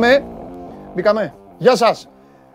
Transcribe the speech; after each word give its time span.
Πάμε. 0.00 0.22
Μπήκαμε. 0.94 1.34
Γεια 1.58 1.76
σας. 1.76 2.08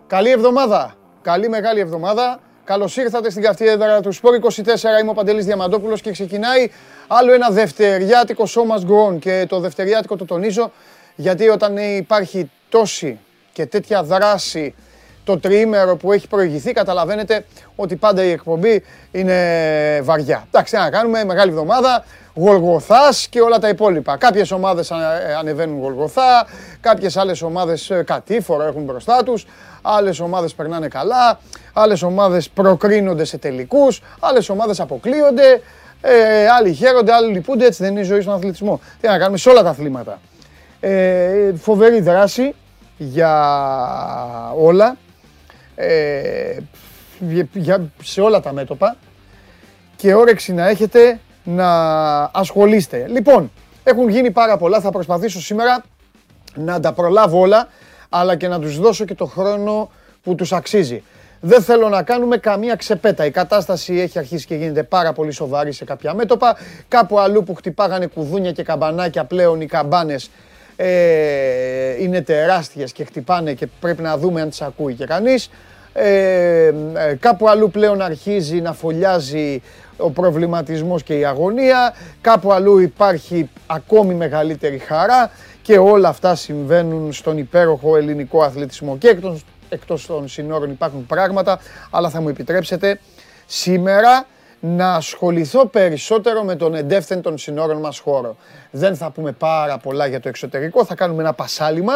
Καλή 0.06 0.30
εβδομάδα. 0.30 0.94
Καλή 1.22 1.48
μεγάλη 1.48 1.80
εβδομάδα. 1.80 2.40
Καλώς 2.64 2.96
ήρθατε 2.96 3.30
στην 3.30 3.42
καυτή 3.42 3.66
έδρα 3.66 4.00
του 4.00 4.12
Σπόρ 4.12 4.34
24. 4.34 5.00
Είμαι 5.00 5.10
ο 5.10 5.12
Παντελής 5.12 5.44
Διαμαντόπουλος 5.44 6.00
και 6.00 6.10
ξεκινάει 6.10 6.70
άλλο 7.06 7.32
ένα 7.32 7.50
δευτεριάτικο 7.50 8.46
σώμα 8.46 8.80
γκρον. 8.84 9.18
Και 9.18 9.46
το 9.48 9.60
δευτεριάτικο 9.60 10.16
το 10.16 10.24
τονίζω 10.24 10.72
γιατί 11.14 11.48
όταν 11.48 11.76
υπάρχει 11.76 12.50
τόση 12.68 13.18
και 13.52 13.66
τέτοια 13.66 14.02
δράση 14.02 14.74
το 15.24 15.38
τριήμερο 15.38 15.96
που 15.96 16.12
έχει 16.12 16.28
προηγηθεί, 16.28 16.72
καταλαβαίνετε 16.72 17.44
ότι 17.76 17.96
πάντα 17.96 18.24
η 18.24 18.30
εκπομπή 18.30 18.82
είναι 19.12 20.00
βαριά. 20.02 20.44
Εντάξει, 20.46 20.76
να 20.76 20.90
κάνουμε 20.90 21.24
μεγάλη 21.24 21.50
εβδομάδα, 21.50 22.04
Γολγοθάς 22.34 23.26
και 23.28 23.40
όλα 23.40 23.58
τα 23.58 23.68
υπόλοιπα. 23.68 24.16
Κάποιες 24.16 24.50
ομάδες 24.50 24.90
ανεβαίνουν 25.38 25.80
Γολγοθά, 25.80 26.46
κάποιες 26.80 27.16
άλλες 27.16 27.42
ομάδες 27.42 27.90
ε, 27.90 28.02
κατήφορο 28.02 28.62
έχουν 28.62 28.82
μπροστά 28.82 29.22
τους, 29.22 29.46
άλλες 29.82 30.20
ομάδες 30.20 30.54
περνάνε 30.54 30.88
καλά, 30.88 31.38
άλλες 31.72 32.02
ομάδες 32.02 32.48
προκρίνονται 32.48 33.24
σε 33.24 33.38
τελικούς, 33.38 34.02
άλλες 34.20 34.48
ομάδες 34.48 34.80
αποκλείονται, 34.80 35.62
ε, 36.00 36.48
άλλοι 36.48 36.72
χαίρονται, 36.72 37.12
άλλοι 37.12 37.32
λυπούνται, 37.32 37.66
έτσι 37.66 37.82
δεν 37.82 37.92
είναι 37.92 38.00
η 38.00 38.04
ζωή 38.04 38.20
στον 38.20 38.34
αθλητισμό. 38.34 38.80
Τι 39.00 39.08
να 39.08 39.18
κάνουμε 39.18 39.38
σε 39.38 39.48
όλα 39.48 39.62
τα 39.62 39.70
αθλήματα. 39.70 40.20
Ε, 40.80 41.52
φοβερή 41.56 42.00
δράση 42.00 42.54
για 42.96 43.32
όλα, 44.58 44.96
ε, 45.74 46.56
για, 47.52 47.90
σε 48.02 48.20
όλα 48.20 48.40
τα 48.40 48.52
μέτωπα 48.52 48.96
και 49.96 50.14
όρεξη 50.14 50.52
να 50.52 50.68
έχετε 50.68 51.20
να 51.44 51.68
ασχολείστε. 52.32 53.06
Λοιπόν, 53.08 53.50
έχουν 53.84 54.08
γίνει 54.08 54.30
πάρα 54.30 54.56
πολλά, 54.56 54.80
θα 54.80 54.90
προσπαθήσω 54.90 55.40
σήμερα 55.40 55.84
να 56.54 56.80
τα 56.80 56.92
προλάβω 56.92 57.40
όλα, 57.40 57.68
αλλά 58.08 58.36
και 58.36 58.48
να 58.48 58.58
τους 58.60 58.78
δώσω 58.78 59.04
και 59.04 59.14
το 59.14 59.26
χρόνο 59.26 59.90
που 60.22 60.34
τους 60.34 60.52
αξίζει. 60.52 61.02
Δεν 61.46 61.62
θέλω 61.62 61.88
να 61.88 62.02
κάνουμε 62.02 62.36
καμία 62.36 62.74
ξεπέτα. 62.74 63.24
Η 63.24 63.30
κατάσταση 63.30 64.00
έχει 64.00 64.18
αρχίσει 64.18 64.46
και 64.46 64.54
γίνεται 64.54 64.82
πάρα 64.82 65.12
πολύ 65.12 65.32
σοβαρή 65.32 65.72
σε 65.72 65.84
κάποια 65.84 66.14
μέτωπα. 66.14 66.56
Κάπου 66.88 67.18
αλλού 67.18 67.42
που 67.42 67.54
χτυπάγανε 67.54 68.06
κουδούνια 68.06 68.52
και 68.52 68.62
καμπανάκια 68.62 69.24
πλέον 69.24 69.60
οι 69.60 69.66
καμπάνες 69.66 70.30
ε, 70.76 72.02
είναι 72.02 72.20
τεράστιες 72.22 72.92
και 72.92 73.04
χτυπάνε 73.04 73.52
και 73.52 73.66
πρέπει 73.80 74.02
να 74.02 74.18
δούμε 74.18 74.40
αν 74.40 74.48
τις 74.48 74.62
ακούει 74.62 74.94
και 74.94 75.04
κανείς. 75.04 75.50
Ε, 75.92 76.66
ε, 76.66 76.72
κάπου 77.20 77.48
αλλού 77.48 77.70
πλέον 77.70 78.00
αρχίζει 78.00 78.60
να 78.60 78.72
φωλιάζει 78.72 79.62
ο 79.96 80.10
προβληματισμός 80.10 81.02
και 81.02 81.18
η 81.18 81.24
αγωνία, 81.24 81.94
κάπου 82.20 82.52
αλλού 82.52 82.78
υπάρχει 82.78 83.50
ακόμη 83.66 84.14
μεγαλύτερη 84.14 84.78
χαρά 84.78 85.30
και 85.62 85.78
όλα 85.78 86.08
αυτά 86.08 86.34
συμβαίνουν 86.34 87.12
στον 87.12 87.38
υπέροχο 87.38 87.96
ελληνικό 87.96 88.42
αθλητισμό. 88.42 88.96
Και 88.98 89.08
εκτός, 89.08 89.44
εκτός 89.68 90.06
των 90.06 90.28
συνόρων 90.28 90.70
υπάρχουν 90.70 91.06
πράγματα, 91.06 91.58
αλλά 91.90 92.08
θα 92.08 92.20
μου 92.20 92.28
επιτρέψετε 92.28 93.00
σήμερα 93.46 94.26
να 94.60 94.94
ασχοληθώ 94.94 95.66
περισσότερο 95.66 96.42
με 96.42 96.56
τον 96.56 96.74
εντεύθεν 96.74 97.20
των 97.20 97.38
συνόρων 97.38 97.80
μας 97.80 97.98
χώρο. 97.98 98.36
Δεν 98.70 98.96
θα 98.96 99.10
πούμε 99.10 99.32
πάρα 99.32 99.78
πολλά 99.78 100.06
για 100.06 100.20
το 100.20 100.28
εξωτερικό, 100.28 100.84
θα 100.84 100.94
κάνουμε 100.94 101.22
ένα 101.22 101.32
πασάλιμα, 101.32 101.92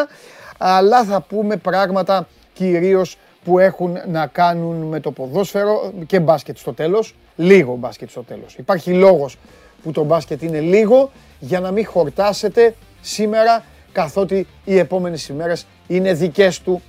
αλλά 0.58 1.04
θα 1.04 1.20
πούμε 1.20 1.56
πράγματα 1.56 2.26
κυρίως 2.52 3.18
που 3.44 3.58
έχουν 3.58 3.98
να 4.06 4.26
κάνουν 4.26 4.76
με 4.76 5.00
το 5.00 5.10
ποδόσφαιρο 5.10 5.92
και 6.06 6.20
μπάσκετ 6.20 6.56
στο 6.58 6.72
τέλος, 6.72 7.14
λίγο 7.38 7.76
μπάσκετ 7.76 8.10
στο 8.10 8.22
τέλος. 8.22 8.54
Υπάρχει 8.54 8.92
λόγος 8.92 9.36
που 9.82 9.90
το 9.90 10.04
μπάσκετ 10.04 10.42
είναι 10.42 10.60
λίγο 10.60 11.10
για 11.38 11.60
να 11.60 11.70
μην 11.70 11.86
χορτάσετε 11.86 12.74
σήμερα 13.00 13.64
καθότι 13.92 14.46
οι 14.64 14.78
επόμενες 14.78 15.28
ημέρες 15.28 15.66
είναι 15.86 16.12
δικές 16.12 16.60
του 16.60 16.82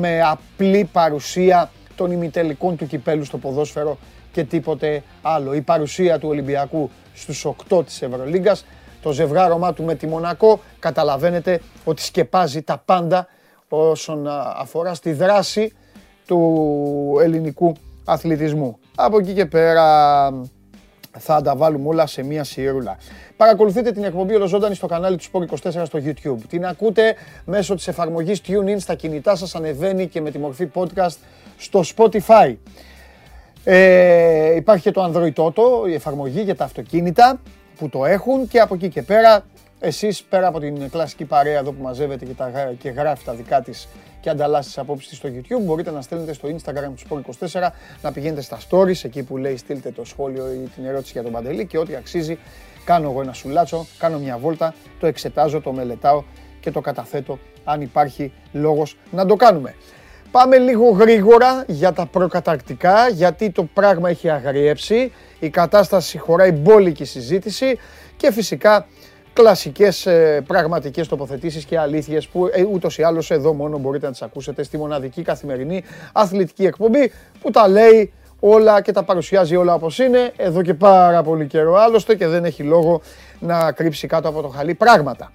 με 0.00 0.22
απλή 0.22 0.88
παρουσία 0.92 1.70
των 1.96 2.12
ημιτελικών 2.12 2.76
του 2.76 2.86
κυπέλου 2.86 3.24
στο 3.24 3.38
ποδόσφαιρο 3.38 3.98
και 4.32 4.44
τίποτε 4.44 5.02
άλλο. 5.22 5.54
Η 5.54 5.60
παρουσία 5.60 6.18
του 6.18 6.28
Ολυμπιακού 6.28 6.90
στους 7.14 7.46
8 7.70 7.84
της 7.84 8.02
Ευρωλίγκας, 8.02 8.64
το 9.02 9.12
ζευγάρωμά 9.12 9.72
του 9.72 9.82
με 9.84 9.94
τη 9.94 10.06
Μονακό, 10.06 10.60
καταλαβαίνετε 10.78 11.60
ότι 11.84 12.02
σκεπάζει 12.02 12.62
τα 12.62 12.82
πάντα 12.84 13.26
όσον 13.68 14.26
αφορά 14.56 14.94
στη 14.94 15.12
δράση 15.12 15.72
του 16.26 17.18
ελληνικού 17.22 17.72
αθλητισμού. 18.04 18.79
Από 18.94 19.18
εκεί 19.18 19.32
και 19.32 19.46
πέρα 19.46 19.84
θα 21.18 21.42
τα 21.42 21.56
βάλουμε 21.56 21.88
όλα 21.88 22.06
σε 22.06 22.22
μία 22.22 22.44
σιρούλα. 22.44 22.96
Παρακολουθείτε 23.36 23.92
την 23.92 24.04
εκπομπή 24.04 24.34
ολοζώντανη 24.34 24.74
στο 24.74 24.86
κανάλι 24.86 25.16
του 25.16 25.24
Sport 25.32 25.70
24 25.70 25.82
στο 25.84 25.98
YouTube. 26.04 26.38
Την 26.48 26.66
ακούτε 26.66 27.14
μέσω 27.44 27.74
της 27.74 27.88
εφαρμογής 27.88 28.40
TuneIn 28.46 28.76
στα 28.78 28.94
κινητά 28.94 29.36
σας, 29.36 29.54
ανεβαίνει 29.54 30.06
και 30.06 30.20
με 30.20 30.30
τη 30.30 30.38
μορφή 30.38 30.70
podcast 30.74 31.16
στο 31.56 31.82
Spotify. 31.96 32.54
Ε, 33.64 34.54
υπάρχει 34.54 34.82
και 34.82 34.90
το 34.90 35.12
Android 35.12 35.44
Auto, 35.44 35.88
η 35.88 35.94
εφαρμογή 35.94 36.40
για 36.40 36.56
τα 36.56 36.64
αυτοκίνητα 36.64 37.40
που 37.76 37.88
το 37.88 38.04
έχουν 38.04 38.48
και 38.48 38.60
από 38.60 38.74
εκεί 38.74 38.88
και 38.88 39.02
πέρα 39.02 39.44
εσείς 39.80 40.22
πέρα 40.22 40.46
από 40.46 40.60
την 40.60 40.90
κλασική 40.90 41.24
παρέα 41.24 41.58
εδώ 41.58 41.72
που 41.72 41.82
μαζεύετε 41.82 42.24
και, 42.24 42.32
τα, 42.32 42.72
και 42.78 42.90
γράφει 42.90 43.24
τα 43.24 43.32
δικά 43.32 43.60
της 43.60 43.88
και 44.20 44.30
ανταλλάσσεις 44.30 44.66
τις 44.66 44.78
απόψεις 44.78 45.16
στο 45.16 45.28
YouTube, 45.28 45.62
μπορείτε 45.64 45.90
να 45.90 46.00
στέλνετε 46.00 46.32
στο 46.32 46.48
Instagram 46.48 46.92
του 46.96 47.24
Sport24, 47.48 47.68
να 48.02 48.12
πηγαίνετε 48.12 48.40
στα 48.40 48.58
stories, 48.70 49.04
εκεί 49.04 49.22
που 49.22 49.36
λέει 49.36 49.56
στείλτε 49.56 49.90
το 49.90 50.04
σχόλιο 50.04 50.52
ή 50.52 50.68
την 50.74 50.84
ερώτηση 50.84 51.12
για 51.12 51.22
τον 51.22 51.32
Παντελή 51.32 51.66
και 51.66 51.78
ό,τι 51.78 51.94
αξίζει 51.94 52.38
κάνω 52.84 53.10
εγώ 53.10 53.20
ένα 53.20 53.32
σουλάτσο, 53.32 53.86
κάνω 53.98 54.18
μια 54.18 54.38
βόλτα, 54.38 54.74
το 55.00 55.06
εξετάζω, 55.06 55.60
το 55.60 55.72
μελετάω 55.72 56.22
και 56.60 56.70
το 56.70 56.80
καταθέτω 56.80 57.38
αν 57.64 57.80
υπάρχει 57.80 58.32
λόγος 58.52 58.96
να 59.10 59.26
το 59.26 59.36
κάνουμε. 59.36 59.74
Πάμε 60.30 60.58
λίγο 60.58 60.90
γρήγορα 60.90 61.64
για 61.66 61.92
τα 61.92 62.06
προκαταρκτικά, 62.06 63.08
γιατί 63.08 63.50
το 63.50 63.64
πράγμα 63.64 64.08
έχει 64.08 64.30
αγριέψει, 64.30 65.12
η 65.38 65.50
κατάσταση 65.50 66.18
χωράει 66.18 66.52
μπόλικη 66.52 67.04
συζήτηση 67.04 67.78
και 68.16 68.32
φυσικά 68.32 68.86
κλασικές 69.32 70.06
ε, 70.06 70.42
πραγματικές 70.46 71.08
τοποθετήσεις 71.08 71.64
και 71.64 71.78
αλήθειες 71.78 72.28
που 72.28 72.46
ε, 72.52 72.64
ούτως 72.72 72.98
ή 72.98 73.02
άλλως 73.02 73.30
εδώ 73.30 73.52
μόνο 73.52 73.78
μπορείτε 73.78 74.06
να 74.06 74.12
τις 74.12 74.22
ακούσετε 74.22 74.62
στη 74.62 74.78
μοναδική 74.78 75.22
καθημερινή 75.22 75.84
αθλητική 76.12 76.66
εκπομπή 76.66 77.12
που 77.40 77.50
τα 77.50 77.68
λέει 77.68 78.12
όλα 78.40 78.80
και 78.80 78.92
τα 78.92 79.02
παρουσιάζει 79.02 79.56
όλα 79.56 79.74
όπως 79.74 79.98
είναι 79.98 80.32
εδώ 80.36 80.62
και 80.62 80.74
πάρα 80.74 81.22
πολύ 81.22 81.46
καιρό 81.46 81.74
άλλωστε 81.74 82.14
και 82.14 82.26
δεν 82.26 82.44
έχει 82.44 82.62
λόγο 82.62 83.00
να 83.38 83.72
κρύψει 83.72 84.06
κάτω 84.06 84.28
από 84.28 84.42
το 84.42 84.48
χαλί 84.48 84.74
πράγματα. 84.74 85.32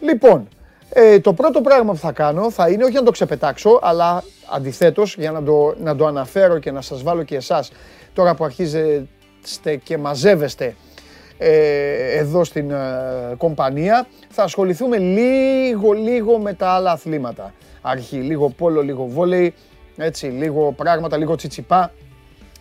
Λοιπόν, 0.00 0.48
ε, 0.88 1.20
το 1.20 1.32
πρώτο 1.32 1.60
πράγμα 1.60 1.92
που 1.92 1.98
θα 1.98 2.12
κάνω 2.12 2.50
θα 2.50 2.68
είναι 2.68 2.84
όχι 2.84 2.94
να 2.94 3.02
το 3.02 3.10
ξεπετάξω, 3.10 3.78
αλλά 3.82 4.22
αντιθέτως 4.54 5.16
για 5.18 5.30
να 5.30 5.42
το, 5.42 5.74
να 5.82 5.96
το 5.96 6.06
αναφέρω 6.06 6.58
και 6.58 6.70
να 6.70 6.80
σας 6.80 7.02
βάλω 7.02 7.22
και 7.22 7.36
εσάς 7.36 7.72
τώρα 8.12 8.34
που 8.34 8.44
αρχίζετε 8.44 9.76
και 9.82 9.98
μαζεύεστε 9.98 10.64
ε, 10.64 10.74
εδώ 11.38 12.44
στην 12.44 12.70
ε, 12.70 12.76
κομπανία. 13.36 14.06
Θα 14.30 14.42
ασχοληθούμε 14.42 14.98
λίγο 14.98 15.92
λίγο 15.92 16.38
με 16.38 16.52
τα 16.54 16.68
άλλα 16.68 16.90
αθλήματα. 16.90 17.52
Αρχή, 17.80 18.16
λίγο 18.16 18.48
πόλο, 18.48 18.82
λίγο 18.82 19.06
βόλεϊ, 19.06 19.54
έτσι, 19.96 20.26
λίγο 20.26 20.72
πράγματα, 20.72 21.16
λίγο 21.16 21.34
τσιτσιπά, 21.34 21.92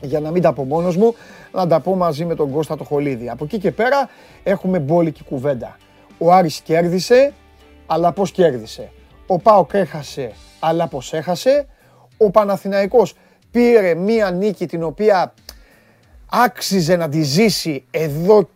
για 0.02 0.20
να 0.20 0.32
μην 0.32 0.42
τα 0.42 0.54
πω 0.54 0.64
μόνος 0.64 0.98
μου, 0.98 1.16
να 1.52 1.68
τα 1.68 1.80
πω 1.80 1.96
μαζί 1.96 2.26
με 2.26 2.36
τον 2.36 2.52
Κώστα 2.52 2.78
το 2.78 2.84
Χολίδη. 2.84 3.30
Από 3.30 3.44
εκεί 3.44 3.58
και 3.58 3.72
πέρα 3.72 4.10
έχουμε 4.44 4.80
μπόλικη 4.80 5.24
κουβέντα. 5.24 5.78
Ο 6.18 6.32
Άρης 6.32 6.60
κέρδισε, 6.60 7.34
αλλά 7.86 8.12
πώς 8.12 8.32
κέρδισε; 8.32 8.92
Ο 9.28 9.40
Πάοκ 9.40 9.74
έχασε, 9.74 10.32
αλλά 10.60 10.88
πώς 10.88 11.14
έχασε; 11.14 11.68
Ο 12.18 12.32
Παναθηναϊκός 12.32 13.14
πήρε 13.52 13.94
μία 13.94 14.32
νίκη 14.32 14.66
την 14.66 14.84
οποία 14.84 15.34
άξιζε 16.30 16.96
να 16.96 17.10
τη 17.10 17.22
ζήσει 17.22 17.86
εδώ 17.92 18.50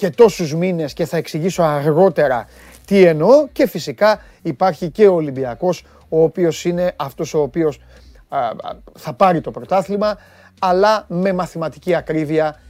και 0.00 0.10
τόσους 0.10 0.54
μήνες 0.54 0.92
και 0.92 1.06
θα 1.06 1.16
εξηγήσω 1.16 1.62
αργότερα 1.62 2.48
τι 2.84 3.04
εννοώ 3.04 3.48
και 3.52 3.68
φυσικά 3.68 4.22
υπάρχει 4.42 4.90
και 4.90 5.06
ο 5.06 5.14
Ολυμπιακός 5.14 5.84
ο 6.08 6.22
οποίος 6.22 6.64
είναι 6.64 6.92
αυτός 6.96 7.34
ο 7.34 7.40
οποίος 7.40 7.80
θα 8.98 9.12
πάρει 9.12 9.40
το 9.40 9.50
πρωτάθλημα 9.50 10.18
αλλά 10.58 11.04
με 11.08 11.32
μαθηματική 11.32 11.94
ακρίβεια 11.94 12.60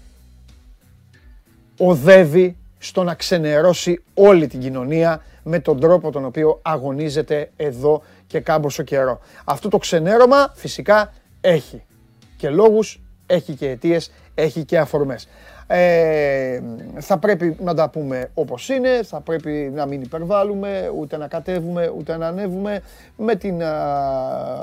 οδεύει 1.79 2.57
στο 2.79 3.03
να 3.03 3.15
ξενερώσει 3.15 4.03
όλη 4.15 4.47
την 4.47 4.61
κοινωνία 4.61 5.23
με 5.43 5.59
τον 5.59 5.81
τρόπο 5.81 6.11
τον 6.11 6.25
οποίο 6.25 6.59
αγωνίζεται 6.63 7.51
εδώ 7.57 8.03
και 8.27 8.41
κάμποσο 8.41 8.83
καιρό. 8.83 9.21
Αυτό 9.45 9.69
το 9.69 9.79
ξενέρωμα 9.79 10.53
φυσικά 10.55 11.13
έχει 11.41 11.83
και 12.37 12.51
λόγους, 12.51 13.01
έχει 13.27 13.53
και 13.53 13.69
αιτίες, 13.69 14.13
έχει 14.35 14.65
και 14.65 14.79
αφορμές. 14.79 15.29
Ε, 15.73 16.61
θα 16.99 17.19
πρέπει 17.19 17.57
να 17.61 17.75
τα 17.75 17.89
πούμε 17.89 18.31
όπως 18.35 18.69
είναι, 18.69 19.03
θα 19.03 19.21
πρέπει 19.21 19.73
να 19.75 19.87
μην 19.87 20.03
υπερβάλλουμε, 20.03 20.93
ούτε 20.97 21.17
να 21.17 21.29
κατέβουμε, 21.29 21.93
ούτε 21.97 22.17
να 22.17 22.27
ανέβουμε, 22.27 22.83
με 23.17 23.35
την, 23.35 23.57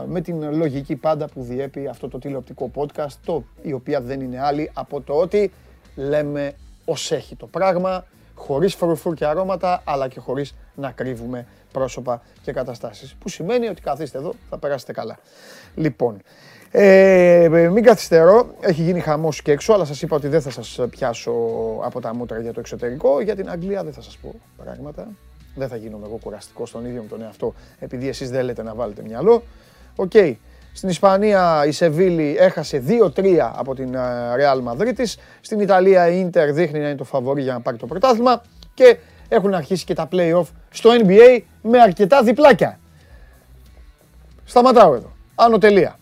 με 0.06 0.22
την 0.22 0.56
λογική 0.56 0.96
πάντα 0.96 1.28
που 1.28 1.42
διέπει 1.44 1.88
αυτό 1.88 2.08
το 2.08 2.20
τηλεοπτικό 2.20 2.72
podcast, 2.76 3.14
το, 3.26 3.44
η 3.62 3.74
οποία 3.74 4.02
δεν 4.02 4.22
είναι 4.22 4.42
άλλη 4.42 4.72
από 4.74 5.02
το 5.02 5.14
ότι 5.14 5.52
λέμε 5.96 6.54
ως 6.86 7.12
έχει 7.12 7.36
το 7.36 7.48
πράγμα, 7.48 8.06
χωρίς 8.36 8.76
φρουφούρ 8.76 9.14
και 9.14 9.26
αρώματα, 9.26 9.82
αλλά 9.84 10.08
και 10.08 10.20
χωρίς 10.20 10.56
να 10.76 10.92
κρύβουμε 10.92 11.46
πρόσωπα 11.72 12.22
και 12.42 12.52
καταστάσεις. 12.52 13.16
Που 13.20 13.30
σημαίνει 13.30 13.68
ότι 13.68 13.82
καθίστε 13.82 14.18
εδώ, 14.18 14.34
θα 14.50 14.58
περάσετε 14.58 14.92
καλά. 14.92 15.18
Λοιπόν, 15.76 16.22
ε, 16.72 17.70
μην 17.72 17.84
καθυστερώ, 17.84 18.48
έχει 18.60 18.82
γίνει 18.82 19.00
χαμός 19.00 19.42
και 19.42 19.52
έξω, 19.52 19.74
αλλά 19.74 19.86
σας 19.86 20.02
είπα 20.02 20.16
ότι 20.16 20.28
δεν 20.28 20.42
θα 20.42 20.50
σας 20.50 20.80
πιάσω 20.90 21.34
από 21.84 22.02
τα 22.02 22.16
μούτρα 22.16 22.40
για 22.40 22.54
το 22.54 22.60
εξωτερικό. 22.60 23.22
Για 23.22 23.36
την 23.36 23.50
Αγγλία 23.50 23.84
δεν 23.84 23.94
θα 23.94 24.02
σας 24.02 24.18
πω 24.18 24.36
πράγματα. 24.64 25.08
Δεν 25.56 25.68
θα 25.68 25.76
γίνομαι 25.76 26.06
εγώ 26.06 26.20
κουραστικός 26.24 26.70
στον 26.70 26.86
ίδιο 26.86 27.02
μου 27.02 27.08
τον 27.08 27.22
εαυτό, 27.22 27.54
επειδή 27.80 28.08
εσείς 28.08 28.30
δεν 28.30 28.46
λέτε 28.46 28.64
να 28.64 28.76
βάλετε 28.76 29.02
μυαλό. 29.02 29.44
Οκ. 29.96 30.12
Στην 30.74 30.90
Ισπανία 30.90 31.66
η 31.68 31.72
Σεβίλη 31.72 32.36
έχασε 32.40 32.84
2-3 33.16 33.38
από 33.56 33.76
την 33.76 33.96
Real 34.38 34.64
Madrid 34.72 35.04
Στην 35.42 35.60
Ιταλία 35.60 36.08
η 36.08 36.30
Inter 36.30 36.50
δείχνει 36.52 36.80
να 36.80 36.88
είναι 36.88 36.98
το 36.98 37.04
φαβορή 37.04 37.42
για 37.42 37.54
να 37.54 37.60
πάρει 37.60 37.78
το 37.78 37.86
πρωτάθλημα. 37.86 38.42
Και 38.74 38.98
έχουν 39.28 39.54
αρχίσει 39.54 39.86
και 39.86 39.94
τα 39.94 40.08
play-off 40.12 40.46
στο 40.70 40.90
NBA 41.04 41.40
με 41.62 41.82
αρκετά 41.82 42.24
διπλάκια. 42.24 42.80
Σταματάω 44.46 44.94
εδώ. 44.94 45.12
Άνω 45.36 45.58
τελεία. 45.58 45.98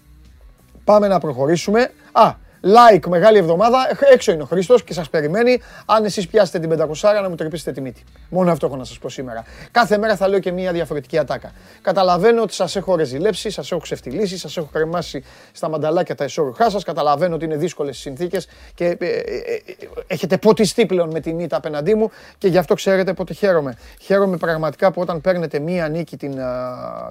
Πάμε 0.86 1.08
να 1.08 1.20
προχωρήσουμε. 1.20 1.92
Α, 2.12 2.34
like 2.66 3.08
μεγάλη 3.08 3.38
εβδομάδα. 3.38 3.78
Έξω 4.14 4.32
είναι 4.32 4.42
ο 4.42 4.46
Χρήστος 4.46 4.84
και 4.84 4.94
σας 4.94 5.10
περιμένει. 5.10 5.62
Αν 5.86 6.06
εσείς 6.06 6.28
πιάσετε 6.28 6.60
την 6.60 6.70
500 6.70 7.22
να 7.22 7.30
μου 7.30 7.36
τρυπήσετε 7.36 7.72
τη 7.72 7.82
μύτη. 7.82 8.04
Μόνο 8.30 8.52
αυτό 8.52 8.66
έχω 8.66 8.76
να 8.76 8.84
σας 8.84 9.00
πω 9.00 9.10
σήμερα. 9.10 9.44
Κάθε 9.72 9.98
μέρα 9.98 10.16
θα 10.16 10.28
λέω 10.28 10.40
και 10.40 10.52
μια 10.52 10.72
διαφορετική 10.72 11.18
ατάκα. 11.18 11.52
Καταλαβαίνω 11.82 12.42
ότι 12.42 12.54
σας 12.54 12.76
έχω 12.76 12.96
ρεζιλέψει, 12.96 13.50
σας 13.50 13.72
έχω 13.72 13.82
ξεφτυλίσει, 13.82 14.38
σας 14.38 14.58
έχω 14.58 14.70
κρεμάσει 14.72 15.24
στα 15.52 15.70
μανταλάκια 15.70 16.16
τα 16.16 16.24
εσώρουχά 16.24 16.70
σας. 16.70 16.84
Καταλαβαίνω 16.84 17.36
ότι 17.36 17.46
είναι 17.46 17.56
δύσκολες 17.56 17.98
οι 17.98 18.00
συνθήκες 18.00 18.48
και 18.74 18.86
ε, 18.86 18.90
ε, 18.90 19.06
ε, 19.06 19.62
έχετε 20.08 20.38
ποτιστεί 20.38 20.86
πλέον 20.86 21.10
με 21.12 21.20
την 21.20 21.40
ήττα 21.40 21.58
απέναντί 21.58 21.96
μου 21.96 22.12
και 22.38 22.48
γι' 22.48 22.58
αυτό 22.58 22.74
ξέρετε 22.74 23.14
πότε 23.14 23.34
χαίρομαι. 23.34 23.78
Χαίρομαι 24.02 24.38
πραγματικά 24.38 24.92
που 24.92 25.02
όταν 25.02 25.22
παίρνετε 25.22 25.60
μία 25.60 25.88
νίκη 25.88 26.18
την, 26.18 26.38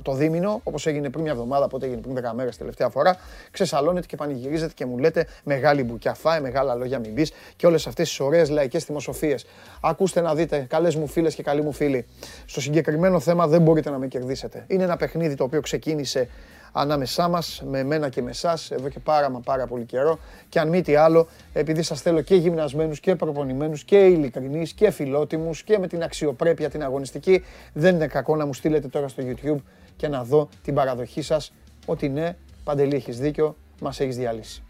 το 0.03 0.13
δίμηνο, 0.13 0.61
όπως 0.65 0.87
έγινε 0.87 1.11
πριν 1.11 1.23
μια 1.23 1.33
εβδομάδα, 1.33 1.69
πότε 1.69 1.87
έγινε 1.87 2.01
πριν 2.01 2.17
10 2.31 2.35
μέρες 2.35 2.57
τελευταία 2.57 2.89
φορά, 2.89 3.17
ξεσαλώνετε 3.51 4.07
και 4.07 4.17
πανηγυρίζετε 4.17 4.73
και 4.75 4.87
μου 4.87 4.99
λέτε 4.99 5.27
μεγάλη 5.45 5.83
μπουκιά 5.83 6.15
φάε, 6.15 6.41
μεγάλα 6.41 6.75
λόγια 6.75 6.99
μην 6.99 7.13
μπει 7.13 7.27
και 7.57 7.67
όλες 7.67 7.87
αυτές 7.87 8.09
τις 8.09 8.21
ωραίες 8.21 8.51
λαϊκές 8.51 8.85
θυμοσοφίες. 8.85 9.47
Ακούστε 9.81 10.21
να 10.21 10.35
δείτε, 10.35 10.67
καλές 10.69 10.97
μου 10.97 11.07
φίλες 11.07 11.35
και 11.35 11.43
καλοί 11.43 11.63
μου 11.63 11.73
φίλοι. 11.73 12.07
Στο 12.47 12.61
συγκεκριμένο 12.61 13.21
θέμα 13.21 13.47
δεν 13.47 13.63
μπορείτε 13.63 13.91
να 13.91 13.99
με 13.99 14.07
κερδίσετε. 14.07 14.65
Είναι 14.67 14.83
ένα 14.83 14.97
παιχνίδι 14.97 15.35
το 15.35 15.45
οποίο 15.45 15.61
ξεκίνησε 15.61 16.29
ανάμεσά 16.77 17.29
μας, 17.29 17.63
με 17.67 17.79
εμένα 17.79 18.09
και 18.09 18.23
με 18.23 18.31
εσάς, 18.31 18.71
εδώ 18.71 18.89
και 18.89 18.99
πάρα 18.99 19.31
μα 19.31 19.41
πάρα 19.41 19.67
πολύ 19.67 19.85
καιρό. 19.85 20.19
Και 20.49 20.61
αν 20.61 20.69
μη 20.69 20.83
τι 20.83 20.95
άλλο, 20.95 21.29
επειδή 21.53 21.83
σας 21.83 22.01
θέλω 22.01 22.21
και 22.21 22.35
γυμνασμένους 22.35 23.01
και 23.01 23.15
προπονημένους 23.15 23.85
και 23.85 23.97
ειλικρινείς 23.97 24.73
και 24.73 24.91
φιλότιμους 24.91 25.63
και 25.63 25.79
με 25.79 25.87
την 25.87 26.03
αξιοπρέπεια 26.03 26.71
την 26.71 26.83
αγωνιστική, 26.83 27.45
δεν 27.73 27.95
είναι 27.95 28.07
κακό 28.07 28.37
να 28.37 28.47
μου 28.47 28.55
στείλετε 28.55 28.89
τώρα 28.89 29.09
στο 29.09 29.23
YouTube 29.27 29.63
και 29.97 30.09
να 30.09 30.25
δω 30.25 30.49
την 30.63 30.75
παραδοχή 30.75 31.23
σας 31.23 31.53
ότι 31.87 32.09
ναι, 32.09 32.37
Παντελή, 32.65 32.95
έχεις 32.95 33.19
δίκιο, 33.19 33.57
μας 33.81 34.01
έχεις 34.01 34.17
διαλύσει. 34.17 34.63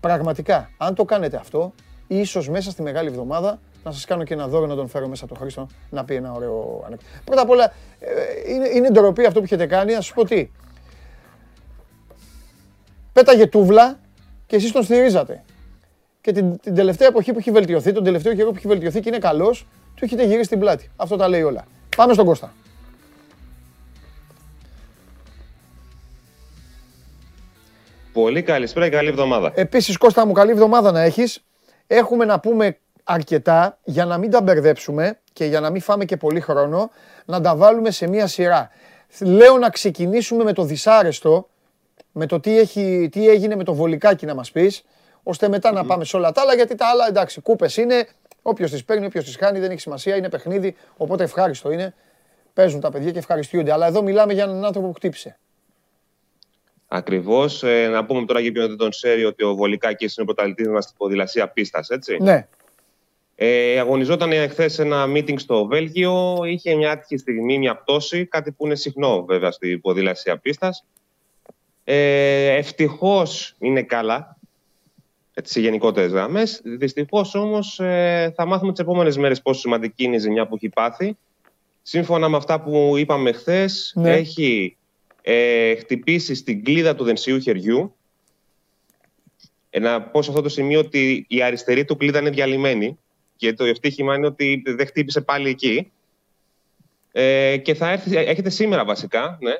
Πραγματικά, 0.00 0.70
αν 0.76 0.94
το 0.94 1.04
κάνετε 1.04 1.36
αυτό, 1.36 1.72
ίσως 2.06 2.48
μέσα 2.48 2.70
στη 2.70 2.82
Μεγάλη 2.82 3.08
Εβδομάδα 3.08 3.58
να 3.84 3.92
σας 3.92 4.04
κάνω 4.04 4.24
και 4.24 4.34
ένα 4.34 4.48
δώρο 4.48 4.66
να 4.66 4.74
τον 4.74 4.88
φέρω 4.88 5.08
μέσα 5.08 5.24
από 5.24 5.34
τον 5.34 5.42
Χρήστο 5.42 5.66
να 5.90 6.04
πει 6.04 6.14
ένα 6.14 6.32
ωραίο 6.32 6.82
ανέκδοτο. 6.86 7.10
Πρώτα 7.24 7.42
απ' 7.42 7.50
όλα, 7.50 7.72
ε, 7.98 8.52
είναι, 8.52 8.68
είναι 8.68 8.90
ντροπή 8.90 9.24
αυτό 9.24 9.38
που 9.38 9.44
έχετε 9.44 9.66
κάνει, 9.66 9.92
να 9.92 10.00
σας 10.00 10.12
πω 10.12 10.24
τι. 10.24 10.50
Πέταγε 13.12 13.46
τούβλα 13.46 13.98
και 14.46 14.56
εσείς 14.56 14.72
τον 14.72 14.82
στηρίζατε. 14.82 15.44
Και 16.20 16.32
την, 16.32 16.58
την 16.58 16.74
τελευταία 16.74 17.08
εποχή 17.08 17.32
που 17.32 17.38
έχει 17.38 17.50
βελτιωθεί, 17.50 17.92
τον 17.92 18.04
τελευταίο 18.04 18.34
καιρό 18.34 18.50
που 18.50 18.56
έχει 18.56 18.68
βελτιωθεί 18.68 19.00
και 19.00 19.08
είναι 19.08 19.18
καλός, 19.18 19.66
του 19.94 20.04
έχετε 20.04 20.24
γυρίσει 20.24 20.48
την 20.48 20.58
πλάτη. 20.58 20.90
Αυτό 20.96 21.16
τα 21.16 21.28
λέει 21.28 21.42
όλα. 21.42 21.64
Πάμε 21.96 22.12
στον 22.12 22.26
Κώστα. 22.26 22.52
Πολύ 28.22 28.42
καλησπέρα 28.42 28.88
και 28.88 28.96
καλή 28.96 29.08
εβδομάδα. 29.08 29.52
Επίσης 29.54 29.96
Κώστα 29.96 30.26
μου 30.26 30.32
καλή 30.32 30.50
εβδομάδα 30.50 30.92
να 30.92 31.00
έχεις. 31.00 31.44
Έχουμε 31.86 32.24
να 32.24 32.40
πούμε 32.40 32.78
αρκετά 33.04 33.78
για 33.84 34.04
να 34.04 34.18
μην 34.18 34.30
τα 34.30 34.42
μπερδέψουμε 34.42 35.18
και 35.32 35.44
για 35.44 35.60
να 35.60 35.70
μην 35.70 35.80
φάμε 35.80 36.04
και 36.04 36.16
πολύ 36.16 36.40
χρόνο, 36.40 36.90
να 37.24 37.40
τα 37.40 37.56
βάλουμε 37.56 37.90
σε 37.90 38.08
μία 38.08 38.26
σειρά. 38.26 38.70
Λέω 39.20 39.58
να 39.58 39.70
ξεκινήσουμε 39.70 40.44
με 40.44 40.52
το 40.52 40.62
δυσάρεστο, 40.62 41.48
με 42.12 42.26
το 42.26 42.40
τι, 42.40 42.58
έχει, 42.58 43.08
τι 43.12 43.28
έγινε 43.28 43.56
με 43.56 43.64
το 43.64 43.74
βολικάκι 43.74 44.26
να 44.26 44.34
μας 44.34 44.50
πεις, 44.50 44.84
ώστε 45.22 45.48
μετά 45.48 45.72
να 45.72 45.84
πάμε 45.84 46.04
σε 46.04 46.16
όλα 46.16 46.32
τα 46.32 46.40
άλλα, 46.40 46.54
γιατί 46.54 46.74
τα 46.74 46.86
άλλα 46.86 47.06
εντάξει, 47.08 47.40
κούπες 47.40 47.76
είναι, 47.76 48.08
όποιος 48.42 48.70
τις 48.70 48.84
παίρνει, 48.84 49.06
όποιος 49.06 49.24
τις 49.24 49.36
χάνει, 49.36 49.58
δεν 49.58 49.70
έχει 49.70 49.80
σημασία, 49.80 50.16
είναι 50.16 50.28
παιχνίδι, 50.28 50.76
οπότε 50.96 51.24
ευχάριστο 51.24 51.70
είναι. 51.70 51.94
Παίζουν 52.54 52.80
τα 52.80 52.90
παιδιά 52.90 53.10
και 53.10 53.18
ευχαριστούνται. 53.18 53.72
Αλλά 53.72 53.86
εδώ 53.86 54.02
μιλάμε 54.02 54.32
για 54.32 54.42
έναν 54.42 54.64
άνθρωπο 54.64 54.86
που 54.86 54.94
χτύπησε. 54.94 55.38
Ακριβώς. 56.88 57.62
Ε, 57.62 57.88
να 57.88 58.04
πούμε 58.04 58.26
τώρα 58.26 58.40
για 58.40 58.52
ποιον 58.52 58.68
δεν 58.68 58.76
τον 58.76 58.90
ξέρει 58.90 59.24
ότι 59.24 59.44
ο 59.44 59.54
Βολικάκης 59.54 60.16
είναι 60.16 60.26
ο 60.30 60.34
πρωταθλητής 60.34 60.68
μας 60.68 60.84
στην 60.84 60.96
ποδηλασία 60.96 61.48
πίστας, 61.48 61.88
έτσι. 61.88 62.16
Ναι. 62.20 62.46
Ε, 63.40 63.78
αγωνιζόταν 63.78 64.32
εχθές 64.32 64.78
ένα 64.78 65.04
meeting 65.06 65.38
στο 65.38 65.66
Βέλγιο. 65.66 66.38
Είχε 66.44 66.74
μια 66.74 66.90
άτυχη 66.90 67.16
στιγμή, 67.16 67.58
μια 67.58 67.76
πτώση, 67.76 68.26
κάτι 68.26 68.52
που 68.52 68.66
είναι 68.66 68.74
συχνό 68.74 69.24
βέβαια 69.24 69.50
στην 69.50 69.80
ποδηλασία 69.80 70.38
πίστας. 70.38 70.84
Ε, 71.84 72.56
Ευτυχώς 72.56 73.54
είναι 73.58 73.82
καλά, 73.82 74.36
έτσι, 75.34 75.52
σε 75.52 75.60
γενικότερες 75.60 76.10
γραμμές. 76.10 76.60
Δυστυχώς 76.64 77.34
όμως 77.34 77.80
ε, 77.80 78.32
θα 78.36 78.46
μάθουμε 78.46 78.72
τις 78.72 78.80
επόμενες 78.80 79.16
μέρες 79.16 79.42
πόσο 79.42 79.60
σημαντική 79.60 80.04
είναι 80.04 80.16
η 80.16 80.18
ζημιά 80.18 80.46
που 80.46 80.54
έχει 80.54 80.68
πάθει. 80.68 81.16
Σύμφωνα 81.82 82.28
με 82.28 82.36
αυτά 82.36 82.60
που 82.60 82.94
είπαμε 82.96 83.32
χθες, 83.32 83.92
ναι. 83.96 84.12
έχει 84.12 84.76
ε, 85.30 85.74
χτυπήσεις 85.74 86.38
στην 86.38 86.64
κλίδα 86.64 86.94
του 86.94 87.04
δεξιού 87.04 87.38
χεριού. 87.38 87.94
Ε, 89.70 89.78
να 89.78 90.02
πω 90.02 90.22
σε 90.22 90.30
αυτό 90.30 90.42
το 90.42 90.48
σημείο 90.48 90.78
ότι 90.78 91.24
η 91.28 91.42
αριστερή 91.42 91.84
του 91.84 91.96
κλίδα 91.96 92.18
είναι 92.18 92.30
διαλυμένη 92.30 92.98
και 93.36 93.52
το 93.52 93.64
ευτύχημα 93.64 94.14
είναι 94.14 94.26
ότι 94.26 94.62
δεν 94.66 94.86
χτύπησε 94.86 95.20
πάλι 95.20 95.48
εκεί. 95.48 95.92
Ε, 97.12 97.56
και 97.56 97.74
θα 97.74 97.90
έρθει, 97.90 98.16
έχετε 98.16 98.50
σήμερα 98.50 98.84
βασικά, 98.84 99.38
ναι. 99.40 99.52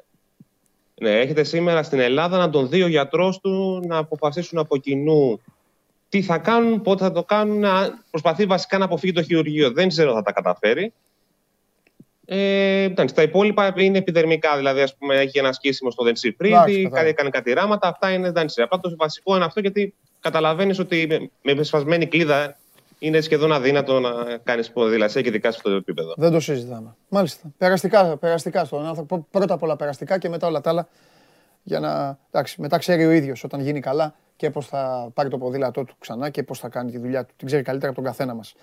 Ναι, 1.01 1.19
έχετε 1.21 1.45
σήμερα 1.45 1.83
στην 1.83 1.99
Ελλάδα 1.99 2.39
να 2.39 2.51
τον 2.51 2.69
δει 2.69 2.83
ο 2.83 2.89
γιατρός 2.89 3.41
του 3.41 3.83
να 3.87 3.97
αποφασίσουν 3.97 4.59
από 4.59 4.77
κοινού 4.77 5.41
τι 6.09 6.23
θα 6.23 6.39
κάνουν, 6.39 6.83
πότε 6.83 7.05
θα 7.05 7.13
το 7.13 7.25
κάνουν. 7.25 7.59
Να 7.59 8.03
προσπαθεί 8.11 8.47
βασικά 8.47 8.79
να 8.79 8.85
αποφύγει 8.85 9.13
το 9.13 9.23
χειρουργείο. 9.23 9.71
Δεν 9.71 9.89
ξέρω 9.89 10.11
αν 10.11 10.17
θα 10.17 10.23
τα 10.23 10.33
καταφέρει. 10.33 10.93
Ε, 12.31 12.83
εντάξει, 12.83 13.15
τα 13.15 13.23
υπόλοιπα 13.23 13.73
είναι 13.77 13.99
επιδερμικά, 13.99 14.57
δηλαδή 14.57 14.81
ας 14.81 14.97
πούμε, 14.97 15.15
έχει 15.15 15.39
ένα 15.39 15.53
σκίσιμο 15.53 15.91
στο 15.91 16.05
δενσιφρίδι, 16.05 16.89
κάτι, 16.89 17.09
έκανε 17.09 17.31
κάτι 17.31 17.53
ράματα, 17.53 17.89
αυτά 17.89 18.13
είναι 18.13 18.29
εντάξει. 18.29 18.63
Απλά 18.63 18.81
το 18.81 18.95
βασικό 18.97 19.37
είναι 19.37 19.45
αυτό 19.45 19.61
γιατί 19.61 19.95
καταλαβαίνεις 20.21 20.79
ότι 20.79 21.31
με, 21.43 21.55
με 21.55 21.63
σπασμένη 21.63 22.07
κλίδα 22.07 22.57
είναι 22.99 23.21
σχεδόν 23.21 23.53
αδύνατο 23.53 24.01
να 24.01 24.11
κάνεις 24.43 24.71
ποδηλασία 24.71 25.23
και 25.23 25.29
ειδικά 25.29 25.51
σε 25.51 25.57
αυτό 25.57 25.71
το 25.71 25.77
επίπεδο. 25.77 26.15
Δεν 26.17 26.33
το 26.33 26.41
συζητάμε. 26.41 26.95
Μάλιστα. 27.09 27.51
Περαστικά, 27.59 28.17
περαστικά 28.17 28.65
στον 28.65 28.87
άνθρωπο. 28.87 29.27
Πρώτα 29.31 29.55
απ' 29.55 29.63
όλα 29.63 29.77
περαστικά 29.77 30.19
και 30.19 30.29
μετά 30.29 30.47
όλα 30.47 30.61
τα 30.61 30.71
άλλα. 30.71 30.89
Για 31.63 31.81
να. 31.81 32.19
Εντάξει, 32.31 32.61
μετά 32.61 32.79
ξέρει 32.79 33.05
ο 33.05 33.11
ίδιος 33.11 33.45
όταν 33.45 33.61
γίνει 33.61 33.81
καλά 33.81 34.15
και 34.37 34.51
πώς 34.51 34.67
θα 34.67 35.11
πάρει 35.15 35.29
το 35.29 35.39
ποδήλατό 35.39 35.85
του 35.85 35.95
ξανά 35.99 36.31
και 36.31 36.43
πώς 36.43 36.59
θα 36.59 36.69
κάνει 36.69 36.91
τη 36.91 36.99
δουλειά 36.99 37.25
του. 37.25 37.35
Την 37.37 37.47
ξέρει 37.47 37.63
καλύτερα 37.63 37.93
από 37.93 38.01
τον 38.01 38.11
καθένα 38.11 38.35
μας. 38.35 38.55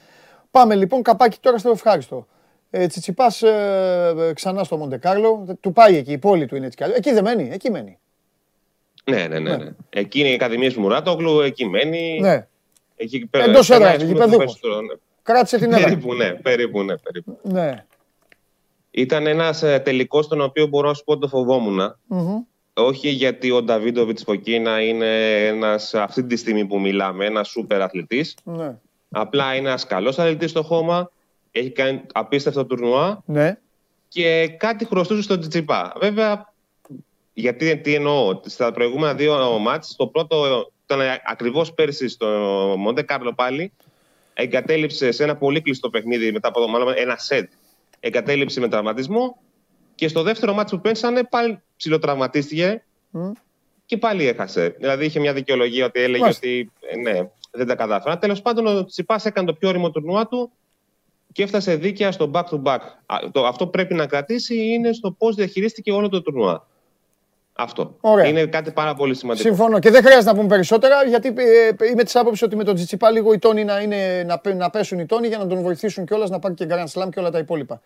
Πάμε 0.51 0.75
λοιπόν 0.75 1.01
καπάκι 1.01 1.37
τώρα 1.41 1.57
στο 1.57 1.69
ευχάριστο 1.69 2.27
ε, 2.77 2.87
Τσιτσιπάς 2.87 3.41
ε, 3.41 4.13
ε, 4.17 4.33
ξανά 4.33 4.63
στο 4.63 4.77
Μοντεκάρλο. 4.77 5.57
Του 5.59 5.71
πάει 5.71 5.95
εκεί, 5.95 6.11
η 6.11 6.17
πόλη 6.17 6.45
του 6.45 6.55
είναι 6.55 6.65
έτσι 6.65 6.77
κι 6.77 6.91
Εκεί 6.95 7.11
δεν 7.11 7.23
μένει, 7.23 7.49
εκεί 7.51 7.71
μένει. 7.71 7.99
Ναι, 9.03 9.27
ναι, 9.27 9.39
ναι. 9.39 9.57
ναι. 9.57 9.69
Εκεί 9.89 10.19
είναι 10.19 10.29
η 10.29 10.33
Ακαδημία 10.33 10.71
του 10.71 10.81
Μουράτογλου, 10.81 11.39
εκεί 11.39 11.65
μένει. 11.65 12.19
Ναι. 12.19 12.47
Εκεί 12.95 13.25
πέρα. 13.25 13.43
Εντός 13.43 13.69
έδρα, 13.69 13.89
εκεί 13.89 14.13
παιδούχο. 14.13 14.43
Ναι. 14.43 14.95
Κράτησε 15.23 15.57
την 15.57 15.73
έδρα. 15.73 15.83
Περίπου, 15.83 16.13
ναι, 16.13 16.33
περίπου, 16.33 16.83
ναι. 16.83 16.97
Περίπου. 16.97 17.39
ναι. 17.41 17.85
Ήταν 18.91 19.27
ένας 19.27 19.63
ε, 19.63 19.79
τελικός 19.79 20.25
στον 20.25 20.41
οποίο 20.41 20.67
μπορώ 20.67 20.87
να 20.87 20.93
σου 20.93 21.03
πω 21.03 21.11
ότι 21.11 21.21
το 21.21 21.27
φοβόμουν. 21.27 21.95
Mm-hmm. 22.09 22.45
Όχι 22.73 23.09
γιατί 23.09 23.51
ο 23.51 23.61
Νταβίντοβιτς 23.61 24.23
Φωκίνα 24.23 24.81
είναι 24.81 25.45
ένας, 25.45 25.93
αυτή 25.93 26.23
τη 26.23 26.35
στιγμή 26.35 26.65
που 26.65 26.79
μιλάμε, 26.79 27.25
ένας 27.25 27.47
σούπερ 27.47 27.81
αθλητής. 27.81 28.37
Ναι. 28.43 28.75
Απλά 29.09 29.55
είναι 29.55 29.67
ένας 29.67 29.85
καλός 29.85 30.19
αθλητής 30.19 30.49
στο 30.49 30.63
χώμα 30.63 31.09
έχει 31.59 31.69
κάνει 31.69 32.01
απίστευτο 32.13 32.65
τουρνουά 32.65 33.23
ναι. 33.25 33.57
και 34.07 34.47
κάτι 34.57 34.85
χρωστούσε 34.85 35.21
στον 35.21 35.39
Τσιτσιπά. 35.39 35.93
Βέβαια, 35.99 36.53
γιατί 37.33 37.77
τι 37.77 37.93
εννοώ, 37.93 38.41
στα 38.45 38.71
προηγούμενα 38.71 39.13
δύο 39.13 39.59
μάτς, 39.59 39.95
το 39.95 40.07
πρώτο 40.07 40.67
ήταν 40.85 40.99
ακριβώς 41.25 41.73
πέρσι 41.73 42.07
στο 42.07 42.27
Μοντε 42.77 43.01
Κάρλο 43.01 43.33
πάλι, 43.33 43.71
εγκατέλειψε 44.33 45.11
σε 45.11 45.23
ένα 45.23 45.35
πολύ 45.35 45.61
κλειστό 45.61 45.89
παιχνίδι 45.89 46.31
μετά 46.31 46.47
από 46.47 46.67
μάλλον 46.67 46.93
ένα 46.95 47.17
σετ, 47.17 47.51
εγκατέλειψε 47.99 48.59
με 48.59 48.67
τραυματισμό 48.67 49.37
και 49.95 50.07
στο 50.07 50.23
δεύτερο 50.23 50.53
μάτς 50.53 50.71
που 50.71 50.81
πέσανε 50.81 51.23
πάλι 51.23 51.61
ψηλοτραυματίστηκε 51.77 52.83
mm. 53.13 53.31
και 53.85 53.97
πάλι 53.97 54.27
έχασε. 54.27 54.75
Δηλαδή 54.79 55.05
είχε 55.05 55.19
μια 55.19 55.33
δικαιολογία 55.33 55.85
ότι 55.85 55.99
έλεγε 55.99 56.25
ότι 56.25 56.71
ε, 56.89 56.95
ναι, 56.95 57.29
δεν 57.51 57.67
τα 57.67 57.75
κατάφερα. 57.75 58.17
Τέλος 58.17 58.41
πάντων, 58.41 58.67
ο 58.67 58.85
Τσιπά 58.85 59.21
έκανε 59.23 59.47
το 59.47 59.53
πιο 59.53 59.69
όριμο 59.69 59.91
τουρνουά 59.91 60.27
του 60.27 60.51
και 61.35 61.43
έφτασε 61.43 61.75
δίκαια 61.75 62.11
στο 62.11 62.31
back-to-back. 62.33 62.79
το, 63.31 63.45
αυτό 63.45 63.67
πρέπει 63.67 63.93
να 63.93 64.05
κρατήσει 64.05 64.55
είναι 64.55 64.93
στο 64.93 65.11
πώς 65.11 65.35
διαχειρίστηκε 65.35 65.91
όλο 65.91 66.09
το 66.09 66.21
τουρνουά. 66.21 66.67
Αυτό. 67.53 67.95
Ωραία. 68.01 68.27
Είναι 68.27 68.45
κάτι 68.45 68.71
πάρα 68.71 68.93
πολύ 68.93 69.15
σημαντικό. 69.15 69.47
Συμφωνώ. 69.47 69.79
Και 69.79 69.89
δεν 69.89 70.03
χρειάζεται 70.03 70.31
να 70.31 70.35
πούμε 70.35 70.47
περισσότερα, 70.47 71.03
γιατί 71.07 71.27
ε, 71.27 71.89
είμαι 71.91 72.03
της 72.03 72.15
άποψης 72.15 72.41
ότι 72.41 72.55
με 72.55 72.63
τον 72.63 72.75
Τζιτσιπά 72.75 73.11
λίγο 73.11 73.33
οι 73.33 73.37
τόνοι 73.39 73.63
να, 73.63 73.81
είναι, 73.81 74.23
να, 74.23 74.53
να 74.53 74.69
πέσουν 74.69 74.99
οι 74.99 75.05
τόνοι 75.05 75.27
για 75.27 75.37
να 75.37 75.47
τον 75.47 75.61
βοηθήσουν 75.61 76.05
κιόλας 76.05 76.29
να 76.29 76.39
πάρει 76.39 76.53
και 76.53 76.67
Grand 76.69 77.01
Slam 77.01 77.09
και 77.09 77.19
όλα 77.19 77.29
τα 77.29 77.37
υπόλοιπα. 77.37 77.81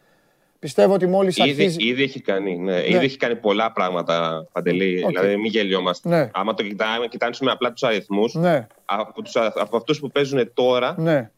Πιστεύω 0.60 0.94
ότι 0.94 1.08
μόλις 1.08 1.40
αρχίζει. 1.40 1.88
Ήδη 1.88 2.04
έχει 2.04 2.22
κάνει, 2.22 2.58
ναι. 2.58 2.74
ναι. 2.74 2.88
Ήδη 2.88 3.06
έχει 3.06 3.18
κάνει 3.18 3.36
πολλά 3.36 3.72
πράγματα 3.72 4.48
παντελή. 4.52 5.04
Okay. 5.04 5.08
Δηλαδή, 5.08 5.38
μην 5.38 5.52
γελιόμαστε. 5.52 6.10
Ναι. 6.10 6.30
Άμα 6.34 6.54
το 6.54 6.64
κοιτάμε, 6.64 7.08
κοιτάξουμε 7.08 7.52
απλά 7.52 7.72
τους 7.72 7.84
αριθμούς. 7.84 8.34
Ναι. 8.34 8.68
Από, 8.86 9.22
από 9.56 9.78
αυτούς 9.78 10.00
που 10.00 10.10
παίζουν 10.10 10.52
τώρα, 10.54 10.96
ναι. 10.98 11.30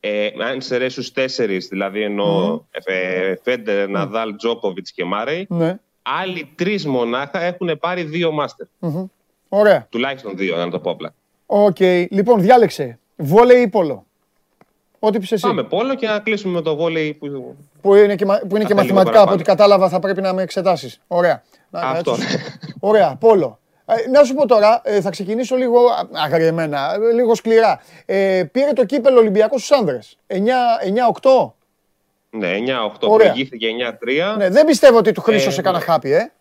Ε, 0.00 0.26
αν 0.26 0.54
εξαιρέσει 0.54 1.00
του 1.02 1.12
τέσσερις, 1.12 1.68
δηλαδή 1.68 2.02
ενώ 2.02 2.54
mm. 2.54 2.80
ε, 2.84 3.34
Φέντερ, 3.42 3.88
Ναδάλ, 3.88 4.36
Τζόκοβιτς 4.36 4.92
και 4.92 5.04
Μάρεϊ, 5.04 5.46
ναι. 5.48 5.78
άλλοι 6.02 6.52
τρεις 6.54 6.86
μονάχα 6.86 7.42
έχουν 7.42 7.78
πάρει 7.80 8.02
δύο 8.02 8.32
μάστερ. 8.32 8.66
Mm-hmm. 8.80 9.04
Ωραία. 9.48 9.86
Τουλάχιστον 9.90 10.36
δύο, 10.36 10.56
να 10.56 10.70
το 10.70 10.78
πω 10.78 10.90
απλά. 10.90 11.14
Okay. 11.46 12.06
Λοιπόν, 12.10 12.40
διάλεξε. 12.40 12.98
Βόλεϊ 13.16 13.62
ή 13.62 13.68
πόλο; 13.68 14.06
Ό,τι 14.98 15.18
πεις 15.18 15.32
εσύ. 15.32 15.46
Πάμε 15.46 15.62
πόλο 15.62 15.94
και 15.94 16.06
να 16.06 16.18
κλείσουμε 16.18 16.52
με 16.54 16.62
το 16.62 16.76
βόλεϊ 16.76 17.14
που, 17.14 17.56
που 17.80 17.94
είναι 17.94 18.14
και, 18.14 18.24
που 18.24 18.56
είναι 18.56 18.64
και 18.64 18.74
μαθηματικά. 18.74 19.22
Από 19.22 19.32
ό,τι 19.32 19.42
κατάλαβα 19.42 19.88
θα 19.88 19.98
πρέπει 19.98 20.20
να 20.20 20.32
με 20.32 20.42
εξετάσεις. 20.42 21.00
Ωραία. 21.06 21.42
Αυτό. 21.70 22.16
Ωραία. 22.80 23.16
Πόλο. 23.16 23.59
Ε, 23.96 24.10
να 24.10 24.24
σου 24.24 24.34
πω 24.34 24.46
τώρα, 24.46 24.80
ε, 24.84 25.00
θα 25.00 25.10
ξεκινήσω 25.10 25.56
λίγο 25.56 25.80
αγριεμένα, 26.12 26.96
λίγο 27.14 27.34
σκληρά. 27.34 27.80
Ε, 28.06 28.42
πήρε 28.52 28.72
το 28.72 28.84
κύπελο 28.84 29.18
Ολυμπιακός 29.18 29.64
στους 29.64 29.78
άνδρες. 29.78 30.18
9-8. 30.26 31.52
Ναι, 32.30 32.52
9-8 33.00 33.16
προηγήθηκε 33.16 33.66
9-3. 34.34 34.36
Ναι, 34.36 34.48
δεν 34.48 34.66
πιστεύω 34.66 34.98
ότι 34.98 35.12
του 35.12 35.20
χρήσωσε 35.20 35.60
ε, 35.60 35.62
κανένα 35.62 35.84
χάπι, 35.84 36.12
ε. 36.12 36.32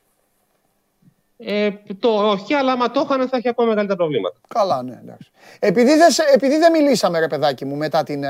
Ε, 1.38 1.70
το 2.00 2.10
όχι, 2.10 2.54
αλλά 2.54 2.72
άμα 2.72 2.92
το 2.92 3.02
είχαν 3.06 3.28
θα 3.28 3.38
έχει 3.38 3.50
ακόμα 3.50 3.68
μεγαλύτερα 3.68 3.98
προβλήματα. 3.98 4.36
Καλά, 4.48 4.84
ναι, 4.84 5.00
εντάξει. 5.04 5.32
Επειδή 5.60 5.96
δεν, 5.96 6.10
επειδή 6.34 6.58
δεν 6.58 6.72
μιλήσαμε, 6.72 7.20
ρε 7.20 7.28
παιδάκι 7.28 7.66
μου, 7.66 7.76
μετά, 7.76 8.04
την, 8.04 8.24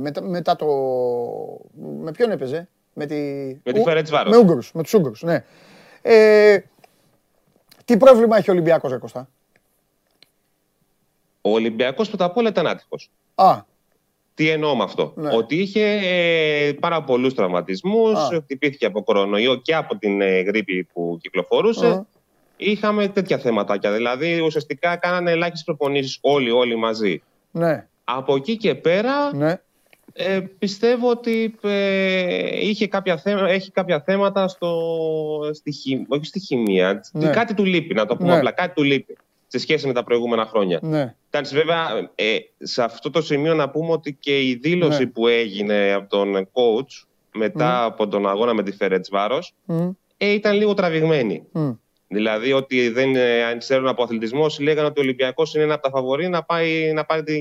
μετά, 0.00 0.22
μετά 0.22 0.56
το... 0.56 0.66
Με 2.02 2.12
ποιον 2.12 2.30
έπαιζε; 2.30 2.68
Με 2.92 3.06
τη, 3.06 3.14
με 3.62 3.72
τη 3.72 3.80
Φερέτς 3.80 4.10
Βάρος. 4.10 4.32
Με 4.32 4.38
Ούγγρους, 4.38 4.72
με 4.72 4.82
τους 4.82 4.94
Ούγγρους, 4.94 5.22
ναι. 5.22 5.44
Ε, 6.02 6.58
τι 7.86 7.96
πρόβλημα 7.96 8.36
έχει 8.36 8.50
ο 8.50 8.52
Ολυμπιακός, 8.52 8.90
ρε 8.90 8.98
Κωστά. 8.98 9.28
Ο 11.40 11.50
Ολυμπιακός 11.50 12.08
πρώτα 12.08 12.24
απ' 12.24 12.36
όλα 12.36 12.48
ήταν 12.48 12.66
άτυχος. 12.66 13.10
Α. 13.34 13.60
Τι 14.34 14.48
εννοώ 14.48 14.76
με 14.76 14.82
αυτό; 14.82 15.12
Ναι. 15.16 15.36
Ότι 15.36 15.56
είχε 15.56 15.84
ε, 15.84 16.72
πάρα 16.72 17.02
πολλούς 17.04 17.34
τραυματισμούς, 17.34 18.18
χτυπήθηκε 18.42 18.86
από 18.86 19.02
κορονοϊό 19.02 19.56
και 19.56 19.74
από 19.74 19.98
την 19.98 20.20
ε, 20.20 20.40
γρήπη 20.40 20.88
που 20.92 21.18
κυκλοφορούσε. 21.22 22.06
Είχαμε 22.56 23.08
τέτοια 23.08 23.38
θέματα. 23.38 23.78
Δηλαδή, 23.78 24.40
ουσιαστικά 24.40 24.96
κάνανε 24.96 25.30
ελάχιστες 25.30 25.64
προπονήσεις 25.64 26.18
όλοι, 26.20 26.50
όλοι 26.50 26.76
μαζί. 26.76 27.22
Ναι. 27.50 27.86
Από 28.04 28.34
εκεί 28.34 28.56
και 28.56 28.74
πέρα, 28.74 29.34
ναι. 29.34 29.60
Ε, 30.18 30.40
πιστεύω 30.58 31.10
ότι 31.10 31.54
ε, 31.62 32.66
είχε 32.66 32.86
κάποια 32.86 33.16
θέματα, 33.16 33.48
έχει 33.48 33.70
κάποια 33.70 34.02
θέματα 34.06 34.48
στο, 34.48 34.72
στη, 35.52 35.72
όχι 36.08 36.24
στη 36.24 36.40
χημεία. 36.40 37.00
Ναι. 37.12 37.30
Κάτι 37.30 37.54
του 37.54 37.64
λείπει, 37.64 37.94
να 37.94 38.06
το 38.06 38.16
πούμε 38.16 38.30
ναι. 38.30 38.36
απλά. 38.36 38.50
Κάτι 38.50 38.74
του 38.74 38.82
λείπει 38.82 39.16
σε 39.46 39.58
σχέση 39.58 39.86
με 39.86 39.92
τα 39.92 40.04
προηγούμενα 40.04 40.46
χρόνια. 40.46 40.78
Ναι. 40.82 41.14
βέβαια, 41.52 42.10
ε, 42.14 42.36
σε 42.58 42.82
αυτό 42.82 43.10
το 43.10 43.22
σημείο 43.22 43.54
να 43.54 43.70
πούμε 43.70 43.92
ότι 43.92 44.16
και 44.20 44.40
η 44.40 44.54
δήλωση 44.54 45.04
ναι. 45.04 45.10
που 45.10 45.26
έγινε 45.26 45.92
από 45.92 46.08
τον 46.08 46.48
coach 46.52 47.06
μετά 47.34 47.84
από 47.84 48.08
τον 48.08 48.28
αγώνα 48.28 48.54
με 48.54 48.62
τη 48.62 48.72
Φέρετς 48.72 49.08
Βάρος 49.10 49.54
ε, 50.16 50.32
ήταν 50.32 50.56
λίγο 50.56 50.74
τραβηγμένη. 50.74 51.42
Δηλαδή 52.08 52.52
ότι 52.52 52.88
δεν 52.88 53.16
αν 53.50 53.58
ξέρουν 53.58 53.88
από 53.88 54.02
αθλητισμό, 54.02 54.46
λέγανε 54.60 54.86
ότι 54.86 55.00
ο 55.00 55.02
Ολυμπιακός 55.02 55.54
είναι 55.54 55.64
ένα 55.64 55.74
από 55.74 55.82
τα 55.82 55.90
φαβορή 55.90 56.28
να, 56.28 56.42
πάει, 56.42 56.92
να 56.92 57.04
πάρει 57.04 57.22
τη, 57.22 57.34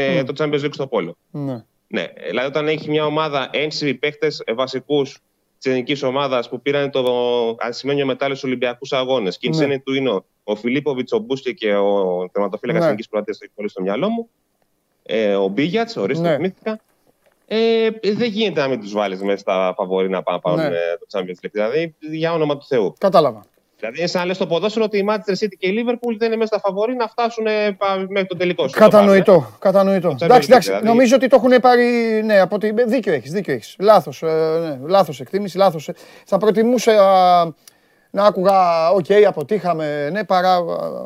ναι. 0.00 0.24
το 0.24 0.32
Champions 0.38 0.64
League 0.64 0.72
στο 0.72 0.86
πόλο. 0.86 1.16
Ναι. 1.30 1.64
ναι. 1.86 2.06
Δηλαδή, 2.26 2.46
όταν 2.46 2.68
έχει 2.68 2.90
μια 2.90 3.06
ομάδα 3.06 3.48
ένσημοι 3.52 3.94
παίχτες 3.94 4.42
βασικούς 4.54 5.18
της 5.58 5.72
ελληνική 5.72 6.04
ομάδας 6.04 6.48
που 6.48 6.60
πήραν 6.60 6.90
το 6.90 7.04
ασημένιο 7.58 8.06
μετάλλιο 8.06 8.36
στους 8.36 8.48
Ολυμπιακούς 8.48 8.92
Αγώνες. 8.92 9.38
Και 9.38 9.48
η 9.52 9.66
ναι. 9.66 9.78
του 9.78 9.94
είναι 9.94 10.20
ο 10.44 10.56
Φιλίπποβιτς, 10.56 11.12
ο 11.12 11.18
Μπούσκε 11.18 11.52
και 11.52 11.74
ο 11.74 12.28
τερματοφύλακας 12.32 12.82
ναι. 12.82 12.88
Εθνική 12.88 13.08
Προεδρία, 13.08 13.36
έχει 13.40 13.52
πολύ 13.54 13.68
στο 13.68 13.82
μυαλό 13.82 14.08
μου. 14.08 14.28
Ε, 15.02 15.34
ο 15.34 15.48
Μπίγιατς, 15.48 15.96
ορίστε, 15.96 16.28
ναι. 16.28 16.34
θυμήθηκα. 16.34 16.80
Ε, 17.46 17.88
δεν 18.02 18.28
γίνεται 18.28 18.60
να 18.60 18.68
μην 18.68 18.80
τους 18.80 18.92
βάλεις 18.92 19.22
μέσα 19.22 19.38
στα 19.38 19.74
φαβορή 19.76 20.08
να 20.08 20.22
πάρουν 20.22 20.60
ναι. 20.60 20.68
το 20.68 21.18
Champions 21.18 21.46
League. 21.46 21.50
Δηλαδή, 21.52 21.94
για 22.00 22.32
όνομα 22.32 22.56
του 22.56 22.66
Θεού. 22.66 22.94
Κατάλαβα. 22.98 23.44
Δηλαδή, 23.82 24.00
είναι 24.00 24.08
σαν 24.08 24.20
να 24.20 24.26
λες 24.26 24.36
στο 24.36 24.46
ποδόσφαιρο 24.46 24.84
ότι 24.84 24.98
η 24.98 25.06
Manchester 25.08 25.44
City 25.44 25.54
και 25.58 25.68
η 25.68 25.74
Liverpool 25.76 26.14
δεν 26.18 26.26
είναι 26.28 26.36
μέσα 26.36 26.46
στα 26.46 26.60
φαβορή 26.60 26.94
να 26.94 27.08
φτάσουν 27.08 27.46
ε, 27.46 27.76
μέχρι 28.08 28.28
το 28.28 28.36
τελικό. 28.36 28.68
Κατανοητό. 28.70 29.32
Το 29.32 29.56
κατανοητό. 29.58 30.16
Εντάξει, 30.20 30.48
εντάξει, 30.50 30.68
δηλαδή... 30.68 30.86
νομίζω 30.86 31.16
ότι 31.16 31.28
το 31.28 31.36
έχουν 31.36 31.60
πάρει. 31.60 31.84
Ναι, 32.24 32.40
από 32.40 32.54
ότι... 32.54 32.74
Δίκιο 32.86 33.12
έχεις. 33.12 33.32
Δίκιο 33.32 33.54
έχεις. 33.54 33.76
Λάθος. 33.78 34.22
Ε, 34.22 34.26
ναι, 34.60 34.88
λάθος 34.88 35.20
εκτίμηση. 35.20 35.56
Λάθος. 35.56 35.88
Ε. 35.88 35.94
Θα 36.24 36.38
προτιμούσα 36.38 36.92
να 38.10 38.24
άκουγα, 38.24 38.90
okay, 38.90 39.22
αποτύχαμε, 39.22 40.10
ναι, 40.12 40.24
παρά 40.24 40.58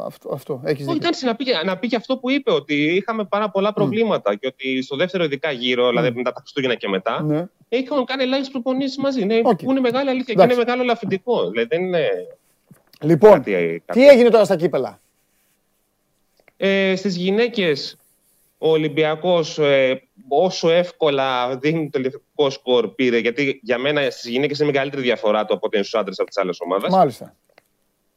αυτό. 0.07 0.31
αυτό. 0.33 0.61
Έχεις 0.65 0.87
δίκιο. 0.87 1.09
Όχι, 1.13 1.25
να 1.25 1.35
πει, 1.35 1.45
να 1.65 1.77
πει 1.77 1.89
και 1.89 1.97
αυτό 1.97 2.17
που 2.17 2.31
είπε, 2.31 2.53
ότι 2.53 2.75
είχαμε 2.75 3.25
πάρα 3.25 3.51
πολλά 3.51 3.73
προβλήματα 3.73 4.33
mm. 4.33 4.39
και 4.39 4.47
ότι 4.47 4.83
στο 4.83 4.97
δεύτερο 4.97 5.25
ειδικά 5.25 5.51
γύρο, 5.51 5.87
mm. 5.87 5.91
δηλαδή 5.91 6.11
μετά 6.17 6.33
τα 6.33 6.41
Χριστούγεννα 6.41 6.75
και 6.75 6.89
μετά, 6.89 7.23
ναι. 7.23 7.45
είχαν 7.69 8.05
κάνει 8.05 8.23
ελάχιστες 8.23 8.53
προπονήσεις 8.53 8.97
μαζί. 8.97 9.25
Ναι, 9.25 9.41
okay. 9.45 9.63
Που 9.63 9.71
είναι 9.71 9.81
μεγάλη 9.81 10.09
αλήθεια 10.09 10.35
Εντάξει. 10.35 10.49
και 10.49 10.55
είναι 10.55 10.65
μεγάλο 10.65 10.83
ελαφρυντικό. 10.83 11.51
Δηλαδή 11.51 11.69
δεν 11.69 11.85
είναι. 11.85 12.09
Λοιπόν, 13.03 13.43
τι 13.43 14.09
έγινε 14.09 14.29
τώρα 14.31 14.45
στα 14.45 14.57
κύπελα; 14.57 15.01
Ε, 16.57 16.97
στις 16.97 17.17
γυναίκες 17.17 17.97
ο 18.59 18.69
Ολυμπιακός 18.71 19.59
ε, 19.59 20.03
όσο 20.29 20.71
εύκολα 20.71 21.57
δίνει 21.57 21.91
το 21.91 21.91
τελικό 21.91 22.51
σκορ 22.51 22.89
πήρε, 22.89 23.19
γιατί 23.19 23.61
για 23.63 23.79
μένα 23.79 24.11
στις 24.11 24.31
γυναίκες 24.31 24.59
είναι 24.59 24.71
μεγαλύτερη 24.71 25.03
διαφορά 25.03 25.45
το 25.45 25.55
από 25.55 25.67
ότι 25.67 25.77
είναι 25.77 25.85
στους 25.85 26.01
άντρες 26.01 26.19
από 26.19 26.29
τις 26.29 26.39
άλλες 26.39 26.61
ομάδες. 26.61 26.91
Μάλιστα. 26.91 27.37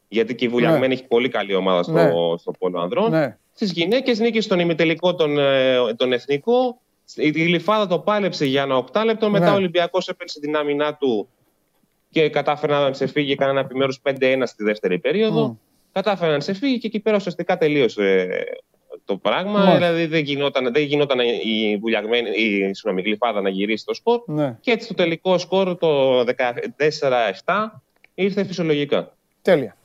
Γιατί 0.08 0.36
και 0.36 0.46
η 0.46 0.48
Βουλιαγμένη 0.48 0.88
ναι. 0.88 0.94
έχει 0.94 1.04
πολύ 1.04 1.30
καλή 1.30 1.56
ομάδα 1.56 1.84
στο, 1.84 1.92
ναι. 1.92 2.38
στο 2.38 2.52
πόλο 2.60 2.80
ανδρών. 2.80 3.12
Ναι. 3.12 3.38
Στις 3.54 3.72
γυναίκες 3.72 4.20
νίκησε 4.20 4.42
στον 4.42 4.60
ημιτελικό 4.60 5.16
τον, 5.16 5.38
ε, 5.38 5.94
τον 5.96 6.14
εθνικό. 6.14 6.82
Η 7.16 7.30
Λιφάδα 7.30 7.88
το 7.88 8.00
πάλεψε 8.00 8.46
για 8.46 8.62
ένα 8.62 8.78
οκτάλεπτο. 8.78 9.30
Μετά 9.30 9.46
ναι. 9.46 9.52
ο 9.52 9.56
Ολυμπιακός 9.56 10.08
έπαιξε 10.08 10.40
την 10.40 10.56
άμυνά 10.56 10.96
του 10.96 11.30
και 12.10 12.30
κατάφερε 12.30 12.74
να 12.74 12.94
σε 12.94 13.08
φύγει 13.08 13.36
κανένα 13.36 13.60
επιμέρους 13.60 14.02
5-1 14.04 14.42
στη 14.46 14.64
δεύτερη 14.64 15.00
περίοδο. 15.00 15.52
Mm. 15.52 15.66
Κατάφερε 15.92 16.32
να 16.32 16.40
σε 16.40 16.54
φύγει 16.54 16.78
και 16.78 16.88
εκεί 16.88 17.00
πέρα 17.00 17.16
ουσιαστικά 17.16 17.58
τελείωσε 17.58 18.30
το 19.06 19.18
πράγμα. 19.18 19.74
Δηλαδή 19.74 20.06
δεν 20.06 20.24
γινόταν, 20.24 20.74
δεν 20.74 20.84
γινόταν 20.84 21.20
η, 21.44 21.78
βουλιαγμένη, 21.78 22.30
η, 22.30 22.74
συγγνώμη, 22.74 23.02
γλυφάδα 23.02 23.42
να 23.42 23.50
γυρίσει 23.50 23.86
το 23.86 23.94
σκορ. 23.94 24.22
Ναι. 24.26 24.58
Και 24.62 24.72
έτσι 24.72 24.88
το 24.88 24.94
τελικό 24.94 25.38
σκορ 25.38 25.78
το 25.78 26.20
14-7 26.20 26.26
ήρθε 28.14 28.44
φυσιολογικά. 28.46 29.14
Τέλεια. 29.42 29.76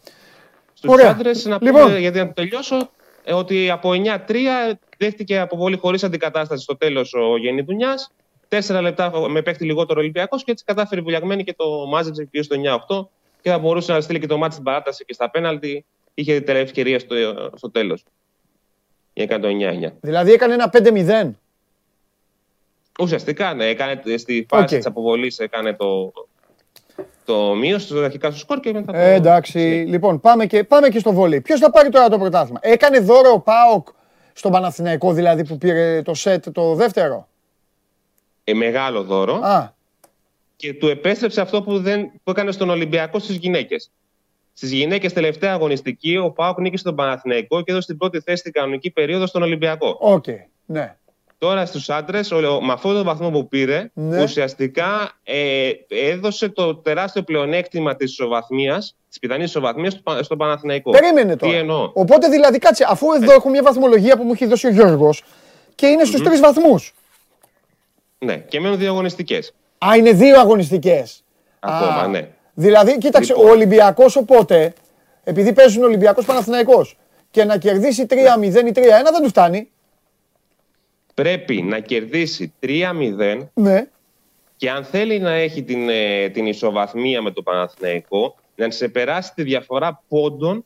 Στους 0.73 1.03
άντρες, 1.03 1.45
να 1.45 1.59
πούμε, 1.59 1.71
λοιπόν. 1.71 1.97
γιατί 1.97 2.19
να 2.19 2.27
το 2.27 2.33
τελειώσω, 2.33 2.91
ε, 3.25 3.33
ότι 3.33 3.71
από 3.71 3.91
9-3 3.93 4.35
δέχτηκε 4.99 5.39
αποβολή 5.39 5.77
χωρίς 5.77 6.05
αντικατάσταση 6.05 6.63
στο 6.63 6.77
τέλος 6.77 7.15
ο 7.15 7.37
Γεννή 7.39 7.61
Δουνιά. 7.61 7.95
Τέσσερα 8.49 8.81
λεπτά 8.81 9.29
με 9.29 9.43
παίχτη 9.43 9.65
λιγότερο 9.65 10.01
Ολυμπιακός 10.01 10.45
και 10.45 10.51
έτσι 10.51 10.65
κατάφερε 10.65 11.01
βουλιαγμένη 11.01 11.45
και 11.45 11.55
το 11.57 11.87
μάζεψε 11.87 12.29
πήγε 12.31 12.45
στο 12.45 12.57
9-8 12.89 13.07
και 13.41 13.51
θα 13.51 13.59
μπορούσε 13.59 13.93
να 13.93 14.01
στείλει 14.01 14.19
και 14.19 14.27
το 14.27 14.39
μάτι 14.39 14.53
στην 14.53 14.65
παράταση 14.65 15.05
και 15.05 15.13
στα 15.13 15.31
πέναλτι. 15.31 15.85
Είχε 16.15 16.33
τελευταία 16.33 16.61
ευκαιρία 16.61 16.99
στο, 16.99 17.15
στο 17.55 17.71
τέλος. 17.71 18.05
Για 19.13 19.25
έκανε 19.25 19.43
το 19.43 19.49
9-9. 19.89 19.93
Δηλαδή 20.01 20.33
έκανε 20.33 20.55
ένα 20.55 20.71
5-0. 20.73 21.31
Ουσιαστικά, 23.01 23.55
ναι. 23.55 23.65
Έκανε, 23.65 24.01
στη 24.17 24.47
φάση 24.49 24.65
okay. 24.65 24.77
της 24.77 24.87
αποβολής 24.87 25.39
έκανε 25.39 25.73
το, 25.75 26.13
το 27.25 27.55
μείωση 27.55 27.89
του 27.89 28.05
αρχικά 28.05 28.31
στο 28.31 28.39
σκορ 28.39 28.61
και 28.61 28.73
μετά 28.73 28.93
το... 28.93 28.99
Ε, 28.99 29.15
εντάξει, 29.15 29.59
λοιπόν, 29.89 30.21
πάμε 30.21 30.47
και, 30.47 30.65
πάμε 30.65 30.89
και 30.89 30.99
στο 30.99 31.13
βόλεϊ. 31.13 31.41
Ποιος 31.41 31.61
θα 31.61 31.71
πάρει 31.71 31.89
τώρα 31.89 32.09
το 32.09 32.19
πρωτάθλημα; 32.19 32.59
Έκανε 32.63 32.99
δώρο 32.99 33.31
ο 33.31 33.41
Πάοκ 33.41 33.89
στον 34.33 34.53
Παναθηναϊκό, 34.53 35.13
δηλαδή 35.13 35.45
που 35.45 35.59
πήρε 35.59 36.03
το 36.03 36.15
σετ 36.15 36.51
το 36.51 36.75
δεύτερο; 36.75 37.29
Ε, 38.45 38.55
μεγάλο 38.55 39.03
δώρο. 39.03 39.35
Α. 39.35 39.73
Και 40.57 40.75
του 40.75 40.89
επέστρεψε 40.89 41.41
αυτό 41.41 41.63
που, 41.63 41.79
δεν, 41.79 42.11
που 42.25 42.31
έκανε 42.31 42.53
στον 42.53 42.71
Ολυμπιακό 42.71 43.19
στις 43.19 43.37
γυναίκες. 43.37 43.91
Στις 44.53 44.73
γυναίκες, 44.73 45.13
τελευταία 45.13 45.53
αγωνιστική, 45.53 46.17
ο 46.17 46.31
ΠΑΟΚ 46.31 46.61
νίκησε 46.61 46.85
τον 46.85 46.95
Παναθηναϊκό 46.95 47.63
και 47.63 47.71
έδωσε 47.71 47.87
την 47.87 47.97
πρώτη 47.97 48.21
θέση 48.21 48.37
στην 48.37 48.53
κανονική 48.53 48.91
περίοδο 48.91 49.27
στον 49.27 49.43
Ολυμπιακό. 49.43 49.97
Okay. 50.01 50.37
ναι. 50.65 50.97
Τώρα 51.39 51.67
στους 51.67 51.91
άντρες, 51.91 52.31
με 52.61 52.73
αυτόν 52.73 52.95
τον 52.95 53.05
βαθμό 53.05 53.31
που 53.31 53.49
πήρε, 53.49 53.91
ναι. 53.95 54.23
ουσιαστικά 54.23 55.13
ε, 55.23 55.71
έδωσε 55.89 56.49
το 56.49 56.75
τεράστιο 56.77 57.23
πλεονέκτημα 57.23 57.97
της 57.97 58.11
ισοβαθμίας, 58.11 58.97
της 59.09 59.19
πιθανής 59.19 59.49
ισοβαθμίας 59.49 60.03
στον 60.21 60.39
Παναθηναϊκό. 60.39 60.91
Περίμενε 60.91 61.37
τώρα. 61.37 61.53
Τι 61.53 61.59
εννοώ; 61.59 61.91
Οπότε 61.95 62.29
δηλαδή, 62.29 62.59
κάτσε, 62.59 62.87
αφού 62.89 63.13
εδώ 63.13 63.33
ε. 63.33 63.35
έχω 63.35 63.49
μια 63.49 63.63
βαθμολογία 63.63 64.17
που 64.17 64.23
μου 64.23 64.33
έχει 64.33 64.47
δώσει 64.47 64.67
ο 64.67 64.71
Γιώργος 64.71 65.23
και 65.75 65.87
είναι 65.87 66.05
στους 66.05 66.21
mm-hmm. 66.21 66.25
τρεις 66.25 66.41
βαθμούς. 66.41 66.95
Ναι, 68.25 68.37
και 68.37 68.61
μένουν 68.61 68.79
δύο 68.79 68.91
αγωνιστικές. 68.91 69.55
Α, 69.87 69.97
είναι 69.97 70.13
δύο 70.13 70.41
αγωνιστικές. 70.41 71.25
Ακόμα, 71.61 72.07
ναι. 72.07 72.29
Δηλαδή, 72.55 72.99
κοίταξε, 72.99 73.33
Λοιπόν. 73.33 73.49
ο 73.49 73.53
Ολυμπιακός 73.53 74.17
οπότε, 74.17 74.73
επειδή 75.25 75.53
παίζουν 75.53 75.83
Ολυμπιακός 75.83 76.25
Παναθηναϊκός 76.25 76.97
και 77.31 77.45
να 77.45 77.59
κερδίσει 77.59 78.07
3-0 78.11 78.67
ή 78.67 78.73
3-1 78.73 79.11
δεν 79.13 79.23
του 79.23 79.29
φτάνει. 79.29 79.69
Πρέπει 81.15 81.63
να 81.63 81.79
κερδίσει 81.79 82.53
3-0 82.61 83.49
Ναι. 83.55 83.87
και 84.57 84.71
αν 84.71 84.85
θέλει 84.85 85.19
να 85.19 85.33
έχει 85.33 85.63
την, 85.63 85.89
ε, 85.89 86.29
την 86.29 86.47
ισοβαθμία 86.47 87.23
με 87.23 87.31
το 87.31 87.43
Παναθηναϊκό, 87.43 88.37
να 88.55 88.71
σε 88.71 88.89
περάσει 88.89 89.33
τη 89.35 89.43
διαφορά 89.43 90.03
πόντων 90.09 90.65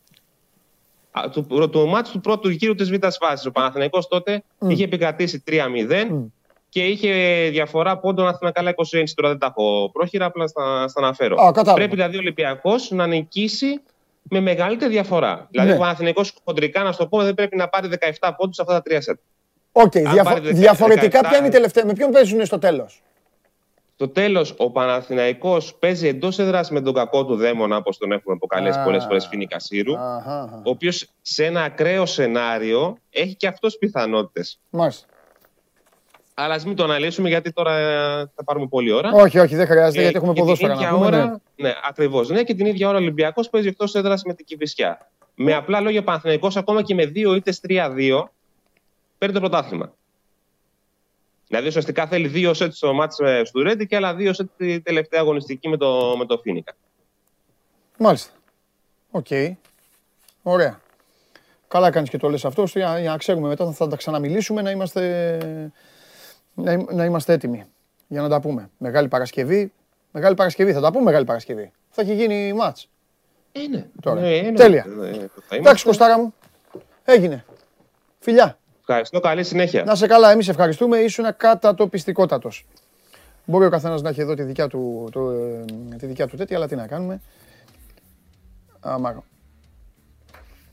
α, 1.10 1.30
του, 1.32 1.46
του, 1.46 1.70
του 1.70 1.86
ματς 1.88 2.10
του 2.10 2.20
πρώτου 2.20 2.48
γύρου 2.48 2.74
της 2.74 2.90
Β' 2.90 3.04
φάσης. 3.20 3.46
Ο 3.46 3.50
Παναθηναϊκός 3.50 4.08
τότε 4.08 4.42
είχε 4.68 4.84
επικρατήσει 4.84 5.42
3-0 5.46 6.30
και 6.68 6.84
είχε 6.86 7.12
διαφορά 7.50 7.98
πόντων, 7.98 8.26
αν 8.26 8.34
θυμάμαι 8.36 8.52
καλά, 8.54 8.74
20 8.76 8.98
είναι. 9.00 9.10
Τώρα 9.14 9.28
δεν 9.28 9.38
τα 9.38 9.46
έχω 9.46 9.90
πρόχειρα, 9.92 10.24
απλά 10.24 10.46
στα, 10.46 10.88
στα 10.88 11.00
αναφέρω. 11.00 11.36
Α, 11.36 11.44
κατάλαβα. 11.46 11.74
Πρέπει 11.74 11.94
δηλαδή 11.94 12.16
ο 12.16 12.18
Ολυμπιακός 12.18 12.90
να 12.90 13.06
νικήσει 13.06 13.80
με 14.22 14.40
μεγαλύτερη 14.40 14.90
διαφορά. 14.92 15.46
Δηλαδή 15.50 15.68
Ναι. 15.70 15.76
ο 15.76 15.78
Παναθηναϊκός 15.78 16.34
χοντρικά, 16.44 16.82
να 16.82 16.92
σου 16.92 16.98
το 16.98 17.06
πω, 17.06 17.22
δεν 17.22 17.34
πρέπει 17.34 17.56
να 17.56 17.68
πάρει 17.68 17.88
17 18.20 18.30
πόντους 18.36 18.56
σε 18.56 18.62
αυτά 18.62 18.74
τα 18.74 18.82
τρία 18.82 19.00
σετ. 19.00 19.18
Οκ, 19.72 19.96
Αν 19.96 20.02
διαφο- 20.12 20.22
πάρει 20.30 20.40
δεκα- 20.40 20.54
διαφορετικά 20.58 21.20
17, 21.20 21.28
ποια 21.28 21.38
είναι 21.38 21.46
η 21.46 21.50
τελευταία, 21.50 21.84
με 21.86 21.92
ποιον 21.92 22.10
παίζουν 22.10 22.44
στο 22.46 22.58
τέλος; 22.58 23.02
Στο 23.94 24.08
τέλος, 24.08 24.54
ο 24.56 24.70
Παναθηναϊκός 24.70 25.74
παίζει 25.74 26.08
εντός 26.08 26.38
έδρας 26.38 26.70
με 26.70 26.80
τον 26.80 26.94
κακό 26.94 27.24
του 27.24 27.36
δαίμονα, 27.36 27.76
όπως 27.76 27.98
τον 27.98 28.12
έχουμε 28.12 28.34
αποκαλέσει 28.34 28.78
Α. 28.78 28.82
πολλές 28.82 29.04
φορές 29.04 29.26
Φοίνικα 29.26 29.58
Σύρου. 29.58 29.92
Ο 30.64 30.70
οποίος 30.70 31.08
σε 31.22 31.44
ένα 31.44 31.62
ακραίο 31.62 32.06
σενάριο 32.06 32.96
έχει 33.10 33.34
και 33.34 33.46
αυτός 33.46 33.78
πιθανότητες. 33.78 34.60
Μάλιστα. 34.70 35.06
Αλλά 36.40 36.54
ας 36.54 36.64
μην 36.64 36.76
το 36.76 36.84
αναλύσουμε 36.84 37.28
γιατί 37.28 37.52
τώρα 37.52 37.78
ε, 37.78 38.30
θα 38.34 38.44
πάρουμε 38.44 38.66
πολλή 38.66 38.92
ώρα. 38.92 39.10
Όχι, 39.12 39.38
όχι, 39.38 39.56
δεν 39.56 39.66
χρειάζεται 39.66 39.98
Ε, 39.98 40.02
γιατί 40.02 40.16
έχουμε 40.16 40.32
και 40.32 40.40
ποδόσφαιρα 40.40 40.72
την 40.72 40.80
να 40.82 40.86
ίδια 40.86 40.98
πούμε. 40.98 41.16
ώρα, 41.16 41.26
ναι. 41.56 41.68
ναι, 41.68 41.74
ακριβώς. 41.88 42.28
Ναι, 42.28 42.42
και 42.42 42.54
την 42.54 42.66
ίδια 42.66 42.88
ώρα 42.88 42.96
ο 42.96 43.00
Ολυμπιακός 43.00 43.50
παίζει 43.50 43.68
εκτός 43.68 43.94
έδρας 43.94 44.22
με 44.22 44.34
την 44.34 44.44
Κυφυσιά. 44.44 45.10
Με 45.34 45.54
απλά 45.54 45.80
λόγια, 45.80 46.00
ο 46.00 46.02
Παναθηναϊκός 46.02 46.56
ακόμα 46.56 46.82
και 46.82 46.94
με 46.94 47.06
δύο 47.06 47.34
είτε 47.34 47.54
3-2 47.68 48.24
παίρνει 49.18 49.34
το 49.34 49.40
πρωτάθλημα. 49.40 49.92
Δηλαδή 51.48 51.66
ουσιαστικά 51.68 52.06
θέλει 52.06 52.28
δύο 52.28 52.54
σετ 52.54 52.72
στο 52.74 52.92
μάτς 52.92 53.18
ε, 53.18 53.42
του 53.52 53.62
Ρέντι 53.62 53.86
και 53.86 53.96
άλλα 53.96 54.14
δύο 54.14 54.32
σετ 54.32 54.48
τη 54.56 54.80
τελευταία 54.80 55.20
αγωνιστική 55.20 55.68
με 55.68 55.76
το, 55.76 56.14
με 56.18 56.24
το 56.26 56.38
Φίνικα. 56.38 56.74
Μάλιστα. 57.98 58.32
Οκ. 59.10 59.26
Ωραία. 60.42 60.80
Καλά 61.68 61.90
κάνεις 61.90 62.10
και 62.10 62.18
το 62.18 62.28
λες 62.28 62.44
αυτό, 62.44 62.64
για, 62.74 62.98
για 63.00 63.10
να 63.10 63.16
ξέρουμε 63.16 63.48
μετά 63.48 63.72
θα 63.72 63.88
τα 63.88 63.96
ξαναμιλήσουμε 63.96 64.62
να 64.62 64.70
είμαστε, 64.70 65.38
να, 66.62 66.72
ειμ- 66.72 66.92
να 66.92 67.04
είμαστε 67.04 67.32
έτοιμοι 67.32 67.64
για 68.08 68.22
να 68.22 68.28
τα 68.28 68.40
πούμε. 68.40 68.70
Μεγάλη 68.78 69.08
Παρασκευή, 69.08 69.72
Μεγάλη 70.12 70.34
Παρασκευή, 70.34 70.72
θα 70.72 70.80
τα 70.80 70.90
πούμε 70.92 71.04
Μεγάλη 71.04 71.24
Παρασκευή. 71.24 71.72
Θα 71.90 72.02
έχει 72.02 72.14
γίνει 72.14 72.52
ματς. 72.52 72.88
Ε, 73.52 73.68
ναι. 73.68 73.86
Τώρα. 74.00 74.20
Ναι, 74.20 74.40
ναι, 74.40 74.52
Τέλεια. 74.52 74.84
ε, 74.86 74.90
θα 74.90 75.06
είμαστε. 75.06 75.56
Εντάξει 75.56 75.84
Κωστάρα 75.84 76.18
μου, 76.18 76.34
έγινε. 77.04 77.44
Φιλιά. 78.18 78.58
Ευχαριστώ, 78.80 79.20
καλή 79.20 79.44
συνέχεια. 79.44 79.84
Να 79.84 79.94
σε 79.94 80.06
καλά, 80.06 80.30
εμείς 80.30 80.48
ευχαριστούμε, 80.48 80.98
ήσουν 80.98 81.24
κατατοπιστικότατος. 81.36 82.66
Μπορεί 83.44 83.64
ο 83.64 83.70
καθένας 83.70 84.02
να 84.02 84.08
έχει 84.08 84.20
εδώ 84.20 84.34
τη 84.34 84.42
δικιά 84.42 84.68
του, 84.68 85.08
το, 85.12 85.30
ε, 85.30 85.64
τη 85.98 86.06
δικιά 86.06 86.26
του 86.26 86.36
τέτοια, 86.36 86.56
αλλά 86.56 86.68
τι 86.68 86.76
να 86.76 86.86
κάνουμε. 86.86 87.20
Άμα 88.80 89.24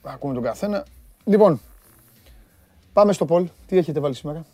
ακούμε 0.02 0.34
τον 0.34 0.44
καθένα. 0.44 0.86
Λοιπόν, 1.26 1.62
πάμε 2.94 3.14
στο 3.14 3.26
Πολ. 3.26 3.48
Τι 3.68 3.78
έχετε 3.78 4.00
βάλει 4.00 4.16
σήμερα; 4.16 4.46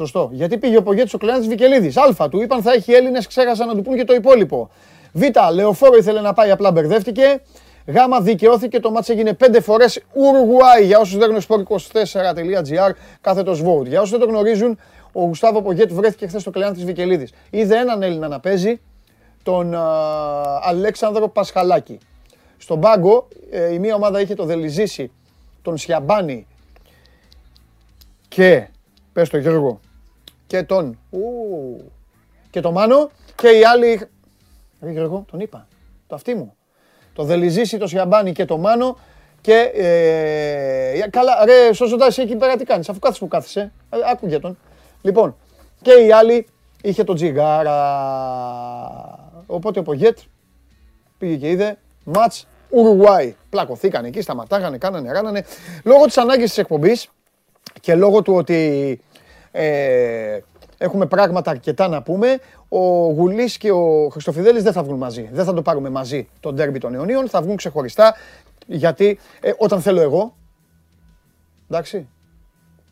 Σωστό. 0.00 0.30
Γιατί 0.32 0.58
πήγε 0.58 0.76
ο 0.76 0.82
Πογέτης 0.82 1.14
ο 1.14 1.18
Κλεάνθης 1.18 1.48
Βικελίδης. 1.48 1.96
Α, 1.96 2.28
του 2.28 2.42
είπαν 2.42 2.62
θα 2.62 2.72
έχει 2.72 2.92
Έλληνες, 2.92 3.26
ξέχασαν 3.26 3.66
να 3.66 3.74
του 3.74 3.82
πούν 3.82 3.96
και 3.96 4.04
το 4.04 4.14
υπόλοιπο. 4.14 4.70
Β, 5.12 5.22
Λεωφόρο 5.52 5.96
ήθελε 5.96 6.20
να 6.20 6.32
πάει, 6.32 6.50
απλά 6.50 6.72
μπερδεύτηκε. 6.72 7.42
Γ, 7.86 7.94
δικαιώθηκε, 8.20 8.80
το 8.80 8.90
μάτς 8.90 9.08
έγινε 9.08 9.34
πέντε 9.34 9.60
φορές 9.60 10.02
Ουρουγουάη. 10.12 10.84
Για 10.84 10.98
όσους 10.98 11.16
δεν 11.16 11.28
γνωρίζουν 11.28 11.66
sport24.gr, 11.66 12.90
κάθετος 13.20 13.62
vote. 13.62 13.86
Για 13.86 14.00
όσους 14.00 14.10
δεν 14.10 14.20
το 14.20 14.26
γνωρίζουν, 14.26 14.78
ο 15.12 15.24
Γουστάβο 15.24 15.62
Πογέτ 15.62 15.92
βρέθηκε 15.92 16.26
χθες 16.26 16.40
στο 16.40 16.50
Κλεάνθης 16.50 16.84
Βικελίδης. 16.84 17.32
Είδε 17.50 17.76
έναν 17.76 18.02
Έλληνα 18.02 18.28
να 18.28 18.40
παίζει, 18.40 18.80
τον 19.42 19.74
α, 19.74 19.80
Αλέξανδρο 20.62 21.28
Πασχαλάκη. 21.28 21.98
Στον 22.56 22.80
πάγκο 22.80 23.28
ε, 23.50 23.72
η 23.72 23.78
μία 23.78 23.94
ομάδα 23.94 24.20
είχε 24.20 24.34
το 24.34 24.44
Δελιζήσι, 24.44 25.10
τον 25.62 25.76
Σιαμπάνη 25.76 26.46
και, 28.28 28.68
πες 29.12 29.28
το 29.28 29.38
Γιώργο, 29.38 29.80
και 30.50 30.62
τον, 30.62 30.98
ου, 31.10 31.92
και 32.50 32.60
τον 32.60 32.72
Μάνο 32.72 33.10
και 33.34 33.48
οι 33.48 33.64
άλλοι, 33.64 34.00
ρε 34.80 34.90
Γιώργο, 34.90 35.24
τον 35.30 35.40
είπα, 35.40 35.66
το 36.06 36.14
αυτί 36.14 36.34
μου. 36.34 36.54
Το 37.12 37.22
Δελιζήσι, 37.24 37.78
το 37.78 37.86
Σιαμπάνη 37.86 38.32
και 38.32 38.44
το 38.44 38.58
Μάνο 38.58 38.98
και, 39.40 39.70
ε, 39.74 41.08
καλά, 41.10 41.44
ρε 41.44 41.72
Σοζοντά, 41.72 42.06
εσύ 42.06 42.22
εκεί 42.22 42.36
πέρα 42.36 42.56
τι 42.56 42.64
κάνεις, 42.64 42.88
αφού 42.88 42.98
κάθεσαι 42.98 43.20
που 43.20 43.28
κάθεσαι, 43.28 43.72
ε, 43.90 43.96
άκουγε 44.10 44.38
τον. 44.38 44.58
Λοιπόν, 45.02 45.36
και 45.82 45.92
οι 45.92 46.12
άλλοι 46.12 46.46
είχε 46.82 47.04
τον 47.04 47.14
Τζιγάρα. 47.14 47.78
Οπότε 49.46 49.78
ο 49.78 49.82
Πογέτ 49.82 50.18
πήγε 51.18 51.36
και 51.36 51.50
είδε 51.50 51.78
μάτς 52.04 52.46
Ουρουάη. 52.68 53.34
Πλακωθήκαν 53.50 54.04
εκεί, 54.04 54.20
σταματάγανε, 54.20 54.78
κάνανε, 54.78 55.12
ράνανε. 55.12 55.44
Λόγω 55.84 56.04
της 56.04 56.18
ανάγκης 56.18 56.48
της 56.48 56.58
εκπομπής 56.58 57.08
και 57.80 57.94
λόγω 57.94 58.22
του 58.22 58.34
ότι 58.34 59.00
ε, 59.52 60.38
έχουμε 60.78 61.06
πράγματα 61.06 61.50
αρκετά 61.50 61.88
να 61.88 62.02
πούμε, 62.02 62.38
ο 62.68 62.78
Γουλής 63.12 63.58
και 63.58 63.70
ο 63.70 64.08
Χριστοφιδέλης 64.12 64.62
δεν 64.62 64.72
θα 64.72 64.82
βγουν 64.82 64.96
μαζί. 64.98 65.28
Δεν 65.32 65.44
θα 65.44 65.54
το 65.54 65.62
πάρουμε 65.62 65.90
μαζί 65.90 66.28
το 66.40 66.52
ντέρμπι 66.52 66.78
των 66.78 66.94
αιωνίων, 66.94 67.28
θα 67.28 67.42
βγουν 67.42 67.56
ξεχωριστά 67.56 68.14
γιατί 68.66 69.18
ε, 69.40 69.52
όταν 69.58 69.80
θέλω 69.80 70.00
εγώ, 70.00 70.34
εντάξει, 71.70 72.08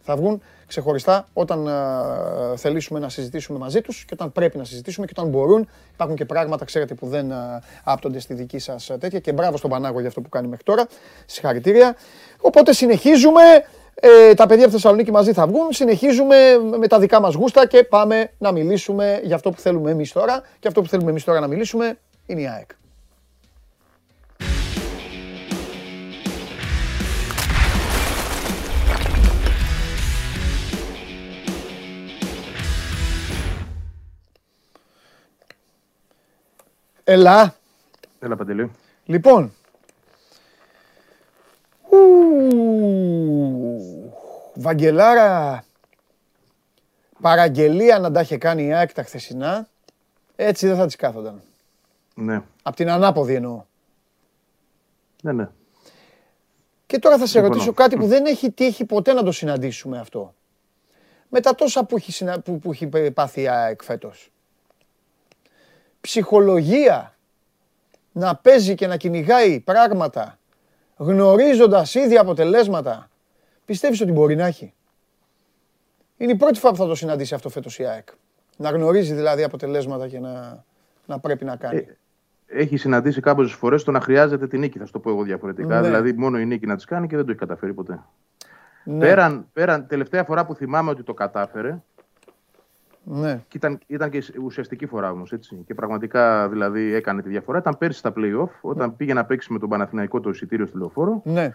θα 0.01 0.17
βγουν 0.17 0.43
ξεχωριστά 0.69 1.29
όταν 1.33 1.67
ε, 1.67 2.57
θελήσουμε 2.57 2.99
να 2.99 3.09
συζητήσουμε 3.09 3.59
μαζί 3.59 3.81
τους 3.81 4.05
και 4.05 4.11
όταν 4.13 4.33
πρέπει 4.33 4.59
να 4.59 4.65
συζητήσουμε 4.65 5.07
και 5.07 5.13
όταν 5.17 5.31
μπορούν. 5.31 5.69
Υπάρχουν 5.93 6.17
και 6.17 6.25
πράγματα, 6.25 6.65
ξέρετε, 6.65 6.95
που 6.95 7.07
δεν 7.07 7.31
ε, 7.31 7.35
άπτονται 7.85 8.19
στη 8.19 8.35
δική 8.35 8.59
σας 8.59 8.91
ε, 8.91 8.99
τέτοια 8.99 9.19
και 9.19 9.33
μπράβο 9.33 9.57
στον 9.57 9.71
Πανάγο 9.71 9.99
για 9.99 10.09
αυτό 10.09 10.21
που 10.21 10.29
κάνει 10.29 10.49
μέχρι 10.49 10.65
τώρα. 10.65 10.87
Συγχαρητήρια. 11.27 11.97
Οπότε 12.41 12.73
συνεχίζουμε. 12.73 13.43
Ε, 14.01 14.35
τα 14.35 14.47
παιδιά 14.47 14.65
από 14.65 14.73
Θεσσαλονίκη 14.73 15.11
μαζί 15.11 15.33
θα 15.33 15.47
βγουν. 15.47 15.73
Συνεχίζουμε 15.73 16.37
με 16.79 16.87
τα 16.87 16.99
δικά 16.99 17.21
μας 17.21 17.35
γούστα 17.35 17.67
και 17.67 17.85
πάμε 17.85 18.31
να 18.39 18.53
μιλήσουμε 18.53 19.21
για 19.25 19.35
αυτό 19.35 19.51
που 19.51 19.61
θέλουμε 19.61 19.91
εμείς 19.91 20.13
τώρα. 20.13 20.43
Και 20.59 20.69
αυτό 20.69 20.83
που 20.83 20.89
θέλουμε 20.89 21.11
εμείς 21.11 21.25
τώρα 21.25 21.41
να 21.41 21.47
μιλήσουμε 21.47 21.99
είναι 22.27 22.41
η 22.41 22.47
ΑΕΚ. 22.49 22.71
Ελά. 37.13 37.55
Έλα, 38.19 38.37
Παντελή. 38.37 38.71
Λοιπόν. 39.05 39.53
Ου, 41.91 41.99
Βαγγελάρα. 44.55 45.65
Παραγγελία 47.21 47.99
να 47.99 48.11
τα 48.13 48.21
είχε 48.21 48.37
κάνει 48.39 48.65
η 48.67 48.73
ΑΕΚ 48.75 48.93
τα 48.93 49.03
χθεσινά. 49.03 49.69
Έτσι 50.37 50.67
δεν 50.67 50.77
θα 50.77 50.87
τις 50.87 50.97
κάθονταν. 50.97 51.41
Ναι, 52.15 52.43
Απ' 52.63 52.75
την 52.75 52.91
ανάποδη 52.91 53.35
εννοώ. 53.35 53.65
ναι, 55.23 55.33
ναι. 55.33 55.49
Και 56.87 56.99
τώρα 56.99 57.17
θα 57.19 57.25
σε 57.27 57.31
Συμφωνώ. 57.31 57.53
ρωτήσω 57.53 57.73
κάτι 57.73 57.97
που 57.97 58.07
δεν 58.07 58.27
έχει 58.27 58.51
τύχει 58.51 58.85
ποτέ 58.85 59.13
να 59.13 59.23
το 59.23 59.33
συναντήσουμε 59.33 59.99
αυτό. 59.99 60.35
Με 61.29 61.41
τα 61.41 61.55
τόσα 61.55 61.85
που 61.85 61.97
έχει, 61.97 62.13
συνα- 62.13 62.41
που, 62.41 62.59
που 62.59 62.71
έχει 62.73 62.87
πάθει 63.15 63.41
η 63.41 63.49
ΑΕΚ 63.49 63.83
φέτος. 63.83 64.31
Ψυχολογία 66.01 67.17
να 68.13 68.37
παίζει 68.37 68.75
και 68.75 68.87
να 68.87 68.97
κυνηγάει 68.97 69.61
πράγματα 69.61 70.39
γνωρίζοντας 70.97 71.95
ήδη 71.95 72.17
αποτελέσματα. 72.17 73.11
Πιστεύεις 73.65 74.01
ότι 74.01 74.13
μπορεί 74.13 74.37
να 74.37 74.47
έχει; 74.47 74.75
Είναι 76.17 76.33
η 76.33 76.37
πρώτη 76.37 76.59
φορά 76.59 76.73
που 76.73 76.79
θα 76.79 76.87
το 76.87 76.95
συναντήσει 76.95 77.35
αυτό 77.35 77.49
φέτος 77.49 77.79
η 77.79 77.85
ΑΕΚ. 77.85 78.09
Να 78.57 78.71
γνωρίζει 78.71 79.15
δηλαδή 79.15 79.43
αποτελέσματα 79.43 80.09
και 80.09 80.19
να, 80.19 80.65
να 81.07 81.19
πρέπει 81.19 81.45
να 81.45 81.57
κάνει. 81.57 81.87
Ε, 82.47 82.61
Έχει 82.61 82.77
συναντήσει 82.77 83.21
κάποιες 83.21 83.53
φορές 83.53 83.85
το 83.85 83.91
να 83.91 84.01
χρειάζεται 84.01 84.47
τη 84.47 84.59
νίκη, 84.59 84.79
θα 84.79 84.87
σου 84.87 84.93
το 84.93 84.99
πω 84.99 85.11
εγώ 85.11 85.23
διαφορετικά. 85.23 85.81
Ναι. 85.81 85.87
Δηλαδή, 85.87 86.13
μόνο 86.13 86.39
η 86.39 86.47
νίκη 86.47 86.67
να 86.67 86.77
της 86.77 86.85
κάνει 86.85 87.07
και 87.07 87.17
δεν 87.17 87.25
το 87.25 87.31
έχει 87.31 87.41
καταφέρει 87.41 87.73
ποτέ. 87.75 88.01
ναι, 88.85 88.99
Πέραν, 88.99 89.49
πέραν, 89.53 89.87
τελευταία 89.87 90.25
φορά 90.25 90.47
που 90.47 90.55
θυμάμαι 90.55 90.91
ότι 90.91 91.03
το 91.03 91.15
κατάφερε, 91.15 91.79
ναι. 93.11 93.41
και 93.49 93.57
ήταν, 93.57 93.79
ήταν 93.87 94.11
και 94.11 94.23
ουσιαστική 94.43 94.87
φορά 94.87 95.11
όμως, 95.11 95.33
έτσι. 95.33 95.65
Και 95.67 95.75
πραγματικά 95.75 96.49
δηλαδή 96.49 96.95
έκανε 96.95 97.23
τη 97.23 97.29
διαφορά. 97.29 97.59
Ήταν 97.59 97.79
πέρσι 97.79 97.99
στα 97.99 98.13
playoff, 98.17 98.49
όταν 98.61 98.97
πήγε 98.97 99.13
να 99.15 99.25
παίξει 99.25 99.53
με 99.53 99.59
τον 99.59 99.69
Παναθηναϊκό 99.69 100.21
το 100.21 100.31
εισιτήριο 100.31 100.67
στη 100.67 100.79
λεωφόρο. 100.79 101.21
ναι. 101.25 101.55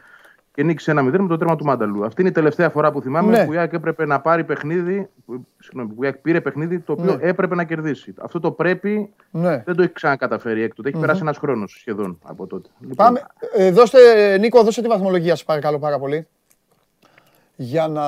και 0.55 0.63
νίκησε 0.63 0.91
ένα 0.91 1.01
0 1.01 1.19
με 1.19 1.27
το 1.27 1.37
τέρμα 1.37 1.55
του 1.55 1.65
Μάνταλου. 1.65 2.05
Αυτή 2.05 2.21
είναι 2.21 2.29
η 2.29 2.33
τελευταία 2.33 2.69
φορά 2.69 2.91
που 2.91 3.01
θυμάμαι 3.01 3.31
Ναι. 3.37 3.45
που 3.45 3.53
η 3.53 3.57
ΑΕΚ 3.57 3.73
έπρεπε 3.73 4.05
να 4.05 4.19
πάρει 4.21 4.43
παιχνίδι. 4.43 5.09
που- 5.25 5.47
Συγγνώμη, 5.59 5.93
που 5.93 6.03
η 6.03 6.05
ΑΕΚ 6.05 6.17
πήρε 6.17 6.41
παιχνίδι 6.41 6.79
το 6.79 6.91
οποίο 6.91 7.15
Ναι. 7.15 7.27
έπρεπε 7.27 7.55
να 7.55 7.63
κερδίσει. 7.63 8.13
Αυτό 8.21 8.39
το 8.39 8.51
πρέπει 8.51 9.13
Ναι. 9.31 9.63
δεν 9.65 9.75
το 9.75 9.81
έχει 9.83 9.91
ξανακαταφέρει 9.91 10.61
έκτοτε. 10.61 10.89
Έχει 10.89 10.99
περάσει 10.99 11.21
ένας 11.21 11.37
χρόνος 11.37 11.71
σχεδόν 11.79 12.19
από 12.23 12.47
τότε. 12.47 12.69
Λοιπόν, 12.79 12.95
Πάμε. 12.95 13.21
Ε, 13.55 13.71
δώστε, 13.71 13.97
Νίκο, 14.37 14.63
δώστε 14.63 14.81
τη 14.81 14.87
βαθμολογία 14.87 15.29
σας 15.35 15.43
παρακαλώ 15.43 15.79
πάρα 15.79 15.99
πολύ. 15.99 16.27
Για 17.55 17.87
να 17.87 18.03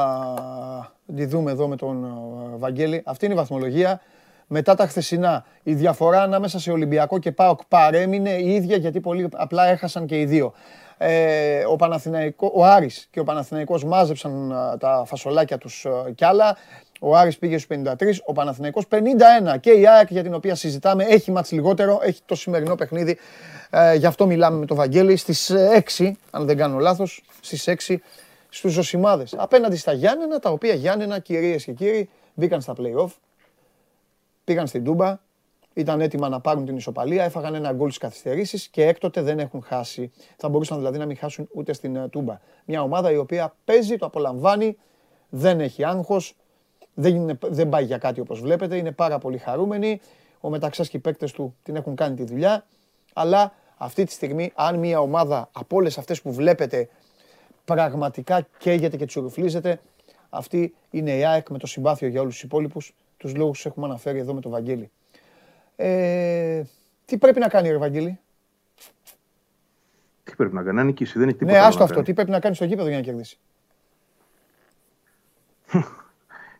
τη 1.15 1.25
δούμε 1.25 1.51
εδώ 1.51 1.67
με 1.67 1.75
τον 1.75 2.03
ε, 2.03 2.57
Βαγγέλη. 2.57 3.01
Αυτή 3.05 3.25
είναι 3.25 3.33
η 3.33 3.37
βαθμολογία. 3.37 4.01
Μετά 4.47 4.75
τα 4.75 4.87
χθεσινά, 4.87 5.45
η 5.63 5.73
διαφορά 5.73 6.21
ανάμεσα 6.21 6.59
σε 6.59 6.71
Ολυμπιακό 6.71 7.19
και 7.19 7.31
ΠΑΟΚ 7.31 7.59
παρέμεινε 7.67 8.29
η 8.29 8.53
ίδια 8.53 8.77
γιατί 8.77 8.99
πολύ 8.99 9.29
απλά 9.33 9.65
έχασαν 9.65 10.05
και 10.05 10.19
οι 10.19 10.25
δύο. 10.25 10.53
Ε, 10.97 11.63
ο, 11.65 11.75
Παναθηναϊκό, 11.75 12.51
ο 12.55 12.65
Άρης 12.65 13.07
και 13.11 13.19
ο 13.19 13.23
Παναθηναϊκός 13.23 13.83
μάζεψαν 13.83 14.51
ε, 14.51 14.77
τα 14.77 15.03
φασολάκια 15.05 15.57
τους 15.57 15.85
ε, 15.85 16.11
κι 16.11 16.25
άλλα. 16.25 16.57
Ο 16.99 17.17
Άρης 17.17 17.37
πήγε 17.37 17.57
στους 17.57 17.77
53, 17.83 17.93
ο 18.25 18.33
Παναθηναϊκός 18.33 18.87
51 18.89 19.59
και 19.59 19.71
η 19.71 19.87
ΑΕΚ 19.87 20.11
για 20.11 20.23
την 20.23 20.33
οποία 20.33 20.55
συζητάμε 20.55 21.03
έχει 21.03 21.31
μάτς 21.31 21.51
λιγότερο, 21.51 21.99
έχει 22.03 22.21
το 22.25 22.35
σημερινό 22.35 22.75
παιχνίδι. 22.75 23.17
Ε, 23.69 23.95
γι' 23.95 24.05
αυτό 24.05 24.25
μιλάμε 24.25 24.57
με 24.57 24.65
τον 24.65 24.77
Βαγγέλη 24.77 25.15
στις 25.15 25.49
ε, 25.49 25.83
6, 25.97 26.11
αν 26.31 26.45
δεν 26.45 26.57
κάνω 26.57 26.77
λάθος, 26.77 27.23
στις 27.41 27.69
6 27.87 27.95
στους 28.55 28.73
Ζωσιμάδες. 28.73 29.33
Απέναντι 29.37 29.75
στα 29.75 29.91
Γιάννενα, 29.91 30.39
τα 30.39 30.49
οποία 30.49 30.73
Γιάννενα 30.73 31.19
κυρίες 31.19 31.63
και 31.63 31.71
κύριοι 31.71 32.09
μπήκαν 32.33 32.61
στα 32.61 32.73
play-off, 32.77 33.09
πήγαν 34.43 34.67
στην 34.67 34.83
Τούμπα, 34.83 35.19
ήταν 35.73 36.01
έτοιμα 36.01 36.29
να 36.29 36.39
πάρουν 36.39 36.65
την 36.65 36.77
ισοπαλία, 36.77 37.23
έφαγαν 37.23 37.55
ένα 37.55 37.71
γκολ 37.71 37.87
στις 37.87 37.97
καθυστερήσεις 38.01 38.67
και 38.67 38.85
έκτοτε 38.85 39.21
δεν 39.21 39.39
έχουν 39.39 39.63
χάσει. 39.63 40.11
Θα 40.37 40.49
μπορούσαν 40.49 40.77
δηλαδή 40.77 40.97
να 40.97 41.05
μην 41.05 41.17
χάσουν 41.17 41.47
ούτε 41.53 41.73
στην 41.73 41.95
ε, 41.95 42.07
Τούμπα. 42.09 42.39
Μια 42.65 42.81
ομάδα 42.81 43.11
η 43.11 43.17
οποία 43.17 43.55
παίζει, 43.65 43.97
το 43.97 44.05
απολαμβάνει, 44.05 44.77
δεν 45.29 45.59
έχει 45.59 45.83
άγχος, 45.83 46.35
δεν, 46.93 47.15
είναι, 47.15 47.37
δεν 47.41 47.69
πάει 47.69 47.83
για 47.83 47.97
κάτι 47.97 48.19
όπως 48.19 48.39
βλέπετε, 48.39 48.77
είναι 48.77 48.91
πάρα 48.91 49.17
πολύ 49.17 49.37
χαρούμενοι. 49.37 50.01
Ο 50.39 50.49
Μεταξάς 50.49 50.89
και 50.89 50.97
οι 50.97 50.99
παίκτες 50.99 51.31
του 51.31 51.55
την 51.63 51.75
έχουν 51.75 51.95
κάνει 51.95 52.15
τη 52.15 52.23
δουλειά, 52.23 52.65
αλλά 53.13 53.53
αυτή 53.77 54.03
τη 54.03 54.11
στιγμή 54.11 54.51
αν 54.55 54.79
μια 54.79 54.99
ομάδα 54.99 55.49
από 55.51 55.75
όλες 55.75 55.97
αυτές 55.97 56.21
που 56.21 56.33
βλέπετε 56.33 56.89
πραγματικά 57.65 58.47
καίγεται 58.57 58.97
και 58.97 59.05
τσουρουφλίζεται, 59.05 59.79
αυτή 60.29 60.75
είναι 60.89 61.17
η 61.17 61.25
ΑΕΚ 61.25 61.49
με 61.49 61.57
το 61.57 61.67
συμπάθειο 61.67 62.07
για 62.07 62.21
όλους 62.21 62.33
τους 62.33 62.43
υπόλοιπους, 62.43 62.93
τους 63.17 63.35
λόγους 63.35 63.61
που 63.61 63.67
έχουμε 63.67 63.85
αναφέρει 63.85 64.19
εδώ 64.19 64.33
με 64.33 64.41
τον 64.41 64.51
Βαγγέλη. 64.51 64.91
Ε, 65.75 66.61
τι 67.05 67.17
πρέπει 67.17 67.39
να 67.39 67.47
κάνει, 67.47 67.69
ρε 67.69 67.77
Βαγγέλη. 67.77 68.19
Τι 70.23 70.35
πρέπει 70.35 70.53
να 70.53 70.63
κάνει, 70.63 70.75
να 70.75 70.83
νικήσει. 70.83 71.19
Δεν 71.19 71.27
έχει 71.27 71.37
τίποτα. 71.37 71.57
Ναι, 71.57 71.59
άλλο 71.59 71.67
άστο 71.67 71.79
να 71.79 71.83
αυτό. 71.83 71.95
κάνει. 71.95 72.05
Τι 72.07 72.13
πρέπει 72.13 72.31
να 72.31 72.39
κάνει 72.39 72.55
στο 72.55 72.65
γήπεδο 72.65 72.87
για 72.87 72.97
να 72.97 73.03
κερδίσει; 73.03 73.37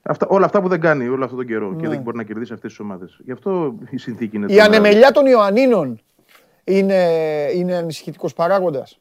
Αυτά, 0.07 0.27
όλα 0.29 0.45
αυτά 0.45 0.61
που 0.61 0.67
δεν 0.67 0.79
κάνει 0.79 1.07
όλο 1.07 1.23
αυτόν 1.23 1.37
τον 1.39 1.47
καιρό 1.47 1.75
και 1.75 1.81
Ναι. 1.81 1.89
δεν 1.89 2.01
μπορεί 2.01 2.17
να 2.17 2.23
κερδίσει 2.23 2.53
αυτές 2.53 2.69
τις 2.69 2.79
ομάδες. 2.79 3.19
Γι' 3.23 3.31
αυτό 3.31 3.75
η 3.89 3.97
συνθήκη 3.97 4.35
είναι. 4.35 4.45
Η 4.45 4.55
τρομερά. 4.55 4.65
ανεμελιά 4.77 5.11
των 5.11 5.25
Ιωαννίνων 5.25 6.01
είναι, 6.63 7.09
είναι 7.53 7.75
ανησυχητικός 7.75 8.33
παράγοντας. 8.33 8.99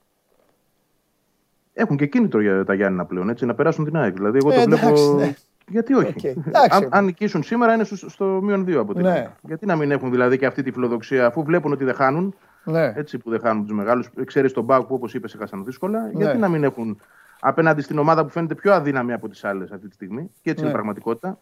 Έχουν 1.74 1.96
και 1.96 2.06
κίνητρο 2.06 2.40
για 2.40 2.64
τα 2.64 2.74
Γιάννηνα 2.74 3.04
πλέον 3.04 3.28
έτσι, 3.28 3.46
να 3.46 3.54
περάσουν 3.54 3.84
την 3.84 3.96
ΑΕΚ. 3.96 4.14
Δηλαδή, 4.14 4.38
εγώ 4.42 4.50
Ε, 4.52 4.54
το 4.54 4.62
βλέπω. 4.62 4.86
εντάξει, 4.86 5.14
ναι. 5.14 5.34
Γιατί 5.68 5.94
όχι; 5.94 6.08
Οκ, 6.08 6.24
εντάξει. 6.24 6.68
αν, 6.70 6.88
αν 6.90 7.04
νικήσουν 7.04 7.42
σήμερα 7.42 7.74
είναι 7.74 7.84
στο, 7.84 8.08
στο 8.10 8.24
μείον 8.42 8.64
2 8.68 8.74
από 8.80 8.92
την 8.94 9.02
Ναι. 9.02 9.10
ΑΕΚ. 9.10 9.28
Γιατί 9.42 9.66
να 9.66 9.76
μην 9.76 9.90
έχουν 9.90 10.10
δηλαδή 10.10 10.38
και 10.38 10.46
αυτή 10.46 10.62
τη 10.62 10.70
φιλοδοξία, 10.70 11.26
αφού 11.26 11.42
βλέπουν 11.44 11.72
ότι 11.72 11.84
δεν 11.84 11.94
χάνουν, 11.94 12.34
Ναι. 12.64 12.92
έτσι 12.96 13.18
που 13.18 13.30
δεν 13.30 13.40
χάνουν 13.40 13.66
τους 13.66 13.76
μεγάλους. 13.76 14.08
Ξέρεις 14.24 14.52
τον 14.52 14.64
ΠΑΟΚ 14.64 14.86
που 14.86 14.94
όπως 14.94 15.14
είπες, 15.14 15.34
έχασαν 15.34 15.64
δύσκολα. 15.64 16.00
Ναι. 16.02 16.10
Γιατί 16.14 16.38
να 16.38 16.48
μην 16.48 16.64
έχουν 16.64 17.00
απέναντι 17.40 17.82
στην 17.82 17.98
ομάδα 17.98 18.22
που 18.24 18.30
φαίνεται 18.30 18.54
πιο 18.54 18.72
αδύναμη 18.72 19.12
από 19.12 19.28
τις 19.28 19.44
άλλες 19.44 19.70
αυτή 19.72 19.88
τη 19.88 19.94
στιγμή, 19.94 20.30
και 20.42 20.50
έτσι 20.50 20.54
Ναι. 20.54 20.60
είναι 20.60 20.68
η 20.68 20.72
πραγματικότητα, 20.72 21.38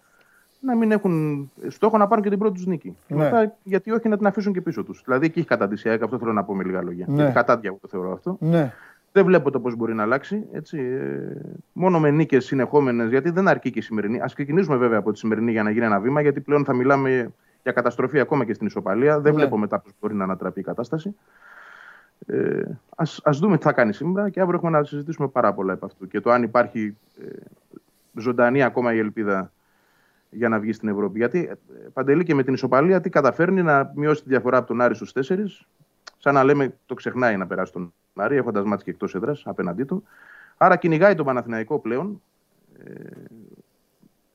να 0.61 0.77
μην 0.77 0.92
έχουν 0.92 1.51
στόχο 1.68 1.99
να 1.99 2.07
πάρουν 2.07 2.25
και 2.25 2.31
την 2.31 2.38
πρώτη 2.38 2.55
τους 2.55 2.66
νίκη. 2.66 2.97
Και 3.07 3.14
Ναι. 3.14 3.23
μετά, 3.25 3.55
γιατί 3.62 3.90
όχι 3.90 4.09
να 4.09 4.16
την 4.16 4.27
αφήσουν 4.27 4.53
και 4.53 4.61
πίσω 4.61 4.83
τους. 4.85 5.03
Δηλαδή 5.05 5.27
εκεί 5.27 5.38
έχει 5.38 5.49
καταντήσει 5.49 5.88
η 5.88 5.90
ΑΕΚ, 5.90 6.03
αυτό 6.03 6.18
θέλω 6.18 6.33
να 6.33 6.45
πω 6.45 6.55
με 6.55 6.64
λίγα 6.64 6.83
λόγια. 6.83 7.05
Ναι. 7.09 7.14
Γιατί 7.16 7.33
Κατάντια 7.33 7.68
εγώ 7.71 7.79
το 7.83 7.88
θεωρώ 7.88 8.12
αυτό. 8.12 8.37
Ναι. 8.40 8.73
Δεν 9.12 9.25
βλέπω 9.25 9.51
το 9.51 9.61
πώς 9.61 9.77
μπορεί 9.77 9.94
να 9.94 10.03
αλλάξει. 10.03 10.44
Έτσι. 10.53 10.79
Ε, 10.79 11.40
μόνο 11.72 12.01
με 12.01 12.11
νίκες 12.11 12.44
συνεχόμενες, 12.44 13.09
γιατί 13.09 13.31
δεν 13.31 13.48
αρκεί 13.48 13.70
και 13.70 13.79
η 13.79 13.83
σημερινή. 13.83 14.20
Α 14.20 14.31
ξεκινήσουμε 14.35 14.77
βέβαια 14.77 14.98
από 14.98 15.12
τη 15.12 15.18
σημερινή 15.18 15.51
για 15.51 15.62
να 15.62 15.70
γίνει 15.70 15.85
ένα 15.85 16.01
βήμα, 16.01 16.20
γιατί 16.20 16.40
πλέον 16.40 16.64
θα 16.64 16.75
μιλάμε 16.75 17.33
για 17.62 17.72
καταστροφή 17.72 18.20
ακόμα 18.20 18.44
και 18.44 18.55
στην 18.55 18.66
ισοπαλία. 18.66 19.20
Δεν 19.20 19.33
Ναι. 19.33 19.38
βλέπω 19.38 19.59
μετά 19.59 19.79
πώς 19.79 19.92
μπορεί 20.01 20.14
να 20.14 20.25
ανατραπεί 20.25 20.61
η 20.61 20.62
κατάσταση. 20.62 21.14
Ε, 22.27 22.62
ας, 22.96 23.20
ας 23.25 23.38
δούμε 23.38 23.57
τι 23.57 23.62
θα 23.62 23.72
κάνει 23.72 23.92
σήμερα 23.92 24.31
και 24.31 24.40
αύριο 24.40 24.57
έχουμε 24.59 24.79
να 24.79 24.85
συζητήσουμε 24.85 25.29
πάρα 25.29 25.53
πολλά 25.55 25.72
επ' 25.72 25.85
αυτού. 25.85 26.07
Και 26.09 26.20
το 26.20 26.31
αν 26.31 26.42
υπάρχει 26.42 26.96
ε, 27.25 27.29
ζωντανή 28.20 28.62
ακόμα 28.62 28.94
η 28.94 28.98
ελπίδα 28.98 29.53
για 30.31 30.48
να 30.48 30.59
βγει 30.59 30.72
στην 30.72 30.88
Ευρώπη. 30.88 31.18
Γιατί 31.18 31.48
ε, 31.51 31.55
Παντελή 31.92 32.25
και 32.25 32.35
με 32.35 32.42
την 32.42 32.55
ισοπαλία 32.55 33.01
τι 33.01 33.11
καταφέρνει 33.11 33.62
να 33.62 33.92
μειώσει 33.94 34.22
τη 34.22 34.29
διαφορά 34.29 34.57
από 34.59 34.66
τον 34.66 34.81
Άρη 34.81 34.94
στους 34.94 35.12
4, 35.29 35.37
σαν 36.23 36.35
να 36.35 36.45
λέμε 36.45 36.75
το 36.87 36.95
ξεχνάει 36.95 37.37
να 37.37 37.47
περάσει 37.47 37.73
τον 37.73 37.93
Άρη, 38.15 38.37
έχοντας 38.37 38.65
μάτς 38.65 38.83
και 38.83 38.91
εκτός 38.91 39.15
έδρας 39.15 39.43
απέναντί 39.47 39.85
του. 39.85 40.05
Άρα 40.57 40.77
κυνηγάει 40.77 41.15
τον 41.15 41.27
Παναθηναϊκό 41.27 41.79
πλέον. 41.79 42.23
Ε, 42.85 42.93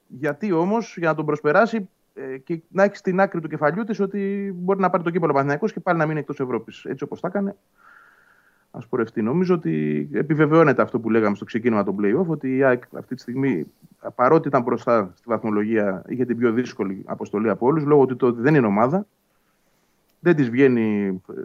γιατί 0.07 0.51
όμως 0.51 0.97
για 0.97 1.07
να 1.07 1.15
τον 1.15 1.25
προσπεράσει 1.25 1.89
ε, 2.13 2.37
και 2.37 2.61
να 2.67 2.83
έχει 2.83 2.95
στην 2.95 3.19
άκρη 3.19 3.41
του 3.41 3.47
κεφαλιού 3.47 3.83
της 3.83 3.99
ότι 3.99 4.53
μπορεί 4.57 4.79
να 4.79 4.89
πάρει 4.89 5.03
το 5.03 5.09
κύπελο 5.09 5.31
Παναθηναϊκός 5.31 5.73
και 5.73 5.79
πάλι 5.79 5.97
να 5.97 6.05
μείνει 6.05 6.19
εκτός 6.19 6.39
Ευρώπης. 6.39 6.85
Έτσι 6.85 7.03
όπως 7.03 7.19
τα 7.19 7.27
έκανε, 7.27 7.55
α 8.71 8.79
πορευτεί. 8.89 9.21
Νομίζω 9.21 9.53
ότι 9.53 10.09
επιβεβαιώνεται 10.13 10.81
αυτό 10.81 10.99
που 10.99 11.09
λέγαμε 11.09 11.35
στο 11.35 11.45
ξεκίνημα 11.45 11.83
των 11.83 11.95
playoff, 12.01 12.25
ότι 12.25 12.55
η 12.57 12.63
ΑΕΚ 12.63 12.83
αυτή 12.97 13.15
τη 13.15 13.21
στιγμή, 13.21 13.65
παρότι 14.15 14.47
ήταν 14.47 14.61
μπροστά 14.61 15.11
στη 15.15 15.25
βαθμολογία, 15.29 16.03
είχε 16.07 16.25
την 16.25 16.37
πιο 16.37 16.51
δύσκολη 16.51 17.03
αποστολή 17.05 17.49
από 17.49 17.65
όλους, 17.65 17.83
λόγω 17.83 18.01
ότι 18.01 18.15
το 18.15 18.27
ότι 18.27 18.41
δεν 18.41 18.55
είναι 18.55 18.67
ομάδα, 18.67 19.05
δεν 20.27 20.35
της 20.35 20.49
βγαίνει 20.49 21.21
ε, 21.29 21.41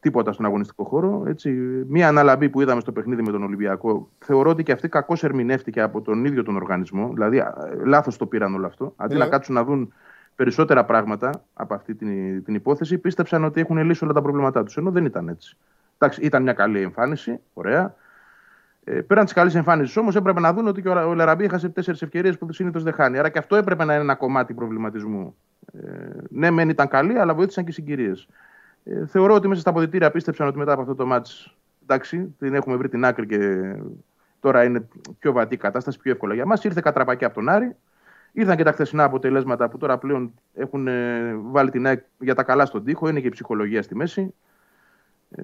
τίποτα 0.00 0.32
στον 0.32 0.46
αγωνιστικό 0.46 0.84
χώρο. 0.84 1.24
Έτσι. 1.26 1.50
Μία 1.88 2.08
αναλαμπή 2.08 2.48
που 2.48 2.60
είδαμε 2.60 2.80
στο 2.80 2.92
παιχνίδι 2.92 3.22
με 3.22 3.30
τον 3.30 3.42
Ολυμπιακό, 3.42 4.10
θεωρώ 4.18 4.50
ότι 4.50 4.62
και 4.62 4.72
αυτή 4.72 4.88
κακώς 4.88 5.24
ερμηνεύτηκε 5.24 5.80
από 5.80 6.00
τον 6.00 6.24
ίδιο 6.24 6.42
τον 6.42 6.56
οργανισμό. 6.56 7.10
Δηλαδή, 7.12 7.42
λάθος 7.84 8.16
το 8.16 8.26
πήραν 8.26 8.54
όλο 8.54 8.66
αυτό. 8.66 8.92
Αντί 8.96 9.12
Δηλαδή; 9.12 9.30
να 9.30 9.36
κάτσουν 9.36 9.54
να 9.54 9.64
δουν 9.64 9.92
περισσότερα 10.36 10.84
πράγματα 10.84 11.44
από 11.54 11.74
αυτή 11.74 11.94
την, 11.94 12.44
την 12.44 12.54
υπόθεση, 12.54 12.98
πίστεψαν 12.98 13.44
ότι 13.44 13.60
έχουν 13.60 13.78
λύσει 13.78 14.04
όλα 14.04 14.12
τα 14.12 14.22
προβλήματά 14.22 14.62
τους. 14.62 14.76
Ενώ 14.76 14.90
δεν 14.90 15.04
ήταν 15.04 15.28
έτσι. 15.28 15.56
Εντάξει, 15.98 16.20
ήταν 16.20 16.42
μια 16.42 16.52
καλή 16.52 16.80
εμφάνιση, 16.80 17.38
ωραία. 17.52 17.94
Ε, 18.84 19.00
πέραν 19.00 19.24
της 19.24 19.32
καλής 19.32 19.54
εμφάνισης 19.54 19.96
όμως, 19.96 20.16
έπρεπε 20.16 20.40
να 20.40 20.52
δουν 20.52 20.66
ότι 20.66 20.82
και 20.82 20.88
ο, 20.88 21.08
ο 21.08 21.14
Λεραμπή 21.14 21.44
έχασε 21.44 21.68
τέσσερις 21.68 22.02
ευκαιρίες 22.02 22.38
που 22.38 22.52
συνήθως 22.52 22.82
δεν 22.82 22.92
χάνει. 22.92 23.18
Άρα 23.18 23.28
και 23.28 23.38
αυτό 23.38 23.56
έπρεπε 23.56 23.84
να 23.84 23.92
είναι 23.92 24.02
ένα 24.02 24.14
κομμάτι 24.14 24.54
προβληματισμού. 24.54 25.36
Ε, 25.72 25.88
ναι, 26.28 26.50
μεν 26.50 26.68
ήταν 26.68 26.88
καλή, 26.88 27.18
αλλά 27.18 27.34
βοήθησαν 27.34 27.64
και 27.64 27.72
συγκυρίες. 27.72 28.28
Ε, 28.84 29.06
θεωρώ 29.06 29.34
ότι 29.34 29.48
μέσα 29.48 29.60
στα 29.60 29.70
αποδητήρια 29.70 30.10
πίστεψαν 30.10 30.46
ότι 30.46 30.58
μετά 30.58 30.72
από 30.72 30.80
αυτό 30.80 30.94
το 30.94 31.06
μάτς 31.06 31.56
εντάξει, 31.82 32.34
την 32.38 32.54
έχουμε 32.54 32.76
βρει 32.76 32.88
την 32.88 33.04
άκρη 33.04 33.26
και 33.26 33.72
τώρα 34.40 34.64
είναι 34.64 34.88
πιο 35.18 35.32
βατή 35.32 35.54
η 35.54 35.58
κατάσταση, 35.58 35.98
πιο 35.98 36.12
εύκολα 36.12 36.34
για 36.34 36.46
μας. 36.46 36.64
Ήρθε 36.64 36.80
κατραπακή 36.80 37.24
από 37.24 37.34
τον 37.34 37.48
Άρη. 37.48 37.76
Ήρθαν 38.32 38.56
και 38.56 38.62
τα 38.62 38.72
χθεσινά 38.72 39.04
αποτελέσματα 39.04 39.68
που 39.68 39.78
τώρα 39.78 39.98
πλέον 39.98 40.32
έχουν 40.54 40.88
ε, 40.88 41.34
βάλει 41.34 41.70
την 41.70 41.86
ΑΕΚ 41.86 42.04
για 42.18 42.34
τα 42.34 42.42
καλά 42.42 42.66
στον 42.66 42.84
τοίχο. 42.84 43.08
Είναι 43.08 43.20
και 43.20 43.26
η 43.26 43.30
ψυχολογία 43.30 43.82
στη 43.82 43.94
μέση. 43.94 44.34
Ε, 45.30 45.42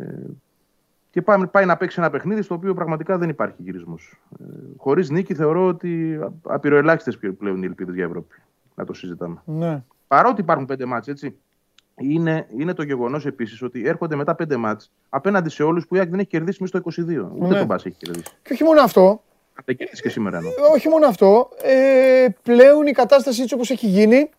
και 1.10 1.22
πάει, 1.22 1.46
πάει 1.46 1.64
να 1.64 1.76
παίξει 1.76 2.00
ένα 2.00 2.10
παιχνίδι 2.10 2.42
στο 2.42 2.54
οποίο 2.54 2.74
πραγματικά 2.74 3.18
δεν 3.18 3.28
υπάρχει 3.28 3.62
γυρισμός. 3.62 4.20
Ε, 4.40 4.44
Χωρίς 4.76 5.10
νίκη 5.10 5.34
θεωρώ 5.34 5.66
ότι 5.66 6.18
απειροελάχιστες 6.42 7.18
πλέον 7.38 7.62
οι 7.62 7.66
ελπίδες 7.66 7.94
για 7.94 8.04
Ευρώπη. 8.04 8.34
Να 8.74 8.84
το 8.84 8.92
συζητάμε. 8.92 9.42
Ναι. 9.44 9.82
Παρότι 10.06 10.40
υπάρχουν 10.40 10.66
πέντε 10.66 10.84
μάτς, 10.84 11.08
έτσι. 11.08 11.36
Είναι, 12.00 12.46
είναι 12.58 12.72
το 12.74 12.82
γεγονός 12.82 13.26
επίσης 13.26 13.62
ότι 13.62 13.86
έρχονται 13.86 14.16
μετά 14.16 14.34
πέντε 14.34 14.56
μάτς 14.56 14.90
απέναντι 15.08 15.48
σε 15.48 15.62
όλους 15.62 15.86
που 15.86 15.94
η 15.94 15.98
ΑΕΚ 15.98 16.10
δεν 16.10 16.18
έχει 16.18 16.28
κερδίσει 16.28 16.62
μέσα 16.62 16.78
στο 16.78 17.02
22. 17.04 17.30
Ούτε 17.34 17.48
Ναι. 17.52 17.58
τον 17.58 17.66
Μπάς 17.66 17.86
έχει 17.86 17.96
κερδίσει. 17.98 18.32
Και 18.42 18.52
όχι 18.52 18.64
μόνο 18.64 18.80
αυτό, 18.80 19.22
Αν 19.54 19.62
δεν 19.64 19.76
κερδίσει 19.76 20.02
και 20.02 20.08
σήμερα 20.08 20.36
εννοώ. 20.36 20.52
όχι 20.74 20.88
μόνο 20.88 21.06
αυτό, 21.06 21.48
ε, 21.62 22.26
πλέον 22.42 22.86
η 22.86 22.92
κατάσταση 22.92 23.42
έτσι 23.42 23.54
όπως 23.54 23.70
έχει 23.70 23.86
γίνει, 23.86 24.30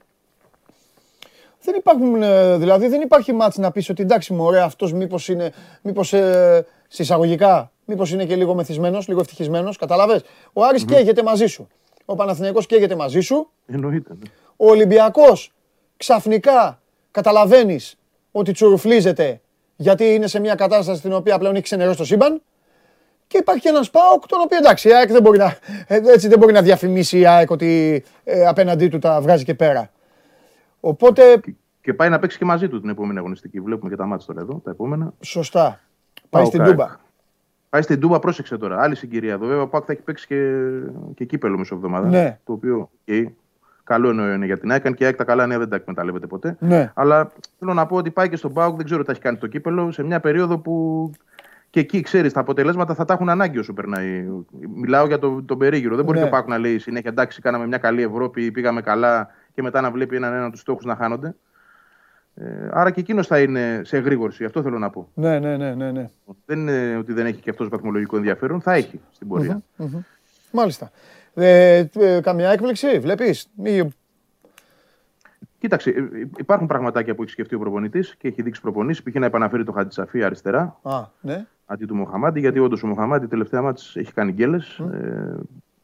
δεν 1.61 1.75
υπάρχουν, 1.75 2.23
ε, 2.23 2.57
δηλαδή 2.57 2.87
δεν 2.87 3.01
υπάρχει 3.01 3.33
μάτς 3.33 3.57
να 3.57 3.71
πεις 3.71 3.89
ότι 3.89 4.01
εντάξει 4.01 4.33
μωρέ 4.33 4.61
αυτός 4.61 4.93
μήπως 4.93 5.27
είναι, 5.29 5.51
μήπως 5.81 6.13
ε, 6.13 6.65
συσσαγωγικά, 6.87 7.71
μήπως 7.85 8.11
είναι 8.11 8.25
και 8.25 8.35
λίγο 8.35 8.55
μεθυσμένος, 8.55 9.07
λίγο 9.07 9.19
ευτυχισμένος, 9.19 9.77
καταλαβες; 9.77 10.21
Ο 10.53 10.63
Άρης 10.63 10.85
καίγεται 10.85 11.23
μαζί 11.23 11.45
σου, 11.45 11.67
ο 12.05 12.15
Παναθηναϊκός 12.15 12.65
καίγεται 12.65 12.95
μαζί 12.95 13.19
σου, 13.19 13.49
Εννοείται. 13.67 14.13
ναι. 14.13 14.29
ο 14.55 14.69
Ολυμπιακός 14.69 15.53
ξαφνικά 15.97 16.81
καταλαβαίνεις 17.11 17.97
ότι 18.31 18.51
τσουρουφλίζεται 18.51 19.41
γιατί 19.75 20.13
είναι 20.13 20.27
σε 20.27 20.39
μια 20.39 20.55
κατάσταση 20.55 20.99
στην 20.99 21.13
οποία 21.13 21.37
πλέον 21.37 21.53
έχει 21.53 21.63
ξενερώσει 21.63 21.97
το 21.97 22.05
σύμπαν 22.05 22.41
και 23.27 23.37
υπάρχει 23.37 23.61
και 23.61 23.69
ένας 23.69 23.89
ΠΑΟΚ 23.89 24.27
τον 24.27 24.39
οποίο 24.43 24.57
εντάξει 24.57 24.89
η 24.89 24.93
ΑΕΚ 24.93 25.11
δεν 25.11 25.21
μπορεί 25.21 25.37
να, 25.37 25.57
ε, 25.87 25.99
έτσι 26.05 26.27
δεν 26.27 26.39
μπορεί 26.39 26.53
να 26.53 26.61
διαφημίσει 26.61 27.19
η 27.19 27.25
ΑΕΚ 27.25 27.51
ότι 27.51 28.03
ε, 28.23 28.45
απέναντί 28.45 28.87
του 28.87 28.99
τα 28.99 29.21
βγάζει 29.21 29.43
και 29.43 29.53
πέρα. 29.53 29.91
Οπότε 30.79 31.21
Και- 31.41 31.53
Και 31.81 31.93
πάει 31.93 32.09
να 32.09 32.19
παίξει 32.19 32.37
και 32.37 32.45
μαζί 32.45 32.67
του 32.69 32.81
την 32.81 32.89
επόμενη 32.89 33.19
αγωνιστική. 33.19 33.59
Βλέπουμε 33.59 33.89
και 33.89 33.95
τα 33.95 34.05
μάτια 34.05 34.25
τώρα 34.27 34.41
εδώ, 34.41 34.61
τα 34.63 34.71
επόμενα. 34.71 35.13
σωστά. 35.19 35.61
Πάει 35.61 35.79
ΠΑΟΚ 36.29 36.45
στην 36.45 36.61
ΑΕΚ. 36.61 36.69
Τούμπα. 36.71 36.87
Πάει 37.69 37.81
στην 37.81 37.99
Τούμπα, 37.99 38.19
πρόσεξε 38.19 38.57
τώρα. 38.57 38.81
Άλλη 38.81 38.95
συγκυρία 38.95 39.33
εδώ. 39.33 39.45
Βέβαια, 39.45 39.61
ο 39.61 39.67
Πάκ 39.67 39.83
θα 39.85 39.91
έχει 39.91 40.01
παίξει 40.01 40.27
και, 40.27 40.61
και 41.15 41.25
κύπελο 41.25 41.57
μεσοβδομάδα. 41.57 42.07
Ναι. 42.07 42.39
Το 42.45 42.53
οποίο 42.53 42.89
okay, 43.07 43.25
καλό 43.83 44.09
είναι 44.11 44.45
για 44.45 44.57
την 44.57 44.71
ΑΕΚ, 44.71 44.93
και 44.93 45.03
η 45.03 45.05
ΑΕΚ 45.05 45.15
τα 45.15 45.23
καλά 45.23 45.45
νέα 45.47 45.57
δεν 45.57 45.69
τα 45.69 45.75
εκμεταλλεύεται 45.75 46.27
ποτέ. 46.27 46.55
Ναι. 46.59 46.91
Αλλά 46.95 47.31
θέλω 47.59 47.73
να 47.73 47.85
πω 47.85 47.95
ότι 47.95 48.11
πάει 48.11 48.29
και 48.29 48.35
στον 48.35 48.53
Πάουκ, 48.53 48.75
δεν 48.75 48.85
ξέρω 48.85 48.99
τι 48.99 49.05
θα 49.05 49.11
έχει 49.11 49.21
κάνει 49.21 49.37
το 49.37 49.47
κύπελο, 49.47 49.91
σε 49.91 50.03
μια 50.03 50.19
περίοδο 50.19 50.57
που 50.57 51.11
και 51.69 51.79
εκεί 51.79 52.01
ξέρεις 52.01 52.33
τα 52.33 52.39
αποτελέσματα 52.39 52.93
θα 52.93 53.05
τα 53.05 53.13
έχουν 53.13 53.29
ανάγκη 53.29 53.57
όσο 53.59 53.73
περνάει. 53.73 54.27
Μιλάω 54.75 55.07
για 55.07 55.19
τον 55.19 55.45
το 55.45 55.57
περίγυρο. 55.57 55.95
Δεν 55.95 56.05
μπορεί 56.05 56.17
Ναι. 56.17 56.23
και 56.23 56.29
ο 56.29 56.33
Πάουκ 56.33 56.47
να 56.47 56.57
λέει 56.57 56.77
συνέχεια 56.79 57.09
εντάξει, 57.09 57.41
κάναμε 57.41 57.67
μια 57.67 57.77
καλή 57.77 58.01
Ευρώπη, 58.01 58.51
πήγαμε 58.51 58.81
καλά 58.81 59.29
και 59.59 59.65
μετά 59.65 59.81
να 59.81 59.91
βλέπει 59.91 60.15
έναν 60.15 60.33
έναν 60.33 60.51
τους 60.51 60.59
στόχους 60.59 60.85
να 60.85 60.95
χάνονται. 60.95 61.35
Ε, 62.35 62.69
άρα 62.71 62.91
και 62.91 62.99
εκείνος 62.99 63.27
θα 63.27 63.39
είναι 63.39 63.81
σε 63.83 63.97
εγρήγορση. 63.97 64.45
Αυτό 64.45 64.61
θέλω 64.61 64.79
να 64.79 64.89
πω. 64.89 65.09
Ναι, 65.13 65.39
ναι, 65.39 65.57
ναι, 65.57 65.73
ναι. 65.75 65.91
ναι. 65.91 66.09
Δεν 66.45 66.59
είναι 66.59 66.97
ότι 66.97 67.13
δεν 67.13 67.25
έχει 67.25 67.41
και 67.41 67.49
αυτός 67.49 67.69
βαθμολογικό 67.69 68.17
ενδιαφέρον. 68.17 68.61
Θα 68.61 68.73
έχει 68.73 68.99
στην 69.11 69.27
πορεία. 69.27 69.61
Μμμ. 69.75 69.99
Μάλιστα. 70.51 70.91
Ε, 71.33 71.85
ε, 71.93 72.19
καμιά 72.21 72.49
έκπληξη, 72.49 72.99
βλέπεις. 72.99 73.49
Μη... 73.55 73.89
Κοίταξε, 75.57 75.89
ε, 75.89 75.99
ε, 75.99 76.27
υπάρχουν 76.37 76.67
πραγματάκια 76.67 77.15
που 77.15 77.21
έχει 77.21 77.31
σκεφτεί 77.31 77.55
ο 77.55 77.59
προπονητής 77.59 78.15
και 78.15 78.27
έχει 78.27 78.41
δείξει 78.41 78.61
προπονήσεις. 78.61 79.03
Π.χ. 79.03 79.15
να 79.15 79.25
επαναφέρει 79.25 79.63
το 79.63 79.71
Χατζησαφή 79.71 80.23
αριστερά 80.23 80.79
Α, 80.81 81.05
ναι. 81.21 81.45
αντί 81.65 81.85
του 81.85 81.95
Μοχαμάντη, 81.95 82.39
γιατί 82.39 82.59
όντως 82.59 82.83
ο 82.83 82.87
Μοχαμάντη 82.87 83.27
τελευταία 83.27 83.61
μάτς 83.61 83.95
έχει 83.95 84.13
κάνει 84.13 84.31
γκέλες. 84.31 84.77
Ε, 84.77 85.39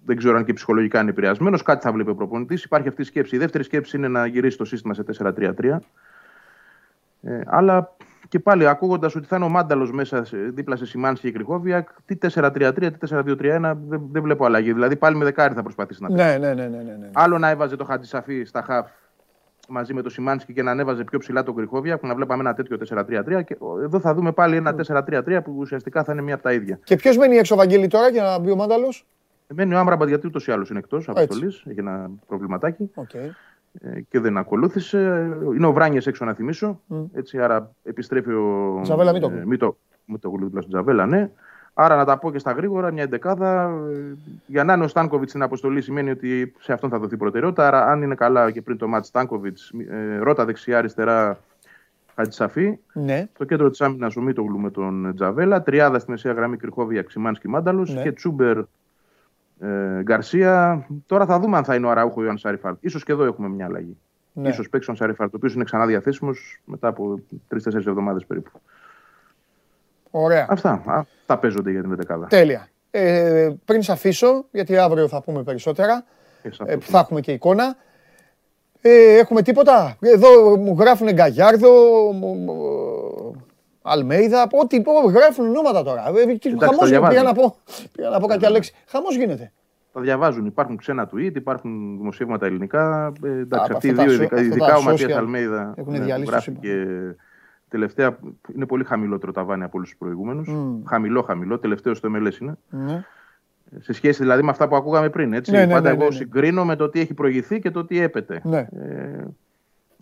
δεν 0.06 0.18
ξέρω 0.18 0.38
αν 0.38 0.46
και 0.46 0.54
ψυχολογικά 0.54 1.00
είναι 1.02 1.10
επηρεασμένος. 1.10 1.62
Κάτι 1.64 1.82
θα 1.86 1.92
βλέπει 1.92 2.10
ο 2.10 2.16
προπονητής. 2.16 2.64
Υπάρχει 2.64 2.88
αυτή 2.88 3.02
η 3.02 3.06
σκέψη. 3.06 3.36
Η 3.36 3.40
δεύτερη 3.40 3.64
σκέψη 3.64 3.98
είναι 3.98 4.08
να 4.08 4.26
γυρίσει 4.26 4.58
το 4.58 4.66
σύστημα 4.66 4.94
σε 4.94 5.04
4-3-3. 5.20 5.78
Ε, 7.22 7.42
αλλά 7.46 7.96
και 8.30 8.40
πάλι 8.40 8.68
ακούγοντας 8.68 9.16
ότι 9.16 9.28
θα 9.28 9.36
είναι 9.36 9.46
ο 9.46 9.50
Μάνταλος 9.50 9.92
μέσα 9.92 10.24
σε- 10.26 10.38
δίπλα 10.38 10.76
σε 10.76 10.86
Σιμάνσκι 10.86 11.22
και 11.22 11.32
Κριχόβιακ, 11.32 11.86
τι 12.06 12.16
4-3-3, 12.22 12.92
τι 12.92 12.98
4-2-3-1, 13.10 13.78
δεν, 13.88 14.02
δεν 14.12 14.22
βλέπω 14.22 14.46
αλλαγή. 14.46 14.74
Δηλαδή 14.74 14.96
πάλι 14.96 15.16
με 15.18 15.24
δεκάρι 15.24 15.54
θα 15.54 15.64
προσπαθήσει 15.64 16.02
να 16.04 16.08
παίξει. 16.08 16.24
Ναι, 16.26 16.38
ναι, 16.38 16.54
ναι, 16.54 16.68
ναι, 16.68 16.78
ναι, 16.84 16.96
ναι. 17.00 17.10
Άλλο 17.14 17.38
να 17.38 17.50
έβαζε 17.50 17.76
το 17.76 17.84
Χατζησαφή 17.84 18.44
στα 18.44 18.62
χαφ 18.62 18.88
μαζί 19.70 19.94
με 19.94 20.02
το 20.02 20.10
Σιμάνσκι 20.10 20.54
και 20.54 20.64
να 20.64 20.72
ανέβαζε 20.72 21.04
πιο 21.04 21.20
ψηλά 21.20 21.44
τον 21.44 21.56
Κριχόβιακ, 21.56 21.98
που 21.98 22.08
να 22.08 22.16
βλέπαμε 22.16 22.42
ένα 22.42 22.54
τέτοιο 22.54 22.78
4-3-3. 22.90 23.44
Και 23.46 23.56
ο, 23.60 23.80
εδώ 23.84 24.00
θα 24.00 24.14
δούμε 24.14 24.32
πάλι 24.32 24.56
ένα 24.56 24.76
4-3-3 24.88 25.40
που 25.44 25.56
ουσιαστικά 25.58 26.04
θα 26.04 26.12
είναι 26.14 26.22
μία 26.22 26.34
από 26.34 26.44
τα 26.44 26.54
ίδια. 26.54 26.80
Και 26.84 26.96
ποιος 26.96 27.18
μένει 27.18 27.36
έξω, 27.38 27.56
Βαγγέλη, 27.56 27.88
τώρα 27.88 28.10
για 28.10 28.24
να 28.24 28.40
μπει 28.40 28.52
ο 28.52 28.56
Μάνταλος; 28.56 29.06
Μένει 29.54 29.74
ο 29.74 29.78
Άμραμπαντ 29.80 30.08
γιατί 30.08 30.28
ούτως 30.28 30.48
ή 30.48 30.52
άλλως 30.52 30.70
είναι 30.70 30.80
εκτός 30.80 31.10
αποστολής, 31.10 31.64
έχει 31.68 31.80
ένα 31.80 32.10
προβληματάκι 32.28 32.92
Οκ. 32.94 33.14
ε, 33.14 33.32
και 34.10 34.20
δεν 34.20 34.38
ακολούθησε. 34.38 35.30
Είναι 35.56 35.66
ο 35.66 35.74
Βράνιε 35.74 36.02
έξω 36.06 36.26
να 36.26 36.34
θυμίσω. 36.34 36.82
Μμ. 36.86 37.04
Έτσι, 37.14 37.40
άρα 37.42 37.72
επιστρέφει 37.84 38.32
ο. 38.32 38.80
Τζαβέλα 38.84 39.12
Μίτογλου. 39.14 39.38
Ε, 39.38 39.46
Μίτο, 39.46 39.78
Μίτογλου 40.06 40.46
δίπλα 40.46 40.62
στον 40.62 40.74
Τζαβέλα, 40.74 41.06
ναι. 41.06 41.30
Άρα 41.78 41.96
να 41.96 42.06
τα 42.06 42.18
πω 42.18 42.32
και 42.32 42.40
στα 42.40 42.52
γρήγορα, 42.52 42.92
μια 42.92 43.04
εντεκάδα. 43.04 43.64
ε, 43.92 44.16
Για 44.46 44.64
να 44.64 44.74
είναι 44.74 44.84
ο 44.84 44.88
Στάνκοβιτς 44.88 45.30
στην 45.30 45.42
αποστολή 45.44 45.82
σημαίνει 45.82 46.10
ότι 46.10 46.54
σε 46.60 46.74
αυτόν 46.74 46.90
θα 46.90 47.00
δοθεί 47.00 47.18
προτεραιότητα. 47.18 47.68
Άρα, 47.68 47.86
αν 47.86 48.02
είναι 48.02 48.16
καλά 48.16 48.52
και 48.52 48.62
πριν 48.62 48.78
το 48.78 48.88
μάτ 48.88 49.06
Στάνκοβιτς, 49.06 49.72
ε, 49.90 50.18
ρότα 50.18 50.46
δεξιά-αριστερά 50.46 51.40
Χατζησαφή. 52.16 52.78
Ναι. 52.94 53.28
Στο 53.34 53.46
κέντρο 53.46 53.70
της 53.70 53.82
άμυνας 53.82 54.16
ο 54.16 54.22
Μίτογλου 54.22 54.60
με 54.60 54.70
τον 54.72 55.12
Τζαβέλα. 55.16 55.62
Τριάδα 55.64 56.00
στη 56.00 56.12
μεσαία 56.12 56.34
γραμμή 56.34 56.58
Κρυχόβια, 56.58 57.02
Ξημάνσκι 57.02 57.48
Μάνταλος. 57.48 57.94
Ναι. 57.94 58.02
Και 58.02 58.12
Τσούμπερ 58.12 58.58
ε, 59.60 60.02
Γκαρσία. 60.02 60.86
Τώρα 61.06 61.26
θα 61.26 61.40
δούμε 61.40 61.58
αν 61.58 61.64
θα 61.64 61.76
είναι 61.76 61.86
ο 61.86 61.90
Αραούχο 61.90 62.24
ή 62.24 62.26
ο 62.26 62.30
Ανσάριφαρτ. 62.30 62.90
σω 62.90 63.00
και 63.00 63.12
εδώ 63.12 63.24
έχουμε 63.24 63.48
μια 63.48 63.66
αλλαγή. 63.66 63.98
ναι. 64.34 64.52
σω 64.52 64.64
παίξει 64.70 64.90
ο 64.90 64.92
Ανσάριφαρτ, 64.92 65.34
ο 65.34 65.38
οποίος 65.38 65.54
είναι 65.54 65.64
ξανά 65.64 65.86
διαθέσιμο 65.86 66.32
μετά 66.66 66.88
από 66.88 67.20
τρει-τέσσερι 67.48 67.84
εβδομάδες 67.88 68.26
περίπου. 68.26 68.50
Ωραία. 70.12 70.46
Αυτά. 70.50 70.82
Αυτά 70.86 71.38
παίζονται 71.38 71.72
για 71.72 71.82
την 71.82 71.96
δεκάδα. 71.96 72.28
Τέλεια. 72.28 72.68
Ε, 72.92 73.54
πριν 73.66 73.82
σε 73.82 73.92
αφήσω, 73.92 74.46
γιατί 74.52 74.78
αύριο 74.78 75.08
θα 75.08 75.22
πούμε 75.22 75.44
περισσότερα, 75.44 76.06
Και 76.42 76.52
σε 76.52 76.64
ε, 76.64 76.74
αυτό 76.74 76.78
που 76.86 76.92
θα 76.92 77.00
έχουμε 77.00 77.22
και 77.22 77.32
εικόνα. 77.32 77.76
Ε, 78.82 79.18
έχουμε 79.18 79.42
τίποτα; 79.42 79.98
Εδώ 80.00 80.58
μου 80.58 80.76
γράφουν 80.80 81.12
Γκαγιάρδο, 81.14 81.70
μου- 82.12 82.36
μου- 82.36 83.45
Αλμέιδα, 83.88 84.48
ό,τι 84.64 84.82
πω, 84.82 84.92
γράφουν 85.10 85.46
ονόματα 85.50 85.84
τώρα. 85.84 86.04
Ε, 86.08 86.36
τι- 86.38 86.56
τα 86.56 86.66
Χαμός 86.66 86.90
γίνεται. 86.90 86.90
διαβάζω. 86.90 87.10
Πήγα 87.10 87.24
να 87.24 87.34
πω, 87.34 87.56
πήγα 87.92 88.10
να 88.10 88.20
πω 88.20 88.28
κάποια 88.28 88.50
λέξη. 88.50 88.74
Χαμός 88.88 89.16
γίνεται. 89.16 89.52
Τα 89.94 90.02
διαβάζουν. 90.02 90.46
Υπάρχουν 90.46 90.78
ξένα 90.78 91.10
tweet, 91.14 91.32
υπάρχουν 91.36 91.98
δημοσίευματα 91.98 92.46
ελληνικά. 92.46 93.14
Ε, 93.24 93.28
εντάξει, 93.30 93.72
Α, 93.72 93.76
αυτοί 93.76 93.88
οι 93.88 93.90
αυτά 93.90 94.02
τα 94.04 94.08
δύο, 94.10 94.18
σο- 94.18 94.22
ειδικά, 94.24 94.36
αυτά 94.36 94.48
ειδικά 94.48 94.66
τα 94.66 94.76
ο 94.78 94.82
Ματίας 94.82 95.12
social 95.12 95.16
Αλμέιδα, 95.18 95.74
έχουν 95.78 95.92
ναι, 95.94 96.00
που 96.00 96.04
διαλύσει 96.06 96.26
το 96.26 96.32
γράφει 96.32 96.52
σύμπαν. 96.52 96.62
και 96.62 96.86
τελευταία 97.70 98.18
είναι 98.56 98.66
πολύ 98.66 98.84
χαμηλότερο 98.84 99.32
ταβάνι 99.32 99.64
από 99.64 99.72
όλους 99.78 99.90
τους 99.90 99.98
προηγούμενους. 99.98 100.48
Μμ. 100.48 100.84
Χαμηλό, 100.86 101.22
χαμηλό. 101.22 101.60
Τελευταίος 101.60 101.98
στο 101.98 102.10
MLS 102.16 102.40
είναι. 102.42 102.56
Ναι. 102.70 103.04
Σε 103.80 103.94
σχέση 103.94 104.22
δηλαδή 104.22 104.44
με 104.44 104.50
αυτά 104.50 104.68
που 104.68 104.76
ακούγαμε 104.76 105.10
πριν. 105.10 105.34
Έτσι. 105.34 105.52
Ναι, 105.52 105.66
ναι, 105.66 105.74
Πάντα 105.74 105.82
ναι, 105.90 105.96
εγώ 105.96 106.04
ναι, 106.04 106.10
ναι. 106.10 106.16
συγκρίνω 106.16 106.66
με 106.66 106.76
το 106.76 106.90
τι 106.90 107.00
έχει 107.00 107.14
προηγηθεί 107.14 107.60
και 107.60 107.72
το 107.72 107.86
τι 107.86 108.00
έπεται. 108.02 108.42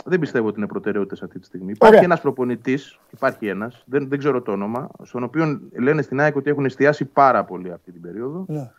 Ναι. 0.06 0.14
Ε, 0.14 0.18
δεν 0.18 0.20
πιστεύω 0.20 0.48
ότι 0.48 0.58
είναι 0.58 0.68
προτεραιότητες 0.68 1.22
αυτή 1.24 1.40
τη 1.40 1.46
στιγμή. 1.46 1.72
Υπάρχει 1.72 1.96
Ωραία. 1.96 2.06
ένας 2.06 2.22
προπονητής, 2.22 3.00
υπάρχει 3.12 3.48
ένας, 3.48 3.84
δεν, 3.86 4.08
δεν 4.10 4.20
ξέρω 4.20 4.42
το 4.42 4.52
όνομα, 4.52 4.90
στον 5.04 5.24
οποίο 5.24 5.62
λένε 5.80 6.02
στην 6.02 6.20
ΑΕΚ 6.20 6.36
ότι 6.36 6.50
έχουν 6.50 6.66
εστιάσει 6.66 7.06
πάρα 7.06 7.44
πολύ 7.44 7.72
αυτή 7.72 7.92
την 7.92 8.02
περίοδο 8.02 8.46
Ναι. 8.48 8.72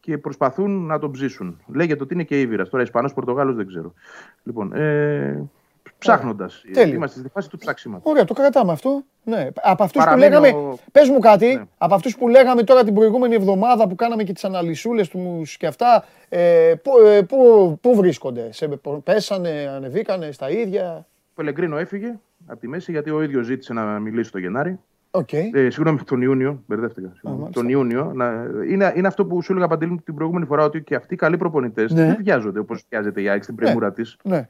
και 0.00 0.18
προσπαθούν 0.18 0.86
να 0.86 0.98
τον 0.98 1.10
ψήσουν. 1.10 1.60
Λέγεται 1.66 2.02
ότι 2.02 2.14
είναι 2.14 2.24
και 2.24 2.40
Ήβυρα. 2.40 2.68
Τώρα 2.68 2.82
Ισπανός 2.82 3.14
Πορτογάλος 3.14 3.56
δεν 3.56 3.66
ξέρω. 3.66 3.94
Λοιπόν, 4.42 4.72
ε, 4.72 5.48
ψάχνοντας. 5.98 6.64
Τέλειο. 6.72 6.94
Είμαστε 6.94 7.18
στη 7.20 7.28
φάση 7.28 7.48
του 7.50 7.58
ψάξηματο. 7.58 8.10
Ωραία, 8.10 8.24
το 8.24 8.34
κρατάμε 8.34 8.72
αυτό. 8.72 9.02
Ναι. 9.24 9.48
Από 9.62 9.82
αυτούς 9.82 10.02
που 10.02 10.04
Παραμένει 10.08 10.28
λέγαμε, 10.40 10.48
ο- 10.48 10.78
πες 10.92 11.08
μου 11.08 11.18
κάτι, 11.18 11.54
Ναι. 11.54 11.62
από 11.78 11.94
αυτούς 11.94 12.16
που 12.16 12.28
λέγαμε 12.28 12.62
τώρα 12.62 12.84
την 12.84 12.94
προηγούμενη 12.94 13.34
εβδομάδα 13.34 13.88
που 13.88 13.94
κάναμε 13.94 14.22
και 14.24 14.32
τις 14.32 14.44
αναλυσούλες 14.44 15.08
τους 15.08 15.56
και 15.56 15.66
αυτά, 15.66 16.04
ε, 16.28 16.74
πού, 16.82 16.90
ε, 17.06 17.22
πού, 17.22 17.78
πού 17.80 17.94
βρίσκονται, 17.94 18.52
σε, 18.52 18.68
πέσανε, 19.04 19.70
ανεβήκανε 19.76 20.30
στα 20.32 20.50
ίδια; 20.50 21.06
Ο 21.30 21.32
Πελεγκρίνο 21.34 21.76
έφυγε 21.78 22.18
από 22.46 22.60
τη 22.60 22.68
μέση 22.68 22.90
γιατί 22.92 23.10
ο 23.10 23.22
ίδιος 23.22 23.46
ζήτησε 23.46 23.72
να 23.72 23.82
μιλήσει 23.98 24.32
το 24.32 24.38
Γενάρη. 24.38 24.78
Οκ. 25.18 25.32
Ε, 25.32 25.50
συγγνώμη, 25.52 25.98
τον 25.98 26.22
Ιούνιο. 26.22 26.62
Μπερδεύτηκα. 26.66 27.10
συγγνώμη. 27.12 27.38
μάλιστα. 27.40 27.60
τον 27.60 27.68
Ιούνιο. 27.70 28.12
Να, 28.14 28.46
είναι, 28.68 28.92
είναι 28.96 29.06
αυτό 29.06 29.24
που 29.26 29.42
σου 29.42 29.52
έλεγα 29.52 29.68
Παντελή 29.68 30.00
την 30.04 30.14
προηγούμενη 30.14 30.46
φορά 30.46 30.64
ότι 30.64 30.82
και 30.82 30.94
αυτοί 30.94 31.14
οι 31.14 31.16
καλοί 31.16 31.36
προπονητές 31.36 31.92
Ναι. 31.92 32.04
δεν 32.06 32.16
βιάζονται 32.22 32.58
όπως 32.58 32.84
βιάζεται 32.88 33.22
η 33.22 33.28
ΑΕΚ 33.28 33.42
στην 33.42 33.54
πρεμούρα 33.54 33.92
της. 33.92 34.16
Ναι. 34.22 34.46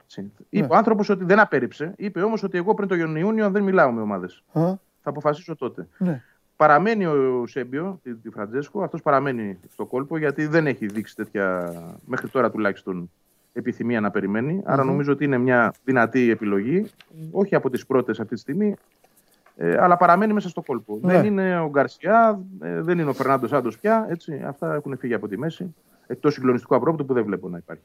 Είπε 0.48 0.66
ο 0.70 0.76
άνθρωπος 0.76 1.08
ότι 1.08 1.24
δεν 1.24 1.40
απέρριψε. 1.40 1.92
Είπε 1.96 2.20
όμως 2.22 2.42
ότι 2.42 2.58
εγώ 2.58 2.74
πριν 2.74 2.88
τον 2.88 3.16
Ιούνιο 3.16 3.50
δεν 3.50 3.62
μιλάω 3.62 3.90
με 3.92 4.00
ομάδες. 4.00 4.42
Α, 4.52 4.60
Θα 5.02 5.10
αποφασίσω 5.10 5.56
τότε. 5.56 5.88
ναι. 5.98 6.22
Παραμένει 6.56 7.06
ο 7.06 7.44
Σέμπιο, 7.46 8.00
τη, 8.02 8.14
τη 8.14 8.30
Φραντζέσκο, 8.30 8.82
αυτός 8.82 9.02
παραμένει 9.02 9.58
στο 9.72 9.84
κόλπο 9.86 10.18
γιατί 10.18 10.46
δεν 10.46 10.66
έχει 10.66 10.86
δείξει 10.86 11.16
τέτοια, 11.16 11.72
μέχρι 12.06 12.28
τώρα 12.28 12.50
τουλάχιστον, 12.50 13.10
επιθυμία 13.52 14.00
να 14.00 14.10
περιμένει. 14.10 14.62
Άρα 14.64 14.84
νομίζω 14.84 15.12
ότι 15.12 15.24
είναι 15.24 15.38
μια 15.38 15.74
δυνατή 15.84 16.30
επιλογή, 16.30 16.86
όχι 17.30 17.54
από 17.54 17.70
τις 17.70 17.86
πρώτες 17.86 18.20
αυτή 18.20 18.34
τη 18.34 18.40
στιγμή, 18.40 18.74
ε, 19.60 19.76
αλλά 19.78 19.96
παραμένει 19.96 20.32
μέσα 20.32 20.48
στο 20.48 20.62
κόλπο. 20.62 20.98
Ναι. 21.02 21.12
Δεν 21.12 21.24
είναι 21.24 21.60
ο 21.60 21.68
Γκαρσιά, 21.68 22.40
ε, 22.62 22.80
δεν 22.82 22.98
είναι 22.98 23.10
ο 23.10 23.12
Φερνάντος 23.12 23.50
Σάντος 23.50 23.78
πια. 23.78 24.06
Έτσι, 24.10 24.42
αυτά 24.46 24.74
έχουν 24.74 24.98
φύγει 24.98 25.14
από 25.14 25.28
τη 25.28 25.38
μέση. 25.38 25.74
Εκτός 26.06 26.32
συγκλονιστικού 26.34 26.74
απρόπτου 26.74 27.04
που 27.06 27.14
δεν 27.14 27.24
βλέπω 27.24 27.48
να 27.48 27.58
υπάρχει. 27.58 27.82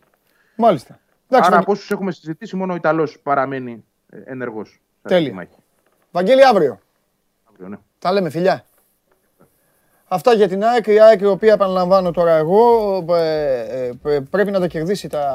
Μάλιστα. 0.58 1.00
Εντάξει, 1.28 1.48
Άρα 1.48 1.50
Βαγγ- 1.50 1.62
από 1.62 1.72
όσους 1.72 1.92
έχουμε 1.92 2.12
συζητήσει, 2.12 2.56
μόνο 2.56 2.74
ο 2.74 2.76
Ιταλός 2.76 3.20
παραμένει 3.20 3.84
ενεργός. 4.26 4.82
Τέλεια. 5.02 5.48
Βαγγέλη, 6.12 6.46
αύριο. 6.46 6.80
Ναι. 7.58 7.78
Τα 8.00 8.12
λέμε, 8.12 8.30
φιλιά. 8.30 8.66
Αυτά 10.08 10.34
για 10.34 10.48
την 10.48 10.64
ΑΕΚ, 10.64 10.88
η 10.88 11.00
ΑΕΚ 11.00 11.22
η 11.22 11.26
οποία 11.26 11.54
επαναλαμβάνω 11.54 12.12
τώρα 12.12 12.36
εγώ 12.36 13.06
ε, 13.10 13.92
ε, 14.06 14.14
ε, 14.16 14.20
πρέπει 14.30 14.52
να 14.52 14.60
τα 14.60 14.68
κερδίσει 14.68 15.08
τα 15.08 15.26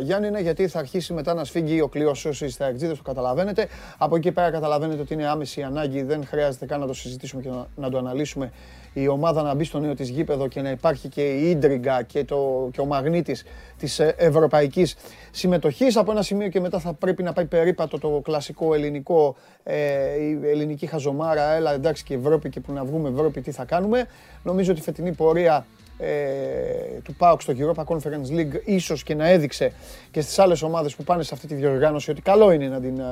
Γιάννηνα 0.00 0.40
γιατί 0.40 0.68
θα 0.68 0.78
αρχίσει 0.78 1.12
μετά 1.12 1.34
να 1.34 1.44
σφίγγει 1.44 1.80
ο 1.80 1.88
κλειός 1.88 2.24
όσοι 2.24 2.48
στα 2.48 2.66
εξήδες 2.66 2.96
το 2.96 3.02
καταλαβαίνετε. 3.02 3.68
Από 3.98 4.16
εκεί 4.16 4.32
πέρα 4.32 4.50
καταλαβαίνετε 4.50 5.00
ότι 5.00 5.14
είναι 5.14 5.26
άμεση 5.26 5.62
ανάγκη, 5.62 6.02
δεν 6.02 6.26
χρειάζεται 6.26 6.66
καν 6.66 6.80
να 6.80 6.86
το 6.86 6.92
συζητήσουμε 6.94 7.42
και 7.42 7.48
να, 7.48 7.66
να 7.76 7.90
το 7.90 7.98
αναλύσουμε. 7.98 8.52
Η 8.98 9.08
ομάδα 9.08 9.42
να 9.42 9.54
μπει 9.54 9.64
στο 9.64 9.78
νέο 9.78 9.94
της 9.94 10.08
γήπεδο 10.08 10.48
και 10.48 10.60
να 10.60 10.70
υπάρχει 10.70 11.08
και 11.08 11.22
η 11.22 11.50
ίντριγκα 11.50 12.02
και, 12.02 12.24
το, 12.24 12.68
και 12.72 12.80
ο 12.80 12.84
μαγνήτης 12.84 13.44
της 13.78 13.98
ε, 13.98 14.14
ευρωπαϊκής 14.18 14.96
συμμετοχής. 15.30 15.96
Από 15.96 16.10
ένα 16.10 16.22
σημείο 16.22 16.48
και 16.48 16.60
μετά 16.60 16.78
θα 16.78 16.92
πρέπει 16.92 17.22
να 17.22 17.32
πάει 17.32 17.44
περίπατο 17.44 17.98
το 17.98 18.20
κλασικό 18.24 18.74
ελληνικό, 18.74 19.36
ε, 19.62 19.76
η 20.20 20.40
ελληνική 20.44 20.86
χαζομάρα, 20.86 21.52
έλα 21.52 21.72
εντάξει 21.72 22.04
και 22.04 22.14
Ευρώπη 22.14 22.48
και 22.48 22.60
που 22.60 22.72
να 22.72 22.84
βγούμε 22.84 23.08
Ευρώπη 23.08 23.40
τι 23.40 23.50
θα 23.50 23.64
κάνουμε. 23.64 24.06
Νομίζω 24.42 24.70
ότι 24.70 24.80
η 24.80 24.82
φετινή 24.82 25.12
πορεία 25.12 25.66
ε, 25.98 27.00
του 27.04 27.14
ΠΑΟΚ 27.14 27.40
στο 27.40 27.52
Europa 27.58 27.84
Conference 27.84 28.38
League 28.38 28.60
ίσως 28.64 29.02
και 29.02 29.14
να 29.14 29.28
έδειξε 29.28 29.72
και 30.10 30.20
στις 30.20 30.38
άλλες 30.38 30.62
ομάδες 30.62 30.94
που 30.94 31.04
πάνε 31.04 31.22
σε 31.22 31.34
αυτή 31.34 31.46
τη 31.46 31.54
διοργάνωση 31.54 32.10
ότι 32.10 32.20
καλό 32.20 32.50
είναι 32.50 32.68
να 32.68 32.80
την 32.80 32.98
ε, 32.98 33.04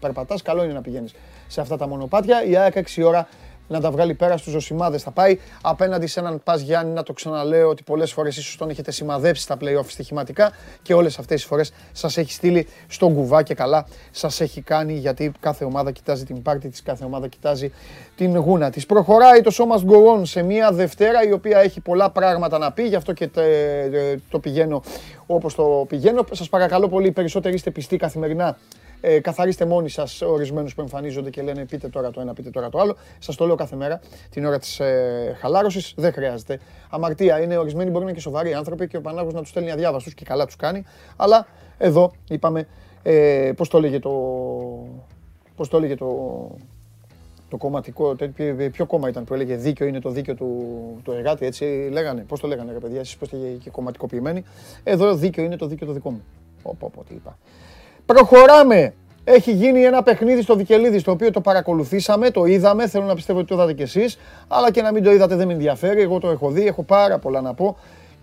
περπατάς, 0.00 0.42
καλό 0.42 0.64
είναι 0.64 0.72
να 0.72 0.80
πηγαίνεις 0.80 1.14
σε 1.46 1.60
αυτά 1.60 1.76
τα 1.76 1.88
μονοπάτια. 1.88 2.44
Η 2.44 2.56
ΑΕΚ 2.56 2.74
6 2.74 3.02
ώρα 3.04 3.28
να 3.70 3.80
τα 3.80 3.90
βγάλει 3.90 4.14
πέρα 4.14 4.36
στους 4.36 4.52
Ζωσιμάδες. 4.52 5.02
Θα 5.02 5.10
πάει 5.10 5.38
απέναντι 5.62 6.06
σε 6.06 6.20
έναν 6.20 6.40
Πας 6.44 6.60
Γιάννη, 6.60 6.92
να 6.92 7.02
το 7.02 7.12
ξαναλέω 7.12 7.68
ότι 7.68 7.82
πολλές 7.82 8.12
φορές 8.12 8.36
ίσως 8.36 8.56
τον 8.56 8.70
έχετε 8.70 8.90
σημαδέψει 8.90 9.42
στα 9.42 9.56
playoff 9.60 9.84
στοιχηματικά 9.86 10.52
και 10.82 10.94
όλες 10.94 11.18
αυτές 11.18 11.40
τι 11.40 11.46
φορές 11.46 11.72
σας 11.92 12.16
έχει 12.16 12.32
στείλει 12.32 12.66
στον 12.86 13.14
κουβά 13.14 13.42
και 13.42 13.54
καλά 13.54 13.86
σας 14.10 14.40
έχει 14.40 14.60
κάνει 14.60 14.92
γιατί 14.92 15.32
κάθε 15.40 15.64
ομάδα 15.64 15.90
κοιτάζει 15.90 16.24
την 16.24 16.42
πάρτη 16.42 16.68
της, 16.68 16.82
κάθε 16.82 17.04
ομάδα 17.04 17.28
κοιτάζει 17.28 17.72
την 18.16 18.36
γούνα 18.36 18.70
της. 18.70 18.86
Προχωράει 18.86 19.40
το 19.40 19.50
σώμα 19.50 19.82
Go 19.86 20.20
σε 20.22 20.42
μια 20.42 20.72
Δευτέρα 20.72 21.22
η 21.28 21.32
οποία 21.32 21.58
έχει 21.58 21.80
πολλά 21.80 22.10
πράγματα 22.10 22.58
να 22.58 22.72
πει, 22.72 22.82
γι' 22.82 22.96
αυτό 22.96 23.12
και 23.12 23.30
το 24.30 24.38
πηγαίνω 24.38 24.82
όπως 25.26 25.54
το 25.54 25.84
πηγαίνω. 25.88 26.24
Σας 26.32 26.48
παρακαλώ 26.48 26.88
πολύ, 26.88 27.10
περισσότεροι 27.10 27.54
είστε 27.54 27.70
πιστοί 27.70 27.96
καθημερινά 27.96 28.58
ε, 29.00 29.20
καθαρίστε 29.20 29.64
μόνοι 29.64 29.88
σας 29.88 30.22
ορισμένους 30.22 30.74
που 30.74 30.80
εμφανίζονται 30.80 31.30
και 31.30 31.42
λένε 31.42 31.64
πείτε 31.64 31.88
τώρα 31.88 32.10
το 32.10 32.20
ένα, 32.20 32.32
πείτε 32.32 32.50
τώρα 32.50 32.68
το 32.68 32.78
άλλο. 32.78 32.96
Σας 33.18 33.36
το 33.36 33.46
λέω 33.46 33.54
κάθε 33.54 33.76
μέρα 33.76 34.00
την 34.30 34.44
ώρα 34.44 34.58
της 34.58 34.80
ε, 34.80 35.36
χαλάρωσης. 35.40 35.94
Δεν 35.96 36.12
χρειάζεται. 36.12 36.60
Αμαρτία 36.90 37.40
είναι 37.40 37.56
ορισμένοι 37.56 37.90
μπορεί 37.90 38.04
να 38.04 38.10
είναι 38.10 38.18
και 38.18 38.22
σοβαροί 38.22 38.54
άνθρωποι 38.54 38.88
και 38.88 38.96
ο 38.96 39.00
Πανάγος 39.00 39.32
να 39.32 39.40
τους 39.40 39.48
στέλνει 39.48 39.70
αδιάβαστους 39.70 40.14
και 40.14 40.24
καλά 40.24 40.46
τους 40.46 40.56
κάνει. 40.56 40.84
Αλλά 41.16 41.46
εδώ 41.78 42.12
είπαμε, 42.28 42.66
ε, 43.02 43.52
πώς 43.56 43.68
το 43.68 43.78
έλεγε 43.78 43.98
το. 43.98 44.10
Πώς 45.56 45.68
το 45.68 45.76
έλεγε 45.76 45.96
το, 45.96 46.06
το 47.48 47.56
κομματικό, 47.56 48.16
ποιο 48.72 48.86
κόμμα 48.86 49.08
ήταν 49.08 49.24
που 49.24 49.34
έλεγε 49.34 49.54
δίκαιο 49.56 49.86
είναι 49.86 50.00
το 50.00 50.10
δίκαιο 50.10 50.34
του, 50.34 50.46
του 51.04 51.12
εργάτη, 51.12 51.46
έτσι 51.46 51.88
λέγανε. 51.92 52.20
Πώς 52.20 52.40
το 52.40 52.46
λέγανε, 52.46 52.72
ρε 52.72 52.78
παιδιά, 52.78 53.00
εσείς 53.00 53.16
πώς 53.16 53.28
το 53.28 53.36
και 53.62 53.70
κομματικοποιημένοι. 53.70 54.44
Εδώ 54.82 55.14
δίκαιο 55.14 55.44
είναι 55.44 55.56
το 55.56 55.66
δίκαιο 55.66 55.86
το 55.86 55.92
δικό 55.92 56.10
μου. 56.10 56.22
Όπω, 56.62 57.04
τι 57.08 57.14
είπα. 57.14 57.38
Προχωράμε. 58.14 58.94
Έχει 59.24 59.52
γίνει 59.52 59.82
ένα 59.82 60.02
παιχνίδι 60.02 60.42
στο 60.42 60.56
Βικελίδη, 60.56 61.02
το 61.02 61.10
οποίο 61.10 61.30
το 61.30 61.40
παρακολουθήσαμε, 61.40 62.30
το 62.30 62.44
είδαμε. 62.44 62.88
Θέλω 62.88 63.04
να 63.04 63.14
πιστεύω 63.14 63.38
ότι 63.38 63.48
το 63.48 63.54
είδατε 63.54 63.72
κι 63.72 63.82
εσείς. 63.82 64.18
Αλλά 64.48 64.70
και 64.70 64.82
να 64.82 64.92
μην 64.92 65.02
το 65.02 65.12
είδατε 65.12 65.34
δεν 65.34 65.46
με 65.46 65.52
ενδιαφέρει. 65.52 66.00
Εγώ 66.00 66.18
το 66.18 66.30
έχω 66.30 66.50
δει, 66.50 66.66
έχω 66.66 66.82
πάρα 66.82 67.18
πολλά 67.18 67.40
να 67.40 67.54
πω 67.54 67.76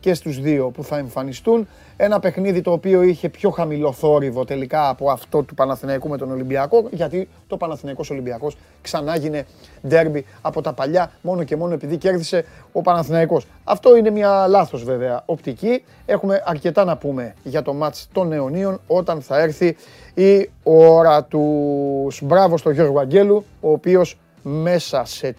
και 0.08 0.14
στους 0.14 0.40
δύο 0.40 0.70
που 0.70 0.84
θα 0.84 0.98
εμφανιστούν. 0.98 1.68
Ένα 1.98 2.20
παιχνίδι 2.20 2.62
το 2.62 2.72
οποίο 2.72 3.02
είχε 3.02 3.30
πιο 3.30 3.50
χαμηλό 3.50 3.92
θόρυβο 3.92 4.46
τελικά 4.46 4.90
από 4.90 5.10
αυτό 5.10 5.44
του 5.44 5.54
Παναθηναϊκού 5.54 6.10
με 6.10 6.18
τον 6.18 6.32
Ολυμπιακό, 6.32 6.88
γιατί 6.92 7.30
το 7.48 7.58
Παναθηναϊκός 7.58 8.10
Ολυμπιακός 8.10 8.58
ξανά 8.82 9.16
γίνε 9.16 9.46
ντέρμπι 9.88 10.26
από 10.42 10.62
τα 10.62 10.74
παλιά, 10.74 11.12
μόνο 11.22 11.44
και 11.44 11.56
μόνο 11.56 11.74
επειδή 11.74 11.98
κέρδισε 11.98 12.46
ο 12.72 12.82
Παναθηναϊκός. 12.82 13.46
Αυτό 13.64 13.96
είναι 13.96 14.10
μια 14.10 14.48
λάθος 14.48 14.84
βέβαια 14.84 15.24
οπτική. 15.26 15.84
Έχουμε 16.06 16.44
αρκετά 16.46 16.84
να 16.84 16.98
πούμε 16.98 17.34
για 17.44 17.62
το 17.62 17.74
μάτς 17.74 18.08
των 18.12 18.28
Νεωνίων 18.28 18.80
όταν 18.88 19.22
θα 19.22 19.40
έρθει 19.40 19.76
η 20.14 20.50
ώρα 20.64 21.24
τους. 21.24 22.22
Μπράβο 22.24 22.58
στον 22.58 22.74
Γιώργο 22.74 23.00
Αγγέλου, 23.00 23.46
ο 23.62 23.72
οποίος 23.72 24.18
μέσα 24.42 25.06
σε 25.06 25.36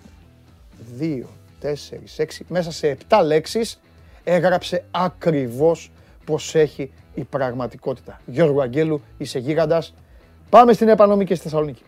δύο, 0.96 1.26
τέσσερις, 1.60 2.18
έξι, 2.18 2.44
μέσα 2.48 2.72
σε 2.72 2.88
επτά 2.88 3.22
λέξεις 3.22 3.80
έγραψε 4.30 4.84
ακριβώς 4.90 5.90
πως 6.24 6.54
έχει 6.54 6.92
η 7.14 7.24
πραγματικότητα. 7.24 8.20
Γιώργο 8.26 8.60
Αγγέλου, 8.60 9.02
είσαι 9.18 9.38
γίγαντας. 9.38 9.94
Πάμε 10.50 10.72
στην 10.72 10.88
επανομή 10.88 11.24
και 11.24 11.34
στη 11.34 11.42
Θεσσαλονίκη. 11.42 11.82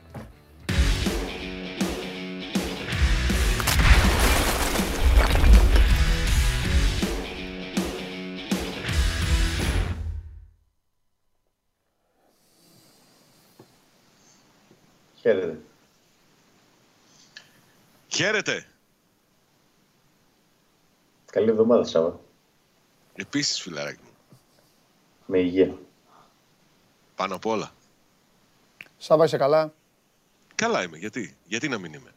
Χαίρετε. 15.20 15.58
Χαίρετε. 18.08 18.64
Καλή 21.32 21.50
εβδομάδα, 21.50 21.84
Σάβα. 21.84 22.20
Επίσης, 23.20 23.60
φιλαράκι 23.60 24.00
μου. 24.02 24.10
Με 25.26 25.38
υγεία. 25.38 25.78
Πάνω 27.16 27.34
απ' 27.34 27.46
όλα. 27.46 27.70
Σάβα, 28.98 29.24
είσαι 29.24 29.36
καλά; 29.36 29.72
Καλά 30.54 30.82
είμαι. 30.82 30.96
Γιατί, 30.96 31.36
γιατί 31.44 31.68
να 31.68 31.78
μην 31.78 31.92
είμαι; 31.92 32.14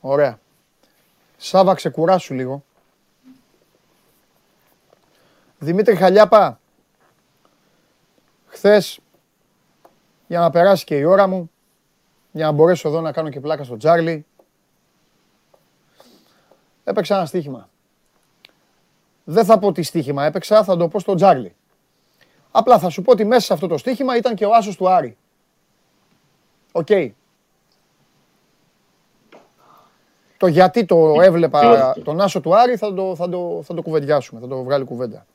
Ωραία. 0.00 0.40
Σάβα, 1.36 1.74
ξεκουράσου 1.74 2.34
λίγο. 2.34 2.64
Δημήτρη 5.58 5.96
Χαλιάπα, 5.96 6.60
χθες, 8.46 9.00
για 10.26 10.40
να 10.40 10.50
περάσει 10.50 10.84
και 10.84 10.96
η 10.96 11.04
ώρα 11.04 11.26
μου, 11.26 11.50
για 12.32 12.46
να 12.46 12.52
μπορέσω 12.52 12.88
εδώ 12.88 13.00
να 13.00 13.12
κάνω 13.12 13.30
και 13.30 13.40
πλάκα 13.40 13.64
στο 13.64 13.76
Τζάρλι, 13.76 14.26
έπαιξα 16.84 17.16
ένα 17.16 17.26
στοίχημα. 17.26 17.68
Δεν 19.24 19.44
θα 19.44 19.58
πω 19.58 19.72
τι 19.72 19.82
στοίχημα 19.82 20.24
έπαιξα, 20.24 20.64
θα 20.64 20.76
το 20.76 20.88
πω 20.88 20.98
στο 20.98 21.14
Τζάρλι. 21.14 21.54
Απλά 22.50 22.78
θα 22.78 22.88
σου 22.88 23.02
πω 23.02 23.12
ότι 23.12 23.24
μέσα 23.24 23.40
σε 23.40 23.52
αυτό 23.52 23.66
το 23.66 23.78
στοίχημα 23.78 24.16
ήταν 24.16 24.34
και 24.34 24.46
ο 24.46 24.54
άσος 24.54 24.76
του 24.76 24.88
Άρη. 24.88 25.16
Οκ. 26.72 26.88
Το 30.36 30.46
γιατί 30.46 30.84
το 30.84 31.20
έβλεπα 31.20 31.92
τον 32.04 32.20
άσο 32.20 32.40
του 32.40 32.56
Άρη 32.56 32.76
θα 32.76 32.94
το, 32.94 33.16
θα, 33.16 33.28
το, 33.28 33.60
θα 33.64 33.74
το 33.74 33.82
κουβεντιάσουμε, 33.82 34.40
θα 34.40 34.46
το 34.46 34.62
βγάλει 34.62 34.84
κουβέντα. 34.84 35.26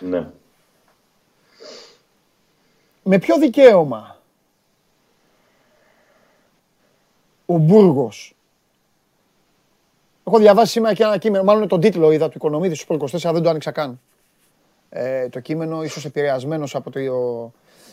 Ναι. 0.00 0.30
Με 3.02 3.18
ποιο 3.18 3.38
δικαίωμα 3.38 4.16
ο 7.46 7.56
Μπούργος 7.56 8.35
Έχω 10.28 10.38
διαβάσει 10.38 10.72
σήμερα 10.72 10.94
και 10.94 11.02
ένα 11.02 11.18
κείμενο, 11.18 11.44
μάλλον 11.44 11.68
τον 11.68 11.80
τίτλο 11.80 12.12
είδα 12.12 12.28
του 12.28 12.32
Οικονομίδης 12.36 12.80
στου 12.80 12.98
24, 13.00 13.30
δεν 13.32 13.42
το 13.42 13.48
άνοιξα 13.48 13.70
καν. 13.70 14.00
Ε, 14.88 15.28
το 15.28 15.40
κείμενο 15.40 15.82
ίσως 15.82 16.04
επηρεασμένος 16.04 16.74
από 16.74 16.90
το, 16.90 17.00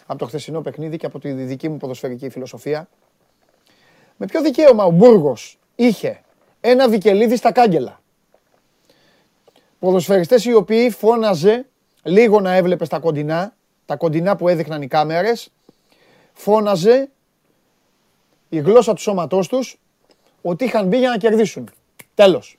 από 0.06 0.20
το 0.20 0.26
χθεσινό 0.26 0.62
παιχνίδι 0.62 0.98
και 0.98 1.06
από 1.06 1.20
τη 1.20 1.32
δική 1.32 1.70
μου 1.70 1.78
ποδοσφαιρική 1.78 2.30
φιλοσοφία. 2.30 2.90
Με 4.18 4.26
ποιο 4.26 4.42
δικαίωμα 4.42 4.84
ο 4.86 4.92
Μπούργος 4.92 5.60
είχε 5.76 6.22
ένα 6.62 6.90
βικελίδι 6.90 7.36
στα 7.36 7.52
κάγκελα; 7.52 8.02
Ποδοσφαιριστές 9.80 10.46
οι 10.46 10.54
οποίοι 10.54 10.90
φώναζε 10.90 11.66
λίγο 12.04 12.40
να 12.40 12.54
έβλεπε 12.54 12.88
τα 12.88 13.00
κοντινά, 13.00 13.56
τα 13.86 13.96
κοντινά 13.96 14.36
που 14.36 14.48
έδειχναν 14.48 14.82
οι 14.82 14.88
κάμερες, 14.88 15.52
φώναζε 16.34 17.10
η 18.50 18.60
γλώσσα 18.60 18.94
του 18.94 19.02
σώματός 19.02 19.48
τους 19.48 19.80
ότι 20.42 20.66
είχαν 20.66 20.88
μπει 20.88 20.98
για 20.98 21.10
να 21.10 21.18
κερδίσουν. 21.18 21.70
Τέλος. 22.16 22.58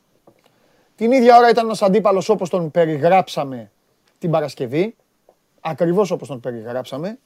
Την 0.97 1.13
ίδια 1.13 1.37
ώρα 1.37 1.49
ήταν 1.49 1.65
ένας 1.65 1.83
αντίπαλος 1.83 2.29
όπως 2.29 2.49
τον 2.49 2.71
περιγράψαμε 2.71 3.71
την 4.19 4.31
Παρασκευή. 4.31 4.97
Ακριβώς 5.61 6.11
όπως 6.11 6.29
τον 6.29 6.41
περιγράψαμε. 6.41 7.19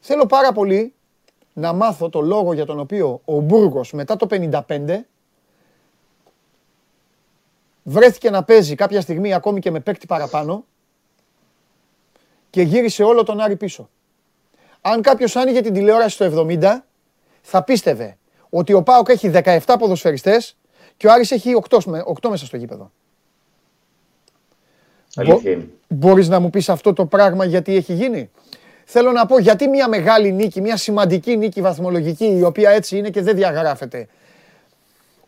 Θέλω 0.00 0.26
πάρα 0.26 0.52
πολύ 0.52 0.94
να 1.52 1.72
μάθω 1.72 2.08
το 2.08 2.20
λόγο 2.20 2.52
για 2.52 2.66
τον 2.66 2.78
οποίο 2.78 3.20
ο 3.24 3.40
Μπούργος 3.40 3.92
μετά 3.92 4.16
το 4.16 4.26
55 4.30 5.00
βρέθηκε 7.82 8.30
να 8.30 8.44
παίζει 8.44 8.74
κάποια 8.74 9.00
στιγμή 9.00 9.34
ακόμη 9.34 9.60
και 9.60 9.70
με 9.70 9.80
παίκτη 9.80 10.06
παραπάνω 10.06 10.64
και 12.50 12.62
γύρισε 12.62 13.02
όλο 13.02 13.22
τον 13.22 13.40
Άρη 13.40 13.56
πίσω. 13.56 13.88
Αν 14.80 15.02
κάποιος 15.02 15.36
άνοιγε 15.36 15.60
την 15.60 15.72
τηλεόραση 15.72 16.14
στο 16.14 16.46
70 16.48 16.78
θα 17.42 17.62
πίστευε 17.62 18.18
ότι 18.50 18.72
ο 18.72 18.82
Πάοκ 18.82 19.08
έχει 19.08 19.30
17 19.34 19.58
ποδοσφαιριστές 19.78 20.57
και 20.98 21.06
ο 21.06 21.12
Άρης 21.12 21.30
έχει 21.30 21.52
8, 21.68 21.78
8 21.78 22.28
μέσα 22.30 22.46
στο 22.46 22.56
γήπεδο. 22.56 22.90
Αλήθεια 25.14 25.66
Μπορείς 25.88 26.28
να 26.28 26.40
μου 26.40 26.50
πεις 26.50 26.68
αυτό 26.68 26.92
το 26.92 27.06
πράγμα 27.06 27.44
γιατί 27.44 27.76
έχει 27.76 27.92
γίνει; 27.92 28.30
Θέλω 28.84 29.12
να 29.12 29.26
πω 29.26 29.38
γιατί 29.38 29.68
μια 29.68 29.88
μεγάλη 29.88 30.32
νίκη, 30.32 30.60
μια 30.60 30.76
σημαντική 30.76 31.36
νίκη 31.36 31.60
βαθμολογική 31.60 32.36
η 32.36 32.42
οποία 32.42 32.70
έτσι 32.70 32.98
είναι 32.98 33.10
και 33.10 33.22
δεν 33.22 33.36
διαγράφεται. 33.36 34.08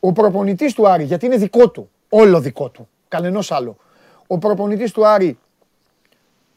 Ο 0.00 0.12
προπονητής 0.12 0.74
του 0.74 0.88
Άρη, 0.88 1.04
γιατί 1.04 1.26
είναι 1.26 1.36
δικό 1.36 1.70
του, 1.70 1.90
όλο 2.08 2.40
δικό 2.40 2.68
του, 2.68 2.88
κανενός 3.08 3.52
άλλο. 3.52 3.76
Ο 4.26 4.38
προπονητής 4.38 4.92
του 4.92 5.06
Άρη 5.06 5.38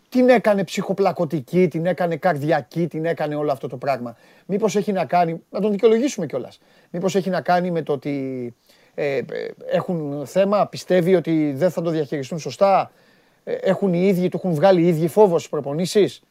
την 0.09 0.29
έκανε 0.29 0.63
ψυχοπλακωτική, 0.63 1.67
την 1.67 1.85
έκανε 1.85 2.15
καρδιακή, 2.15 2.87
την 2.87 3.05
έκανε 3.05 3.35
όλο 3.35 3.51
αυτό 3.51 3.67
το 3.67 3.77
πράγμα. 3.77 4.15
Μήπως 4.45 4.75
έχει 4.75 4.91
να 4.91 5.05
κάνει, 5.05 5.43
να 5.49 5.59
τον 5.59 5.71
δικαιολογήσουμε 5.71 6.25
κιόλας. 6.25 6.59
Μήπως 6.89 7.15
έχει 7.15 7.29
να 7.29 7.41
κάνει 7.41 7.71
με 7.71 7.81
το 7.81 7.93
ότι 7.93 8.55
ε, 8.95 9.19
έχουν 9.71 10.25
θέμα, 10.25 10.67
πιστεύει 10.67 11.15
ότι 11.15 11.53
δεν 11.55 11.69
θα 11.69 11.81
το 11.81 11.89
διαχειριστούν 11.89 12.39
σωστά, 12.39 12.91
ε, 13.43 13.53
έχουν 13.53 13.93
οι 13.93 14.07
ίδιοι, 14.07 14.29
του 14.29 14.37
έχουν 14.43 14.53
βγάλει 14.53 14.81
οι 14.81 14.87
ίδιοι 14.87 15.07
φόβο 15.07 15.37
στις 15.37 15.49
προπονήσεις; 15.49 16.21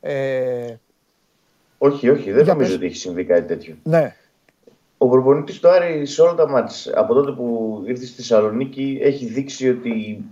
Ε, 0.00 0.74
όχι, 1.78 2.08
όχι, 2.08 2.32
δεν 2.32 2.46
νομίζω 2.46 2.74
ότι 2.74 2.86
έχει 2.86 2.96
συμβεί 2.96 3.24
κάτι 3.24 3.46
τέτοιο. 3.46 3.74
Ναι. 3.82 4.14
Ο 4.98 5.08
προπονητής 5.08 5.60
του 5.60 5.68
Άρη 5.68 6.06
σε 6.06 6.22
όλα 6.22 6.34
τα 6.34 6.48
μάτς, 6.48 6.90
από 6.94 7.14
τότε 7.14 7.30
που 7.30 7.82
ήρθε 7.86 8.04
στη 8.04 8.14
Θεσσαλονίκη, 8.14 8.98
έχει 9.02 9.26
δείξει 9.26 9.68
ότι 9.68 10.24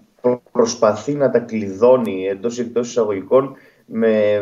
προσπαθεί 0.52 1.14
να 1.14 1.30
τα 1.30 1.38
κλειδώνει 1.38 2.26
εντός 2.26 2.58
ή 2.58 2.60
εκτός 2.60 2.88
εισαγωγικών 2.88 3.56
με 3.86 4.40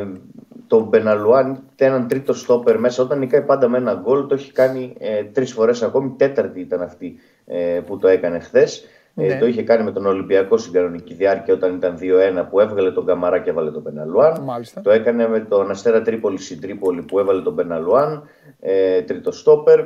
τον 0.67 0.83
Μπεναλουάν, 0.83 1.63
είτε 1.73 1.85
έναν 1.85 2.09
τρίτο 2.09 2.33
στόπερ 2.33 2.79
μέσα, 2.79 3.03
όταν 3.03 3.19
νικάει 3.19 3.43
πάντα 3.43 3.69
με 3.69 3.79
ένα 3.79 4.01
γκολ, 4.03 4.27
το 4.27 4.35
έχει 4.35 4.53
κάνει 4.53 4.95
ε, 4.99 5.25
τρεις 5.25 5.53
φορές 5.53 5.83
ακόμη. 5.83 6.15
Τέταρτη 6.17 6.61
ήταν 6.61 6.83
αυτή 6.83 7.17
ε, 7.47 7.81
που 7.87 7.99
το 7.99 8.09
έκανε 8.09 8.39
χθες. 8.39 8.85
Ναι. 9.15 9.27
Ε, 9.27 9.39
το 9.39 9.47
είχε 9.47 9.63
κάνει 9.63 9.85
με 9.85 9.93
τον 9.93 10.07
Ολυμπιακό 10.07 10.57
στην 10.57 10.73
κανονική 10.73 11.15
διάρκεια 11.15 11.55
όταν 11.55 11.75
ήταν 11.75 11.99
2-1 12.01 12.47
που 12.51 12.61
έβγαλε 12.61 12.91
τον 12.91 13.07
Καμαρά 13.07 13.39
και 13.39 13.51
έβαλε 13.51 13.71
τον 13.71 13.83
Μπεναλουάν. 13.83 14.43
Μάλιστα. 14.43 14.81
Το 14.81 14.91
έκανε 14.91 15.29
με 15.29 15.41
τον 15.41 15.71
Αστέρα 15.71 16.03
Τρίπολη 16.03 16.39
στην 16.39 16.61
Τρίπολη 16.61 17.03
που 17.03 17.19
έβαλε 17.19 17.43
τον 17.43 17.53
Μπεναλουάν, 17.53 18.29
ε, 18.61 19.03
τρίτο 19.03 19.33
στόπερ. 19.33 19.81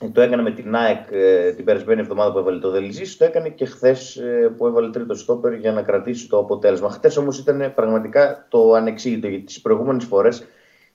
Ε, 0.00 0.08
Το 0.08 0.20
έκανε 0.20 0.42
με 0.42 0.50
την 0.50 0.74
ΑΕΚ 0.74 1.06
ε, 1.10 1.52
την 1.52 1.64
περασμένη 1.64 2.00
εβδομάδα 2.00 2.32
που 2.32 2.38
έβαλε 2.38 2.58
το 2.58 2.70
Δελιζή. 2.70 3.16
Το 3.16 3.24
έκανε 3.24 3.48
και 3.48 3.64
χθες 3.64 4.20
που 4.56 4.66
έβαλε 4.66 4.90
τρίτο 4.90 5.14
στόπερ 5.14 5.52
για 5.52 5.72
να 5.72 5.82
κρατήσει 5.82 6.28
το 6.28 6.38
αποτέλεσμα. 6.38 6.90
Χθες 6.90 7.16
όμως 7.16 7.38
ήταν 7.38 7.72
πραγματικά 7.74 8.46
το 8.48 8.72
ανεξήγητο 8.72 9.28
γιατί 9.28 9.44
τις 9.44 9.60
προηγούμενες 9.60 10.04
φορές 10.04 10.46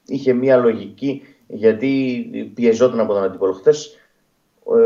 είχε 0.05 0.33
μία 0.33 0.57
λογική 0.57 1.21
γιατί 1.47 2.51
πιεζόταν 2.55 2.99
από 2.99 3.13
τον 3.13 3.23
αντίπολο. 3.23 3.53
Χθες 3.53 3.97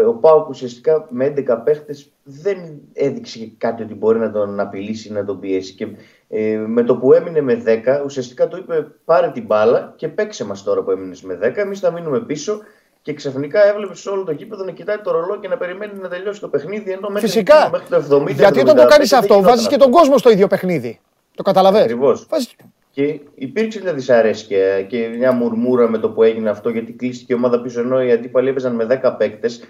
ο 0.08 0.14
Πάουκ 0.14 0.50
ουσιαστικά 0.50 1.08
με 1.10 1.34
11 1.38 1.62
παίχτες 1.64 2.12
δεν 2.24 2.58
έδειξε 2.94 3.52
κάτι 3.58 3.84
ότι 3.84 3.94
μπορεί 3.94 4.20
να 4.20 4.32
τον 4.32 4.60
απειλήσει 4.60 5.08
ή 5.08 5.12
να 5.12 5.26
τον 5.26 5.40
πιέσει. 5.40 5.74
Και 5.74 5.88
ε, 6.28 6.58
με 6.58 6.84
το 6.84 6.98
που 6.98 7.14
έμεινε 7.14 7.42
με 7.42 7.64
10, 7.66 8.04
ουσιαστικά 8.06 8.48
του 8.48 8.58
είπε: 8.58 8.88
Πάρε 9.06 9.32
την 9.32 9.46
μπάλα 9.46 9.94
και 9.96 10.08
παίξε 10.08 10.46
μας 10.46 10.64
τώρα 10.64 10.84
που 10.84 10.92
έμεινες 10.92 11.22
με 11.22 11.40
10. 11.42 11.56
Εμείς 11.56 11.80
θα 11.80 11.92
μείνουμε 11.92 12.22
πίσω. 12.22 12.62
Και 13.08 13.14
ξαφνικά 13.14 13.68
έβλεπες 13.68 14.00
σε 14.00 14.10
όλο 14.10 14.24
το 14.24 14.32
γήπεδο 14.32 14.64
να 14.64 14.72
κοιτάει 14.72 14.98
το 14.98 15.12
ρολό 15.12 15.40
και 15.40 15.48
να 15.48 15.58
περιμένει 15.58 15.92
να 16.02 16.08
τελειώσει 16.10 16.40
το 16.40 16.48
παιχνίδι. 16.48 16.92
Ενώ 16.92 17.10
μέχρι, 17.10 17.28
Φυσικά. 17.28 17.70
μέχρι 17.72 17.88
το 18.10 18.16
70, 18.16 18.32
Γιατί 18.32 18.60
όταν 18.60 18.76
το 18.76 18.86
κάνεις 18.86 19.14
αυτό, 19.14 19.42
βάζεις 19.42 19.68
και 19.68 19.78
τον 19.78 19.92
κόσμο 19.92 20.18
στο 20.18 20.30
ίδιο 20.30 20.48
παιχνίδι. 20.48 21.00
Το 21.36 21.44
καταλαβαίνεις. 21.44 21.86
Ακριβώς. 21.86 22.26
Βάζεις... 22.30 22.56
Και 22.92 23.20
υπήρξε 23.36 23.82
μια 23.82 23.94
δυσαρέσκεια 23.94 24.82
και 24.82 25.10
μια 25.18 25.32
μουρμούρα 25.32 25.90
με 25.90 25.98
το 25.98 26.10
που 26.10 26.24
έγινε 26.24 26.50
αυτό, 26.50 26.70
γιατί 26.70 26.92
κλείστηκε 26.92 27.34
η 27.34 27.36
ομάδα 27.36 27.62
πίσω 27.62 27.80
ενώ 27.80 28.04
οι 28.04 28.12
αντίπαλοι 28.12 28.50
έπαιζαν 28.50 28.76
με 28.76 29.00
10 29.04 29.16
παίκτες. 29.18 29.64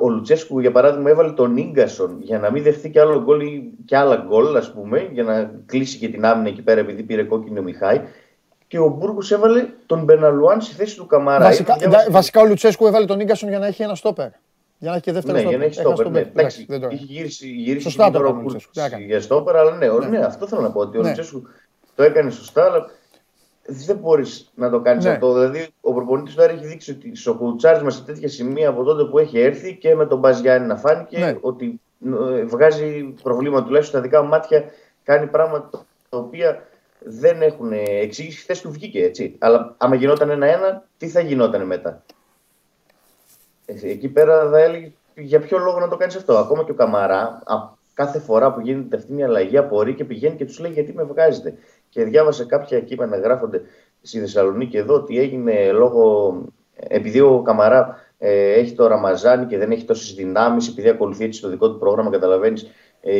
Ο 0.00 0.08
Λουτσέσκου, 0.08 0.60
για 0.60 0.70
παράδειγμα, 0.70 1.10
έβαλε 1.10 1.32
τον 1.32 1.70
γκασον 1.70 2.16
για 2.20 2.38
να 2.38 2.50
μην 2.50 2.62
δεχτεί 2.62 2.90
και 2.90 3.00
άλλο 3.00 3.22
γκολ 3.22 3.40
ή 3.40 3.72
και 3.84 3.96
άλλα 3.96 4.24
γκολ, 4.26 4.56
ας 4.56 4.72
πούμε, 4.72 5.08
για 5.12 5.22
να 5.22 5.50
κλείσει 5.66 5.98
και 5.98 6.08
την 6.08 6.24
άμυνα 6.24 6.48
εκεί 6.48 6.62
πέρα 6.62 6.80
επειδή 6.80 7.02
πήρε 7.02 7.22
κόκκινο 7.22 7.60
ο 7.60 7.62
Μιχάη. 7.62 8.00
Και 8.72 8.78
ο 8.78 8.88
Μπούργος 8.88 9.30
έβαλε 9.32 9.66
τον 9.86 10.04
Μπεναλουάν 10.04 10.60
στη 10.60 10.74
θέση 10.74 10.96
του 10.96 11.06
Καμαρά. 11.06 11.44
Βασικά, 11.44 11.76
βασικά 12.10 12.40
ο 12.40 12.44
Λουτσέσκου 12.46 12.86
έβαλε 12.86 13.06
τον 13.06 13.22
γκασον 13.24 13.48
για 13.48 13.58
να 13.58 13.66
έχει 13.66 13.82
ένα 13.82 13.94
στόπερ. 13.94 14.28
Για 14.78 14.90
να 14.90 14.92
έχει 14.92 15.00
και 15.02 15.12
δεύτερο 15.12 15.36
ναι, 15.36 15.40
στόπερ. 15.40 15.58
για 15.58 15.68
να 15.68 15.72
έχει 15.72 15.80
στόπερ. 15.80 16.10
Ναι. 16.10 16.18
Εντάξει, 16.20 16.64
δεν 16.68 16.80
το 16.80 16.88
είχε 16.90 17.04
γυρίσει, 17.04 17.46
γυρίσει 17.48 17.84
Σωστά 17.84 18.04
το 18.04 18.12
τώρα 18.12 18.24
έκανε 18.28 18.38
ο 18.38 18.40
ο 18.40 18.42
Λουτσέσκου. 18.42 18.70
Κούρτς 18.72 18.88
Τι 18.88 18.94
έκανε. 18.94 19.04
για 19.04 19.20
στόπερ, 19.20 19.56
αλλά 19.56 19.70
ναι, 19.76 19.86
Ναι. 19.88 20.06
ναι. 20.18 20.24
αυτό 20.24 20.46
θέλω 20.46 20.60
να 20.60 20.70
πω. 20.70 20.80
Ότι 20.80 20.98
ο 20.98 21.00
Ναι. 21.00 21.06
Λουτσέσκου 21.08 21.42
το 21.94 22.02
έκανε 22.02 22.30
σωστά, 22.30 22.64
αλλά 22.64 22.90
δεν 23.66 23.96
μπορείς 23.96 24.50
να 24.54 24.70
το 24.70 24.80
κάνεις 24.80 25.04
Ναι. 25.04 25.10
αυτό. 25.10 25.32
Δηλαδή, 25.32 25.68
ο 25.80 25.92
προπονητής 25.94 26.34
τώρα 26.34 26.52
έχει 26.52 26.66
δείξει 26.66 26.90
ότι 26.90 27.16
στο 27.16 27.34
κουτσάρισμα 27.34 27.90
σε 27.90 28.02
τέτοια 28.02 28.28
σημεία 28.28 28.68
από 28.68 28.82
τότε 28.84 29.04
που 29.04 29.18
έχει 29.18 29.38
έρθει 29.40 29.76
και 29.76 29.94
με 29.94 30.06
τον 30.06 30.18
Μπαζιάννη 30.18 30.66
να 30.66 30.76
φάνηκε 30.76 31.18
Ναι. 31.18 31.36
ότι 31.40 31.80
ε, 32.38 32.44
βγάζει 32.44 33.14
προβλήματα 33.22 33.64
τουλάχιστον 33.64 34.00
στα 34.00 34.08
δικά 34.08 34.22
μου 34.22 34.28
μάτια. 34.28 34.64
Κάνει 35.04 35.26
πράγματα 35.26 35.70
τα 36.08 36.18
οποία 36.18 36.66
δεν 37.04 37.42
έχουν 37.42 37.72
εξήγηση. 37.72 38.40
Χθες 38.40 38.60
του 38.60 38.70
βγήκε 38.70 39.04
έτσι. 39.04 39.36
Αλλά 39.38 39.74
άμα 39.78 39.94
γινόταν 39.94 40.30
ένα-ένα, 40.30 40.84
τι 40.98 41.08
θα 41.08 41.20
γινόταν 41.20 41.66
μετά; 41.66 42.04
Ε, 43.64 43.90
Εκεί 43.90 44.08
πέρα 44.08 44.50
θα 44.50 44.58
έλεγε 44.58 44.92
για 45.16 45.40
ποιο 45.40 45.58
λόγο 45.58 45.78
να 45.78 45.88
το 45.88 45.96
κάνεις 45.96 46.16
αυτό; 46.16 46.36
Ακόμα 46.36 46.64
και 46.64 46.70
ο 46.70 46.74
Καμαρά, 46.74 47.42
α, 47.44 47.54
κάθε 47.94 48.18
φορά 48.18 48.52
που 48.52 48.60
γίνεται 48.60 48.96
αυτή 48.96 49.12
μια 49.12 49.26
αλλαγή, 49.26 49.56
απορεί 49.56 49.94
και 49.94 50.04
πηγαίνει 50.04 50.36
και 50.36 50.44
τους 50.44 50.58
λέει 50.58 50.72
γιατί 50.72 50.92
με 50.92 51.02
βγάζετε; 51.02 51.54
Και 51.88 52.04
διάβασα 52.04 52.44
κάποια 52.44 52.80
κείμενα 52.80 53.18
γράφονται 53.18 53.60
στη 54.02 54.18
Θεσσαλονίκη 54.18 54.76
εδώ 54.76 54.94
ότι 54.94 55.18
έγινε 55.18 55.72
λόγω. 55.72 56.34
Επειδή 56.88 57.20
ο 57.20 57.42
Καμαρά 57.42 57.96
ε, 58.18 58.52
έχει 58.52 58.74
το 58.74 58.86
Ραμαζάνι 58.86 59.46
και 59.46 59.58
δεν 59.58 59.70
έχει 59.70 59.84
τόσες 59.84 60.14
δυνάμεις, 60.14 60.68
επειδή 60.68 60.88
ακολουθεί 60.88 61.24
έτσι 61.24 61.40
το 61.40 61.48
δικό 61.48 61.70
του 61.70 61.78
πρόγραμμα, 61.78 62.10
καταλαβαίνεις, 62.10 62.62
ε, 62.62 62.70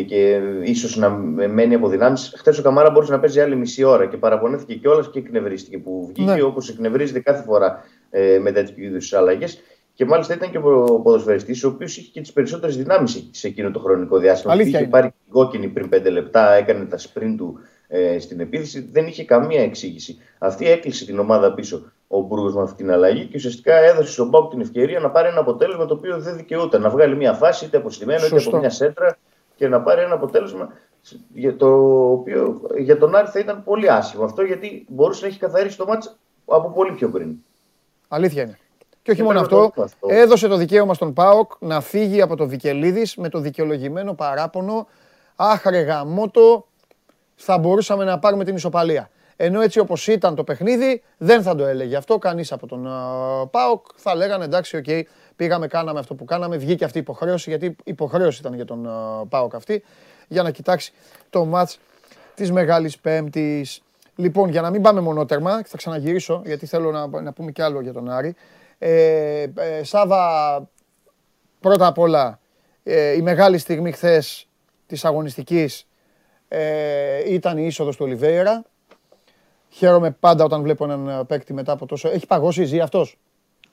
και 0.06 0.40
ίσως 0.64 0.96
να 0.96 1.08
μένει 1.48 1.74
από 1.74 1.88
δυνάμεις. 1.88 2.32
Χθες 2.36 2.58
ο 2.58 2.62
Καμαρά 2.62 2.90
μπορούσε 2.90 3.12
να 3.12 3.20
παίζει 3.20 3.40
άλλη 3.40 3.56
μισή 3.56 3.84
ώρα 3.84 4.06
και 4.06 4.16
παραπονέθηκε 4.16 4.74
κιόλας 4.74 5.10
και 5.10 5.18
εκνευρίστηκε 5.18 5.78
που 5.78 6.06
βγήκε 6.06 6.32
Ναι. 6.32 6.42
όπως 6.42 6.68
εκνευρίζεται 6.68 7.20
κάθε 7.20 7.42
φορά 7.42 7.84
ε, 8.10 8.38
με 8.38 8.52
τέτοιου 8.52 8.84
είδους 8.84 9.12
αλλαγές. 9.12 9.60
Και 9.94 10.04
μάλιστα 10.04 10.34
ήταν 10.34 10.50
και 10.50 10.58
ο 10.58 11.00
ποδοσφαιριστής, 11.02 11.64
ο 11.64 11.68
οποίος 11.68 11.96
είχε 11.96 12.10
και 12.12 12.20
τις 12.20 12.32
περισσότερες 12.32 12.76
δυνάμεις 12.76 13.28
σε 13.30 13.46
εκείνο 13.46 13.70
το 13.70 13.78
χρονικό 13.78 14.18
διάστημα. 14.18 14.52
Αλήθεια 14.52 14.70
είχε 14.70 14.78
είναι. 14.78 14.88
πάρει 14.88 15.10
κόκκινη 15.30 15.68
πριν 15.68 15.88
5 15.94 16.10
λεπτά, 16.10 16.52
έκανε 16.52 16.84
τα 16.84 16.98
σπριν 16.98 17.36
του 17.36 17.58
ε, 17.88 18.18
στην 18.18 18.40
επίθεση. 18.40 18.88
Δεν 18.92 19.06
είχε 19.06 19.24
καμία 19.24 19.62
εξήγηση. 19.62 20.18
Αυτή 20.38 20.70
έκλεισε 20.70 21.04
την 21.04 21.18
ομάδα 21.18 21.54
πίσω 21.54 21.92
ο 22.06 22.20
Μπούργο 22.20 22.50
με 22.58 22.62
αυτή 22.62 22.76
την 22.82 22.92
αλλαγή 22.92 23.24
και 23.24 23.32
ουσιαστικά 23.36 23.74
έδωσε 23.76 24.12
στον 24.12 24.28
Μπάουκ 24.28 24.50
την 24.50 24.60
ευκαιρία 24.60 25.00
να 25.00 25.10
πάρει 25.10 25.28
ένα 25.28 25.40
αποτέλεσμα 25.40 25.84
το 25.86 25.94
οποίο 25.94 26.20
δεν 26.20 26.36
δικαιούται. 26.36 26.78
Να 26.78 26.90
βγάλει 26.90 27.16
μια 27.16 27.32
φάση 27.32 27.64
είτε 27.64 27.76
αποστημένο 27.76 28.18
είτε 28.26 28.28
Σωστό. 28.28 28.48
από 28.48 28.58
μια 28.58 28.70
σέντρα 28.70 29.16
και 29.56 29.68
να 29.68 29.80
πάρει 29.80 30.00
ένα 30.00 30.14
αποτέλεσμα 30.14 30.72
για 31.34 31.56
το 31.56 31.66
οποίο 32.10 32.60
για 32.78 32.98
τον 32.98 33.14
Άρη 33.14 33.28
θα 33.28 33.38
ήταν 33.38 33.62
πολύ 33.64 33.90
άσχημο. 33.90 34.24
Αυτό 34.24 34.42
γιατί 34.42 34.86
μπορούσε 34.88 35.20
να 35.22 35.26
έχει 35.26 35.38
καθαρίσει 35.38 35.76
το 35.76 35.86
μάτς 35.86 36.16
από 36.46 36.68
πολύ 36.70 36.92
πιο 36.92 37.08
πριν. 37.08 37.34
Αλήθεια 38.08 38.42
είναι. 38.42 38.58
Και 39.02 39.10
όχι 39.10 39.20
Και 39.20 39.26
μόνο 39.26 39.38
πρέπει 39.40 39.52
να 39.54 39.58
αυτό, 39.60 39.68
το 39.68 39.72
δούμε 39.74 39.84
αυτό. 39.84 40.22
έδωσε 40.22 40.48
το 40.48 40.56
δικαίωμα 40.56 40.94
στον 40.94 41.12
ΠΑΟΚ 41.12 41.52
να 41.58 41.80
φύγει 41.80 42.20
από 42.22 42.36
το 42.36 42.46
Βικελίδης 42.48 43.16
με 43.16 43.28
το 43.28 43.38
δικαιολογημένο 43.38 44.14
παράπονο 44.14 44.86
Αχ 45.36 45.63
ρε 45.63 45.80
γαμώτο, 45.80 46.66
θα 47.34 47.58
μπορούσαμε 47.58 48.04
να 48.04 48.18
πάρουμε 48.18 48.44
την 48.44 48.54
ισοπαλία. 48.54 49.10
Ενώ 49.36 49.60
έτσι 49.60 49.78
όπως 49.78 50.06
ήταν 50.08 50.34
το 50.34 50.44
παιχνίδι, 50.44 51.02
δεν 51.18 51.42
θα 51.42 51.54
το 51.54 51.64
έλεγε 51.64 51.96
αυτό 51.96 52.18
κανείς 52.18 52.52
από 52.52 52.66
τον 52.66 52.86
α, 52.86 53.00
ΠΑΟΚ. 53.50 53.86
Θα 53.94 54.14
λέγανε 54.14 54.44
εντάξει, 54.44 54.76
οκ, 54.76 54.84
πήγαμε, 55.36 55.66
κάναμε 55.66 55.98
αυτό 55.98 56.14
που 56.14 56.24
κάναμε, 56.24 56.56
βγήκε 56.56 56.84
αυτή 56.84 56.98
η 56.98 57.00
υποχρέωση, 57.00 57.50
γιατί 57.50 57.76
υποχρέωση 57.84 58.40
ήταν 58.40 58.54
για 58.54 58.64
τον 58.64 58.88
α, 58.88 59.26
ΠΑΟΚ 59.28 59.54
αυτή, 59.54 59.82
για 60.28 60.42
να 60.42 60.50
κοιτάξει 60.50 60.92
το 61.30 61.44
ματς 61.44 61.78
της 62.34 62.50
Μεγάλης 62.50 62.98
Πέμπτης. 62.98 63.82
Λοιπόν, 64.16 64.48
για 64.48 64.60
να 64.60 64.70
μην 64.70 64.82
πάμε 64.82 65.00
μονότερμα, 65.00 65.62
θα 65.64 65.76
ξαναγυρίσω, 65.76 66.42
γιατί 66.44 66.66
θέλω 66.66 66.90
να, 66.90 67.20
να 67.20 67.32
πούμε 67.32 67.52
κι 67.52 67.62
άλλο 67.62 67.80
για 67.80 67.92
τον 67.92 68.10
Άρη. 68.10 68.34
Ε, 68.78 69.42
ε, 69.54 69.84
Σάβα, 69.84 70.68
πρώτα 71.60 71.86
απ' 71.86 71.98
όλα, 71.98 72.40
ε, 72.82 73.12
η 73.12 73.22
μεγάλη 73.22 73.58
στιγμή 73.58 73.92
χθες 73.92 74.48
της 74.86 75.04
αγωνιστικής 75.04 75.86
ε, 76.48 77.32
ήταν 77.32 77.58
η 77.58 77.66
είσοδος 77.66 77.96
του 77.96 78.04
Ολιβέηρα. 78.04 78.64
Χαίρομαι 79.68 80.10
πάντα 80.10 80.44
όταν 80.44 80.62
βλέπω 80.62 80.84
έναν 80.84 81.08
ε, 81.08 81.24
παίκτη 81.24 81.52
μετά 81.52 81.72
από 81.72 81.86
τόσο... 81.86 82.08
Έχει 82.08 82.26
παγώσει, 82.26 82.64
ζει 82.64 82.80
αυτός; 82.80 83.18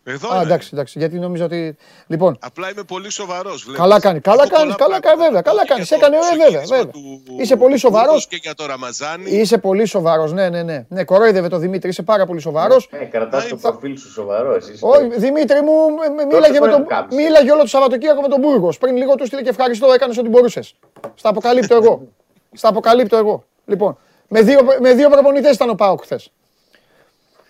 Εδώ 0.04 0.30
Α, 0.30 0.34
είμαι. 0.36 0.44
εντάξει, 0.44 0.70
εντάξει, 0.74 1.00
γιατί 1.00 1.20
νομίζω 1.20 1.46
ότι... 1.46 1.76
Λοιπόν, 2.08 2.38
Απλά 2.42 2.70
είμαι 2.70 2.84
πολύ 2.84 3.12
σοβαρός. 3.12 3.66
Καλά 3.74 4.00
κάνει, 4.00 4.20
καλά 4.20 4.48
κάνει, 4.48 4.74
καλά 4.74 5.00
κάνει, 5.00 5.22
βέβαια, 5.22 5.42
καλά 5.42 5.66
κάνεις. 5.66 5.88
Σε 5.88 5.96
έκανε, 5.96 6.16
ε, 6.16 6.20
βέβαια, 6.38 6.62
βέβαια. 6.62 6.92
Είσαι 7.40 7.56
πολύ 7.56 7.78
σοβαρός. 7.78 8.28
Και 8.28 8.40
για 8.42 8.54
το 8.56 8.66
Ραμαζάνι. 8.66 9.32
είσαι 9.32 9.58
πολύ 9.58 9.86
σοβαρός, 9.86 10.32
ναι, 10.34 10.50
ναι, 10.50 10.64
ναι. 10.64 10.86
Ναι, 10.90 11.04
κορόιδευε 11.04 11.48
το 11.48 11.58
Δημήτρη, 11.58 11.90
είσαι 11.90 12.04
πάρα 12.04 12.26
πολύ 12.26 12.40
σοβαρός. 12.40 12.90
Ε, 12.92 12.98
κρατάς 13.06 13.48
το 13.48 13.58
θα- 13.58 13.70
προφίλ 13.72 13.98
σου 13.98 14.12
σοβαρό. 14.12 14.56
Εσύ, 14.56 14.78
Όχι, 14.80 15.08
Δημήτρη 15.18 15.62
μου, 15.62 15.90
με- 15.90 16.10
με- 16.10 16.26
μίλαγε, 16.26 16.52
με 16.54 16.60
πρέπει 16.60 16.72
τον, 16.74 16.82
να 16.82 16.88
κάνεις. 16.88 17.16
μίλαγε 17.16 17.52
όλο 17.52 17.62
το 17.62 17.68
Σαββατοκύριακο 17.68 18.22
με 18.22 18.28
τον 18.28 18.40
Μπούργος. 18.40 18.78
Πριν 18.78 18.96
λίγο 18.98 19.16
του 19.16 19.26
στείλε 19.26 19.42
και 19.42 19.50
ευχαριστώ, 19.50 19.92
έκανες 19.92 20.18
ό,τι 20.18 20.30
μπορούσες. 20.30 20.76
Στα 21.16 21.30
αποκαλύπτω 21.30 21.76
εγώ. 21.76 22.08
Στα 22.54 22.68
αποκαλύπτω 22.70 23.18
εγώ. 23.18 23.44
Λοιπόν, 23.66 23.98
με 24.28 24.42
δύο, 24.42 24.60
με 24.80 24.94
δύο 24.94 25.10
προπονητές 25.10 25.56
ήταν 25.56 25.70
ο 25.70 25.74
Πάοκ 25.76 26.02
χθες. 26.04 26.32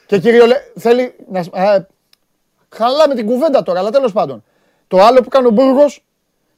Και 0.06 0.20
κυριολε... 0.20 0.56
θέλει 0.80 1.16
να. 1.32 1.43
Σ- 2.76 2.82
Α, 2.82 2.86
χαλάμε 2.86 3.15
την 3.15 3.26
κουβέντα 3.26 3.63
τώρα, 3.63 3.80
αλλά 3.80 3.89
τέλος 3.89 4.11
πάντων. 4.11 4.43
Το 4.88 4.97
άλλο 5.01 5.22
που 5.22 5.30
κάνει 5.30 5.47
ο 5.47 5.51
Μπούργος, 5.51 6.03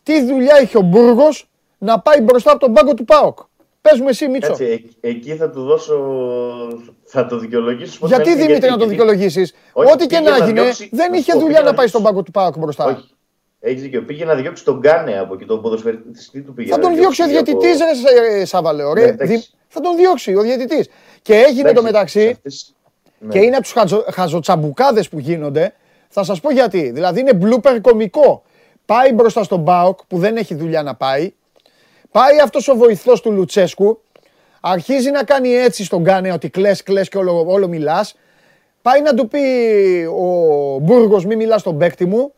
τι 0.03 0.25
δουλειά 0.25 0.55
έχει 0.61 0.77
ο 0.77 0.81
Μπούργος 0.81 1.49
να 1.77 1.99
πάει 1.99 2.21
μπροστά 2.21 2.51
από 2.51 2.59
τον 2.59 2.73
πάγκο 2.73 2.93
του 2.93 3.05
Πάοκ. 3.05 3.39
Πες 3.81 3.99
μου 3.99 4.07
εσύ, 4.07 4.27
Μίτσο. 4.27 4.47
Κάτσε, 4.47 4.65
ε- 5.01 5.09
εκεί 5.09 5.35
θα 5.35 5.49
του 5.49 5.63
δώσω. 5.63 5.97
Θα 7.03 7.25
το 7.27 7.37
δικαιολογήσω. 7.37 7.99
πως 7.99 8.09
Γιατί 8.09 8.25
να 8.29 8.31
είναι, 8.35 8.45
Δημήτρη 8.45 8.69
να 8.69 8.71
το 8.71 8.77
γιατί- 8.77 8.91
δικαιολογήσεις; 8.91 9.53
Όχι, 9.73 9.91
Ό,τι 9.91 10.05
και 10.07 10.17
πήγε 10.17 10.29
να 10.29 10.37
να 10.37 10.43
έγινε, 10.43 10.61
διώξει- 10.61 10.89
δεν 10.91 11.11
να 11.11 11.17
είχε 11.17 11.31
σου 11.31 11.37
πω, 11.37 11.43
δουλειά 11.43 11.55
πήγε 11.57 11.65
να 11.65 11.71
να 11.71 11.77
πάει 11.77 11.87
στον 11.87 12.01
διώξει- 12.01 12.15
πάγκο 12.15 12.23
του 12.23 12.31
Πάοκ 12.31 12.57
μπροστά. 12.57 12.85
Όχι. 12.85 13.09
Έχεις 13.59 13.81
δίκιο. 13.81 14.01
Πήγε 14.03 14.25
να 14.25 14.35
διώξει 14.35 14.63
τον 14.63 14.77
Γκάνε 14.79 15.19
από 15.19 15.33
εκεί, 15.33 15.45
τον 15.45 15.61
ποδοσφαιριστή 15.61 16.41
του 16.41 16.53
πήγε. 16.53 16.69
Θα 16.71 16.77
να 16.77 16.83
τον 16.83 16.95
διώξει 16.95 17.21
ο 17.21 17.25
από- 17.25 17.33
διαιτητής, 17.33 17.79
ρε 17.79 18.45
Σάβαλε, 18.45 18.83
Ναι, 18.83 18.89
ωραία. 18.89 19.07
εντάξει. 19.07 19.33
Δη- 19.35 19.45
Θα 19.67 19.81
τον 19.81 19.95
διώξει 19.95 20.35
ο 20.35 20.41
διαιτητής. 20.41 20.89
Και 21.21 21.33
έγινε 21.35 21.61
το 21.61 21.67
Εντάξει, 21.69 21.83
μεταξύ, 21.83 22.29
αυτές- 22.29 22.73
ναι. 23.19 23.29
και 23.31 23.39
είναι 23.39 23.53
από 23.55 23.61
τους 23.61 23.71
χαζο, 23.71 24.05
χαζοτσαμπουκάδες 24.11 25.09
που 25.09 25.19
γίνονται. 25.19 25.73
Θα 26.13 26.23
σας 26.23 26.39
πω 26.39 26.51
γιατί. 26.51 26.91
Δηλαδή 26.91 27.19
είναι 27.19 27.39
blooper 27.41 27.77
κωμικό. 27.81 28.43
Πάει 28.85 29.13
μπροστά 29.13 29.43
στον 29.43 29.59
Μπάοκ 29.59 29.99
που 30.07 30.17
δεν 30.17 30.37
έχει 30.37 30.55
δουλειά 30.55 30.83
να 30.83 30.95
πάει. 30.95 31.33
Πάει 32.11 32.39
αυτός 32.39 32.67
ο 32.67 32.75
βοηθός 32.75 33.21
του 33.21 33.31
Λουτσέσκου. 33.31 34.01
Αρχίζει 34.61 35.11
να 35.11 35.23
κάνει 35.23 35.53
έτσι 35.53 35.83
στον 35.83 36.03
Κάνε 36.03 36.31
ότι 36.31 36.49
κλες, 36.49 36.83
κλες 36.83 37.09
και 37.09 37.17
όλο, 37.17 37.45
όλο 37.47 37.67
μιλάς. 37.67 38.15
Πάει 38.81 39.01
να 39.01 39.13
του 39.13 39.27
πει 39.27 39.39
ο 40.05 40.77
Μπούργος, 40.79 41.25
μη 41.25 41.35
μιλάς 41.35 41.61
στον 41.61 41.77
παίκτη 41.77 42.05
μου. 42.05 42.33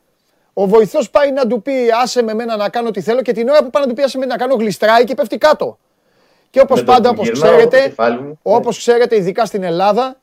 Ο 0.54 0.68
βοηθός 0.68 1.10
πάει 1.10 1.32
να 1.32 1.48
του 1.48 1.62
πει 1.62 1.74
άσε 2.02 2.24
με 2.24 2.34
μένα 2.34 2.56
να 2.56 2.70
κάνω 2.70 2.92
τι 2.92 3.02
θέλω 3.02 3.22
και 3.22 3.32
την 3.32 3.50
ώρα 3.50 3.64
που 3.64 3.70
πάει 3.70 3.84
να 3.84 3.90
του 3.90 3.96
πει 3.96 4.04
άσε 4.04 4.18
με 4.18 4.26
να 4.26 4.36
κάνω 4.36 4.56
γλιστράει 4.56 5.04
και 5.04 5.16
πέφτει 5.16 5.38
κάτω. 5.38 5.78
Και 6.50 6.60
όπως 6.60 6.80
Με 6.80 6.86
το 6.86 6.92
πάντα, 6.92 7.10
που 7.10 7.16
όπως 7.20 7.28
γυρνάω 7.28 7.52
το 7.52 7.58
ξέρετε, 7.58 7.88
κεφάλι 7.88 8.22
μου, 8.22 8.40
όπως 8.42 8.78
ξέρετε, 8.78 9.16
ειδικά 9.16 9.46
στην 9.46 9.64
Ελλάδα, 9.64 10.22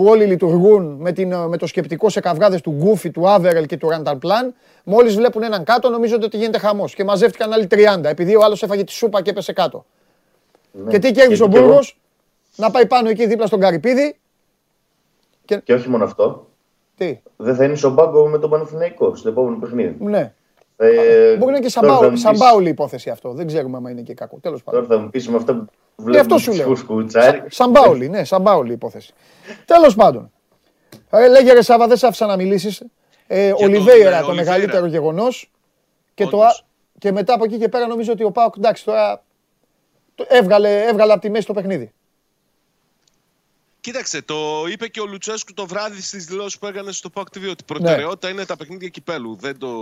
που 0.00 0.06
όλοι 0.06 0.24
λειτουργούν 0.26 0.96
με, 1.00 1.12
την, 1.12 1.34
με 1.36 1.56
το 1.56 1.66
σκεπτικό 1.66 2.08
σε 2.08 2.20
καυγάδες 2.20 2.60
του 2.60 2.70
Γκούφι, 2.70 3.10
του 3.10 3.28
Άβερελ 3.28 3.66
και 3.66 3.76
του 3.76 3.88
Ρανταλπλάν, 3.88 4.54
μόλις 4.84 5.14
βλέπουν 5.14 5.42
έναν 5.42 5.64
κάτω 5.64 5.88
νομίζονται 5.88 6.24
ότι 6.24 6.36
γίνεται 6.36 6.58
χαμός. 6.58 6.94
Και 6.94 7.04
μαζεύτηκαν 7.04 7.52
άλλοι 7.52 7.66
30 7.70 8.04
επειδή 8.04 8.36
ο 8.36 8.40
άλλος 8.44 8.62
έφαγε 8.62 8.84
τη 8.84 8.92
σούπα 8.92 9.22
και 9.22 9.30
έπεσε 9.30 9.52
κάτω. 9.52 9.84
Ναι. 10.72 10.90
Και 10.90 10.98
τι 10.98 11.12
κέρδισε 11.12 11.42
ο 11.42 11.48
και 11.48 11.56
εγώ- 11.56 11.66
Μπούργος, 11.66 12.00
να 12.56 12.70
πάει 12.70 12.86
πάνω 12.86 13.08
εκεί 13.08 13.26
δίπλα 13.26 13.46
στον 13.46 13.60
Καρυπίδη. 13.60 14.16
Και 15.64 15.72
όχι 15.74 15.88
μόνο 15.88 16.04
αυτό, 16.04 16.46
Τι, 16.96 17.20
δεν 17.36 17.54
θα 17.54 17.64
είναι 17.64 17.74
στον 17.74 17.94
πάγκο 17.94 18.26
με 18.28 18.38
τον 18.38 18.50
Παναθηναϊκό 18.50 19.14
στο 19.16 19.28
επόμενο 19.28 19.56
παιχνίδι. 19.56 19.96
ναι. 20.04 20.32
Ε, 20.82 21.36
Μπορεί 21.36 21.52
να 21.52 21.56
είναι 21.58 21.66
και 21.66 21.72
τώρα 21.74 21.86
θα 21.88 21.92
σαμπάου- 21.94 22.02
μου 22.02 22.10
πεις- 22.10 22.20
σαμπάουλη 22.20 22.68
υπόθεση 22.68 23.10
αυτό. 23.10 23.32
Δεν 23.32 23.46
ξέρουμε 23.46 23.76
αν 23.76 23.86
είναι 23.86 24.00
και 24.02 24.14
κακό. 24.14 24.38
Τέλος 24.40 24.62
πάντων. 24.62 24.82
Τώρα 24.82 24.94
θα 24.96 25.02
μου 25.04 25.10
πεις 25.10 25.28
με 25.28 25.36
αυτά 25.36 25.54
που 25.54 25.60
αυτό 25.98 26.02
βλέπουμε 26.10 26.38
σου 26.38 26.52
λέω. 26.52 26.72
του 26.74 26.84
κουτσάρι. 26.86 27.42
Σαμπάουλη, 27.48 28.08
ναι, 28.08 28.24
σαμπάουλη 28.24 28.72
υπόθεση. 28.72 29.12
Τέλος 29.64 29.94
πάντων. 29.94 30.30
Ε, 31.10 31.28
λέγε 31.28 31.52
ρε 31.52 31.62
Σάβα, 31.62 31.86
δεν 31.86 31.96
σ' 31.96 32.04
άφησα 32.04 32.26
να 32.26 32.36
μιλήσεις. 32.36 32.82
Ε, 33.26 33.50
τον, 33.50 33.62
Ολιβέηρα, 33.64 34.16
ε, 34.16 34.20
το 34.20 34.26
Ολιβέηρα. 34.26 34.34
μεγαλύτερο 34.34 34.86
γεγονός. 34.86 35.50
Και, 36.14 36.24
το, 36.26 36.36
Όντως. 36.36 36.58
α- 36.60 36.64
και 36.98 37.12
μετά 37.12 37.34
από 37.34 37.44
εκεί 37.44 37.58
και 37.58 37.68
πέρα 37.68 37.86
νομίζω 37.86 38.12
ότι 38.12 38.24
ο 38.24 38.30
Πάοκ 38.30 38.54
εντάξει 38.58 38.84
τώρα 38.84 39.22
το 40.14 40.24
έβγαλε, 40.28 40.82
έβγαλε 40.84 41.12
από 41.12 41.20
τη 41.20 41.30
μέση 41.30 41.46
το 41.46 41.52
παιχνίδι. 41.52 41.92
Κοίταξε, 43.80 44.22
το 44.22 44.64
είπε 44.68 44.88
και 44.88 45.00
ο 45.00 45.06
Λουτσέσκου 45.06 45.52
το 45.52 45.66
βράδυ 45.66 46.02
στις 46.02 46.24
δηλώσεις 46.24 46.58
που 46.58 46.66
έκανε 46.66 46.92
στο 46.92 47.10
PAC 47.14 47.22
TV 47.22 47.50
ότι 47.50 47.64
προτεραιότητα 47.64 48.28
είναι 48.28 48.44
τα 48.44 48.56
παιχνίδια 48.56 48.88
κυπέλου. 48.88 49.36
Δεν 49.36 49.58
το, 49.58 49.72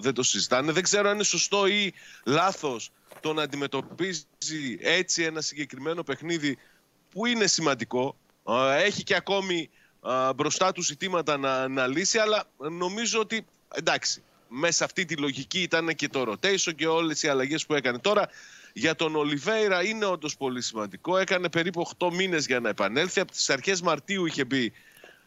δεν 0.00 0.14
το 0.14 0.22
συζητάνε. 0.22 0.72
Δεν 0.72 0.82
ξέρω 0.82 1.08
αν 1.08 1.14
είναι 1.14 1.24
σωστό 1.24 1.66
ή 1.66 1.92
λάθος 2.24 2.90
το 3.20 3.32
να 3.32 3.42
αντιμετωπίζει 3.42 4.24
έτσι 4.80 5.22
ένα 5.22 5.40
συγκεκριμένο 5.40 6.02
παιχνίδι 6.02 6.58
που 7.10 7.26
είναι 7.26 7.46
σημαντικό. 7.46 8.16
Α, 8.50 8.74
Έχει 8.74 9.02
και 9.02 9.14
ακόμη 9.14 9.70
α, 10.00 10.32
μπροστά 10.32 10.72
του 10.72 10.82
ζητήματα 10.82 11.36
να, 11.36 11.68
να 11.68 11.86
λύσει, 11.86 12.18
αλλά 12.18 12.44
νομίζω 12.56 13.20
ότι 13.20 13.46
εντάξει, 13.74 14.22
μέσα 14.48 14.72
σε 14.72 14.84
αυτή 14.84 15.04
τη 15.04 15.16
λογική 15.16 15.62
ήταν 15.62 15.94
και 15.94 16.08
το 16.08 16.32
rotation 16.32 16.74
και 16.76 16.86
όλες 16.86 17.22
οι 17.22 17.28
αλλαγές 17.28 17.66
που 17.66 17.74
έκανε. 17.74 17.98
Τώρα 17.98 18.28
για 18.76 18.94
τον 18.94 19.16
Ολιβέηρα 19.16 19.84
είναι 19.84 20.04
όντως 20.04 20.36
πολύ 20.36 20.62
σημαντικό. 20.62 21.16
Έκανε 21.16 21.48
περίπου 21.48 21.86
8 21.98 22.10
μήνες 22.12 22.46
για 22.46 22.60
να 22.60 22.68
επανέλθει. 22.68 23.20
Από 23.20 23.32
τις 23.32 23.50
αρχές 23.50 23.80
Μαρτίου 23.80 24.26
είχε 24.26 24.44
μπει 24.44 24.72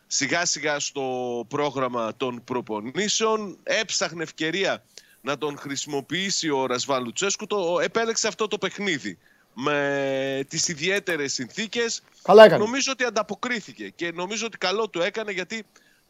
σιγά 0.08 0.46
σιγά 0.46 0.80
στο 0.80 1.46
πρόγραμμα 1.48 2.16
των 2.18 2.44
προπονήσεων. 2.44 3.58
Έψαχνε 3.64 4.24
ευκαιρία 4.24 4.84
να 5.22 5.38
τον 5.38 5.58
χρησιμοποιήσει 5.58 6.50
ο 6.50 6.66
Ρασβάν 6.66 7.04
Λουτσέσκου. 7.04 7.48
Το 7.48 7.80
επέλεξε 7.84 8.28
αυτό 8.28 8.48
το 8.48 8.58
παιχνίδι 8.58 9.18
με 9.54 10.46
τις 10.48 10.68
ιδιαίτερες 10.68 11.34
συνθήκες. 11.34 12.02
Καλά 12.22 12.44
έκανε. 12.46 12.64
Νομίζω 12.64 12.92
ότι 12.92 13.04
ανταποκρίθηκε 13.04 13.90
και 13.96 14.12
νομίζω 14.12 14.46
ότι 14.46 14.58
καλό 14.58 14.90
το 14.90 15.04
έκανε 15.04 15.32
γιατί 15.32 15.64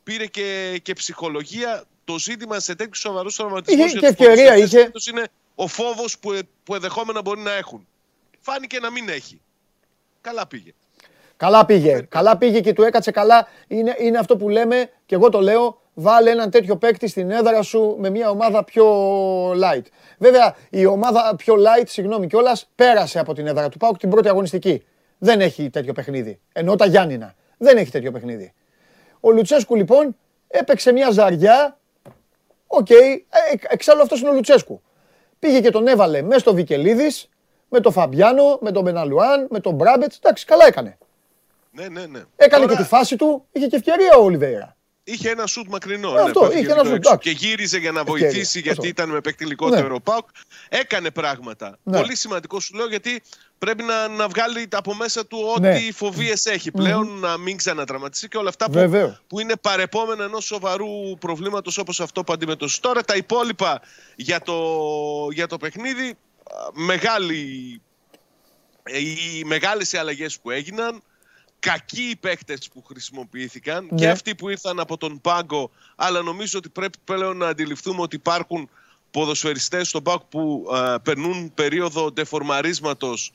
πήρε 0.03 0.25
και, 0.25 0.79
και 0.81 0.93
ψυχολογία. 0.93 1.83
Το 2.03 2.19
ζήτημα 2.19 2.59
σε 2.59 2.75
τέτοιους 2.75 2.99
σοβαρούς 2.99 3.35
τραυματισμούς 3.35 3.85
Είχε 3.85 3.99
και 3.99 4.05
ευκαιρία, 4.05 4.57
είχε. 4.57 4.91
είναι 5.11 5.27
ο 5.59 5.67
φόβος 5.67 6.19
που, 6.19 6.31
ε- 6.31 6.39
που 6.63 6.75
ενδεχόμενα 6.75 7.21
μπορεί 7.21 7.41
να 7.41 7.51
έχουν. 7.51 7.87
Φάνηκε 8.39 8.79
να 8.79 8.91
μην 8.91 9.09
έχει. 9.09 9.41
Καλά 10.21 10.47
πήγε. 10.47 10.73
Καλά 11.37 11.65
πήγε. 11.65 12.01
Καλά 12.01 12.37
πήγε 12.37 12.59
και 12.61 12.73
του 12.73 12.83
έκατσε 12.83 13.11
καλά. 13.11 13.47
Είναι, 13.67 13.95
είναι 13.99 14.17
αυτό 14.17 14.37
που 14.37 14.49
λέμε 14.49 14.89
και 15.05 15.15
εγώ 15.15 15.29
το 15.29 15.41
λέω. 15.41 15.81
Βάλε 15.93 16.31
έναν 16.31 16.49
τέτοιο 16.51 16.77
παίκτη 16.77 17.07
στην 17.07 17.31
έδρα 17.31 17.61
σου 17.61 17.95
με 17.99 18.09
μια 18.09 18.29
ομάδα 18.29 18.63
πιο 18.63 18.85
light. 19.51 19.81
Βέβαια, 20.17 20.55
η 20.69 20.85
ομάδα 20.85 21.35
πιο 21.35 21.55
light, 21.55 21.87
συγγνώμη 21.87 22.27
κιόλας, 22.27 22.69
πέρασε 22.75 23.19
από 23.19 23.33
την 23.33 23.47
έδρα 23.47 23.69
του 23.69 23.77
ΠΑΟΚ 23.77 23.97
την 23.97 24.09
πρώτη 24.09 24.27
αγωνιστική. 24.27 24.83
Δεν 25.17 25.41
έχει 25.41 25.69
τέτοιο 25.69 25.93
παιχνίδι. 25.93 26.39
Ενώ 26.53 26.75
τα 26.75 26.85
Γιάννινα. 26.85 27.35
Δεν 27.57 27.77
έχει 27.77 27.91
τέτοιο 27.91 28.11
παιχνίδι. 28.11 28.53
Ο 29.19 29.31
Λουτσέσκου 29.31 29.75
λοιπόν 29.75 30.15
έπαιξε 30.47 30.91
μια 30.91 31.11
ζαριά. 31.11 31.77
Οκ, 32.67 32.89
ε, 32.89 32.95
εξάλλου 33.67 34.01
αυτός 34.01 34.19
είναι 34.19 34.29
ο 34.29 34.33
Λουτσέσκου. 34.33 34.81
Πήγε 35.39 35.61
και 35.61 35.69
τον 35.69 35.87
έβαλε 35.87 36.21
μέσα 36.21 36.39
στο 36.39 36.53
Βικελίδης, 36.53 37.29
με 37.69 37.79
τον 37.79 37.91
Φαμπιάνο, 37.91 38.57
με 38.61 38.71
τον 38.71 38.83
Μπεναλουάν, 38.83 39.47
με 39.49 39.59
τον 39.59 39.73
Μπράμπετς. 39.73 40.17
Εντάξει, 40.17 40.45
καλά 40.45 40.65
έκανε. 40.65 40.97
Ναι, 41.71 41.87
ναι, 41.87 42.05
ναι. 42.05 42.23
Έκανε 42.35 42.63
Τώρα 42.63 42.75
και 42.75 42.83
τη 42.83 42.87
φάση 42.87 43.15
του, 43.15 43.45
είχε 43.51 43.67
και 43.67 43.75
ευκαιρία 43.75 44.17
ο 44.17 44.23
Ολιβέιρα. 44.23 44.76
Είχε 45.09 45.29
ένα 45.29 45.45
σουτ 45.47 45.67
μακρινό. 45.67 46.09
Ε, 46.09 46.13
ναι, 46.13 46.21
αυτό, 46.21 46.39
που 46.39 46.45
έφυγε 46.45 46.61
είχε 46.61 46.71
ένα 46.71 46.81
λίγο 46.81 46.93
σουτ, 46.95 46.97
έξω. 47.05 47.11
εντάξει. 47.13 47.33
Και 47.35 47.45
γύριζε 47.45 47.77
για 47.77 47.91
να 47.91 47.99
Ευκαιρία, 47.99 48.27
βοηθήσει 48.29 48.59
γιατί 48.59 48.77
αυτό. 48.77 48.87
ήταν 48.89 49.09
με 49.09 49.21
παίκτη 49.21 49.45
λιγότερο 49.45 49.87
Ναι. 49.87 49.93
ο 49.93 49.99
Πάουκ. 50.01 50.27
Έκανε 50.69 51.11
πράγματα. 51.11 51.77
Ναι. 51.83 51.99
Πολύ 51.99 52.15
σημαντικό 52.15 52.59
σου 52.59 52.75
λέω 52.75 52.87
γιατί 52.87 53.21
πρέπει 53.57 53.83
να, 53.83 54.07
να 54.07 54.27
βγάλει 54.27 54.67
από 54.71 54.95
μέσα 54.95 55.25
του 55.25 55.37
ό,τι 55.55 55.61
Ναι. 55.61 55.79
φοβίες 55.93 56.45
έχει 56.45 56.71
πλέον, 56.71 57.19
να 57.19 57.37
μην 57.37 57.57
ξανατραυματιστεί 57.57 58.27
και 58.27 58.37
όλα 58.37 58.49
αυτά 58.49 58.65
που, 58.65 58.71
Βεβαίως. 58.71 59.21
που 59.27 59.39
είναι 59.39 59.55
παρεπόμενα 59.61 60.23
ενός 60.23 60.45
σοβαρού 60.45 61.17
προβλήματος 61.19 61.77
όπως 61.77 61.99
αυτό 61.99 62.23
που 62.23 62.33
αντιμετωπίζει. 62.33 62.79
Τώρα 62.79 63.03
τα 63.03 63.15
υπόλοιπα 63.15 63.81
για 64.15 64.41
το, 64.41 64.61
για 65.31 65.47
το 65.47 65.57
παιχνίδι, 65.57 66.07
α, 66.09 66.15
μεγάλη, 66.73 67.81
ε, 68.83 68.99
οι 68.99 69.43
μεγάλες 69.45 69.91
οι 69.91 69.97
αλλαγές 69.97 70.39
που 70.39 70.51
έγιναν, 70.51 71.01
κακοί 71.59 72.01
οι 72.09 72.15
παίκτες 72.15 72.67
που 72.73 72.83
χρησιμοποιήθηκαν 72.83 73.87
Ναι. 73.89 73.97
και 73.97 74.09
αυτοί 74.09 74.35
που 74.35 74.49
ήρθαν 74.49 74.79
από 74.79 74.97
τον 74.97 75.21
πάγκο, 75.21 75.71
αλλά 75.95 76.21
νομίζω 76.21 76.57
ότι 76.57 76.69
πρέπει 76.69 76.97
πλέον 77.03 77.37
να 77.37 77.47
αντιληφθούμε 77.47 78.01
ότι 78.01 78.15
υπάρχουν 78.15 78.69
ποδοσφαιριστές 79.11 79.87
στον 79.87 80.03
πάγκο 80.03 80.25
που 80.29 80.67
α, 80.73 80.99
περνούν 80.99 81.53
περίοδο 81.53 82.11
ντεφορμαρίσματος 82.11 83.33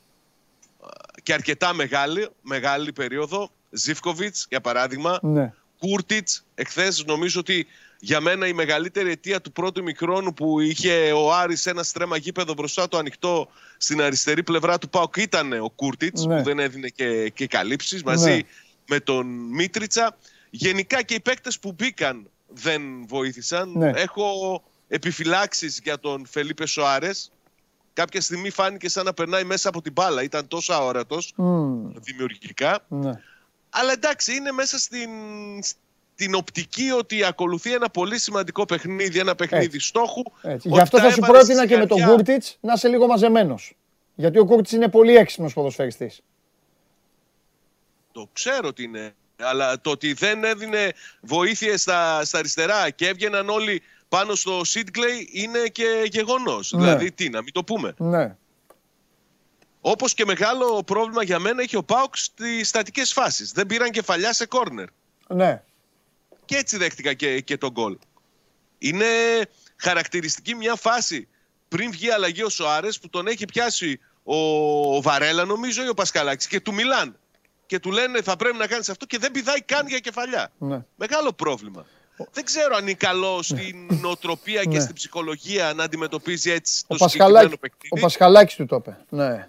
α, 0.81 0.87
και 1.23 1.33
αρκετά 1.33 1.73
μεγάλη, 1.75 2.29
μεγάλη 2.43 2.93
περίοδο. 2.93 3.51
Ζίβκοβιτς, 3.71 4.47
για 4.49 4.61
παράδειγμα, 4.61 5.19
Ναι. 5.23 5.53
Κούρτιτς, 5.79 6.45
εχθές 6.55 7.05
νομίζω 7.05 7.41
ότι 7.41 7.67
για 8.05 8.21
μένα 8.21 8.47
η 8.47 8.53
μεγαλύτερη 8.53 9.11
αιτία 9.11 9.41
του 9.41 9.53
πρώτου 9.53 9.83
μικρόνου 9.83 10.35
που 10.35 10.61
είχε 10.61 11.13
ο 11.13 11.33
Άρης 11.35 11.67
ένα 11.67 11.83
στρέμα 11.83 12.17
γήπεδο 12.17 12.53
μπροστά 12.55 12.89
του 12.89 12.97
ανοιχτό 12.97 13.49
στην 13.77 14.03
αριστερή 14.03 14.43
πλευρά 14.43 14.79
του 14.79 14.89
Πάουκ 14.89 15.17
ήταν 15.17 15.53
ο 15.53 15.71
Κούρτιτς 15.71 16.25
Ναι. 16.25 16.37
που 16.37 16.43
δεν 16.43 16.59
έδινε 16.59 16.89
και, 16.89 17.29
και 17.29 17.47
καλύψεις 17.47 18.03
μαζί 18.03 18.31
Ναι. 18.35 18.41
με 18.89 19.01
τον 19.01 19.27
Μίτριτσα. 19.27 20.17
Γενικά 20.51 21.03
και 21.03 21.15
οι 21.15 21.21
παίκτες 21.21 21.59
που 21.59 21.73
μπήκαν 21.73 22.31
δεν 22.49 22.83
βοήθησαν. 23.07 23.73
Ναι. 23.77 23.91
Έχω 23.95 24.63
επιφυλάξεις 24.89 25.81
για 25.83 25.99
τον 25.99 26.27
Φελίπε 26.27 26.67
Σοάρες. 26.67 27.33
Κάποια 27.93 28.21
στιγμή 28.21 28.51
φάνηκε 28.51 28.89
σαν 28.89 29.05
να 29.05 29.13
περνάει 29.15 29.45
μέσα 29.45 29.69
από 29.69 29.83
την 29.83 29.93
μπάλα. 29.93 30.23
Ήταν 30.23 30.49
τόσο 30.49 30.73
αόρατος 30.73 31.33
Μμμ, 31.37 31.93
δημιουργικά. 31.95 32.85
ναι. 32.89 33.13
Αλλά 33.71 33.93
εντάξει, 33.93 34.35
είναι 34.37 34.53
μέσα 34.53 34.79
στην, 34.79 35.11
στην 36.23 36.35
οπτική 36.35 36.91
ότι 36.91 37.25
ακολουθεί 37.25 37.75
ένα 37.75 37.91
πολύ 37.91 38.19
σημαντικό 38.19 38.65
παιχνίδι, 38.65 39.19
ένα 39.19 39.35
παιχνίδι 39.35 39.65
Έτσι. 39.65 39.81
στόχου. 39.81 40.23
Έτσι. 40.43 40.69
ότι 40.69 40.69
Γι' 40.69 40.81
αυτό 40.81 40.97
τα 40.97 41.03
θα 41.03 41.11
σου 41.11 41.19
έβαλες 41.23 41.39
πρότεινα 41.39 41.63
στη 41.63 41.73
και 41.73 41.77
με 41.77 41.87
τον 41.87 41.99
καρδιά. 41.99 42.17
Κούρτιτς 42.17 42.59
να 42.61 42.73
είσαι 42.73 42.89
λίγο 42.89 43.07
μαζεμένος. 43.07 43.77
Γιατί 44.15 44.39
ο 44.39 44.45
Κούρτιτς 44.45 44.73
είναι 44.73 44.89
πολύ 44.89 45.17
έξυπνος 45.17 45.53
ποδοσφαιριστής. 45.53 46.21
Το 48.13 48.29
ξέρω 48.33 48.69
ότι 48.69 48.83
είναι. 48.83 49.15
Αλλά 49.37 49.81
το 49.81 49.91
ότι 49.91 50.13
δεν 50.13 50.45
έδινε 50.45 50.93
βοήθειες 51.21 51.81
στα, 51.81 52.25
στα 52.25 52.39
αριστερά 52.39 52.91
και 52.91 53.09
έβγαιναν 53.09 53.49
όλοι 53.49 53.83
πάνω 54.09 54.35
στο 54.35 54.65
Σίτγκλεϊ 54.65 55.29
είναι 55.33 55.59
και 55.59 56.09
γεγονός. 56.11 56.73
Ναι. 56.73 56.81
Δηλαδή, 56.81 57.13
τι, 57.13 57.29
να 57.29 57.43
μην 57.43 57.53
το 57.53 57.65
πούμε. 57.65 57.95
Ναι. 57.97 58.37
Όπως 59.81 60.15
και 60.15 60.25
μεγάλο 60.25 60.83
πρόβλημα 60.83 61.23
για 61.23 61.39
μένα 61.39 61.63
έχει 61.63 61.77
ο 61.77 61.83
Πάουκ 61.83 62.17
στις 62.17 62.69
στατικές 62.69 63.13
φάσεις. 63.13 63.53
Δεν 63.53 63.67
πήραν 63.67 63.91
κεφαλιά 63.91 64.33
σε 64.33 64.47
κόρνερ. 64.47 64.87
Ναι. 65.29 65.63
Και 66.53 66.59
έτσι 66.59 66.77
δέχτηκα 66.77 67.13
και, 67.13 67.41
και 67.41 67.57
τον 67.57 67.71
γκολ. 67.71 67.97
Είναι 68.79 69.07
χαρακτηριστική 69.77 70.55
μια 70.55 70.75
φάση 70.75 71.29
πριν 71.69 71.91
βγει 71.91 72.11
αλλαγή 72.11 72.43
ο 72.43 72.49
Σοάρες 72.49 72.99
που 72.99 73.09
τον 73.09 73.27
έχει 73.27 73.45
πιάσει 73.45 74.01
ο, 74.23 74.37
ο 74.97 75.03
Βαρέλα 75.03 75.45
νομίζω 75.45 75.85
ή 75.85 75.89
ο 75.89 75.95
Πασκαλάκης 75.95 76.47
και 76.47 76.61
του 76.61 76.75
μιλάν. 76.75 77.19
Και 77.67 77.79
του 77.79 77.91
λένε 77.91 78.23
θα 78.23 78.37
πρέπει 78.37 78.57
να 78.57 78.67
κάνεις 78.67 78.89
αυτό 78.89 79.07
και 79.07 79.19
δεν 79.19 79.31
πηδάει 79.31 79.61
καν 79.63 79.87
για 79.87 79.99
κεφαλιά. 79.99 80.53
Ναι. 80.59 80.85
Μεγάλο 80.97 81.33
πρόβλημα. 81.33 81.87
Δεν 82.33 82.45
ξέρω 82.45 82.77
αν 82.77 82.83
είναι 82.83 82.95
καλός 82.95 83.47
στην 83.47 83.89
νοοτροπία 84.01 84.63
και 84.63 84.69
Ναι. 84.69 84.81
στην 84.81 84.95
ψυχολογία 84.95 85.73
να 85.75 85.85
αντιμετωπίζει 85.85 86.51
έτσι 86.51 86.85
Ο, 86.87 86.97
το 86.97 87.09
συγκεκριμένο 87.09 87.49
Πασχαλάκη, 87.49 87.55
ο 87.55 87.59
παιχνίδι. 87.59 88.01
Πασχαλάκης 88.01 88.55
του 88.55 88.67
το 88.67 88.77
είπε. 88.77 88.97
Ναι. 89.09 89.49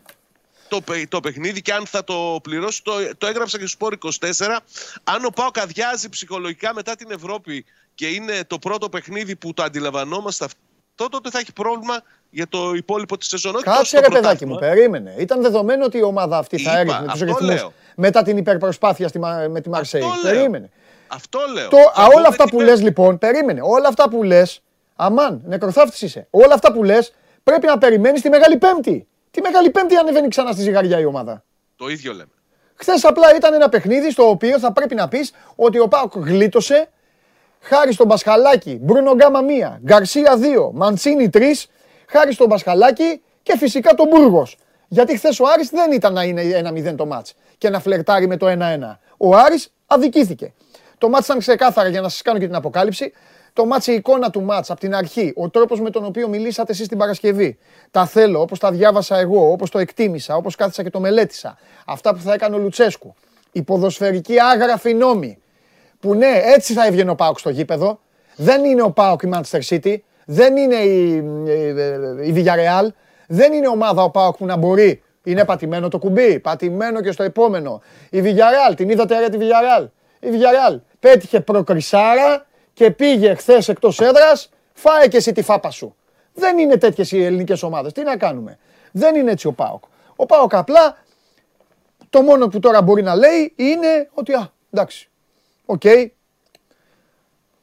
Το, 0.76 0.82
παι- 0.82 1.07
το 1.09 1.19
παιχνίδι 1.19 1.61
και 1.61 1.74
αν 1.74 1.86
θα 1.86 2.03
το 2.03 2.39
πληρώσει, 2.43 2.84
το, 2.84 2.91
το 3.17 3.28
έγραψα 3.28 3.57
και 3.57 3.65
στο 3.67 3.88
Σπόρ 3.88 3.97
24. 4.19 4.57
Αν 5.03 5.26
ο 5.26 5.30
Πάοκ 5.36 5.59
αδειάζει 5.59 6.09
ψυχολογικά 6.09 6.74
μετά 6.74 6.95
την 6.95 7.11
Ευρώπη 7.11 7.65
και 7.95 8.07
είναι 8.07 8.34
το 8.47 8.59
πρώτο 8.59 8.89
παιχνίδι 8.89 9.36
που 9.36 9.53
το 9.53 9.63
αντιλαμβανόμαστε 9.63 10.45
αυτό, 10.45 11.09
τότε 11.09 11.30
θα 11.30 11.39
έχει 11.39 11.53
πρόβλημα 11.53 12.01
για 12.30 12.47
το 12.47 12.74
υπόλοιπο 12.74 13.17
της 13.17 13.28
σεζόν. 13.28 13.55
Όχι 13.55 13.63
τόσο 13.63 13.78
Κάτσε 13.78 13.95
το 13.95 14.01
ρε 14.01 14.07
παιδάκι 14.07 14.45
μου, 14.45 14.51
πρωτάθλημα. 14.51 14.76
περίμενε. 14.76 15.15
Ήταν 15.17 15.41
δεδομένο 15.41 15.86
ότι 15.86 15.97
η 15.97 16.01
ομάδα 16.01 16.38
αυτή 16.38 16.57
θα 16.57 16.71
Είπα, 16.71 16.80
έριχνε 16.80 17.03
τους 17.03 17.11
αυτό 17.21 17.26
ρυθμούς 17.26 17.41
λέω. 17.55 17.74
μετά 17.95 18.24
την 18.24 18.38
υπερπροσπάθεια 18.38 19.07
στη, 19.07 19.19
Μα- 19.19 19.47
με 19.49 19.61
τη 19.61 19.69
Μαρσέη. 19.69 20.01
Αυτό 20.01 20.21
λέω. 20.24 20.34
Περίμενε. 20.34 20.69
Αυτό 21.07 21.39
λέω. 21.53 21.67
Το, 21.69 21.78
Θα 21.78 22.01
α, 22.01 22.05
όλα 22.05 22.13
δούμε 22.15 22.28
αυτά 22.28 22.43
τι 22.43 22.49
που 22.49 22.57
πέ- 22.57 22.65
λες 22.67 22.82
λοιπόν, 22.82 23.17
περίμενε. 23.17 23.59
Όλα 23.63 23.88
αυτά 23.88 24.09
που 24.09 24.24
λες, 24.24 24.61
αμάν, 24.95 25.41
νεκροθάφτης 25.45 26.01
είσαι. 26.01 26.28
Όλα 26.30 26.53
αυτά 26.53 26.74
που 26.74 26.84
λες 26.84 27.13
πρέπει 27.43 27.65
να 27.65 27.78
περιμένεις 27.78 28.21
τη 28.21 28.30
Μεγάλη 28.30 28.57
Πέμπτη. 28.57 29.07
Τη 29.34 29.41
Μεγάλη 29.41 29.69
Πέμπτη 29.69 29.95
ανεβαίνει 29.95 30.27
ξανά 30.27 30.51
στη 30.51 30.61
ζυγαριά 30.61 30.99
η 30.99 31.05
ομάδα. 31.05 31.43
Το 31.75 31.88
ίδιο 31.88 32.11
λέμε. 32.11 32.31
Χθες 32.75 33.03
απλά 33.05 33.36
ήταν 33.36 33.53
ένα 33.53 33.69
παιχνίδι 33.69 34.11
στο 34.11 34.29
οποίο 34.29 34.59
θα 34.59 34.71
πρέπει 34.71 34.95
να 34.95 35.07
πεις 35.07 35.31
ότι 35.55 35.79
ο 35.79 35.88
Πάοκ 35.88 36.13
γλίτωσε 36.15 36.89
χάρη 37.59 37.93
στον 37.93 38.07
Πασχαλάκη, 38.07 38.79
Μπρούνο 38.81 39.13
Γκάμα 39.13 39.39
1, 39.75 39.79
Γκαρσία 39.84 40.38
2, 40.67 40.71
Μαντσίνη 40.73 41.29
3, 41.34 41.41
χάρη 42.07 42.34
στον 42.34 42.49
Πασχαλάκη 42.49 43.21
και 43.43 43.57
φυσικά 43.57 43.93
τον 43.93 44.07
Μπούργος. 44.07 44.57
Γιατί 44.88 45.17
χθες 45.17 45.39
ο 45.39 45.45
Άρης 45.53 45.69
δεν 45.69 45.91
ήταν 45.91 46.13
να 46.13 46.23
είναι 46.23 46.41
1-0 46.91 46.95
το 46.95 47.05
μάτς 47.05 47.34
και 47.57 47.69
να 47.69 47.79
φλερτάρει 47.79 48.27
με 48.27 48.38
το 48.38 48.47
1-1. 48.47 48.99
Ο 49.17 49.36
Άρης 49.36 49.73
αδικήθηκε. 49.86 50.53
Το 50.97 51.09
μάτς 51.09 51.25
ήταν 51.25 51.39
ξεκάθαρα 51.39 51.89
για 51.89 52.01
να 52.01 52.09
σας 52.09 52.21
κάνω 52.21 52.39
και 52.39 52.45
την 52.45 52.55
αποκάλυψη. 52.55 53.13
Το 53.53 53.65
μάτς, 53.65 53.87
η 53.87 53.93
εικόνα 53.93 54.29
του 54.29 54.41
μάτς 54.41 54.69
από 54.69 54.79
την 54.79 54.95
αρχή, 54.95 55.33
ο 55.35 55.49
τρόπος 55.49 55.81
με 55.81 55.89
τον 55.89 56.05
οποίο 56.05 56.27
μιλήσατε 56.27 56.71
εσείς 56.71 56.87
την 56.87 56.97
Παρασκευή. 56.97 57.57
Τα 57.91 58.05
θέλω 58.05 58.41
όπως 58.41 58.59
τα 58.59 58.71
διάβασα 58.71 59.17
εγώ, 59.17 59.51
όπως 59.51 59.69
το 59.69 59.79
εκτίμησα, 59.79 60.35
όπως 60.35 60.55
κάθισα 60.55 60.83
και 60.83 60.89
το 60.89 60.99
μελέτησα. 60.99 61.57
Αυτά 61.85 62.13
που 62.13 62.19
θα 62.19 62.33
έκανε 62.33 62.55
ο 62.55 62.57
Λουτσέσκου. 62.57 63.15
Η 63.51 63.61
ποδοσφαιρική 63.61 64.39
άγραφη 64.39 64.93
νόμη. 64.93 65.37
Που 65.99 66.13
ναι, 66.15 66.41
έτσι 66.43 66.73
θα 66.73 66.85
έβγαινε 66.85 67.11
ο 67.11 67.15
Πάοκ 67.15 67.39
στο 67.39 67.49
γήπεδο. 67.49 67.99
Δεν 68.35 68.65
είναι 68.65 68.81
ο 68.81 68.91
Πάοκ 68.91 69.21
η 69.21 69.29
Manchester 69.33 69.59
City. 69.69 69.95
Δεν 70.25 70.57
είναι 70.57 70.75
η, 70.75 71.15
η, 72.21 72.29
η 72.29 72.33
Villarreal. 72.35 72.87
Δεν 73.27 73.53
είναι 73.53 73.67
ομάδα 73.67 74.03
ο 74.03 74.09
Πάοκ 74.09 74.37
που 74.37 74.45
να 74.45 74.57
μπορεί. 74.57 75.03
Είναι 75.23 75.45
πατημένο 75.45 75.87
το 75.87 75.97
κουμπί. 75.97 76.39
Πατημένο 76.39 77.01
και 77.01 77.11
στο 77.11 77.23
επόμενο. 77.23 77.81
Η 78.09 78.21
Villarreal, 78.23 78.75
την 78.75 78.89
είδατε 78.89 79.19
ρε 79.19 79.29
τη 79.29 79.37
Villarreal. 79.39 79.87
Η 80.19 80.27
Villarreal 80.31 80.79
πέτυχε 80.99 81.39
προκρισάρα 81.39 82.45
και 82.74 82.91
πήγε 82.91 83.34
χθες 83.34 83.69
εκτός 83.69 83.99
έδρας. 83.99 84.49
Φάε 84.74 85.07
και 85.07 85.17
εσύ 85.17 85.32
τη 85.32 85.41
φάπα 85.41 85.69
σου. 85.69 85.95
Δεν 86.34 86.57
είναι 86.57 86.78
τέτοιες 86.78 87.11
οι 87.11 87.24
ελληνικές 87.24 87.63
ομάδες. 87.63 87.93
Τι 87.93 88.03
να 88.03 88.17
κάνουμε. 88.17 88.57
Δεν 88.91 89.15
είναι 89.15 89.32
έτσι 89.32 89.47
ο 89.47 89.51
ΠΑΟΚ. 89.51 89.84
Ο 90.15 90.26
ΠΑΟΚ 90.25 90.55
απλά 90.55 90.97
το 92.09 92.21
μόνο 92.21 92.47
που 92.47 92.59
τώρα 92.59 92.82
μπορεί 92.82 93.01
να 93.01 93.15
λέει 93.15 93.53
είναι 93.55 94.09
ότι 94.13 94.34
α, 94.34 94.51
εντάξει, 94.71 95.09
OK, 95.65 95.81
okay, 95.84 96.07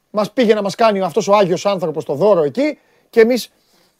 μας 0.09 0.31
πήγε 0.31 0.53
να 0.53 0.61
μας 0.61 0.75
κάνει 0.75 1.01
αυτός 1.01 1.27
ο 1.27 1.35
Άγιος 1.35 1.65
άνθρωπος 1.65 2.05
το 2.05 2.13
δώρο 2.13 2.43
εκεί 2.43 2.79
και 3.09 3.19
εμείς 3.19 3.51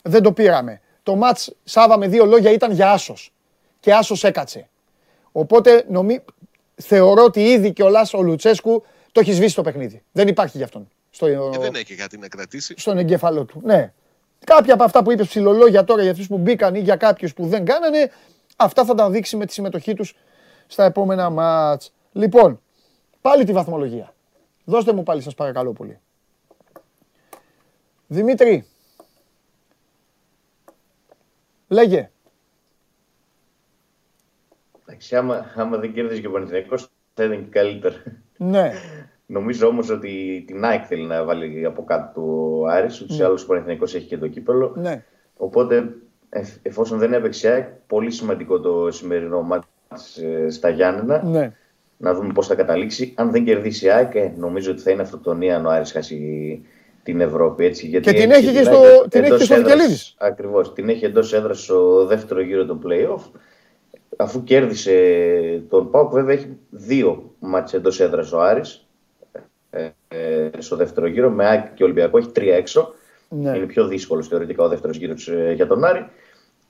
δεν 0.01 0.23
το 0.23 0.31
πήραμε. 0.31 0.81
Το 1.03 1.15
ματς 1.15 1.55
Σάββα 1.63 1.97
με 1.97 2.07
δύο 2.07 2.25
λόγια 2.25 2.51
ήταν 2.51 2.71
για 2.71 2.91
άσος 2.91 3.33
και 3.79 3.93
άσος 3.93 4.23
έκατσε. 4.23 4.69
Οπότε 5.31 5.85
νομί... 5.89 6.23
θεωρώ 6.75 7.23
ότι 7.23 7.43
ήδη 7.43 7.73
και 7.73 7.83
ο 7.83 7.89
ο 8.13 8.21
Λουτσέσκου 8.21 8.83
το 9.11 9.19
έχει 9.19 9.33
σβήσει 9.33 9.55
το 9.55 9.61
παιχνίδι. 9.61 10.03
Δεν 10.11 10.27
υπάρχει 10.27 10.57
γι' 10.57 10.63
αυτόν. 10.63 10.89
Στο... 11.11 11.27
Ε, 11.27 11.37
δεν 11.59 11.75
έχει 11.75 11.95
κάτι 11.95 12.17
να 12.17 12.27
κρατήσει. 12.27 12.73
Στον 12.77 12.97
εγκέφαλό 12.97 13.45
του. 13.45 13.61
Ναι. 13.63 13.93
Κάποια 14.45 14.73
από 14.73 14.83
αυτά 14.83 15.03
που 15.03 15.11
είπες 15.11 15.27
ψηλολόγια 15.27 15.83
τώρα 15.83 16.01
για 16.01 16.11
αυτούς 16.11 16.27
που 16.27 16.37
μπήκαν 16.37 16.75
ή 16.75 16.79
για 16.79 16.95
κάποιους 16.95 17.33
που 17.33 17.47
δεν 17.47 17.65
κάνανε, 17.65 18.11
αυτά 18.55 18.85
θα 18.85 18.95
τα 18.95 19.09
δείξει 19.09 19.37
με 19.37 19.45
τη 19.45 19.53
συμμετοχή 19.53 19.93
τους 19.93 20.15
στα 20.67 20.85
επόμενα 20.85 21.29
μάτς. 21.29 21.93
Λοιπόν, 22.11 22.61
πάλι 23.21 23.43
τη 23.43 23.53
βαθμολογία. 23.53 24.13
Δώστε 24.63 24.93
μου 24.93 25.03
πάλι 25.03 25.21
σας 25.21 25.33
παρακαλώ 25.35 25.73
πολύ. 25.73 25.99
Δημήτρη, 28.07 28.65
λέγε. 31.67 32.11
Εντάξει, 34.85 35.15
άμα, 35.15 35.51
άμα 35.55 35.77
δεν 35.77 35.93
κέρδιζε 35.93 36.21
και 36.21 36.27
ο 36.27 36.31
Παναθηναϊκός 36.31 36.89
θα 37.13 37.23
ήταν 37.23 37.43
και 37.43 37.49
καλύτερα. 37.49 38.03
Ναι. 38.37 38.71
Νομίζω 39.31 39.67
όμως 39.67 39.89
ότι 39.89 40.43
την 40.47 40.65
ΑΕΚ 40.65 40.83
θέλει 40.87 41.03
να 41.03 41.23
βάλει 41.23 41.65
από 41.65 41.83
κάτω 41.83 42.11
του 42.13 42.65
Άρης, 42.69 43.01
ούτως 43.01 43.15
ή 43.15 43.19
ναι. 43.19 43.25
άλλως 43.25 43.43
ο 43.43 43.47
Παναθηναϊκός 43.47 43.95
έχει 43.95 44.05
και 44.05 44.17
το 44.17 44.27
κύπελο. 44.27 44.73
Ναι. 44.75 45.03
Οπότε 45.37 45.93
εφόσον 46.61 46.97
δεν 46.97 47.13
έπαιξε 47.13 47.47
η 47.47 47.51
ΑΕΚ, 47.51 47.67
πολύ 47.87 48.11
σημαντικό 48.11 48.59
το 48.59 48.91
σημερινό 48.91 49.41
μάτι 49.41 49.67
ε, 50.21 50.49
στα 50.49 50.69
Γιάννενα. 50.69 51.23
Ναι. 51.23 51.55
Να 51.97 52.13
δούμε 52.13 52.33
πώς 52.33 52.47
θα 52.47 52.55
καταλήξει. 52.55 53.13
Αν 53.17 53.31
δεν 53.31 53.45
κερδίσει 53.45 53.85
η 53.85 53.89
ΑΕΚ, 53.89 54.15
ε, 54.15 54.33
νομίζω 54.37 54.71
ότι 54.71 54.81
θα 54.81 54.91
είναι 54.91 55.01
αυτοκτονία 55.01 55.55
αν 55.55 55.65
ο 55.65 55.69
Άρης 55.69 55.91
χάσει 55.91 56.61
την 57.03 57.21
Ευρώπη. 57.21 57.65
Έτσι, 57.65 57.87
γιατί 57.87 58.13
και 58.13 58.19
την 58.19 58.31
έχει 58.31 58.51
και 58.51 58.63
στο, 58.63 58.81
την 59.09 59.23
έχει 59.23 59.43
στο 59.43 59.55
Ακριβώς. 60.17 60.73
Την 60.73 60.89
έχει 60.89 61.05
εντός 61.05 61.33
έδρας 61.33 61.63
στο 61.63 62.05
δεύτερο 62.05 62.41
γύρο 62.41 62.65
των 62.65 62.81
playoff. 62.87 63.39
Αφού 64.17 64.43
κέρδισε 64.43 64.95
τον 65.69 65.91
Πάουκ, 65.91 66.11
βέβαια 66.11 66.33
έχει 66.33 66.57
δύο 66.69 67.33
μάτσε 67.39 67.77
εντός 67.77 67.99
έδρας 67.99 68.31
ο 68.31 68.41
Άρης 68.41 68.73
ε, 68.73 68.77
ε, 68.77 68.90
στο 70.57 70.75
δεύτερο 70.75 71.07
γύρο. 71.07 71.29
Με 71.29 71.45
ΑΕΚ 71.45 71.73
και 71.73 71.83
Ολυμπιακό 71.83 72.17
έχει 72.17 72.31
τρία 72.31 72.55
έξω. 72.55 72.93
Ναι. 73.29 73.57
Είναι 73.57 73.65
πιο 73.65 73.87
δύσκολο 73.87 74.23
θεωρητικά 74.23 74.63
ο 74.63 74.67
δεύτερος 74.67 74.97
γύρος 74.97 75.27
ε, 75.27 75.53
για 75.55 75.67
τον 75.67 75.83
Άρη. 75.83 76.05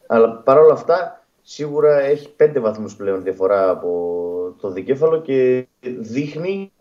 Αλλά 0.08 0.36
παρόλα 0.36 0.74
αυτά 0.74 1.26
σίγουρα 1.42 2.00
έχει 2.00 2.36
πέντε 2.36 2.60
βαθμούς 2.60 2.96
πλέον 2.96 3.24
διαφορά 3.24 3.70
από 3.70 4.56
το 4.62 4.72
δικέφαλο 4.72 5.22
και 5.22 5.68
δείχνει 6.00 6.72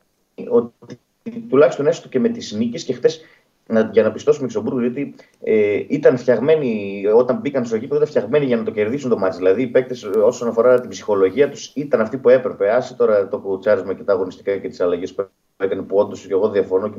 ότι 0.48 1.00
τουλάχιστον 1.48 1.86
έστω 1.86 2.08
και 2.08 2.18
με 2.18 2.28
τις 2.28 2.52
νίκες 2.52 2.84
και 2.84 2.92
χτες 2.92 3.24
για 3.92 4.02
να 4.02 4.12
πιστώσουμε 4.12 4.46
και 4.46 4.52
στον 4.52 4.62
Μπρούγκο, 4.62 4.80
γιατί 4.80 5.14
ε, 5.42 5.84
ήταν 5.88 6.16
φτιαγμένοι, 6.16 7.02
όταν 7.14 7.36
μπήκαν 7.36 7.64
στο 7.64 7.76
γήπεδο, 7.76 7.96
ήταν 7.96 8.08
φτιαγμένοι 8.08 8.44
για 8.44 8.56
να 8.56 8.62
το 8.62 8.70
κερδίσουν 8.70 9.10
το 9.10 9.18
μάτι. 9.18 9.36
Δηλαδή, 9.36 9.62
οι 9.62 9.66
παίκτες, 9.66 10.04
όσον 10.04 10.48
αφορά 10.48 10.80
την 10.80 10.90
ψυχολογία 10.90 11.48
τους, 11.50 11.72
ήταν 11.74 12.00
αυτοί 12.00 12.16
που 12.16 12.28
έπρεπε. 12.28 12.74
Άσε 12.74 12.94
τώρα 12.94 13.28
το 13.28 13.38
κουτσάρισμα 13.38 13.94
και 13.94 14.02
τα 14.02 14.12
αγωνιστικά 14.12 14.56
και 14.56 14.68
τις 14.68 14.80
αλλαγές 14.80 15.14
που 15.14 15.28
έκανε, 15.64 15.82
που 15.82 15.96
όντως 15.96 16.26
και 16.26 16.32
εγώ 16.32 16.50
διαφωνώ 16.50 16.88
και 16.88 16.98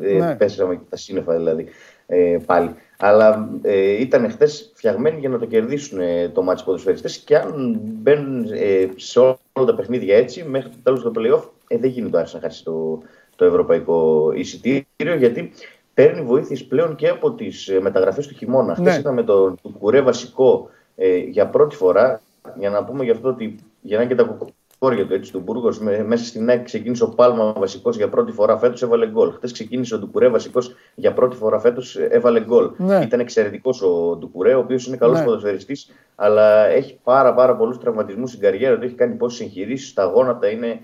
ε, 0.00 0.18
ναι. 0.18 0.34
πέσαμε 0.34 0.74
και 0.74 0.84
τα 0.88 0.96
σύννεφα 0.96 1.36
δηλαδή 1.36 1.66
ε, 2.06 2.38
πάλι. 2.46 2.74
Αλλά 2.98 3.50
ε, 3.62 4.00
ήταν 4.00 4.30
χθες 4.30 4.72
φτιαγμένοι 4.74 5.20
για 5.20 5.28
να 5.28 5.38
το 5.38 5.46
κερδίσουν 5.46 6.00
ε, 6.00 6.28
το 6.28 6.42
μάτι 6.42 6.62
ποδοσφαιριστές 6.64 7.18
και 7.18 7.36
αν 7.36 7.80
μπαίνουν 7.82 8.46
ε, 8.52 8.88
σε 8.96 9.18
όλα 9.18 9.66
τα 9.66 9.74
παιχνίδια 9.74 10.16
έτσι, 10.16 10.44
μέχρι 10.44 10.70
το 10.70 10.76
τέλος 10.82 11.02
του 11.02 11.12
playoff, 11.16 11.48
ε, 11.68 11.78
δεν 11.78 11.90
γίνεται 11.90 12.26
να 12.32 12.40
χάσει 12.40 12.64
το, 12.64 13.02
το 13.36 13.44
ευρωπαϊκό 13.44 14.32
εισιτήριο 14.34 15.14
γιατί 15.18 15.52
παίρνει 15.94 16.22
βοήθειες 16.22 16.64
πλέον 16.64 16.94
και 16.94 17.08
από 17.08 17.32
τις 17.32 17.68
ε, 17.68 17.80
μεταγραφές 17.80 18.26
του 18.26 18.34
χειμώνα. 18.34 18.80
Ναι. 18.80 18.90
Χθες 18.90 19.00
ήταν 19.00 19.14
με 19.14 19.22
τον 19.22 19.58
Κουρέ 19.78 20.00
βασικό 20.00 20.68
ε, 20.96 21.16
για 21.16 21.46
πρώτη 21.46 21.76
φορά. 21.76 22.20
Για 22.58 22.70
να 22.70 22.84
πούμε 22.84 23.04
γι' 23.04 23.10
αυτό 23.10 23.28
ότι 23.28 23.56
για 23.80 23.98
να 23.98 24.04
και 24.04 24.14
τα 24.14 24.36
κόρια 24.84 25.06
του, 25.06 25.14
έτσι, 25.14 25.32
του 25.32 25.40
Μπούργος. 25.40 25.78
Μέσα 26.06 26.24
στην 26.24 26.48
ΑΕΚ 26.48 26.64
ξεκίνησε 26.64 27.04
ο 27.04 27.08
Πάλμα 27.08 27.52
βασικός 27.52 27.96
για 27.96 28.08
πρώτη 28.08 28.32
φορά 28.32 28.58
φέτος, 28.58 28.82
έβαλε 28.82 29.06
γκολ. 29.06 29.32
Χθε 29.32 29.48
ξεκίνησε 29.52 29.94
ο 29.94 29.98
Ντουκουρέ 29.98 30.28
βασικός 30.28 30.74
για 30.94 31.12
πρώτη 31.12 31.36
φορά 31.36 31.58
φέτος, 31.58 31.96
έβαλε 31.96 32.40
γκολ. 32.40 32.70
Ναι. 32.76 33.00
Ήταν 33.02 33.20
εξαιρετικός 33.20 33.82
ο 33.82 34.16
Ντουκουρέ, 34.16 34.54
ο 34.54 34.58
οποίος 34.58 34.86
είναι 34.86 34.96
καλός 34.96 35.18
ναι. 35.18 35.24
ποδοσφαιριστής, 35.24 35.90
αλλά 36.14 36.66
έχει 36.66 36.98
πάρα, 37.04 37.34
πάρα 37.34 37.56
πολλούς 37.56 37.78
τραυματισμούς 37.78 38.30
στην 38.30 38.42
καριέρα 38.42 38.78
του. 38.78 38.84
Έχει 38.84 38.94
κάνει 38.94 39.14
πόσες 39.14 39.40
εγχειρήσεις, 39.40 39.92
τα 39.92 40.04
γόνατα 40.04 40.48
είναι 40.48 40.80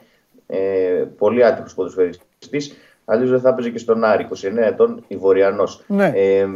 ε, 0.46 1.04
πολύ 1.18 1.44
άτυπο 1.44 1.68
ποδοσφαιριστής. 1.74 2.76
Αλλιώς 3.04 3.30
δεν 3.30 3.40
θα 3.40 3.48
έπαιζε 3.48 3.70
και 3.70 3.78
στον 3.78 4.04
Άρη, 4.04 4.28
29 4.30 4.56
ετών, 4.56 5.04
Ιβοριανό. 5.08 5.64
Ναι. 5.86 6.12
Ε, 6.14 6.48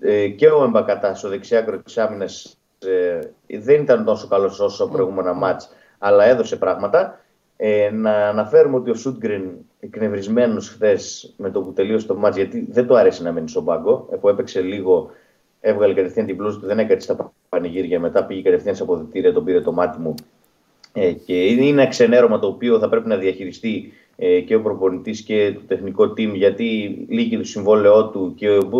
ε, 0.00 0.28
και 0.28 0.46
ο 0.46 0.64
Εμπακατάς, 0.64 1.24
ο 1.24 1.28
δεξιάκρος 1.28 1.82
της 1.82 1.98
άμυνας, 1.98 2.56
ε, 2.86 3.18
δεν 3.58 3.82
ήταν 3.82 4.04
τόσο 4.04 4.28
καλός 4.28 4.60
όσο 4.60 4.88
προηγούμενα 4.88 5.32
μάτς 5.32 5.70
αλλά 6.04 6.24
έδωσε 6.24 6.56
πράγματα. 6.56 7.20
Ε, 7.56 7.90
να 7.92 8.28
αναφέρουμε 8.28 8.76
ότι 8.76 8.90
ο 8.90 8.94
Σούτγκριν 8.94 9.50
εκνευρισμένος 9.80 10.68
χθες 10.68 11.34
με 11.36 11.50
το 11.50 11.60
που 11.60 11.72
τελείωσε 11.72 12.06
το 12.06 12.16
μάτζ, 12.16 12.36
γιατί 12.36 12.66
δεν 12.70 12.86
του 12.86 12.96
άρεσε 12.96 13.22
να 13.22 13.32
μένει 13.32 13.48
στον 13.48 13.64
πάγκο, 13.64 14.08
ε, 14.12 14.16
που 14.16 14.28
έπαιξε 14.28 14.60
λίγο, 14.60 15.10
έβγαλε 15.60 15.94
κατευθείαν 15.94 16.26
την 16.26 16.36
πλούζα 16.36 16.60
του, 16.60 16.66
δεν 16.66 16.78
έκανε 16.78 17.00
στα 17.00 17.32
πανηγύρια. 17.48 18.00
Μετά 18.00 18.24
πήγε 18.24 18.42
κατευθείαν 18.42 18.74
σε 18.74 18.82
αποδητήρια, 18.82 19.32
τον 19.32 19.44
πήρε 19.44 19.60
το 19.60 19.72
μάτι 19.72 19.98
μου. 20.00 20.14
Ε, 20.92 21.12
και 21.12 21.46
είναι 21.46 21.66
ένα 21.66 21.86
ξενέρωμα 21.86 22.38
το 22.38 22.46
οποίο 22.46 22.78
θα 22.78 22.88
πρέπει 22.88 23.08
να 23.08 23.16
διαχειριστεί 23.16 23.92
ε, 24.16 24.40
και 24.40 24.54
ο 24.54 24.62
προπονητής 24.62 25.22
και 25.22 25.52
το 25.54 25.60
τεχνικό 25.66 26.04
team, 26.04 26.32
γιατί 26.34 26.98
λύγει 27.08 27.36
το 27.38 27.44
συμβόλαιό 27.44 28.08
του 28.08 28.34
και 28.36 28.48
ο, 28.48 28.78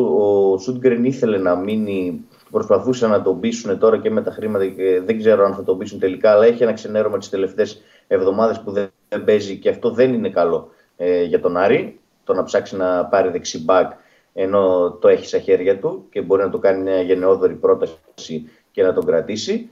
ο 0.52 0.58
Σούτγκριν 0.58 1.04
ήθελε 1.04 1.38
να 1.38 1.56
μείνει 1.56 2.24
προσπαθούσαν 2.52 3.10
να 3.10 3.22
τον 3.22 3.40
πείσουν 3.40 3.78
τώρα 3.78 3.98
και 3.98 4.10
με 4.10 4.22
τα 4.22 4.30
χρήματα 4.30 4.66
και 4.66 5.00
δεν 5.04 5.18
ξέρω 5.18 5.44
αν 5.44 5.54
θα 5.54 5.62
τον 5.62 5.78
πείσουν 5.78 5.98
τελικά, 5.98 6.30
αλλά 6.30 6.44
έχει 6.44 6.62
ένα 6.62 6.72
ξενέρωμα 6.72 7.18
τις 7.18 7.28
τελευταίες 7.28 7.82
εβδομάδες 8.06 8.60
που 8.60 8.70
δεν 8.72 9.24
παίζει 9.24 9.56
και 9.56 9.68
αυτό 9.68 9.90
δεν 9.90 10.12
είναι 10.12 10.28
καλό 10.28 10.70
ε, 10.96 11.22
για 11.22 11.40
τον 11.40 11.56
Άρη. 11.56 12.00
Το 12.24 12.34
να 12.34 12.42
ψάξει 12.42 12.76
να 12.76 13.04
πάρει 13.04 13.28
δεξιμπάκ 13.28 13.92
ενώ 14.32 14.92
το 15.00 15.08
έχει 15.08 15.26
στα 15.26 15.38
χέρια 15.38 15.78
του 15.78 16.06
και 16.10 16.20
μπορεί 16.20 16.42
να 16.42 16.50
το 16.50 16.58
κάνει 16.58 16.82
μια 16.82 17.00
γενναιόδορη 17.00 17.54
πρόταση 17.54 18.50
και 18.70 18.82
να 18.82 18.92
τον 18.92 19.04
κρατήσει. 19.04 19.68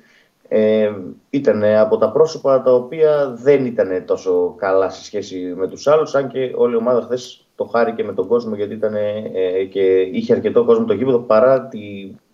Ε, 0.48 0.90
ήταν 1.30 1.64
από 1.64 1.96
τα 1.96 2.10
πρόσωπα 2.12 2.62
τα 2.62 2.74
οποία 2.74 3.34
δεν 3.42 3.64
ήταν 3.64 4.04
τόσο 4.06 4.54
καλά 4.58 4.90
σε 4.90 5.04
σχέση 5.04 5.54
με 5.56 5.68
τους 5.68 5.86
άλλους, 5.86 6.14
αν 6.14 6.28
και 6.28 6.52
όλη 6.54 6.74
η 6.74 6.76
ομάδα 6.76 7.00
χθες 7.00 7.44
το 7.54 7.64
χάρηκε 7.64 8.04
με 8.04 8.12
τον 8.12 8.26
κόσμο 8.26 8.54
γιατί 8.54 8.74
ήταν 8.74 8.94
ε, 8.94 9.64
και 9.70 10.00
είχε 10.00 10.32
αρκετό 10.32 10.64
κόσμο 10.64 10.84
το 10.84 10.92
γήπεδο 10.92 11.18
παρά 11.18 11.68
τη 11.68 11.78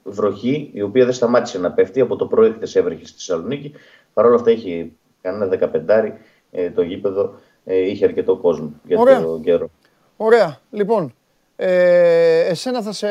βροχή, 0.07 0.71
η 0.73 0.83
οποία 0.83 1.05
δεν 1.05 1.15
σταμάτησε 1.15 1.59
να 1.59 1.73
πέφτει. 1.73 2.01
Από 2.01 2.17
το 2.17 2.27
πρωί 2.27 2.53
χθες 2.53 2.77
έβρεχε 2.77 3.07
στη 3.07 3.17
Θεσσαλονίκη. 3.17 3.73
Παρ' 4.13 4.27
όλα 4.27 4.35
αυτά 4.35 4.51
είχε 4.51 4.91
κανένα 5.21 5.47
δεκαπεντάρι 5.47 6.15
ε, 6.51 6.71
το 6.71 6.83
γήπεδο, 6.83 7.35
ε, 7.65 7.77
είχε 7.77 8.05
αρκετό 8.05 8.37
κόσμο 8.37 8.73
για 8.85 8.99
Ωραία. 8.99 9.23
τον 9.23 9.43
καιρό. 9.43 9.71
Ωραία. 10.17 10.59
Λοιπόν, 10.71 11.15
ε, 11.57 12.41
εσένα 12.41 12.83
θα 12.83 12.93
σε, 12.93 13.09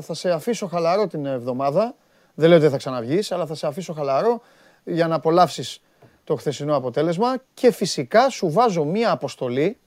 θα 0.00 0.14
σε 0.14 0.30
αφήσω 0.30 0.66
χαλαρό 0.66 1.06
την 1.06 1.26
εβδομάδα. 1.26 1.94
Δεν 2.34 2.48
λέω 2.48 2.56
ότι 2.56 2.62
δεν 2.62 2.72
θα 2.72 2.78
ξαναβγείς, 2.78 3.32
αλλά 3.32 3.46
θα 3.46 3.54
σε 3.54 3.66
αφήσω 3.66 3.92
χαλαρό 3.92 4.40
για 4.84 5.06
να 5.06 5.14
απολαύσεις 5.14 5.82
το 6.24 6.36
χθεσινό 6.36 6.76
αποτέλεσμα 6.76 7.36
και 7.54 7.70
φυσικά 7.70 8.28
σου 8.28 8.50
βάζω 8.50 8.84
μία 8.84 9.10
αποστολή 9.10 9.78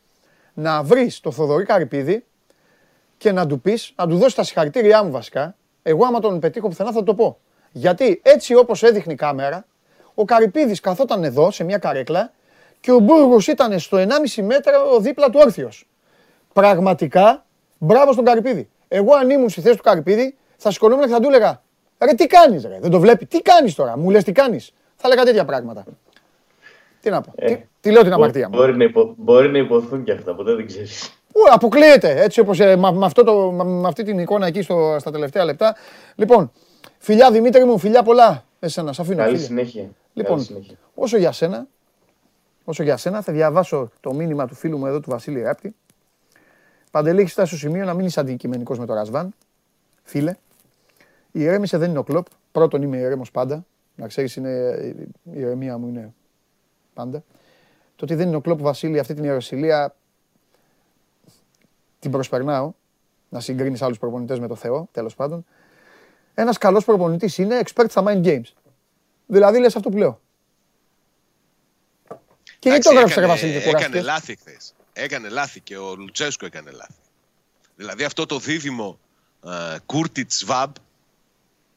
να 0.53 0.83
βρεις 0.83 1.19
το 1.19 1.31
Θοδωρή 1.31 1.65
Καρυπίδη 1.65 2.25
και 3.17 3.31
να 3.31 3.47
του 3.47 3.61
πεις, 3.61 3.93
να 3.95 4.07
του 4.07 4.17
δώσεις 4.17 4.33
τα 4.33 4.43
συγχαρητήριά 4.43 5.03
μου 5.03 5.11
βασικά. 5.11 5.55
Εγώ 5.89 6.05
άμα 6.05 6.19
τον 6.19 6.39
πετύχω 6.39 6.67
πουθενά 6.67 6.91
θα 6.91 7.03
το 7.03 7.13
πω. 7.13 7.37
Γιατί 7.71 8.19
έτσι 8.23 8.55
όπως 8.55 8.83
έδειχνε 8.83 9.13
η 9.13 9.15
κάμερα, 9.15 9.65
ο 10.13 10.25
Καρυπίδης 10.25 10.79
καθόταν 10.79 11.23
εδώ 11.23 11.51
σε 11.51 11.63
μια 11.63 11.77
καρέκλα 11.77 12.31
και 12.79 12.91
ο 12.91 12.99
Μπούργος 12.99 13.47
ήταν 13.47 13.79
στο 13.79 13.97
1,5 13.97 14.43
μέτρο 14.43 14.99
δίπλα 14.99 15.29
του 15.29 15.39
όρθιος. 15.43 15.87
Πραγματικά, 16.53 17.45
μπράβο 17.77 18.11
στον 18.11 18.25
Καρυπίδη. 18.25 18.69
Εγώ 18.87 19.15
αν 19.15 19.29
ήμουν 19.29 19.49
στη 19.49 19.61
θέση 19.61 19.75
του 19.75 19.83
Καρυπίδη, 19.83 20.37
θα 20.57 20.71
σηκωνόμουν 20.71 21.05
και 21.05 21.11
θα 21.11 21.19
του 21.19 21.27
έλεγα 21.27 21.61
Ρε 21.99 22.13
τι 22.13 22.27
κάνεις 22.27 22.65
ρε, 22.65 22.77
δεν 22.81 22.91
το 22.91 22.99
βλέπει, 22.99 23.25
τι 23.25 23.41
κάνεις 23.41 23.75
τώρα, 23.75 23.97
μου 23.97 24.09
λες 24.09 24.23
τι 24.23 24.31
κάνεις. 24.31 24.73
Θα 24.95 25.07
έλεγα 25.07 25.23
τέτοια 25.23 25.45
πράγματα. 25.45 25.83
Τι 27.01 27.09
να 27.09 27.21
πω, 27.21 27.33
Ε, 27.35 27.45
τι, 27.45 27.63
τι 27.81 27.91
λέω 27.91 28.03
την 28.03 28.13
αμαρτία 28.13 28.49
μου. 28.49 28.57
Μπορεί 28.57 28.77
να, 28.77 28.83
υπο, 28.83 29.13
μπορεί 29.17 29.51
να 29.51 29.57
υποθούν 29.57 30.03
και 30.03 30.11
αυτά, 30.11 30.35
ποτέ 30.35 30.53
δεν 30.53 30.65
ξέρεις. 30.65 31.18
Ου, 31.33 31.53
αποκλείεται, 31.53 32.21
έτσι 32.21 32.39
όπως 32.39 32.59
ε, 32.59 32.75
με, 32.75 32.91
με 32.91 33.05
αυτό 33.05 33.23
το, 33.23 33.51
με, 33.51 33.63
με 33.63 33.87
αυτή 33.87 34.03
την 34.03 34.19
εικόνα 34.19 34.47
εκεί 34.47 34.61
στο, 34.61 34.95
στα 34.99 35.11
τελευταία 35.11 35.45
λεπτά. 35.45 35.75
Λοιπόν, 36.15 36.51
φιλιά 36.97 37.31
Δημήτρη 37.31 37.63
μου, 37.65 37.77
φιλιά 37.77 38.03
πολλά. 38.03 38.43
Εσένα, 38.59 38.93
σ' 38.93 38.99
αφήνω. 38.99 39.17
Καλή 39.17 39.35
φίλε. 39.35 39.47
συνέχεια. 39.47 39.89
Λοιπόν, 40.13 40.33
Καλή 40.35 40.45
συνέχεια. 40.45 40.77
όσο 40.93 41.17
για 41.17 41.31
σένα, 41.31 41.67
όσο 42.63 42.83
για 42.83 42.97
σένα, 42.97 43.21
θα 43.21 43.33
διαβάσω 43.33 43.91
το 43.99 44.13
μήνυμα 44.13 44.47
του 44.47 44.55
φίλου 44.55 44.77
μου 44.77 44.85
εδώ, 44.85 44.99
του 44.99 45.09
Βασίλη 45.09 45.41
Ράπτη. 45.41 45.75
Παντελή, 46.91 47.21
έχει 47.21 47.31
φτάσει 47.31 47.47
στο 47.47 47.57
σημείο 47.57 47.85
να 47.85 47.93
μην 47.93 48.05
είσαι 48.05 48.19
αντικειμενικός 48.19 48.79
με 48.79 48.85
το 48.85 48.93
Ρασβάν. 48.93 49.33
Φίλε, 50.03 50.35
η 51.31 51.41
ηρέμησε 51.41 51.77
δεν 51.77 51.89
είναι 51.89 51.99
ο 51.99 52.03
κλοπ. 52.03 52.25
Πρώτον, 52.51 52.81
είμαι 52.81 52.97
ηρέμος 52.97 53.31
πάντα. 53.31 53.65
Να 53.95 54.07
ξέρεις, 54.07 54.35
είναι, 54.35 54.49
η 55.23 55.39
ηρεμία 55.39 55.77
μου 55.77 55.87
είναι 55.87 56.13
πάντα. 56.93 57.23
Το 57.95 58.05
ότι 58.05 58.15
δεν 58.15 58.27
είναι 58.27 58.35
ο 58.35 58.41
κλοπ 58.41 58.61
Βασίλη, 58.61 58.99
αυτή 58.99 59.13
την 59.13 59.23
ιεροσιλία 59.23 59.95
την 61.99 62.11
προσπερνάω. 62.11 62.73
Να 63.29 63.39
συγκρίνεις 63.39 63.81
άλλους 63.81 63.97
προπονητές 63.99 64.39
με 64.39 64.47
το 64.47 64.55
Θεό, 64.55 64.87
τέλος 64.91 65.15
πάντων. 65.15 65.45
Ένας 66.33 66.57
καλός 66.57 66.85
προπονητής 66.85 67.37
είναι 67.37 67.59
expert 67.65 67.85
στα 67.89 68.03
mind 68.07 68.25
games. 68.25 68.51
Δηλαδή 69.25 69.59
λες 69.59 69.75
αυτό 69.75 69.89
που 69.89 69.97
λέω. 69.97 70.21
Και 72.59 72.69
γιατί 72.69 72.83
το 72.83 72.89
Εντάξει, 72.89 72.89
έγραψες, 72.89 73.15
ρε 73.15 73.21
έκανε- 73.23 73.27
Βασίλη, 73.39 73.51
και 73.51 73.57
Έκανε 73.69 73.99
κουράστηκες. 73.99 74.03
λάθη 74.03 74.35
χθες. 74.35 74.73
Έκανε 74.93 75.29
λάθη 75.29 75.59
και 75.61 75.77
ο 75.77 75.95
Λουτσέσκο 75.95 76.45
έκανε 76.45 76.71
λάθη. 76.71 76.93
Δηλαδή 77.75 78.03
αυτό 78.03 78.25
το 78.25 78.39
δίδυμο 78.39 78.99
ε, 79.45 79.77
Κούρτιτς 79.85 80.31
Σβαμπ 80.31 80.71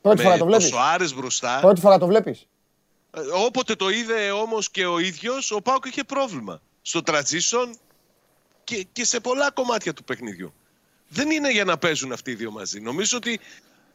Πρώτη 0.00 0.22
φορά 0.22 0.36
το 0.36 0.44
με 0.44 0.50
βλέπεις; 0.50 0.70
το 0.70 0.76
Σοάρε 0.76 1.04
μπροστά. 1.16 1.58
Πρώτη 1.60 1.80
φορά 1.80 1.98
το 1.98 2.06
βλέπεις; 2.06 2.46
Ε, 3.10 3.20
Όποτε 3.46 3.74
το 3.74 3.88
είδε 3.88 4.30
όμως 4.30 4.70
και 4.70 4.86
ο 4.86 4.98
ίδιος, 4.98 5.50
ο 5.50 5.60
ΠΑΟΚ 5.62 5.84
είχε 5.84 6.04
πρόβλημα. 6.04 6.60
Στο 6.82 7.00
transition 7.06 7.72
και, 8.64 8.86
και 8.92 9.04
σε 9.04 9.20
πολλά 9.20 9.50
κομμάτια 9.50 9.92
του 9.92 10.04
παιχνιδιού. 10.04 10.54
Δεν 11.08 11.30
είναι 11.30 11.50
για 11.50 11.64
να 11.64 11.78
παίζουν 11.78 12.12
αυτοί 12.12 12.30
οι 12.30 12.34
δύο 12.34 12.50
μαζί. 12.50 12.80
Νομίζω 12.80 13.16
ότι 13.16 13.40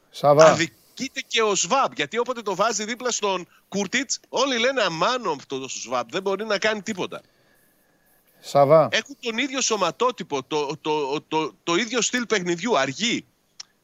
Σάββα. 0.09 0.45
αδικείται 0.45 1.21
και 1.27 1.41
ο 1.41 1.55
Σβαμπ. 1.55 1.91
Γιατί 1.95 2.17
όποτε 2.17 2.41
το 2.41 2.55
βάζει 2.55 2.83
δίπλα 2.83 3.11
στον 3.11 3.47
Κούρτιτς, 3.69 4.19
όλοι 4.29 4.59
λένε 4.59 4.81
αμάν 4.81 5.31
αυτό 5.31 5.59
το 5.59 5.67
Σβαμπ. 5.67 6.09
Δεν 6.11 6.21
μπορεί 6.21 6.45
να 6.45 6.57
κάνει 6.57 6.81
τίποτα. 6.81 7.21
Σάββα. 8.39 8.87
Έχουν 8.91 9.15
τον 9.19 9.37
ίδιο 9.37 9.61
σωματότυπο, 9.61 10.43
το, 10.43 10.77
το, 10.81 11.21
το, 11.21 11.53
το, 11.63 11.75
ίδιο 11.75 12.01
στυλ 12.01 12.25
παιχνιδιού, 12.25 12.77
αργή. 12.77 13.25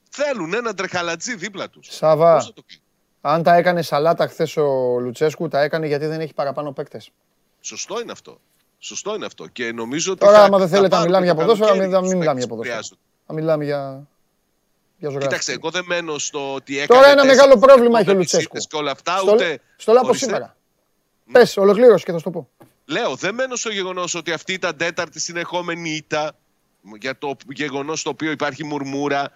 Θέλουν 0.09 0.53
ένα 0.53 0.73
τρεχαλατζή 0.73 1.36
δίπλα 1.36 1.69
τους. 1.69 1.88
Σαβά. 1.91 2.36
Πώς 2.36 2.45
θα 2.45 2.53
το 2.53 2.63
κάνει; 2.67 2.81
Αν 3.21 3.43
τα 3.43 3.55
έκανε 3.55 3.81
σαλάτα 3.81 4.27
χθες 4.27 4.57
ο 4.57 4.99
Λουτσέσκου, 4.99 5.47
τα 5.47 5.61
έκανε 5.61 5.88
γιατί 5.88 6.05
δεν 6.05 6.19
έχει 6.19 6.34
παραπάνω 6.34 6.71
παίκτες. 6.71 7.11
Σωστό 7.61 8.01
είναι 8.01 8.11
αυτό. 8.11 8.39
Σωστό 8.86 9.15
είναι 9.15 9.25
αυτό. 9.25 9.47
Και 9.47 9.71
νομίζω 9.71 10.11
ότι 10.11 10.19
Τώρα, 10.25 10.38
θα- 10.38 10.43
άμα 10.43 10.57
δεν 10.57 10.67
θα 10.67 10.75
θέλετε 10.75 10.95
να 10.95 11.01
πάρουν 11.01 11.05
μιλάμε 11.05 11.25
για 11.25 11.34
το 11.36 11.39
ποδόσφαιρα, 11.41 11.67
καλοκαίρι 11.69 11.91
μην, 11.91 11.99
μην 12.01 12.09
τους 12.09 12.19
μιλάμε 12.19 12.39
για 12.39 12.47
παίκτες 12.47 12.47
που 12.47 12.55
ποδόσφαιρα. 12.55 12.75
χρειάζονται. 12.75 12.99
Θα 13.27 13.34
μιλάμε 13.34 13.63
για, 13.63 14.07
για 14.97 15.09
ζωγράφηση. 15.09 15.27
Κοίταξε, 15.27 15.51
εγώ 15.51 15.69
δεν 15.69 15.84
μένω 15.88 16.17
στο 16.17 16.53
ότι 16.53 16.79
έκανε. 16.79 16.99
Τώρα 16.99 17.11
ένα 17.11 17.21
τέσσερις 17.21 17.38
μεγάλο 17.38 17.59
πρόβλημα 17.59 17.99
έχει 17.99 18.09
ο 18.09 18.11
επόμενες 18.11 18.31
Λουτσέσκου. 18.34 18.55
ήττες 18.57 18.67
Και 18.67 18.75
όλα 18.75 18.91
αυτά, 18.91 19.17
στο, 19.17 19.31
ούτε. 19.31 19.59
στο 19.75 19.91
λέω 19.91 20.01
από 20.01 20.09
Ορίστε. 20.09 20.25
σήμερα. 20.25 20.55
Πες, 21.31 21.57
ολοκλήρωση 21.57 22.03
και 22.05 22.11
θα 22.11 22.17
σου 22.17 22.23
το 22.23 22.29
πω. 22.31 22.49
Λέω, 22.86 23.15
δεν 23.15 23.34
μένω 23.34 23.55
στο 23.55 23.69
γεγονός 23.69 24.13
ότι 24.15 24.31
αυτή 24.31 24.53
ήταν 24.53 24.77
τέταρτη 24.77 25.19
συνεχόμενη 25.19 25.89
ήττα. 25.89 26.31
Για 26.99 27.17
το 27.17 27.36
γεγονός 27.53 28.01
το 28.03 28.09
οποίο 28.09 28.31
υπάρχει 28.31 28.63
μουρμούρα 28.63 29.31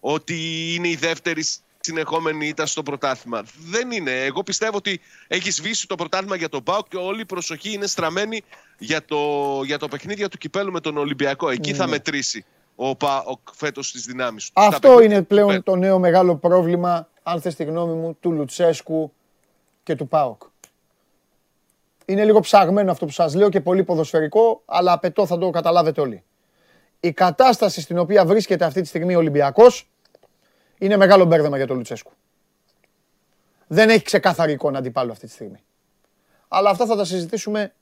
ότι 0.00 0.34
είναι 0.74 0.88
η 0.88 0.96
δεύτερη 0.96 1.44
συνεχόμενη 1.86 2.46
ήττα 2.46 2.66
στο 2.66 2.82
πρωτάθλημα. 2.82 3.42
Δεν 3.58 3.90
είναι. 3.90 4.10
Εγώ 4.10 4.42
πιστεύω 4.42 4.76
ότι 4.76 5.00
έχεις 5.26 5.54
σβήσει 5.54 5.86
το 5.86 5.94
πρωτάθλημα 5.94 6.36
για 6.36 6.48
τον 6.48 6.62
Πάο 6.62 6.82
και 6.88 6.96
όλη 6.96 7.20
η 7.20 7.24
προσοχή 7.24 7.72
είναι 7.72 7.86
στραμμένη 7.86 8.42
για 8.78 9.04
το, 9.04 9.16
για 9.64 9.78
το 9.78 9.88
παιχνίδια 9.88 10.28
του 10.28 10.38
κυπέλου 10.38 10.72
με 10.72 10.80
τον 10.80 10.96
Ολυμπιακό. 10.96 11.48
Εκεί 11.48 11.74
θα 11.74 11.86
μετρήσει 11.86 12.44
ο 12.74 12.96
ΠΑΟΚ 12.96 13.38
φέτος 13.52 13.92
τι 13.92 13.98
δυνάμεις 13.98 14.44
του. 14.44 14.52
Στα 14.56 14.66
Αυτό 14.66 14.88
παιχνίδια 14.88 15.04
είναι 15.04 15.18
του 15.18 15.26
πλέον 15.26 15.46
κυπέλλου. 15.46 15.62
το 15.62 15.76
νέο 15.76 15.98
μεγάλο 15.98 16.36
πρόβλημα, 16.36 17.08
αν 17.22 17.40
θες 17.40 17.54
τη 17.54 17.64
γνώμη 17.64 17.94
μου, 17.94 18.16
του 18.20 18.32
Λουτσέσκου 18.32 19.12
και 19.82 19.94
του 19.94 20.08
ΠΑΟΚ. 20.08 20.42
Είναι 22.04 22.24
λίγο 22.24 22.40
ψαγμένο 22.40 22.90
αυτό 22.90 23.06
που 23.06 23.12
σας 23.12 23.34
λέω 23.34 23.48
και 23.48 23.60
πολύ 23.60 23.84
ποδοσφαιρικό, 23.84 24.62
αλλά 24.64 24.92
απαιτώ 24.92 25.26
θα 25.26 25.38
το 25.38 25.50
καταλάβετε 25.50 26.00
όλοι. 26.00 26.22
Η 27.00 27.12
κατάσταση 27.12 27.80
στην 27.80 27.98
οποία 27.98 28.24
βρίσκεται 28.24 28.64
αυτή 28.64 28.80
τη 28.80 28.86
στιγμή 28.86 29.14
ο 29.14 29.18
Ολυμπιακός 29.18 29.88
είναι 30.78 30.96
μεγάλο 30.96 31.24
μπέρδεμα 31.24 31.56
για 31.56 31.66
τον 31.66 31.76
Λουτσέσκου. 31.76 32.12
Δεν 33.66 33.88
έχει 33.88 34.04
ξεκάθαρη 34.04 34.52
εικόνα 34.52 34.78
αντιπάλου 34.78 35.12
αυτή 35.12 35.26
τη 35.26 35.32
στιγμή. 35.32 35.64
Αλλά 36.48 36.70
αυτά 36.70 36.86
θα 36.86 36.96
τα 36.96 37.04
συζητήσουμε 37.04 37.72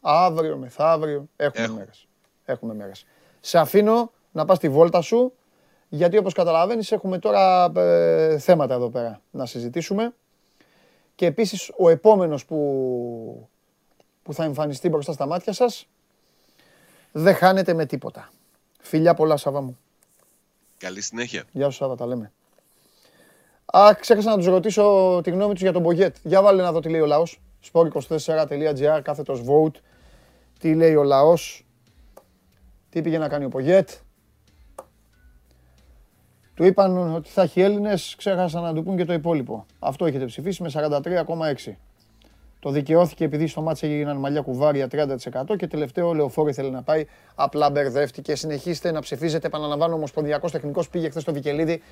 αύριο, 0.00 0.56
μεθαύριο. 0.56 1.28
Έχουμε 1.36 1.64
Έχουμε. 1.64 1.78
μέρες. 1.78 2.08
Έχουμε 2.44 2.74
μέρες. 2.74 3.06
Σε 3.40 3.58
αφήνω 3.58 4.12
να 4.32 4.44
πας 4.44 4.58
τη 4.58 4.68
βόλτα 4.68 5.00
σου, 5.00 5.32
γιατί 5.88 6.16
όπως 6.16 6.32
καταλαβαίνεις 6.32 6.92
έχουμε 6.92 7.18
τώρα 7.18 7.72
ε, 7.76 8.38
θέματα 8.38 8.74
εδώ 8.74 8.90
πέρα 8.90 9.20
να 9.30 9.46
συζητήσουμε. 9.46 10.14
Και 11.14 11.26
επίσης 11.26 11.72
ο 11.76 11.88
επόμενος 11.88 12.44
που, 12.44 13.48
που 14.22 14.32
θα 14.32 14.44
εμφανιστεί 14.44 14.88
μπροστά 14.88 15.12
στα 15.12 15.26
μάτια 15.26 15.52
σας 15.52 15.88
δεν 17.12 17.34
χάνεται 17.34 17.74
με 17.74 17.86
τίποτα. 17.86 18.30
Φιλιά 18.80 19.14
πολλά 19.14 19.36
Σάβα 19.36 19.60
μου. 19.60 19.78
Καλή 20.78 21.02
συνέχεια. 21.02 21.44
Γεια 21.52 21.70
σου 21.70 21.76
Σάβα, 21.76 21.94
τα 21.94 22.06
λέμε. 22.06 22.32
Α, 23.66 23.94
ξέχασα 24.00 24.30
να 24.30 24.36
τους 24.36 24.46
ρωτήσω 24.46 25.20
τη 25.22 25.30
γνώμη 25.30 25.52
τους 25.52 25.62
για 25.62 25.72
τον 25.72 25.82
Μπογκέτ. 25.82 26.16
Για 26.22 26.42
βάλε 26.42 26.62
να 26.62 26.72
δω 26.72 26.80
τι 26.80 26.88
λέει 26.88 27.00
ο 27.00 27.06
λαός. 27.06 27.40
sport24.gr, 27.72 29.00
κάθετος 29.02 29.42
vote. 29.46 29.80
Τι 30.58 30.74
λέει 30.74 30.94
ο 30.94 31.02
λαός. 31.02 31.66
Τι 32.90 33.02
πήγε 33.02 33.18
να 33.18 33.28
κάνει 33.28 33.44
ο 33.44 33.48
Μπογκέτ. 33.48 33.90
Του 36.54 36.64
είπαν 36.64 37.14
ότι 37.14 37.30
θα 37.30 37.42
έχει 37.42 37.60
Έλληνες, 37.60 38.14
ξέχασαν 38.18 38.62
να 38.62 38.74
του 38.74 38.82
πούν 38.82 38.96
και 38.96 39.04
το 39.04 39.12
υπόλοιπο. 39.12 39.66
Αυτό 39.78 40.06
έχετε 40.06 40.24
ψηφίσει 40.24 40.62
με 40.62 40.70
43,6. 40.72 41.78
Το 42.60 42.70
δικαιώθηκε 42.70 43.24
επειδή 43.24 43.46
στο 43.46 43.60
μάτς 43.60 43.82
έγιναν 43.82 44.16
μαλλιά 44.16 44.40
κουβάρια 44.40 44.88
30% 44.92 45.56
και 45.56 45.66
τελευταίο 45.66 46.12
λεωφόρο 46.12 46.48
ήθελε 46.48 46.70
να 46.70 46.82
πάει. 46.82 47.06
Απλά 47.34 47.70
μπερδεύτηκε. 47.70 48.34
Συνεχίστε 48.34 48.92
να 48.92 49.00
ψηφίζετε. 49.00 49.46
Επαναλαμβάνω, 49.46 49.92
ο 49.92 49.96
Ομοσπονδιακός 49.96 50.52
Τεχνικός 50.52 50.88
πήγε 50.88 51.08
χθες 51.08 51.22
στο 51.22 51.32
Βικελίδη 51.32 51.82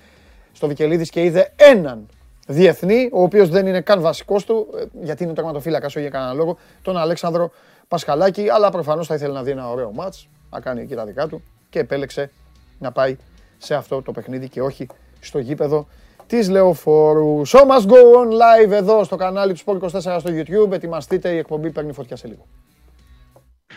στο 0.56 0.66
Βικελίδης 0.66 1.10
και 1.10 1.22
είδε 1.22 1.52
έναν 1.56 2.06
διεθνή, 2.46 3.08
ο 3.12 3.22
οποίος 3.22 3.48
δεν 3.48 3.66
είναι 3.66 3.80
καν 3.80 4.00
βασικός 4.00 4.44
του, 4.44 4.66
ε, 4.76 5.04
γιατί 5.04 5.24
είναι 5.24 5.32
τερματοφύλακας, 5.32 5.94
όχι 5.94 6.00
για 6.00 6.10
κανένα 6.10 6.32
λόγο, 6.32 6.56
τον 6.82 6.96
Αλέξανδρο 6.96 7.50
Πασχαλάκη, 7.88 8.48
αλλά 8.48 8.70
προφανώς 8.70 9.06
θα 9.06 9.14
ήθελε 9.14 9.32
να 9.32 9.42
δει 9.42 9.50
ένα 9.50 9.70
ωραίο 9.70 9.92
μάτς, 9.92 10.28
να 10.50 10.60
κάνει 10.60 10.80
εκεί 10.80 10.94
τα 10.94 11.04
δικά 11.04 11.26
του 11.26 11.42
και 11.70 11.78
επέλεξε 11.78 12.30
να 12.78 12.92
πάει 12.92 13.16
σε 13.58 13.74
αυτό 13.74 14.02
το 14.02 14.12
παιχνίδι 14.12 14.48
και 14.48 14.62
όχι 14.62 14.86
στο 15.20 15.38
γήπεδο 15.38 15.86
της 16.26 16.48
Λεωφόρου. 16.48 17.46
Show 17.46 17.60
must 17.60 17.86
go 17.86 17.94
on 17.94 18.28
live 18.30 18.70
εδώ 18.70 19.04
στο 19.04 19.16
κανάλι 19.16 19.52
του 19.52 19.60
Sport 19.64 19.78
24 19.84 19.90
στο 20.00 20.30
YouTube. 20.30 20.72
Ετοιμαστείτε, 20.72 21.28
η 21.28 21.38
εκπομπή 21.38 21.70
παίρνει 21.70 21.92
φωτιά 21.92 22.16
σε 22.16 22.26
λίγο. 22.28 22.46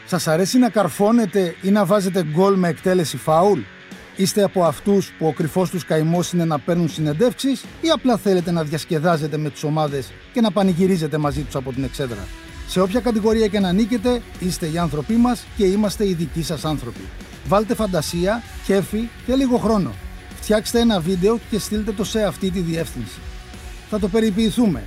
Σας 0.06 0.28
αρέσει 0.28 0.58
να 0.58 0.70
καρφώνετε 0.70 1.56
ή 1.62 1.70
να 1.70 1.86
βάζετε 1.86 2.24
γκολ 2.24 2.56
με 2.56 2.68
εκτέλεση 2.68 3.18
φάουλ; 3.18 3.60
Είστε 4.16 4.44
από 4.44 4.64
αυτούς 4.64 5.12
που 5.18 5.28
ο 5.28 5.34
κρυφός 5.34 5.70
τους 5.70 5.86
καημός 5.86 6.34
είναι 6.34 6.46
να 6.46 6.60
παίρνουν 6.60 6.90
συνεντεύξεις 6.90 7.64
ή 7.82 7.90
απλά 7.90 8.18
θέλετε 8.18 8.52
να 8.52 8.64
διασκεδάζετε 8.64 9.38
με 9.38 9.50
τις 9.50 9.64
ομάδες 9.64 10.12
και 10.34 10.42
να 10.42 10.52
πανηγυρίζετε 10.52 11.18
μαζί 11.18 11.42
τους 11.42 11.56
από 11.56 11.74
την 11.74 11.84
εξέδρα; 11.84 12.28
Σε 12.68 12.82
όποια 12.82 13.00
κατηγορία 13.00 13.48
και 13.48 13.60
να 13.60 13.72
νίκετε, 13.72 14.22
είστε 14.40 14.68
οι 14.68 14.78
άνθρωποι 14.78 15.14
μας 15.14 15.46
και 15.58 15.66
είμαστε 15.66 16.08
οι 16.08 16.14
δικοί 16.14 16.44
σας 16.44 16.66
άνθρωποι. 16.66 17.08
Βάλτε 17.48 17.76
φαντασία, 17.76 18.42
κέφι 18.66 19.10
και 19.26 19.36
λίγο 19.36 19.58
χρόνο. 19.58 19.92
Φτιάξτε 20.50 20.80
ένα 20.80 21.00
βίντεο 21.00 21.40
και 21.50 21.60
στείλτε 21.60 21.92
το 21.92 22.04
σε 22.04 22.24
αυτή 22.24 22.52
τη 22.52 22.60
διεύθυνση. 22.60 23.20
Θα 23.90 24.00
το 24.00 24.08
περιποιηθούμε. 24.08 24.84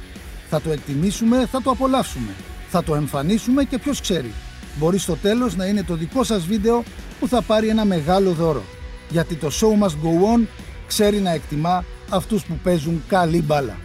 Θα 0.49 0.61
το 0.61 0.71
εκτιμήσουμε, 0.71 1.47
θα 1.47 1.63
το 1.63 1.71
απολαύσουμε. 1.71 2.33
Θα 2.69 2.83
το 2.83 2.95
εμφανίσουμε 2.95 3.65
και 3.65 3.79
ποιος 3.79 4.01
ξέρει. 4.01 4.33
Μπορεί 4.79 4.99
στο 4.99 5.17
τέλος 5.17 5.57
να 5.57 5.67
είναι 5.67 5.83
το 5.83 5.95
δικό 5.95 6.25
σας 6.25 6.47
βίντεο 6.47 6.83
που 7.21 7.29
θα 7.29 7.43
πάρει 7.43 7.69
ένα 7.69 7.85
μεγάλο 7.85 8.33
δώρο. 8.33 8.63
Γιατί 9.11 9.35
το 9.35 9.49
show 9.53 9.85
must 9.85 9.91
go 9.91 10.37
on 10.37 10.47
ξέρει 10.87 11.21
να 11.21 11.31
εκτιμά 11.31 11.85
αυτούς 12.11 12.45
που 12.45 12.55
παίζουν 12.63 13.03
καλή 13.09 13.43
μπάλα. 13.43 13.77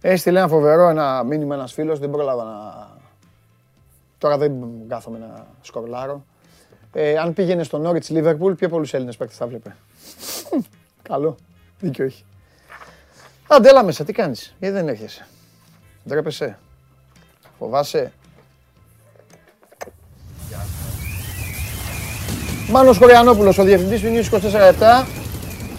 Έστειλε 0.00 0.38
ένα 0.38 0.48
φοβερό 0.48 0.88
ένα 0.88 1.24
μήνυμα 1.24 1.54
ένας 1.54 1.72
φίλος, 1.72 1.98
δεν 1.98 2.10
πρόλαβα 2.10 2.44
να. 2.44 2.88
Τώρα 4.18 4.38
δεν 4.38 4.52
κάθομαι 4.88 5.18
να 5.18 5.46
σκορλάρω. 5.60 6.24
Ε, 6.96 7.16
αν 7.18 7.32
πήγαινε 7.34 7.62
στο 7.62 7.78
Νόριτ 7.78 8.06
Λίβερπουλ, 8.08 8.52
πιο 8.52 8.68
πολλούς 8.68 8.94
Έλληνες 8.94 9.16
παίκτες 9.16 9.36
θα 9.36 9.46
βλέπε. 9.46 9.76
Καλό. 11.08 11.36
Δίκιο 11.80 12.04
έχει. 12.04 12.24
Άντε, 13.48 13.68
έλα 13.68 13.84
μέσα, 13.84 14.04
τι 14.04 14.12
κάνεις, 14.12 14.54
γιατί 14.58 14.74
δεν 14.74 14.88
έρχεσαι; 14.88 15.26
Ντρέπεσαι; 16.08 16.58
Φοβάσαι; 17.58 18.12
Μάνος 22.70 22.98
Κοριανόπουλος, 22.98 23.58
ο 23.58 23.64
διευθυντής 23.64 24.00
του 24.00 24.06
News 24.08 24.40
24-7. 25.02 25.06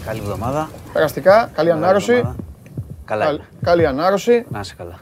Καλή 0.04 0.18
εβδομάδα. 0.20 0.70
Περαστικά, 0.92 1.50
καλή 1.54 1.70
ανάρρωση. 1.70 2.12
εβδομάδα. 2.12 2.36
Καλά. 3.04 3.24
Καλ- 3.24 3.40
Καλή 3.62 3.86
ανάρρωση. 3.86 4.44
Να 4.50 4.60
είσαι 4.60 4.74
καλά. 4.76 4.98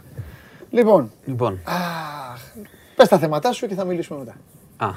Λοιπόν, 0.70 1.12
Λοιπόν, 1.24 1.60
πες 2.96 3.08
τα 3.08 3.18
θέματά 3.18 3.52
σου 3.52 3.66
και 3.66 3.74
θα 3.74 3.84
μιλήσουμε 3.84 4.18
μετά. 4.18 4.34
α, 4.76 4.90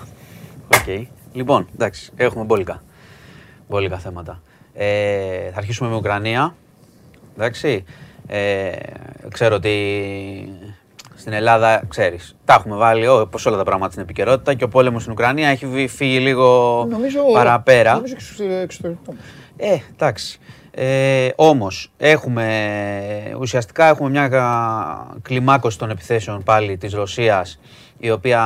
οκ. 0.74 1.07
Λοιπόν, 1.34 1.68
εντάξει, 1.74 2.11
έχουμε 2.15 2.43
μπόλικα. 2.43 2.84
Μπόλικα 3.70 3.97
θέματα. 3.97 4.41
Ε, 4.74 5.49
θα 5.51 5.57
αρχίσουμε 5.57 5.89
με 5.89 5.95
Ουκρανία. 5.95 6.55
Εντάξει. 7.36 7.84
Ε, 8.28 8.72
ξέρω 9.32 9.55
ότι 9.55 9.74
στην 11.15 11.34
Ελλάδα, 11.34 11.84
ξέρεις, 11.88 12.36
τα 12.45 12.53
έχουμε 12.53 12.76
βάλει 12.76 13.07
όπως 13.07 13.45
όλα 13.45 13.57
τα 13.57 13.63
πράγματα 13.63 13.91
στην 13.91 14.03
επικαιρότητα 14.03 14.53
και 14.53 14.63
ο 14.63 14.68
πόλεμος 14.68 15.01
στην 15.01 15.13
Ουκρανία 15.13 15.47
έχει 15.49 15.65
βι- 15.65 15.89
φύγει 15.89 16.20
λίγο 16.20 16.86
Νομίζω, 16.89 17.20
παραπέρα. 17.34 17.93
Νομίζω 17.93 18.13
και 18.15 18.22
στο 18.22 18.43
εξωτερικό. 18.43 19.01
όμως. 19.07 19.22
Ε, 19.57 19.78
εντάξει. 19.93 20.39
Ε, 20.72 21.30
όμως, 21.36 21.91
έχουμε, 21.97 23.36
ουσιαστικά 23.39 23.86
έχουμε 23.88 24.09
μια 24.09 24.28
κα- 24.28 25.15
κλιμάκωση 25.22 25.78
των 25.78 25.89
επιθέσεων 25.89 26.43
πάλι 26.43 26.78
της 26.78 26.93
Ρωσίας, 26.93 27.59
η 27.97 28.11
οποία 28.11 28.41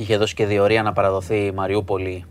είχε 0.00 0.16
δώσει 0.16 0.34
και 0.34 0.46
διορία 0.46 0.82
να 0.82 0.92
παραδοθεί 0.92 1.36
η 1.36 1.52
Μαριούπολη. 1.52 2.24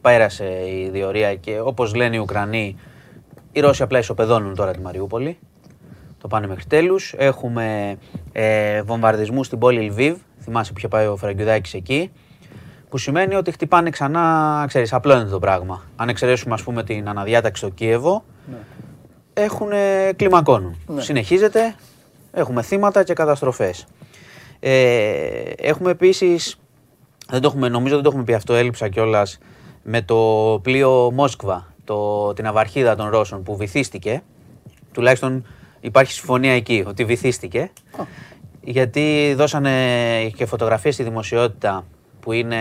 Πέρασε 0.00 0.44
η 0.44 0.88
διορία 0.92 1.34
και 1.34 1.60
όπως 1.60 1.94
λένε 1.94 2.16
οι 2.16 2.18
Ουκρανοί, 2.18 2.76
οι 3.52 3.60
Ρώσοι 3.60 3.82
απλά 3.82 3.98
ισοπεδώνουν 3.98 4.54
τώρα 4.54 4.72
τη 4.72 4.80
Μαριούπολη. 4.80 5.38
Το 6.18 6.28
πάνε 6.28 6.46
μέχρι 6.46 6.64
τέλους. 6.64 7.14
Έχουμε 7.16 7.96
ε, 8.32 8.82
βομβαρδισμούς 8.82 9.46
στην 9.46 9.58
πόλη 9.58 9.80
Λβίβ. 9.80 10.16
Θυμάσαι 10.40 10.72
που 10.72 10.78
είχε 10.78 10.88
πάει 10.88 11.06
ο 11.06 11.16
Φραγκιουδάκης 11.16 11.74
εκεί. 11.74 12.10
Που 12.88 12.98
σημαίνει 12.98 13.34
ότι 13.34 13.50
χτυπάνε 13.50 13.90
ξανά, 13.90 14.64
ξέρεις, 14.68 14.92
απλώνεται 14.92 15.30
το 15.30 15.38
πράγμα. 15.38 15.82
Αν 15.96 16.08
εξαιρέσουμε 16.08 16.54
ας 16.54 16.62
πούμε 16.62 16.84
την 16.84 17.08
αναδιάταξη 17.08 17.62
στο 17.62 17.72
Κίεβο, 17.72 18.24
έχουν 19.32 19.68
κλιμακώνουν. 20.16 20.76
Συνεχίζεται, 20.96 21.74
έχουμε 22.32 22.62
θύματα 22.62 23.02
και 23.02 23.12
καταστροφές. 23.12 23.86
Ε, 24.60 24.72
έχουμε 25.56 25.90
επίσης, 25.90 26.56
δεν 27.32 27.40
το 27.40 27.48
έχουμε, 27.48 27.68
νομίζω 27.68 27.94
δεν 27.94 28.02
το 28.02 28.08
έχουμε 28.08 28.24
πει 28.24 28.34
αυτό, 28.34 28.54
έλειψα 28.54 28.88
κιόλας 28.88 29.38
με 29.82 30.02
το 30.02 30.16
πλοίο 30.62 31.10
Μόσκβα, 31.14 31.72
το, 31.84 32.32
την 32.32 32.46
αυαρχίδα 32.46 32.96
των 32.96 33.08
Ρώσων 33.08 33.42
που 33.42 33.56
βυθίστηκε. 33.56 34.22
Τουλάχιστον 34.92 35.46
υπάρχει 35.80 36.12
συμφωνία 36.12 36.52
εκεί 36.52 36.84
ότι 36.86 37.04
βυθίστηκε. 37.04 37.70
Γιατί 38.60 39.34
δώσανε 39.36 40.28
και 40.36 40.46
φωτογραφίες 40.46 40.94
στη 40.94 41.02
δημοσιότητα 41.02 41.84
που 42.20 42.32
είναι 42.32 42.56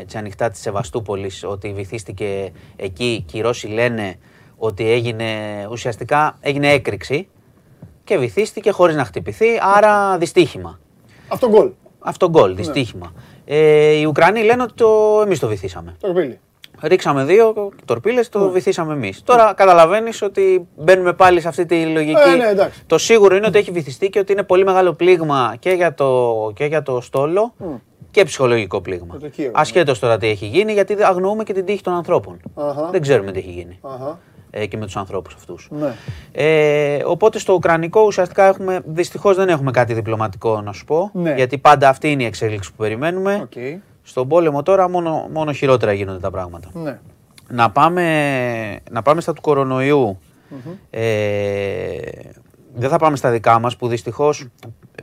έτσι 0.00 0.18
ανοιχτά 0.18 0.50
της 0.50 0.60
Σεβαστούπολης 0.60 1.44
ότι 1.44 1.72
βυθίστηκε 1.72 2.52
εκεί 2.76 3.24
και 3.26 3.38
οι 3.38 3.40
Ρώσοι 3.40 3.66
λένε 3.66 4.16
ότι 4.56 4.90
έγινε, 4.90 5.26
ουσιαστικά 5.70 6.36
έγινε 6.40 6.72
έκρηξη 6.72 7.28
και 8.04 8.18
βυθίστηκε 8.18 8.70
χωρίς 8.70 8.96
να 8.96 9.04
χτυπηθεί, 9.04 9.46
άρα 9.76 10.18
δυστύχημα. 10.18 10.78
Αυτό 11.28 11.48
γκολ. 11.48 11.70
Αυτό 11.98 12.30
γκολ, 12.30 12.56
δυστύχημα. 12.56 13.12
Ε, 13.50 13.90
οι 13.90 14.04
Ουκρανοί 14.04 14.42
λένε 14.42 14.62
ότι 14.62 14.72
το, 14.74 15.20
εμείς 15.24 15.38
το 15.38 15.48
βυθίσαμε. 15.48 15.96
Το 16.00 16.06
ρουμπίλι. 16.06 16.40
Ρίξαμε 16.82 17.24
δύο 17.24 17.72
τορπίλες, 17.84 18.28
το 18.28 18.50
βυθίσαμε 18.50 18.92
εμείς. 18.92 19.22
Τώρα 19.22 19.52
καταλαβαίνεις 19.56 20.22
ότι 20.22 20.68
μπαίνουμε 20.76 21.12
πάλι 21.12 21.40
σε 21.40 21.48
αυτή 21.48 21.66
τη 21.66 21.86
λογική. 21.86 22.20
Ε, 22.32 22.36
ναι, 22.36 22.48
εντάξει. 22.48 22.82
Το 22.86 22.98
σίγουρο 22.98 23.36
είναι 23.36 23.46
ότι 23.46 23.58
έχει 23.58 23.70
βυθιστεί 23.70 24.08
και 24.08 24.18
ότι 24.18 24.32
είναι 24.32 24.42
πολύ 24.42 24.64
μεγάλο 24.64 24.92
πλήγμα 24.92 25.56
και 25.58 25.70
για 25.70 25.94
το, 25.94 26.52
και 26.54 26.64
για 26.64 26.82
το 26.82 27.00
στόλο 27.00 27.54
και 28.10 28.24
ψυχολογικό 28.24 28.80
πλήγμα. 28.80 29.16
Για 29.18 29.28
το 29.28 29.28
Κίεβο, 29.28 29.52
Ασχέτως 29.54 29.98
τώρα 29.98 30.18
τι 30.18 30.26
έχει 30.28 30.46
γίνει, 30.46 30.72
γιατί 30.72 30.94
δεν 30.94 31.06
αγνοούμε 31.06 31.42
και 31.42 31.52
την 31.52 31.64
τύχη 31.64 31.82
των 31.82 31.94
ανθρώπων. 31.94 32.40
Αχα. 32.54 32.88
Δεν 32.90 33.00
ξέρουμε 33.00 33.32
τι 33.32 33.38
έχει 33.38 33.50
γίνει 33.50 33.78
Αχα. 33.82 34.18
Ε, 34.50 34.66
και 34.66 34.76
με 34.76 34.84
τους 34.84 34.96
ανθρώπους 34.96 35.34
αυτούς. 35.34 35.68
Ναι. 35.70 35.94
Ε, 36.32 37.02
οπότε 37.04 37.38
στο 37.38 37.52
Ουκρανικό 37.52 38.00
ουσιαστικά 38.00 38.44
έχουμε, 38.44 38.80
δυστυχώς 38.86 39.36
δεν 39.36 39.48
έχουμε 39.48 39.70
κάτι 39.70 39.94
διπλωματικό 39.94 40.60
να 40.60 40.72
σου 40.72 40.84
πω, 40.84 41.10
Ναι. 41.12 41.34
γιατί 41.34 41.58
πάντα 41.58 41.88
αυτή 41.88 42.10
είναι 42.10 42.22
η 42.22 42.26
εξέλιξη 42.26 42.70
που 42.70 42.76
περιμένουμε. 42.76 43.40
Οκ. 43.42 43.82
Στον 44.02 44.28
πόλεμο 44.28 44.62
τώρα 44.62 44.88
μόνο, 44.88 45.28
μόνο 45.32 45.52
χειρότερα 45.52 45.92
γίνονται 45.92 46.20
τα 46.20 46.30
πράγματα. 46.30 46.68
Ναι. 46.72 46.98
Να 47.50 47.70
πάμε, 47.70 48.80
να 48.90 49.02
πάμε 49.02 49.20
στα 49.20 49.32
του 49.32 49.40
κορονοϊού 49.40 50.18
Ε, 50.90 51.98
δεν 52.74 52.90
θα 52.90 52.98
πάμε 52.98 53.16
στα 53.16 53.30
δικά 53.30 53.58
μας 53.58 53.76
που 53.76 53.88
δυστυχώς, 53.88 54.46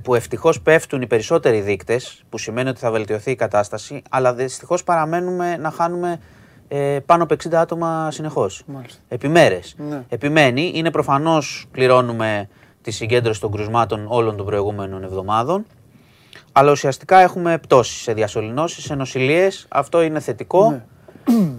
που 0.04 0.16
ευτυχώς 0.16 0.62
πέφτουν 0.62 1.02
οι 1.02 1.08
περισσότεροι 1.08 1.60
δείκτες, 1.62 2.24
που 2.30 2.38
σημαίνει 2.38 2.70
ότι 2.70 2.80
θα 2.80 2.92
βελτιωθεί 2.92 3.32
η 3.32 3.36
κατάσταση, 3.36 4.02
αλλά 4.10 4.34
δυστυχώς 4.34 4.84
παραμένουμε 4.84 5.58
να 5.58 5.72
χάνουμε 5.72 6.20
ε, 6.68 7.00
πάνω 7.06 7.24
από 7.24 7.36
60 7.44 7.54
άτομα 7.54 8.12
συνεχώς. 8.12 8.64
Μάλιστα. 8.66 9.02
Επί 9.08 9.28
μέρες. 9.28 9.76
Ναι. 9.90 10.04
Επιμένει, 10.10 10.72
είναι 10.76 10.92
προφανώς 10.92 11.68
πληρώνουμε 11.72 12.48
τη 12.82 12.92
συγκέντρωση 12.92 13.42
των 13.42 13.52
κρουσμάτων 13.52 14.06
όλων 14.08 14.38
των 14.38 14.46
προηγούμενων 14.46 15.04
εβδομάδων. 15.04 15.66
Αλλά 16.52 16.72
ουσιαστικά 16.72 17.20
έχουμε 17.20 17.58
πτώσεις 17.58 18.02
σε 18.02 18.14
διασωληνώσεις, 18.14 18.84
σε 18.84 18.96
νοσηλίες. 18.96 19.66
Αυτό 19.70 20.02
είναι 20.02 20.20
θετικό. 20.20 20.70
Ναι. 20.70 20.86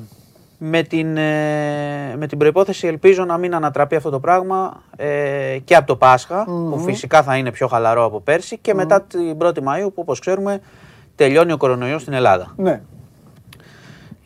Με 0.58 0.82
την, 0.82 1.16
ε, 1.16 2.14
με 2.16 2.26
την 2.26 2.38
προϋπόθεση 2.38 2.86
ελπίζω 2.86 3.24
να 3.24 3.38
μην 3.38 3.54
ανατραπεί 3.54 3.96
αυτό 3.96 4.10
το 4.10 4.20
πράγμα 4.20 4.82
ε, 4.96 5.58
και 5.64 5.76
από 5.76 5.86
το 5.86 5.96
πασχα 5.96 6.44
που 6.44 6.78
φυσικά 6.78 7.22
θα 7.22 7.36
είναι 7.36 7.50
πιο 7.50 7.66
χαλαρό 7.66 8.04
από 8.04 8.20
πέρσι 8.20 8.58
και 8.58 8.74
μετά 8.74 9.02
την 9.02 9.36
1η 9.40 9.58
Μαΐου 9.58 9.92
που 9.94 9.94
όπως 9.94 10.18
ξέρουμε 10.18 10.60
τελειώνει 11.14 11.52
ο 11.52 11.56
κορονοϊός 11.56 12.00
στην 12.00 12.12
Ελλάδα. 12.12 12.54
Ναι. 12.56 12.82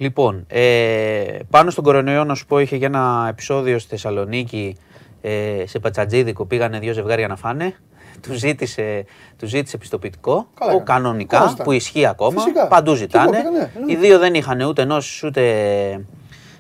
Λοιπόν, 0.01 0.45
ε, 0.49 1.39
πάνω 1.51 1.71
στον 1.71 1.85
κορονοϊό 1.85 2.25
να 2.25 2.35
σου 2.35 2.47
πω 2.47 2.59
είχε 2.59 2.79
και 2.79 2.85
ένα 2.85 3.27
επεισόδιο 3.29 3.79
στη 3.79 3.89
Θεσσαλονίκη 3.89 4.77
ε, 5.21 5.63
σε 5.67 5.79
Πατσατζίδικο 5.79 6.45
πήγανε 6.47 6.79
δύο 6.79 6.93
ζευγάρια 6.93 7.29
να 7.29 7.37
φάνε. 7.37 7.75
Τους 8.21 8.39
ζήτησε, 8.39 9.05
τους 9.39 9.49
ζήτησε 9.49 9.79
πιστοποιητικό, 9.79 10.49
Καλά 10.55 10.73
ο, 10.73 10.75
έκανε. 10.75 10.85
κανονικά, 10.85 11.37
Καλά 11.37 11.49
ζητάνε. 11.49 11.65
που 11.69 11.73
ισχύει 11.73 12.07
ακόμα. 12.07 12.41
Φυσικά. 12.43 12.67
Παντού 12.69 12.91
Και 12.91 12.97
ζητάνε. 12.97 13.37
εγώ 13.39 13.49
πήγα, 13.51 13.51
ναι, 13.51 13.85
ναι. 13.87 13.93
Οι 13.93 13.97
δύο 13.97 14.19
δεν 14.19 14.35
είχαν 14.35 14.61
ούτε 14.61 14.83
ενός 14.83 15.23
ούτε 15.23 15.43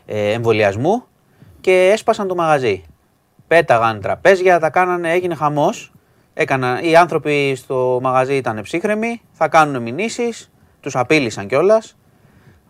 ε, 0.07 0.33
εμβολιασμού 0.33 1.05
και 1.61 1.91
έσπασαν 1.93 2.29
το 2.29 2.35
μαγαζί. 2.35 2.83
Πέταγαν 3.47 4.01
τραπέζια, 4.01 4.59
τα 4.59 4.71
κάνανε, 4.71 5.13
έγινε 5.13 5.35
χαμός. 5.35 5.93
Έκανα, 6.35 6.81
οι 6.83 6.97
άνθρωποι 6.97 7.55
στο 7.57 7.99
μαγαζί 8.03 8.35
ήταν 8.37 8.61
ψύχρεμοι, 8.63 9.21
θα 9.33 9.49
κάνουν 9.49 9.83
μηνύσεις, 9.83 10.51
τους 10.81 10.97
απείλησαν 10.97 11.47
κιόλας. 11.47 11.95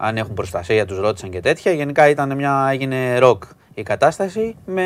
Αν 0.03 0.17
έχουν 0.17 0.35
προστασία, 0.35 0.87
τους 0.87 0.99
ρώτησαν 0.99 1.31
και 1.31 1.41
τέτοια. 1.41 1.73
Γενικά 1.73 2.09
ήταν 2.09 2.37
μια, 2.37 2.69
έγινε 2.71 3.19
ροκ 3.19 3.43
η 3.75 3.83
κατάσταση 3.83 4.57
με... 4.67 4.83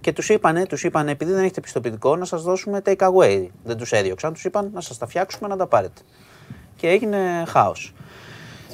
και 0.00 0.12
τους 0.12 0.28
είπανε, 0.28 0.66
τους 0.66 0.84
είπανε 0.84 1.10
επειδή 1.10 1.32
δεν 1.32 1.42
έχετε 1.42 1.60
πιστοποιητικό 1.60 2.16
να 2.16 2.24
σας 2.24 2.42
δώσουμε 2.42 2.82
take 2.84 2.96
away. 2.96 3.46
Δεν 3.64 3.76
τους 3.76 3.92
έδιωξαν, 3.92 4.32
τους 4.32 4.44
είπαν 4.44 4.70
να 4.72 4.80
σας 4.80 4.98
τα 4.98 5.06
φτιάξουμε 5.06 5.48
να 5.48 5.56
τα 5.56 5.66
πάρετε. 5.66 6.00
Και 6.76 6.88
έγινε 6.88 7.44
χάος. 7.46 7.94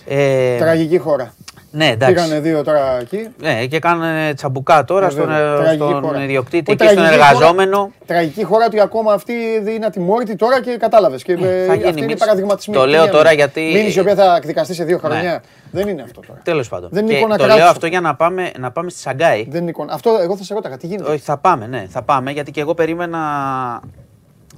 Ε, 0.07 0.59
Τραγική 0.59 0.99
χώρα. 0.99 1.35
Ναι, 1.71 1.87
εντάξει. 1.87 2.14
Πήγανε 2.14 2.41
δύο 2.41 2.62
τώρα 2.64 2.99
εκεί. 3.01 3.29
Ναι, 3.43 3.66
και 3.66 3.79
κάνανε 3.79 4.35
τσαμπουκά 4.35 4.85
τώρα 4.85 5.07
Ε, 5.07 5.11
στον, 5.11 5.27
βέβαια. 5.27 5.55
ε, 5.55 5.57
Τραγική 5.59 5.85
στον 5.85 6.03
χώρα. 6.03 6.23
ιδιοκτήτη 6.23 6.71
Όχι, 6.71 6.79
και 6.79 6.85
στον 6.85 6.97
τραγική 6.97 7.16
χώρα- 7.23 7.33
εργαζόμενο. 7.37 7.93
Τραγική 8.07 8.45
χώρα 8.45 8.64
ότι 8.66 8.81
ακόμα 8.81 9.12
αυτή 9.12 9.33
είναι 9.77 9.87
ατιμόρυτη 9.87 10.37
τώρα 10.37 10.61
και 10.62 10.77
κατάλαβες. 10.77 11.23
Και 11.23 11.33
ε, 11.33 11.37
θα 11.37 11.43
γίνει 11.45 11.73
αυτή 11.73 11.89
είναι 11.89 12.01
μίληση. 12.01 12.16
παραδειγματισμένη. 12.16 12.81
Το 12.83 12.89
λέω 12.89 13.09
τώρα 13.09 13.33
γιατί- 13.33 13.61
Μίληση 13.61 13.99
η 13.99 14.01
οποία 14.01 14.14
θα 14.14 14.35
εκδικαστεί 14.37 14.75
σε 14.75 14.85
δύο 14.85 15.01
Ναι. 15.03 15.09
χρόνια. 15.09 15.43
Δεν 15.71 15.89
είναι 15.89 16.03
αυτό 16.03 16.21
τώρα. 16.27 16.41
Τέλος 16.45 16.69
πάντων. 16.69 16.89
Δεν 16.93 17.03
είναι 17.05 17.12
Και 17.12 17.19
εικόνα 17.19 17.37
το 17.37 17.43
κράτους 17.43 17.57
λέω 17.59 17.66
αυτό. 17.66 17.77
αυτό 17.77 17.87
για 17.87 18.01
να 18.01 18.14
πάμε, 18.14 18.51
να 18.59 18.71
πάμε 18.71 18.91
στη 18.91 18.99
Σαγκάη. 19.01 19.47
Δεν 19.51 19.61
είναι 19.61 19.71
εικόνα. 19.71 19.93
Αυτό 19.93 20.19
εγώ 20.23 20.37
θα 20.37 20.43
σε 20.45 20.55
ρώταγα. 20.55 20.77
Τι 20.77 20.87
γίνεται; 20.87 21.11
Όχι, 21.11 21.21
θα 21.21 21.37
πάμε, 21.37 21.66
ναι, 21.66 21.87
θα 21.89 22.03
πάμε 22.03 22.31
γιατί 22.31 22.51
και 22.51 22.61
εγώ 22.61 22.75
περίμενα. 22.75 23.19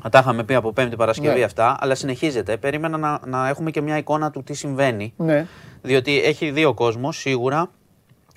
Να 0.05 0.11
τα 0.11 0.19
είχαμε 0.19 0.45
πει 0.45 0.55
από 0.55 0.73
Πέμπτη 0.73 0.97
Παρασκευή 0.97 1.39
Ναι. 1.39 1.45
αυτά, 1.45 1.77
αλλά 1.81 1.95
συνεχίζεται. 1.95 2.57
Περίμενα 2.57 2.97
να, 2.97 3.21
να 3.27 3.49
έχουμε 3.49 3.71
και 3.71 3.81
μια 3.81 3.97
εικόνα 3.97 4.31
του 4.31 4.43
τι 4.43 4.55
συμβαίνει. 4.55 5.13
Ναι. 5.17 5.47
Διότι 5.83 6.21
έχει 6.23 6.51
δει 6.51 6.65
ο 6.65 6.75
κόσμος 6.75 7.17
σίγουρα 7.19 7.71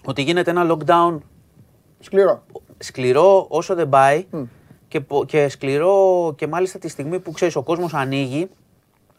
ότι 0.06 0.22
γίνεται 0.22 0.52
ένα 0.52 0.66
lockdown 0.76 1.18
Σκληρό. 2.00 2.44
σκληρό 2.78 3.46
όσο 3.50 3.76
δεν 3.76 3.90
πάει 3.90 4.26
και, 4.88 5.00
πο- 5.02 5.26
και 5.26 5.50
σκληρό 5.50 6.34
και 6.38 6.48
μάλιστα 6.48 6.80
τη 6.80 6.88
στιγμή 6.90 7.20
που 7.20 7.32
ξέρεις 7.32 7.56
ο 7.56 7.64
κόσμος 7.64 7.94
ανοίγει. 7.94 8.50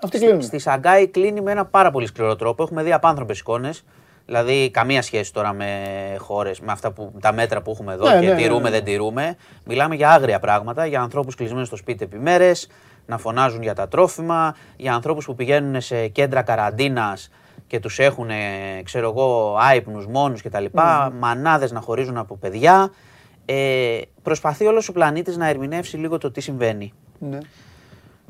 Αυτοί 0.02 0.18
κλείνουν. 0.18 0.42
Στη 0.42 0.58
Σαγκάη 0.58 1.08
κλείνει 1.08 1.40
με 1.40 1.50
ένα 1.50 1.64
πάρα 1.66 1.90
πολύ 1.90 2.06
σκληρό 2.06 2.36
τρόπο. 2.36 2.62
Έχουμε 2.62 2.82
δει 2.82 2.92
απάνθρωπες 2.92 3.38
εικόνες. 3.38 3.84
Δηλαδή, 4.26 4.70
καμία 4.70 5.02
σχέση 5.02 5.32
τώρα 5.32 5.52
με 5.52 5.70
χώρες, 6.18 6.60
με 6.60 6.72
αυτά 6.72 6.92
που, 6.92 7.12
τα 7.20 7.32
μέτρα 7.32 7.62
που 7.62 7.70
έχουμε 7.70 7.92
εδώ 7.92 8.08
Ναι, 8.08 8.18
και 8.20 8.26
ναι, 8.26 8.32
ναι, 8.32 8.40
τηρούμε, 8.40 8.62
ναι. 8.62 8.70
δεν 8.70 8.84
τηρούμε. 8.84 9.36
Μιλάμε 9.64 9.94
για 9.94 10.10
άγρια 10.10 10.38
πράγματα, 10.38 10.86
για 10.86 11.00
ανθρώπους 11.00 11.34
κλεισμένους 11.34 11.66
στο 11.66 11.76
σπίτι 11.76 12.04
επί 12.04 12.18
μέρες, 12.18 12.68
να 13.06 13.18
φωνάζουν 13.18 13.62
για 13.62 13.74
τα 13.74 13.88
τρόφιμα, 13.88 14.54
για 14.76 14.94
ανθρώπους 14.94 15.24
που 15.24 15.34
πηγαίνουν 15.34 15.80
σε 15.80 16.08
κέντρα 16.08 16.42
καραντίνας 16.42 17.30
και 17.66 17.80
τους 17.80 17.98
έχουν, 17.98 18.30
ε, 18.30 18.82
ξέρω 18.84 19.08
εγώ, 19.08 19.56
άϊπνους 19.60 20.06
μόνους 20.06 20.42
κτλ. 20.42 20.64
Μανάδες 21.18 21.72
να 21.72 21.80
χωρίζουν 21.80 22.16
από 22.16 22.36
παιδιά. 22.36 22.92
Ε, 23.44 24.00
προσπαθεί 24.22 24.66
όλος 24.66 24.88
ο 24.88 24.92
πλανήτης 24.92 25.36
να 25.36 25.48
ερμηνεύσει 25.48 25.96
λίγο 25.96 26.18
το 26.18 26.30
τι 26.30 26.40
συμβαίνει. 26.40 26.92
Ναι. 27.18 27.38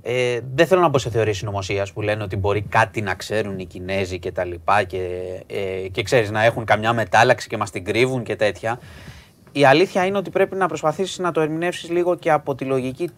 Ε, 0.07 0.41
δεν 0.55 0.67
θέλω 0.67 0.81
να 0.81 0.89
μπω 0.89 0.99
σε 0.99 1.11
θεωρίες 1.11 1.37
συνωμοσίας 1.37 1.93
που 1.93 2.03
λένε 2.03 2.23
ότι 2.23 2.37
μπορεί 2.37 2.63
κάτι 2.63 3.01
να 3.01 3.15
ξέρουν 3.15 3.59
οι 3.59 3.65
Κινέζοι 3.65 4.19
και 4.19 4.33
τα 4.33 4.45
λοιπά 4.45 4.83
και, 4.83 5.09
ε, 5.47 5.89
και 5.89 6.03
ξέρεις 6.03 6.31
να 6.31 6.45
έχουν 6.45 6.65
καμιά 6.65 6.93
μετάλλαξη 6.93 7.49
και 7.49 7.57
μας 7.57 7.71
την 7.71 7.85
κρύβουν 7.85 8.23
και 8.23 8.37
τέτοια. 8.37 8.79
Η 9.53 9.65
αλήθεια 9.65 10.07
είναι 10.07 10.19
ότι 10.19 10.31
πρέπει 10.31 10.57
να 10.57 10.67
προσπαθήσεις 10.67 11.19
να 11.19 11.33
το 11.33 11.41
ερμηνεύσεις 11.41 11.91
λίγο 11.91 12.15
και 12.15 12.31
από 12.31 12.55
τη 12.55 12.65
λογική 12.65 13.11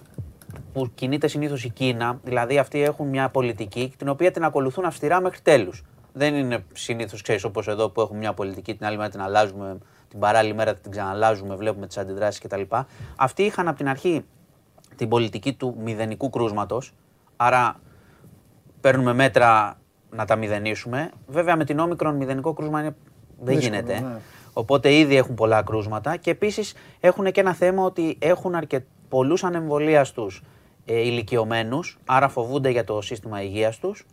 που 0.72 0.90
κινείται 0.94 1.28
συνήθως 1.28 1.64
η 1.64 1.68
Κίνα. 1.68 2.20
Δηλαδή 2.24 2.58
αυτοί 2.58 2.82
έχουν 2.82 3.08
μια 3.08 3.28
πολιτική 3.28 3.92
την 3.96 4.08
οποία 4.08 4.30
την 4.30 4.44
ακολουθούν 4.44 4.84
αυστηρά 4.84 5.20
μέχρι 5.20 5.40
τέλους. 5.40 5.84
Δεν 6.12 6.34
είναι 6.34 6.64
συνήθως, 6.72 7.22
ξέρεις, 7.22 7.44
όπως 7.44 7.68
εδώ 7.68 7.88
που 7.88 8.00
έχουμε 8.00 8.18
μια 8.18 8.32
πολιτική 8.32 8.74
την 8.74 8.86
άλλη 8.86 8.96
μέρα 8.96 9.10
την 9.10 9.20
αλλάζουμε, 9.20 9.78
την 10.08 10.18
παράλληλη 10.18 10.54
μέρα 10.54 10.74
την 10.74 10.90
ξαναλλάζουμε, 10.90 11.54
βλέπουμε 11.54 11.86
τις 11.86 11.98
αντιδράσεις 11.98 12.40
κτλ. 12.40 12.62
Αυτοί 13.16 13.42
είχαν 13.42 13.68
από 13.68 13.76
την 13.76 13.88
αρχή 13.88 14.24
την 14.96 15.08
πολιτική 15.08 15.52
του 15.52 15.76
μηδενικού 15.84 16.30
κρούσματος, 16.30 16.92
άρα 17.36 17.80
παίρνουμε 18.80 19.12
μέτρα 19.12 19.78
να 20.10 20.24
τα 20.24 20.36
μηδενίσουμε. 20.36 21.10
Βέβαια 21.26 21.56
με 21.56 21.64
την 21.64 21.78
όμικρον 21.78 22.16
μηδενικό 22.16 22.52
κρούσμα 22.52 22.80
είναι... 22.80 22.96
δεν 23.40 23.54
Δύσκολο, 23.56 23.76
γίνεται. 23.80 24.00
ναι. 24.00 24.16
Οπότε 24.52 24.94
ήδη 24.94 25.16
έχουν 25.16 25.34
πολλά 25.34 25.62
κρούσματα 25.62 26.16
και 26.16 26.30
επίσης 26.30 26.74
έχουν 27.00 27.32
και 27.32 27.40
ένα 27.40 27.54
θέμα 27.54 27.82
ότι 27.82 28.16
έχουν 28.18 28.54
αρκε... 28.54 28.84
πολλούς 29.08 29.44
ανεμβολίαστους 29.44 30.42
ε, 30.84 31.00
ηλικιωμένους, 31.00 31.98
άρα 32.04 32.28
φοβούνται 32.28 32.70
για 32.70 32.84
το 32.84 33.00
σύστημα 33.00 33.42
υγείας 33.42 33.78
τους 33.78 34.06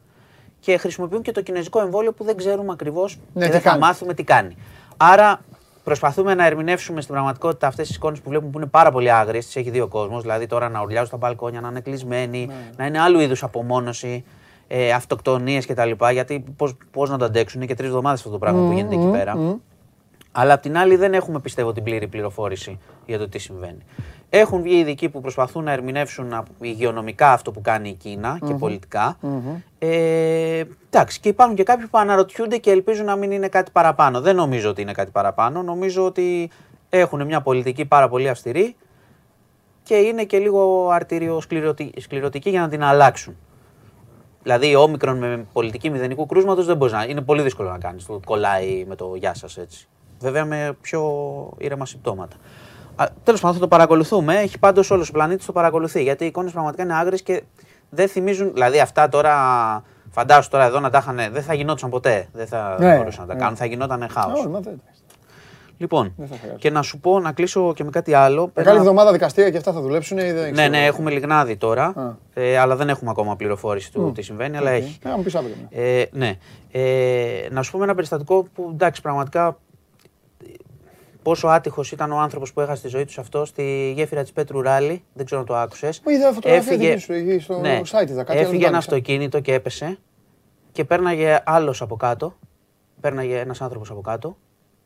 και 0.59 0.77
χρησιμοποιούν 0.77 1.21
και 1.21 1.31
το 1.31 1.41
κινέζικο 1.41 1.81
εμβόλιο 1.81 2.13
που 2.13 2.23
δεν 2.23 2.37
ξέρουμε 2.37 2.71
ακριβώς 2.71 3.19
Ναι, 3.33 3.41
και 3.41 3.45
τι 3.45 3.51
δεν 3.51 3.61
θα 3.61 3.69
κάνει. 3.69 3.81
μάθουμε 3.81 4.13
τι 4.13 4.23
κάνει. 4.23 4.55
Άρα 4.97 5.41
προσπαθούμε 5.83 6.33
να 6.33 6.45
ερμηνεύσουμε 6.45 7.01
στην 7.01 7.13
πραγματικότητα 7.13 7.67
αυτές 7.67 7.87
τις 7.87 7.95
εικόνες 7.95 8.19
που 8.21 8.29
βλέπουμε 8.29 8.51
που 8.51 8.57
είναι 8.57 8.67
πάρα 8.67 8.91
πολύ 8.91 9.11
άγριες. 9.11 9.45
Τις 9.45 9.55
έχει 9.55 9.69
δει 9.69 9.79
ο 9.79 9.87
κόσμος. 9.87 10.21
Δηλαδή 10.21 10.47
τώρα 10.47 10.69
να 10.69 10.81
ουρλιάζουν 10.81 11.07
στα 11.07 11.17
μπαλκόνια, 11.17 11.61
να 11.61 11.67
είναι 11.67 11.79
κλεισμένοι, 11.79 12.45
Ναι. 12.45 12.53
να 12.77 12.85
είναι 12.85 12.99
άλλου 12.99 13.19
είδους 13.19 13.43
απομόνωση, 13.43 14.23
ε, 14.67 14.91
αυτοκτονίες 14.91 15.65
κτλ. 15.65 15.91
Γιατί 16.11 16.43
πώς 16.91 17.09
να 17.09 17.17
το 17.17 17.25
αντέξουν, 17.25 17.59
είναι 17.61 17.69
και 17.69 17.75
τρεις 17.75 17.87
εβδομάδες 17.87 18.19
αυτό 18.19 18.31
το 18.31 18.37
πράγμα 18.37 18.67
που 18.67 18.71
γίνεται 18.71 18.95
εκεί 18.95 19.09
πέρα. 19.11 19.35
Αλλά 20.35 20.53
απ' 20.53 20.61
την 20.61 20.77
άλλη 20.77 20.95
δεν 20.95 21.13
έχουμε 21.13 21.39
πιστεύω 21.39 21.71
την 21.71 21.83
πλήρη 21.83 22.07
πληροφόρηση 22.07 22.79
για 23.05 23.17
το 23.17 23.29
τι 23.29 23.39
συμβαίνει. 23.39 23.77
Έχουν 24.35 24.61
βγει 24.61 24.75
ειδικοί 24.77 25.09
που 25.09 25.21
προσπαθούν 25.21 25.63
να 25.63 25.71
ερμηνεύσουν 25.71 26.33
α- 26.33 26.43
υγειονομικά 26.59 27.31
αυτό 27.31 27.51
που 27.51 27.61
κάνει 27.61 27.89
η 27.89 27.93
κινα 27.93 28.37
και 28.45 28.53
πολιτικα 28.53 29.17
Ε, 29.79 30.63
εντάξει, 30.89 31.19
και 31.19 31.29
υπάρχουν 31.29 31.55
και 31.55 31.63
κάποιοι 31.63 31.85
που 31.87 31.97
αναρωτιούνται 31.97 32.57
και 32.57 32.71
ελπίζουν 32.71 33.05
να 33.05 33.15
μην 33.15 33.31
είναι 33.31 33.47
κάτι 33.47 33.71
παραπάνω. 33.71 34.21
Δεν 34.21 34.35
νομίζω 34.35 34.69
ότι 34.69 34.81
είναι 34.81 34.91
κάτι 34.91 35.11
παραπάνω. 35.11 35.61
Νομίζω 35.63 36.05
ότι 36.05 36.49
έχουν 36.89 37.25
μια 37.25 37.41
πολιτική 37.41 37.85
πάρα 37.85 38.09
πολύ 38.09 38.29
αυστηρή 38.29 38.75
και 39.83 39.95
είναι 39.95 40.23
και 40.23 40.37
λίγο 40.37 40.89
αρτήριο 40.89 41.41
σκληρωτική 41.97 42.49
για 42.49 42.61
να 42.61 42.69
την 42.69 42.83
αλλάξουν. 42.83 43.35
Δηλαδή, 44.43 44.69
η 44.69 44.75
όμικρον 44.75 45.17
με 45.17 45.45
πολιτική 45.53 45.89
μηδενικού 45.89 46.25
κρούσματος 46.25 46.65
δεν 46.65 46.77
μπορείς 46.77 46.93
να. 46.93 47.03
είναι 47.03 47.21
πολύ 47.21 47.41
δύσκολο 47.41 47.69
να 47.69 47.77
κάνεις. 47.77 48.05
Το 48.05 48.19
κολλάει 48.25 48.85
με 48.87 48.95
το 48.95 49.15
γεια 49.15 49.33
σας 49.33 49.57
έτσι. 49.57 49.87
Βέβαια 50.19 50.45
με 50.45 50.77
πιο 50.81 51.01
ήρεμα 51.57 51.85
συμπτώματα. 51.85 52.35
Τέλος 53.23 53.39
πάντων, 53.41 53.55
θα 53.55 53.61
το 53.61 53.67
παρακολουθούμε. 53.67 54.35
Έχει 54.35 54.59
πάντως 54.59 54.91
όλος 54.91 55.09
ο 55.09 55.11
πλανήτης 55.11 55.45
το 55.45 55.51
παρακολουθεί. 55.51 56.03
Γιατί 56.03 56.23
οι 56.23 56.27
εικόνες 56.27 56.51
πραγματικά 56.51 56.83
είναι 56.83 56.93
άγριες 56.95 57.21
και 57.21 57.43
δεν 57.89 58.07
θυμίζουν. 58.07 58.53
Δηλαδή, 58.53 58.79
αυτά 58.79 59.09
τώρα. 59.09 59.33
Φαντάσου 60.11 60.49
τώρα 60.49 60.65
εδώ 60.65 60.79
να 60.79 60.89
τα 60.89 60.97
είχαν. 60.97 61.19
Δεν 61.31 61.43
θα 61.43 61.53
γινόντουσαν 61.53 61.89
ποτέ. 61.89 62.27
Δεν 62.33 62.47
θα 62.47 62.75
Ναι, 62.79 62.95
μπορούσαν 62.97 63.21
να 63.21 63.27
τα 63.27 63.33
ναι. 63.33 63.39
κάνουν. 63.39 63.55
Θα 63.55 63.65
γινόταν 63.65 64.07
χάος. 64.11 64.39
Όχι, 64.39 64.47
μα 64.47 64.59
δεν. 64.59 64.81
Λοιπόν, 65.77 66.13
Δεν 66.17 66.27
θα 66.27 66.35
χρειάζεται. 66.35 66.59
και 66.59 66.69
να 66.69 66.81
σου 66.81 66.99
πω 66.99 67.19
να 67.19 67.31
κλείσω 67.31 67.73
και 67.73 67.83
με 67.83 67.89
κάτι 67.89 68.13
άλλο. 68.13 68.51
Μεγάλη 68.55 68.75
Ένα- 68.77 68.85
εβδομάδα 68.85 69.11
δικαστήρια 69.11 69.49
και 69.49 69.57
αυτά 69.57 69.71
θα 69.73 69.81
δουλέψουν 69.81 70.17
ή 70.17 70.21
δεν 70.31 70.43
Ναι, 70.43 70.51
ξέρω. 70.51 70.69
ναι, 70.69 70.85
έχουμε 70.85 71.11
λιγνάδι 71.11 71.55
τώρα. 71.57 71.85
Α. 71.85 72.11
Ε, 72.33 72.57
αλλά 72.57 72.75
δεν 72.75 72.89
έχουμε 72.89 73.09
ακόμα 73.09 73.35
πληροφόρηση 73.35 73.91
του 73.91 74.11
τι 74.15 74.21
συμβαίνει, 74.21 74.57
αλλά 74.57 74.69
έχει. 74.69 74.97
Θα 75.01 75.17
μου 75.17 75.23
πεις 75.23 75.35
αύριο. 75.35 75.55
ναι. 75.71 75.81
Ε, 75.81 76.05
ναι. 76.11 76.33
Ε, 76.71 77.47
να 77.51 77.61
σου 77.61 77.71
πούμε 77.71 77.83
ένα 77.83 77.95
περιστατικό 77.95 78.47
που 78.55 78.69
εντάξει, 78.73 79.01
πραγματικά 79.01 79.47
ε, 79.47 79.53
πόσο 81.23 81.47
άτυχος 81.47 81.91
ήταν 81.91 82.11
ο 82.11 82.17
άνθρωπος 82.19 82.53
που 82.53 82.61
έχασε 82.61 82.81
τη 82.81 82.87
ζωή 82.87 83.05
τους 83.05 83.13
σε 83.13 83.19
αυτό 83.21 83.45
στη 83.45 83.93
γέφυρα 83.95 84.21
της 84.21 84.31
Πέτρου 84.31 84.61
Ράλη. 84.61 85.03
Δεν 85.13 85.25
ξέρω 85.25 85.41
αν 85.41 85.47
το 85.47 85.55
άκουσες. 85.55 86.01
Μου 86.05 86.11
είδα 86.11 86.31
φωτογραφία 86.33 86.73
εκεί 86.89 86.99
στο- 87.01 87.13
εκεί 87.13 87.39
στο 87.39 87.59
ναι, 87.59 87.81
site, 87.83 87.91
είδα 87.91 87.97
κάτι, 87.99 88.11
αλλά 88.11 88.23
δεν 88.23 88.35
έφυγε 88.35 88.49
το 88.49 88.67
ένα 88.67 88.67
άνοιξα. 88.67 88.77
αυτοκίνητο 88.77 89.39
και 89.39 89.53
έπεσε 89.53 89.97
και 90.71 90.83
πέρναγε 90.85 91.41
άλλος 91.45 91.81
από 91.81 91.95
κάτω. 91.95 92.33
Πέρναγε 93.01 93.37
ένας 93.39 93.61
άνθρωπος 93.61 93.89
από 93.91 94.01
κάτω. 94.01 94.37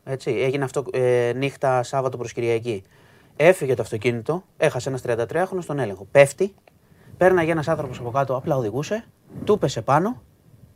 Έτσι, 0.03 0.31
έγινε 0.31 0.63
αυτό 0.63 0.83
ε, 0.91 1.31
νύχτα 1.35 1.83
Σάββατο 1.83 2.17
προς 2.17 2.33
Κυριακή. 2.33 2.83
Έφυγε 3.35 3.73
το 3.73 3.81
αυτοκίνητο, 3.81 4.43
έχασε 4.57 4.89
ένας 4.89 5.01
33χρονο 5.07 5.57
στον 5.59 5.79
έλεγχο. 5.79 6.07
Πέφτει, 6.11 6.53
πέρναγε 7.17 7.51
ένας 7.51 7.67
άνθρωπος 7.67 7.99
από 7.99 8.09
κάτω, 8.09 8.35
απλά 8.35 8.55
οδηγούσε, 8.57 9.05
του 9.43 9.57
πέσε 9.57 9.81
πάνω 9.81 10.21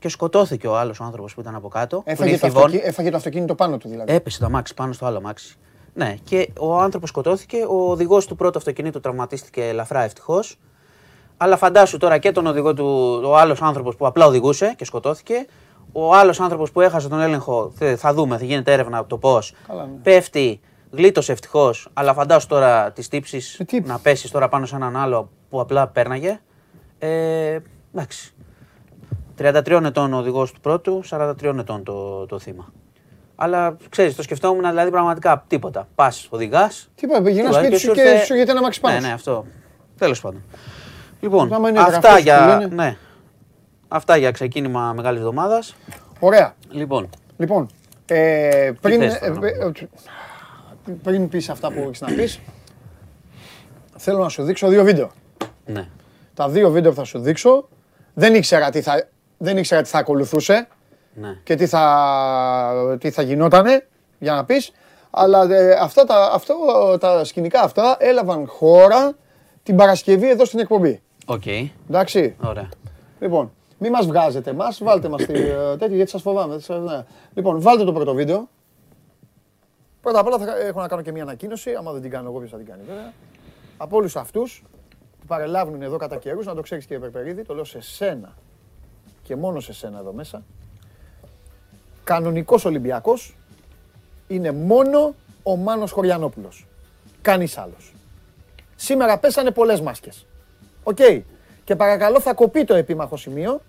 και 0.02 0.10
σκοτώθηκε 0.10 0.68
ο 0.68 0.78
άλλος 0.78 1.02
άνθρωπος 1.02 1.34
που 1.34 1.42
ήταν 1.42 1.56
από 1.56 1.68
κάτω. 1.68 1.98
του 1.98 2.04
Έφαγε 2.06 2.38
το, 2.38 2.46
νυχθιβών. 2.46 2.66
αυτοκι... 2.66 2.84
έφαγε 2.88 3.10
το 3.10 3.18
αυτοκίνητο 3.18 3.56
πάνω 3.56 3.78
του 3.78 3.88
δηλαδή. 3.90 4.14
Έπεσε 4.14 4.40
το 4.40 4.46
αμάξι 4.46 4.74
πάνω 4.74 4.94
στο 4.94 5.06
άλλο 5.06 5.18
αμάξι. 5.18 5.56
Ναι, 5.94 6.16
και 6.24 6.50
ο 6.60 6.78
άνθρωπος 6.80 7.10
σκοτώθηκε. 7.10 7.58
Ο 7.70 7.92
οδηγός 7.92 8.26
του 8.28 8.36
πρώτου 8.36 8.58
αυτοκινήτου 8.58 9.00
τραυματίστηκε 9.00 9.68
ελαφρά 9.68 10.02
ευτυχώς. 10.04 10.58
Αλλά 11.38 11.58
φαντάσου 11.58 11.98
τώρα 11.98 12.18
και 12.18 12.32
τον 12.32 12.46
οδηγό 12.48 12.74
του, 12.74 13.20
ο 13.26 13.38
άλλος 13.38 13.62
άνθρωπος 13.62 13.96
που 13.96 14.06
απλά 14.08 14.26
οδηγούσε 14.26 14.74
και 14.78 14.86
σκοτώθηκε. 14.86 15.46
Ο 15.92 16.14
άλλος 16.16 16.40
άνθρωπος 16.40 16.72
που 16.72 16.82
έχασε 16.82 17.08
τον 17.10 17.20
έλεγχο, 17.20 17.72
θε- 17.76 17.98
θα 18.00 18.14
δούμε, 18.14 18.38
θα 18.38 18.44
γίνεται 18.46 18.74
έρευνα 18.74 18.98
από 18.98 19.10
το 19.10 19.18
πώς. 19.18 19.54
Καλά, 19.68 19.84
ναι. 19.86 19.92
Πέφτει, 20.04 20.60
γλίτωσε 20.92 21.32
ευτυχώς. 21.32 21.88
Αλλά 21.94 22.14
φαντάσου 22.14 22.48
τώρα 22.48 22.92
τις 22.92 23.08
τύψεις 23.08 23.60
Ε, 23.60 23.64
τι- 23.64 23.80
να 23.82 24.00
πέσεις 24.00 24.32
τώρα 24.32 24.48
πάνω 24.50 24.66
σε 24.66 24.76
έναν 24.76 24.96
άλλο 24.98 25.30
που 25.50 25.60
απλά 25.60 25.88
πέρναγε. 25.88 26.40
Ε, 27.00 27.58
εντάξει. 27.94 28.34
33 29.42 29.84
ετών 29.86 30.14
ο 30.14 30.18
οδηγός 30.18 30.52
του 30.52 30.60
πρώτου, 30.60 31.04
43 31.10 31.44
ετών 31.60 31.84
το, 31.84 32.26
το 32.26 32.40
θύμα. 32.40 32.74
Αλλά 33.36 33.78
ξέρεις, 33.90 34.16
το 34.16 34.22
σκεφτόμουν 34.22 34.70
δηλαδή 34.70 34.92
πραγματικά 34.92 35.44
τίποτα. 35.48 35.88
Πας, 35.96 36.28
οδηγάς. 36.30 36.90
Τι 36.96 37.08
είπα, 37.08 37.30
γυρνάς 37.30 37.56
σπίτι 37.56 37.78
σου 37.78 37.92
και 37.92 38.22
σου 38.26 38.34
έρχεται 38.34 38.52
ένα 38.52 38.62
μάξι 38.62 38.80
πάνω. 38.80 39.00
Ναι, 39.00 39.08
ναι, 39.08 39.14
αυτό. 39.14 39.46
Τέλος 39.98 40.22
πάντων. 40.22 40.44
Λοιπόν, 41.20 41.54
Άμα 41.54 41.70
είναι 41.70 41.80
αυτά 41.80 41.92
γραφός 41.92 42.16
που 42.16 42.22
για, 42.22 42.46
λένε. 42.60 42.76
ναι, 42.76 42.98
αυτά 43.88 44.18
για 44.18 44.32
ξεκίνημα 44.32 44.94
μεγάλης 44.96 45.20
εβδομάδας. 45.20 45.76
Ωραία. 46.20 46.56
Λοιπόν, 46.70 47.10
Λοιπόν, 47.38 47.68
ε, 48.06 48.72
πριν, 48.82 49.02
θες 49.02 49.20
τώρα 49.20 49.40
να 49.40 49.48
ε, 49.48 49.52
ε, 49.52 49.72
ε, 50.88 50.94
πριν 51.04 51.30
πεις 51.30 51.50
αυτά 51.50 51.72
που 51.72 51.80
έχεις 51.80 52.02
να 52.02 52.08
πεις, 52.08 52.40
θέλω 53.98 54.20
να 54.20 54.30
σου 54.30 54.44
δείξω 54.44 54.68
δύο 54.68 54.84
βίντεο. 54.84 55.12
ναι. 55.66 55.88
Τα 56.34 56.50
δύο 56.50 56.70
βίντεο 56.70 56.92
που 56.92 56.98
θα 56.98 57.04
σου 57.04 57.20
δείξω, 57.20 57.68
δεν 58.14 58.36
ήξερα 58.36 58.70
τι 58.70 58.82
θα, 58.82 59.08
δεν 59.42 59.58
ήξερα 59.58 59.82
τι 59.82 59.90
θα 59.90 59.98
ακολουθούσε 59.98 60.68
ναι. 61.14 61.38
και 61.44 61.56
τι 61.56 61.68
θα, 61.68 62.98
τι 63.00 63.12
θα 63.12 63.22
γινότανε, 63.22 63.88
για 64.20 64.34
να 64.34 64.46
πεις, 64.46 64.72
αλλά 65.10 65.52
ε, 65.54 65.72
αυτά 65.82 66.04
τα, 66.04 66.30
αυτό, 66.34 66.56
τα 67.00 67.24
σκηνικά 67.24 67.62
αυτά 67.62 67.96
έλαβαν 68.00 68.48
χώρα 68.48 69.14
την 69.64 69.76
Παρασκευή 69.76 70.30
εδώ 70.30 70.46
στην 70.46 70.60
εκπομπή. 70.60 71.02
Οκ. 71.26 71.44
Εντάξει. 71.90 72.36
Ωραία. 72.44 72.70
Λοιπόν, 73.20 73.52
μη 73.78 73.90
μας 73.90 74.06
βγάζετε 74.06 74.50
εμάς, 74.50 74.84
βάλτε 74.84 75.08
μας 75.08 75.26
τη 75.26 75.34
ε, 75.34 75.76
τέτοια 75.78 75.96
γιατί 75.96 76.10
σας 76.12 76.22
φοβάμαι. 76.22 76.52
δεν 76.52 76.62
σας- 76.62 76.82
ναι. 76.92 77.04
Λοιπόν, 77.34 77.62
βάλτε 77.62 77.84
το 77.84 77.94
πρώτο 77.94 78.14
βίντεο. 78.14 78.50
Πρώτα 80.02 80.20
απ' 80.20 80.26
όλα 80.28 80.38
θα 80.38 80.58
έχω 80.58 80.80
να 80.80 80.88
κάνω 80.88 81.02
και 81.02 81.12
μια 81.12 81.24
ανακοίνωση, 81.24 81.74
άμα 81.74 81.92
δεν 81.92 82.02
την 82.02 82.12
κάνω 82.12 82.30
εγώ 82.30 82.38
ποιος 82.40 82.52
θα 82.52 82.58
την 82.58 82.66
κάνει 82.66 82.82
βέβαια. 82.88 83.14
Από 83.78 83.98
όλους 83.98 84.16
αυτούς 84.16 84.64
που 85.20 85.26
παρελαύνουν 85.28 85.82
εδώ 85.82 85.98
κατά 85.98 86.16
καιρούς, 86.16 86.46
να 86.46 86.56
το 86.56 86.62
ξέρεις 86.62 86.86
κύριε 86.86 87.00
Περπερίδη, 87.02 87.44
το 87.44 87.54
λέω 87.54 87.64
σε 87.64 87.82
σένα 87.82 88.34
και 89.24 89.36
μόνο 89.36 89.60
σε 89.60 89.74
σένα 89.74 90.00
εδώ 90.00 90.14
μέσα. 90.14 90.44
Κανονικός 92.04 92.66
Ολυμπιακός 92.66 93.36
είναι 94.28 94.52
μόνο 94.52 95.16
ο 95.44 95.56
Μάνος 95.56 95.92
Χωριανόπουλος. 95.92 96.68
Κανείς 97.22 97.58
άλλος. 97.58 97.94
Σήμερα 98.76 99.20
πέσανε 99.20 99.52
πολλές 99.52 99.82
μάσκες. 99.82 100.26
Οκ. 100.84 101.00
Και 101.64 101.76
παρακαλώ 101.76 102.20
θα 102.20 102.34
κοπεί 102.34 102.64
το 102.64 102.74
επίμαχο 102.74 103.18
σημείο 103.18 103.62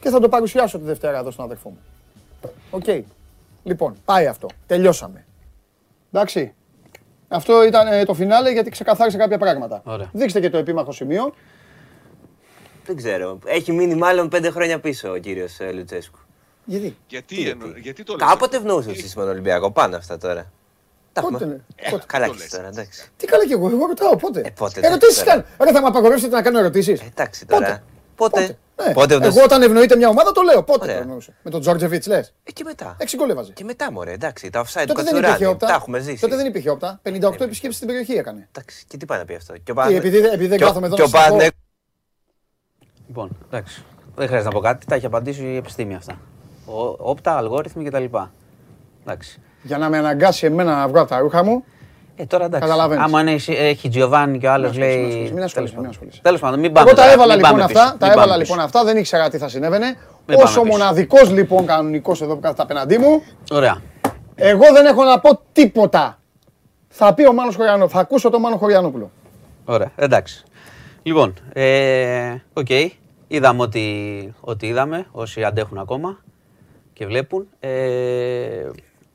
και 0.00 0.10
θα 0.10 0.20
το 0.20 0.28
παρουσιάσω 0.28 0.78
τη 0.78 0.84
Δευτέρα 0.84 1.18
εδώ 1.18 1.30
στον 1.30 1.44
αδερφό 1.44 1.68
μου. 1.68 1.78
Οκ. 2.70 3.04
Λοιπόν, 3.62 3.94
πάει 4.04 4.26
αυτό. 4.26 4.48
Τελειώσαμε. 4.66 5.24
Εντάξει. 6.12 6.54
Αυτό 7.28 7.64
ήταν 7.64 7.86
ε, 7.86 8.04
το 8.04 8.14
φινάλε 8.14 8.50
γιατί 8.50 8.70
ξεκαθάρισε 8.70 9.16
κάποια 9.16 9.38
πράγματα. 9.38 9.82
Ωραία. 9.84 10.10
Δείξτε 10.12 10.40
και 10.40 10.50
το 10.50 10.58
επίμαχο 10.58 10.92
σημείο. 10.92 11.34
Δεν 12.86 12.96
ξέρω. 12.96 13.38
Έχει 13.44 13.72
μείνει 13.72 13.94
μάλλον 13.94 14.28
πέντε 14.28 14.50
χρόνια 14.50 14.80
πίσω 14.80 15.10
ο 15.12 15.16
κύριος 15.16 15.56
Λουτσέσκου. 15.74 16.18
Γιατί; 16.64 16.96
Γιατί, 17.08 17.48
εννο... 17.48 17.66
γιατί 17.76 18.02
το 18.02 18.12
λες 18.16 18.28
Κάποτε 18.28 18.56
αυτό; 18.56 18.68
ευνοούσε 18.68 18.90
εσύ 18.90 19.12
με 19.16 19.22
τον 19.22 19.30
Ολυμπιακό. 19.30 19.70
Πάνε 19.70 19.96
αυτά 19.96 20.18
τώρα. 20.18 20.52
Τα 21.12 21.20
Πότε, 21.20 21.34
έχουμε. 21.34 21.52
ναι, 21.82 21.90
πότε; 21.90 22.04
Καλά 22.06 22.26
το 22.26 22.32
και 22.32 22.38
λες. 22.38 22.48
τώρα, 22.50 22.66
εντάξει. 22.68 23.08
Τι 23.16 23.26
καλά 23.26 23.46
κι 23.46 23.52
εγώ, 23.52 23.68
εγώ 23.68 23.86
ρωτάω 23.86 24.16
πότε; 24.16 24.40
Ε, 24.44 24.50
πότε, 24.50 24.80
Ερωτήσεις 24.86 25.20
εντάξει, 25.22 25.44
κάνω. 25.44 25.44
Ρε 25.64 25.72
θα 25.72 25.80
μου 25.80 25.86
απαγορεύσετε 25.86 26.34
να 26.36 26.42
κάνω 26.42 26.58
ερωτήσεις; 26.58 27.00
Ε, 27.00 27.04
Εντάξει 27.10 27.46
τώρα. 27.46 27.82
Πότε; 28.14 28.40
Ναι. 28.86 28.92
Πότε; 28.92 29.14
Εγώ 29.14 29.24
ευνοούσε. 29.24 29.42
όταν 29.42 29.62
ευνοείται 29.62 29.96
μια 29.96 30.08
ομάδα 30.08 30.32
το 30.32 30.42
λέω. 30.42 30.62
Πότε 30.62 30.82
Ωραία. 30.84 30.96
το 30.96 31.02
εννοούσε. 31.02 31.34
Με 31.42 31.50
τον 31.50 31.60
Τζόρτζεβιτς 31.60 32.06
λες; 32.06 32.34
Ε, 32.44 32.52
και 32.52 32.64
μετά. 32.64 32.96
Έξι 33.00 33.16
γκολ 33.16 33.30
έβαζε. 33.30 33.52
Και 33.52 33.64
μετά, 33.64 33.92
μωρέ, 33.92 34.12
εντάξει, 34.12 34.50
τα 34.50 34.64
offside 34.64 34.84
του 34.86 34.86
Τότε 34.86 35.02
δεν 35.02 35.10
υπήρχε 35.12 35.20
Κατσουράνη. 35.28 35.52
όπτα. 35.54 35.66
Τα 35.66 35.74
έχουμε 35.74 35.98
ζήσει. 36.00 36.20
Τότε 36.20 36.36
δεν 36.36 36.46
υπήρχε 36.46 36.70
όπτα. 36.70 37.00
58 37.02 37.40
επισκέψεις 37.40 37.76
στην 37.76 37.86
περιοχή 37.86 38.12
έκανε. 38.12 38.48
Εντάξει, 38.52 38.84
και 38.88 38.96
τι 38.96 39.04
πάει 39.06 39.18
να 39.18 39.24
πει 39.24 39.34
αυτό; 39.34 39.52
Και 39.52 39.58
ο 39.58 39.62
Τι, 39.64 39.72
Παναθηναίκος- 39.72 40.08
επειδή, 40.14 40.26
επειδή 40.26 40.46
δεν 40.46 40.58
και 40.58 40.64
ο- 40.64 40.66
κάθομαι 40.66 40.86
εδώ 40.86 40.94
και 40.96 41.00
να 41.02 41.06
ο 41.08 41.10
σας 41.10 41.20
πω. 41.20 41.24
Παναθηναίκος- 41.26 41.58
Λοιπόν, 43.08 43.28
εντάξει. 43.50 43.84
Δεν 44.16 44.26
χρειάζεται 44.26 44.48
να 44.50 44.54
πω 44.60 44.60
κάτι, 44.66 44.86
τα 44.86 44.94
έχει 44.94 45.06
απαντήσει 45.06 45.42
η 45.44 45.56
επιστήμη 45.56 45.94
αυτά. 45.94 46.12
Ο, 46.66 46.96
όπτα, 46.98 47.36
αλγόριθμοι 47.36 47.84
κτλ. 47.84 48.04
Εντάξει. 49.06 49.40
Για 49.62 49.78
να 49.78 49.88
με 49.88 49.98
αναγκάσει 49.98 50.46
εμένα 50.46 50.76
να 50.76 50.88
βγω 50.88 51.00
από 51.00 51.08
τα 51.08 51.18
ρούχα 51.18 51.44
μου. 51.44 51.64
Ε, 52.16 52.24
τώρα 52.26 52.44
εντάξει. 52.44 52.68
Καταλαβαίνεις. 52.68 53.04
Άμα 53.04 53.30
έχει, 53.30 53.52
έχει 53.52 53.88
Τζιοβάνι 53.88 54.38
και 54.38 54.46
ο 54.46 54.52
άλλος 54.52 54.70
Μην 54.76 54.82
ασχολείσαι, 54.82 55.08
λέει. 55.18 55.30
μην 55.32 55.42
ασχολείσαι, 55.42 55.42
μην 55.42 55.42
τέλος 55.42 55.50
ασχολείσαι, 55.50 55.72
πάντων. 55.74 55.80
μην 55.82 55.90
ασχολείσαι. 55.90 56.20
Τέλος 56.22 56.40
πάντων, 56.40 56.60
μην 56.60 56.72
πάμε. 56.72 56.86
Εγώ 56.90 56.96
τα 56.98 57.02
τώρα, 57.02 57.14
έβαλα 57.14 57.34
μην 57.34 57.44
λοιπόν 57.44 57.58
πάμε 57.58 57.64
αυτά. 57.64 57.82
πίσω, 57.82 57.96
Τα 57.98 58.06
μην 58.06 58.12
έβαλα 58.12 58.26
πάμε 58.30 58.42
λοιπόν 58.42 58.56
πίσω. 58.56 58.66
αυτά. 58.66 58.84
Δεν 58.84 58.96
ήξερα 58.96 59.28
τι 59.30 59.38
θα 59.38 59.48
συνέβαινε. 59.48 59.86
Μην 59.86 59.96
πάμε 60.26 60.42
Όσο 60.42 60.60
πίσω. 60.60 60.72
μοναδικός 60.72 61.30
λοιπόν 61.30 61.66
κανονικός 61.66 62.22
εδώ 62.22 62.34
που 62.34 62.40
κάθεται 62.40 62.62
απέναντί 62.62 62.98
μου, 62.98 63.22
Ωραία. 63.50 63.80
εγώ 64.34 64.72
δεν 64.72 64.86
έχω 64.86 65.04
να 65.04 65.18
πω 65.20 65.40
τίποτα. 65.52 66.18
Θα 66.88 67.14
πει 67.14 67.26
ο 67.26 67.32
Μάνος 67.32 67.54
Χωριανόπουλος. 67.56 67.88
Θα 67.88 68.00
ακούσω 68.00 68.30
τον 68.30 68.40
Μάνο 68.40 68.56
Χωριανόπουλο. 68.56 69.10
Ωραία, 69.64 69.90
εντάξει. 69.96 70.44
Λοιπόν, 71.06 71.34
ε, 71.52 72.34
οκ. 72.52 72.68
Είδαμε 73.26 73.62
ότι, 73.62 74.34
ό,τι 74.40 74.66
είδαμε, 74.66 75.06
όσοι 75.10 75.44
αντέχουν 75.44 75.78
ακόμα 75.78 76.18
και 76.92 77.06
βλέπουν. 77.06 77.46
Ε, 77.60 78.70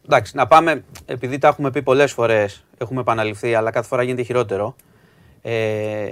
εντάξει, 0.05 0.35
να 0.35 0.47
πάμε, 0.47 0.83
επειδή 1.05 1.37
τα 1.37 1.47
έχουμε 1.47 1.71
πει 1.71 1.81
πολλές 1.81 2.11
φορές, 2.11 2.65
έχουμε 2.77 3.01
επαναληφθεί, 3.01 3.53
αλλά 3.53 3.71
κάθε 3.71 3.87
φορά 3.87 4.03
γίνεται 4.03 4.21
χειρότερο. 4.23 4.75
Ε, 5.41 6.07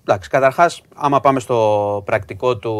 εντάξει, 0.00 0.28
καταρχάς, 0.28 0.82
άμα 0.94 1.20
πάμε 1.20 1.40
στο 1.40 2.02
πρακτικό 2.04 2.56
του, 2.56 2.74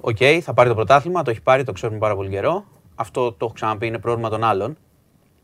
οκ, 0.00 0.16
θα 0.42 0.54
πάρει 0.54 0.68
το 0.68 0.74
πρωτάθλημα, 0.74 1.22
το 1.22 1.30
έχει 1.30 1.42
πάρει, 1.42 1.64
το 1.64 1.72
ξέρουμε 1.72 1.98
πάρα 1.98 2.14
πολύ 2.14 2.28
καιρό. 2.28 2.64
Αυτό 2.94 3.32
το 3.32 3.36
έχω 3.40 3.52
ξαναπεί, 3.52 3.86
είναι 3.86 3.98
πρόβλημα 3.98 4.28
των 4.28 4.44
άλλων. 4.44 4.76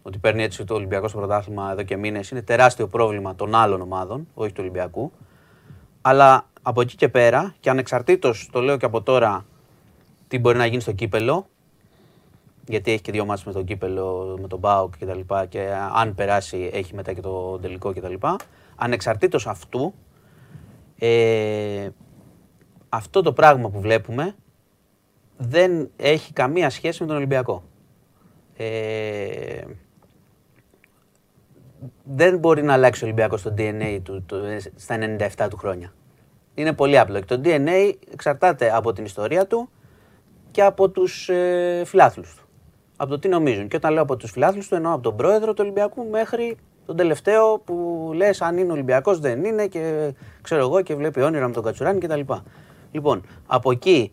Ότι 0.02 0.18
παίρνει 0.18 0.42
έτσι 0.42 0.64
ο 0.64 0.74
Ολυμπιακός 0.74 1.08
το 1.08 1.18
πρωτάθλημα 1.18 1.70
εδώ 1.72 1.82
και 1.82 1.96
μήνες 1.96 2.30
είναι 2.30 2.42
τεράστιο 2.42 2.88
πρόβλημα 2.88 3.34
των 3.34 3.54
άλλων 3.54 3.80
ομάδων, 3.80 4.28
όχι 4.34 4.52
του 4.52 4.58
Ολυμπιακού. 4.60 5.12
Αλλά 6.06 6.50
από 6.62 6.80
εκεί 6.80 6.96
και 6.96 7.08
πέρα, 7.08 7.54
και 7.60 7.70
ανεξαρτήτως, 7.70 8.48
το 8.52 8.60
λέω 8.60 8.76
και 8.76 8.84
από 8.84 9.02
τώρα, 9.02 9.44
τι 10.28 10.38
μπορεί 10.38 10.58
να 10.58 10.66
γίνει 10.66 10.80
στο 10.80 10.92
κύπελλο, 10.92 11.46
γιατί 12.68 12.90
έχει 12.90 13.02
και 13.02 13.12
δύο 13.12 13.24
ματς 13.24 13.44
με 13.44 13.52
το 13.52 13.62
κύπελλο, 13.62 14.38
με 14.40 14.48
τον 14.48 14.60
ΠΑΟΚ 14.60 14.96
και 14.96 15.06
τα 15.06 15.14
λοιπά 15.14 15.46
και 15.46 15.68
αν 15.94 16.14
περάσει 16.14 16.70
έχει 16.72 16.94
μετά 16.94 17.12
και 17.12 17.20
το 17.20 17.58
τελικό 17.58 17.92
και 17.92 18.00
τα 18.00 18.08
λοιπά. 18.08 18.36
Ανεξαρτήτως 18.76 19.46
αυτού, 19.46 19.94
ε, 20.98 21.88
αυτό 22.88 23.22
το 23.22 23.32
πράγμα 23.32 23.70
που 23.70 23.80
βλέπουμε 23.80 24.34
δεν 25.36 25.90
έχει 25.96 26.32
καμία 26.32 26.70
σχέση 26.70 27.02
με 27.02 27.08
τον 27.08 27.16
Ολυμπιακό. 27.16 27.62
Ε, 28.56 29.62
δεν 32.04 32.38
μπορεί 32.38 32.62
να 32.62 32.72
αλλάξει 32.72 33.04
ο 33.04 33.06
Ολυμπιακός 33.06 33.42
το 33.42 33.54
DNA 33.58 33.98
του 34.02 34.22
το, 34.26 34.36
στα 34.76 34.96
97 35.36 35.48
του 35.50 35.56
χρόνια. 35.56 35.92
Είναι 36.54 36.72
πολύ 36.72 36.98
απλό. 36.98 37.20
Και 37.20 37.36
το 37.36 37.40
DNA 37.44 37.92
εξαρτάται 38.12 38.76
από 38.76 38.92
την 38.92 39.04
ιστορία 39.04 39.46
του 39.46 39.68
και 40.50 40.62
από 40.62 40.90
τους 40.90 41.28
ε, 41.28 41.82
φιλάθλους 41.84 42.34
του. 42.34 42.42
Από 42.96 43.10
το 43.10 43.18
τι 43.18 43.28
νομίζουν. 43.28 43.68
Και 43.68 43.76
όταν 43.76 43.92
λέω 43.92 44.02
από 44.02 44.16
τους 44.16 44.30
φιλάθλους 44.30 44.68
του 44.68 44.74
εννοώ 44.74 44.92
από 44.92 45.02
τον 45.02 45.16
πρόεδρο 45.16 45.52
του 45.52 45.58
Ολυμπιακού 45.62 46.08
μέχρι 46.10 46.56
τον 46.86 46.96
τελευταίο 46.96 47.58
που 47.58 48.10
λες 48.14 48.40
αν 48.40 48.58
είναι 48.58 48.72
Ολυμπιακός 48.72 49.18
δεν 49.18 49.44
είναι 49.44 49.66
και 49.66 50.12
ξέρω 50.42 50.60
εγώ 50.60 50.82
και 50.82 50.94
βλέπει 50.94 51.20
όνειρα 51.20 51.46
με 51.46 51.52
τον 51.52 51.62
Κατσουράνη 51.62 52.00
κτλ. 52.00 52.20
Λοιπόν, 52.90 53.22
από 53.46 53.70
εκεί 53.70 54.12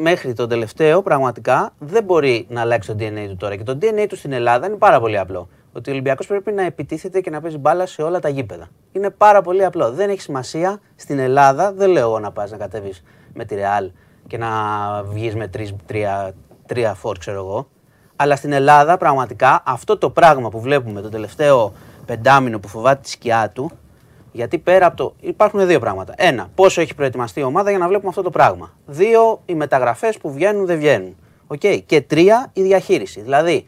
μέχρι 0.00 0.32
τον 0.32 0.48
τελευταίο 0.48 1.02
πραγματικά 1.02 1.74
δεν 1.78 2.04
μπορεί 2.04 2.46
να 2.48 2.60
αλλάξει 2.60 2.94
το 2.94 2.96
DNA 3.00 3.26
του 3.28 3.36
τώρα. 3.36 3.56
Και 3.56 3.62
το 3.62 3.78
DNA 3.82 4.06
του 4.08 4.16
στην 4.16 4.32
Ελλάδα 4.32 4.66
είναι 4.66 4.76
πάρα 4.76 5.00
πολύ 5.00 5.18
απλό. 5.18 5.48
Ότι 5.76 5.90
ο 5.90 5.92
Ολυμπιακός 5.92 6.26
πρέπει 6.26 6.52
να 6.52 6.62
επιτίθεται 6.62 7.20
και 7.20 7.30
να 7.30 7.40
παίζει 7.40 7.58
μπάλα 7.58 7.86
σε 7.86 8.02
όλα 8.02 8.18
τα 8.18 8.28
γήπεδα. 8.28 8.68
Είναι 8.92 9.10
πάρα 9.10 9.42
πολύ 9.42 9.64
απλό. 9.64 9.92
Δεν 9.92 10.10
έχει 10.10 10.20
σημασία 10.20 10.80
στην 10.96 11.18
Ελλάδα, 11.18 11.72
δεν 11.72 11.90
λέω 11.90 12.08
εγώ 12.08 12.18
να 12.18 12.32
πας 12.32 12.50
να 12.50 12.56
κατέβεις 12.56 13.02
με 13.34 13.44
τη 13.44 13.56
Real 13.58 13.90
και 14.26 14.38
να 14.38 14.48
βγεις 15.02 15.34
με 15.34 15.48
τρεις, 15.48 15.74
τρία, 15.86 16.34
τρία 16.66 16.94
φόρ, 16.94 17.18
ξέρω 17.18 17.38
εγώ. 17.38 17.68
Αλλά 18.16 18.36
στην 18.36 18.52
Ελλάδα 18.52 18.96
πραγματικά 18.96 19.62
αυτό 19.66 19.98
το 19.98 20.10
πράγμα 20.10 20.48
που 20.48 20.60
βλέπουμε 20.60 21.00
το 21.00 21.08
τελευταίο 21.08 21.72
πεντάμηνο 22.06 22.58
που 22.60 22.68
φοβάται 22.68 23.00
τη 23.02 23.10
σκιά 23.10 23.50
του, 23.50 23.70
γιατί 24.32 24.58
πέρα 24.58 24.86
από 24.86 24.96
το. 24.96 25.14
Υπάρχουν 25.20 25.66
δύο 25.66 25.78
πράγματα. 25.80 26.14
Ένα, 26.16 26.48
πόσο 26.54 26.80
έχει 26.80 26.94
προετοιμαστεί 26.94 27.40
η 27.40 27.42
ομάδα 27.42 27.70
για 27.70 27.78
να 27.78 27.88
βλέπουμε 27.88 28.08
αυτό 28.08 28.22
το 28.22 28.30
πράγμα. 28.30 28.72
Δύο, 28.86 29.42
οι 29.46 29.54
μεταγραφές 29.54 30.18
που 30.18 30.32
βγαίνουν 30.32 30.66
δεν 30.66 30.78
βγαίνουν. 30.78 31.16
Okay. 31.46 31.80
Και 31.86 32.00
τρία, 32.00 32.50
η 32.52 32.62
διαχείριση. 32.62 33.20
Δηλαδή, 33.20 33.66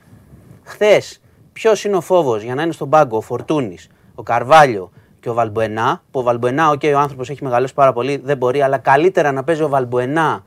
χθες, 0.62 1.20
ποιος 1.56 1.84
είναι 1.84 1.96
ο 1.96 2.00
φόβος; 2.00 2.42
Για 2.42 2.54
να 2.54 2.62
είναι 2.62 2.72
στον 2.72 2.88
πάγκο 2.88 3.16
ο 3.16 3.20
Φορτούνης, 3.20 3.88
ο 4.14 4.22
Καρβάλιο 4.22 4.90
και 5.20 5.28
ο 5.28 5.34
Βαλμπουενά. 5.34 6.02
Που 6.10 6.20
ο 6.20 6.22
Βαλμποενά, 6.22 6.70
οκ, 6.70 6.80
ο 6.94 6.98
άνθρωπος 6.98 7.30
έχει 7.30 7.44
μεγαλώσει 7.44 7.74
πάρα 7.74 7.92
πολύ, 7.92 8.20
δεν 8.24 8.36
μπορεί, 8.36 8.62
αλλά 8.62 8.78
καλύτερα 8.78 9.32
να 9.32 9.44
παίζει 9.44 9.62
ο 9.62 9.68
Βαλμπουενά 9.68 10.44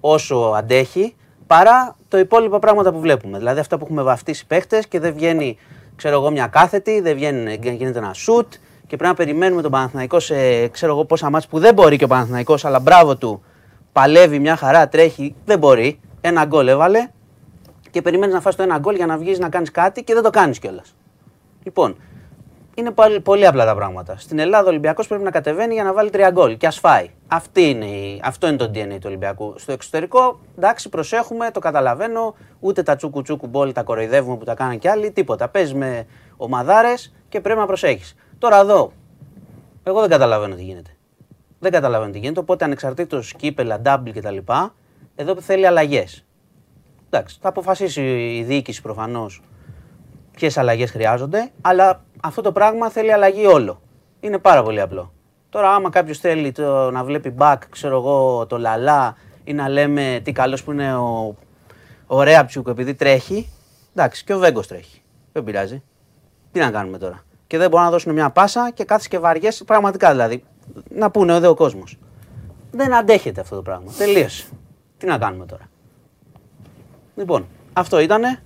όσο 0.00 0.36
αντέχει, 0.56 1.14
παρά 1.46 1.96
το 2.08 2.18
υπόλοιπα 2.18 2.58
πράγματα 2.58 2.92
που 2.92 3.00
βλέπουμε. 3.00 3.38
Δηλαδή, 3.38 3.60
αυτά 3.60 3.78
που 3.78 3.84
έχουμε 3.84 4.02
βαφτίσει 4.02 4.46
παίχτες 4.46 4.86
και 4.86 5.00
δεν 5.00 5.14
βγαίνει, 5.14 5.58
ξέρω 5.96 6.14
εγώ, 6.14 6.30
μια 6.30 6.46
κάθετη, 6.46 7.00
δεν 7.00 7.14
βγαίνει, 7.14 7.58
γίνεται 7.62 7.98
ένα 7.98 8.12
σουτ 8.12 8.52
και 8.86 8.96
πρέπει 8.96 9.04
να 9.04 9.14
περιμένουμε 9.14 9.62
τον 9.62 9.70
Παναθηναϊκό 9.70 10.20
σε 10.20 10.68
ξέρω 10.68 10.92
εγώ 10.92 11.04
πόσα 11.04 11.30
μάτς 11.30 11.46
που 11.46 11.58
δεν 11.58 11.74
μπορεί 11.74 11.96
και 11.96 12.04
ο 12.04 12.08
Παναθηναϊκός, 12.08 12.64
αλλά 12.64 12.80
μπράβο 12.80 13.16
του, 13.16 13.42
παλεύει 13.92 14.38
μια 14.38 14.56
χαρά, 14.56 14.88
τρέχει, 14.88 15.34
δεν 15.44 15.58
μπορεί. 15.58 16.00
Ένα 16.20 16.44
γκολ 16.44 16.68
έβαλε 16.68 17.08
και 17.96 18.02
περιμένεις 18.02 18.34
να 18.34 18.40
φας 18.40 18.56
το 18.56 18.62
ένα 18.62 18.78
γκολ 18.78 18.94
για 18.94 19.06
να 19.06 19.16
βγεις 19.18 19.38
να 19.38 19.48
κάνεις 19.48 19.70
κάτι 19.70 20.04
και 20.04 20.14
δεν 20.14 20.22
το 20.22 20.30
κάνεις 20.30 20.58
κιόλας. 20.58 20.94
Λοιπόν, 21.62 21.96
είναι 22.74 22.90
πάλι- 22.90 23.20
πολύ 23.20 23.46
απλά 23.46 23.64
τα 23.64 23.74
πράγματα. 23.74 24.16
Στην 24.18 24.38
Ελλάδα 24.38 24.64
ο 24.66 24.68
Ολυμπιακός 24.68 25.06
πρέπει 25.06 25.22
να 25.22 25.30
κατεβαίνει 25.30 25.74
για 25.74 25.82
να 25.84 25.92
βάλει 25.92 26.10
τρία 26.10 26.30
γκολ 26.30 26.56
και 26.56 26.66
ας 26.66 26.78
φάει. 26.78 27.10
Αυτή 27.28 27.68
είναι 27.68 27.84
η, 27.84 28.20
αυτό 28.24 28.46
είναι 28.46 28.56
το 28.56 28.64
DNA 28.74 28.88
του 28.94 29.04
Ολυμπιακού. 29.04 29.54
Στο 29.58 29.72
εξωτερικό, 29.72 30.40
εντάξει, 30.56 30.88
προσέχουμε, 30.88 31.50
το 31.50 31.60
καταλαβαίνω. 31.60 32.34
Ούτε 32.60 32.82
τα 32.82 32.96
τσούκου 32.96 33.22
τσούκου 33.22 33.46
μπολ 33.46 33.72
τα 33.72 33.82
κοροϊδεύουμε 33.82 34.36
που 34.36 34.44
τα 34.44 34.54
κάναν 34.54 34.78
κι 34.78 34.88
άλλοι. 34.88 35.10
Τίποτα. 35.10 35.48
Παίζει 35.48 35.74
με 35.74 36.06
ομαδάρες 36.36 37.14
και 37.28 37.40
πρέπει 37.40 37.58
να 37.58 37.66
προσέχεις. 37.66 38.14
Τώρα 38.38 38.60
εδώ, 38.60 38.92
εγώ 39.82 40.00
δεν 40.00 40.10
καταλαβαίνω 40.10 40.54
τι 40.54 40.62
γίνεται. 40.62 40.90
Δεν 41.58 41.72
καταλαβαίνω 41.72 42.12
τι 42.12 42.18
γίνεται. 42.18 42.40
Οπότε 42.40 42.64
ανεξαρτήτως 42.64 43.32
κύπελα, 43.32 43.80
double 43.84 44.10
κτλ. 44.14 44.36
Εδώ 45.14 45.40
θέλει 45.40 45.66
αλλαγές. 45.66 46.25
Εντάξει, 47.10 47.38
θα 47.40 47.48
αποφασίσει 47.48 48.02
η 48.36 48.42
διοίκηση 48.42 48.82
προφανώς 48.82 49.42
ποιες 50.36 50.58
αλλαγές 50.58 50.90
χρειάζονται, 50.90 51.50
αλλά 51.60 52.04
αυτό 52.22 52.42
το 52.42 52.52
πράγμα 52.52 52.90
θέλει 52.90 53.12
αλλαγή 53.12 53.46
όλο. 53.46 53.80
Είναι 54.20 54.38
πάρα 54.38 54.62
πολύ 54.62 54.80
απλό. 54.80 55.12
Τώρα, 55.48 55.74
άμα 55.74 55.90
κάποιος 55.90 56.18
θέλει 56.18 56.52
το, 56.52 56.90
να 56.90 57.04
βλέπει 57.04 57.34
back, 57.38 57.56
ξέρω 57.70 57.96
εγώ, 57.96 58.46
το 58.46 58.58
λαλά 58.58 59.16
ή 59.44 59.52
να 59.52 59.68
λέμε 59.68 60.20
τι 60.24 60.32
καλός 60.32 60.64
που 60.64 60.72
είναι 60.72 60.96
ο, 60.96 61.36
ο 62.06 62.22
Ρέαψιουκ 62.22 62.68
επειδή 62.68 62.94
τρέχει, 62.94 63.48
εντάξει, 63.94 64.24
και 64.24 64.34
ο 64.34 64.38
Βέγκος 64.38 64.66
τρέχει. 64.66 65.02
Δεν 65.32 65.44
πειράζει. 65.44 65.82
Τι 66.52 66.58
να 66.58 66.70
κάνουμε 66.70 66.98
τώρα. 66.98 67.24
Και 67.46 67.58
δεν 67.58 67.70
μπορούν 67.70 67.84
να 67.84 67.90
δώσουν 67.90 68.12
μια 68.12 68.30
πάσα 68.30 68.70
και 68.74 68.84
κάθεσαι 68.84 69.08
και 69.08 69.18
βαριέ, 69.18 69.50
πραγματικά 69.66 70.10
δηλαδή. 70.10 70.44
Να 70.88 71.10
πούνε 71.10 71.34
εδώ 71.34 71.50
ο 71.50 71.54
κόσμος. 71.54 71.98
Δεν 72.70 72.94
αντέχεται 72.94 73.40
αυτό 73.40 73.56
το 73.56 73.62
πράγμα. 73.62 73.92
Τελείωσε. 73.98 74.46
Τι 74.98 75.06
να 75.06 75.18
κάνουμε 75.18 75.46
τώρα. 75.46 75.68
Λοιπόν, 77.16 77.46
αυτό 77.72 78.00
ήτανε 78.00 78.42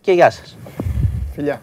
και 0.00 0.12
γεια 0.12 0.30
σας. 0.30 0.56
Φιλιά. 1.32 1.60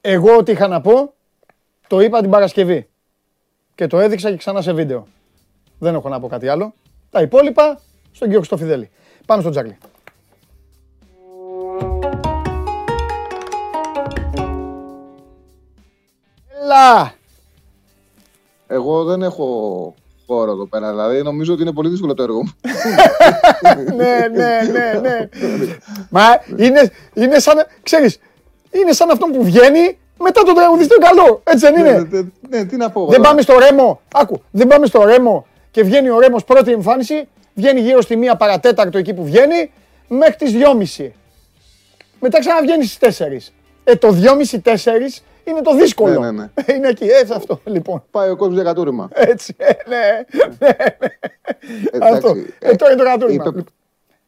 Εγώ 0.00 0.36
ό,τι 0.36 0.52
είχα 0.52 0.68
να 0.68 0.80
πω, 0.80 1.14
το 1.86 2.00
είπα 2.00 2.20
την 2.20 2.30
Παρασκευή. 2.30 2.88
Και 3.74 3.86
το 3.86 3.98
έδειξα 3.98 4.30
και 4.30 4.36
ξανά 4.36 4.62
σε 4.62 4.72
βίντεο. 4.72 5.06
Δεν 5.78 5.94
έχω 5.94 6.08
να 6.08 6.20
πω 6.20 6.28
κάτι 6.28 6.48
άλλο. 6.48 6.74
Τα 7.10 7.20
υπόλοιπα 7.20 7.80
στον 8.02 8.26
κύριο 8.26 8.38
Χριστόφιδέλη. 8.38 8.90
Πάμε 9.26 9.40
στον 9.40 9.52
Τζάκλι. 9.52 9.78
Έλα! 16.68 17.12
Εγώ 18.66 19.04
δεν 19.04 19.22
έχω 19.22 19.94
χώρο 20.26 20.50
εδώ 20.50 20.66
πέρα. 20.66 20.90
Δηλαδή, 20.90 21.22
νομίζω 21.22 21.52
ότι 21.52 21.62
είναι 21.62 21.72
πολύ 21.72 21.88
δύσκολο 21.88 22.14
το 22.14 22.22
έργο 22.22 22.42
μου. 22.42 22.52
ναι, 23.96 24.26
ναι, 24.32 24.60
ναι, 24.72 25.00
ναι. 25.00 25.28
Μα 26.10 26.22
είναι, 26.56 26.90
είναι 27.14 27.38
σαν, 27.38 27.66
ξέρεις, 27.82 28.18
είναι 28.70 28.92
σαν 28.92 29.10
αυτό 29.10 29.26
που 29.26 29.44
βγαίνει 29.44 29.98
Μετά 30.18 30.42
το 30.42 30.52
τραγουδιστή 30.52 30.94
το 30.94 31.06
καλό. 31.06 31.40
Έτσι 31.44 31.70
δεν 31.70 31.82
Ναι, 31.82 31.88
είναι. 31.88 32.08
ναι, 32.10 32.58
ναι, 32.58 32.64
τι 32.64 32.76
να 32.76 32.90
πω. 32.90 33.00
εγώ 33.00 33.08
Δεν 33.10 33.16
τώρα. 33.16 33.28
πάμε 33.28 33.42
στο 33.42 33.58
ρέμο. 33.58 34.00
Άκου, 34.14 34.42
δεν 34.50 34.66
πάμε 34.66 34.86
στο 34.86 35.04
ρέμο 35.04 35.46
και 35.70 35.82
βγαίνει 35.82 36.08
ο 36.10 36.18
ρέμος 36.20 36.44
πρώτη 36.44 36.72
εμφάνιση. 36.72 37.28
Βγαίνει 37.54 37.80
γύρω 37.80 38.00
στη 38.00 38.16
μία 38.16 38.36
παρατέταρτο 38.36 38.98
εκεί 38.98 39.14
που 39.14 39.24
βγαίνει 39.24 39.70
μέχρι 40.08 40.34
τις 40.34 40.52
2.30. 40.98 41.08
Μετά 42.20 42.38
ξαναβγαίνει 42.38 42.84
στις 42.84 43.18
4. 43.18 43.52
Ε, 43.84 43.96
το 43.96 44.14
2.30-4 44.62 44.72
είναι 45.50 45.60
το 45.60 45.76
δύσκολο. 45.76 46.20
Ναι, 46.20 46.30
ναι, 46.30 46.50
ναι. 46.66 46.66
Είναι 46.74 46.88
εκεί, 46.88 47.04
έτσι 47.04 47.32
αυτό 47.32 47.60
λοιπόν. 47.64 48.04
Πάει 48.10 48.30
ο 48.30 48.36
κόσμος 48.36 48.54
για 48.54 48.64
κατούριμα. 48.64 49.08
Έτσι, 49.12 49.54
ε, 49.58 49.72
ναι, 49.88 50.24
ναι, 50.58 50.68
ναι. 51.98 52.06
Αυτό. 52.06 52.28
Εντάξει, 52.28 52.54
Ε, 52.58 52.74
τώρα 52.74 52.92
είναι 52.92 53.02
το 53.02 53.08
κατούριμα. 53.08 53.44
είπε- 53.46 53.68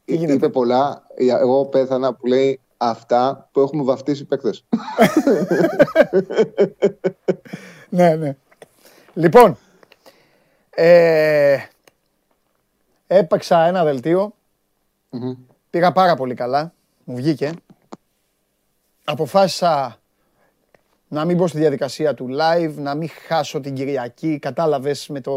Τι 0.05 0.15
γίνεται; 0.17 0.33
Είπε 0.33 0.49
πολλά. 0.49 1.03
Εγώ 1.17 1.65
πέθανα 1.65 2.15
που 2.15 2.27
λέει 2.27 2.61
αυτά 2.77 3.49
που 3.53 3.61
έχουμε 3.61 3.83
βαφτίσει 3.83 4.25
παίκτες. 4.25 4.65
Ναι, 7.89 8.15
ναι. 8.15 8.37
Λοιπόν, 9.15 9.57
ε, 10.71 11.59
έπαιξα 13.07 13.67
ένα 13.67 13.85
δελτίο. 13.85 14.35
Μμμ. 15.11 15.33
Πήγα 15.71 15.93
πάρα 15.93 16.15
πολύ 16.15 16.35
καλά. 16.35 16.73
Μου 17.05 17.17
βγήκε. 17.17 17.53
Αποφάσισα 19.05 20.00
να 21.13 21.25
μην 21.25 21.37
μπω 21.37 21.47
στη 21.47 21.59
διαδικασία 21.59 22.15
του 22.15 22.29
live, 22.41 22.73
να 22.77 22.95
μην 22.95 23.09
χάσω 23.27 23.61
την 23.61 23.75
Κυριακή. 23.75 24.39
Κατάλαβες 24.39 25.09
με 25.09 25.21
το... 25.21 25.33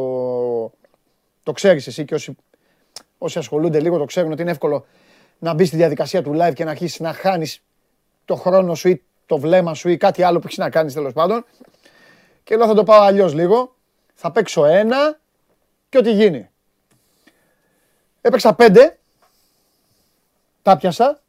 Το 1.43 1.51
ξέρεις 1.51 1.87
εσύ 1.87 2.05
και 2.05 2.13
όσοι, 2.13 2.35
όσοι 3.17 3.37
ασχολούνται 3.37 3.79
λίγο 3.79 3.97
το 3.97 4.05
ξέρουν 4.05 4.31
ότι 4.31 4.41
είναι 4.41 4.51
εύκολο 4.51 4.85
να 5.39 5.53
μπεις 5.53 5.67
στη 5.67 5.77
διαδικασία 5.77 6.23
του 6.23 6.31
live 6.35 6.53
και 6.53 6.63
να 6.63 6.71
αρχίσεις 6.71 6.99
να 6.99 7.13
χάνεις 7.13 7.63
το 8.25 8.35
χρόνο 8.35 8.75
σου 8.75 8.89
ή 8.89 9.03
το 9.25 9.37
βλέμμα 9.37 9.73
σου 9.73 9.89
ή 9.89 9.97
κάτι 9.97 10.23
άλλο 10.23 10.39
που 10.39 10.45
έχεις 10.45 10.57
να 10.57 10.69
κάνεις 10.69 10.93
τέλος 10.93 11.13
πάντων. 11.13 11.45
Και 12.43 12.55
λέω 12.55 12.67
θα 12.67 12.73
το 12.73 12.83
πάω 12.83 13.01
αλλιώς 13.01 13.33
λίγο. 13.33 13.75
Θα 14.13 14.31
παίξω 14.31 14.65
ένα 14.65 15.19
και 15.89 15.97
ό,τι 15.97 16.11
γίνει. 16.11 16.49
Έπαιξα 18.21 18.53
πέντε. 18.53 18.97
Τα 20.61 20.77
πιάσα. 20.77 21.21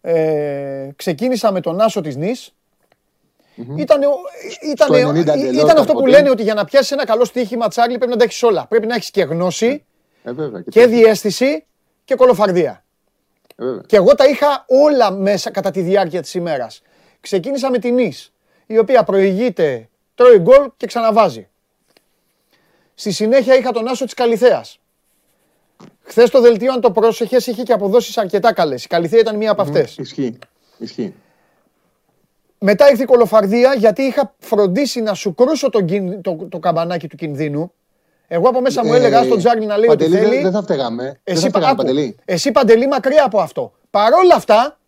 Ε, 0.00 0.90
ξεκίνησα 0.96 1.52
με 1.52 1.60
τον 1.60 1.80
Άσο 1.80 2.00
της 2.00 2.16
Νης. 2.16 2.54
Ήταν 3.78 4.02
αυτό 5.78 5.78
που 5.78 5.86
Καρποτή. 5.86 6.10
λένε 6.10 6.30
ότι 6.30 6.42
για 6.42 6.54
να 6.54 6.64
πιάσεις 6.64 6.90
ένα 6.90 7.04
καλό 7.06 7.24
στοίχημα 7.24 7.68
Τσάρλι 7.68 7.96
πρέπει 7.96 8.12
να 8.12 8.18
τα 8.18 8.24
έχεις 8.24 8.42
όλα. 8.42 8.66
Πρέπει 8.66 8.86
να 8.86 8.94
έχεις 8.94 9.10
και 9.10 9.22
γνώση 9.22 9.84
Ε, 10.24 10.32
βέβαια. 10.32 10.60
και 10.70 10.80
τι- 10.80 10.86
διέστηση 10.86 11.64
και 12.04 12.14
κολοφαρδία. 12.14 12.84
ε, 13.56 13.64
βέβαια. 13.64 13.82
Και 13.86 13.96
εγώ 13.96 14.14
τα 14.14 14.24
είχα 14.26 14.64
όλα 14.68 15.10
μέσα 15.10 15.50
κατά 15.50 15.70
τη 15.70 15.80
διάρκεια 15.80 16.22
της 16.22 16.34
ημέρας. 16.34 16.82
Ξεκίνησα 17.20 17.70
με 17.70 17.78
την 17.78 17.94
Νης, 17.94 18.32
η 18.66 18.78
οποία 18.78 19.04
προηγείται, 19.04 19.88
τρώει 20.14 20.38
γκολ 20.38 20.70
και 20.76 20.86
ξαναβάζει. 20.86 21.48
Στη 22.94 23.10
συνέχεια 23.12 23.56
είχα 23.56 23.70
τον 23.70 23.88
Άσο 23.88 24.04
της 24.04 24.14
Καλιθέας. 24.14 24.78
Χθες 26.02 26.30
το 26.30 26.40
δελτίο, 26.40 26.72
αν 26.72 26.80
το 26.80 26.90
πρόσεχες, 26.90 27.46
είχε 27.46 27.62
και 27.62 27.72
αποδόσεις 27.72 28.18
αρκετά 28.18 28.52
καλές. 28.52 28.84
Η 28.84 28.86
Καλιθέα 28.88 29.20
ήταν 29.20 29.36
μία 29.36 29.50
από 29.50 29.62
αυτές. 29.62 29.96
Ισχύει. 29.98 30.38
Ισχύει. 30.78 31.14
Μετά 32.58 32.90
ήρθε 32.90 33.02
η 33.02 33.06
κολοφαρδία 33.06 33.74
γιατί 33.74 34.02
είχα 34.02 34.34
φροντίσει 34.38 35.00
να 35.00 35.14
σου 35.14 35.34
κρούσω 35.34 35.70
το, 35.70 35.80
κιν- 35.82 36.20
το, 36.22 36.36
το 36.48 36.58
καμπανάκι 36.58 37.08
του 37.08 37.16
κινδύνου. 37.16 37.72
Εγώ 38.28 38.48
από 38.48 38.60
μέσα 38.60 38.84
μου 38.84 38.92
Ε, 38.92 38.96
έλεγα 38.96 39.22
στον 39.22 39.38
Τζάρλι 39.38 39.66
να 39.66 39.76
λέει 39.76 39.88
ότι 39.88 40.04
Παντελή, 40.04 40.20
δεν- 40.20 40.30
θέλει. 40.30 40.42
Δεν 40.42 40.52
θα 40.52 40.62
φταίγαμε. 40.62 41.02
Δεν 41.02 41.14
Εσύ, 41.24 41.40
θα 41.42 41.48
φταίγαμε, 41.48 41.66
άκου, 41.72 41.76
Παντελή. 41.82 42.16
εσύ 42.24 42.52
Παντελή 42.52 42.86
μακριά 42.86 43.24
από 43.24 43.38
αυτό. 43.40 43.72
Παρόλα 43.90 44.34
αυτά, 44.34 44.78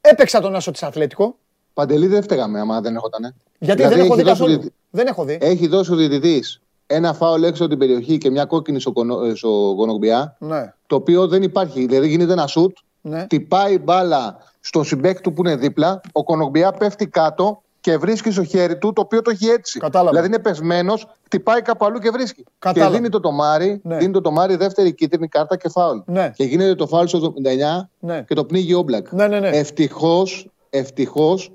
έπαιξα 0.00 0.40
τον 0.40 0.54
Άσο 0.56 0.70
της 0.70 0.82
Ατλέτικο. 0.82 1.36
Παντελή 1.74 2.06
δεν 2.06 2.22
φταίγαμε 2.22 2.60
άμα 2.60 2.80
δεν 2.80 2.96
έχονταν. 2.96 3.34
Γιατί 3.58 3.82
Δηλαδή, 3.82 3.94
δεν 3.96 4.04
έχω 4.04 4.14
έχει 4.14 4.22
δει 4.22 4.28
δώσει 4.28 4.40
καθόλου. 4.42 4.60
δι- 4.62 4.72
Δεν 4.90 5.06
έχω 5.06 5.24
δει. 5.24 5.38
Έχει 5.40 5.66
δώσει 5.66 5.92
ο 5.92 5.96
διαιτητής 5.96 6.60
ένα 6.86 7.12
φάουλ 7.14 7.42
έξω 7.42 7.62
από 7.62 7.70
την 7.70 7.78
περιοχή 7.80 8.18
και 8.18 8.30
μια 8.30 8.44
κόκκινη 8.44 8.80
στο, 8.80 8.92
κονο, 8.92 9.24
ε, 9.24 9.34
στο 9.34 9.48
Γονογκμπιά, 9.48 10.36
Ναι, 10.38 10.72
το 10.86 10.96
οποίο 10.96 11.26
δεν 11.28 11.42
υπάρχει. 11.42 11.86
Δηλαδή 11.86 12.08
γίνεται 12.08 12.32
ένα 12.32 12.46
σουτ, 12.46 12.76
ναι. 13.08 13.26
τυπάει 13.26 13.78
μπάλα 13.78 14.36
στον 14.60 14.84
συμπέκτη 14.84 15.22
του 15.22 15.32
που 15.32 15.42
είναι 15.46 15.56
δίπλα, 15.56 16.00
ο 16.12 16.24
Κονογκμπιά 16.24 16.72
πέφτει 16.72 17.06
κάτω 17.06 17.62
και 17.80 17.96
βρίσκει 17.96 18.30
στο 18.30 18.44
χέρι 18.44 18.78
του 18.78 18.92
το 18.92 19.00
οποίο 19.00 19.22
το 19.22 19.30
έχει 19.30 19.46
έτσι. 19.46 19.78
Κατάλαβα. 19.78 20.10
Δηλαδή 20.10 20.28
είναι 20.28 20.38
πεσμένος, 20.38 21.06
χτυπάει 21.24 21.62
κάπου 21.62 21.84
αλλού 21.84 21.98
και 21.98 22.10
βρίσκει. 22.10 22.44
Κατάλαβα. 22.58 22.90
Και 22.90 22.96
δίνει 22.96 23.08
το 23.10 23.20
τομάρι, 23.20 23.80
Ναι. 23.84 23.96
δίνει 23.96 24.12
το 24.12 24.20
τομάρι 24.20 24.56
δεύτερη 24.56 24.94
κίτρινη 24.94 25.28
κάρτα 25.28 25.56
και 25.56 25.68
φάουλ. 25.68 25.98
Ναι. 26.04 26.32
Και 26.34 26.44
γίνεται 26.44 26.74
το 26.74 26.86
φάουλ 26.86 27.06
στο 27.06 27.18
79 27.18 27.88
Ναι. 27.98 28.22
και 28.22 28.34
το 28.34 28.44
πνίγει 28.44 28.74
ο 28.74 28.78
Όμπλακ. 28.78 29.12
Ναι, 29.12 29.26
ναι, 29.26 29.40
ναι. 29.40 29.48
Ευτυχώς 29.48 30.48
ευτυχώς, 30.70 31.52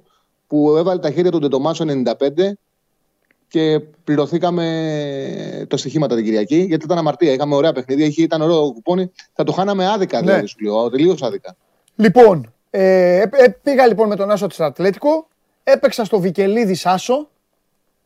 που 0.47 0.75
έβαλε 0.77 0.99
τα 0.99 1.11
χέρια 1.11 1.31
του 1.31 1.39
Ντετομάσο 1.39 1.85
95 1.87 2.57
και 3.51 3.79
πληρωθήκαμε 4.03 5.65
το 5.67 5.77
στοιχήματα 5.77 6.15
την 6.15 6.23
Κυριακή 6.23 6.55
γιατί 6.55 6.85
ήταν 6.85 6.97
αμαρτία. 6.97 7.31
Είχαμε 7.31 7.55
ωραία 7.55 7.73
παιχνίδια, 7.73 8.05
είχε, 8.05 8.21
ήταν 8.21 8.41
ωραίο 8.41 8.71
κουπόνι. 8.71 9.11
Θα 9.33 9.43
το 9.43 9.51
χάναμε 9.51 9.87
άδικα 9.87 10.19
Ναι. 10.19 10.25
δηλαδή, 10.25 10.45
σου 10.45 10.57
λέω. 10.59 10.89
Τελείως 10.89 11.21
άδικα. 11.21 11.55
Λοιπόν, 11.95 12.53
ε, 12.69 13.17
ε, 13.17 13.29
ε, 13.31 13.47
πήγα 13.63 13.87
λοιπόν 13.87 14.07
με 14.07 14.15
τον 14.15 14.31
Άσο 14.31 14.47
της 14.47 14.59
Ατλέτικο. 14.59 15.27
Έπαιξα 15.63 16.05
στο 16.05 16.19
Βικελίδη 16.19 16.77
Άσο. 16.83 17.29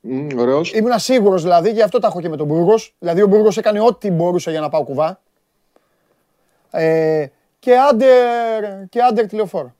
Mm, 0.09 0.29
Ωραίος. 0.37 0.73
Ήμουν 0.73 0.99
σίγουρος 0.99 1.41
δηλαδή, 1.41 1.71
γι' 1.71 1.81
αυτό 1.81 1.99
τα 1.99 2.07
έχω 2.07 2.21
και 2.21 2.29
με 2.29 2.37
τον 2.37 2.47
Μπούργος. 2.47 2.95
Δηλαδή 2.99 3.21
ο 3.21 3.27
Μπούργος 3.27 3.57
έκανε 3.57 3.79
ό,τι 3.79 4.11
μπορούσε 4.11 4.51
για 4.51 4.59
να 4.59 4.69
πάω 4.69 4.83
κουβά. 4.83 5.21
Ε, 6.71 7.25
και 7.59 7.77
άντερ, 7.77 8.87
και 8.89 9.01
άντερ 9.01 9.27
τηλεοφόρο. 9.27 9.75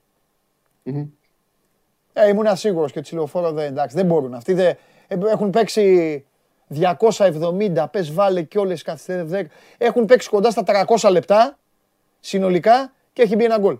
Ε, 2.14 2.28
ήμουν 2.30 2.56
σίγουρος 2.56 2.92
και 2.92 3.02
τηλεοφόρο 3.02 3.52
δεν, 3.52 3.66
εντάξει, 3.66 3.96
δεν 3.96 4.06
μπορούν. 4.06 4.34
Αυτοί 4.34 4.54
δεν, 4.54 4.66
ε, 4.66 4.78
έχουν 5.08 5.50
παίξει 5.50 6.26
270, 6.70 7.86
πες 7.92 8.14
βάλε 8.14 8.42
και 8.42 8.58
όλες 8.60 8.82
καθυστερές. 8.82 9.48
Έχουν 9.78 10.06
παίξει 10.06 10.30
κοντά 10.30 10.52
στα 10.52 10.64
300 10.98 11.10
λεπτά 11.12 11.60
συνολικά 12.20 12.94
και 13.14 13.22
έχει 13.22 13.36
μπει 13.36 13.44
ένα 13.44 13.58
γκολ. 13.58 13.78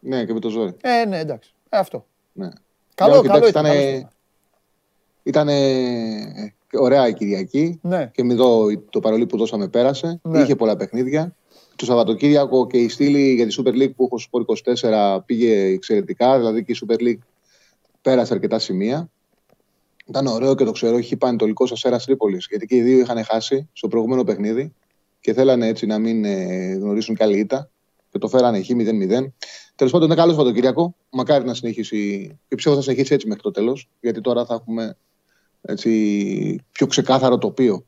Ναι, 0.00 0.24
και 0.24 0.32
με 0.32 0.40
το 0.40 0.48
ζόρι. 0.48 0.76
Ε, 0.80 1.04
ναι, 1.04 1.18
εντάξει. 1.18 1.54
Ε, 1.68 1.78
αυτό. 1.78 2.06
Ναι. 2.32 2.48
Καλό, 2.94 3.12
Ναι, 3.12 3.18
όχι, 3.18 3.26
καλό 3.28 3.46
εντάξει, 3.46 3.50
ήταν. 3.50 3.64
ήτανε- 3.64 3.82
καλός 3.90 4.10
ήταν. 5.22 5.48
Ήταν 5.48 6.80
ωραία 6.80 7.08
η 7.08 7.14
Κυριακή. 7.14 7.78
Ναι. 7.82 8.10
Και 8.14 8.24
με 8.24 8.32
εδώ 8.32 8.66
το 8.90 9.00
παρολί 9.00 9.26
που 9.26 9.36
δώσαμε 9.36 9.68
πέρασε. 9.68 10.20
Ναι. 10.22 10.40
Είχε 10.42 10.56
πολλά 10.56 10.76
παιχνίδια. 10.76 11.34
Το 11.76 11.84
Σαββατοκύριακο 11.84 12.66
και 12.66 12.78
η 12.78 12.88
στήλη 12.88 13.34
για 13.34 13.46
τη 13.46 13.54
Super 13.58 13.70
League 13.70 13.94
που 13.96 14.04
έχω 14.04 14.18
στο 14.18 14.44
Sport 14.46 14.54
24 15.20 15.20
πήγε 15.26 15.62
εξαιρετικά. 15.64 16.38
Δηλαδή 16.38 16.64
και 16.64 16.72
η 16.72 16.76
Super 16.86 17.00
League 17.00 17.18
πέρασε 18.02 18.34
αρκετά 18.34 18.58
σημεία. 18.58 19.10
Ήταν 20.12 20.26
ωραίο 20.26 20.54
και 20.54 20.64
το 20.64 20.72
ξέρω, 20.72 20.98
είχε 20.98 21.16
πανετολικό 21.16 21.66
Αστέρα 21.72 21.98
Τρίπολης. 21.98 22.46
Γιατί 22.48 22.66
και 22.66 22.76
οι 22.76 22.82
δύο 22.82 22.98
είχαν 22.98 23.24
χάσει 23.24 23.68
στο 23.72 23.88
προηγούμενο 23.88 24.24
παιχνίδι 24.24 24.74
και 25.20 25.32
θέλανε 25.32 25.66
έτσι 25.66 25.86
να 25.86 25.98
μην 25.98 26.24
ε, 26.24 26.72
γνωρίσουν 26.74 27.14
καλή 27.14 27.38
ήττα. 27.38 27.70
Και 28.10 28.18
το 28.18 28.28
φέρανε 28.28 28.62
χ 28.62 28.66
0-0. 28.70 28.76
Τέλος 29.74 29.92
πάντων, 29.92 30.06
είναι 30.06 30.14
καλός 30.14 30.34
Σαββατοκύριακο. 30.34 30.94
Μακάρι 31.10 31.44
να 31.44 31.54
συνεχίσει. 31.54 32.28
Και 32.48 32.54
πιστεύω 32.54 32.76
θα 32.76 32.82
συνεχίσει 32.82 33.14
έτσι 33.14 33.26
μέχρι 33.26 33.42
το 33.42 33.50
τέλος. 33.50 33.88
Γιατί 34.00 34.20
τώρα 34.20 34.44
θα 34.44 34.54
έχουμε 34.54 34.96
έτσι, 35.62 36.60
πιο 36.72 36.86
ξεκάθαρο 36.86 37.38
τοπίο 37.38 37.84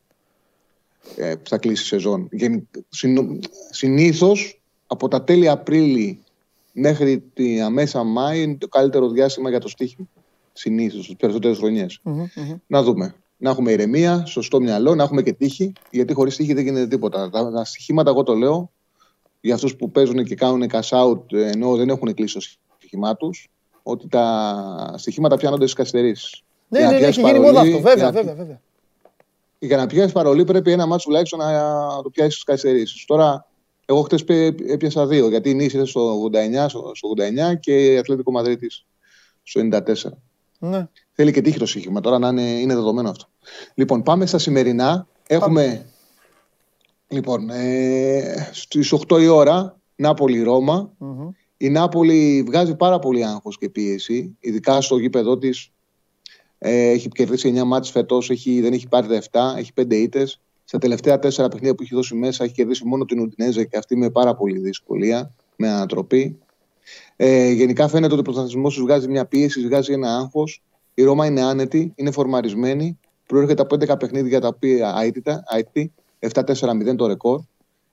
ε, 1.16 1.34
που 1.34 1.48
θα 1.48 1.58
κλείσει 1.58 1.82
η 1.82 1.86
σεζόν. 1.86 2.28
Συνήθως 3.70 4.62
από 4.86 5.08
τα 5.08 5.24
τέλη 5.24 5.48
Απρίλη 5.48 6.22
μέχρι 6.72 7.20
τη 7.20 7.60
αμέσα 7.60 8.02
Μάη 8.02 8.42
είναι 8.42 8.56
το 8.56 8.68
καλύτερο 8.68 9.08
διάστημα 9.08 9.50
για 9.50 9.60
το 9.60 9.68
στοίχημα. 9.68 10.08
Συνήθως, 10.56 11.06
τις 11.06 11.16
περισσότερες 11.16 11.58
χρονιές. 11.58 12.00
Να 12.66 12.82
δούμε. 12.82 13.14
Να 13.36 13.50
έχουμε 13.50 13.72
ηρεμία, 13.72 14.24
σωστό 14.26 14.60
μυαλό, 14.60 14.94
να 14.94 15.02
έχουμε 15.02 15.22
και 15.22 15.32
τύχη. 15.32 15.72
Γιατί 15.90 16.12
χωρίς 16.12 16.36
τύχη 16.36 16.52
δεν 16.52 16.64
γίνεται 16.64 16.86
τίποτα. 16.86 17.30
Τα, 17.30 17.50
τα 17.50 17.64
στοιχήματα, 17.64 18.10
εγώ 18.10 18.22
το 18.22 18.34
λέω, 18.34 18.72
για 19.40 19.54
αυτούς 19.54 19.76
που 19.76 19.90
παίζουν 19.90 20.24
και 20.24 20.34
κάνουν 20.34 20.70
cash 20.72 20.88
out 21.02 21.32
ενώ 21.32 21.76
δεν 21.76 21.88
έχουν 21.88 22.14
κλείσει 22.14 22.34
το 22.34 22.40
στοίχημά 22.76 23.16
τους, 23.16 23.48
ότι 23.82 24.08
τα 24.08 24.94
στοιχήματα 24.96 25.36
πιάνονται 25.36 25.62
στις 25.62 25.74
καθυστερήσεις. 25.74 26.42
Ναι, 26.68 26.80
ναι, 26.80 26.98
ναι, 26.98 27.06
έχει 27.06 27.20
γίνει 27.20 27.38
μόδα 27.38 27.60
αυτό. 27.60 27.80
Βέβαια, 27.80 28.10
βέβαια, 28.10 28.34
βέβαια. 28.34 28.60
Για 29.58 29.76
να 29.76 29.86
πιάσεις 29.86 30.12
παρολί 30.12 30.44
πρέπει 30.44 30.72
ένα 30.72 30.86
μάτσο 30.86 31.06
τουλάχιστον 31.06 31.38
να 31.38 31.52
το 32.02 32.10
πιάσεις 32.10 32.32
στις 32.32 32.44
καθυστερήσεις. 32.44 33.04
Τώρα, 33.04 33.48
εγώ 33.84 34.02
χτες 34.02 34.24
έπιασα 34.68 35.06
δύο, 35.06 35.28
γιατί 35.28 35.50
η 35.50 35.54
Νίση 35.54 35.84
στο 35.84 36.30
89, 36.32 36.68
στο 36.68 36.92
89 37.52 37.58
και 37.60 37.92
η 37.92 37.98
Αθλητικό 37.98 38.30
Μαδρίτης 38.30 38.84
στο 39.42 39.60
94. 39.60 39.94
Ναι. 40.68 40.88
Θέλει 41.12 41.32
και 41.32 41.40
τύχη 41.40 41.58
το 41.58 41.66
σύγχυμα 41.66 42.00
τώρα 42.00 42.18
να 42.18 42.28
είναι, 42.28 42.42
είναι 42.42 42.74
δεδομένο 42.74 43.10
αυτό. 43.10 43.26
Λοιπόν, 43.74 44.02
πάμε 44.02 44.26
στα 44.26 44.38
σημερινά. 44.38 45.06
Έχουμε. 45.26 45.86
Λοιπόν, 47.08 47.50
ε, 47.50 48.48
στις 48.52 48.92
8 48.92 49.20
η 49.20 49.26
ώρα, 49.26 49.80
Νάπολη-Ρώμα. 49.96 50.92
Mm-hmm. 51.00 51.28
Η 51.56 51.70
Νάπολη 51.70 52.42
βγάζει 52.46 52.76
πάρα 52.76 52.98
πολύ 52.98 53.24
άγχος 53.24 53.58
και 53.58 53.68
πίεση, 53.68 54.36
ειδικά 54.40 54.80
στο 54.80 54.98
γήπεδό 54.98 55.38
της. 55.38 55.70
Ε, 56.58 56.88
έχει 56.88 57.08
κερδίσει 57.08 57.54
9 57.56 57.64
μάτς 57.64 57.90
φέτος, 57.90 58.30
έχει, 58.30 58.60
δεν 58.60 58.72
έχει 58.72 58.88
πάρει 58.88 59.06
τα 59.06 59.54
7, 59.54 59.58
έχει 59.58 59.72
5 59.74 59.94
ήττες. 59.94 60.40
Στα 60.64 60.78
τελευταία 60.78 61.18
4 61.18 61.20
παιχνίδια 61.20 61.74
που 61.74 61.82
έχει 61.82 61.94
δώσει 61.94 62.14
μέσα 62.14 62.44
έχει 62.44 62.52
κερδίσει 62.52 62.86
μόνο 62.86 63.04
την 63.04 63.20
Ουντινέζα 63.20 63.64
και 63.64 63.76
αυτή 63.76 63.96
με 63.96 64.10
πάρα 64.10 64.34
πολύ 64.34 64.58
δυσκολία, 64.58 65.34
με 65.56 65.68
ανατροπή. 65.68 66.38
Ε, 67.16 67.50
γενικά 67.50 67.88
φαίνεται 67.88 68.12
ότι 68.12 68.20
ο 68.20 68.24
πρωταθλητισμό 68.24 68.68
τους 68.68 68.80
βγάζει 68.80 69.08
μια 69.08 69.24
πίεση, 69.24 69.66
βγάζει 69.66 69.92
ένα 69.92 70.16
άγχος. 70.16 70.62
Η 70.94 71.02
Ρώμα 71.02 71.26
είναι 71.26 71.42
άνετη, 71.42 71.92
είναι 71.94 72.10
φορμαρισμένη. 72.10 72.98
Προέρχεται 73.26 73.62
από 73.62 73.74
11 73.74 73.98
παιχνίδια 73.98 74.40
τα 74.40 74.48
οποία 74.48 74.94
αίτητα, 75.02 75.44
7-4-0 76.18 76.96
το 76.96 77.06
ρεκόρ. 77.06 77.40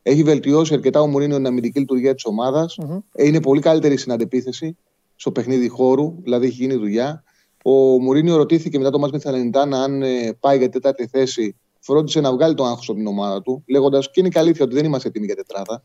Έχει 0.03 0.23
βελτιώσει 0.23 0.73
αρκετά 0.73 1.01
ο 1.01 1.07
Μουρίνιο 1.07 1.35
την 1.35 1.45
αμυντική 1.45 1.79
λειτουργία 1.79 2.13
της 2.13 2.25
ομάδας. 2.25 2.77
Είναι 3.17 3.41
πολύ 3.41 3.61
καλύτερη 3.61 3.97
στην 3.97 4.11
αντεπίθεση 4.11 4.77
στο 5.15 5.31
παιχνίδι 5.31 5.67
χώρου, 5.67 6.15
δηλαδή 6.23 6.45
έχει 6.45 6.55
γίνει 6.55 6.73
δουλειά. 6.73 7.23
Ο 7.63 7.71
Μουρίνιο 7.71 8.35
ρωτήθηκε 8.35 8.77
μετά 8.77 8.89
το 8.89 8.99
μάτς 8.99 9.11
με 9.11 9.17
τη 9.17 9.23
Θαλενιτάνα 9.23 9.83
αν 9.83 10.01
ε, 10.01 10.37
πάει 10.39 10.57
για 10.57 10.69
τέταρτη 10.69 11.07
θέση. 11.07 11.55
Φρόντισε 11.79 12.19
να 12.19 12.31
βγάλει 12.31 12.53
το 12.53 12.63
άγχος 12.63 12.89
από 12.89 12.97
την 12.97 13.07
ομάδα 13.07 13.41
του, 13.41 13.63
λέγοντας 13.67 14.11
και 14.11 14.19
είναι 14.19 14.29
η 14.33 14.39
αλήθεια 14.39 14.65
ότι 14.65 14.75
δεν 14.75 14.85
είμαστε 14.85 15.07
έτοιμοι 15.07 15.25
για 15.25 15.35
τετράδα. 15.35 15.83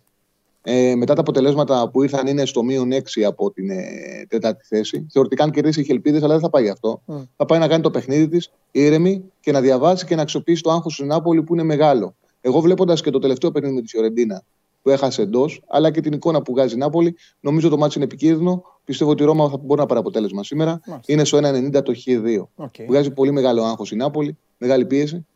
Ε, 0.69 0.95
μετά 0.95 1.15
τα 1.15 1.21
αποτελέσματα 1.21 1.89
που 1.91 2.03
ήρθαν 2.03 2.27
είναι 2.27 2.45
στο 2.45 2.63
μείον 2.63 2.91
6 2.93 3.23
από 3.27 3.51
την 3.51 3.71
ε, 3.71 3.85
τέταρτη 4.29 4.65
θέση. 4.65 5.07
Θεωρητικά 5.11 5.45
αν 5.45 5.51
κερδίσει 5.51 5.81
έχει 5.81 5.93
ελπίδε, 5.93 6.17
αλλά 6.17 6.29
δεν 6.29 6.41
θα 6.41 6.51
πάει 6.51 6.63
γι' 6.63 6.71
αυτό. 6.71 7.03
Θα 7.37 7.45
πάει 7.45 7.59
να 7.59 7.69
κάνει 7.69 7.83
το 7.83 7.91
παιχνίδι 7.91 8.29
της 8.29 8.51
ήρεμη 8.71 9.25
και 9.41 9.53
να 9.53 9.61
διαβάσει 9.61 10.07
και 10.07 10.15
να 10.17 10.23
αξιοποιήσει 10.23 10.63
το 10.63 10.71
άγχος 10.71 10.93
στην 10.93 11.07
Νάπολη 11.07 11.43
που 11.43 11.55
είναι 11.55 11.63
μεγάλο. 11.63 12.15
Εγώ 12.41 12.61
βλέποντας 12.61 13.01
και 13.01 13.11
το 13.11 13.19
τελευταίο 13.19 13.51
παιχνίδι 13.51 13.75
με 13.75 13.81
της 13.81 13.91
Φιωρεντίνα 13.91 14.43
που 14.83 14.91
έχασε 14.91 15.23
εντός, 15.23 15.63
αλλά 15.67 15.91
και 15.91 16.01
την 16.01 16.13
εικόνα 16.13 16.43
που 16.43 16.53
βγάζει 16.53 16.75
η 16.75 16.79
Νάπολη, 16.79 17.17
νομίζω 17.41 17.69
το 17.69 17.77
μάτι 17.77 17.93
είναι 17.97 18.05
επικίνδυνο. 18.05 18.63
Πιστεύω 18.85 19.11
ότι 19.11 19.23
η 19.23 19.27
Ρώμα 19.27 19.49
θα 19.49 19.57
μπορεί 19.57 19.81
να 19.81 19.87
πάρει 19.87 20.01
αποτέλεσμα 20.01 20.45
σήμερα. 20.45 20.81
Είναι 21.07 21.25
στο 21.25 21.39
1,90 21.43 21.83
το 21.83 21.93
Χ2. 22.05 22.65
Okay. 22.65 22.85
Βγάζει 22.89 23.11
πολύ 23.11 23.31
μεγάλο 23.31 23.65
άγχος 23.65 23.93
η 23.93 23.97
Νάπολη, 23.97 24.37
μεγάλη 24.59 24.87
πίεση 24.87 25.27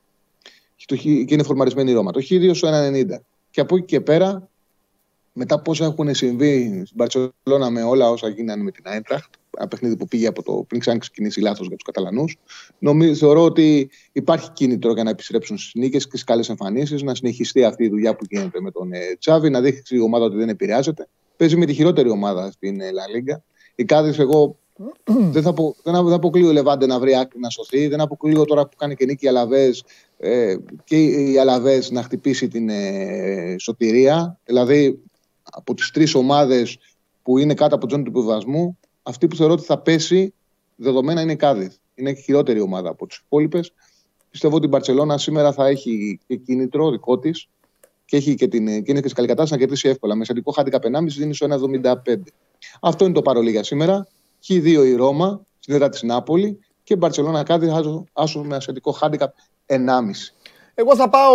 και 0.87 1.35
είναι 1.35 1.43
φορμαρισμένη 1.43 1.91
η 1.91 1.95
Ρώμα. 1.95 2.13
Το 2.13 2.21
Χ2 2.31 2.51
στο 2.55 2.69
1,90. 2.69 3.05
Και 3.51 3.61
από 3.61 3.77
εκεί 3.77 3.85
και 3.85 4.01
πέρα, 4.01 4.49
μετά 5.33 5.61
πώς 5.61 5.81
έχουν 5.81 6.15
συμβεί 6.15 6.83
στην 6.85 6.97
Παρσελόνα 6.97 7.71
με 7.71 7.83
όλα 7.83 8.11
όσα 8.11 8.29
γίνανε 8.29 8.63
με 8.63 8.71
την 8.71 8.85
Άιντραχτ, 8.87 9.35
ένα 9.59 9.69
παιχνίδι 9.69 9.97
που 9.97 10.07
πήγε 10.07 10.27
από 10.27 10.43
το 10.43 10.65
πριν 10.69 10.81
ξεκινήσει 10.99 11.41
λάθος 11.41 11.67
για 11.67 11.77
τους 11.77 11.85
Καταλανούς. 11.85 12.39
Θεωρώ 13.15 13.45
ότι 13.45 13.91
υπάρχει 14.13 14.51
κίνητρο 14.51 14.93
για 14.93 15.05
να 15.05 15.11
επιστρέψουν 15.11 15.59
στις 15.59 15.75
νίκες 15.75 16.03
και 16.03 16.11
στις 16.11 16.25
καλές 16.25 16.49
εμφανίσεις, 16.49 17.03
να 17.03 17.15
συνεχιστεί 17.15 17.65
αυτή 17.65 17.85
η 17.85 17.89
δουλειά 17.89 18.15
που 18.15 18.25
γίνεται 18.29 18.61
με 18.61 18.71
τον 18.71 18.93
ε, 18.93 18.99
Τσάβη, 19.19 19.51
να 19.51 19.61
δείξει 19.61 19.97
η 19.97 20.01
ομάδα 20.01 20.25
ότι 20.25 20.37
δεν 20.37 20.49
επηρεάζεται. 20.49 21.09
Παίζει 21.37 21.57
με 21.57 21.67
τη 21.67 21.73
χειρότερη 21.73 22.11
ομάδα 22.11 22.51
στην 22.51 22.81
ε, 22.81 22.91
Λα 22.91 23.09
Λίγκα. 23.09 23.43
Η 23.75 23.85
Κάδης, 23.85 24.19
εγώ 24.19 24.57
δεν 25.35 25.43
θα, 25.43 25.53
δεν, 25.83 26.05
δεν 26.05 26.13
αποκλείω 26.13 26.49
ο 26.49 26.53
Λεβάντε 26.53 26.87
να 26.87 26.99
βρει 26.99 27.17
άκρη 27.17 27.41
να 27.41 27.51
σωθεί. 27.51 27.87
Δεν 27.87 28.01
αποκλείω 28.01 28.45
τώρα 28.45 28.67
που 28.67 28.77
κάνει 28.77 28.95
και 28.95 29.05
νίκη 29.05 29.25
η 29.25 29.29
Αλαβές 29.29 29.85
ε, 30.19 30.57
και 30.85 31.05
η 31.05 31.39
Αλαβές 31.39 31.91
να 31.91 32.03
χτυπήσει 32.03 32.49
την 32.49 32.69
ε, 32.69 33.57
σωτηρία. 33.59 34.39
Δηλαδή 34.45 35.01
από 35.51 35.75
τις 35.75 35.91
τρεις 35.91 36.15
ομάδες 36.15 36.79
που 37.23 37.39
είναι 37.39 37.55
κάτω 37.55 37.75
από 37.75 37.87
τον 37.87 38.05
του 38.05 38.11
επιβασμού, 38.11 38.79
αυτή 39.03 39.27
που 39.27 39.37
θεωρώ 39.37 39.53
ότι 39.53 39.63
θα 39.63 39.79
πέσει 39.79 40.35
δεδομένα 40.77 41.21
είναι 41.21 41.33
η 41.33 41.37
Κάδιθ. 41.37 41.75
Είναι 41.95 42.11
η 42.11 42.15
χειρότερη 42.17 42.61
ομάδα 42.61 42.89
από 42.89 43.07
τις 43.07 43.17
υπόλοιπες. 43.17 43.73
Πιστεύω 44.31 44.57
ότι 44.57 44.65
η 44.67 44.69
Μπαρσελόνα 44.69 45.19
σήμερα 45.19 45.53
θα 45.53 45.67
έχει 45.67 46.21
και 46.27 46.37
κίνητρο 46.37 46.91
δικό 46.91 47.19
της 47.19 47.49
και, 48.05 48.17
έχει 48.17 48.35
και, 48.35 48.49
την, 48.49 48.67
και 48.67 48.91
είναι 48.91 49.01
και 49.01 49.09
σε 49.09 49.15
καλή 49.15 49.29
κατάσταση 49.29 49.53
να 49.53 49.59
κερδίσει 49.59 49.89
εύκολα. 49.89 50.15
Με 50.15 50.25
σαντικό 50.25 50.53
χάντικα 50.53 50.79
1,5 50.83 51.05
δίνει 51.07 51.35
στο 51.35 51.47
1,75. 51.85 51.93
Αυτό 52.81 53.05
είναι 53.05 53.15
το 53.15 53.23
παρολί 53.23 53.51
για 53.51 53.65
σήμερα. 53.65 54.07
Χ2 54.47 54.65
η 54.65 54.95
Ρώμα, 54.95 55.47
στην 55.59 55.75
έδρα 55.75 55.89
της 55.89 56.03
Νάπολη 56.03 56.59
και 56.83 56.95
η 56.95 56.97
Μπαρσελόνα 56.99 57.43
κάτι 57.43 57.69
άσο 58.13 58.43
με 58.43 58.57
ασιατικό 58.57 58.93
χάντικα 58.93 59.35
1,5. 59.67 59.77
Εγώ 60.75 60.97
θα 60.97 61.09
πάω, 61.09 61.33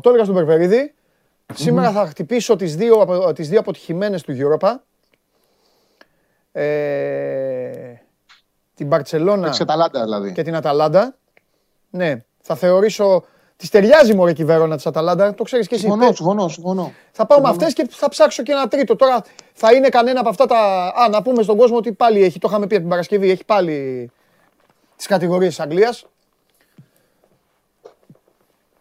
το 0.00 0.08
έλεγα 0.08 0.24
στον 0.24 0.36
Περπερίδη, 0.36 0.94
Σήμερα 1.54 1.92
θα 1.92 2.06
χτυπήσω 2.06 2.56
τις 2.56 2.76
δύο, 2.76 3.32
τις 3.34 3.48
δύο 3.48 3.60
αποτυχημένες 3.60 4.22
του 4.22 4.36
Europa. 4.38 4.74
Ε, 6.52 7.94
την 8.74 8.86
Μπαρτσελώνα 8.86 9.50
δηλαδή. 9.92 10.32
και 10.32 10.42
την 10.42 10.54
Αταλάντα. 10.56 11.16
Ναι, 11.90 12.24
θα 12.40 12.54
θεωρήσω... 12.54 13.24
Τη 13.56 13.68
ταιριάζει 13.68 14.14
μωρέ 14.14 14.32
και 14.32 14.42
η 14.42 14.44
Βερόνα 14.44 14.76
της 14.76 14.86
Αταλάντα, 14.86 15.34
το 15.34 15.42
ξέρεις 15.42 15.66
και 15.66 15.74
εσύ. 15.74 15.84
Συμφωνώ, 15.84 16.12
συμφωνώ, 16.12 16.48
συμφωνώ. 16.48 16.92
Θα 17.12 17.26
πάω 17.26 17.40
με 17.40 17.48
αυτές 17.48 17.72
και 17.72 17.86
θα 17.90 18.08
ψάξω 18.08 18.42
και 18.42 18.52
ένα 18.52 18.68
τρίτο. 18.68 18.96
Τώρα 18.96 19.24
θα 19.52 19.72
είναι 19.72 19.88
κανένα 19.88 20.20
από 20.20 20.28
αυτά 20.28 20.46
τα... 20.46 20.86
Α, 20.96 21.08
να 21.08 21.22
πούμε 21.22 21.42
στον 21.42 21.56
κόσμο 21.56 21.76
ότι 21.76 21.92
πάλι 21.92 22.22
έχει, 22.22 22.38
το 22.38 22.48
είχαμε 22.50 22.66
πει 22.66 22.74
από 22.74 22.80
την 22.82 22.90
Παρασκευή, 22.90 23.30
έχει 23.30 23.44
πάλι 23.44 24.10
τις 24.96 25.06
κατηγορίες 25.06 25.48
της 25.48 25.60
Αγγλίας. 25.60 26.06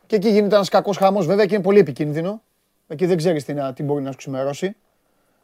Και 0.06 0.16
εκεί 0.16 0.30
γίνεται 0.30 0.56
ένας 0.56 0.70
κακός 0.70 0.98
χαμός 0.98 1.26
βέβαια 1.26 1.46
και 1.46 1.54
είναι 1.54 1.64
πολύ 1.64 1.80
επικίνδυνο. 1.80 2.42
Εκεί 2.88 3.06
δεν 3.06 3.18
ξέρεις 3.18 3.46
τι, 3.46 3.54
τι 3.74 3.84
μπορεί 3.84 4.04
να 4.04 4.12
σου 4.12 4.18
ξημερώσει. 4.18 4.76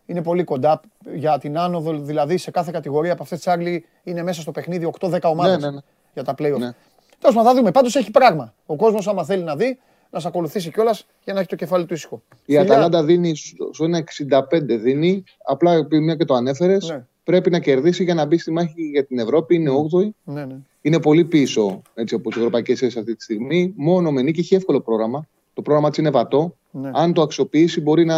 Είναι 0.05 0.21
πολύ 0.21 0.43
κοντά 0.43 0.81
για 1.13 1.37
την 1.37 1.57
άνοδο, 1.57 1.99
δηλαδή 1.99 2.37
σε 2.37 2.51
κάθε 2.51 2.71
κατηγορία 2.71 3.13
από 3.13 3.23
αυτές 3.23 3.37
τις 3.37 3.47
Άγγλοι 3.47 3.85
είναι 4.03 4.23
μέσα 4.23 4.41
στο 4.41 4.51
παιχνίδι 4.51 4.93
8-10 4.99 5.19
ομάδες 5.23 5.57
ναι, 5.57 5.67
ναι, 5.67 5.73
ναι. 5.73 5.79
για 6.13 6.23
τα 6.23 6.33
playoff. 6.33 6.59
Ναι. 6.59 6.73
Τέλος 7.19 7.35
πάντων, 7.35 7.43
θα 7.43 7.53
δούμε. 7.53 7.71
Πάντως 7.71 7.95
έχει 7.95 8.11
πράγμα. 8.11 8.53
Ο 8.65 8.75
κόσμος, 8.75 9.07
άμα 9.07 9.23
θέλει 9.23 9.43
να 9.43 9.55
δει, 9.55 9.79
να 10.09 10.19
σε 10.19 10.27
ακολουθήσει 10.27 10.71
κιόλας 10.71 11.05
για 11.23 11.33
να 11.33 11.39
έχει 11.39 11.49
το 11.49 11.55
κεφάλι 11.55 11.85
του 11.85 11.93
ήσυχο. 11.93 12.21
Η 12.45 12.57
Αταλάντα 12.57 13.03
δίνει 13.03 13.35
στο 13.35 13.85
1,65 14.29 14.79
δίνει. 14.79 15.23
Απλά 15.45 15.73
επειδή 15.73 16.03
μια 16.03 16.15
και 16.15 16.25
το 16.25 16.33
ανέφερες, 16.33 16.89
ναι. 16.89 17.05
πρέπει 17.23 17.49
να 17.49 17.59
κερδίσει 17.59 18.03
για 18.03 18.13
να 18.13 18.25
μπει 18.25 18.37
στη 18.37 18.51
μάχη 18.51 18.81
για 18.91 19.05
την 19.05 19.19
Ευρώπη. 19.19 19.55
Είναι 19.55 19.71
8η. 19.91 20.09
Ναι, 20.23 20.45
ναι. 20.45 20.55
Είναι 20.81 20.99
πολύ 20.99 21.25
πίσω 21.25 21.81
έτσι, 21.93 22.15
από 22.15 22.29
τι 22.29 22.37
ευρωπαϊκές 22.37 22.79
θέσει 22.79 22.99
αυτή 22.99 23.15
τη 23.15 23.23
στιγμή. 23.23 23.73
Μόνο 23.75 24.11
με 24.11 24.21
νίκη 24.21 24.39
έχει 24.39 24.55
εύκολο 24.55 24.81
πρόγραμμα. 24.81 25.27
Το 25.53 25.61
πρόγραμμα 25.61 25.89
της 25.89 25.97
είναι 25.97 26.09
βατό. 26.09 26.55
Ναι. 26.75 26.89
Αν 26.93 27.13
το 27.13 27.21
αξιοποιήσει, 27.21 27.81
μπορεί 27.81 28.05
να 28.05 28.15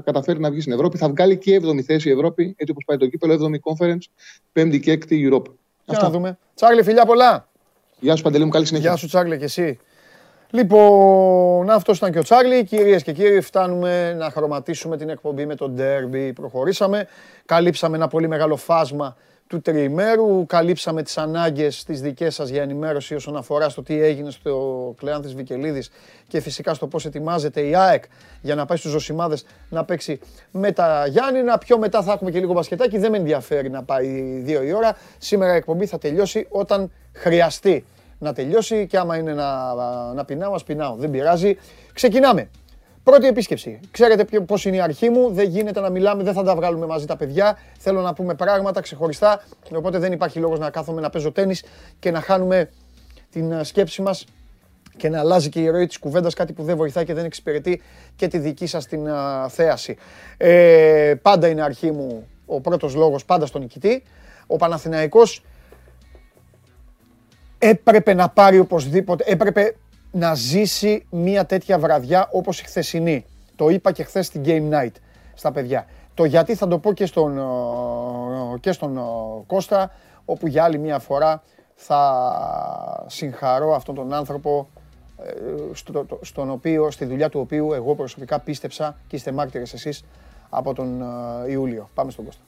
καταφέρει 0.00 0.40
να 0.40 0.50
βγει 0.50 0.60
στην 0.60 0.72
Ευρώπη. 0.72 0.98
Θα 0.98 1.08
βγάλει 1.08 1.36
και 1.36 1.60
7η 1.62 1.80
θέση 1.80 2.08
η 2.08 2.12
Ευρώπη, 2.12 2.54
έτσι 2.56 2.70
όπως 2.70 2.84
πάει 2.86 2.96
το 2.96 3.06
κύπελο, 3.06 3.34
7η 3.34 3.72
conference, 3.72 4.02
5η 4.52 4.80
και 4.80 4.92
6η 4.92 5.32
Europe. 5.32 5.52
Για 5.84 5.98
να 6.02 6.10
δούμε. 6.10 6.38
Τσάγλε, 6.54 6.82
φιλιά 6.82 7.04
πολλά. 7.04 7.48
Γεια 8.00 8.16
σου 8.16 8.22
Παντελή 8.22 8.44
μου, 8.44 8.50
καλή 8.50 8.66
συνέχεια. 8.66 8.88
Γεια 8.88 8.98
σου 8.98 9.06
Τσάγλε 9.06 9.36
και 9.36 9.44
εσύ. 9.44 9.78
Λοιπόν, 10.50 11.70
αυτός 11.70 11.96
ήταν 11.96 12.12
και 12.12 12.18
ο 12.18 12.22
Τσάρλι. 12.22 12.64
Κυρίες 12.64 13.02
και 13.02 13.12
κύριοι, 13.12 13.40
φτάνουμε 13.40 14.14
να 14.14 14.30
χρωματίσουμε 14.30 14.96
την 14.96 15.08
εκπομπή 15.08 15.46
με 15.46 15.54
τον 15.54 15.76
Derby. 15.78 16.30
Προχωρήσαμε. 16.34 17.06
Καλύψαμε 17.44 17.96
ένα 17.96 18.08
πολύ 18.08 18.28
μεγάλο 18.28 18.56
φάσμα 18.56 19.16
του 19.48 19.60
τριημέρου. 19.60 20.46
Καλύψαμε 20.46 21.02
τις 21.02 21.18
ανάγκες 21.18 21.84
τις 21.84 22.00
δικές 22.00 22.34
σας 22.34 22.48
για 22.48 22.62
ενημέρωση 22.62 23.14
όσον 23.14 23.36
αφορά 23.36 23.68
στο 23.68 23.82
τι 23.82 24.02
έγινε 24.02 24.30
στο 24.30 24.94
Κλεάνθης 24.98 25.34
Βικελίδης 25.34 25.90
και 26.28 26.40
φυσικά 26.40 26.74
στο 26.74 26.86
πώς 26.86 27.04
ετοιμάζεται 27.04 27.60
η 27.60 27.74
ΑΕΚ 27.74 28.04
για 28.40 28.54
να 28.54 28.66
πάει 28.66 28.78
στους 28.78 28.90
Ζωσιμάδες 28.90 29.44
να 29.68 29.84
παίξει 29.84 30.20
με 30.50 30.72
τα 30.72 31.06
Γιάννηνα. 31.06 31.58
Πιο 31.58 31.78
μετά 31.78 32.02
θα 32.02 32.12
έχουμε 32.12 32.30
και 32.30 32.38
λίγο 32.38 32.52
μπασκετάκι. 32.52 32.98
Δεν 32.98 33.10
με 33.10 33.16
ενδιαφέρει 33.16 33.70
να 33.70 33.82
πάει 33.82 34.40
δύο 34.44 34.62
η 34.62 34.72
ώρα. 34.72 34.96
Σήμερα 35.18 35.52
η 35.52 35.56
εκπομπή 35.56 35.86
θα 35.86 35.98
τελειώσει 35.98 36.46
όταν 36.50 36.90
χρειαστεί 37.12 37.84
να 38.18 38.32
τελειώσει 38.32 38.86
και 38.86 38.98
άμα 38.98 39.16
είναι 39.16 39.34
να, 39.34 39.74
να 40.14 40.24
πεινάω, 40.24 40.54
ας 40.54 40.64
πεινάω. 40.64 40.94
Δεν 40.96 41.10
πειράζει. 41.10 41.56
Ξεκινάμε. 41.92 42.48
Πρώτη 43.08 43.26
επίσκεψη. 43.26 43.80
Ξέρετε 43.90 44.24
πώς 44.24 44.64
είναι 44.64 44.76
η 44.76 44.80
αρχή 44.80 45.10
μου. 45.10 45.30
Δεν 45.30 45.48
γίνεται 45.48 45.80
να 45.80 45.90
μιλάμε, 45.90 46.22
δεν 46.22 46.32
θα 46.32 46.42
τα 46.42 46.54
βγάλουμε 46.54 46.86
μαζί 46.86 47.06
τα 47.06 47.16
παιδιά. 47.16 47.58
Θέλω 47.78 48.00
να 48.00 48.14
πούμε 48.14 48.34
πράγματα 48.34 48.80
ξεχωριστά. 48.80 49.44
Οπότε 49.74 49.98
δεν 49.98 50.12
υπάρχει 50.12 50.38
λόγος 50.38 50.58
να 50.58 50.70
κάθομαι 50.70 51.00
να 51.00 51.10
παίζω 51.10 51.32
τέννη 51.32 51.54
και 51.98 52.10
να 52.10 52.20
χάνουμε 52.20 52.70
την 53.30 53.52
ε, 53.52 53.64
σκέψη 53.64 54.02
μας 54.02 54.24
και 54.96 55.08
να 55.08 55.18
αλλάζει 55.18 55.48
και 55.48 55.60
η 55.60 55.68
ροή 55.68 55.86
της 55.86 55.98
κουβέντας, 55.98 56.34
κάτι 56.34 56.52
που 56.52 56.62
δεν 56.62 56.76
βοηθάει 56.76 57.04
και 57.04 57.14
δεν 57.14 57.24
εξυπηρετεί 57.24 57.82
και 58.16 58.28
τη 58.28 58.38
δική 58.38 58.66
σας 58.66 58.86
την 58.86 59.06
uh, 59.08 59.46
θέαση. 59.48 59.96
Ε, 60.36 61.14
πάντα 61.22 61.48
είναι 61.48 61.62
αρχή 61.62 61.90
μου 61.90 62.26
ο 62.46 62.60
πρώτος 62.60 62.94
λόγος, 62.94 63.24
πάντα 63.24 63.46
στον 63.46 63.60
νικητή. 63.60 64.02
Ο 64.46 64.56
Παναθηναϊκός 64.56 65.44
έπρεπε 67.58 68.14
να 68.14 68.28
πάρει 68.28 68.58
οπωσδήποτε, 68.58 69.24
έπρεπε 69.26 69.74
να 70.10 70.34
ζήσει 70.34 71.06
μια 71.10 71.46
τέτοια 71.46 71.78
βραδιά 71.78 72.28
όπως 72.32 72.60
η 72.60 72.64
χθεσινή. 72.64 73.24
Το 73.56 73.68
είπα 73.68 73.92
και 73.92 74.04
χθες 74.04 74.26
στην 74.26 74.42
Game 74.44 74.70
Night 74.70 74.92
στα 75.34 75.52
παιδιά. 75.52 75.86
Το 76.14 76.24
γιατί 76.24 76.54
θα 76.54 76.68
το 76.68 76.78
πω 76.78 76.92
και 76.92 77.06
στον, 77.06 77.40
και 78.60 78.72
στον 78.72 79.00
Κώστα, 79.46 79.90
όπου 80.24 80.46
για 80.46 80.64
άλλη 80.64 80.78
μια 80.78 80.98
φορά 80.98 81.42
θα 81.74 83.04
συγχαρώ 83.06 83.74
αυτόν 83.74 83.94
τον 83.94 84.12
άνθρωπο 84.12 84.68
ε, 85.22 85.32
στο, 85.72 86.06
στον 86.20 86.50
οποίο, 86.50 86.90
στη 86.90 87.04
δουλειά 87.04 87.28
του 87.28 87.40
οποίου 87.40 87.72
εγώ 87.72 87.94
προσωπικά 87.94 88.38
πίστεψα 88.38 88.96
και 89.06 89.16
είστε 89.16 89.32
μάρτυρες 89.32 89.72
εσείς 89.72 90.04
από 90.48 90.74
τον 90.74 91.02
Ιούλιο. 91.48 91.90
Πάμε 91.94 92.10
στον 92.10 92.24
Κώστα. 92.24 92.42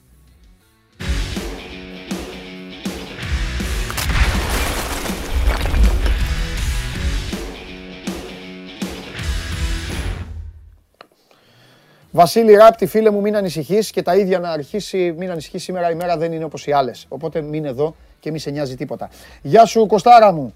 Βασίλη 12.12 12.54
Ράπτη, 12.54 12.86
φίλε 12.86 13.10
μου, 13.10 13.20
μην 13.20 13.36
ανησυχείς 13.36 13.90
και 13.90 14.02
τα 14.02 14.16
ίδια 14.16 14.38
να 14.38 14.50
αρχίσει, 14.50 15.14
μην 15.18 15.30
ανησυχείς 15.30 15.62
σήμερα 15.62 15.90
η 15.90 15.94
μέρα 15.94 16.16
δεν 16.16 16.32
είναι 16.32 16.44
όπως 16.44 16.66
οι 16.66 16.72
άλλες. 16.72 17.06
Οπότε 17.08 17.40
μην 17.40 17.64
εδώ 17.64 17.94
και 18.20 18.30
μη 18.30 18.38
σε 18.38 18.50
νοιάζει 18.50 18.76
τίποτα. 18.76 19.08
Γεια 19.42 19.64
σου, 19.64 19.86
Κωστάρα 19.86 20.32
μου. 20.32 20.54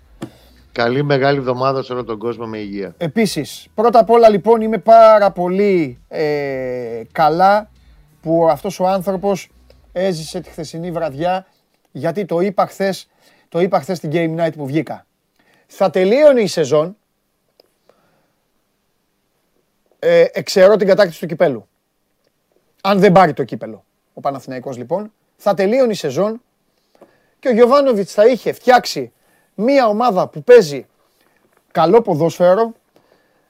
Καλή 0.72 1.02
μεγάλη 1.02 1.38
εβδομάδα 1.38 1.82
σε 1.82 1.92
όλο 1.92 2.04
τον 2.04 2.18
κόσμο 2.18 2.46
με 2.46 2.58
υγεία. 2.58 2.94
Επίσης, 2.96 3.66
πρώτα 3.74 3.98
απ' 3.98 4.10
όλα 4.10 4.28
λοιπόν 4.28 4.60
είμαι 4.60 4.78
πάρα 4.78 5.30
πολύ 5.30 5.98
ε, 6.08 7.02
καλά 7.12 7.70
που 8.22 8.48
αυτός 8.50 8.80
ο 8.80 8.86
άνθρωπος 8.86 9.50
έζησε 9.92 10.40
τη 10.40 10.50
χθεσινή 10.50 10.90
βραδιά 10.90 11.46
γιατί 11.92 12.24
το 12.24 12.40
είπα 12.40 12.66
χθες, 12.66 13.08
το 13.48 13.60
είπα 13.60 13.80
χθες 13.80 13.96
στην 13.96 14.10
Game 14.12 14.40
Night 14.40 14.52
που 14.56 14.66
βγήκα. 14.66 15.06
Θα 15.66 15.90
τελείωνε 15.90 16.40
η 16.40 16.46
σεζόν 16.46 16.96
ε, 20.06 20.26
εξαιρώ 20.32 20.76
την 20.76 20.86
κατάκτηση 20.86 21.20
του 21.20 21.26
κυπέλου. 21.26 21.68
Αν 22.82 22.98
δεν 22.98 23.12
πάρει 23.12 23.32
το 23.32 23.44
κύπελο 23.44 23.84
ο 24.14 24.20
Παναθηναϊκός 24.20 24.76
λοιπόν, 24.76 25.12
θα 25.36 25.54
τελείωνε 25.54 25.92
η 25.92 25.94
σεζόν 25.94 26.42
και 27.38 27.48
ο 27.48 27.52
Γιωβάνοβιτς 27.52 28.12
θα 28.12 28.26
είχε 28.26 28.52
φτιάξει 28.52 29.12
μία 29.54 29.86
ομάδα 29.86 30.28
που 30.28 30.42
παίζει 30.42 30.86
καλό 31.72 32.02
ποδόσφαιρο. 32.02 32.72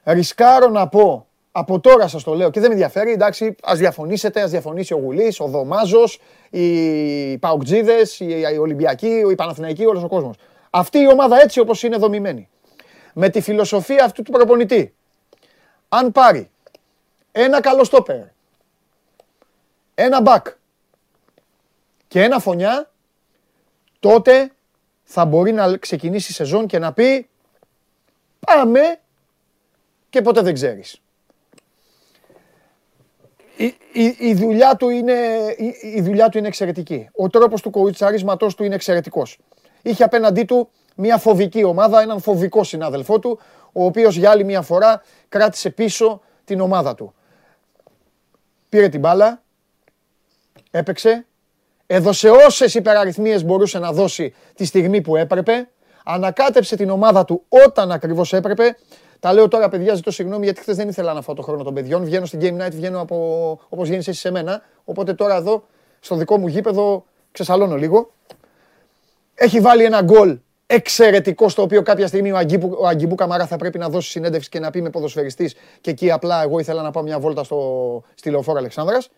Ρισκάρω 0.04 0.68
να 0.68 0.88
πω, 0.88 1.26
από 1.52 1.80
τώρα 1.80 2.08
σας 2.08 2.22
το 2.22 2.34
λέω 2.34 2.50
και 2.50 2.60
δεν 2.60 2.68
με 2.68 2.74
ενδιαφέρει, 2.74 3.12
εντάξει, 3.12 3.54
ας 3.62 3.78
διαφωνήσετε, 3.78 4.40
ας 4.40 4.50
διαφωνήσει 4.50 4.94
ο 4.94 4.96
Γουλής, 4.96 5.40
ο 5.40 5.46
Δωμάζος, 5.46 6.20
οι 6.50 7.38
Παουκτζίδες, 7.38 8.20
οι 8.20 8.58
Ολυμπιακοί, 8.60 9.22
οι 9.30 9.34
Παναθηναϊκοί, 9.34 9.84
όλος 9.84 10.02
ο 10.02 10.08
κόσμος. 10.08 10.36
Αυτή 10.70 10.98
η 10.98 11.08
ομάδα 11.08 11.40
έτσι 11.40 11.60
όπως 11.60 11.82
είναι 11.82 11.96
δομημένη, 11.96 12.48
με 13.12 13.28
τη 13.28 13.40
φιλοσοφία 13.40 14.04
αυτού 14.04 14.22
του 14.22 14.32
προπονητή, 14.32 14.93
αν 15.96 16.12
πάρει 16.12 16.50
ένα 17.32 17.60
καλό 17.60 17.84
στόπερ, 17.84 18.22
ένα 19.94 20.20
μπακ 20.20 20.46
και 22.08 22.22
ένα 22.22 22.38
φωνιά, 22.38 22.90
τότε 24.00 24.52
θα 25.02 25.24
μπορεί 25.24 25.52
να 25.52 25.76
ξεκινήσει 25.76 26.30
η 26.30 26.34
σεζόν 26.34 26.66
και 26.66 26.78
να 26.78 26.92
πει 26.92 27.28
πάμε 28.46 29.00
και 30.10 30.22
ποτέ 30.22 30.40
δεν 30.40 30.54
ξέρεις. 30.54 30.98
Η, 33.56 33.74
η, 33.92 34.16
η, 34.18 34.34
δουλειά 34.34 34.76
του 34.76 34.88
είναι, 34.88 35.14
η, 35.56 35.74
η 35.94 36.02
δουλειά 36.02 36.28
του 36.28 36.38
είναι 36.38 36.46
εξαιρετική. 36.46 37.08
Ο 37.12 37.28
τρόπος 37.28 37.62
του 37.62 37.70
κοουτσαρίσματός 37.70 38.54
του 38.54 38.64
είναι 38.64 38.74
εξαιρετικός. 38.74 39.38
Είχε 39.82 40.04
απέναντί 40.04 40.44
του 40.44 40.68
μια 40.94 41.18
φοβική 41.18 41.64
ομάδα, 41.64 42.00
έναν 42.00 42.20
φοβικό 42.20 42.64
συνάδελφό 42.64 43.18
του, 43.18 43.38
ο 43.76 43.84
οποίος 43.84 44.16
για 44.16 44.30
άλλη 44.30 44.44
μια 44.44 44.62
φορά 44.62 45.02
κράτησε 45.28 45.70
πίσω 45.70 46.20
την 46.44 46.60
ομάδα 46.60 46.94
του. 46.94 47.14
Πήρε 48.68 48.88
την 48.88 49.00
μπάλα, 49.00 49.42
έπαιξε, 50.70 51.26
έδωσε 51.86 52.28
όσες 52.28 52.74
υπεραριθμίες 52.74 53.44
μπορούσε 53.44 53.78
να 53.78 53.92
δώσει 53.92 54.34
τη 54.54 54.64
στιγμή 54.64 55.00
που 55.00 55.16
έπρεπε, 55.16 55.68
ανακάτεψε 56.04 56.76
την 56.76 56.90
ομάδα 56.90 57.24
του 57.24 57.44
όταν 57.48 57.92
ακριβώς 57.92 58.32
έπρεπε. 58.32 58.76
Τα 59.20 59.32
λέω 59.32 59.48
τώρα, 59.48 59.68
παιδιά, 59.68 59.94
ζητώ 59.94 60.10
συγγνώμη 60.10 60.44
γιατί 60.44 60.60
χθες 60.60 60.76
δεν 60.76 60.88
ήθελα 60.88 61.12
να 61.12 61.22
φάω 61.22 61.34
το 61.34 61.42
χρόνο 61.42 61.62
των 61.62 61.74
παιδιών. 61.74 62.04
Βγαίνω 62.04 62.26
στην 62.26 62.40
Game 62.42 62.66
Night, 62.66 62.72
βγαίνω 62.72 63.00
από, 63.00 63.16
όπως 63.68 63.88
βγαίνεις 63.88 64.08
εσύ 64.08 64.20
σε 64.20 64.30
μένα. 64.30 64.62
Οπότε 64.84 65.14
τώρα 65.14 65.36
εδώ, 65.36 65.64
στο 66.00 66.16
δικό 66.16 66.38
μου 66.38 66.46
γήπεδο, 66.46 67.04
ξεσαλώνω 67.32 67.76
λίγο. 67.76 68.12
Έχει 69.34 69.60
βάλει 69.60 69.84
ένα 69.84 70.02
γκολ 70.02 70.38
εξαιρετικό 70.66 71.48
στο 71.48 71.62
οποίο 71.62 71.82
κάποια 71.82 72.06
στιγμή 72.06 72.32
ο 72.32 72.36
Αγκίμπου, 72.36 72.76
ο 72.80 72.86
Αγκιμπού 72.86 73.14
Καμαρά 73.14 73.46
θα 73.46 73.56
πρέπει 73.56 73.78
να 73.78 73.88
δώσει 73.88 74.10
συνέντευξη 74.10 74.48
και 74.48 74.58
να 74.58 74.70
πει 74.70 74.82
με 74.82 74.90
ποδοσφαιριστής 74.90 75.54
και 75.80 75.90
εκεί 75.90 76.10
απλά 76.10 76.42
εγώ 76.42 76.58
ήθελα 76.58 76.82
να 76.82 76.90
πάω 76.90 77.02
μια 77.02 77.18
βόλτα 77.18 77.44
στο, 77.44 78.02
στη 78.14 78.30
Λεωφόρα 78.30 78.58
Αλεξάνδρας. 78.58 79.10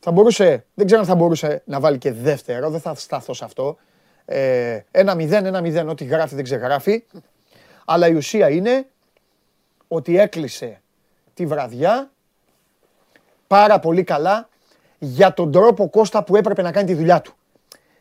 Θα 0.00 0.10
μπορούσε, 0.10 0.64
δεν 0.74 0.86
ξέρω 0.86 1.00
αν 1.00 1.06
θα 1.06 1.14
μπορούσε 1.14 1.62
να 1.64 1.80
βάλει 1.80 1.98
και 1.98 2.12
δεύτερο, 2.12 2.70
δεν 2.70 2.80
θα 2.80 2.94
σταθώ 2.94 3.34
σε 3.34 3.44
αυτό. 3.44 3.76
Ε, 4.24 4.80
ένα 4.90 5.14
μηδέν, 5.14 5.46
ένα 5.46 5.60
μηδέν, 5.60 5.88
ό,τι 5.88 6.04
γράφει 6.04 6.34
δεν 6.34 6.44
ξεγράφει. 6.44 7.04
Αλλά 7.84 8.08
η 8.08 8.14
ουσία 8.14 8.50
είναι 8.50 8.86
ότι 9.88 10.18
έκλεισε 10.18 10.80
τη 11.34 11.46
βραδιά 11.46 12.10
πάρα 13.46 13.78
πολύ 13.78 14.04
καλά 14.04 14.48
για 14.98 15.34
τον 15.34 15.52
τρόπο 15.52 15.90
Κώστα 15.90 16.24
που 16.24 16.36
έπρεπε 16.36 16.62
να 16.62 16.72
κάνει 16.72 16.86
τη 16.86 16.94
δουλειά 16.94 17.20
του. 17.20 17.34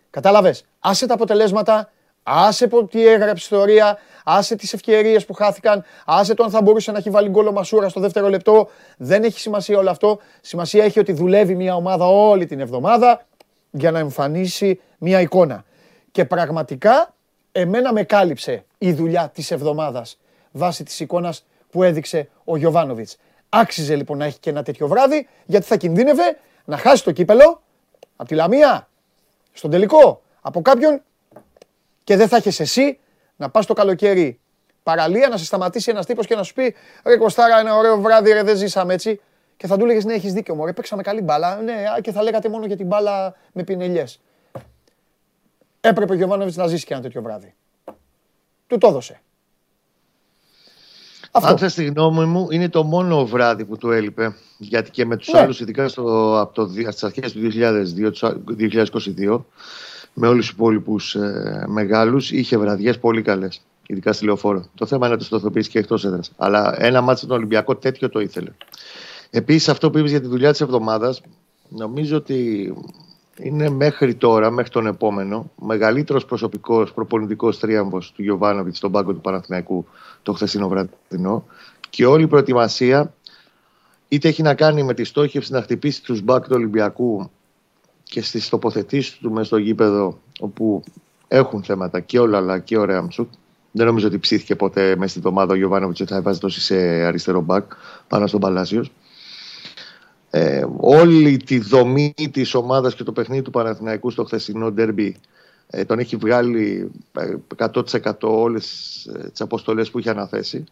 Κατάλαβες, 0.09 0.63
άσε 0.79 1.05
τα 1.05 1.13
αποτελέσματα, 1.13 1.91
άσε 2.23 2.67
τι 2.89 3.07
έγραψε 3.07 3.43
ιστορία, 3.43 3.97
άσε 4.23 4.55
τις 4.55 4.73
ευκαιρίες 4.73 5.25
που 5.25 5.33
χάθηκαν, 5.33 5.83
άσε 6.05 6.33
το 6.33 6.43
αν 6.43 6.49
θα 6.49 6.61
μπορούσε 6.61 6.91
να 6.91 6.97
έχει 6.97 7.09
βάλει 7.09 7.29
γκολ 7.29 7.47
ο 7.47 7.51
Μασούρα 7.51 7.89
στο 7.89 7.99
δεύτερο 7.99 8.29
λεπτό. 8.29 8.69
Δεν 8.97 9.23
έχει 9.23 9.39
σημασία 9.39 9.77
όλο 9.77 9.89
αυτό. 9.89 10.19
Σημασία 10.41 10.83
έχει 10.83 10.99
ότι 10.99 11.11
δουλεύει 11.11 11.55
μια 11.55 11.75
ομάδα 11.75 12.07
όλη 12.07 12.45
την 12.45 12.59
εβδομάδα 12.59 13.25
για 13.71 13.91
να 13.91 13.99
εμφανίσει 13.99 14.81
μια 14.97 15.21
εικόνα. 15.21 15.63
Και 16.11 16.25
πραγματικά 16.25 17.13
εμένα 17.51 17.93
με 17.93 18.03
κάλυψε 18.03 18.65
η 18.77 18.93
δουλειά 18.93 19.29
της 19.33 19.51
εβδομάδας 19.51 20.19
βάσει 20.51 20.83
της 20.83 20.99
εικόνας 20.99 21.45
που 21.69 21.83
έδειξε 21.83 22.29
ο 22.43 22.57
Γιωβάνοβιτς. 22.57 23.17
Άξιζε 23.49 23.95
λοιπόν 23.95 24.17
να 24.17 24.25
έχει 24.25 24.39
και 24.39 24.49
ένα 24.49 24.63
τέτοιο 24.63 24.87
βράδυ 24.87 25.27
γιατί 25.45 25.65
θα 25.65 25.75
κινδύνευε 25.75 26.37
να 26.65 26.77
χάσει 26.77 27.03
το 27.03 27.11
κύπελο 27.11 27.61
από 28.15 28.29
τη 28.29 28.35
Λαμία 28.35 28.88
στον 29.59 29.71
τελικό 29.71 30.21
από 30.41 30.61
κάποιον 30.61 31.01
και 32.03 32.15
δεν 32.15 32.27
θα 32.27 32.35
έχεις 32.35 32.59
εσύ 32.59 32.99
να 33.35 33.49
πας 33.49 33.65
το 33.65 33.73
καλοκαίρι 33.73 34.39
παραλία, 34.83 35.27
να 35.27 35.37
σε 35.37 35.45
σταματήσει 35.45 35.91
ένας 35.91 36.05
τύπος 36.05 36.27
και 36.27 36.35
να 36.35 36.43
σου 36.43 36.53
πει 36.53 36.75
«Ρε 37.05 37.17
Κωστάρα, 37.17 37.59
ένα 37.59 37.75
ωραίο 37.75 38.01
βράδυ, 38.01 38.31
ρε, 38.31 38.43
δεν 38.43 38.55
ζήσαμε 38.55 38.93
έτσι». 38.93 39.21
Και 39.57 39.67
θα 39.67 39.77
του 39.77 39.83
έλεγες 39.83 40.05
«Ναι, 40.05 40.13
έχεις 40.13 40.33
δίκιο, 40.33 40.55
μωρέ, 40.55 40.73
παίξαμε 40.73 41.01
καλή 41.01 41.21
μπάλα». 41.21 41.61
Ναι, 41.61 41.83
και 42.01 42.11
θα 42.11 42.23
λέγατε 42.23 42.49
μόνο 42.49 42.65
για 42.65 42.77
την 42.77 42.85
μπάλα 42.87 43.35
με 43.53 43.63
πινελιές. 43.63 44.21
Έπρεπε 45.81 46.11
ο 46.13 46.15
Γιωβάνοβιτς 46.15 46.55
να 46.55 46.67
ζήσει 46.67 46.85
και 46.85 46.93
ένα 46.93 47.01
τέτοιο 47.01 47.21
βράδυ. 47.21 47.55
Του 48.67 48.77
το 48.77 48.87
έδωσε. 48.87 49.21
Αυτό. 51.31 51.49
Αν 51.49 51.57
θες 51.57 51.73
τη 51.73 51.85
γνώμη 51.85 52.25
μου, 52.25 52.47
είναι 52.51 52.69
το 52.69 52.83
μόνο 52.83 53.25
βράδυ 53.25 53.65
που 53.65 53.77
του 53.77 53.91
έλειπε. 53.91 54.35
Γιατί 54.57 54.91
και 54.91 55.05
με 55.05 55.17
τους 55.17 55.27
ναι. 55.27 55.39
άλλους, 55.39 55.59
ειδικά 55.59 55.87
στο, 55.87 56.39
από 56.39 56.53
το, 56.53 56.69
στις 56.89 57.03
αρχές 57.03 57.31
του 57.31 57.39
2002, 57.39 58.33
2022, 59.27 59.41
με 60.13 60.27
όλους 60.27 60.45
τους 60.45 60.55
υπόλοιπους 60.55 61.15
ε, 61.15 61.65
μεγάλους, 61.67 62.31
είχε 62.31 62.57
βραδιές 62.57 62.99
πολύ 62.99 63.21
καλές. 63.21 63.61
Ειδικά 63.87 64.13
στη 64.13 64.25
λεωφόρο. 64.25 64.65
Το 64.75 64.85
θέμα 64.85 65.05
είναι 65.05 65.15
να 65.15 65.21
το 65.21 65.25
στοθοποιήσει 65.25 65.69
και 65.69 65.79
εκτός 65.79 66.05
έδρας. 66.05 66.31
Αλλά 66.37 66.75
ένα 66.77 67.01
μάτσο 67.01 67.25
στον 67.25 67.37
Ολυμπιακό 67.37 67.75
τέτοιο 67.75 68.09
το 68.09 68.19
ήθελε. 68.19 68.51
Επίσης, 69.29 69.69
αυτό 69.69 69.89
που 69.89 69.97
είπες 69.97 70.11
για 70.11 70.21
τη 70.21 70.27
δουλειά 70.27 70.51
της 70.51 70.61
εβδομάδας, 70.61 71.21
νομίζω 71.69 72.17
ότι 72.17 72.73
είναι 73.41 73.69
μέχρι 73.69 74.15
τώρα, 74.15 74.51
μέχρι 74.51 74.71
τον 74.71 74.87
επόμενο, 74.87 75.51
μεγαλύτερος 75.61 76.25
προσωπικός 76.25 76.93
προπονητικός 76.93 77.59
τρίαμβο 77.59 77.97
του 77.97 78.21
Γιωβάνοβιτς 78.21 78.77
στον 78.77 78.91
πάγκο 78.91 79.13
του 79.13 79.21
Παναθηναϊκού 79.21 79.85
το 80.23 80.33
χθεσινό 80.33 80.67
βραδινό. 80.67 81.45
Και 81.89 82.05
όλη 82.05 82.23
η 82.23 82.27
προετοιμασία 82.27 83.13
είτε 84.07 84.27
έχει 84.27 84.41
να 84.41 84.53
κάνει 84.53 84.83
με 84.83 84.93
τη 84.93 85.03
στόχευση 85.03 85.51
να 85.51 85.61
χτυπήσει 85.61 86.03
τους 86.03 86.21
μπακ 86.21 86.43
του 86.43 86.53
Ολυμπιακού 86.53 87.29
και 88.03 88.21
στις 88.21 88.49
τοποθετήσεις 88.49 89.17
του 89.17 89.31
μέσα 89.31 89.45
στο 89.45 89.57
γήπεδο, 89.57 90.19
όπου 90.39 90.83
έχουν 91.27 91.63
θέματα 91.63 91.99
και 91.99 92.19
όλα 92.19 92.37
αλλά 92.37 92.59
και 92.59 92.77
ο 92.77 92.85
Ρέαμτσουκ. 92.85 93.29
Δεν 93.71 93.85
νομίζω 93.85 94.07
ότι 94.07 94.19
ψήθηκε 94.19 94.55
ποτέ 94.55 94.95
μέσα 94.95 95.09
στην 95.09 95.21
εβδομάδα 95.21 95.53
ο 95.53 95.55
Γιωβάνοβιτς 95.55 96.01
ότι 96.01 96.11
θα 96.11 96.17
έβαζε 96.17 96.39
τόση 96.39 96.61
σε 96.61 96.75
αριστερό 96.77 97.41
μπακ 97.41 97.71
πάνω 98.07 98.27
στον 98.27 98.39
Παλάσιος 98.39 98.91
ε, 100.29 100.65
όλη 100.77 101.37
τη 101.37 101.59
δομή 101.59 102.13
της 102.31 102.53
ομάδας 102.53 102.95
και 102.95 103.03
το 103.03 103.11
παιχνίδι 103.11 103.41
του 103.41 103.51
Παναθηναϊκού 103.51 104.09
στο 104.09 104.23
χθεσινό 104.23 104.71
ντέρμπι 104.71 105.15
ε, 105.69 105.85
τον 105.85 105.99
έχει 105.99 106.15
βγάλει 106.15 106.91
100% 107.57 107.81
ε, 108.03 108.25
όλες 108.25 109.05
ε, 109.05 109.29
τις 109.29 109.41
αποστολές 109.41 109.89
που 109.89 109.99
είχε 109.99 110.09
αναθέσει. 110.09 110.63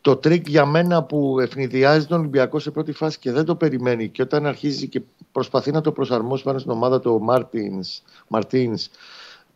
Το 0.00 0.16
τρίκ 0.16 0.48
για 0.48 0.66
μένα 0.66 1.02
που 1.02 1.40
αιφνιδιάζει 1.40 2.06
τον 2.06 2.18
Ολυμπιακό 2.18 2.58
σε 2.58 2.70
πρώτη 2.70 2.92
φάση 2.92 3.18
και 3.18 3.32
δεν 3.32 3.44
το 3.44 3.54
περιμένει 3.56 4.08
και 4.08 4.22
όταν 4.22 4.46
αρχίζει 4.46 4.88
και 4.88 5.02
προσπαθεί 5.32 5.70
να 5.70 5.80
το 5.80 5.92
προσαρμόσει 5.92 6.42
πάνω 6.42 6.58
στην 6.58 6.70
ομάδα 6.70 7.00
του 7.00 7.20
Μάρτινς, 7.22 8.02
Μαρτίνς 8.28 8.88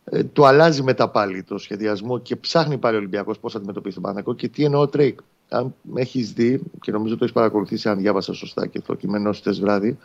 ε, 0.03 0.23
του 0.23 0.45
αλλάζει 0.45 0.83
μετά 0.83 1.09
πάλι 1.09 1.43
το 1.43 1.57
σχεδιασμό 1.57 2.19
και 2.19 2.35
ψάχνει 2.35 2.77
πάλι 2.77 2.95
ο 2.95 2.99
Ολυμπιακός 2.99 3.39
πώς 3.39 3.51
θα 3.51 3.57
αντιμετωπίσει 3.57 3.93
τον 3.93 4.03
Παναθηναϊκό 4.03 4.39
και 4.39 4.47
τι 4.47 4.63
εννοώ 4.63 4.87
τρικ; 4.87 5.19
Αν 5.51 5.75
έχεις 5.95 6.33
δει 6.33 6.61
και 6.81 6.91
νομίζω 6.91 7.13
το 7.13 7.23
έχεις 7.23 7.35
παρακολουθήσει, 7.35 7.89
αν 7.89 7.97
διάβασα 7.97 8.33
σωστά 8.33 8.67
και 8.67 8.79
το 8.81 8.95
κείμενο 8.95 9.31
χτες 9.33 9.59
βράδυ, 9.59 9.97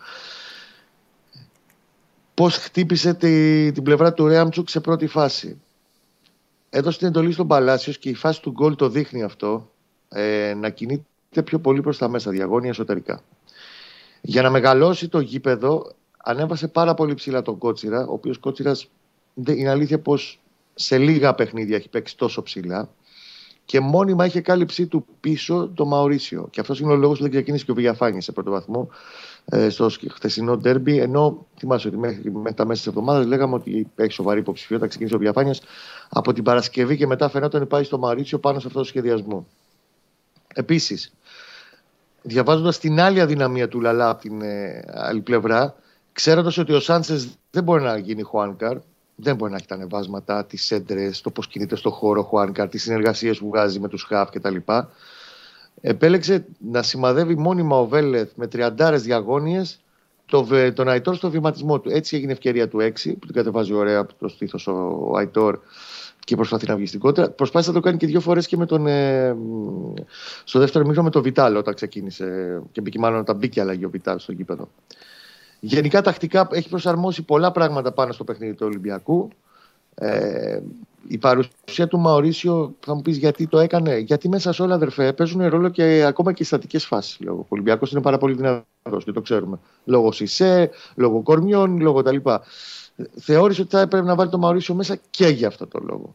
πώς 2.35 2.56
χτύπησε 2.56 3.14
τη, 3.14 3.73
την 3.73 3.82
πλευρά 3.82 4.12
του 4.12 4.27
Ρέαμτσουκ 4.27 4.68
σε 4.68 4.81
πρώτη 4.81 5.06
φάση. 5.06 5.60
Έδωσε 6.70 6.98
την 6.98 7.06
εντολή 7.06 7.32
στον 7.32 7.47
Παλάσιος 7.47 7.98
και 7.98 8.09
η 8.09 8.14
φάση 8.14 8.43
του 8.43 8.51
γκολ 8.51 8.77
το 8.77 8.89
δείχνει 8.89 9.23
αυτό, 9.23 9.70
ε, 10.09 10.55
να 10.56 10.70
κινείται 10.70 11.43
πιο 11.44 11.59
πολύ 11.59 11.81
προς 11.81 11.98
τα 11.98 12.09
μέσα, 12.09 12.31
διαγώνια 12.31 12.70
εσωτερικά. 12.70 13.23
Για 14.20 14.43
να 14.43 14.51
μεγαλώσει 14.51 15.09
το 15.09 15.20
γήπεδο, 15.20 15.93
ανέβασε 16.16 16.68
πάρα 16.68 16.94
πολύ 16.94 17.14
ψηλά 17.14 17.43
τον 17.43 17.59
Κότσιρα, 17.59 18.06
ο 18.06 18.12
οποίος 18.12 18.39
Κότσιρας 18.39 18.89
είναι 19.44 19.70
αλήθεια 19.70 19.98
πως 19.98 20.40
σε 20.74 20.98
λίγα 20.98 21.35
παιχνίδια 21.35 21.77
έχει 21.77 21.89
παίξει 21.89 22.16
τόσο 22.16 22.43
ψηλά 22.43 22.89
και 23.66 23.80
μόνιμα 23.80 24.26
είχε 24.26 24.40
κάλυψή 24.40 24.86
του 24.86 25.06
πίσω 25.20 25.70
το 25.74 25.86
Μαωρίσιο. 25.86 26.48
Και 26.51 26.60
αυτός 26.60 26.80
είναι 26.80 26.93
ο 26.93 26.97
λόγος 26.97 27.16
που 27.16 27.22
δεν 27.22 27.32
ξεκίνησε 27.32 27.64
και 27.64 27.70
ο 27.70 27.74
Βηγιαφάνη 27.74 28.22
σε 28.22 28.32
πρώτο 28.32 28.51
βαθμό 28.51 28.88
ε, 29.44 29.68
στο 29.68 29.90
χθεσινό 30.10 30.56
ντέρμπι. 30.56 30.98
Ενώ 30.98 31.47
θυμάσαι 31.59 31.88
ότι 31.88 31.97
μέχρι, 31.97 32.32
τα 32.55 32.66
μέσα 32.66 32.78
της 32.78 32.86
εβδομάδας 32.86 33.26
λέγαμε 33.26 33.55
ότι 33.55 33.90
έχει 33.94 34.12
σοβαρή 34.12 34.40
υποψηφιότητα. 34.40 34.88
Ξεκίνησε 34.88 35.14
ο 35.14 35.18
Βηγιαφάνη 35.18 35.51
από 36.09 36.32
την 36.32 36.44
Παρασκευή 36.44 36.97
και 36.97 37.06
μετά 37.06 37.28
φαινόταν 37.28 37.60
ότι 37.60 37.70
πάει 37.70 37.84
στο 37.84 37.98
Μαωρίσιο 37.98 38.38
πάνω 38.38 38.59
σε 38.59 38.66
αυτό 38.66 38.78
το 38.78 38.84
σχεδιασμό. 38.84 39.47
Επίσης, 40.55 41.12
διαβάζοντας 42.22 42.78
την 42.78 43.01
άλλη 43.01 43.20
αδυναμία 43.20 43.68
του 43.68 43.80
Λαλά 43.80 44.09
από 44.09 44.20
την 44.20 44.43
ε, 44.43 44.84
άλλη 44.86 45.20
πλευρά, 45.20 45.74
ξέροντας 46.12 46.59
ότι 46.59 46.72
ο 46.72 46.80
Σάντσες 46.80 47.28
δεν 47.51 47.62
μπορεί 47.62 47.82
να 47.82 47.98
γίνει 47.98 48.22
Χουάνκαρ, 48.22 48.78
δεν 49.16 49.36
μπορεί 49.36 49.51
να 49.51 49.56
έχει 49.56 49.66
τα 49.66 49.74
ανεβάσματα, 49.74 50.44
τις 50.44 50.70
έντρες, 50.70 51.20
το 51.20 51.30
πώς 51.30 51.48
κινείται 51.48 51.76
στο 51.76 51.90
χώρο 51.90 52.22
Χουάνκαρ, 52.22 52.68
τις 52.68 52.82
συνεργασίες 52.82 53.38
που 53.38 53.48
βγάζει 53.48 53.80
με 53.80 53.88
τους 53.88 54.02
Χαφ 54.02 54.30
κτλ. 54.30 54.56
Επέλεξε 55.80 56.47
να 56.70 56.82
σημαδεύει 56.82 57.36
μόνιμα 57.36 57.78
ο 57.78 57.86
Βέλεθ 57.86 58.30
με 58.34 58.47
τριαντάρες 58.47 59.02
διαγώνιες 59.02 59.80
το, 60.26 60.44
βε- 60.44 60.74
τον 60.74 60.88
Αϊτόρ 60.88 61.14
στο 61.14 61.30
βηματισμό 61.30 61.80
του. 61.80 61.90
Έτσι 61.90 62.16
έγινε 62.16 62.30
η 62.30 62.34
ευκαιρία 62.34 62.68
του 62.68 62.78
6 62.78 62.90
που 63.02 63.26
την 63.26 63.32
κατεβάζει 63.34 63.72
ωραία 63.72 63.98
από 63.98 64.14
το 64.18 64.28
στήθος 64.28 64.66
ο, 64.66 64.72
ο 65.10 65.16
Αϊτόρ 65.16 65.59
και 66.24 66.36
προσπαθεί 66.36 66.66
να 66.66 66.76
βγει 66.76 66.86
στην 66.86 67.01
κόντρα. 67.01 67.30
Προσπάθησε 67.30 67.70
να 67.70 67.76
το 67.76 67.82
κάνει 67.82 67.97
και 67.97 68.06
δύο 68.06 68.20
φορές 68.20 68.47
και 68.47 68.56
με 68.56 68.66
τον, 68.66 68.86
ε, 68.86 69.32
μ, 69.34 69.94
στο 70.44 70.59
δεύτερο 70.59 70.84
μήχρονο 70.84 71.06
με 71.06 71.12
τον 71.12 71.22
Βιτάλ 71.22 71.56
όταν 71.56 71.74
ξεκίνησε 71.74 72.60
και 72.72 72.80
μπήκε 72.80 72.98
μάλλον 72.98 73.20
όταν 73.20 73.36
μπήκε 73.36 73.60
αλλαγή 73.60 73.84
ο 73.84 73.90
Βιτάλ 73.90 74.18
στο 74.18 74.32
γήπεδο. 74.32 74.68
Γενικά 75.60 76.02
τακτικά 76.02 76.48
έχει 76.50 76.68
προσαρμόσει 76.68 77.22
πολλά 77.22 77.52
πράγματα 77.52 77.92
πάνω 77.92 78.12
στο 78.12 78.24
παιχνίδι 78.24 78.54
του 78.54 78.66
Ολυμπιακού. 78.66 79.28
Ε, 79.94 80.60
η 81.08 81.18
παρουσία 81.18 81.86
του 81.88 81.98
Μαωρίσιο, 81.98 82.74
θα 82.80 82.94
μου 82.94 83.02
πεις 83.02 83.16
γιατί 83.16 83.46
το 83.46 83.58
έκανε. 83.58 83.98
Γιατί 83.98 84.28
μέσα 84.28 84.52
σε 84.52 84.62
όλα, 84.62 84.74
αδερφέ, 84.74 85.12
παίζουν 85.12 85.46
ρόλο 85.46 85.68
και 85.68 86.04
ακόμα 86.06 86.32
και 86.32 86.42
οι 86.42 86.46
στατικές 86.46 86.84
φάσεις. 86.84 87.18
Ο 87.26 87.46
Ολυμπιακός 87.48 87.92
είναι 87.92 88.00
πάρα 88.00 88.18
πολύ 88.18 88.34
δυνατός 88.34 89.04
και 89.04 89.12
το 89.12 89.20
ξέρουμε. 89.20 89.58
Λόγω 89.84 90.12
Σισε, 90.12 90.70
λόγω 90.94 91.20
Κορμιών, 91.20 91.80
λόγω 91.80 92.02
τα 92.02 92.12
λοιπά. 92.12 92.42
Θεώρησε 93.16 93.60
ότι 93.60 93.70
θα 93.70 93.80
έπρεπε 93.80 94.06
να 94.06 94.14
βάλει 94.14 94.30
το 94.30 94.38
Μαωρίσιο 94.38 94.74
μέσα 94.74 94.98
και 95.10 95.26
για 95.26 95.48
αυτό 95.48 95.66
το 95.66 95.78
λόγο. 95.82 96.14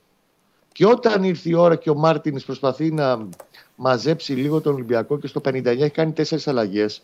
Και 0.71 0.85
όταν 0.85 1.23
ήρθε 1.23 1.49
η 1.49 1.53
ώρα 1.53 1.75
και 1.75 1.89
ο 1.89 1.95
Μάρτινς 1.95 2.45
προσπαθεί 2.45 2.91
να 2.91 3.27
μαζέψει 3.75 4.33
λίγο 4.33 4.61
τον 4.61 4.73
Ολυμπιακό 4.73 5.19
και 5.19 5.27
στο 5.27 5.41
59 5.45 5.65
έχει 5.65 5.89
κάνει 5.89 6.11
τέσσερις 6.11 6.47
αλλαγές, 6.47 7.01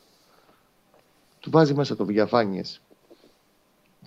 του 1.47 1.57
βάζει 1.57 1.73
μέσα 1.73 1.95
τον 1.95 2.05
Βιγιαφάνιες. 2.05 2.61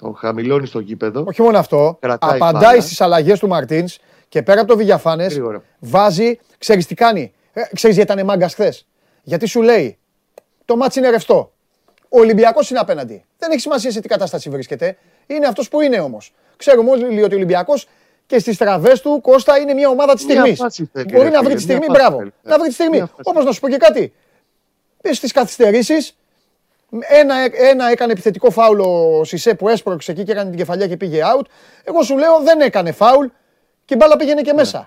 Το 0.01 0.13
χαμηλώνει 0.13 0.67
στο 0.67 0.81
γήπεδο. 0.81 1.25
Όχι 1.29 1.43
μόνο 1.43 1.59
αυτό. 1.59 1.97
Κρατάει 2.01 2.31
απαντάει 2.35 2.61
μπάλα. 2.63 2.81
στις 2.81 3.01
αλλαγές 3.01 3.39
του 3.39 3.49
Μαρτίνς 3.49 3.99
και 4.29 4.43
πέρα 4.43 4.61
από 4.61 4.69
τον 4.71 4.77
Βιγιαφάνιες 4.77 5.25
Γρήγορα. 5.27 5.63
βάζει. 5.79 6.39
Ξέρεις 6.59 6.87
τι 6.87 6.95
κάνει; 6.95 7.33
Ε, 7.53 7.63
ξέρεις 7.75 7.97
γιατί 7.97 8.13
ήταν 8.13 8.25
μάγκας 8.27 8.53
χθες; 8.53 8.87
Γιατί 9.23 9.47
σου 9.47 9.63
λέει 9.63 9.99
το 10.65 10.77
ματς 10.77 10.99
είναι 10.99 11.11
ρευστό. 11.11 11.53
Ο 12.09 12.19
Ολυμπιακός 12.21 12.71
είναι 12.71 12.79
απέναντι. 12.79 13.25
Δεν 13.39 13.51
έχει 13.51 13.61
σημασία 13.61 13.91
σε 13.91 14.01
τι 14.01 14.09
κατάσταση 14.09 14.51
βρίσκεται. 14.51 14.97
Είναι 15.27 15.47
αυτός 15.47 15.69
που 15.69 15.81
είναι 15.81 16.01
όμως. 16.01 16.33
Ξέρουμε 16.57 16.91
όλοι 16.91 17.23
ότι 17.23 17.35
ο 17.35 17.37
Ολυμπιακός 17.37 17.89
και 18.27 18.39
στις 18.39 18.57
στραβές 18.57 19.01
του 19.01 19.21
Κώστα 19.23 19.59
είναι 19.59 19.75
μια 19.75 19.89
ομάδα 19.89 20.15
της 20.15 20.25
Μια 20.25 20.35
στιγμής. 20.35 20.59
φάση 20.59 20.91
θέλει, 20.93 21.13
Μπορεί 21.13 21.23
ρε 21.25 21.31
να 21.31 21.43
βρει 21.43 21.57
φίλε, 21.57 21.61
τη 21.61 21.67
μια 21.67 21.77
στιγμή, 21.77 21.87
φάση 21.87 21.99
μπράβο. 22.01 22.19
θέλει. 22.19 22.33
Να 22.43 22.59
βρει 22.59 22.69
τη 22.69 22.75
στιγμή. 22.75 22.97
Μια 22.97 23.07
φάση. 23.07 23.21
Όμως 23.25 23.45
να 23.45 23.53
σου 23.53 23.61
πω 23.61 23.69
και 23.69 23.77
κάτι. 23.77 24.13
Στις 25.13 25.33
καθυστερήσεις 25.33 26.17
ένα, 26.99 27.35
ένα 27.71 27.91
έκανε 27.91 28.13
επιθετικό 28.13 28.51
φάουλ 28.51 28.81
ο 28.81 29.25
Σισε 29.25 29.55
που 29.55 29.69
έσπρωξε 29.69 30.13
εκεί 30.13 30.23
και 30.23 30.33
έκανε 30.33 30.49
την 30.49 30.59
κεφαλιά 30.59 30.87
και 30.87 30.97
πήγε 30.97 31.21
out. 31.37 31.45
Εγώ 31.85 32.03
σου 32.03 32.19
λέω 32.19 32.41
δεν 32.43 32.61
έκανε 32.61 32.93
φάουλ 32.93 33.27
και 33.85 33.95
η 33.95 33.97
μπάλα 34.01 34.17
πήγαινε 34.17 34.43
και 34.43 34.53
μέσα. 34.53 34.79
Ναι. 34.79 34.85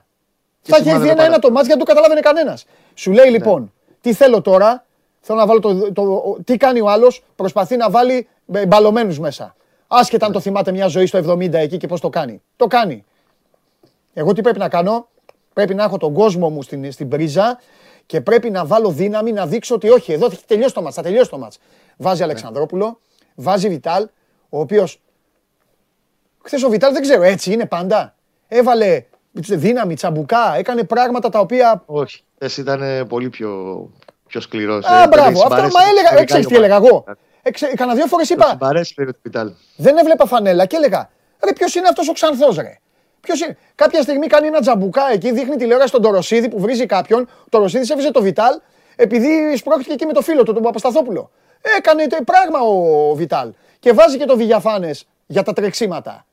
Και 0.61 0.71
Θα 0.71 0.77
είχε 0.77 0.89
σημάδευε 0.89 1.09
έρθει 1.09 1.21
ένα-ένα 1.21 1.39
πάρα. 1.39 1.39
το 1.39 1.51
μάτς 1.51 1.67
γιατί 1.67 1.79
δεν 1.79 1.87
το 1.87 1.93
καταλάβαινε 1.93 2.19
κανένας. 2.19 2.65
Σου 2.93 3.11
λέει 3.11 3.29
λοιπόν, 3.29 3.73
τι 4.01 4.13
θέλω 4.13 4.41
τώρα, 4.41 4.85
θέλω 5.19 5.39
να 5.39 5.45
βάλω 5.45 5.59
το, 5.59 5.91
το, 5.91 6.37
τι 6.43 6.57
κάνει 6.57 6.81
ο 6.81 6.89
άλλος, 6.89 7.23
προσπαθεί 7.35 7.75
να 7.77 7.89
βάλει 7.89 8.27
μπαλωμένους 8.45 9.19
μέσα. 9.19 9.55
Άσχετα 9.87 10.25
αν 10.25 10.31
το 10.31 10.39
θυμάται 10.39 10.71
μια 10.71 10.87
ζωή 10.87 11.05
στο 11.05 11.19
70 11.19 11.53
εκεί 11.53 11.77
και 11.77 11.87
πώς 11.87 12.01
το 12.01 12.09
κάνει. 12.09 12.41
Το 12.55 12.67
κάνει. 12.67 13.05
Εγώ 14.13 14.33
τι 14.33 14.41
πρέπει 14.41 14.59
να 14.59 14.69
κάνω, 14.69 15.07
πρέπει 15.53 15.73
να 15.73 15.83
έχω 15.83 15.97
τον 15.97 16.13
κόσμο 16.13 16.49
μου 16.49 16.61
στην, 16.61 16.91
στην 16.91 17.07
πρίζα 17.07 17.59
και 18.05 18.21
πρέπει 18.21 18.49
να 18.49 18.65
βάλω 18.65 18.89
δύναμη 18.89 19.31
να 19.31 19.45
δείξω 19.47 19.75
ότι 19.75 19.89
όχι, 19.89 20.13
εδώ 20.13 20.25
έχει 20.25 20.45
τελειώσει 20.45 20.73
το 20.73 20.81
μάτς, 20.81 20.95
θα 20.95 21.01
τελειώσει 21.01 21.29
το 21.29 21.37
μάτς. 21.37 21.59
Βάζει 21.97 22.23
Αλεξανδρόπουλο, 22.23 22.99
βάζει 23.35 23.69
Βιτάλ, 23.69 24.07
ο 24.49 24.59
οποίος, 24.59 25.01
χθες 26.43 26.63
ο 26.63 26.69
Βιτάλ 26.69 26.93
δεν 26.93 27.01
ξέρω, 27.01 27.21
έτσι 27.21 27.53
είναι 27.53 27.65
πάντα. 27.65 28.15
Έβαλε 28.47 29.05
δύναμη, 29.31 29.95
τσαμπουκά, 29.95 30.55
έκανε 30.55 30.83
πράγματα 30.83 31.29
τα 31.29 31.39
οποία... 31.39 31.83
Όχι. 31.85 32.23
Θε 32.37 32.61
ήταν 32.61 33.07
πολύ 33.07 33.29
πιο, 33.29 33.89
πιο 34.27 34.41
σκληρός. 34.41 34.85
Α, 34.85 35.07
μπράβο, 35.07 35.41
αυτά, 35.41 35.61
μα 35.61 35.83
έλεγα, 35.89 36.21
ε, 36.21 36.23
ξέρεις 36.23 36.47
τι 36.47 36.55
έλεγα 36.55 36.75
εγώ. 36.75 37.03
Ε, 37.41 37.51
ξέ- 37.51 37.75
Κάνα 37.75 37.95
δύο 37.95 38.05
φορές 38.05 38.29
είπα, 38.29 38.47
Συμπαρέσει 38.49 38.93
περί 38.93 39.13
του 39.13 39.19
Πιτάλ. 39.21 39.51
δεν 39.75 39.97
έβλεπα 39.97 40.25
φανέλα 40.25 40.65
και 40.65 40.75
έλεγα, 40.75 41.09
ρε 41.43 41.53
ποιος 41.53 41.75
είναι 41.75 41.87
αυτός 41.87 42.09
ο 42.09 42.13
Ξανθός 42.13 42.55
ρε; 42.55 42.79
Ποιος 43.25 43.41
είναι; 43.41 43.57
Κάποια 43.75 44.01
στιγμή 44.01 44.27
κάνει 44.27 44.47
ένα 44.47 44.59
τζαμπουκά 44.59 45.01
εκεί, 45.11 45.31
δείχνει 45.31 45.55
τηλεόραση 45.55 45.87
στον 45.87 46.01
Τοροσίδη 46.01 46.49
που 46.49 46.59
βρίζει 46.59 46.85
κάποιον. 46.85 47.21
Ο 47.21 47.45
Τοροσίδης 47.49 47.89
έβριζε 47.89 48.11
το 48.11 48.21
Βιτάλ 48.21 48.59
επειδή 48.95 49.57
σπρώχτηκε 49.57 49.93
εκεί 49.93 50.05
με 50.05 50.13
το 50.13 50.21
φίλο 50.21 50.43
του, 50.43 50.53
τον 50.53 50.63
Παπασταθόπουλο. 50.63 51.31
Έκανε 51.77 52.07
το 52.07 52.17
πράγμα 52.25 52.59
ο 52.59 53.13
Βιτάλ. 53.15 53.51
Και 53.79 53.91
βάζει 53.93 54.17
και 54.17 54.25
το 54.25 54.37
Βηγιαφάνες 54.37 55.05
για 55.25 55.43
τα 55.43 55.53
τρεξίματα. 55.53 56.25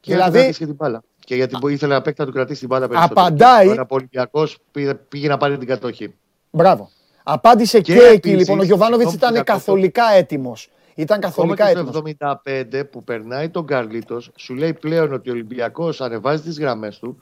Και 0.00 0.12
δηλαδή. 0.12 0.38
Δηλαδή, 0.38 0.56
και 0.58 0.64
την 0.64 0.74
μπάλα. 0.74 1.02
Και 1.24 1.34
γιατί 1.34 1.56
που 1.60 1.68
ήθελε 1.68 1.94
απ' 1.94 2.06
έκτα 2.06 2.22
να 2.24 2.28
του 2.28 2.34
κρατήσει 2.34 2.58
την 2.58 2.68
μπάλα 2.68 2.88
περισσότερο. 2.88 3.20
Απαντάει- 3.20 3.78
Ο 3.78 3.84
Ολυμπιακό 3.88 4.48
πήγε, 4.72 4.94
πήγε 4.94 5.28
να 5.28 5.36
πάρει 5.36 5.58
την 5.58 5.66
κατοχή. 5.68 6.14
μπράβο. 6.50 6.90
Απάντησε 7.22 7.80
και, 7.80 7.92
Και 7.94 7.98
εκεί 8.00 8.12
επίσης, 8.14 8.38
λοιπόν. 8.38 8.58
Ο 8.60 8.62
Γιωβάνοβιτς 8.62 9.10
συγγνώμη 9.10 9.32
ήταν 9.34 9.44
που 9.44 9.44
διακόπτω. 9.44 9.72
καθολικά 9.72 10.12
έτοιμος. 10.16 10.68
Ήταν 10.96 11.18
Ακόμα 11.24 11.54
καθολικά 11.54 11.64
και 11.64 11.70
έτοιμος. 11.70 11.94
στο 11.94 12.02
75 12.44 12.84
που 12.90 13.04
περνάει 13.04 13.48
τον 13.48 13.66
Καρλίτος, 13.66 14.30
σου 14.36 14.54
λέει 14.54 14.72
πλέον 14.72 15.12
ότι 15.12 15.30
ο 15.30 15.32
Ολυμπιακός 15.32 16.00
ανεβάζει 16.00 16.42
τις 16.42 16.58
γραμμές 16.58 16.98
του. 16.98 17.18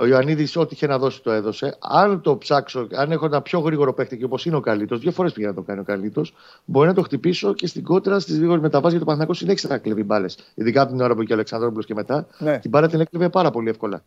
Ο 0.00 0.06
Ιωαννίδης, 0.06 0.56
ό,τι 0.56 0.74
είχε 0.74 0.86
να 0.86 0.98
δώσει, 0.98 1.22
το 1.22 1.30
έδωσε. 1.30 1.76
Αν 1.80 2.20
το 2.20 2.36
ψάξω, 2.36 2.86
αν 2.94 3.12
έχω 3.12 3.26
ένα 3.26 3.42
πιο 3.42 3.58
γρήγορο 3.58 3.92
παίχτη 3.92 4.16
και 4.16 4.24
όπως 4.24 4.46
είναι 4.46 4.56
ο 4.56 4.60
Καρλίτος, 4.60 5.00
δύο 5.00 5.10
φορές 5.10 5.32
πήγε 5.32 5.46
να 5.46 5.54
το 5.54 5.62
κάνει 5.62 5.80
ο 5.80 5.82
Καρλίτος, 5.82 6.34
μπορεί 6.64 6.88
να 6.88 6.94
το 6.94 7.02
χτυπήσω 7.02 7.54
και 7.54 7.66
στην 7.66 7.84
κόντρα 7.84 8.18
στις 8.20 8.36
γρήγορες 8.36 8.62
μεταβάσεις 8.62 8.96
γιατί 8.98 9.10
ο 9.10 9.14
Παναγιώ 9.14 9.34
συνέχισε 9.34 9.68
να 9.68 9.78
κλέβει 9.78 10.02
μπάλες. 10.02 10.38
Ειδικά 10.54 10.82
από 10.82 10.90
την 10.92 11.00
ώρα 11.00 11.14
που 11.14 11.22
είχε 11.22 11.32
ο 11.32 11.34
Αλεξανδρόπουλος 11.34 11.86
και 11.86 11.94
μετά. 11.94 12.26
Ναι. 12.38 12.58
Την 12.58 12.70
μπάλα 12.70 12.88
την 12.88 13.00
έκλεβε 13.00 13.28
πάρα 13.28 13.50
πολύ 13.50 13.68
εύκολα. 13.68 14.04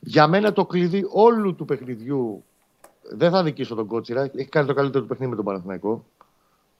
Για 0.00 0.26
μένα 0.26 0.52
το 0.52 0.66
κλειδί 0.66 1.06
όλου 1.10 1.54
του 1.54 1.64
παιχνιδιού 1.64 2.44
δεν 3.10 3.30
θα 3.30 3.42
δικήσω 3.42 3.74
τον 3.74 3.86
Κότσιρα. 3.86 4.22
Έχει 4.22 4.48
κάνει 4.48 4.66
το 4.66 4.74
καλύτερο 4.74 5.02
του 5.02 5.08
παιχνίδι 5.08 5.30
με 5.30 5.36
τον 5.36 5.44
Παναθηναϊκό. 5.44 6.04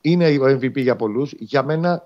Είναι 0.06 0.28
ο 0.28 0.44
MVP 0.44 0.76
για 0.76 0.96
πολλούς. 0.96 1.32
Για 1.38 1.62
μένα 1.62 2.04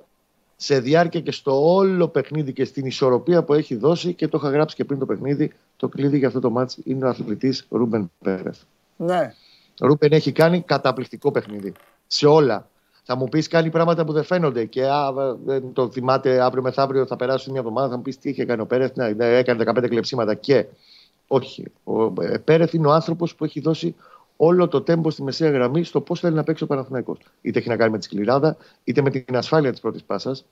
σε 0.57 0.81
διάρκεια 0.81 1.21
και 1.21 1.33
στο 1.33 1.75
όλο 1.75 2.09
παιχνίδι 2.09 2.53
και 2.53 2.65
στην 2.65 2.87
ισορροπία 2.87 3.43
που 3.43 3.55
έχει 3.55 3.77
δώσει 3.77 4.15
και 4.15 4.29
το 4.29 4.39
είχα 4.39 4.51
γράψει 4.51 4.77
και 4.77 4.85
πριν 4.85 4.99
το 4.99 5.07
παιχνίδι, 5.07 5.53
το 5.77 5.89
κλειδί 5.89 6.19
για 6.19 6.27
αυτό 6.27 6.41
το 6.41 6.51
ματς 6.51 6.79
είναι 6.85 7.05
ο 7.05 7.09
αθλητής 7.09 7.67
Ρούμπεν 7.71 8.11
Πέρεθ. 8.23 8.59
Ναι. 8.97 9.35
Ο 9.81 9.87
Ρούμπεν 9.87 10.13
έχει 10.13 10.33
κάνει 10.33 10.61
καταπληκτικό 10.61 11.31
παιχνίδι. 11.31 11.73
Σε 12.07 12.27
όλα. 12.27 12.69
Θα 13.03 13.17
μου 13.17 13.29
πεις 13.29 13.49
κάνει 13.49 13.71
πράγματα 13.71 14.05
που 14.05 14.13
δεν 14.13 14.25
φαίνονται 14.25 14.65
και 14.65 14.87
α, 14.87 15.13
δεν 15.45 15.73
το 15.73 15.91
θυμάται 15.91 16.43
αύριο 16.43 16.63
μεθαύριο 16.63 17.07
θα 17.07 17.17
περάσει 17.17 17.51
μια 17.51 17.61
εβδομάδα. 17.61 17.89
Θα 17.89 17.97
μου 17.97 18.03
πεις 18.03 18.19
τι 18.19 18.29
είχε 18.29 18.45
κάνει 18.45 18.61
ο 18.61 18.67
Πέρεθ. 18.67 18.97
Ναι, 18.97 19.09
ναι, 19.09 19.37
έκανε 19.37 19.65
15 19.67 19.89
κλεψίματα 19.89 20.35
και. 20.35 20.67
Όχι. 21.27 21.65
Ο 21.85 22.23
ε, 22.23 22.39
Πέρεθ 22.45 22.73
είναι 22.73 22.87
ο 22.87 22.93
άνθρωπος 22.93 23.35
που 23.35 23.45
έχει 23.45 23.61
δώσει 23.61 23.95
όλο 24.43 24.69
το 24.69 24.83
τέμπο 24.83 25.11
στη 25.11 25.23
μεσαία 25.23 25.51
γραμμή 25.51 25.85
στο 25.85 26.01
πώς 26.01 26.21
θέλει 26.21 26.35
να 26.35 26.43
παίξει 26.43 26.63
ο 26.63 26.67
Παναθηναϊκός. 26.67 27.19
Είτε 27.43 27.59
έχει 27.59 27.69
να 27.69 27.77
κάνει 27.77 27.91
με 27.91 27.99
τη 27.99 28.05
σκληράδα, 28.05 28.57
είτε 28.85 29.03
με 29.03 29.11
την 29.11 29.37
ασφάλεια 29.37 29.71
της 29.71 29.81
πρώτης 29.81 30.03
πάσας. 30.03 30.45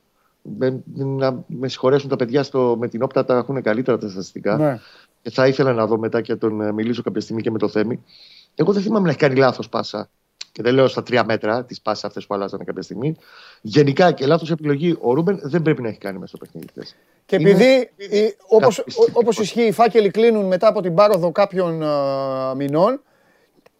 Με, 0.42 0.82
να 0.94 1.44
με 1.46 1.68
συγχωρέσουν 1.68 2.08
τα 2.08 2.16
παιδιά 2.16 2.42
στο, 2.42 2.76
με 2.78 2.88
την 2.88 3.02
όπτα 3.02 3.24
τα 3.24 3.36
έχουν 3.36 3.62
καλύτερα 3.62 3.98
τα 3.98 4.08
στατιστικά. 4.08 4.56
Ναι. 4.56 4.80
Και 5.22 5.30
θα 5.30 5.46
ήθελα 5.46 5.72
να 5.72 5.86
δω 5.86 5.98
μετά 5.98 6.20
και 6.20 6.32
να 6.32 6.38
τον 6.38 6.60
ε, 6.60 6.72
μιλήσω 6.72 7.02
κάποια 7.02 7.20
στιγμή 7.20 7.42
και 7.42 7.50
με 7.50 7.58
το 7.58 7.68
Θέμη. 7.68 8.04
Εγώ 8.54 8.72
δεν 8.72 8.82
θυμάμαι 8.82 9.04
να 9.04 9.08
έχει 9.08 9.18
κάνει 9.18 9.34
λάθος 9.34 9.68
πάσα. 9.68 10.08
Και 10.52 10.62
δεν 10.62 10.74
λέω 10.74 10.88
στα 10.88 11.02
τρία 11.02 11.24
μέτρα 11.24 11.64
τι 11.64 11.76
πάσας 11.82 12.04
αυτές 12.04 12.26
που 12.26 12.34
αλλάζανε 12.34 12.64
κάποια 12.64 12.82
στιγμή. 12.82 13.16
Γενικά 13.60 14.12
και 14.12 14.26
λάθος 14.26 14.50
επιλογή 14.50 14.96
ο 15.00 15.12
Ρούμπεν 15.12 15.40
δεν 15.42 15.62
πρέπει 15.62 15.82
να 15.82 15.88
έχει 15.88 15.98
κάνει 15.98 16.18
μέσα 16.18 16.36
στο 16.36 16.38
παιχνίδι 16.38 16.66
χθες. 16.70 16.96
Και 17.26 17.36
Είναι 17.36 17.50
επειδή 17.50 17.90
ε, 17.96 18.28
όπως, 18.48 18.76
καθιστικό. 18.76 19.06
όπως 19.12 19.38
ισχύει 19.38 19.66
οι 19.66 19.72
φάκελοι 19.72 20.10
κλείνουν 20.10 20.46
μετά 20.46 20.68
από 20.68 20.80
την 20.80 20.94
πάροδο 20.94 21.32
κάποιων 21.32 21.82
ε, 21.82 21.86
μηνών 22.56 23.00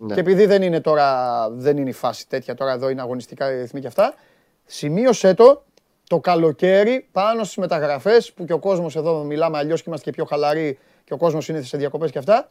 Ναι. 0.00 0.14
και 0.14 0.20
επειδή 0.20 0.46
δεν 0.46 0.62
είναι 0.62 0.80
τώρα, 0.80 1.50
δεν 1.50 1.76
είναι 1.76 1.88
η 1.88 1.92
φάση 1.92 2.28
τέτοια, 2.28 2.54
τώρα 2.54 2.72
εδώ 2.72 2.88
είναι 2.88 3.00
αγωνιστικά 3.00 3.48
ρυθμοί 3.48 3.80
και 3.80 3.86
αυτά, 3.86 4.14
σημείωσέ 4.64 5.34
το 5.34 5.62
το 6.08 6.20
καλοκαίρι 6.20 7.08
πάνω 7.12 7.44
στις 7.44 7.56
μεταγραφές 7.56 8.32
που 8.32 8.44
και 8.44 8.52
ο 8.52 8.58
κόσμος 8.58 8.96
εδώ 8.96 9.22
μιλάμε 9.24 9.58
αλλιώς 9.58 9.78
και 9.82 9.84
είμαστε 9.88 10.10
και 10.10 10.16
πιο 10.16 10.24
χαλαροί 10.24 10.78
και 11.04 11.12
ο 11.12 11.16
κόσμος 11.16 11.48
είναι 11.48 11.62
σε 11.62 11.76
διακοπές 11.76 12.10
και 12.10 12.18
αυτά. 12.18 12.50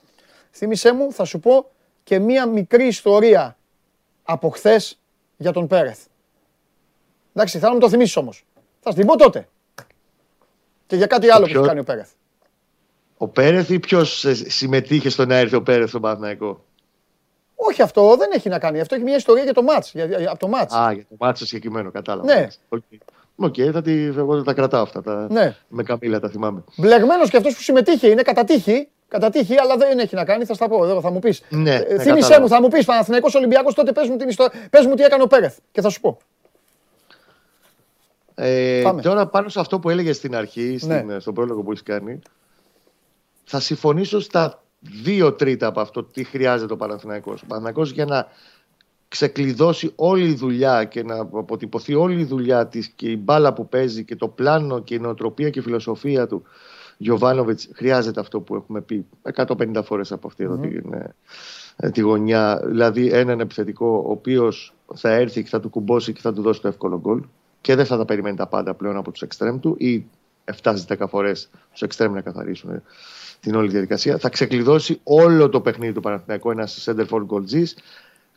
Θύμησέ 0.51 0.93
μου, 0.93 1.11
θα 1.11 1.23
σου 1.25 1.39
πω 1.39 1.69
και 2.03 2.19
μία 2.19 2.45
μικρή 2.47 2.87
ιστορία 2.87 3.57
από 4.23 4.49
χθες 4.49 4.99
για 5.37 5.51
τον 5.51 5.67
Πέρεθ. 5.67 5.99
Εντάξει, 7.33 7.57
θέλω 7.57 7.69
να 7.69 7.73
μου 7.75 7.81
το 7.81 7.89
θυμίσεις 7.89 8.15
όμως. 8.17 8.45
Θα 8.79 8.89
σου 8.89 8.95
την 8.97 9.05
πω 9.05 9.17
τότε. 9.17 9.47
Και 10.87 10.95
για 10.95 11.07
κάτι 11.07 11.29
άλλο 11.29 11.45
που 11.45 11.51
ποιο- 11.51 11.59
έχει 11.59 11.67
κάνει 11.67 11.79
ο 11.79 11.83
Πέρεθ. 11.83 12.09
Ο 13.17 13.27
Πέρεθ 13.27 13.69
ή 13.69 13.79
ποιος 13.79 14.25
συμμετείχε 14.47 15.09
στο 15.09 15.25
να 15.25 15.35
έρθει 15.35 15.55
ο 15.55 15.63
Πέρεθ 15.63 15.89
στον 15.89 16.01
Παναθηναϊκό; 16.01 16.65
Όχι 17.59 17.81
αυτό, 17.81 18.15
δεν 18.17 18.29
έχει 18.33 18.49
να 18.49 18.59
κάνει. 18.59 18.79
Αυτό 18.79 18.95
έχει 18.95 19.03
μια 19.03 19.15
ιστορία 19.15 19.43
για 19.43 19.53
το 19.53 19.61
ματς, 19.63 19.91
για, 19.93 20.05
για- 20.05 20.29
από 20.29 20.39
το 20.39 20.47
ματς. 20.47 20.73
Α, 20.73 20.91
για 20.93 21.05
το 21.09 21.15
ματς 21.19 21.37
το 21.37 21.45
συγκεκριμένο, 21.45 21.91
κατάλαβα. 21.91 22.33
Ναι. 22.33 22.47
OK, 22.69 22.81
OK, 23.35 23.55
θα 23.73 23.81
τη, 23.81 23.91
εγώ 24.05 24.37
θα 24.37 24.43
τα 24.43 24.53
κρατάω 24.53 24.81
αυτά. 24.81 25.01
Τα, 25.01 25.27
Ναι. 25.29 25.55
Με 25.67 25.83
καμίλα 25.83 26.19
τα 26.19 26.29
θυμάμαι. 26.29 26.63
Μπλεγμένος 26.77 27.29
και 27.29 27.37
αυτός 27.37 27.55
που 27.55 27.61
συμμετείχε, 27.61 28.07
είναι 28.09 28.21
κατά 28.21 28.43
τύχη, 28.43 28.87
Κατά 29.09 29.29
τύχη, 29.29 29.57
αλλά 29.59 29.77
δεν 29.77 29.99
έχει 29.99 30.15
να 30.15 30.25
κάνει, 30.25 30.45
θα 30.45 30.53
στα 30.53 30.67
πω 30.67 30.83
εδώ, 30.85 31.01
θα 31.01 31.11
μου 31.11 31.19
πεις. 31.19 31.41
Ναι, 31.49 31.59
ναι, 31.59 31.77
Θύμησέ 31.79 32.03
κατάλαβα. 32.05 32.39
μου, 32.41 32.47
θα 32.47 32.61
μου 32.61 32.67
πεις 32.67 32.85
Παναθηναϊκός 32.85 33.35
Ολυμπιακός, 33.35 33.73
τότε 33.73 33.91
πες 33.91 34.09
μου, 34.09 34.15
την 34.15 34.27
ιστορία, 34.29 34.59
πες 34.69 34.85
μου 34.85 34.93
τι 34.95 35.03
έκανε 35.03 35.23
ο 35.23 35.27
Πέρεθ 35.27 35.57
και 35.71 35.81
θα 35.81 35.89
σου 35.89 36.01
πω. 36.01 36.17
Ε, 38.35 38.81
Πάμε. 38.83 39.01
τώρα 39.01 39.27
πάνω 39.27 39.49
σε 39.49 39.59
αυτό 39.59 39.79
που 39.79 39.89
έλεγες 39.89 40.15
στην 40.15 40.35
αρχή, 40.35 40.77
στην, 40.77 41.05
Ναι. 41.05 41.19
στον 41.19 41.33
πρόλογο 41.33 41.61
που 41.61 41.71
έχεις 41.71 41.83
κάνει, 41.83 42.19
θα 43.43 43.59
συμφωνήσω 43.59 44.19
στα 44.19 44.63
δύο 44.79 45.33
τρίτα 45.33 45.67
από 45.67 45.79
αυτό 45.79 46.03
τι 46.03 46.23
χρειάζεται 46.23 46.73
ο 46.73 46.77
Παναθηναϊκός. 46.77 47.41
Ο 47.41 47.45
Παναθηναϊκός 47.45 47.91
για 47.91 48.05
να 48.05 48.27
ξεκλειδώσει 49.07 49.91
όλη 49.95 50.29
η 50.29 50.33
δουλειά 50.33 50.83
και 50.83 51.03
να 51.03 51.15
αποτυπωθεί 51.19 51.93
όλη 51.93 52.19
η 52.19 52.25
δουλειά 52.25 52.67
της 52.67 52.87
και 52.87 53.09
η 53.09 53.19
μπάλα 53.23 53.53
που 53.53 53.67
παίζει 53.67 54.03
και 54.03 54.15
το 54.15 54.27
πλάνο 54.27 54.79
και 54.79 54.95
η 54.95 54.99
νοοτροπία 54.99 55.49
και 55.49 55.59
η 55.59 55.61
φιλοσοφία 55.61 56.27
του 56.27 56.43
Γιωβάνοβιτς 56.97 57.69
χρειάζεται 57.73 58.19
αυτό 58.19 58.39
που 58.39 58.55
έχουμε 58.55 58.81
πει 58.81 59.05
150 59.33 59.81
φορές 59.83 60.11
από 60.11 60.27
αυτή 60.27 60.43
εδώ 60.43 60.57
την, 60.57 60.93
ε, 60.93 61.15
ε, 61.75 61.89
τη 61.89 62.01
γωνιά. 62.01 62.61
Δηλαδή 62.65 63.09
έναν 63.11 63.39
επιθετικό 63.39 64.03
ο 64.07 64.11
οποίος 64.11 64.73
θα 64.95 65.09
έρθει 65.09 65.43
και 65.43 65.49
θα 65.49 65.59
του 65.59 65.69
κουμπώσει 65.69 66.13
και 66.13 66.21
θα 66.21 66.33
του 66.33 66.41
δώσει 66.41 66.61
το 66.61 66.67
εύκολο 66.67 66.99
γκολ 66.99 67.23
και 67.61 67.75
δεν 67.75 67.85
θα 67.85 67.97
τα 67.97 68.05
περιμένει 68.05 68.35
τα 68.35 68.47
πάντα 68.47 68.73
πλέον 68.73 68.97
από 68.97 69.11
τους 69.11 69.21
εξτρέμ 69.21 69.59
του 69.59 69.75
ή 69.77 70.05
7-10 70.63 70.75
φορές 71.09 71.49
τους 71.71 71.81
εξτρέμ 71.81 72.13
να 72.13 72.21
καθαρίσουν 72.21 72.69
ε, 72.69 72.83
την 73.39 73.55
όλη 73.55 73.69
διαδικασία. 73.69 74.17
Θα 74.17 74.29
ξεκλειδώσει 74.29 74.99
όλο 75.03 75.49
το 75.49 75.61
παιχνίδι 75.61 75.93
του 75.93 76.01
Παναθηναϊκού 76.01 76.51
ένας 76.51 76.87
center 76.87 77.07
for 77.07 77.25
goal 77.27 77.63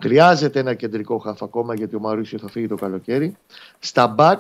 Χρειάζεται 0.03 0.59
ένα 0.61 0.75
κεντρικό 0.75 1.19
χαφ 1.19 1.43
ακόμα 1.43 1.75
γιατί 1.75 1.97
ο 1.97 1.99
Μαρίσιο 1.99 2.39
θα 2.39 2.49
φύγει 2.49 2.67
το 2.67 2.75
καλοκαίρι. 2.75 3.37
Στα 3.79 4.15
back 4.19 4.37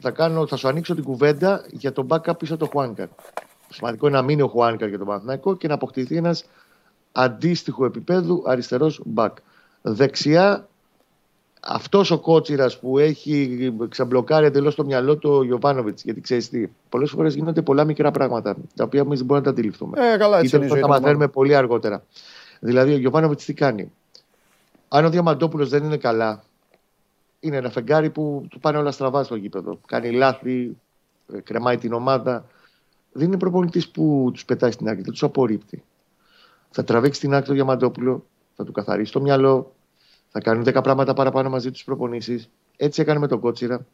θα, 0.00 0.10
κάνω, 0.10 0.46
θα 0.46 0.56
σου 0.56 0.68
ανοίξω 0.68 0.94
την 0.94 1.04
κουβέντα 1.04 1.64
για 1.70 1.92
τον 1.92 2.06
backup 2.10 2.38
πίσω 2.38 2.56
το 2.56 2.66
Χουάνκαρ. 2.66 3.08
Σημαντικό 3.68 4.06
είναι 4.06 4.16
να 4.16 4.22
μείνει 4.22 4.42
ο 4.42 4.48
Χουάνκαρ 4.48 4.88
για 4.88 4.98
τον 4.98 5.06
Παναθηναϊκό 5.06 5.56
και 5.56 5.68
να 5.68 5.74
αποκτηθεί 5.74 6.16
ένας 6.16 6.44
αντίστοιχο 7.12 7.84
επίπεδου 7.84 8.42
αριστερός 8.46 9.02
back. 9.14 9.32
Δεξιά, 9.82 10.68
αυτός 11.60 12.10
ο 12.10 12.18
κότσιρας 12.18 12.78
που 12.78 12.98
έχει 12.98 13.74
ξαμπλοκάρει 13.88 14.46
εντελώς 14.46 14.74
το 14.74 14.84
μυαλό 14.84 15.16
του 15.16 15.30
ο 15.30 15.44
Γιωβάνοβιτς. 15.44 16.02
Γιατί 16.02 16.20
ξέρεις 16.20 16.48
τι, 16.48 16.66
πολλές 16.88 17.10
φορές 17.10 17.34
γίνονται 17.34 17.62
πολλά 17.62 17.84
μικρά 17.84 18.10
πράγματα 18.10 18.56
τα 18.74 18.84
οποία 18.84 19.00
εμείς 19.00 19.18
δεν 19.18 19.26
μπορούμε 19.26 19.46
να 19.46 19.52
τα 19.52 19.60
αντιληφθούμε. 19.60 20.12
Ε, 20.12 20.16
καλά, 20.16 20.38
έτσι 20.38 20.46
Είτε 20.46 20.56
είναι 20.56 20.66
η 20.66 20.68
θα 20.68 20.74
ζωή 20.74 20.82
τα 20.82 20.88
των 20.88 20.96
μαθαίνουμε 20.96 21.28
πολύ 21.28 21.54
αργότερα. 21.54 22.04
Δηλαδή, 22.60 22.92
ο 22.92 22.96
Γιωβάνοβιτς 22.96 23.44
τι 23.44 23.54
κάνει; 23.54 23.92
Αν 24.88 25.04
ο 25.04 25.10
Διαμαντόπουλος 25.10 25.68
δεν 25.68 25.84
είναι 25.84 25.96
καλά, 25.96 26.42
είναι 27.40 27.56
ένα 27.56 27.70
φεγγάρι 27.70 28.10
που 28.10 28.46
του 28.50 28.60
πάνε 28.60 28.78
όλα 28.78 28.90
στραβά 28.90 29.24
στο 29.24 29.34
γήπεδο. 29.34 29.78
Κάνει 29.86 30.10
λάθη, 30.10 30.76
ε, 31.32 31.40
κρεμάει 31.40 31.76
την 31.76 31.92
ομάδα. 31.92 32.44
Δεν 33.12 33.26
είναι 33.26 33.38
προπονητής 33.38 33.88
που 33.88 34.30
τους 34.32 34.44
πετάει 34.44 34.70
στην 34.70 34.88
άκρη, 34.88 35.02
δεν 35.02 35.12
τους 35.12 35.22
απορρίπτει. 35.22 35.82
Θα 36.70 36.84
τραβήξει 36.84 37.20
την 37.20 37.34
άκρη 37.34 37.46
το 37.46 37.52
Διαμαντόπουλο, 37.52 38.24
θα 38.56 38.64
του 38.64 38.72
καθαρίσει 38.72 39.12
το 39.12 39.20
μυαλό, 39.20 39.72
θα 40.32 40.40
κάνουν 40.40 40.64
10 40.66 40.82
πράγματα 40.82 41.12
παραπάνω 41.12 41.48
μαζί 41.48 41.70
τους 41.70 41.84
προπονήσεις. 41.84 42.48
Έτσι 42.76 43.00
έκανε 43.00 43.18
με 43.18 43.26
τον 43.26 43.40
Κότσιρα. 43.40 43.86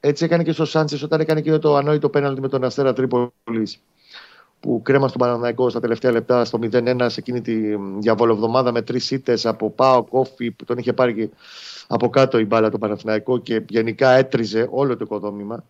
Έτσι 0.00 0.24
έκανε 0.24 0.42
και 0.42 0.52
στο 0.52 0.64
Σάντσες 0.64 1.02
όταν 1.02 1.20
έκανε 1.20 1.40
και 1.40 1.58
το 1.58 1.76
ανόητο 1.76 2.08
πέναλτι 2.08 2.40
με 2.40 2.48
τον 2.48 2.64
Αστέρα 2.64 2.92
Τρίπολης. 2.92 3.80
Που 4.60 4.80
κρέμα 4.82 5.08
στον 5.08 5.20
Παναναναϊκό 5.20 5.70
στα 5.70 5.80
τελευταία 5.80 6.12
λεπτά 6.12 6.44
στο 6.44 6.58
0-1 6.62 7.06
σε 7.08 7.20
εκείνη 7.20 7.40
τη 7.40 7.76
διαβολοβδομάδα 7.98 8.72
με 8.72 8.82
τρεις 8.82 9.10
ήττες 9.10 9.46
από 9.46 9.70
Πάο 9.70 10.04
Κόφι 10.04 10.50
που 10.50 10.64
τον 10.64 10.78
είχε 10.78 10.92
πάρει 10.92 11.14
και 11.14 11.30
από 11.86 12.08
κάτω 12.08 12.38
η 12.38 12.44
μπάλα 12.44 12.70
το 12.70 12.78
Παναθηναϊκό 12.78 13.38
και 13.38 13.62
γενικά 13.68 14.10
έτριζε 14.10 14.68
όλο 14.70 14.96
το 14.96 15.04
οικοδόμημα. 15.04 15.64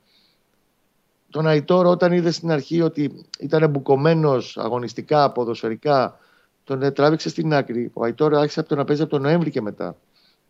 Τον 1.30 1.46
Αϊτόρ 1.46 1.86
όταν 1.86 2.12
είδε 2.12 2.30
στην 2.30 2.51
αρχή 2.51 2.80
ότι 2.80 3.26
ήταν 3.38 3.70
μπουκωμένο 3.70 4.38
αγωνιστικά, 4.55 5.32
ποδοσφαιρικά, 5.32 6.18
τον 6.64 6.92
τράβηξε 6.92 7.28
στην 7.28 7.55
άκρη. 7.55 7.90
Ο 7.92 8.05
Αϊτόρ 8.05 8.34
άρχισε 8.34 8.60
από 8.60 8.68
το 8.68 8.74
να 8.74 8.84
παίζει 8.84 9.02
από 9.02 9.10
τον 9.10 9.22
Νοέμβρη 9.22 9.51
και 9.51 9.60
μετά. 9.60 9.96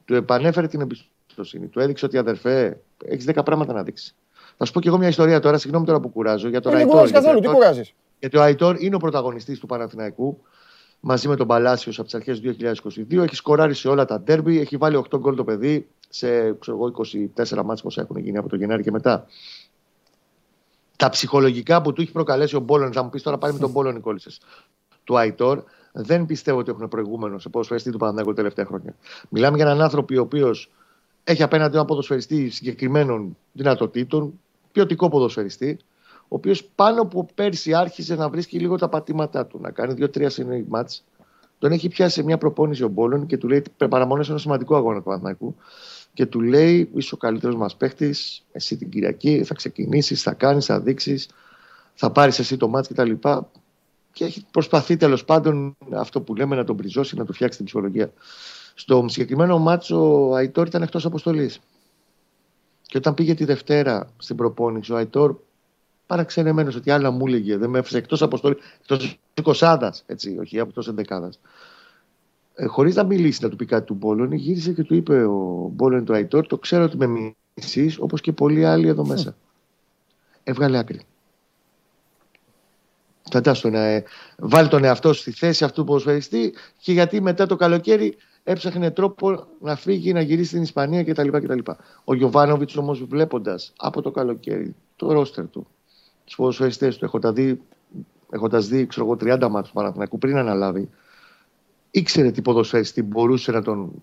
Του 0.04 0.14
επανέφερε 0.14 0.66
την 0.66 0.80
εμπιστοσύνη. 0.80 1.66
Του 1.66 1.80
έδειξε 1.80 2.04
ότι 2.04 2.18
αδερφέ, 2.18 2.80
έχεις 3.04 3.24
10 3.24 3.44
πράγματα 3.44 3.72
να 3.72 3.82
δείξεις. 3.82 4.14
Θα 4.56 4.64
σου 4.64 4.72
πω 4.72 4.80
και 4.80 4.88
εγώ 4.88 4.98
μια 4.98 5.08
ιστορία 5.08 5.40
τώρα, 5.40 5.58
συγγνώμη 5.58 5.86
τώρα 5.86 6.00
που 6.00 6.08
κουράζω. 6.08 6.48
Για 6.48 6.60
τον 6.60 6.72
Ε, 6.72 6.76
Δεν 6.76 6.84
Αϊτόρ. 6.86 6.96
κουράζει 6.96 7.12
γιατί 7.12 7.26
καθόλου, 7.26 7.40
τι 7.40 7.46
ο 7.46 7.50
Αϊτόρ- 7.50 7.68
κουράζεις; 7.68 7.94
γιατί 8.18 8.36
ο 8.36 8.42
Αϊτόρ 8.42 8.82
είναι 8.82 8.94
ο 8.94 8.98
πρωταγωνιστής 8.98 9.58
του 9.58 9.66
Παναθηναϊκού 9.66 10.42
μαζί 11.00 11.28
με 11.28 11.36
τον 11.36 11.46
Παλάσιος 11.46 11.96
από 11.98 12.04
τις 12.04 12.14
αρχές 12.14 12.40
του 12.40 12.42
2022. 12.42 13.22
Έχει 13.22 13.34
σκοράρει 13.34 13.74
σε 13.74 13.88
όλα 13.88 14.04
τα 14.04 14.20
ντέρμπι, 14.20 14.60
έχει 14.60 14.76
βάλει 14.76 14.96
8 14.96 15.18
γκολ 15.18 15.34
το 15.36 15.44
παιδί 15.44 15.88
σε 16.08 16.52
ξέρω 16.54 16.76
εγώ, 16.76 16.86
24 16.86 17.62
μάτς 17.64 17.82
πόσα 17.82 18.00
έχουν 18.00 18.16
γίνει 18.16 18.36
από 18.36 18.48
το 18.48 18.56
Γενάρη 18.56 18.82
και 18.82 18.90
μετά. 18.90 19.26
Τα 20.96 21.08
ψυχολογικά 21.08 21.82
που 21.82 21.92
του 21.92 22.00
έχει 22.00 22.12
προκαλέσει 22.12 22.56
ο 22.56 22.60
Μπόλον, 22.60 22.92
θα 22.92 23.02
μου 23.02 23.10
πεις 23.10 23.22
τώρα 23.22 23.38
πάλι 23.38 23.52
με 23.52 23.58
τον 23.58 23.70
Μπόλον 23.70 24.00
κόλλησε. 24.00 24.30
Του 25.04 25.18
Αϊτόρ 25.18 25.62
δεν 25.96 26.26
πιστεύω 26.26 26.58
ότι 26.58 26.70
έχουν 26.70 26.88
προηγούμενο 26.88 27.38
σε 27.38 27.48
ποδοσφαιριστή 27.48 27.90
του 27.90 27.98
Παναθηναϊκού 27.98 28.30
τα 28.30 28.36
τελευταία 28.36 28.64
χρόνια. 28.64 28.94
Μιλάμε 29.28 29.56
για 29.56 29.66
έναν 29.66 29.80
άνθρωπο 29.80 30.14
ο 30.18 30.20
οποίος 30.20 30.70
έχει 31.24 31.42
απέναντι 31.42 31.76
ένα 31.76 31.84
ποδοσφαιριστή 31.84 32.50
συγκεκριμένων 32.50 33.36
δυνατοτήτων, 33.52 34.40
ποιοτικό 34.72 35.08
ποδοσφαιριστή, 35.08 35.78
ο 36.22 36.36
οποίος 36.36 36.64
πάνω 36.64 37.02
από 37.02 37.28
πέρσι 37.34 37.74
άρχισε 37.74 38.14
να 38.14 38.28
βρίσκει 38.28 38.58
λίγο 38.58 38.78
τα 38.78 38.88
πατήματά 38.88 39.46
του, 39.46 39.58
να 39.60 39.70
κάνει 39.70 39.92
δύο-τρία 39.92 40.30
συνέχεια 40.30 40.64
μάτς. 40.68 41.04
Τον 41.58 41.72
έχει 41.72 41.88
πιάσει 41.88 42.14
σε 42.14 42.22
μια 42.22 42.38
προπόνηση 42.38 42.84
ο 42.84 42.88
Μπόλων 42.88 43.26
και 43.26 43.38
του 43.38 43.48
λέει: 43.48 43.62
Παραμονές 43.88 44.28
ένα 44.28 44.38
σημαντικό 44.38 44.76
αγώνα 44.76 44.98
του 44.98 45.04
Παναθηναϊκού. 45.04 45.56
Και 46.12 46.26
του 46.26 46.40
λέει: 46.40 46.90
Είσαι 46.94 47.14
ο 47.14 47.16
καλύτερος 47.16 47.56
μας 47.56 47.76
παίχτης. 47.76 48.44
Εσύ 48.52 48.76
την 48.76 48.90
Κυριακή 48.90 49.44
θα 49.44 49.54
ξεκινήσεις, 49.54 50.22
θα 50.22 50.32
κάνεις, 50.32 50.64
θα 50.64 50.80
δείξεις, 50.80 51.28
θα 51.94 52.10
πάρεις 52.10 52.38
εσύ 52.38 52.56
το 52.56 52.68
μάτς 52.68 52.88
κτλ. 52.88 53.12
Και, 54.14 54.24
και 54.24 54.24
έχει 54.24 54.46
προσπαθεί 54.50 54.96
τέλος 54.96 55.24
πάντων 55.24 55.76
αυτό 55.92 56.20
που 56.20 56.34
λέμε 56.34 56.56
να 56.56 56.64
τον 56.64 56.76
πριζώσει, 56.76 57.16
να 57.16 57.24
του 57.24 57.32
φτιάξει 57.32 57.56
την 57.56 57.66
ψυχολογία. 57.66 58.12
Στο 58.74 59.04
συγκεκριμένο 59.08 59.58
μάτσο 59.58 60.28
ο 60.28 60.34
Αϊτόρ 60.34 60.66
ήταν 60.66 60.82
εκτός 60.82 61.04
αποστολής. 61.04 61.60
Και 62.82 62.98
όταν 62.98 63.14
πήγε 63.14 63.34
τη 63.34 63.44
Δευτέρα 63.44 64.08
στην 64.18 64.36
προπόνηση, 64.36 64.92
ο 64.92 64.96
Αϊτόρ 64.96 65.36
παραξενεμένος 66.06 66.74
ότι 66.74 66.90
άλλα 66.90 67.10
μου 67.10 67.26
έλεγε, 67.26 67.56
δεν 67.56 67.70
με 67.70 67.78
έφερε 67.78 67.98
εκτός 67.98 68.22
αποστολής, 68.22 68.58
εκτός 68.80 69.18
εικοσάδα, 69.34 69.94
έτσι, 70.06 70.38
όχι 70.40 70.56
εκτός 70.56 70.88
ενδεκάδας. 70.88 71.40
Ε, 72.54 72.66
Χωρίς 72.66 72.94
να 72.94 73.04
μιλήσει 73.04 73.42
να 73.42 73.48
του 73.48 73.56
πει 73.56 73.64
κάτι 73.64 73.86
του 73.86 73.94
Μπόλον, 73.94 74.32
γύρισε 74.32 74.72
και 74.72 74.82
του 74.82 74.94
είπε 74.94 75.24
ο 75.24 75.70
Μπόλον 75.74 76.04
του 76.04 76.14
Αϊτόρ: 76.14 76.46
Το 76.46 76.58
ξέρω 76.58 76.84
ότι 76.84 76.96
με 76.96 77.34
μισείς, 77.54 77.98
όπως 77.98 78.20
και 78.20 78.32
πολλοί 78.32 78.64
άλλοι 78.64 78.88
εδώ 78.88 79.06
μέσα. 79.06 79.36
Έβγαλε 80.42 80.78
άκρη. 80.78 81.00
Φαντάσου 83.30 83.68
να 83.68 83.84
ε, 83.84 84.04
βάλει 84.36 84.68
τον 84.68 84.84
εαυτό 84.84 85.12
σου 85.12 85.20
στη 85.20 85.30
θέση 85.30 85.64
αυτού 85.64 85.80
του 85.80 85.86
ποδοσφαιριστή 85.86 86.54
και 86.78 86.92
γιατί 86.92 87.20
μετά 87.20 87.46
το 87.46 87.56
καλοκαίρι 87.56 88.16
έψαχνε 88.42 88.90
τρόπο 88.90 89.46
να 89.60 89.76
φύγει, 89.76 90.12
να 90.12 90.20
γυρίσει 90.20 90.48
στην 90.48 90.62
Ισπανία 90.62 91.04
κτλ. 91.04 91.28
κτλ. 91.28 91.58
Ο 92.04 92.14
Γιωβάνοβιτς 92.14 92.76
όμως 92.76 93.04
βλέποντας 93.04 93.72
από 93.76 94.02
το 94.02 94.10
καλοκαίρι 94.10 94.74
το 94.96 95.12
ρόστερ 95.12 95.48
του, 95.48 95.66
τους 96.24 96.36
ποδοσφαιριστέ 96.36 96.88
του, 96.88 97.04
έχοντας 97.04 97.32
δει, 97.32 97.60
έχοντας 98.30 98.68
δει 98.68 98.86
ξέρω 98.86 99.06
εγώ, 99.06 99.14
30 99.14 99.48
μάτια 99.50 99.62
του 99.62 99.72
Παναθηναϊκού 99.72 100.18
πριν 100.18 100.36
αναλάβει, 100.36 100.90
ήξερε 101.90 102.30
τι 102.30 102.42
ποδοσφαιριστή 102.42 103.02
μπορούσε 103.02 103.52
να 103.52 103.62
τον 103.62 104.02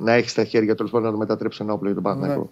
να 0.00 0.12
έχει 0.12 0.28
στα 0.28 0.44
χέρια 0.44 0.74
τέλος 0.74 0.90
πάντων 0.90 1.06
να 1.06 1.10
τον 1.10 1.20
μετατρέψει 1.20 1.56
σε 1.56 1.62
ένα 1.62 1.72
όπλο 1.72 1.86
για 1.86 1.94
τον 1.94 2.04
Παναθηναϊκό. 2.04 2.48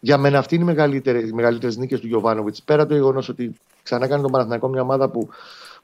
Για 0.00 0.18
μένα 0.18 0.38
αυτή 0.38 0.54
είναι 0.54 0.64
οι 0.64 0.66
μεγαλύτερε 0.66 1.18
οι 1.18 1.32
μεγαλύτερες 1.32 1.76
νίκες 1.76 2.00
του 2.00 2.06
Γιωβάνοβιτς. 2.06 2.62
Πέρα 2.62 2.86
το 2.86 2.94
γεγονός 2.94 3.28
ότι 3.28 3.54
ξανά 3.82 4.06
κάνει 4.06 4.22
τον 4.22 4.30
Παναθηναϊκό 4.30 4.68
μια 4.68 4.82
ομάδα 4.82 5.10
που 5.10 5.28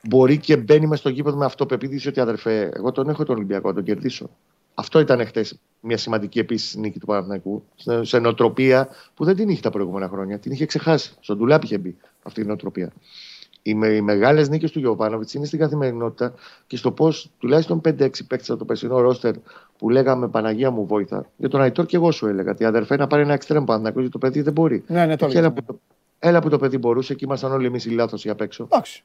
μπορεί 0.03 0.39
και 0.39 0.57
μπαίνει 0.57 0.87
μες 0.87 0.99
στο 0.99 1.09
γήπεδο 1.09 1.37
με 1.37 1.45
αυτοπεποίθηση 1.45 2.09
ότι 2.09 2.21
αδερφέ, 2.21 2.71
εγώ 2.75 2.93
τον 2.93 3.09
έχω 3.09 3.25
τον 3.25 3.37
Ολυμπιακό, 3.37 3.69
να 3.69 3.75
τον 3.75 3.85
κερδίσω. 3.85 4.31
Αυτό 4.75 5.01
ήταν 5.01 5.27
χτες 5.27 5.59
μια 5.81 5.97
σημαντική 5.97 6.39
επίσης 6.39 6.77
νίκη 6.77 6.99
του 6.99 7.07
Παναθηναϊκού. 7.07 7.65
Σε, 7.77 8.05
σε 8.05 8.19
νοοτροπία 8.19 8.89
που 9.15 9.25
δεν 9.25 9.37
την 9.37 9.49
είχε 9.49 9.61
τα 9.61 9.71
προηγούμενα 9.71 10.09
χρόνια. 10.09 10.39
Την 10.39 10.53
είχε 10.53 10.67
ξεχάσει. 10.67 11.15
Στον 11.21 11.37
ντουλάπ 11.37 11.63
είχε 11.63 11.79
μπει 11.79 11.97
αυτή 12.23 12.41
η 12.41 12.45
νοοτροπία. 12.45 12.93
Οι, 13.63 13.75
με, 13.75 13.89
οι 13.89 14.01
μεγάλες 14.01 14.49
νίκες 14.49 14.71
του 14.71 14.79
Γιωβάνοβιτς 14.79 15.35
είναι 15.35 15.47
στην 15.47 15.59
καθημερινότητα 15.59 16.35
και 16.67 16.77
στο 16.77 16.93
πώς 16.93 17.31
τουλάχιστον 17.39 17.81
5-6 17.85 17.91
παίκτες 18.01 18.51
από 18.51 18.59
το 18.59 18.65
περσινό 18.65 19.01
ρόστερ 19.01 19.35
που 19.79 19.91
λέγαμε 19.91 20.29
Παναγία 20.29 20.71
μου 20.71 20.87
βόηθα. 20.87 21.31
Για 21.37 21.49
τον 21.49 21.61
Αϊτόρ 21.61 21.87
και 21.87 21.97
εγώ 21.97 22.11
σου 22.11 22.27
έλεγα. 22.27 22.51
ότι 22.51 22.65
αδερφέ 22.65 22.97
να 22.97 23.07
πάρει 23.07 23.23
ένα 23.23 23.33
εξτρέμ 23.33 23.65
Παναθηναϊκός 23.65 24.01
γιατί 24.03 24.19
το 24.19 24.27
παιδί 24.27 24.43
δεν 24.43 24.53
μπορεί. 24.53 24.85
Ναι, 24.87 25.07
ναι, 25.07 25.17
το 25.17 25.27
Και 25.27 25.39
έλεγες, 25.39 25.65
έλα, 26.19 26.29
που 26.29 26.29
το, 26.29 26.29
έλα 26.29 26.41
που 26.41 26.49
το 26.49 26.59
παιδί 26.59 26.79
μπορούσε 26.79 27.15
και 27.15 27.25
ήμασταν 27.25 27.53
όλοι 27.53 27.67
εμείς 27.67 27.85
οι 27.85 27.91
λάθος 27.91 28.27
απ' 28.27 28.41
έξω. 28.41 28.63
Εντάξει. 28.65 29.05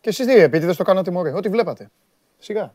Και 0.00 0.08
εσείς 0.08 0.26
τι 0.26 0.32
επίτηδες 0.32 0.76
το 0.76 0.84
κάνατε 0.84 1.10
μωρέ, 1.10 1.32
ό,τι 1.32 1.48
βλέπατε. 1.48 1.90
Σιγά. 2.38 2.74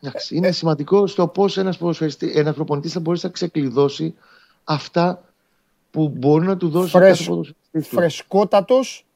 Εντάξει, 0.00 0.36
είναι 0.36 0.50
σημαντικό 0.50 1.06
στο 1.06 1.28
πώς 1.28 1.58
ένας 1.58 1.78
ένας 2.20 2.54
προπονητής 2.54 2.92
θα 2.92 3.00
μπορεί 3.00 3.18
να 3.22 3.28
ξεκλειδώσει 3.28 4.14
αυτά 4.64 5.24
που 5.90 6.08
μπορεί 6.08 6.46
να 6.46 6.56
του 6.56 6.68
δώσει 6.68 6.90
Φρεσ- 6.90 7.18
κάθε 7.18 7.30
ποδοσφαιριστής 7.30 7.88
του. 7.88 7.94
Φρεσκότατος, 7.94 9.06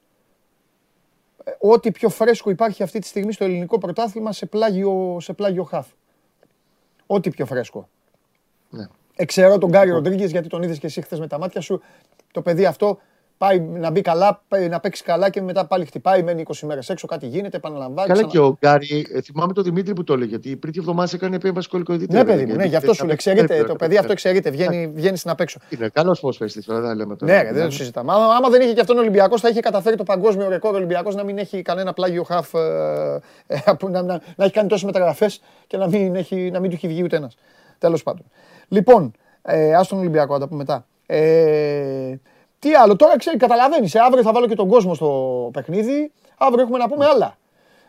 ε, 1.45 1.53
ό,τι 1.61 1.91
πιο 1.93 2.09
φρέσκο 2.09 2.51
υπάρχει 2.51 2.83
αυτή 2.83 2.99
τη 2.99 3.07
στιγμή 3.07 3.33
στο 3.33 3.45
ελληνικό 3.45 3.79
πρωτάθλημα 3.79 4.33
σε 4.33 4.47
πλάγιο, 4.47 5.17
σε 5.21 5.33
πλάγιο 5.33 5.65
χαφ. 5.65 5.87
Ό,τι 7.07 7.31
πιο 7.31 7.47
φρέσκο. 7.47 7.89
Ναι. 8.71 8.87
Εξαιρώ 9.17 9.59
τον 9.59 9.69
Γκάρι 9.71 9.91
Ροντρίγκες 9.91 10.31
γιατί 10.31 10.49
τον 10.49 10.63
είδες 10.63 10.79
και 10.79 10.87
εσύ 10.87 11.01
χθες 11.03 11.19
με 11.21 11.27
τα 11.27 11.39
μάτια 11.39 11.61
σου. 11.61 11.83
Το 12.33 12.43
παιδί 12.43 12.65
αυτό 12.67 12.99
πάει 13.39 13.61
να 13.61 13.91
μπει 13.91 14.01
καλά, 14.01 14.43
πάει 14.49 14.69
να 14.69 14.81
παίξει 14.81 15.03
καλά 15.03 15.31
και 15.31 15.43
μετά 15.43 15.67
πάλι 15.67 15.85
χτυπάει, 15.85 16.23
μένει 16.23 16.45
20 16.49 16.67
μέρες 16.67 16.89
έξω, 16.89 17.07
κάτι 17.07 17.27
γίνεται, 17.27 17.57
επαναλαμβάνει. 17.57 18.09
Καλά 18.09 18.27
ξανα- 18.27 18.33
και 18.33 18.39
ο 18.39 18.57
Γκάρι, 18.61 19.07
ε, 19.13 19.21
θυμάμαι 19.21 19.53
τον 19.53 19.65
Δημήτρη 19.65 19.93
που 19.93 20.05
το 20.05 20.13
έλεγε, 20.13 20.29
γιατί 20.29 20.57
πριν 20.57 20.73
τη 20.73 20.79
εβδομάδα 20.79 21.11
έκανε 21.15 21.37
επέμβαση 21.37 21.69
κολυκοειδητή. 21.69 22.13
Ναι, 22.15 22.25
παιδί 22.25 22.47
μου, 22.47 22.55
ναι, 22.55 22.65
γι' 22.65 22.77
αυτό 22.77 22.93
σου 22.95 23.05
λέω. 23.05 23.13
Εξαιρείται, 23.13 23.65
το 23.65 23.75
παιδί 23.77 23.97
αυτό 23.97 24.13
εξαιρείται. 24.13 24.51
Βγαίνει, 24.51 24.87
βγαίνει 24.95 25.17
στην 25.17 25.31
απέξω. 25.31 25.59
Είναι 25.69 25.89
καλός 25.89 26.21
ποδοσφαιριστής, 26.21 26.65
τώρα 26.65 26.81
δεν 26.81 26.97
λέμε 26.97 27.17
τώρα. 27.17 27.33
Ναι, 27.33 27.43
ρε, 27.43 27.53
δεν 27.53 27.65
το 27.65 27.71
συζητάμε. 27.71 28.13
Άμα, 28.13 28.25
άμα 28.35 28.49
δεν 28.49 28.61
είχε 28.61 28.73
και 28.73 28.81
αυτόν 28.81 28.97
ο 28.97 29.01
Ολυμπιακός, 29.01 29.41
θα 29.41 29.49
είχε 29.49 29.61
καταφέρει 29.61 29.97
το 29.97 30.03
παγκόσμιο 30.05 30.49
ρεκόρ 30.49 30.73
ο 30.73 30.77
Ολυμπιακός 30.77 31.15
να 31.15 31.25
μην 31.25 31.39
έχει 31.39 31.63
κανένα 31.63 31.93
πλάγιο 31.93 32.23
χαφ. 32.23 32.55
ε, 32.55 33.21
ε, 33.47 33.59
που 33.79 33.89
να, 33.89 34.03
να, 34.03 34.21
να 34.37 34.45
έχει 34.45 34.53
κάνει 34.53 34.69
τόσες 34.69 34.85
μεταγραφές 34.85 35.41
και 35.67 35.77
να 35.77 35.89
μην, 35.89 36.15
έχει, 36.17 36.51
να 36.53 36.61
μην 36.61 36.71
του 36.71 36.77
έχει 36.77 36.89
βγει 36.89 37.03
ούτε 37.03 37.17
ένας. 37.17 37.37
Τέλος 37.79 38.03
πάντων. 38.03 38.25
Λοιπόν, 38.69 39.13
ε, 39.43 39.75
ας 39.75 39.89
τον 39.89 39.99
Ολυμπιακό, 39.99 40.33
να 40.33 40.39
τα 40.41 40.47
πούμε 40.49 40.59
μετά. 40.59 40.87
Ε, 41.07 42.15
τι 42.59 42.75
άλλο, 42.75 42.97
τώρα 42.97 43.19
ξέρει, 43.19 43.37
καταλαβαίνεις. 43.37 43.95
Αύριο 43.95 44.23
θα 44.23 44.33
βάλω 44.33 44.47
και 44.47 44.55
τον 44.55 44.69
κόσμο 44.69 44.95
στο 44.95 45.51
παιχνίδι. 45.53 46.13
Αύριο 46.39 46.63
έχουμε 46.63 46.79
να 46.79 46.89
πούμε 46.89 47.07
άλλα. 47.07 47.37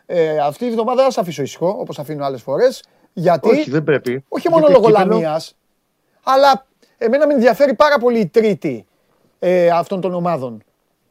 Ε, 0.05 0.37
αυτή 0.39 0.65
τη 0.65 0.71
βδομάδα 0.71 0.95
δεν 0.95 1.05
θα 1.05 1.11
σε 1.11 1.19
αφήσω 1.19 1.41
ήσυχο 1.41 1.75
όπως 1.79 1.99
αφήνω 1.99 2.25
άλλες 2.25 2.41
φορές. 2.41 2.83
Γιατί; 3.13 3.49
Όχι, 3.49 3.69
δεν 3.69 3.83
πρέπει. 3.83 4.23
όχι 4.27 4.49
μόνο 4.49 4.65
Γιατί 4.67 4.81
λόγω 4.81 4.93
κύπελλο- 4.93 5.11
Λαμίας, 5.19 5.55
αλλά 6.23 6.65
εμένα 6.97 7.27
με 7.27 7.33
ενδιαφέρει 7.33 7.73
πάρα 7.73 7.97
πολύ 7.97 8.19
η 8.19 8.27
τρίτη 8.27 8.85
ε, 9.39 9.69
αυτών 9.69 10.01
των 10.01 10.13
ομάδων. 10.13 10.61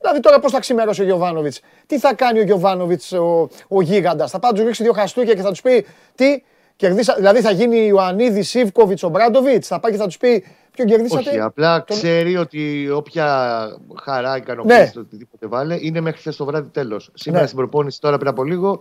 Δηλαδή 0.01 0.21
τώρα 0.21 0.39
πώς 0.41 0.53
θα 0.53 0.61
ξημερώσει 0.61 1.01
ο 1.01 1.05
Γιωβάνοβιτς, 1.05 1.61
τι 1.87 1.99
θα 1.99 2.15
κάνει 2.15 2.39
ο 2.39 2.43
Γιωβάνοβιτς 2.43 3.13
ο, 3.13 3.49
ο 3.69 3.81
γίγαντας, 3.81 4.31
θα 4.31 4.39
πάει 4.39 4.53
να 4.53 4.59
του 4.59 4.65
ρίξει 4.65 4.83
δύο 4.83 4.93
χαστούκια 4.93 5.35
και 5.35 5.43
θα 5.43 5.51
τους 5.51 5.61
πει 5.61 5.87
τι; 6.15 6.43
Κερδίσα, 6.77 7.15
δηλαδή 7.15 7.41
θα 7.41 7.51
γίνει 7.51 7.87
Ιωαννίδη, 7.87 8.43
Σίβκοβιτς, 8.43 9.03
ο 9.03 9.09
Μπράντοβιτς, 9.09 9.67
θα 9.69 9.81
πάει 9.81 9.93
και 9.93 9.99
θα 9.99 10.07
τους 10.07 10.17
πει 10.17 10.45
ποιον 10.73 10.87
κερδίσατε; 10.87 11.29
Όχι, 11.31 11.41
απλά 11.41 11.85
Τον- 11.85 11.97
ξέρει 11.97 12.37
ότι 12.37 12.91
όποια 12.91 13.69
χαρά 14.03 14.37
ικανοποίηση 14.37 14.79
Ναι. 14.81 14.91
το 14.91 15.01
οτιδήποτε 15.01 15.47
βάλε 15.47 15.77
είναι 15.81 16.01
μέχρι 16.01 16.19
χθες 16.21 16.37
το 16.37 16.45
βράδυ 16.45 16.69
τέλος. 16.69 17.11
Σήμερα 17.15 17.41
Ναι. 17.41 17.47
στην 17.47 17.59
προπόνηση 17.59 18.01
τώρα 18.01 18.17
πριν 18.17 18.29
από 18.29 18.45
λίγο 18.45 18.81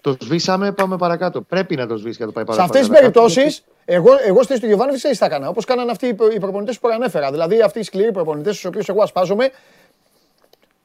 το 0.00 0.16
σβήσαμε, 0.20 0.72
πάμε 0.72 0.96
παρακάτω. 0.96 1.40
Πρέπει 1.42 1.76
να 1.76 1.86
το 1.86 1.96
σβήσει 1.96 2.16
για 2.16 2.26
να 2.26 2.32
το 2.32 2.40
πάει 2.42 2.44
Σε 2.44 2.50
παρακάτω. 2.60 2.78
αυτέ 2.78 2.88
τις 2.92 3.00
περιπτώσεις, 3.00 3.64
εγώ, 3.84 4.10
εγώ 4.26 4.36
στη 4.38 4.46
θέση 4.46 4.60
του 4.60 4.66
Γιωβάνοβιτ 4.66 4.98
ξέρει 4.98 5.12
τι 5.14 5.18
θα 5.20 5.26
έκανα. 5.26 5.48
Όπως 5.48 5.64
κάνανε 5.64 5.90
αυτοί 5.90 6.06
οι 6.06 6.14
προ- 6.14 6.32
οι 6.34 6.38
προπονητές 6.38 6.74
που 6.74 6.80
προανέφερα. 6.86 7.30
Δηλαδή 7.30 7.60
αυτοί 7.62 7.78
οι 7.78 7.82
σκληροί 7.82 8.12
προπονητές, 8.12 8.52
στους 8.52 8.64
οποίους 8.64 8.88
εγώ 8.88 9.02
ασπάζομαι, 9.02 9.50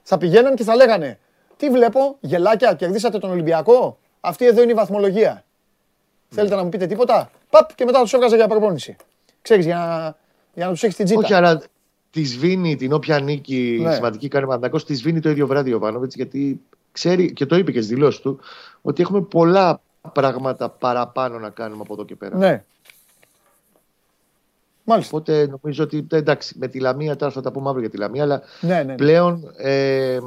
θα 0.03 0.17
πηγαίναν 0.17 0.55
και 0.55 0.63
θα 0.63 0.75
λέγανε 0.75 1.19
Τι 1.57 1.69
βλέπω, 1.69 2.17
γελάκια, 2.19 2.73
κερδίσατε 2.73 3.17
τον 3.17 3.31
Ολυμπιακό; 3.31 3.97
Αυτή 4.19 4.45
εδώ 4.45 4.61
είναι 4.61 4.71
η 4.71 4.75
βαθμολογία. 4.75 5.44
Θέλετε 6.29 6.55
να 6.55 6.63
μου 6.63 6.69
πείτε 6.69 6.85
τίποτα; 6.87 7.31
Παπ 7.49 7.75
και 7.75 7.85
μετά 7.85 8.01
τους 8.01 8.13
έβγαζα 8.13 8.35
για 8.35 8.47
προπόνηση. 8.47 8.95
Ξέρεις, 9.41 9.65
για, 9.65 9.77
να- 9.77 10.15
για 10.53 10.65
να 10.65 10.71
τους 10.71 10.83
έχεις 10.83 10.95
την 10.95 11.05
τζίτα. 11.05 11.19
Όχι, 11.19 11.33
αλλά 11.33 11.61
της 12.11 12.31
σβήνει 12.31 12.75
την 12.75 12.93
όποια 12.93 13.19
νίκη 13.19 13.79
Ναι. 13.81 13.93
σημαντική 13.93 14.27
κάνει 14.27 14.43
ο 14.43 14.47
Παναθηναϊκός, 14.47 14.85
της 14.85 14.99
σβήνει 14.99 15.19
το 15.19 15.29
ίδιο 15.29 15.47
βράδυ 15.47 15.73
ο 15.73 15.79
Βάνοβιτς, 15.79 16.15
γιατί 16.15 16.61
ξέρει 16.91 17.33
και 17.33 17.45
το 17.45 17.55
είπε 17.55 17.71
και 17.71 17.81
στις 17.81 17.89
δηλώσεις 17.93 18.19
του 18.21 18.39
ότι 18.81 19.01
έχουμε 19.01 19.21
πολλά 19.21 19.81
πράγματα 20.13 20.69
παραπάνω 20.69 21.39
να 21.39 21.49
κάνουμε 21.49 21.81
από 21.81 21.93
εδώ 21.93 22.05
και 22.05 22.15
πέρα. 22.15 22.37
Ναι. 22.37 22.63
Μάλιστα. 24.83 25.17
Οπότε 25.17 25.47
νομίζω 25.47 25.83
ότι 25.83 26.07
εντάξει, 26.11 26.55
με 26.59 26.67
τη 26.67 26.79
Λαμία 26.79 27.15
τώρα 27.15 27.31
θα 27.31 27.41
τα 27.41 27.51
πούμε 27.51 27.67
αύριο 27.69 27.81
για 27.81 27.91
τη 27.91 27.97
Λαμία, 27.97 28.23
αλλά 28.23 28.41
Ναι, 28.61 28.83
ναι. 28.83 28.95
πλέον 28.95 29.53
ε, 29.57 30.19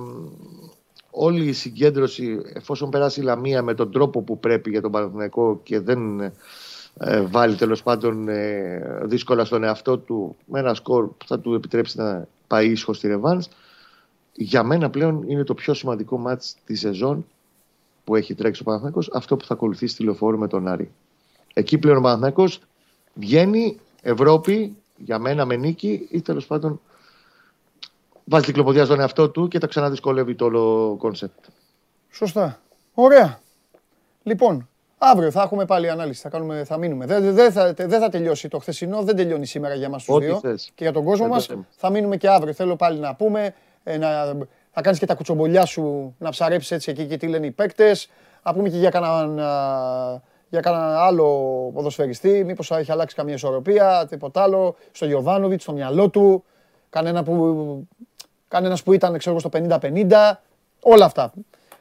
όλη 1.21 1.47
η 1.47 1.53
συγκέντρωση, 1.53 2.41
εφόσον 2.53 2.91
περάσει 2.91 3.21
η 3.21 3.23
Λαμία 3.23 3.63
με 3.63 3.75
τον 3.75 3.93
τρόπο 3.93 4.23
που 4.23 4.39
πρέπει 4.39 4.71
για 4.71 4.81
τον 4.81 4.91
Παναθηναϊκό 4.91 5.61
και 5.63 5.81
δεν 5.81 6.21
ε, 6.99 7.21
βάλει 7.21 7.55
τέλος 7.57 7.83
πάντων 7.83 8.29
ε, 8.29 9.01
δύσκολα 9.03 9.45
στον 9.45 9.65
εαυτό 9.65 9.99
του 9.99 10.37
με 10.45 10.59
ένα 10.59 10.75
σκορ 10.75 11.07
που 11.07 11.27
θα 11.27 11.39
του 11.39 11.55
επιτρέψει 11.55 11.99
να 11.99 12.27
πάει 12.47 12.71
ίσχο 12.71 12.93
στη 12.93 13.09
Ρεβάνς, 13.09 13.49
για 14.33 14.63
μένα 14.63 14.91
πλέον 14.91 15.25
είναι 15.27 15.45
το 15.45 15.55
πιο 15.55 15.75
σημαντικό 15.75 16.19
μάτς 16.19 16.57
τη 16.65 16.75
σεζόν 16.75 17.27
που 18.05 18.17
έχει 18.17 18.35
τρέξει 18.35 18.61
ο 18.63 18.65
Παναθηναϊκός, 18.65 19.11
αυτό 19.13 19.37
που 19.37 19.45
θα 19.45 19.55
ακολουθήσει 19.55 19.95
στη 19.95 20.03
λεωφόρο 20.03 20.39
με 20.39 20.49
τον 20.49 20.69
Άρη. 20.69 20.91
Εκεί 21.55 21.79
πλέον 21.79 21.97
ο 21.97 22.01
Παναθηναϊκός 22.01 22.61
βγαίνει 23.15 23.79
Ευρώπη 24.03 24.77
για 24.97 25.19
μένα 25.19 25.45
με 25.45 25.57
νίκη 25.57 26.09
ή 26.11 26.21
τέλος 26.23 26.47
πάντων 26.47 26.81
βάζει 28.29 28.45
τρικλοποδιά 28.45 28.85
στον 28.85 29.01
εαυτό 29.01 29.31
του 29.31 29.49
και 29.49 29.59
τα 29.59 29.67
ξαναδυσκολεύει 29.67 30.35
το 30.35 30.45
όλο 30.45 30.97
concept. 30.99 31.45
Σωστά. 32.11 32.61
Ωραία. 32.95 33.39
Λοιπόν, 34.23 34.69
αύριο 34.99 35.31
θα 35.31 35.43
έχουμε 35.43 35.65
πάλι 35.65 35.91
ανάλυση. 35.91 36.21
Θα, 36.21 36.29
κάνουμε, 36.29 36.65
θα 36.65 36.77
μείνουμε. 36.77 37.07
Δεν, 37.07 37.35
δεν, 37.35 37.53
θα, 37.53 37.73
δεν 37.73 38.01
θα 38.01 38.09
τελειώσει 38.09 38.49
το 38.49 38.59
χθεσινό, 38.59 39.03
δεν 39.03 39.17
τελειώνει 39.17 39.47
σήμερα 39.47 39.75
για 39.75 39.89
μας 39.89 40.05
τους 40.05 40.15
Ό,τι 40.15 40.25
δύο. 40.25 40.39
θες. 40.39 40.71
Και 40.75 40.85
για 40.85 40.93
τον 40.93 41.05
κόσμο 41.05 41.23
Δεν 41.23 41.29
το 41.29 41.35
μας. 41.35 41.47
θέμα. 41.47 41.67
Θα 41.71 41.91
μείνουμε 41.91 42.17
και 42.17 42.29
αύριο. 42.29 42.53
Θέλω 42.53 42.77
πάλι 42.77 42.99
να 42.99 43.15
πούμε. 43.15 43.55
ε, 43.83 43.97
να, 43.99 44.09
θα 44.71 44.81
κάνεις 44.81 44.99
και 44.99 45.07
τα 45.07 45.15
κουτσομπολιά 45.15 45.65
σου 45.65 46.15
να 46.19 46.31
ψαρέψεις 46.31 46.71
έτσι 46.71 46.91
εκεί 46.91 47.07
και 47.07 47.17
τι 47.17 47.27
λένε 47.27 47.47
οι 47.47 47.51
παίκτες. 47.51 48.09
Να 48.45 48.55
πούμε 48.55 48.69
και 48.69 48.77
για 48.77 48.91
κανέναν, 48.91 49.39
α, 49.39 50.23
για 50.49 50.61
κανέναν 50.61 50.97
άλλο 50.97 51.25
ποδοσφαιριστή. 51.75 52.45
Μήπως 52.45 52.71
έχει 52.71 52.93
αλλάξει 52.93 53.15
καμία 53.17 53.35
ισορροπία, 53.35 54.07
τίποτα 54.09 54.43
άλλο. 54.43 54.77
Στον 54.93 55.07
Γιοβάνοβιτς, 55.07 55.63
στο 55.63 55.73
μυαλό 55.73 56.09
του. 56.09 56.45
Κανένα 56.91 57.23
που, 57.23 57.89
κανένας 58.49 58.83
που 58.83 58.93
ήταν 58.93 59.19
ξέρω, 59.19 59.37
εγώ, 59.41 59.49
στο 59.49 59.79
50-50. 59.81 60.43
Όλα 60.83 61.05
αυτά. 61.05 61.33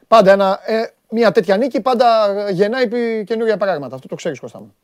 Πάντα 0.08 0.32
ένα, 0.32 0.60
ε, 0.66 0.82
μια 1.10 1.32
τέτοια 1.32 1.56
νίκη 1.56 1.80
πάντα 1.80 2.26
γεννάει 2.50 2.88
πι- 2.88 3.24
καινούργια 3.26 3.56
πράγματα. 3.56 3.94
Αυτό 3.94 4.08
το 4.08 4.14
ξέρεις 4.14 4.40
Κώστα 4.40 4.58
μου. 4.60 4.74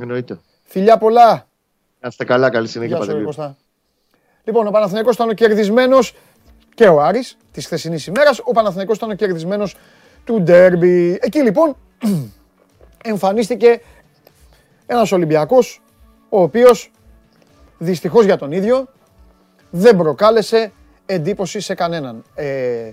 Εννοείται. 0.00 0.40
Φιλιά 0.62 0.98
πολλά. 0.98 1.46
Να 2.00 2.08
είστε 2.08 2.24
καλά, 2.24 2.50
καλή 2.50 2.68
συνέχεια 2.68 2.96
Γεια 2.96 3.04
σου, 3.04 3.10
ρε 3.10 3.16
Παντελή. 3.18 3.36
Κώστα. 3.36 3.56
Λοιπόν, 4.44 4.66
ο 4.66 4.70
Παναθηναϊκός 4.70 5.14
ήταν 5.14 5.28
ο 5.28 5.32
κερδισμένος 5.32 6.14
και 6.74 6.86
ο 6.88 7.02
Άρης 7.02 7.36
της 7.52 7.64
χθεσινής 7.66 8.06
ημέρας. 8.06 8.38
Ο 8.44 8.52
Παναθηναϊκός 8.52 8.96
ήταν 8.96 9.10
ο 9.10 9.14
κερδισμένος 9.14 9.76
του 10.24 10.40
ντέρμπι. 10.42 11.18
Εκεί 11.22 11.42
λοιπόν 11.42 11.76
εμφανίστηκε 13.04 13.80
ένας 14.86 15.12
Ολυμπιακός 15.12 15.82
ο 16.28 16.42
οποίος 16.42 16.90
δυστυχώς 17.78 18.24
για 18.24 18.36
τον 18.36 18.52
ίδιο 18.52 18.88
δεν 19.70 19.96
προκάλεσε 19.96 20.72
εντύπωση 21.12 21.60
σε 21.60 21.74
κανέναν. 21.74 22.22
Ε, 22.34 22.92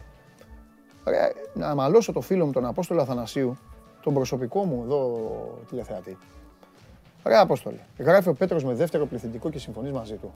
ρε, 1.06 1.32
να 1.54 1.76
μαλώσω 1.76 2.12
το 2.12 2.22
φίλο 2.22 2.46
μου 2.46 2.52
τον 2.52 2.66
Απόστολο 2.66 3.02
Αθανασίου, 3.02 3.58
τον 4.02 4.14
προσωπικό 4.14 4.64
μου 4.64 4.84
εδώ 4.84 5.20
τηλεθεατή. 5.70 6.18
Ρε 7.24 7.38
Απόστολε, 7.38 7.80
γράφει 7.98 8.30
ο 8.30 8.34
Πέτρος 8.34 8.64
με 8.64 8.74
δεύτερο 8.74 9.06
πληθυντικό 9.06 9.50
και 9.50 9.60
συμφωνείς 9.60 9.92
μαζί 9.92 10.16
του. 10.16 10.34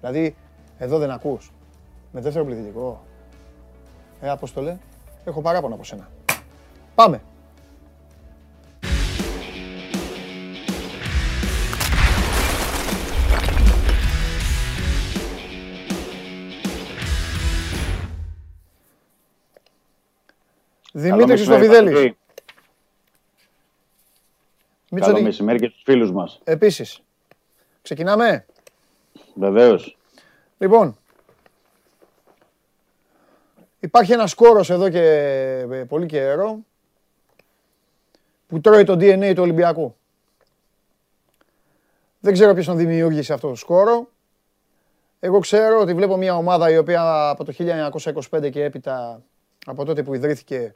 Δηλαδή, 0.00 0.36
εδώ 0.78 0.98
δεν 0.98 1.10
ακούς. 1.10 1.52
Με 2.12 2.20
δεύτερο 2.20 2.44
πληθυντικό. 2.44 3.04
Ε, 4.20 4.30
Απόστολε, 4.30 4.76
έχω 5.24 5.40
παράπονα 5.40 5.74
από 5.74 5.84
σένα. 5.84 6.08
Πάμε. 6.94 7.22
Δημήτρη 20.92 21.36
Χριστοφιδέλης. 21.36 21.92
Καλό 21.94 22.14
Μητσοτή- 24.90 25.22
μεσημέρι 25.22 25.58
και 25.58 25.66
στους 25.68 25.82
φίλους 25.82 26.12
μας. 26.12 26.40
Επίσης. 26.44 27.00
Ξεκινάμε. 27.82 28.46
Βεβαίως. 29.34 29.96
Λοιπόν, 30.58 30.96
υπάρχει 33.80 34.12
ένας 34.12 34.34
σκόρος 34.34 34.70
εδώ 34.70 34.88
και 34.90 35.00
ε, 35.70 35.84
πολύ 35.84 36.06
καιρό 36.06 36.58
που 38.46 38.60
τρώει 38.60 38.84
το 38.84 38.92
DNA 38.92 39.32
του 39.34 39.42
Ολυμπιακού. 39.42 39.96
Δεν 42.20 42.32
ξέρω 42.32 42.52
ποιος 42.54 42.66
τον 42.66 42.76
δημιούργησε 42.76 43.32
αυτόν 43.32 43.50
το 43.50 43.56
σκόρο. 43.56 44.08
Εγώ 45.20 45.38
ξέρω 45.38 45.80
ότι 45.80 45.94
βλέπω 45.94 46.16
μια 46.16 46.36
ομάδα 46.36 46.70
η 46.70 46.76
οποία 46.78 47.28
από 47.28 47.44
το 47.44 47.52
1925 48.30 48.50
και 48.50 48.62
έπειτα, 48.64 49.22
από 49.66 49.84
τότε 49.84 50.02
που 50.02 50.14
ιδρύθηκε, 50.14 50.74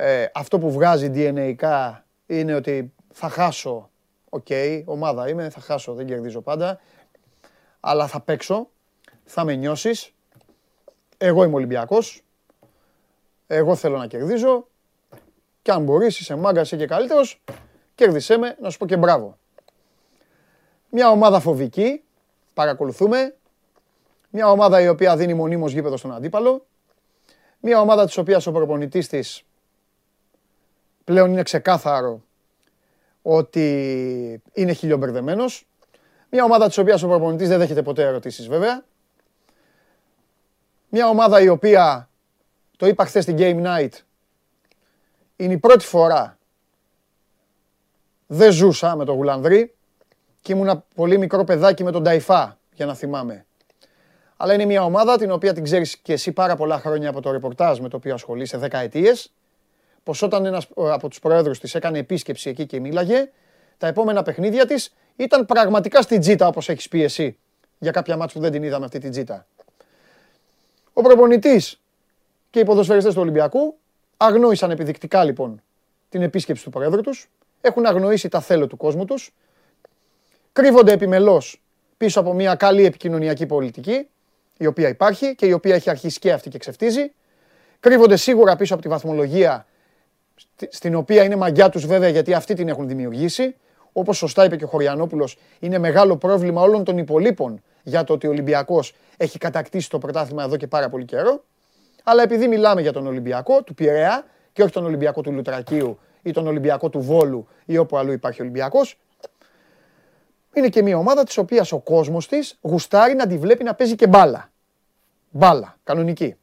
ε, 0.00 0.26
αυτό 0.34 0.58
που 0.58 0.72
βγάζει 0.72 1.10
DNA 1.14 1.54
είναι 2.26 2.54
ότι 2.54 2.92
θα 3.12 3.28
χάσω. 3.28 3.90
Οκ, 4.28 4.46
ομάδα 4.84 5.28
είμαι, 5.28 5.50
θα 5.50 5.60
χάσω, 5.60 5.94
δεν 5.94 6.06
κερδίζω 6.06 6.40
πάντα. 6.40 6.80
Αλλά 7.80 8.06
θα 8.06 8.20
παίξω, 8.20 8.68
θα 9.24 9.44
με 9.44 9.54
νιώσεις. 9.54 10.14
Εγώ 11.16 11.44
είμαι 11.44 11.54
Ολυμπιακός. 11.54 12.22
Εγώ 13.46 13.74
θέλω 13.74 13.96
να 13.96 14.06
κερδίζω. 14.06 14.68
Και 15.62 15.70
αν 15.70 15.82
μπορείς, 15.82 16.20
είσαι 16.20 16.36
μάγκας 16.36 16.66
είσαι 16.66 16.76
και 16.76 16.86
καλύτερος, 16.86 17.42
κέρδισέ 17.94 18.36
με, 18.36 18.56
να 18.60 18.70
σου 18.70 18.78
πω 18.78 18.86
και 18.86 18.96
μπράβο. 18.96 19.38
Μια 20.90 21.10
ομάδα 21.10 21.40
φοβική, 21.40 22.02
παρακολουθούμε. 22.54 23.34
Μια 24.30 24.50
ομάδα 24.50 24.80
η 24.80 24.88
οποία 24.88 25.16
δίνει 25.16 25.34
μονίμως 25.34 25.72
γήπεδο 25.72 25.96
στον 25.96 26.14
αντίπαλο. 26.14 26.66
Μια 27.60 27.80
ομάδα 27.80 28.04
της 28.06 28.16
οποίας 28.16 28.46
ο 28.46 28.52
προπονητής 28.52 29.08
της 29.08 29.42
πλέον 31.08 31.30
είναι 31.30 31.42
ξεκάθαρο 31.42 32.22
ότι 33.22 34.42
είναι 34.52 34.72
χιλιομπερδεμένος. 34.72 35.66
Μια 36.30 36.44
ομάδα 36.44 36.66
της 36.66 36.78
οποίας 36.78 37.02
ο 37.02 37.08
προπονητής 37.08 37.48
δεν 37.48 37.58
δέχεται 37.58 37.82
ποτέ 37.82 38.02
ερωτήσεις 38.02 38.48
βέβαια. 38.48 38.84
Μια 40.88 41.08
ομάδα 41.08 41.40
η 41.40 41.48
οποία, 41.48 42.08
το 42.76 42.86
είπα 42.86 43.04
χθες 43.04 43.22
στην 43.22 43.36
Game 43.38 43.64
Night, 43.66 43.88
είναι 45.36 45.52
η 45.52 45.58
πρώτη 45.58 45.84
φορά 45.84 46.38
δεν 48.26 48.52
ζούσα 48.52 48.96
με 48.96 49.04
το 49.04 49.12
Γουλανδρή 49.12 49.74
και 50.40 50.52
ήμουνα 50.52 50.84
πολύ 50.94 51.18
μικρό 51.18 51.44
παιδάκι 51.44 51.84
με 51.84 51.90
τον 51.90 52.02
Ταϊφά, 52.02 52.58
για 52.72 52.86
να 52.86 52.94
θυμάμαι. 52.94 53.46
Αλλά 54.36 54.54
είναι 54.54 54.64
μια 54.64 54.84
ομάδα 54.84 55.16
την 55.16 55.30
οποία 55.30 55.52
την 55.52 55.64
ξέρεις 55.64 55.96
και 55.96 56.12
εσύ 56.12 56.32
πάρα 56.32 56.56
πολλά 56.56 56.78
χρόνια 56.78 57.08
από 57.08 57.20
το 57.20 57.30
ρεπορτάζ 57.30 57.78
με 57.78 57.88
το 57.88 57.96
οποίο 57.96 58.14
ασχολείσαι 58.14 58.56
δεκαετίες. 58.58 59.32
Πως 60.08 60.22
όταν 60.22 60.46
ένας 60.46 60.64
ε, 60.64 60.90
από 60.90 61.08
τους 61.08 61.20
πρόεδρους 61.20 61.58
της 61.58 61.74
έκανε 61.74 61.98
επίσκεψη 61.98 62.50
εκεί 62.50 62.66
και 62.66 62.80
μίλαγε, 62.80 63.30
τα 63.78 63.86
επόμενα 63.86 64.22
παιχνίδια 64.22 64.66
της 64.66 64.94
ήταν 65.16 65.46
πραγματικά 65.46 66.02
στην 66.02 66.20
τζίτα 66.20 66.46
όπως 66.46 66.68
έχεις 66.68 66.88
πει 66.88 67.02
εσύ. 67.02 67.38
Για 67.78 67.90
κάποια 67.90 68.16
μάτς 68.16 68.32
που 68.32 68.40
δεν 68.40 68.52
την 68.52 68.62
είδαμε 68.62 68.84
αυτή 68.84 68.98
την 68.98 69.10
τζίτα. 69.10 69.46
Ο 70.92 71.02
προπονητής 71.02 71.80
και 72.50 72.60
οι 72.60 72.64
ποδοσφαιριστές 72.64 73.14
του 73.14 73.20
Ολυμπιακού 73.20 73.78
αγνόησαν 74.16 74.70
επιδεικτικά 74.70 75.24
λοιπόν 75.24 75.62
την 76.08 76.22
επίσκεψη 76.22 76.64
του 76.64 76.70
πρόεδρου 76.70 77.00
τους, 77.00 77.30
έχουν 77.60 77.86
αγνοήσει 77.86 78.28
τα 78.28 78.40
θέλω 78.40 78.66
του 78.66 78.76
κόσμου 78.76 79.04
τους, 79.04 79.34
κρύβονται 80.52 80.92
επιμελώς 80.92 81.62
πίσω 81.96 82.20
από 82.20 82.32
μια 82.32 82.54
καλή 82.54 82.84
επικοινωνιακή 82.84 83.46
πολιτική, 83.46 84.08
η 84.56 84.66
οποία 84.66 84.88
υπάρχει 84.88 85.34
και 85.34 85.46
η 85.46 85.52
οποία 85.52 85.74
έχει 85.74 85.90
αρχίσει 85.90 86.18
και 86.18 86.32
αυτή 86.32 86.48
και 86.48 86.58
ξεφτίζει. 86.58 87.12
Κρύβονται 87.80 88.16
σίγουρα 88.16 88.56
πίσω 88.56 88.74
από 88.74 88.82
τη 88.82 88.88
βαθμολογία, 88.88 89.66
στην 90.68 90.94
οποία 90.94 91.24
είναι 91.24 91.36
μαγιά 91.36 91.68
τους 91.68 91.86
βέβαια 91.86 92.08
γιατί 92.08 92.34
αυτοί 92.34 92.54
την 92.54 92.68
έχουν 92.68 92.88
δημιουργήσει. 92.88 93.54
Όπως 93.92 94.16
σωστά 94.16 94.44
είπε 94.44 94.56
και 94.56 94.64
ο 94.64 94.66
Χωριανόπουλος, 94.66 95.38
είναι 95.58 95.78
μεγάλο 95.78 96.16
πρόβλημα 96.16 96.62
όλων 96.62 96.84
των 96.84 96.98
υπολείπων 96.98 97.62
για 97.82 98.04
το 98.04 98.12
ότι 98.12 98.26
ο 98.26 98.30
Ολυμπιακός 98.30 98.94
έχει 99.16 99.38
κατακτήσει 99.38 99.90
το 99.90 99.98
πρωτάθλημα 99.98 100.42
εδώ 100.42 100.56
και 100.56 100.66
πάρα 100.66 100.88
πολύ 100.88 101.04
καιρό. 101.04 101.44
Αλλά 102.04 102.22
επειδή 102.22 102.48
μιλάμε 102.48 102.80
για 102.80 102.92
τον 102.92 103.06
Ολυμπιακό 103.06 103.62
του 103.62 103.74
Πειραιά 103.74 104.24
και 104.52 104.62
όχι 104.62 104.72
τον 104.72 104.84
Ολυμπιακό 104.84 105.20
του 105.20 105.32
Λουτρακίου 105.32 105.98
ή 106.22 106.30
τον 106.30 106.46
Ολυμπιακό 106.46 106.88
του 106.88 107.00
Βόλου 107.00 107.48
ή 107.64 107.78
όπου 107.78 107.96
αλλού 107.96 108.12
υπάρχει 108.12 108.42
Ολυμπιακός, 108.42 108.98
είναι 110.54 110.68
και 110.68 110.82
μια 110.82 110.96
ομάδα 110.96 111.24
της 111.24 111.38
οποίας 111.38 111.72
ο 111.72 111.78
κόσμος 111.78 112.28
της 112.28 112.58
γουστάρει 112.60 113.14
να 113.14 113.26
τη 113.26 113.38
βλέπει 113.38 113.64
να 113.64 113.74
παίζει 113.74 113.94
και 113.94 114.06
μπάλα. 114.06 114.50
Μπάλα, 115.30 115.76
κανονική. 115.84 116.36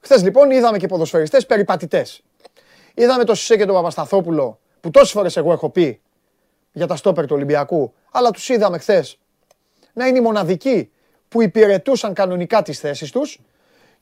Χθες 0.00 0.22
λοιπόν 0.22 0.50
είδαμε 0.50 0.78
και 0.78 0.86
ποδοσφαιριστές 0.86 1.46
περιπατητές. 1.46 2.22
Είδαμε 2.94 3.24
τον 3.24 3.34
Σισέ 3.34 3.56
και 3.56 3.64
τον 3.64 3.74
Παπασταθόπουλο 3.74 4.58
που 4.80 4.90
τόσες 4.90 5.10
φορές 5.10 5.36
εγώ 5.36 5.52
έχω 5.52 5.70
πει 5.70 6.00
για 6.72 6.86
τα 6.86 6.96
στόπερ 6.96 7.26
του 7.26 7.34
Ολυμπιακού, 7.34 7.92
αλλά 8.10 8.30
τους 8.30 8.48
είδαμε 8.48 8.78
χθες 8.78 9.18
να 9.92 10.06
είναι 10.06 10.18
οι 10.18 10.20
μοναδικοί 10.20 10.90
που 11.28 11.42
υπηρετούσαν 11.42 12.14
κανονικά 12.14 12.62
τις 12.62 12.78
θέσεις 12.78 13.10
τους 13.10 13.40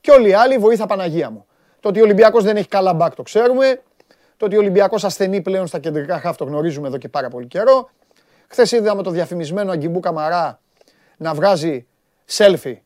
και 0.01 0.10
όλοι 0.10 0.28
οι 0.28 0.32
άλλοι 0.32 0.59
βοήθα 0.59 0.86
Παναγία 0.86 1.31
μου. 1.31 1.47
Το 1.81 1.89
ότι 1.89 2.01
ο 2.01 2.02
Ολυμπιακός 2.02 2.44
δεν 2.44 2.56
έχει 2.56 2.69
καλά 2.69 2.94
μπακ 2.94 3.14
το 3.14 3.23
ξέρουμε. 3.23 3.82
Το 4.36 4.44
ότι 4.47 4.56
ο 4.56 4.59
Ολυμπιακός 4.59 5.05
ασθενεί 5.05 5.40
πλέον 5.40 5.66
στα 5.66 5.78
κεντρικά 5.78 6.19
χάφ 6.19 6.36
το 6.36 6.44
γνωρίζουμε 6.44 6.89
εδώ 6.89 6.98
και 6.98 7.09
πάρα 7.09 7.28
πολύ 7.28 7.47
καιρό. 7.47 7.90
Χθες 8.48 8.73
είδαμε 8.73 9.02
το 9.02 9.10
διαφημισμένο 9.10 9.73
Αγκιμπού 9.73 10.01
Καμαρά 10.01 10.60
να 11.16 11.35
βγάζει 11.35 11.86
selfie. 12.31 12.77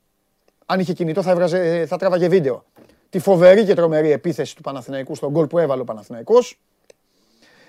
Αν 0.66 0.80
είχε 0.80 0.92
κινητό 0.92 1.22
θα, 1.22 1.30
έβραζε, 1.30 1.86
θα 1.86 1.96
τράβαγε 1.96 2.28
βίντεο. 2.28 2.64
Τη 3.10 3.18
φοβερή 3.18 3.64
και 3.64 3.74
τρομερή 3.74 4.10
επίθεση 4.10 4.56
του 4.56 4.62
Παναθηναϊκού 4.62 5.14
στον 5.14 5.30
γκολ 5.30 5.46
που 5.46 5.58
έβαλε 5.58 5.80
ο 5.80 5.84
Παναθηναϊκός. 5.84 6.60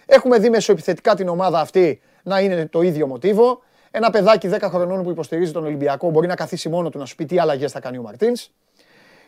Έχουμε 0.06 0.38
δει 0.40 0.50
μεσοεπιθετικά 0.50 1.16
την 1.16 1.28
ομάδα 1.28 1.60
αυτή 1.60 2.02
να 2.24 2.40
είναι 2.40 2.66
το 2.66 2.82
ίδιο 2.82 3.08
μοτίβο. 3.08 3.62
Ένα 3.92 4.10
παιδάκι 4.10 4.50
10 4.54 4.60
χρονών 4.62 5.04
που 5.04 5.10
υποστηρίζει 5.10 5.52
τον 5.52 5.66
Ολυμπιακό 5.66 6.10
μπορεί 6.10 6.28
να 6.28 6.36
καθίσει 6.36 6.70
μόνο 6.70 6.90
του 6.90 6.98
να 6.98 7.06
σου 7.06 7.16
πει 7.16 7.26
τι 7.26 7.40
αλλαγές 7.40 7.72
θα 7.72 7.80
κάνει 7.80 7.98
ο 7.98 8.02
Μαρτίνς. 8.02 8.50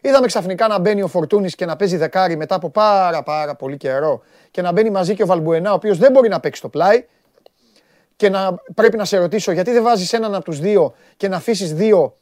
Είδαμε 0.02 0.28
ξαφνικά 0.28 0.68
να 0.68 0.80
μπαίνει 0.80 1.02
ο 1.02 1.08
Φορτούνης 1.08 1.56
και 1.56 1.66
να 1.66 1.76
παίζει 1.76 1.98
δεκάρι 1.98 2.36
μετά 2.36 2.56
από 2.56 2.70
πάρα 2.70 3.24
πάρα 3.24 3.56
πολύ 3.56 3.78
καιρό 3.78 4.22
και 4.52 4.62
να 4.62 4.72
μπαίνει 4.72 4.90
μαζί 4.90 5.16
και 5.16 5.24
ο 5.24 5.26
Βαλμπουενά, 5.26 5.72
ο 5.72 5.74
οποίος 5.74 5.98
δεν 5.98 6.12
μπορεί 6.12 6.30
να 6.30 6.40
παίξει 6.40 6.62
το 6.62 6.70
πλάι. 6.70 7.06
Και 8.16 8.30
να 8.30 8.56
πρέπει 8.76 8.98
να 8.98 9.06
σε 9.06 9.18
ρωτήσω 9.18 9.52
γιατί 9.52 9.72
δεν 9.72 9.84
βάζεις 9.84 10.14
έναν 10.14 10.36
από 10.36 10.44
τους 10.44 10.60
δύο 10.60 10.94
και 11.18 11.28
να 11.28 11.36
αφήσεις 11.36 11.74
δύο 11.74 12.16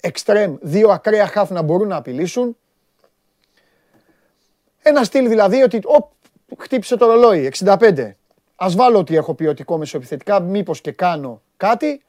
εξτρέμ, 0.00 0.56
δύο 0.60 0.88
ακραία 0.88 1.26
χάφ 1.26 1.50
να 1.50 1.62
μπορούν 1.62 1.88
να 1.88 1.96
απειλήσουν; 1.96 2.56
Ένα 4.86 5.04
στυλ 5.04 5.28
δηλαδή 5.28 5.62
ότι 5.62 5.80
οπ, 5.84 6.10
χτύπησε 6.58 6.96
το 6.96 7.06
ρολόι, 7.06 7.52
65. 7.64 8.10
Ας 8.56 8.74
βάλω 8.74 8.98
ότι 8.98 9.16
έχω 9.16 9.34
ποιοτικό 9.34 9.78
μεσοεπιθετικά, 9.78 10.40
μήπως 10.40 10.80
και 10.80 10.92
κάνω 10.92 11.42
κάτι. 11.56 12.02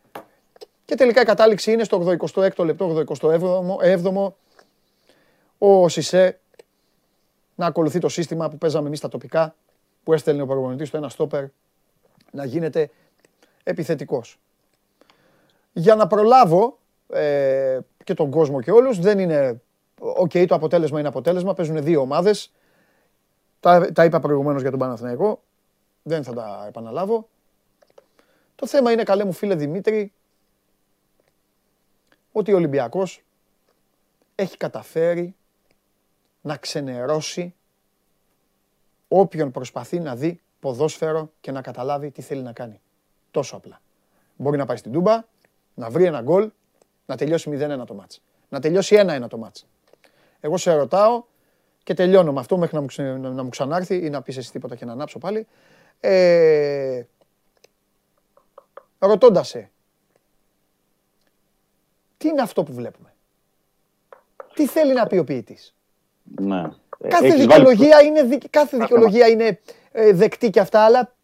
Και 0.86 0.96
τελικά 0.96 1.22
η 1.22 1.26
κατάληξη 1.26 1.72
είναι 1.72 1.84
στο 1.84 2.18
86ο 2.36 2.66
λεπτό, 2.66 3.04
87ο, 3.20 4.32
ο 5.58 5.90
Σισε 5.90 6.40
να 7.56 7.66
ακολουθεί 7.66 8.00
το 8.00 8.10
σύστημα 8.10 8.50
που 8.50 8.58
παίζαμε 8.58 8.88
εμείς 8.88 9.00
στα 9.00 9.08
τοπικά, 9.08 9.56
που 10.04 10.14
έστελνε 10.14 10.42
ο 10.42 10.46
προπονητής 10.46 10.88
στο 10.88 10.98
ένα 10.98 11.10
στόπερ, 11.10 11.44
να 12.32 12.46
γίνεται 12.46 12.90
επιθετικός. 13.64 14.40
Για 15.74 15.96
να 15.96 16.08
προλάβω 16.08 16.78
ε, 17.10 17.80
και 18.04 18.14
τον 18.14 18.30
κόσμο 18.30 18.62
και 18.62 18.72
όλους, 18.72 19.00
δεν 19.00 19.20
είναι... 19.20 19.62
Οκ, 20.00 20.32
το 20.48 20.56
αποτέλεσμα 20.56 21.00
είναι 21.00 21.08
αποτέλεσμα, 21.08 21.54
παίζουν 21.54 21.84
δύο 21.84 22.02
ομάδες. 22.02 22.52
Τα, 23.66 23.92
τα 23.92 24.06
είπα 24.06 24.20
προηγουμένως 24.20 24.62
για 24.62 24.70
τον 24.70 24.80
Παναθηναϊκό, 24.80 25.44
δεν 26.04 26.24
θα 26.24 26.34
τα 26.34 26.66
επαναλάβω. 26.68 27.28
Το 28.56 28.68
θέμα 28.68 28.92
είναι, 28.92 29.04
καλέ 29.04 29.24
μου 29.24 29.32
φίλε 29.32 29.56
Δημήτρη, 29.56 30.14
ότι 32.32 32.54
ο 32.54 32.56
Ολυμπιακός 32.56 33.24
έχει 34.36 34.58
καταφέρει 34.58 35.36
να 36.42 36.58
ξενερώσει 36.58 37.56
όποιον 39.08 39.52
προσπαθεί 39.52 40.00
να 40.00 40.16
δει 40.16 40.42
ποδόσφαιρο 40.60 41.32
και 41.42 41.52
να 41.52 41.62
καταλάβει 41.62 42.12
τι 42.12 42.22
θέλει 42.22 42.42
να 42.42 42.54
κάνει. 42.54 42.82
Τόσο 43.32 43.56
απλά. 43.56 43.82
Μπορεί 44.36 44.58
να 44.58 44.66
πάει 44.66 44.78
στην 44.78 44.92
Τούμπα, 44.92 45.24
να 45.74 45.90
βρει 45.90 46.04
ένα 46.04 46.22
γκολ, 46.22 46.52
να 47.06 47.18
τελειώσει 47.18 47.50
0-1 47.54 47.86
το 47.86 47.94
μάτς. 47.94 48.22
Να 48.50 48.60
τελειώσει 48.60 48.96
1-1 49.00 49.26
το 49.30 49.38
μάτς. 49.38 49.68
Εγώ 50.40 50.58
σε 50.58 50.74
ρωτάω 50.74 51.24
και 51.86 51.94
τελειώνω 51.94 52.34
με 52.34 52.40
αυτό 52.40 52.58
μέχρι 52.58 52.76
να 52.76 52.82
μου, 52.82 52.88
ξε, 52.88 53.18
να 53.18 53.44
μου 53.44 53.50
ξανάρθει 53.50 54.06
ή 54.06 54.10
να 54.10 54.22
πεις 54.22 54.38
εσύ 54.38 54.52
τίποτα 54.52 54.76
και 54.76 54.86
να 54.86 54.92
ανάψω 54.92 55.20
πάλι. 55.20 55.48
Ε, 56.00 57.04
ρωτώντας 59.00 59.48
σε, 59.48 59.72
τι 62.18 62.28
είναι 62.28 62.42
αυτό 62.42 62.64
που 62.64 62.74
βλέπουμε; 62.74 63.14
Τι 64.54 64.68
θέλει 64.68 64.94
να 64.94 65.08
πει 65.08 65.18
ο 65.18 65.24
ποιητής; 65.24 65.76
Ναι. 66.24 66.64
Κάθε 67.08 67.36
δικαιολογία, 67.36 68.02
είναι, 68.02 68.38
κάθε 68.50 68.78
δικαιολογία 68.78 69.28
είναι 69.28 69.60
ε, 69.92 70.14
δεκτή 70.14 70.50
και 70.50 70.60
αυτά, 70.60 70.86
αλλά 70.86 71.16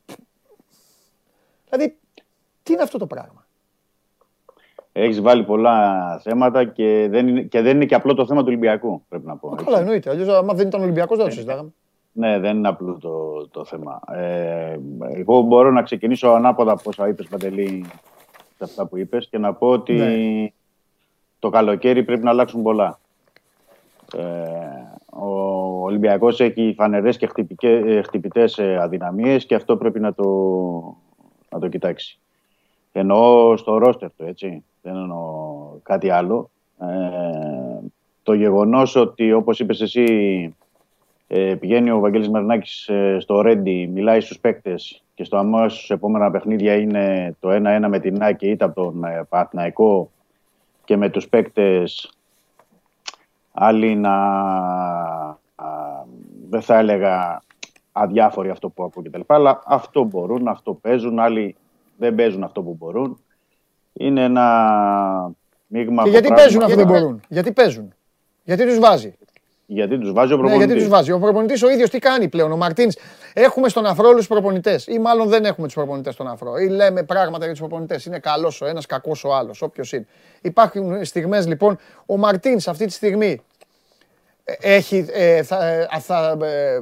δηλαδή 1.70 1.98
τι 2.64 2.74
είναι 2.74 2.82
αυτό 2.82 2.98
το 2.98 3.08
πράγμα; 3.08 3.41
Έχεις 4.94 5.22
βάλει 5.22 5.44
πολλά 5.44 6.18
θέματα 6.24 6.64
και 6.64 7.08
δεν, 7.10 7.28
είναι, 7.28 7.42
και 7.42 7.62
δεν 7.62 7.76
είναι 7.76 7.86
και 7.86 7.96
απλό 7.96 8.14
το 8.14 8.26
θέμα 8.26 8.40
του 8.40 8.48
Ολυμπιακού, 8.48 9.04
πρέπει 9.10 9.26
να 9.26 9.36
πω. 9.36 9.50
Καλά, 9.50 9.80
εννοείται. 9.80 10.10
Αλλιώς, 10.10 10.28
άμα 10.28 10.54
δεν 10.54 10.68
ήταν 10.68 10.82
Ολυμπιακός, 10.82 11.18
δεν 11.18 11.26
το 11.26 11.32
συζητάγαμε. 11.32 11.74
Ναι, 12.12 12.40
δεν 12.40 12.58
είναι 12.58 12.68
απλό 12.68 12.98
το, 13.02 13.48
το 13.48 13.66
θέμα. 13.66 14.02
Ε, 14.12 14.80
εγώ 15.14 15.42
μπορώ 15.42 15.72
να 15.72 15.82
ξεκινήσω 15.82 16.30
ανάποδα 16.30 16.72
από 16.72 16.82
όσα 16.86 17.08
είπες, 17.08 17.28
Παντελή, 17.28 17.86
σε 18.58 18.64
αυτά 18.64 18.86
που 18.86 18.98
είπες 18.98 19.28
και 19.28 19.38
να 19.38 19.54
πω 19.54 19.68
ότι 19.68 19.94
ναι. 19.94 20.52
το 21.40 21.50
καλοκαίρι 21.50 22.04
πρέπει 22.04 22.24
να 22.24 22.30
αλλάξουν 22.30 22.62
πολλά. 22.62 23.00
Ε, 24.18 24.22
ο 25.10 25.28
Ολυμπιακός 25.84 26.40
έχει 26.40 26.74
φανερές 26.78 27.18
και 27.18 27.30
χτυπητές 28.04 28.60
αδυναμίες 28.60 29.46
και 29.46 29.56
αυτό 29.56 29.78
πρέπει 29.78 30.00
να 30.00 30.14
το, 30.14 30.26
να 31.50 31.60
το 31.60 31.68
κοιτάξει. 31.68 32.20
Εννοώ 32.92 33.58
στο 33.58 33.78
ρόστερ 33.78 34.10
του, 34.18 34.24
έτσι. 34.26 34.64
Δεν 34.82 34.96
εννοώ 34.96 35.20
κάτι 35.84 36.10
άλλο. 36.10 36.50
Ε, 36.80 37.86
το 38.24 38.34
γεγονός 38.34 38.96
ότι, 38.96 39.34
όπως 39.34 39.60
είπες 39.60 39.82
εσύ, 39.82 40.06
ε, 41.28 41.56
πηγαίνει 41.56 41.92
ο 41.92 42.00
Βαγγέλης 42.00 42.30
Μερνάκης 42.30 42.88
ε, 42.88 43.18
στο 43.20 43.42
Ρέντι, 43.42 43.90
μιλάει 43.94 44.22
στους 44.22 44.40
παίκτες 44.40 45.04
και 45.14 45.24
στο 45.24 45.38
αμέσως 45.38 45.90
επόμενα 45.90 46.32
παιχνίδια 46.32 46.76
είναι 46.76 47.36
το 47.40 47.50
1-1 47.50 47.86
με 47.88 48.00
την 48.00 48.24
Άκη 48.24 48.50
είτε 48.50 48.66
από 48.66 48.84
τον 48.84 49.04
ε, 49.04 49.26
Παναθηναϊκό 49.30 50.12
και 50.86 50.98
με 50.98 51.10
τους 51.10 51.28
παίκτες 51.28 52.14
άλλοι 53.52 53.96
να 53.96 54.16
δεν 56.50 56.62
θα 56.62 56.78
έλεγα 56.78 57.42
αδιάφοροι 57.92 58.50
αυτό 58.50 58.70
που 58.70 58.84
ακούω 58.84 59.04
κτλ. 59.04 59.22
Αλλά 59.28 59.62
αυτό 59.66 60.04
μπορούν, 60.04 60.48
αυτό 60.48 60.74
παίζουν, 60.74 61.20
άλλοι 61.20 61.56
δεν 61.98 62.16
παίζουν 62.16 62.44
αυτό 62.44 62.62
που 62.62 62.76
μπορούν. 62.80 63.20
Είναι 63.94 64.24
ένα 64.24 65.32
μείγμα. 65.68 66.04
Και 66.04 66.10
γιατί 66.10 66.28
παίζουν 66.28 66.62
αυτό 66.64 66.76
που 66.76 66.86
δεν 66.86 66.88
μπορούν, 66.88 67.22
γιατί 67.28 67.52
παίζουν, 67.52 67.94
γιατί 68.44 68.66
τους 68.66 68.80
βάζει; 68.80 69.14
Γιατί 69.66 69.98
τους 69.98 70.12
βάζει 70.12 70.34
ο 70.34 70.36
Ναι, 70.36 70.42
προπονητής. 70.42 70.66
γιατί 70.66 70.82
τους 70.82 70.90
βάζει. 70.90 71.12
Ο 71.12 71.20
προπονητής 71.20 71.64
ο 71.64 71.70
ίδιος 71.70 71.90
τι 71.90 72.00
κάνει 72.00 72.28
πλέον; 72.28 72.52
Ο 72.52 72.58
Μαρτίνς. 72.58 72.96
Έχουμε 73.34 73.70
στον 73.70 73.86
αφρό 73.86 74.08
όλους 74.08 74.18
τους 74.18 74.28
προπονητές. 74.28 74.88
Ή 74.88 75.00
μάλλον 75.00 75.28
δεν 75.28 75.46
έχουμε 75.46 75.68
τους 75.68 75.76
προπονητές 75.76 76.14
στον 76.14 76.28
αφρό; 76.28 76.58
Ή 76.58 76.68
λέμε 76.68 77.04
πράγματα 77.04 77.44
για 77.44 77.54
τους 77.54 77.60
προπονητές; 77.60 78.06
Είναι 78.06 78.20
καλός 78.20 78.62
ο 78.62 78.66
ένας, 78.66 78.86
κακός 78.86 79.24
ο 79.24 79.34
άλλος. 79.34 79.62
Όποιος 79.62 79.92
είναι. 79.92 80.08
Υπάρχουν 80.42 81.06
στιγμές 81.06 81.48
λοιπόν. 81.48 81.78
Ο 82.06 82.18
Μαρτίνς 82.18 82.68
αυτή 82.68 82.86
τη 82.86 82.92
στιγμή 82.92 83.28
ε, 83.28 83.36
έχει. 84.44 85.06
ε, 85.12 85.44
θα, 85.44 85.68
ε, 85.68 85.88
θα, 86.00 86.38
ε, 86.44 86.76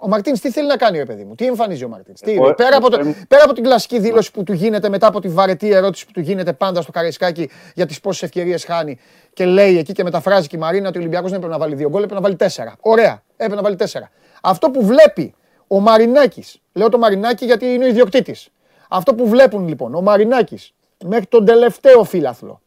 ο 0.00 0.08
Μαρτίνς 0.08 0.40
τι 0.40 0.50
θέλει 0.50 0.66
να 0.66 0.76
κάνει, 0.76 0.98
ρε 0.98 1.04
παιδί 1.04 1.24
μου; 1.24 1.34
Τι 1.34 1.46
εμφανίζει 1.46 1.84
ο 1.84 1.88
Μαρτίνς; 1.88 2.20
Εγώ- 2.24 2.54
πέρα, 2.54 2.76
από 2.76 2.90
το, 2.90 3.00
ε, 3.00 3.14
πέρα 3.28 3.44
από 3.44 3.52
την 3.52 3.62
κλασική 3.62 3.98
δήλωση 3.98 4.30
που 4.30 4.42
του 4.42 4.52
γίνεται 4.52 4.88
μετά 4.88 5.06
από 5.06 5.20
τη 5.20 5.28
βαρετή 5.28 5.70
ερώτηση 5.70 6.06
που 6.06 6.12
του 6.12 6.20
γίνεται 6.20 6.52
πάντα 6.52 6.82
στο 6.82 6.92
Καραϊσκάκι 6.92 7.50
για 7.74 7.86
τις 7.86 8.00
πόσες 8.00 8.22
ευκαιρίες 8.22 8.64
χάνει 8.64 8.98
και 9.32 9.44
λέει 9.44 9.78
εκεί 9.78 9.92
και 9.92 10.02
μεταφράζει 10.02 10.48
και 10.48 10.56
η 10.56 10.58
Μαρίνα 10.58 10.88
ότι 10.88 10.96
ο 10.98 11.00
Ολυμπιακός 11.00 11.30
δεν 11.30 11.38
έπρεπε 11.38 11.56
να 11.56 11.60
βάλει 11.64 11.74
δύο 11.74 11.88
γκολ, 11.88 12.02
έπρεπε 12.02 12.14
να 12.14 12.26
βάλει 12.26 12.36
τέσσερα. 12.36 12.74
Ωραία, 12.80 13.22
έπρεπε 13.32 13.54
να 13.54 13.62
βάλει 13.62 13.76
τέσσερα. 13.76 14.10
Αυτό 14.42 14.70
που 14.70 14.84
βλέπει 14.86 15.34
ο 15.66 15.80
Μαρινάκης, 15.80 16.60
λέω 16.72 16.88
το 16.88 16.98
Μαρινάκη 16.98 17.44
γιατί 17.44 17.66
είναι 17.66 17.84
ο 17.84 17.88
ιδιοκτήτης. 17.88 18.48
Αυτό 18.88 19.14
που 19.14 19.28
βλέπουν 19.28 19.68
λοιπόν 19.68 19.94
ο 19.94 20.00
Μαρινάκης 20.00 20.72
μέχρι 21.04 21.26
τον 21.26 21.44
τελευταίο 21.44 22.04
φύλαθλο 22.04 22.60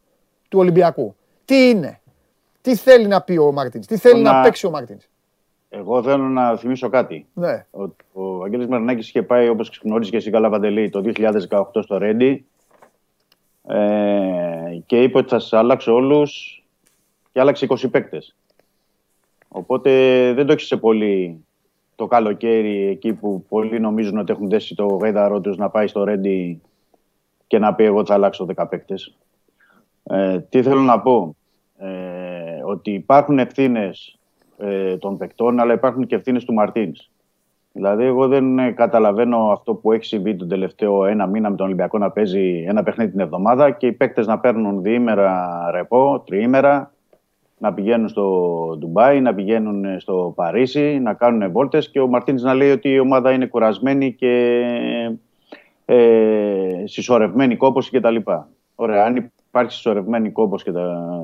του 0.48 0.58
Ολυμπιακού, 0.58 1.16
τι 1.44 1.68
είναι, 1.68 2.00
τι 2.62 2.74
θέλει 2.76 3.06
να 3.06 3.20
πει 3.20 3.36
ο 3.36 3.52
Μαρτίν, 3.52 3.86
τι 3.86 3.96
θέλει 3.96 4.22
να 4.22 4.32
Να- 4.32 4.42
παίξει 4.42 4.66
ο 4.66 4.70
Μαρτίν. 4.70 4.98
Εγώ 5.68 6.02
θέλω 6.02 6.24
να 6.28 6.56
θυμίσω 6.56 6.88
κάτι. 6.88 7.26
Ναι. 7.34 7.66
Ο, 7.70 7.82
ο 8.12 8.42
Αγγέλης 8.42 8.66
Μαρινάκης 8.66 9.08
είχε 9.08 9.22
πάει, 9.22 9.48
όπως 9.48 9.80
γνωρίζεις 9.84 10.10
και 10.10 10.16
εσύ 10.16 10.30
καλά 10.30 10.50
Παντελή, 10.50 10.90
το 10.90 11.02
2018 11.48 11.64
στο 11.82 11.98
Ρέντι 11.98 12.44
ε, 13.66 14.78
και 14.86 15.02
είπε 15.02 15.18
ότι 15.18 15.28
θα 15.28 15.38
σας 15.38 15.52
αλλάξω 15.52 15.94
όλους 15.94 16.62
και 17.32 17.40
άλλαξε 17.40 17.66
20 17.68 17.90
παίκτες. 17.90 18.34
Οπότε 19.48 19.90
δεν 20.32 20.46
το 20.46 20.52
έχισε 20.52 20.76
πολύ 20.76 21.44
το 21.94 22.06
καλοκαίρι 22.06 22.86
εκεί 22.86 23.12
που 23.12 23.44
πολλοί 23.48 23.80
νομίζουν 23.80 24.18
ότι 24.18 24.32
έχουν 24.32 24.48
δέσει 24.48 24.74
το 24.74 24.86
γαϊδαρό 24.86 25.40
τους 25.40 25.56
να 25.56 25.68
πάει 25.70 25.86
στο 25.86 26.04
Ρέντι 26.04 26.60
και 27.46 27.58
να 27.58 27.74
πει 27.74 27.84
εγώ 27.84 28.04
θα 28.06 28.14
αλλάξω 28.14 28.46
10 28.56 28.66
παίκτες. 28.68 29.16
Ε, 30.04 30.38
τι 30.40 30.62
θέλω 30.62 30.80
να 30.80 31.00
πω. 31.00 31.36
Ε, 31.78 32.31
ότι 32.72 32.90
υπάρχουν 32.90 33.38
ευθύνες 33.38 34.18
ε, 34.58 34.96
των 34.96 35.16
παικτών, 35.16 35.60
αλλά 35.60 35.72
υπάρχουν 35.72 36.06
και 36.06 36.14
ευθύνες 36.14 36.44
του 36.44 36.52
Μαρτίνς. 36.52 37.10
Δηλαδή, 37.72 38.04
εγώ 38.04 38.28
δεν 38.28 38.58
ε, 38.58 38.70
καταλαβαίνω 38.70 39.50
αυτό 39.52 39.74
που 39.74 39.92
έχει 39.92 40.04
συμβεί 40.04 40.36
τον 40.36 40.48
τελευταίο 40.48 41.04
ένα 41.04 41.26
μήνα 41.26 41.50
με 41.50 41.56
τον 41.56 41.66
Ολυμπιακό 41.66 41.98
να 41.98 42.10
παίζει 42.10 42.64
ένα 42.68 42.82
παιχνίδι 42.82 43.10
την 43.10 43.20
εβδομάδα 43.20 43.70
και 43.70 43.86
οι 43.86 43.92
παίκτες 43.92 44.26
να 44.26 44.38
παίρνουν 44.38 44.82
διήμερα 44.82 45.50
ρεπό, 45.72 46.22
τριήμερα, 46.26 46.92
να 47.58 47.74
πηγαίνουν 47.74 48.08
στο 48.08 48.76
Ντουμπάι, 48.78 49.20
να 49.20 49.34
πηγαίνουν 49.34 50.00
στο 50.00 50.32
Παρίσι, 50.36 50.98
να 51.02 51.14
κάνουν 51.14 51.52
βόλτες 51.52 51.90
και 51.90 52.00
ο 52.00 52.06
Μαρτίνς 52.06 52.42
να 52.42 52.54
λέει 52.54 52.70
ότι 52.70 52.88
η 52.88 52.98
ομάδα 52.98 53.32
είναι 53.32 53.46
κουρασμένη 53.46 54.12
και 54.12 54.64
ε, 55.84 56.82
συσσωρευμένη 56.84 57.56
κόπωση 57.56 57.90
κτλ. 57.90 58.16
Ωραία, 58.74 59.04
αν 59.04 59.32
υπάρχει 59.48 59.72
συσσωρευμένη 59.72 60.30
κόπωση 60.30 60.64
και 60.64 60.72
τα, 60.72 61.16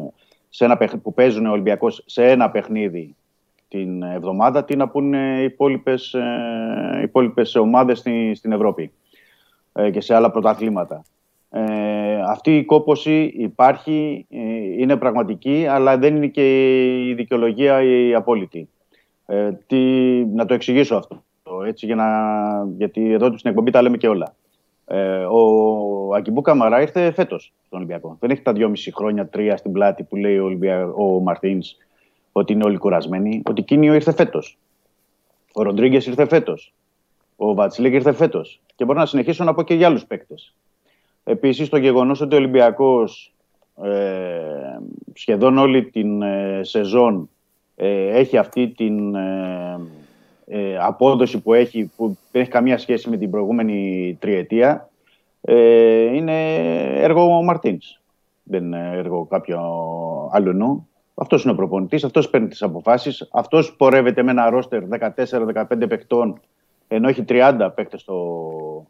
σε 0.49 0.65
ένα 0.65 0.77
παιχν- 0.77 1.03
που 1.03 1.15
παίζουν 1.15 1.47
ο 1.47 1.51
Ολυμπιακός 1.51 2.03
σε 2.07 2.31
ένα 2.31 2.51
παιχνίδι 2.51 3.15
την 3.69 4.03
εβδομάδα, 4.03 4.65
τι 4.65 4.77
να 4.77 4.89
πούνε 4.89 5.37
οι 5.41 5.45
υπόλοιπες, 5.45 6.15
ε, 6.15 7.01
υπόλοιπες 7.03 7.55
ομάδες 7.55 7.99
στη- 7.99 8.35
στην 8.35 8.53
Ευρώπη 8.53 8.93
ε, 9.73 9.91
και 9.91 10.01
σε 10.01 10.15
άλλα 10.15 10.31
πρωταθλήματα. 10.31 11.03
Ε, 11.51 12.21
αυτή 12.29 12.57
η 12.57 12.65
κόπωση 12.65 13.33
υπάρχει, 13.37 14.27
ε, 14.31 14.39
είναι 14.79 14.97
πραγματική, 14.97 15.67
αλλά 15.69 15.99
δεν 15.99 16.17
είναι 16.17 16.27
και 16.27 16.75
η 17.09 17.15
δικαιολογία 17.15 17.83
η 17.83 18.15
απόλυτη. 18.15 18.69
Ε, 19.27 19.51
τι, 19.67 19.79
να 20.25 20.45
το 20.47 20.55
εξηγήσω 20.55 20.97
αυτό, 20.97 21.23
έτσι, 21.67 21.87
για 21.87 21.95
να, 21.95 22.07
γιατί 22.77 23.13
εδώ 23.13 23.39
στην 23.39 23.51
εκπομπή 23.51 23.71
τα 23.71 23.83
λέμε 23.83 23.97
και 23.97 24.09
όλα. 24.09 24.35
Ε, 24.89 25.25
ο 25.25 26.15
Ακιμπού 26.15 26.41
Καμαρά 26.41 26.81
ήρθε 26.81 27.13
φέτος 27.13 27.53
στον 27.67 27.79
Ολυμπιακό. 27.79 28.17
Δεν 28.21 28.31
έχει 28.31 28.43
τα 28.43 28.53
δυόμιση 28.53 28.93
χρόνια, 28.95 29.27
τρία 29.27 29.57
στην 29.57 29.73
πλάτη 29.73 30.03
που 30.03 30.17
λέει 30.17 30.39
ο, 30.39 30.45
Ολυμπια... 30.45 30.87
ο 30.87 31.21
Μαρτίνς 31.21 31.77
ότι 32.33 32.53
είναι 32.53 32.65
όλοι 32.65 32.77
κουρασμένοι. 32.77 33.43
Ο 33.45 33.53
Τικίνιο 33.53 33.95
ήρθε 33.95 34.13
φέτος. 34.13 34.59
Ο 35.53 35.63
Ροντρίγκες 35.63 36.07
ήρθε 36.07 36.27
φέτος. 36.27 36.73
Ο 37.37 37.55
Βατσλίκ 37.55 37.95
ήρθε 37.95 38.13
φέτος. 38.13 38.61
Και 38.77 38.85
μπορώ 38.85 38.99
να 38.99 39.07
συνεχίσω 39.07 39.45
να 39.45 39.55
πω 39.55 39.63
και 39.63 39.75
για 39.75 39.87
άλλους 39.87 40.05
παίκτες. 40.05 40.55
Επίσης, 41.25 41.69
το 41.69 41.77
γεγονός 41.77 42.21
ότι 42.21 42.35
ο 42.35 42.39
Ολυμπιακός 42.39 43.33
ε, 43.83 44.79
σχεδόν 45.13 45.59
όλη 45.59 45.85
την 45.85 46.23
ε, 46.23 46.61
σεζόν 46.63 47.31
ε, 47.77 48.19
έχει 48.19 48.37
αυτή 48.37 48.69
την 48.69 49.15
ε, 50.49 50.61
ε, 50.61 50.79
απόδοση 50.79 51.39
που 51.41 51.55
έχει, 51.55 51.91
που 51.97 52.17
δεν 52.33 52.43
έχει 52.43 52.51
καμία 52.51 52.79
σχέση 52.79 53.11
με 53.11 53.17
την 53.17 53.31
προηγούμενη 53.31 54.17
τριετία, 54.21 54.89
ε, 55.41 56.15
είναι 56.15 56.55
έργο 57.03 57.37
ο 57.37 57.43
Μαρτίνς. 57.43 58.01
Δεν 58.43 58.65
είναι 58.65 58.91
έργο 58.95 59.25
κάποιο 59.25 59.61
άλλου 60.33 60.87
Αυτός 61.15 61.43
είναι 61.43 61.53
ο 61.53 61.57
προπονητής, 61.57 62.05
αυτός 62.05 62.31
παίρνει 62.31 62.49
τις 62.49 62.63
αποφάσεις. 62.63 63.29
Αυτός 63.33 63.77
πορεύεται 63.77 64.23
με 64.23 64.31
ένα 64.31 64.51
ρόστερ 64.51 64.83
14-15 64.85 65.89
παικτών, 65.89 66.41
ενώ 66.89 67.09
έχει 67.09 67.25
30 67.29 67.71
παίκτες 67.75 68.01
στο, 68.01 68.87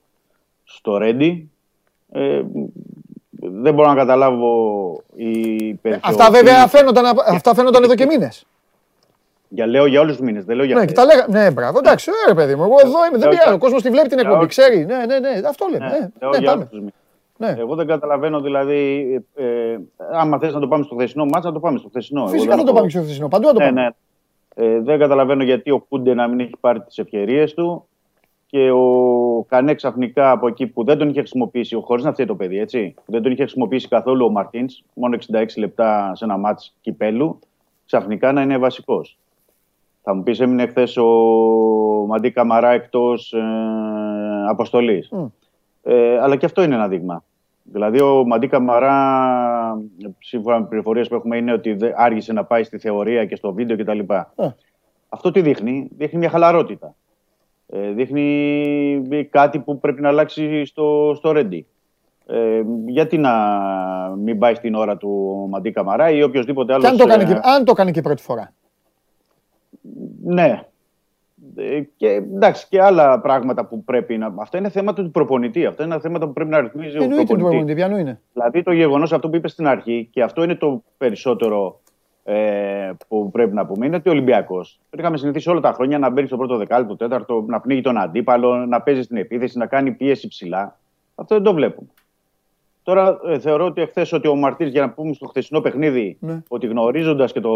στο 0.65 0.97
Ρέντι. 0.97 1.51
Ε, 2.13 2.43
δεν 3.41 3.75
μπορώ 3.75 3.89
να 3.89 3.95
καταλάβω 3.95 5.03
η 5.15 5.79
Αυτά 6.03 6.31
βέβαια 6.31 6.67
φαίνονταν, 6.67 7.05
αυτά 7.27 7.55
φαίνονταν 7.55 7.83
εδώ 7.83 7.95
και 7.95 8.07
μήνες. 8.07 8.47
Για, 9.49 9.67
λέω 9.67 9.87
για 9.87 10.01
όλους 10.01 10.17
τους 10.17 10.25
μήνες. 10.27 10.45
Δεν 10.45 10.57
λέω 10.57 10.65
για 10.65 10.75
Ναι, 10.75 10.85
και 10.85 10.93
αυτές. 11.01 11.17
τα 11.17 11.27
λέγα. 11.27 11.45
Ναι, 11.45 11.51
μπράβο, 11.51 11.79
εντάξει, 11.79 12.11
ε, 12.11 12.29
ρε 12.29 12.35
παιδί 12.35 12.55
μου. 12.55 12.63
Εγώ 12.63 12.75
εδώ 12.85 12.89
είμαι, 13.07 13.11
δεν 13.11 13.19
Λέω 13.19 13.29
πειράζει. 13.29 13.43
για- 13.49 13.55
Ο 13.55 13.59
κόσμος 13.59 13.83
τη 13.83 13.91
βλέπει 13.91 14.09
την 14.09 14.19
για 14.19 14.27
εκπομπή, 14.29 14.41
όλους. 14.45 14.57
ξέρει. 14.57 14.85
Ναι, 14.85 14.97
ναι, 15.07 15.19
ναι, 15.19 15.49
αυτό 15.49 15.67
λέμε. 15.71 15.85
Ναι, 15.85 15.91
Ναι, 15.91 16.09
λέω 16.21 16.31
ναι, 16.31 16.37
για 16.39 16.47
πάμε. 16.51 16.53
όλους 16.59 16.69
τους 16.69 16.79
μήνες. 16.79 16.93
Ναι. 17.37 17.55
Εγώ 17.59 17.75
δεν 17.75 17.87
καταλαβαίνω 17.87 18.41
δηλαδή. 18.41 18.81
Ε, 19.35 19.45
ε, 19.45 19.79
άμα 20.13 20.39
θες 20.39 20.53
να 20.55 20.61
το 20.61 20.69
πάμε 20.69 20.85
στο 20.85 20.95
χθεσινό 20.95 21.25
μάτσα, 21.25 21.49
να 21.49 21.55
το 21.55 21.61
πάμε 21.61 21.79
στο 21.79 21.89
χθεσινό. 21.89 22.21
Εγώ 22.21 22.29
Φυσικά 22.31 22.49
δεν 22.57 22.59
θα 22.59 22.65
το 22.65 22.69
έχω- 22.69 22.77
πάμε 22.79 22.87
και 22.91 22.97
στο 22.97 23.03
χθεσινό. 23.05 23.29
Παντού 23.29 23.47
θα 23.47 23.53
το 23.53 23.59
Ναι, 23.59 23.67
πάμε. 23.67 23.81
ναι. 23.81 23.89
Ε, 24.67 24.81
δεν 24.81 24.99
καταλαβαίνω 24.99 25.43
γιατί 25.45 25.71
ο 25.71 25.79
Κούντε 25.89 26.15
να 26.15 26.27
μην 26.29 26.41
έχει 26.41 26.55
πάρει 26.61 26.81
τις 26.81 26.99
ευκαιρίες 26.99 27.55
του 27.55 27.89
και 28.47 28.71
ο 28.71 28.85
Κανέ 29.49 29.75
ξαφνικά 29.75 30.31
από 30.31 30.49
εκεί 30.49 30.67
που 30.67 30.85
δεν 30.85 30.99
τον 30.99 31.09
είχε 31.09 31.19
χρησιμοποιήσει, 31.19 31.75
χωρίς 31.85 32.05
να 32.05 32.13
φταίει 32.13 32.27
το 32.27 32.35
παιδί, 32.35 32.59
έτσι. 32.59 32.95
που 33.05 33.13
Δεν 33.13 33.23
τον 33.23 33.33
είχε 33.33 33.43
χρησιμοποιήσει 33.43 33.89
καθόλου 33.89 34.25
ο 34.25 34.31
Μαρτίνς, 34.31 34.83
μόνο 34.95 35.15
66 35.15 35.59
λεπτά 35.61 36.13
σε 36.15 36.25
ένα 36.25 36.37
μάτς 36.37 36.75
κυπέλου, 36.81 37.39
ξαφνικά 37.87 38.33
να 38.33 38.43
είναι 38.43 38.59
βασικός. 38.59 39.19
Θα 40.11 40.17
μου 40.17 40.23
πεις, 40.23 40.41
έμεινε 40.41 40.67
χθες 40.67 40.97
ο 40.97 41.07
Μαντί 42.07 42.31
Καμαρά 42.31 42.71
εκτός 42.71 43.33
ε, 43.33 43.41
αποστολής. 44.49 45.09
Μμ. 45.11 45.25
Ε, 45.83 46.19
αλλά 46.19 46.37
και 46.37 46.47
αυτό 46.47 46.63
είναι 46.63 46.75
ένα 46.75 46.89
δείγμα. 46.89 47.25
Δηλαδή, 47.63 48.01
ο 48.01 48.25
Μαντί 48.27 48.47
Καμαρά, 48.47 48.95
σύμφωνα 50.19 50.59
με 50.61 50.67
πληροφορίες 50.67 51.09
που 51.09 51.15
έχουμε, 51.15 51.37
είναι 51.37 51.53
ότι 51.53 51.73
δεν- 51.75 51.93
άργησε 51.97 52.33
να 52.33 52.45
πάει 52.45 52.63
στη 52.63 52.79
θεωρία 52.79 53.25
και 53.25 53.37
στο 53.37 53.53
βίντεο 53.53 53.77
κτλ. 53.77 53.99
Ε. 54.37 54.49
Αυτό 55.09 55.31
τι 55.31 55.41
δείχνει, 55.41 55.89
δείχνει 55.97 56.19
μια 56.19 56.29
χαλαρότητα. 56.31 56.95
Ε, 57.67 57.91
δείχνει 57.91 59.27
κάτι 59.31 59.59
που 59.59 59.79
πρέπει 59.79 60.01
να 60.01 60.09
αλλάξει 60.09 60.65
στο, 60.65 61.13
στο 61.17 61.33
Ρέντι. 61.33 61.67
Ε, 62.27 62.63
γιατί 62.87 63.19
να 63.19 63.33
μην 64.19 64.39
πάει 64.39 64.55
στην 64.55 64.75
ώρα 64.75 64.97
του 64.97 65.41
ο 65.45 65.49
Μαντί 65.49 65.71
Καμαρά 65.71 66.11
ή 66.11 66.23
οποιοδήποτε 66.23 66.73
άλλο. 66.73 66.83
Και 66.83 66.89
αν 66.89 66.97
το 66.97 67.05
κάνει 67.05 67.25
και, 67.25 67.41
αν 67.43 67.65
το 67.65 67.73
κάνει 67.73 67.91
και 67.91 68.01
πρώτη 68.01 68.23
φορά. 68.23 68.53
Ναι. 70.29 70.63
Ε, 71.57 71.81
Και 71.97 72.09
εντάξει, 72.09 72.67
και 72.69 72.83
άλλα 72.83 73.21
πράγματα 73.21 73.65
που 73.67 73.85
πρέπει 73.85 74.19
να. 74.19 74.35
Αυτά 74.39 74.59
είναι 74.59 74.69
θέματα 74.69 75.03
του 75.03 75.11
προπονητή. 75.11 75.67
Αυτά 75.67 75.85
είναι 75.85 76.01
θέματα 76.01 76.27
που 76.27 76.33
πρέπει 76.33 76.51
να 76.51 76.61
ρυθμίζει 76.61 76.99
ο 76.99 77.03
Εννοείται 77.03 77.25
του 77.25 77.39
προπονητής. 77.39 77.49
προπονητή, 77.49 77.75
πιανού 77.75 77.97
είναι; 77.97 78.21
Δηλαδή 78.33 78.63
το 78.63 78.73
γεγονός 78.73 79.13
αυτό 79.13 79.29
που 79.29 79.37
είπες 79.37 79.53
στην 79.53 79.67
αρχή, 79.67 80.09
και 80.13 80.23
αυτό 80.23 80.43
είναι 80.43 80.55
το 80.55 80.83
περισσότερο 80.99 81.81
ε, 82.25 82.91
που 83.09 83.31
πρέπει 83.31 83.55
να 83.55 83.67
πούμε, 83.67 83.87
είναι 83.87 83.97
ότι 83.97 84.09
ο 84.09 84.13
Ολυμπιακός. 84.13 84.81
Είχαμε 84.99 85.17
συνηθίσει 85.17 85.51
όλα 85.51 85.61
τα 85.61 85.73
χρόνια 85.73 85.99
να 85.99 86.11
μπαίνει 86.11 86.27
στο 86.27 86.37
πρώτο 86.37 86.57
δεκάλεπτο, 86.57 86.97
τέταρτο, 86.97 87.45
να 87.49 87.61
πνίγει 87.61 87.81
τον 87.81 87.99
αντίπαλο, 87.99 88.67
να 88.67 88.81
παίζει 88.83 89.03
στην 89.03 89.17
επίθεση, 89.17 89.59
να 89.59 89.67
κάνει 89.67 89.93
πίεση 89.93 90.29
ψηλά. 90.29 90.79
Αυτό 91.15 91.35
δεν 91.35 91.45
το 91.45 91.55
βλέπουμε. 91.55 91.89
Τώρα 92.89 93.19
ε, 93.29 93.39
θεωρώ 93.39 93.65
ότι 93.65 93.81
εχθές 93.81 94.13
ότι 94.13 94.29
ο 94.29 94.35
Μαρτίν, 94.35 94.67
για 94.69 94.81
να 94.81 94.91
πούμε 94.91 95.13
στο 95.13 95.27
χθεσινό 95.27 95.61
παιχνίδι, 95.61 96.17
Ναι. 96.21 96.43
ότι 96.49 96.67
γνωρίζοντας 96.67 97.33
και 97.33 97.41
το, 97.41 97.51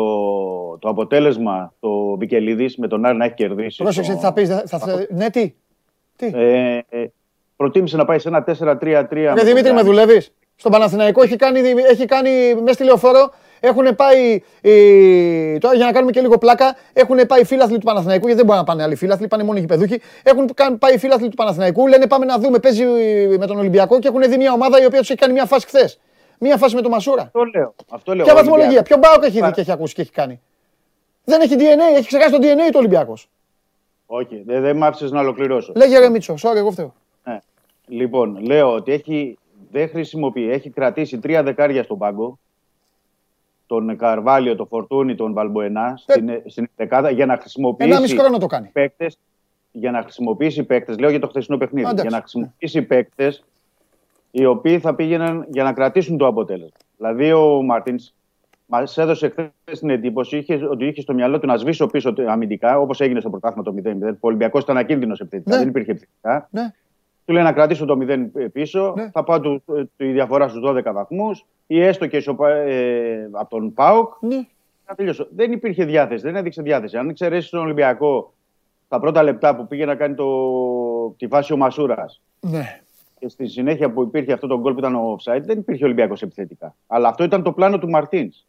το 0.78 0.88
αποτέλεσμα 0.88 1.72
το 1.80 2.16
Βικελίδη 2.16 2.74
με 2.76 2.88
τον 2.88 3.04
Άρη 3.04 3.16
να 3.16 3.24
έχει 3.24 3.34
κερδίσει. 3.34 3.82
Πρόσεξε 3.82 4.10
στο- 4.10 4.20
τι 4.20 4.26
θα 4.26 4.32
πεις. 4.32 4.48
Θα, 4.48 4.78
θα, 4.78 5.06
ναι, 5.10 5.30
τι; 5.30 5.54
τι; 6.16 6.26
ε, 6.34 6.78
ε, 6.88 7.04
προτίμησε 7.56 7.96
να 7.96 8.04
πάει 8.04 8.18
σε 8.18 8.28
ένα 8.28 8.44
4-3-3. 8.46 9.32
Ρε 9.34 9.42
Δημήτρη, 9.44 9.72
με 9.72 9.82
δουλεύεις; 9.82 10.34
Στον 10.56 10.72
Παναθηναϊκό 10.72 11.22
έχει 11.22 11.36
κάνει, 11.36 11.60
έχει 11.90 12.04
κάνει 12.04 12.30
μέσα 12.54 12.72
στη 12.72 12.84
λεωφόρο. 12.84 13.30
Έχουν 13.64 13.94
πάει. 13.96 14.42
ε, 14.60 15.58
τώρα 15.58 15.74
για 15.74 15.84
να 15.86 15.92
κάνουμε 15.92 16.12
και 16.12 16.20
λίγο 16.20 16.38
πλάκα, 16.38 16.76
έχουν 16.92 17.26
πάει 17.26 17.40
οι 17.40 17.44
φίλαθλοι 17.44 17.78
του 17.78 17.84
Παναθηναϊκού, 17.84 18.22
γιατί 18.26 18.36
δεν 18.36 18.44
μπορούν 18.46 18.60
να 18.60 18.66
πάνε 18.66 18.82
άλλοι 18.82 18.94
φίλαθλοι, 18.94 19.28
πάνε 19.28 19.42
μόνο 19.42 19.56
οι 19.58 19.60
γηπεδούχοι. 19.60 20.00
Έχουν 20.22 20.54
καν- 20.54 20.78
πάει 20.78 20.94
οι 20.94 20.98
φίλαθλοι 20.98 21.28
του 21.28 21.36
Παναθηναϊκού, 21.36 21.86
λένε 21.88 22.06
πάμε 22.06 22.24
να 22.24 22.38
δούμε, 22.38 22.58
παίζει 22.58 22.82
ε, 22.82 23.36
με 23.38 23.46
τον 23.46 23.58
Ολυμπιακό 23.58 23.98
και 23.98 24.08
έχουν 24.08 24.22
δει 24.22 24.36
μια 24.36 24.52
ομάδα 24.52 24.82
η 24.82 24.84
οποία 24.84 24.98
τους 24.98 25.10
έχει 25.10 25.18
κάνει 25.18 25.32
μια 25.32 25.44
φάση 25.44 25.66
χθες. 25.66 26.00
Μια 26.38 26.56
φάση 26.56 26.74
με 26.74 26.80
τον 26.82 26.90
Μασούρα. 26.90 27.22
Αυτό 27.22 27.42
λέω. 27.44 27.74
Αυτό 27.90 28.14
λέω. 28.14 28.24
Ποια 28.24 28.32
Ο 28.32 28.36
βαθμολογία, 28.36 28.66
Ολυμπιακός- 28.66 28.88
ποιο 29.00 29.10
μπάουκ 29.10 29.22
έχει 29.22 29.32
δει 29.32 29.40
Παρα- 29.40 29.52
και 29.52 29.60
έχει 29.60 29.72
ακούσει 29.72 29.94
και 29.94 30.00
έχει 30.00 30.10
κάνει. 30.10 30.40
Δεν 31.24 31.40
έχει 31.40 31.54
DNA, 31.58 31.96
έχει 31.96 32.06
ξεχάσει 32.06 32.30
το 32.32 32.38
DNA 32.40 32.66
του 32.70 32.76
Ολυμπιακός. 32.78 33.28
Όχι, 34.06 34.42
δεν, 34.46 34.62
δεν 34.62 34.76
μ' 34.76 34.84
άφησες 34.84 35.10
να 35.10 35.20
ολοκληρώσω. 35.20 35.72
Λέγε 35.76 35.98
ρε 35.98 36.08
Μίτσο, 36.08 36.34
sorry, 36.42 36.56
εγώ 36.56 36.70
φταίω. 36.70 36.94
Ναι. 37.24 37.38
Λοιπόν, 37.86 38.38
λέω 38.44 38.72
ότι 38.74 38.92
έχει, 38.92 39.38
δεν 39.70 39.88
χρησιμοποιεί, 39.88 40.50
έχει 40.50 40.70
κρατήσει 40.70 41.18
τρία 41.18 41.42
δεκάρια 41.42 41.82
στον 41.82 41.98
πάγκο. 41.98 42.38
Τον 43.72 43.96
Καρβάλιο, 43.96 44.56
τον 44.56 44.66
Φορτούνη, 44.66 45.14
τον 45.14 45.32
Βαλμποενά 45.32 45.98
Ε. 46.06 46.12
στην, 46.12 46.30
στην 46.46 46.68
δεκάδα 46.76 47.10
για 47.10 47.26
να 47.26 47.32
Ένα 47.32 47.40
μισό 47.40 47.42
χρησιμοποιήσει 47.42 48.16
χρόνο 48.18 48.38
το 48.38 48.46
κάνει. 48.46 48.68
παίκτες, 48.72 49.18
για 49.72 49.90
να 49.90 50.02
χρησιμοποιήσει 50.02 50.62
παίκτες, 50.64 50.98
λέω 50.98 51.10
για 51.10 51.20
το 51.20 51.26
χθεσινό 51.26 51.56
παιχνίδι, 51.58 51.84
Εντάξει. 51.86 52.02
για 52.02 52.10
να 52.10 52.18
χρησιμοποιήσει 52.22 52.82
παίκτες 52.82 53.44
οι 54.30 54.44
οποίοι 54.44 54.78
θα 54.78 54.94
πήγαιναν 54.94 55.46
για 55.48 55.62
να 55.62 55.72
κρατήσουν 55.72 56.16
το 56.16 56.26
αποτέλεσμα. 56.26 56.76
Δηλαδή 56.96 57.32
ο 57.32 57.62
Μάρτιν 57.62 57.96
μας 58.66 58.98
έδωσε 58.98 59.28
χθες 59.28 59.78
την 59.78 59.90
εντύπωση 59.90 60.36
είχε, 60.36 60.54
ότι 60.70 60.86
είχε 60.86 61.00
στο 61.00 61.14
μυαλό 61.14 61.38
του 61.38 61.46
να 61.46 61.56
σβήσει 61.56 61.86
πίσω 61.86 62.12
το- 62.12 62.24
αμυντικά, 62.30 62.78
όπως 62.78 63.00
έγινε 63.00 63.20
στο 63.20 63.30
πρωτάθλημα 63.30 63.62
το 63.64 63.72
0-0. 63.72 64.12
Ο 64.12 64.16
Ολυμπιακός 64.20 64.62
ήταν 64.62 64.76
ακίνδυνος 64.76 65.20
επιθετικά, 65.20 65.50
Ναι. 65.54 65.58
δεν 65.60 65.68
υπήρχε 65.68 65.90
επιθετικά. 65.90 66.48
Ναι. 66.50 66.72
Του 67.24 67.32
λέει 67.32 67.42
να 67.42 67.52
κρατήσω 67.52 67.84
το 67.84 67.96
0 68.00 68.48
πίσω, 68.52 68.92
Ναι. 68.96 69.10
θα 69.10 69.24
πάω 69.24 69.40
τους, 69.40 69.62
τη 69.96 70.06
διαφορά 70.12 70.48
στους 70.48 70.60
12 70.62 70.92
βαθμούς 70.92 71.46
ή 71.66 71.82
έστω 71.82 72.06
και 72.06 72.16
ισοπα- 72.16 72.50
ε, 72.66 73.28
από 73.32 73.50
τον 73.50 73.72
Πάοκ 73.74 74.12
Ναι. 74.20 74.36
να 74.88 74.94
τελειώσω. 74.94 75.26
Δεν 75.34 75.52
υπήρχε 75.52 75.84
διάθεση, 75.84 76.22
δεν 76.22 76.36
έδειξε 76.36 76.62
διάθεση. 76.62 76.96
Αν 76.96 77.08
εξαιρέσεις 77.08 77.50
τον 77.50 77.60
Ολυμπιακό 77.60 78.32
τα 78.88 79.00
πρώτα 79.00 79.22
λεπτά 79.22 79.56
που 79.56 79.66
πήγε 79.66 79.84
να 79.84 79.94
κάνει 79.94 80.14
το, 80.14 80.26
τη 81.16 81.26
φάση 81.28 81.52
ο 81.52 81.56
Μασούρας 81.56 82.20
Ναι. 82.40 82.80
και 83.18 83.28
στη 83.28 83.46
συνέχεια 83.48 83.90
που 83.92 84.02
υπήρχε 84.02 84.32
αυτό 84.32 84.46
το 84.46 84.58
γκολ 84.60 84.72
που 84.72 84.78
ήταν 84.78 84.94
ο 84.94 85.16
offside, 85.18 85.42
δεν 85.42 85.58
υπήρχε 85.58 85.84
Ολυμπιακός 85.84 86.22
επιθετικά. 86.22 86.74
Αλλά 86.86 87.08
αυτό 87.08 87.24
ήταν 87.24 87.42
το 87.42 87.52
πλάνο 87.52 87.78
του 87.78 87.88
Μαρτίνς. 87.90 88.46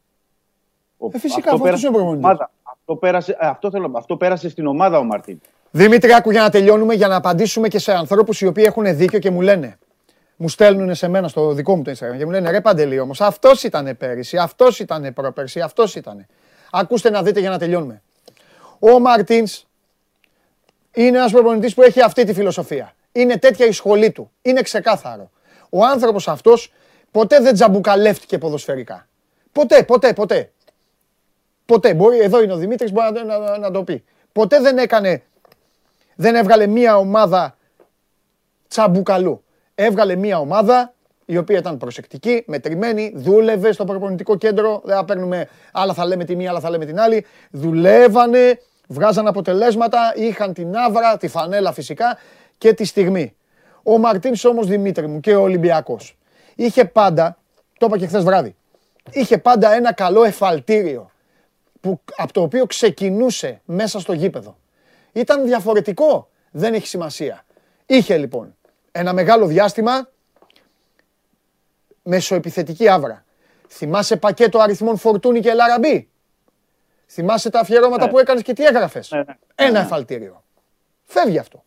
Ε, 1.13 1.17
φυσικά, 1.19 1.51
αφού 1.53 1.63
αυτός 1.63 1.79
είναι 1.83 1.89
ο 1.89 1.99
προπονητής. 1.99 2.29
Αυτό 2.63 2.95
πέρασε, 2.95 3.31
ε, 3.39 3.47
αυτό, 3.47 3.69
θέλω, 3.71 3.91
αυτό 3.95 4.17
πέρασε 4.17 4.49
στην 4.49 4.67
ομάδα 4.67 4.97
ο 4.97 5.03
Μαρτίνς. 5.03 5.39
Δημήτρη, 5.75 6.13
άκου 6.13 6.31
για 6.31 6.41
να 6.41 6.49
τελειώνουμε, 6.49 6.93
για 6.93 7.07
να 7.07 7.15
απαντήσουμε 7.15 7.67
και 7.67 7.79
σε 7.79 7.93
ανθρώπους 7.93 8.41
οι 8.41 8.45
οποίοι 8.45 8.63
έχουν 8.67 8.97
δίκιο 8.97 9.19
και 9.19 9.29
μου 9.29 9.41
λένε. 9.41 9.77
Μου 10.35 10.49
στέλνουν 10.49 10.95
σε 10.95 11.07
μένα 11.07 11.27
στο 11.27 11.53
δικό 11.53 11.75
μου 11.75 11.83
το 11.83 11.91
Instagram 11.91 12.17
και 12.17 12.25
μου 12.25 12.31
λένε 12.31 12.51
ρε 12.51 12.61
Παντελή 12.61 12.99
όμως, 12.99 13.21
αυτός 13.21 13.63
ήταν 13.63 13.97
πέρυσι, 13.97 14.37
αυτός 14.37 14.79
ήταν 14.79 15.13
πρόπερσι, 15.13 15.59
αυτός 15.59 15.95
ήταν. 15.95 16.25
Ακούστε 16.71 17.09
να 17.09 17.23
δείτε 17.23 17.39
για 17.39 17.49
να 17.49 17.57
τελειώνουμε. 17.57 18.01
Ο 18.79 18.99
Μαρτίνς 18.99 19.65
είναι 20.93 21.17
ένας 21.17 21.31
προπονητής 21.31 21.73
που 21.73 21.81
έχει 21.81 22.01
αυτή 22.01 22.23
τη 22.23 22.33
φιλοσοφία. 22.33 22.93
Είναι 23.11 23.37
τέτοια 23.37 23.65
η 23.65 23.71
σχολή 23.71 24.11
του. 24.11 24.31
Είναι 24.41 24.61
ξεκάθαρο. 24.61 25.31
Ο 25.69 25.85
άνθρωπος 25.85 26.27
αυτός 26.27 26.73
ποτέ 27.11 27.39
δεν 27.39 27.53
τζαμπουκαλεύτηκε 27.53 28.37
ποδοσφαιρικά. 28.37 29.07
Ποτέ, 29.51 29.83
ποτέ, 29.83 30.13
ποτέ. 30.13 30.51
Ποτέ. 31.65 31.93
Μπορεί, 31.93 32.19
εδώ 32.19 32.41
είναι 32.41 32.53
ο 32.53 32.57
Δημήτρης, 32.57 32.91
μπορεί 32.91 33.25
να, 33.25 33.37
να, 33.37 33.57
να 33.57 33.71
το 33.71 33.83
πει. 33.83 34.03
Ποτέ 34.31 34.59
δεν 34.59 34.77
έκανε, 34.77 35.23
δεν 36.15 36.35
έβγαλε 36.35 36.67
μία 36.67 36.97
ομάδα 36.97 37.57
τσαμπουκαλού. 38.67 39.43
Έβγαλε 39.75 40.15
μία 40.15 40.39
ομάδα 40.39 40.93
η 41.25 41.37
οποία 41.37 41.57
ήταν 41.57 41.77
προσεκτική, 41.77 42.43
μετρημένη, 42.47 43.13
δούλευε 43.15 43.71
στο 43.71 43.85
προπονητικό 43.85 44.35
κέντρο. 44.35 44.81
Δεν 44.83 44.95
θα 44.95 45.05
παίρνουμε, 45.05 45.47
άλλα 45.71 45.93
θα 45.93 46.05
λέμε 46.05 46.23
τη 46.23 46.35
μία, 46.35 46.49
άλλα 46.49 46.59
θα 46.59 46.69
λέμε 46.69 46.85
την 46.85 46.99
άλλη. 46.99 47.25
Δουλεύανε, 47.51 48.59
βγάζαν 48.87 49.27
αποτελέσματα, 49.27 50.13
είχαν 50.15 50.53
την 50.53 50.75
άβρα, 50.75 51.17
τη 51.17 51.27
φανέλα 51.27 51.71
φυσικά 51.71 52.17
και 52.57 52.73
τη 52.73 52.85
στιγμή. 52.85 53.35
Ο 53.83 53.97
Μαρτίνς 53.97 54.45
όμως 54.45 54.67
Δημήτρη 54.67 55.07
μου 55.07 55.19
και 55.19 55.35
ο 55.35 55.41
Ολυμπιακός 55.41 56.17
είχε 56.55 56.85
πάντα, 56.85 57.37
το 57.77 57.85
είπα 57.85 57.97
και 57.97 58.07
χθες 58.07 58.23
βράδυ, 58.23 58.55
είχε 59.11 59.37
πάντα 59.37 59.73
ένα 59.73 59.93
καλό 59.93 60.23
εφαλτήριο 60.23 61.11
που, 61.81 62.01
από 62.17 62.33
το 62.33 62.41
οποίο 62.41 62.65
ξεκινούσε 62.65 63.61
μέσα 63.65 63.99
στο 63.99 64.13
γήπεδο. 64.13 64.57
Ήταν 65.13 65.45
διαφορετικό, 65.45 66.29
δεν 66.51 66.73
έχει 66.73 66.87
σημασία. 66.87 67.45
Είχε 67.85 68.17
λοιπόν 68.17 68.55
ένα 68.91 69.13
μεγάλο 69.13 69.45
διάστημα 69.45 70.09
μεσοεπιθετική 72.03 72.89
άβρα. 72.89 73.25
Θυμάσαι 73.67 74.17
πακέτο 74.17 74.59
αριθμών 74.59 74.97
Φορτούνη 74.97 75.39
και 75.39 75.53
Λαραμπή; 75.53 76.09
Θυμάσαι 77.07 77.49
τα 77.49 77.59
αφιερώματα 77.59 78.05
Ναι. 78.05 78.11
που 78.11 78.19
έκανες 78.19 78.41
και 78.41 78.53
τι 78.53 78.63
έγραφες; 78.65 79.11
Ναι, 79.11 79.17
ναι. 79.17 79.37
Ένα 79.55 79.79
εφαλτήριο. 79.79 80.43
Φεύγει 81.03 81.37
αυτό. 81.37 81.63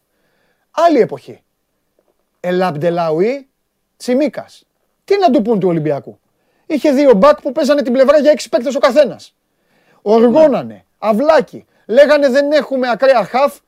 Άλλη 0.71 1.01
εποχή. 1.01 1.43
Ελαμπντελαουί, 2.41 3.49
Τσιμίκας. 3.97 4.67
Τι 5.05 5.19
να 5.19 5.31
του 5.31 5.43
πούν 5.43 5.61
του 5.61 5.69
Ολυμπιακού; 5.69 6.19
Είχε 6.67 6.91
δύο 6.91 7.15
μπακ 7.15 7.41
που 7.41 7.53
παίζανε 7.53 7.83
την 7.83 7.93
πλευρά 7.93 8.19
για 8.19 8.31
έξι 8.31 8.49
παίκτες 8.49 8.75
ο 8.75 8.79
καθένας. 8.79 9.35
Οργώνανε, 10.03 10.85
αυλάκι. 10.99 11.67
Λέγανε 11.87 12.29
δεν 12.29 12.53
έχουμε 12.53 12.91
ακραία 12.91 13.25
χαφ. 13.25 13.59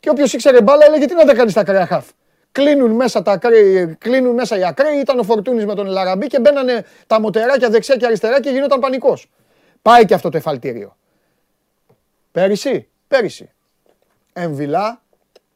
Και 0.00 0.10
όποιος 0.10 0.32
ήξερε 0.32 0.62
μπάλα 0.62 0.84
έλεγε 0.86 1.06
τι 1.06 1.14
να 1.14 1.24
τα 1.24 1.34
κάνεις 1.34 1.52
τα 1.54 1.60
ακραία 1.60 1.86
χαφ. 1.86 2.06
Κλείνουν 2.52 2.90
μέσα, 2.90 3.22
τα 3.22 3.32
ακραία, 3.32 3.86
κλείνουν 3.98 4.34
μέσα 4.34 4.58
οι 4.58 4.64
ακραίοι, 4.64 4.98
ήταν 4.98 5.18
ο 5.18 5.22
Φορτούνης 5.22 5.64
με 5.64 5.74
τον 5.74 5.86
Λαραμπή 5.86 6.26
και 6.26 6.40
μπαίνανε 6.40 6.84
τα 7.06 7.20
μοτεράκια 7.20 7.70
δεξιά 7.70 7.96
και 7.96 8.06
αριστερά 8.06 8.40
και 8.40 8.50
γινόταν 8.50 8.80
πανικός. 8.80 9.30
Πάει 9.82 10.04
και 10.04 10.14
αυτό 10.14 10.28
το 10.28 10.36
εφαλτήριο. 10.36 10.96
Πέρυσι, 12.32 12.88
πέρυσι. 13.08 13.50
Εμβιλά, 14.32 15.02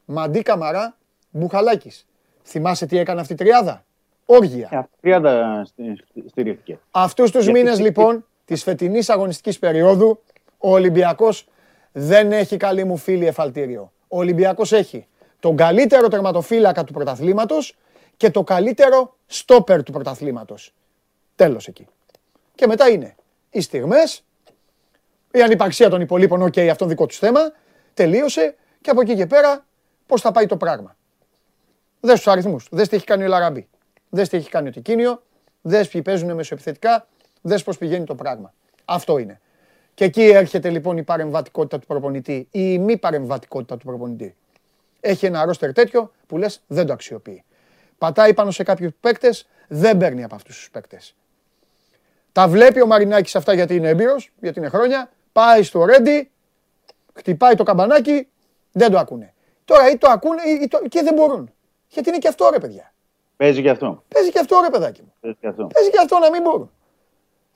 Μαντί 0.05 0.43
Καμαρά, 0.43 0.97
Μπουχαλάκης. 1.31 2.07
Θυμάσαι 2.45 2.87
τι 2.87 2.99
έκανε 2.99 3.21
αυτή 3.21 3.33
η 3.33 3.37
τριάδα; 3.37 3.85
Όργια. 4.27 4.69
Ε, 4.73 4.77
αυτή 4.77 4.91
η 4.97 5.01
τριάδα 5.01 5.63
στη- 5.67 6.03
στη- 6.09 6.25
στηρίχθηκε. 6.29 6.79
Αυτούς 6.91 7.31
τους 7.31 7.45
Γιατί- 7.45 7.59
μήνες 7.59 7.81
λοιπόν 7.81 8.27
της 8.45 8.63
φετινής 8.63 9.11
αγωνιστικής 9.11 9.59
περίοδου 9.59 10.23
ο 10.63 10.71
Ολυμπιακός 10.71 11.49
δεν 11.93 12.33
έχει 12.33 12.57
καλή 12.57 12.85
μου 12.85 12.97
φίλη 12.97 13.27
εφαλτήριο. 13.27 13.93
Ο 14.09 14.19
Ολυμπιακός 14.19 14.73
έχει 14.73 15.07
τον 15.41 15.57
καλύτερο 15.57 16.09
τερματοφύλακα 16.09 16.85
του 16.85 16.93
πρωταθλήματος 16.93 17.77
και 18.17 18.31
το 18.31 18.43
καλύτερο 18.43 19.17
στόπερ 19.27 19.83
του 19.83 19.93
πρωταθλήματος. 19.93 20.75
Τέλος 21.37 21.69
εκεί. 21.69 21.87
Και 22.55 22.67
μετά 22.67 22.89
είναι 22.89 23.15
οι 23.51 23.61
στιγμές, 23.61 24.25
η 25.31 25.43
ανυπαρξία 25.43 25.89
των 25.89 26.01
υπολείπων, 26.01 26.43
οκ, 26.43 26.59
αυτό 26.59 26.87
δικό 26.87 27.07
τους 27.07 27.19
θέμα, 27.19 27.41
τελείωσε 27.95 28.55
και 28.81 28.91
από 28.91 29.01
εκεί 29.01 29.15
και 29.15 29.27
πέρα 29.27 29.67
πώς 30.07 30.21
θα 30.21 30.33
πάει 30.33 30.47
το 30.47 30.57
πράγμα. 30.57 30.97
Δες 32.01 32.17
τους 32.17 32.27
αριθμούς. 32.27 32.69
Δες 32.71 32.89
τι 32.89 32.97
έχει 32.97 33.05
κάνει 33.05 33.25
ο 33.25 33.27
Ελ 33.27 33.36
Αραμπί. 33.36 33.69
Δες 34.11 34.29
τι 34.29 34.37
έχει 34.37 34.49
κάνει 34.49 34.69
ο 34.69 34.71
Τικίνιο. 34.71 35.23
Δες 35.63 35.89
ποιοι 35.89 36.03
παίζουν 36.03 36.35
μεσοεπιθετικά. 36.35 37.07
Δες 37.41 37.63
πώς 37.63 37.79
πηγαίνει 37.79 38.05
το 38.05 38.15
πράγμα. 38.15 38.55
Αυτό 38.85 39.19
είναι. 39.19 39.41
Και 39.95 40.05
εκεί 40.05 40.23
έρχεται 40.23 40.71
λοιπόν 40.71 40.97
η 40.97 41.03
παρεμβατικότητα 41.03 41.79
του 41.79 41.87
προπονητή 41.87 42.49
ή 42.51 42.73
η 42.73 42.79
μη 42.79 42.97
παρεμβατικότητα 42.97 43.77
του 43.77 43.87
προπονητή. 43.87 44.37
Έχει 45.01 45.27
ένα 45.27 45.45
ρόστερ 45.45 45.73
τέτοιο 45.73 46.13
που 46.27 46.39
λες 46.39 46.63
δεν 46.67 46.87
το 46.87 46.93
αξιοποιεί. 46.93 47.45
Πατάει 47.99 48.35
πάνω 48.35 48.51
σε 48.51 48.63
κάποιους 48.63 48.93
παίκτες, 49.01 49.49
δεν 49.69 49.97
παίρνει 49.97 50.25
από 50.25 50.35
αυτούς 50.35 50.57
τους 50.57 50.71
παίκτες. 50.71 51.15
Τα 52.33 52.49
βλέπει 52.49 52.81
ο 52.81 52.87
Μαρινάκης 52.87 53.37
αυτά 53.37 53.53
γιατί 53.53 53.75
είναι 53.75 53.89
έμπειρος, 53.89 54.33
γιατί 54.41 54.59
είναι 54.59 54.69
χρόνια. 54.69 55.11
Πάει 55.33 55.63
στο 55.63 55.85
Ρέντι, 55.85 56.31
χτυπάει 57.15 57.55
το 57.55 57.63
καμπανάκι, 57.63 58.29
δεν 58.73 58.91
το 58.91 58.99
ακούνε. 58.99 59.35
Τώρα 59.65 59.91
ή 59.91 59.99
το 59.99 60.11
ακούνε 60.11 60.43
ή 60.63 60.69
το... 60.69 60.83
και 60.89 61.03
δεν 61.03 61.15
μπορούν. 61.15 61.53
Γιατί 61.89 62.09
είναι 62.09 62.19
και 62.19 62.29
αυτό 62.29 62.51
ρε 62.53 62.59
παιδιά. 62.59 62.93
Παίζει 63.37 63.63
και 63.63 63.71
αυτό. 63.71 64.05
Παίζει 64.09 64.31
και 64.31 64.39
αυτό 64.39 64.61
ρε 64.63 64.71
παιδάκι 64.71 65.03
μου. 65.03 65.15
Παίζει 65.21 65.37
και 65.41 65.47
αυτό. 65.47 65.67
Παίζει 65.67 65.91
και 65.91 65.99
αυτό 65.99 66.19
να 66.19 66.31
μην 66.31 66.43
μπορούν. 66.43 66.71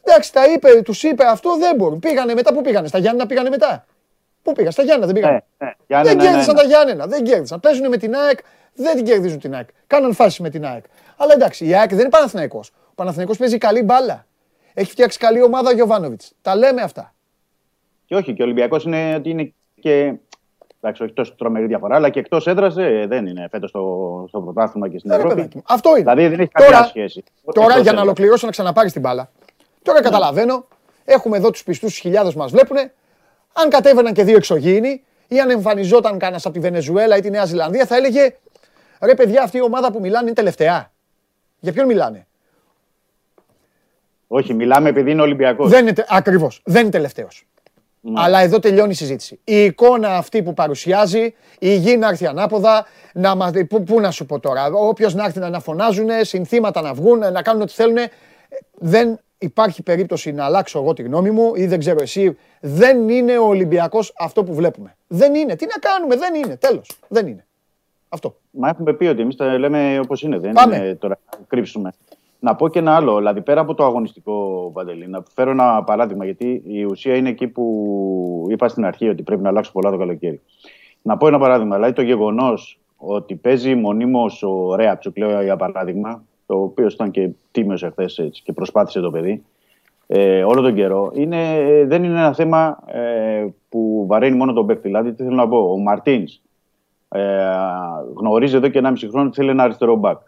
Εντάξει, 0.08 0.32
τα 0.32 0.52
είπε, 0.52 0.82
τους 0.82 1.02
είπε 1.02 1.24
αυτό, 1.24 1.56
δεν 1.56 1.76
μπορούν. 1.76 1.98
Πήγανε 1.98 2.34
μετά, 2.34 2.52
πού 2.54 2.60
πήγανε, 2.62 2.88
στα 2.88 2.98
Γιάννενα 2.98 3.26
πήγανε 3.28 3.48
μετά; 3.48 3.86
Πού 4.42 4.52
πήγαν, 4.52 4.72
στα 4.72 4.82
Γιάννενα 4.82 5.12
δεν 5.12 5.14
πήγανε. 5.22 5.44
Ναι, 5.58 5.66
ναι. 5.66 5.74
Γιάννενα, 5.86 6.14
δεν 6.14 6.24
ναι, 6.24 6.30
κέρδισαν 6.30 6.54
ναι. 6.54 6.60
τα 6.60 6.66
Γιάννενα, 6.66 7.06
δεν 7.06 7.24
κέρδισαν. 7.24 7.60
Παίζουν 7.60 7.88
με 7.88 7.96
την 7.96 8.14
ΑΕΚ, 8.14 8.38
δεν 8.74 8.96
την 8.96 9.04
κερδίζουν 9.04 9.38
την 9.38 9.54
ΑΕΚ. 9.54 9.68
Κάναν 9.86 10.12
φάση 10.12 10.42
με 10.42 10.50
την 10.50 10.66
ΑΕΚ. 10.66 10.84
Αλλά 11.16 11.32
εντάξει, 11.32 11.66
η 11.66 11.74
ΑΕΚ 11.74 11.88
δεν 11.90 11.98
είναι 11.98 12.08
Παναθηναϊκός. 12.08 12.68
Ο 12.90 12.92
Παναθηναϊκός 12.94 13.36
παίζει 13.36 13.58
καλή 13.58 13.82
μπάλα. 13.82 14.26
Έχει 14.74 14.90
φτιάξει 14.90 15.18
καλή 15.18 15.42
ομάδα 15.42 15.70
ο 15.70 15.72
Γιωβάνοβιτς. 15.72 16.32
Τα 16.42 16.56
λέμε 16.56 16.82
αυτά. 16.82 17.14
Και 18.04 18.14
όχι, 18.14 18.34
και 18.34 18.42
ο 18.42 18.44
Ολυμπιακός 18.44 18.84
είναι 18.84 19.14
ότι 19.14 19.30
είναι 19.30 19.52
και. 19.80 20.12
Εντάξει, 20.80 21.02
όχι 21.02 21.12
τόσο 21.12 21.34
τρομερή 21.38 21.66
διαφορά, 21.66 21.94
αλλά 21.96 22.08
και 22.08 22.18
εκτός 22.18 22.46
έδρας 22.46 22.74
δεν 23.06 23.26
είναι 23.26 23.48
φέτος 23.50 23.68
στο, 23.70 24.24
στο 24.28 24.40
πρωτάθλημα 24.40 24.88
και 24.88 24.98
στην 24.98 25.10
Ε, 25.10 25.14
ρε 25.14 25.18
Ευρώπη. 25.20 25.36
παιδάκι 25.36 25.56
μου, 25.56 25.62
Αυτό 25.68 25.90
είναι. 25.90 25.98
Δηλαδή 25.98 26.26
δεν 26.28 26.40
έχει 26.40 26.50
Τώρα- 26.52 26.70
καμία 26.70 26.86
σχέση. 26.88 27.24
Τώρα 27.44 27.60
Εκτός 27.66 27.74
για 27.74 27.82
να 27.82 27.88
έδρας. 27.90 28.02
ολοκληρώσω 28.02 28.46
να 28.46 28.52
ξαναπάρεις 28.52 28.92
την 28.92 29.00
μπάλα. 29.00 29.30
Τώρα 29.86 30.02
καταλαβαίνω, 30.02 30.66
έχουμε 31.04 31.36
εδώ 31.36 31.50
τους 31.50 31.64
πιστούς 31.64 31.98
χιλιάδες 31.98 32.34
μας 32.34 32.50
βλέπουν. 32.50 32.76
Αν 33.52 33.68
κατέβαιναν 33.68 34.12
και 34.12 34.24
δύο 34.24 34.36
εξωγήινοι 34.36 35.02
ή 35.28 35.40
αν 35.40 35.50
εμφανιζόταν 35.50 36.18
κανένας 36.18 36.44
από 36.44 36.54
τη 36.54 36.60
Βενεζουέλα 36.60 37.16
ή 37.16 37.20
τη 37.20 37.30
Νέα 37.30 37.44
Ζηλανδία, 37.44 37.86
θα 37.86 37.96
έλεγε 37.96 38.36
ρε 39.00 39.14
παιδιά, 39.14 39.42
αυτή 39.42 39.56
η 39.56 39.62
ομάδα 39.62 39.92
που 39.92 40.00
μιλάνε 40.00 40.24
είναι 40.24 40.34
τελευταία. 40.34 40.92
Για 41.58 41.72
ποιον 41.72 41.86
μιλάνε; 41.86 42.26
Όχι, 44.26 44.54
μιλάμε 44.54 44.88
επειδή 44.88 45.10
είναι 45.10 45.22
Ολυμπιακός. 45.22 45.70
Δεν 45.70 45.86
είναι, 45.86 46.04
ακριβώς. 46.08 46.60
Δεν 46.64 46.82
είναι 46.82 46.90
τελευταίος. 46.90 47.46
Αλλά 48.14 48.40
εδώ 48.40 48.58
τελειώνει 48.58 48.90
η 48.90 48.94
συζήτηση. 48.94 49.40
Η 49.44 49.64
εικόνα 49.64 50.16
αυτή 50.16 50.42
που 50.42 50.54
παρουσιάζει, 50.54 51.34
η 51.58 51.74
γη 51.74 51.96
να 51.96 52.08
έρθει 52.08 52.26
ανάποδα, 52.26 52.86
να 53.12 53.34
μας, 53.34 53.52
πού, 53.68 53.82
πού 53.82 54.00
να 54.00 54.10
σου 54.10 54.26
πω 54.26 54.38
τώρα, 54.40 54.66
όποιος 54.66 55.14
να 55.14 55.24
έρθει 55.24 55.38
να, 55.38 55.48
να 55.48 55.60
φωνάζουν, 55.60 56.08
συνθήματα 56.20 56.80
να 56.80 56.94
βγουν, 56.94 57.18
να 57.18 57.42
κάνουν 57.42 57.62
ό,τι 57.62 57.72
θέλουν, 57.72 57.96
δεν 58.72 59.20
υπάρχει 59.38 59.82
περίπτωση 59.82 60.32
να 60.32 60.44
αλλάξω 60.44 60.78
εγώ 60.78 60.92
τη 60.92 61.02
γνώμη 61.02 61.30
μου 61.30 61.54
ή 61.54 61.66
δεν 61.66 61.78
ξέρω 61.78 62.02
εσύ. 62.02 62.36
Δεν 62.60 63.08
είναι 63.08 63.38
ο 63.38 63.46
Ολυμπιακός 63.46 64.12
αυτό 64.18 64.44
που 64.44 64.54
βλέπουμε. 64.54 64.96
Δεν 65.06 65.34
είναι. 65.34 65.56
Τι 65.56 65.66
να 65.66 65.78
κάνουμε, 65.90 66.16
δεν 66.16 66.34
είναι. 66.34 66.56
Τέλος. 66.56 66.90
Δεν 67.08 67.26
είναι. 67.26 67.46
Αυτό. 68.08 68.36
Μα 68.50 68.68
έχουμε 68.68 68.92
πει 68.92 69.06
ότι 69.06 69.20
εμείς 69.20 69.36
τα 69.36 69.58
λέμε 69.58 69.98
όπως 70.02 70.22
είναι. 70.22 70.38
Δεν 70.38 70.52
Πάμε. 70.52 70.76
είναι 70.76 70.94
τώρα 70.94 71.18
να 71.30 71.44
κρύψουμε. 71.46 71.92
Να 72.38 72.54
πω 72.54 72.68
και 72.68 72.78
ένα 72.78 72.96
άλλο, 72.96 73.16
δηλαδή 73.16 73.40
πέρα 73.40 73.60
από 73.60 73.74
το 73.74 73.84
αγωνιστικό 73.84 74.70
Παντελή, 74.74 75.08
να 75.08 75.22
φέρω 75.34 75.50
ένα 75.50 75.84
παράδειγμα, 75.84 76.24
γιατί 76.24 76.62
η 76.66 76.84
ουσία 76.84 77.16
είναι 77.16 77.28
εκεί 77.28 77.48
που 77.48 78.46
είπα 78.50 78.68
στην 78.68 78.84
αρχή 78.84 79.08
ότι 79.08 79.22
πρέπει 79.22 79.42
να 79.42 79.48
αλλάξουν 79.48 79.72
πολλά 79.72 79.90
το 79.90 79.96
καλοκαίρι. 79.96 80.40
Να 81.02 81.16
πω 81.16 81.26
ένα 81.26 81.38
παράδειγμα, 81.38 81.74
δηλαδή 81.74 81.92
το 81.92 82.02
γεγονός 82.02 82.80
ότι 82.96 83.34
παίζει 83.34 83.74
μονίμως 83.74 84.42
ο 84.42 84.74
Ρέαψουκ, 84.74 85.18
λέω 85.18 85.42
για 85.42 85.56
παράδειγμα, 85.56 86.24
το 86.46 86.62
οποίο 86.62 86.86
ήταν 86.86 87.10
και 87.10 87.30
τίμιος 87.50 87.82
εχθές 87.82 88.40
και 88.44 88.52
προσπάθησε 88.52 89.00
το 89.00 89.10
παιδί, 89.10 89.44
ε, 90.06 90.44
όλο 90.44 90.62
τον 90.62 90.74
καιρό, 90.74 91.10
είναι, 91.14 91.62
δεν 91.86 92.04
είναι 92.04 92.18
ένα 92.18 92.32
θέμα 92.32 92.78
ε, 92.86 93.46
που 93.68 94.04
βαραίνει 94.08 94.36
μόνο 94.36 94.52
τον 94.52 94.66
παίκτη. 94.66 94.86
Δηλαδή, 94.86 95.12
τι 95.12 95.22
θέλω 95.22 95.36
να 95.36 95.48
πω, 95.48 95.58
ο 95.58 95.78
Μαρτίνς 95.78 96.40
ε, 97.08 97.48
γνωρίζει 98.14 98.56
εδώ 98.56 98.68
και 98.68 98.80
1,5 98.84 98.92
χρόνο 99.10 99.26
ότι 99.26 99.36
θέλει 99.36 99.50
ένα 99.50 99.62
αριστερό 99.62 99.96
μπακ. 99.96 100.20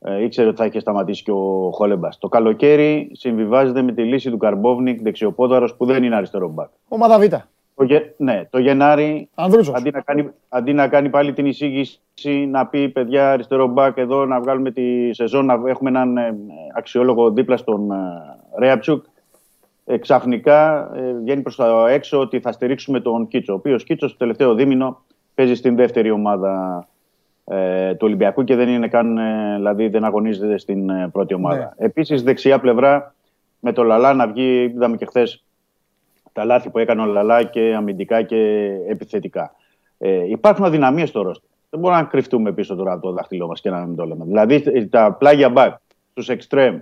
Ε, 0.00 0.22
ήξερε 0.22 0.48
ότι 0.48 0.56
θα 0.56 0.64
είχε 0.64 0.80
σταματήσει 0.80 1.22
και 1.22 1.30
ο 1.30 1.70
Χόλεμπας. 1.72 2.18
Το 2.18 2.28
καλοκαίρι 2.28 3.10
συμβιβάζεται 3.12 3.82
με 3.82 3.92
τη 3.92 4.02
λύση 4.02 4.30
του 4.30 4.36
Καρμπόβνικ 4.36 5.02
δεξιοπόδαρος 5.02 5.74
που 5.74 5.86
δεν 5.86 6.02
είναι 6.04 6.16
αριστερό 6.16 6.48
μπακ. 6.48 6.68
Ομάδα 6.88 7.18
Β. 7.18 7.34
Το, 7.78 7.84
Γε- 7.84 8.14
ναι, 8.16 8.44
το 8.50 8.58
Γενάρη, 8.58 9.28
Ανδρούτσος. 9.34 9.74
αντί 9.74 9.90
να, 9.90 10.00
κάνει, 10.00 10.30
αντί 10.48 10.72
να 10.72 10.88
κάνει 10.88 11.08
πάλι 11.08 11.32
την 11.32 11.46
εισήγηση, 11.46 12.00
να 12.50 12.66
πει 12.66 12.88
παιδιά 12.88 13.32
αριστερό 13.32 13.66
μπακ 13.66 13.96
εδώ, 13.96 14.26
να 14.26 14.40
βγάλουμε 14.40 14.70
τη 14.70 15.14
σεζόν, 15.14 15.44
να 15.44 15.60
έχουμε 15.66 15.90
έναν 15.90 16.16
ε, 16.16 16.36
αξιόλογο 16.76 17.30
δίπλα 17.30 17.56
στον 17.56 17.90
ε, 17.90 17.96
Ρέαψουκ, 18.58 19.04
ε, 19.84 19.98
ξαφνικά 19.98 20.90
ε, 20.96 21.12
βγαίνει 21.22 21.42
προς 21.42 21.56
τα 21.56 21.88
έξω 21.90 22.18
ότι 22.20 22.40
θα 22.40 22.52
στηρίξουμε 22.52 23.00
τον 23.00 23.28
Κίτσο, 23.28 23.52
ο 23.52 23.56
οποίος 23.56 23.84
Κίτσος 23.84 24.10
στο 24.10 24.18
τελευταίο 24.18 24.54
δίμηνο 24.54 25.02
παίζει 25.34 25.54
στην 25.54 25.76
δεύτερη 25.76 26.10
ομάδα 26.10 26.86
ε, 27.44 27.90
του 27.94 28.06
Ολυμπιακού 28.06 28.44
και 28.44 28.56
δεν 28.56 28.68
είναι 28.68 28.88
καν, 28.88 29.18
ε, 29.18 29.54
δηλαδή 29.56 29.88
δεν 29.88 30.04
αγωνίζεται 30.04 30.58
στην 30.58 30.90
ε, 30.90 31.08
πρώτη 31.12 31.34
ομάδα. 31.34 31.74
Επίσης 31.76 32.22
δεξιά 32.22 32.58
πλευρά 32.60 33.14
με 33.60 33.72
το 33.72 33.82
Λαλά 33.82 34.14
να 34.14 34.26
βγει, 34.26 34.62
είδαμε 34.62 34.96
και 34.96 35.06
χθες 35.06 35.42
τα 36.38 36.44
λάθη 36.44 36.70
που 36.70 36.78
έκανε 36.78 37.02
ο 37.02 37.04
Λαλά 37.04 37.42
και 37.42 37.74
αμυντικά 37.74 38.22
και 38.22 38.70
επιθετικά. 38.88 39.54
Ε, 39.98 40.28
υπάρχουν 40.28 40.64
αδυναμίες 40.64 41.08
στο 41.08 41.22
ρόστερ. 41.22 41.48
Δεν 41.70 41.80
μπορούμε 41.80 42.00
να 42.00 42.06
κρυφτούμε 42.06 42.52
πίσω 42.52 42.74
τώρα 42.74 42.92
από 42.92 43.02
το 43.02 43.12
δάχτυλό 43.12 43.46
μας 43.46 43.60
και 43.60 43.70
να 43.70 43.86
μην 43.86 43.96
το 43.96 44.04
λέμε. 44.04 44.24
Δηλαδή 44.24 44.62
ε, 44.64 44.84
τα 44.84 45.12
πλάγια 45.12 45.48
μπακ, 45.48 45.76
τους 46.14 46.28
εξτρέμ. 46.28 46.78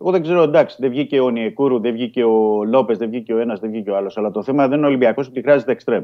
Εγώ 0.00 0.10
δεν 0.10 0.22
ξέρω, 0.22 0.42
εντάξει, 0.42 0.76
δεν 0.80 0.90
βγήκε 0.90 1.20
ο 1.20 1.30
Νιεκούρου, 1.30 1.80
δεν 1.80 1.92
βγήκε 1.92 2.24
ο 2.24 2.64
Λόπες, 2.64 2.98
δεν 2.98 3.10
βγήκε 3.10 3.34
ο 3.34 3.38
ένας, 3.38 3.60
δεν 3.60 3.70
βγήκε 3.70 3.90
ο 3.90 3.96
άλλος. 3.96 4.16
Αλλά 4.18 4.30
το 4.30 4.42
θέμα 4.42 4.68
δεν 4.68 4.76
είναι 4.76 4.86
ο 4.86 4.88
Ολυμπιακός 4.88 5.28
ότι 5.28 5.40
χρειάζεται 5.40 5.72
εξτρέμ. 5.72 6.02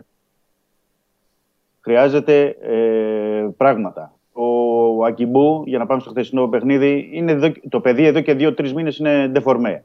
Χρειάζεται 1.80 2.56
ε, 2.60 3.48
πράγματα. 3.56 4.14
Ο 4.32 5.04
Αγκιμπού, 5.04 5.62
για 5.66 5.78
να 5.78 5.86
πάμε 5.86 6.00
στο 6.00 6.10
χθεσινό 6.10 6.48
παιχνίδι, 6.48 7.08
είναι 7.12 7.32
εδώ, 7.32 7.52
το 7.68 7.80
παιδί 7.80 8.04
εδώ 8.04 8.20
και 8.20 8.34
δύο-τρεις 8.34 8.74
μήνες 8.74 8.98
είναι 8.98 9.28
ντεφορμέ. 9.28 9.84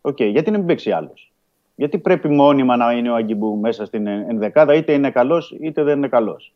Οκ, 0.00 0.22
γιατί 0.22 0.50
να 0.50 0.58
μην 0.58 0.66
παίξει 0.66 0.90
άλλος; 0.90 1.30
Γιατί 1.76 1.98
πρέπει 1.98 2.28
μόνιμα 2.28 2.76
να 2.76 2.92
είναι 2.92 3.10
ο 3.10 3.14
Αγκιμπού 3.14 3.56
μέσα 3.56 3.84
στην 3.84 4.06
ενδεκάδα, 4.06 4.74
είτε 4.74 4.92
είναι 4.92 5.10
καλός 5.10 5.56
είτε 5.60 5.82
δεν 5.82 5.96
είναι 5.96 6.08
καλός. 6.08 6.54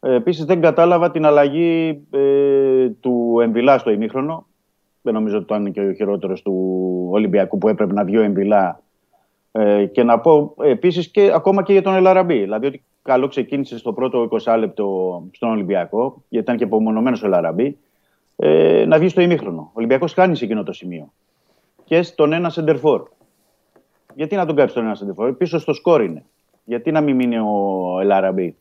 Ε, 0.00 0.14
Επίσης 0.14 0.44
δεν 0.44 0.60
κατάλαβα 0.60 1.10
την 1.10 1.26
αλλαγή 1.26 2.00
ε, 2.10 2.88
του 2.88 3.38
Εμβιλά 3.42 3.78
στο 3.78 3.90
ημίχρονο. 3.90 4.46
Δεν 5.02 5.14
νομίζω 5.14 5.36
ότι 5.36 5.44
ήταν 5.44 5.72
και 5.72 5.80
ο 5.80 5.92
χειρότερος 5.92 6.42
του 6.42 6.54
Ολυμπιακού 7.10 7.58
που 7.58 7.68
έπρεπε 7.68 7.92
να 7.92 8.04
βγει 8.04 8.16
ο 8.16 8.22
Εμβιλά. 8.22 8.82
Ε, 9.52 9.84
και 9.86 10.02
να 10.02 10.18
πω 10.20 10.54
επίσης 10.62 11.08
και 11.08 11.30
ακόμα 11.34 11.62
και 11.62 11.72
για 11.72 11.82
τον 11.82 11.94
Ελαραμπή. 11.94 12.38
Δηλαδή 12.38 12.66
ότι 12.66 12.82
καλό 13.02 13.28
ξεκίνησε 13.28 13.78
στο 13.78 13.92
πρώτο 13.92 14.28
20 14.44 14.56
λεπτό 14.58 15.22
στον 15.32 15.50
Ολυμπιακό, 15.50 16.22
γιατί 16.28 16.44
ήταν 16.44 16.56
και 16.56 16.64
απομονωμένος 16.64 17.22
ο 17.22 17.26
Ελαραμπή, 17.26 17.78
ε, 18.36 18.84
να 18.86 18.98
βγει 18.98 19.08
στο 19.08 19.20
ημίχρονο. 19.20 19.60
Ο 19.60 19.72
Ολυμπιακός 19.72 20.12
χάνει 20.12 20.36
σε 20.36 20.44
εκείνο 20.44 20.62
το 20.62 20.72
σημείο. 20.72 21.12
Και 21.84 22.02
στον 22.02 22.32
ένα 22.32 22.50
σεντερφόρ. 22.50 23.02
Γιατί 24.18 24.36
να 24.36 24.46
τον 24.46 24.56
κάψει 24.56 24.74
τον 24.74 24.84
ένας 24.84 24.98
σεντερφόρ, 24.98 25.32
πίσω 25.32 25.58
στο 25.58 25.72
σκόρ 25.72 26.02
είναι. 26.02 26.24
Γιατί 26.64 26.90
να 26.90 27.00
μην 27.00 27.16
μείνει 27.16 27.38
ο 27.38 27.98
Ελαραμπή 28.00 28.56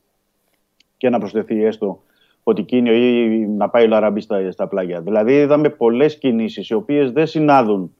και 0.97 1.09
να 1.09 1.19
προσθεθεί 1.19 1.63
έστω 1.63 2.03
ότι 2.43 2.63
κίνιο 2.63 2.93
ή 2.93 3.47
να 3.47 3.69
πάει 3.69 3.83
ο 3.83 3.87
Λαραμπή 3.87 4.21
στα, 4.21 4.51
στα 4.51 4.67
πλάγια. 4.67 5.01
Δηλαδή 5.01 5.33
είδαμε 5.33 5.69
πολλές 5.69 6.17
κινήσεις 6.17 6.69
οι 6.69 6.73
οποίες 6.73 7.11
δεν 7.11 7.27
συνάδουν 7.27 7.95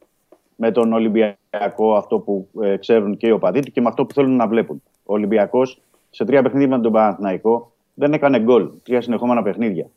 με 0.56 0.70
τον 0.70 0.92
Ολυμπιακό 0.92 1.94
αυτό 1.96 2.18
που 2.18 2.48
ε, 2.62 2.76
ξέρουν 2.76 3.16
και 3.16 3.26
οι 3.26 3.30
οπαδοί 3.30 3.60
του 3.60 3.70
και 3.70 3.80
με 3.80 3.88
αυτό 3.88 4.04
που 4.04 4.14
θέλουν 4.14 4.36
να 4.36 4.48
βλέπουν. 4.48 4.82
Ο 5.04 5.12
Ολυμπιακός 5.12 5.80
σε 6.10 6.24
τρία 6.24 6.42
παιχνίδια 6.42 6.68
με 6.68 6.82
τον 6.82 6.92
Παναθηναϊκό 6.92 7.72
δεν 7.94 8.12
έκανε 8.12 8.40
γκολ. 8.40 8.70
Τρία 8.82 9.00
συνεχόμενα 9.00 9.42
παιχνίδια. 9.42 9.90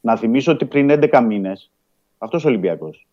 Να 0.00 0.16
θυμίσω 0.16 0.52
ότι 0.52 0.64
πριν 0.64 0.90
11 0.90 1.24
μήνες 1.26 1.70
αυτός 2.18 2.44
ο 2.44 2.48
Ολυμπιακός 2.48 3.06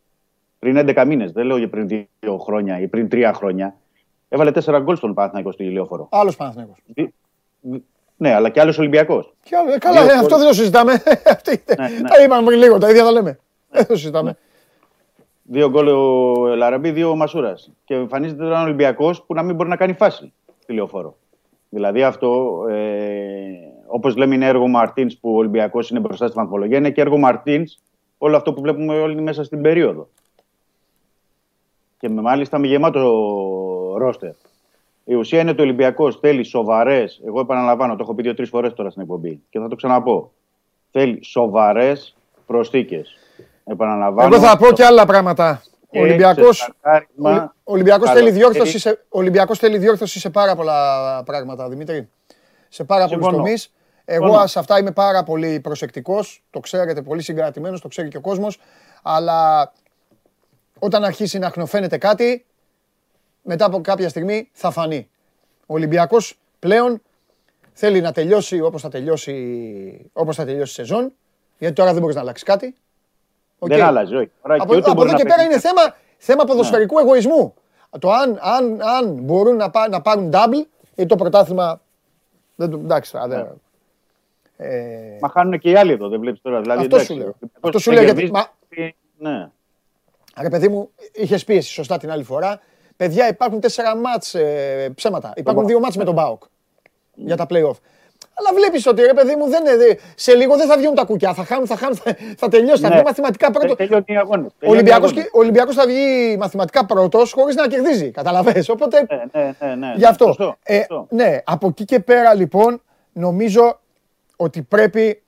πριν 0.63 0.77
11 0.77 1.03
μήνες, 1.07 1.31
δεν 1.31 1.45
λέω 1.45 1.57
για 1.57 1.69
πριν 1.69 1.88
δύο 1.88 2.38
χρόνια 2.38 2.80
ή 2.80 2.88
πριν 2.88 3.09
τρία 3.09 3.34
χρόνια, 3.34 3.75
έβαλε 4.34 4.51
τέσσερα 4.51 4.80
γκολ 4.80 4.95
στον 4.95 5.14
Παναθηναϊκό 5.14 5.51
στη 5.51 5.64
Λεωφόρο. 5.72 6.07
Άλλος 6.11 6.35
Παναθηναϊκός. 6.35 6.77
Ναι, 8.18 8.34
αλλά 8.34 8.49
και 8.49 8.60
άλλος 8.60 8.77
Ολυμπιακός. 8.77 9.34
Και 9.43 9.55
άλλο- 9.55 9.72
ε, 9.73 9.77
Καλά, 9.77 10.01
Δύο 10.03 10.11
ε, 10.11 10.14
αυτό 10.14 10.27
γκολ. 10.27 10.38
δεν 10.38 10.47
το 10.47 10.53
συζητάμε. 10.53 10.93
Αυτή- 11.35 11.64
Ναι, 11.77 11.88
ναι. 11.88 12.10
Τα 12.10 12.23
είπαμε 12.23 12.45
πριν 12.45 12.60
λίγο, 12.60 12.77
τα 12.77 12.89
ίδια 12.89 13.03
τα 13.03 13.11
λέμε. 13.11 13.39
Δεν 13.69 13.88
το 13.88 13.95
συζητάμε. 13.95 14.38
Δύο 15.43 15.69
γκολ 15.69 15.88
ο 15.88 16.55
Λαραμπή, 16.55 16.91
δύο 16.91 17.10
ο 17.10 17.15
Μασούρας. 17.15 17.72
Και 17.85 17.93
εμφανίζεται 17.93 18.43
τώρα 18.43 18.55
ένα 18.55 18.64
Ολυμπιακός 18.64 19.23
που 19.23 19.34
να 19.34 19.43
μην 19.43 19.55
μπορεί 19.55 19.69
να 19.69 19.76
κάνει 19.76 19.93
φάση 19.93 20.34
στη 20.60 20.73
λεωφόρο. 20.73 21.15
Δηλαδή 21.69 22.03
αυτό, 22.03 22.60
ε, 22.69 22.76
όπως 23.88 24.15
λέμε, 24.15 24.35
είναι 24.35 24.47
έργο 24.47 24.68
Μαρτίνς 24.68 25.18
που 25.18 25.34
ο 25.34 25.38
Ολυμπιακός 25.38 25.89
είναι 25.89 25.99
μπροστά 25.99 26.27
στη 26.27 26.35
βαθμολογία. 26.39 26.77
Είναι 26.77 26.91
και 26.91 27.01
έργο 27.01 27.18
Μαρτίνς 27.18 27.77
όλο 28.18 28.35
αυτό 28.38 28.53
που 28.53 28.61
βλέπουμε 28.61 28.99
όλοι 28.99 29.22
μέσα 29.22 29.43
στην 29.43 29.61
περίοδο. 29.61 30.07
Και 31.97 32.10
με, 32.10 32.22
μάλιστα 32.22 32.57
με 32.57 32.68
γεμάτο 32.68 32.99
ρόστερ. 33.98 34.32
Η 35.06 35.14
ουσία 35.14 35.40
είναι 35.40 35.49
ότι 35.49 35.60
ο 35.60 35.64
Ολυμπιακός 35.64 36.20
θέλει 36.20 36.44
σοβαρές. 36.44 37.22
Εγώ 37.26 37.40
επαναλαμβάνω, 37.40 37.95
το 37.95 38.03
έχω 38.03 38.15
πει 38.15 38.22
δύο-τρει 38.22 38.45
φορές 38.45 38.74
τώρα 38.74 38.90
στην 38.90 39.02
εκπομπή 39.02 39.41
και 39.49 39.60
θα 39.60 39.68
το 39.68 39.76
ξαναπώ. 39.76 40.32
Θέλει 40.91 41.24
σοβαρές 41.24 42.15
προσθήκες. 42.45 43.18
Επαναλαμβάνω. 43.65 44.36
Εγώ 44.36 44.45
θα 44.45 44.57
πω 44.57 44.72
και 44.72 44.86
άλλα 44.86 45.06
πράγματα. 45.06 45.61
Ο 45.65 45.86
Και 45.90 45.99
Ολυμπιακός, 45.99 46.57
σε 46.57 46.64
στακάρισμα, 46.80 47.56
ο 47.64 47.74
Ολυμπιακός 47.74 48.07
καλό. 48.07 48.20
θέλει 48.20 48.32
διόρθωση 48.32 48.80
σε, 48.80 48.90
ο 48.90 49.20
Ολυμπιακός 49.20 49.57
θέλει 49.57 49.78
διόρθωση 49.78 50.20
σε 50.20 50.30
πάρα 50.30 50.56
πολλά 50.56 51.24
πράγματα, 51.24 51.70
Δημήτρη. 51.70 52.10
Σε 52.70 52.84
πάρα 52.84 53.03
πολλούς 53.07 53.24
Συμφωνώ. 53.24 53.44
τομείς. 53.44 53.74
Εγώ 54.06 54.24
Συμφωνώ. 54.26 54.48
σε 54.48 54.60
αυτά 54.60 54.80
είμαι 54.80 54.91
πάρα 54.91 55.24
πολύ 55.24 55.60
προσεκτικός, 55.60 56.44
το 56.49 56.60
ξέρετε, 56.60 57.02
πολύ 57.02 57.22
συγκρατημένος, 57.22 57.82
το 57.82 57.88
ξέρει 57.88 58.07
και 58.07 58.18
ο 58.18 58.22
κόσμος, 58.22 58.60
αλλά 59.03 59.72
όταν 60.80 61.03
αρχίσει 61.03 61.40
να 61.40 61.49
χνοφαίνεται 61.49 61.98
κάτι, 61.98 62.45
μετά 63.44 63.65
από 63.65 63.82
κάποια 63.82 64.10
στιγμή 64.10 64.49
θα 64.53 64.72
φανεί. 64.72 65.10
Ο 65.65 65.74
Ολυμπιακός 65.74 66.38
πλέον 66.60 67.02
θέλει 67.74 68.02
να 68.02 68.11
τελειώσει 68.11 68.61
όπως 68.61 68.82
θα 68.82 68.90
τελειώσει, 68.90 70.10
όπως 70.14 70.36
θα 70.36 70.45
τελειώσει 70.45 70.72
η 70.72 70.74
σεζόν, 70.86 71.14
γιατί 71.57 71.76
τώρα 71.76 71.91
δεν 71.91 72.02
μπορείς 72.02 72.15
να 72.15 72.22
αλλάξεις 72.22 72.48
κάτι. 72.48 72.76
Οκ. 73.60 73.70
Δεν 73.70 73.82
άλλαζε, 73.84 74.15
όχι. 74.15 74.32
Τώρα 74.41 74.56
Από, 74.56 74.65
και 74.72 74.76
ούτε 74.78 74.86
από 74.90 74.94
μπορεί 74.95 75.07
εδώ 75.10 75.18
να 75.18 75.24
και 75.24 75.30
πέρα 75.30 75.36
παίξει. 75.36 75.52
είναι 75.52 75.60
θέμα, 75.60 75.95
θέμα 76.18 76.44
ποδοσφαιρικού 76.44 76.99
εγωισμού. 76.99 77.53
Το 77.99 78.11
αν, 78.11 78.38
αν, 78.41 78.82
αν 78.82 79.14
μπορούν 79.14 79.56
να, 79.56 79.70
πά- 79.70 79.90
να 79.90 80.02
πάρουν 80.02 80.30
double, 80.34 80.65
ή 80.95 81.06
το 81.06 81.15
πρωτάθλημα. 81.15 81.82
Δεν 82.56 82.70
το, 82.70 82.78
εντάξει, 82.78 83.11
τώρα, 83.11 83.28
δεν- 83.28 83.61
ε, 84.57 85.18
Μα 85.22 85.30
χάνουν 85.30 85.60
και 85.60 85.70
οι 85.70 85.76
άλλοι 85.76 85.91
εδώ, 85.91 86.07
δεν 86.10 86.20
βλέπεις 86.20 86.41
τώρα. 86.41 86.61
Δηλαδή, 86.61 86.82
Αυτό 86.82 86.95
εντάξει, 86.95 87.14
σου 87.14 87.18
λέω. 87.20 87.28
ο 87.28 87.34
Ολυμπιακός 87.40 87.61
Αυτό 87.61 87.80
σου 87.80 87.90
δεν 87.91 88.03
λέω, 88.03 88.14
γιατί- 88.14 88.32
κερδίζει, 88.70 88.95
Ναι. 89.18 89.49
Ρε 90.41 90.49
παιδί 90.49 90.68
μου, 90.68 90.90
είχες 91.14 91.44
πίεση 91.44 91.72
σωστά 91.72 91.98
την 91.98 92.11
άλλη 92.11 92.24
φορά. 92.24 92.60
Παιδιά, 92.98 93.28
υπάρχουν 93.28 93.60
τέσσερα 93.60 93.95
μάτς 93.95 94.34
ε, 94.36 94.91
ψέματα. 94.95 95.34
Υπάρχουν 95.36 95.65
δύο 95.68 95.80
μάτς 95.80 95.95
με 95.98 96.03
τον 96.03 96.14
Μπάουκ 96.14 96.44
για 97.15 97.36
τα 97.36 97.45
play-off. 97.49 97.76
Αλλά 98.36 98.49
βλέπεις 98.56 98.88
ότι 98.88 99.02
ρε 99.02 99.14
παιδί 99.14 99.36
μου 99.36 99.49
δεν 99.49 99.65
είναι. 99.65 99.76
δε- 99.78 99.95
Σε 100.15 100.34
λίγο 100.36 100.56
δεν 100.57 100.68
θα 100.68 100.78
βγουν 100.78 100.95
τα 100.95 101.03
κουκιά. 101.03 101.34
Θα 101.34 101.44
χάνουν, 101.44 101.68
θα 101.68 101.76
χάνουν, 101.76 101.95
θα, 101.95 102.15
θα 102.38 102.48
τελειώσει. 102.48 102.82
Θα 102.82 102.88
Ναι. 102.90 102.95
βγει 102.95 103.03
μαθηματικά 103.03 103.52
πρώτο. 103.52 103.68
Τε- 103.68 103.78
Τελειώνει 103.78 104.03
η 104.07 104.18
αγώνα. 104.18 104.45
Ο 104.45 104.70
Ολυμπιακός, 104.70 105.14
και- 105.14 105.30
ο 105.34 105.40
Ολυμπιακός 105.40 105.76
θα 105.76 105.86
βγει 105.86 106.36
μαθηματικά 106.40 106.86
πρώτος 106.86 107.32
χωρίς 107.32 107.56
να 107.56 107.68
κερδίζει. 107.68 108.11
Καταλαβες. 108.11 108.70
Οπότε 108.70 109.06
Ναι, 109.10 109.41
ναι, 109.41 109.53
ναι, 109.60 109.76
ναι. 109.76 109.94
Γι' 109.98 110.06
αυτό. 110.06 110.26
Σωστό, 110.26 110.56
Ε, 110.64 110.76
σωστό. 110.78 111.07
ναι, 111.10 111.38
από 111.44 111.68
εκεί 111.68 111.86
και 111.86 111.99
πέρα 111.99 112.34
λοιπόν 112.34 112.82
νομίζω 113.14 113.80
ότι 114.36 114.61
πρέπει 114.61 115.24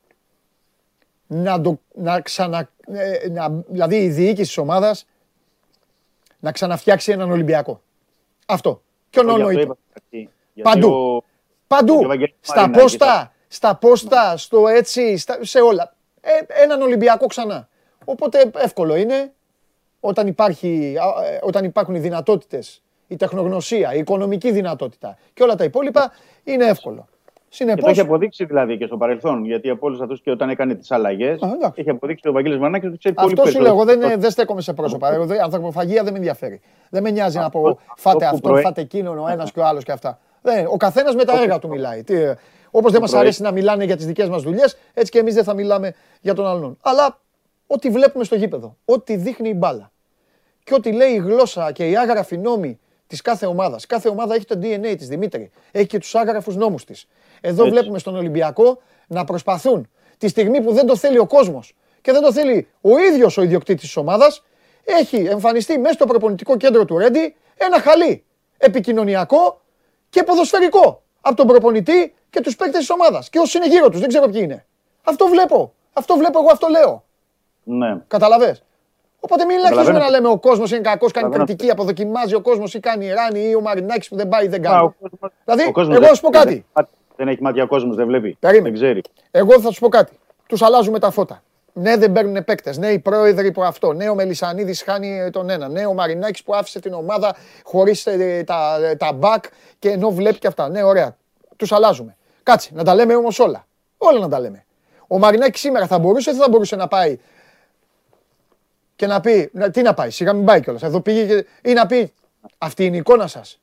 να, 1.28 1.62
το, 1.62 1.80
να 1.94 2.22
ξανα... 2.22 2.70
ε, 2.88 3.30
να, 3.30 3.50
δηλαδή 3.68 3.96
η 3.96 4.10
διοίκηση 4.10 4.48
της 4.48 4.58
ομάδας 4.58 5.06
να 6.46 6.52
ξαναφτιάξει 6.52 7.12
έναν 7.12 7.32
Ολυμπιακό. 7.32 7.82
Αυτό. 8.46 8.82
Και 9.10 9.20
Εγώ 9.20 9.30
γι' 9.30 9.42
αυτό 9.42 9.52
νοήπο. 9.54 9.62
είπα 9.62 9.78
στην 9.90 10.02
αρχή. 10.04 10.30
Γιατί 10.54 10.70
Παντού. 10.80 10.94
ο- 10.94 11.24
Παντού. 11.68 11.98
και 12.00 12.06
ο 12.06 12.08
Βαγγέλης 12.08 12.34
Στα 12.42 12.56
Μαρινάκης 12.60 12.82
πόστα, 12.84 13.34
στα 13.48 13.76
πόστα, 13.76 14.38
στο 14.38 14.68
έτσι, 14.68 15.18
στα, 15.18 15.38
σε 15.42 15.60
όλα. 15.60 15.96
Ε, 16.22 16.64
έναν 16.64 16.82
Ολυμπιακό 16.82 17.26
ξανά. 17.28 17.70
Οπότε 18.06 18.52
εύκολο 18.56 18.96
είναι. 18.96 19.34
όταν, 20.00 20.28
υπάρχει, 20.28 20.96
α, 21.00 21.26
ε, 21.26 21.40
όταν 21.44 21.64
υπάρχουν 21.64 21.96
οι 21.96 22.00
δυνατότητες, 22.00 22.82
η 23.08 23.16
τεχνογνωσία, 23.16 23.94
η 23.94 23.98
οικονομική 24.00 24.52
δυνατότητα 24.52 25.18
και 25.34 25.44
όλα 25.44 25.56
τα 25.56 25.64
υπόλοιπα, 25.64 26.12
είναι 26.44 26.66
εύκολο. 26.66 27.08
Και 27.58 27.64
το 27.66 27.72
Συνεπώ. 27.72 27.90
έχει 27.90 28.00
αποδείξει 28.00 28.46
δηλαδή 28.46 28.78
και 28.78 28.86
στο 28.86 28.98
παρελθόν. 28.98 29.46
Γιατί 29.46 29.70
από 29.70 29.88
όλου 29.88 30.04
αυτού 30.04 30.16
και 30.22 30.32
όταν 30.32 30.50
έκανε 30.50 30.76
τις 30.76 30.92
αλλαγές, 30.92 31.40
εντάξει. 31.42 31.82
έχει 31.82 31.90
αποδείξει 31.90 32.28
ο 32.28 32.32
Βαγγέλης 32.32 32.58
Μανάκη 32.60 32.86
ότι 32.86 32.98
ξέρει 32.98 33.16
πολύ 33.16 33.34
Αυτό 33.38 33.46
σου 33.52 33.60
λέω, 33.60 33.68
εγώ 33.72 33.78
περισσότερο. 33.84 34.10
δεν, 34.10 34.20
δεν 34.22 34.32
στέκομαι 34.32 34.62
σε 34.62 34.74
πρόσωπα. 34.74 35.14
Εγώ 35.14 35.26
δεν- 35.26 35.42
Ανθρωποφαγία 35.42 36.04
δεν 36.04 36.12
με 36.12 36.18
ενδιαφέρει. 36.18 36.62
Δεν 36.90 37.04
με 37.04 37.10
νοιάζει 37.12 37.38
να 37.38 37.50
πω 37.50 37.60
Αυτό- 37.68 37.80
φάτε 37.96 38.26
αυτό 38.26 38.30
που 38.30 38.36
αυτό, 38.36 38.48
προέ- 38.50 38.64
φάτε 38.66 38.82
εκείνον, 38.82 39.18
ο 39.20 39.28
ένας 39.28 39.52
και 39.52 39.60
ο 39.60 39.66
άλλος 39.66 39.84
και 39.84 39.92
αυτά. 39.92 40.20
Δεν, 40.42 40.66
ο 40.70 40.78
καθένας 40.78 41.16
με 41.16 41.24
τα 41.24 41.42
έργα 41.42 41.60
του 41.60 41.68
μιλάει. 41.68 42.04
Όπως 42.72 42.92
δεν 42.92 43.02
μας 43.02 43.10
προέ- 43.10 43.24
αρέσει 43.26 43.42
να 43.42 43.52
μιλάνε 43.52 43.84
για 43.84 43.96
τις 43.96 44.06
δικές 44.06 44.30
μας 44.30 44.42
δουλειές, 44.44 44.78
έτσι 44.94 45.12
και 45.12 45.20
εμείς 45.20 45.34
δεν 45.34 45.44
θα 45.44 45.54
μιλάμε 45.54 45.94
για 46.22 46.34
τον 46.34 46.46
άλλον. 46.48 46.78
Αλλά 46.82 47.20
ό,τι 47.68 47.90
βλέπουμε 47.90 48.24
στο 48.24 48.36
γήπεδο, 48.36 48.76
ό,τι 48.86 49.16
δείχνει 49.16 49.50
η 49.50 49.54
μπάλα 49.58 49.92
και 50.64 50.74
ό,τι 50.74 50.92
λέει 50.92 51.12
η 51.12 51.18
γλώσσα 51.18 51.72
και 51.72 51.90
οι 51.90 51.98
άγραφοι 51.98 52.38
νόμοι 52.38 52.80
της 53.08 53.22
κάθε 53.22 53.46
ομάδας. 53.46 53.86
Κάθε 53.86 54.10
ομάδα 54.10 54.36
έχει 54.36 54.46
το 54.46 54.60
DNA 54.62 54.96
της, 54.98 55.08
Δημήτρη. 55.08 55.52
Έχει 55.72 55.88
και 55.88 55.98
τους 56.00 56.16
άγραφους 56.16 56.56
νόμους 56.56 56.86
της. 56.86 57.08
Εδώ 57.42 57.62
Έτσι. 57.64 57.74
βλέπουμε 57.76 58.00
στον 58.00 58.16
Ολυμπιακό 58.16 58.82
να 59.08 59.24
προσπαθούν 59.24 59.90
τη 60.18 60.28
στιγμή 60.28 60.62
που 60.62 60.72
δεν 60.74 60.86
το 60.86 60.96
θέλει 60.96 61.18
ο 61.20 61.26
κόσμος 61.26 61.74
και 62.02 62.12
δεν 62.12 62.22
το 62.22 62.34
θέλει 62.34 62.68
ο 62.82 62.98
ίδιος 62.98 63.38
ο 63.38 63.42
ιδιοκτήτης 63.42 63.82
της 63.84 63.98
ομάδας, 63.98 64.44
έχει 64.84 65.18
εμφανιστεί 65.18 65.80
μέσα 65.80 65.94
στο 65.94 66.06
προπονητικό 66.06 66.58
κέντρο 66.58 66.86
του 66.86 66.98
Ρέντι 66.98 67.36
ένα 67.58 67.80
χαλί 67.80 68.24
επικοινωνιακό 68.58 69.62
και 70.10 70.24
ποδοσφαιρικό 70.24 71.02
από 71.22 71.36
τον 71.36 71.48
προπονητή 71.48 72.14
και 72.30 72.42
τους 72.42 72.56
παίκτες 72.56 72.80
της 72.80 72.90
ομάδας. 72.90 73.30
Και 73.30 73.40
όσοι 73.40 73.58
είναι 73.58 73.68
γύρω 73.68 73.90
τους, 73.90 74.00
δεν 74.00 74.08
ξέρω 74.10 74.28
ποιοι 74.30 74.40
είναι. 74.44 74.66
Αυτό 75.04 75.28
βλέπω. 75.28 75.74
Αυτό 75.94 76.16
βλέπω, 76.16 76.40
εγώ 76.40 76.50
αυτό 76.52 76.68
λέω. 76.68 77.04
Ναι. 77.64 77.98
Καταλαβες. 78.08 78.64
Οπότε 79.20 79.46
μην 79.46 79.56
αρχίσουμε 79.56 79.82
Καταλαβαίνω. 79.82 80.06
να 80.06 80.10
λέμε 80.10 80.28
ο 80.28 80.40
κόσμος 80.40 80.72
είναι 80.72 80.80
κακός, 80.80 81.12
κάνει 81.12 81.26
Καταλαβαίνω. 81.26 81.46
κριτική, 81.46 81.72
αποδοκιμάζει 81.72 82.36
ο 82.36 82.42
κόσμος 82.42 82.74
ή 82.74 82.80
κάνει 82.80 83.08
ράνι 83.12 83.40
ή 83.50 83.56
ο 83.56 83.62
Μαρινάκης 83.62 84.08
που 84.10 84.16
δεν 84.16 84.28
πάει 84.30 84.48
δεν 84.48 84.66
Α, 84.68 84.70
ο 84.70 84.74
κάνει. 84.74 84.94
κόσμος- 85.00 85.32
Δηλαδή, 85.46 85.64
ο 85.70 85.72
κόσμος 85.72 85.92
εγώ 85.96 86.00
δεν- 86.00 86.10
θα 86.10 86.16
σου 86.16 86.22
πω 86.22 86.30
κάτι. 86.30 86.66
Δεν, 87.16 87.26
δεν 87.26 87.28
έχει 87.28 87.42
μάτια 87.42 87.64
ο 87.64 87.68
κόσμος, 87.68 87.96
δεν 87.96 88.06
βλέπει. 88.08 88.38
Περίμενε. 88.40 88.70
Δεν 88.70 88.74
ξέρει. 88.84 89.02
Εγώ 89.32 89.62
θα 89.62 89.72
σου 89.72 89.80
πω 89.80 89.90
κάτι. 89.90 90.20
Τους 90.48 90.62
αλλάζουμε 90.62 91.00
τα 91.00 91.12
φώτα. 91.12 91.44
Ναι, 91.74 91.98
δεν 91.98 92.12
παίρνουν 92.12 92.44
παίκτες. 92.44 92.78
Ναι, 92.78 92.88
οι 92.88 93.00
πρόεδροι 93.00 93.52
που 93.52 93.64
αυτό. 93.64 93.94
Ναι, 93.94 94.10
ο 94.10 94.16
Μελισανίδης 94.16 94.82
χάνει 94.84 95.20
ε, 95.20 95.30
τον 95.30 95.50
ένα. 95.50 95.68
Ναι, 95.68 95.86
ο 95.86 95.94
Μαρινάκης 95.94 96.44
που 96.44 96.56
άφησε 96.56 96.80
την 96.80 96.94
ομάδα 96.94 97.36
χωρίς 97.64 98.04
τα, 98.46 98.78
ε, 98.82 98.96
τα 98.96 99.20
back 99.22 99.40
και 99.80 99.90
ενώ 99.90 100.10
βλέπει 100.12 100.38
και 100.40 100.48
αυτά. 100.48 100.70
Ναι, 100.70 100.84
ωραία. 100.84 101.16
Τους 101.56 101.72
αλλάζουμε. 101.72 102.16
Κάτσε, 102.44 102.70
να 102.74 102.84
τα 102.84 102.96
λέμε 102.96 103.16
όμως 103.16 103.40
όλα. 103.40 103.68
Όλα 103.98 104.20
να 104.20 104.30
τα 104.30 104.40
λέμε. 104.40 104.66
Ο 105.08 105.18
Μαρινάκης 105.20 105.62
σήμερα 105.62 105.88
θα 105.88 106.00
μπορούσε 106.00 106.30
ή 106.30 106.34
δεν 106.34 106.42
θα 106.42 106.50
μπορούσε 106.50 106.76
να 106.76 106.88
πάει 106.88 107.18
και 108.96 109.08
να 109.08 109.20
πει. 109.22 109.50
να- 109.54 109.70
Τι 109.72 109.82
να 109.82 109.94
πάει, 109.94 110.10
σιγά 110.10 110.34
μην 110.34 110.46
πάει 110.46 110.62
κιόλας. 110.62 110.84
Εδώ 110.84 111.02
πήγε 111.02 111.26
και, 111.26 111.46
ή 111.70 111.74
να 111.74 111.86
πει 111.86 112.14
Αυτή 112.58 112.86
είναι 112.86 112.96
η 112.96 113.00
εικόνα 113.00 113.28
σας. 113.28 113.60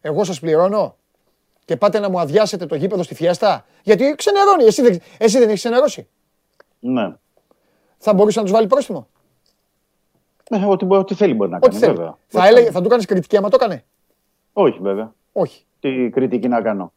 Εγώ 0.00 0.24
σας 0.24 0.40
πληρώνω 0.40 0.96
και 1.66 1.76
πάτε 1.76 1.98
να 1.98 2.10
μου 2.10 2.20
αδειάσετε 2.20 2.66
το 2.66 2.74
γήπεδο 2.74 3.02
στη 3.02 3.14
φιέστα. 3.14 3.64
Γιατί 3.82 4.14
ξενερώνει. 4.16 4.64
Εσύ 4.64 4.82
δεν, 4.82 5.00
εσύ 5.18 5.38
δεν 5.38 5.48
έχεις 5.48 5.60
ξενερώσει. 5.60 6.08
Ναι. 6.80 7.12
Θα 7.98 8.14
μπορούσε 8.14 8.38
να 8.38 8.44
τους 8.44 8.54
βάλει 8.54 8.66
πρόστιμο. 8.66 9.06
Ε, 10.50 10.64
ό,τι, 10.64 10.84
μπο- 10.84 10.98
ό,τι 10.98 11.14
θέλει 11.14 11.34
μπορεί 11.34 11.50
να 11.50 11.56
Ό,τι 11.56 11.68
κάνει. 11.68 11.78
θέλει. 11.80 11.94
Βέβαια. 11.94 12.16
Θα, 12.26 12.46
έλεγε, 12.46 12.70
θα 12.70 12.82
του 12.82 12.88
κάνεις 12.88 13.04
κριτική 13.06 13.36
άμα 13.36 13.48
το 13.48 13.58
έκανε; 13.60 13.84
Όχι, 14.52 14.78
βέβαια. 14.82 15.12
Όχι. 15.32 15.64
Τι 15.80 16.10
κριτική 16.10 16.48
να 16.48 16.60
κάνω; 16.62 16.92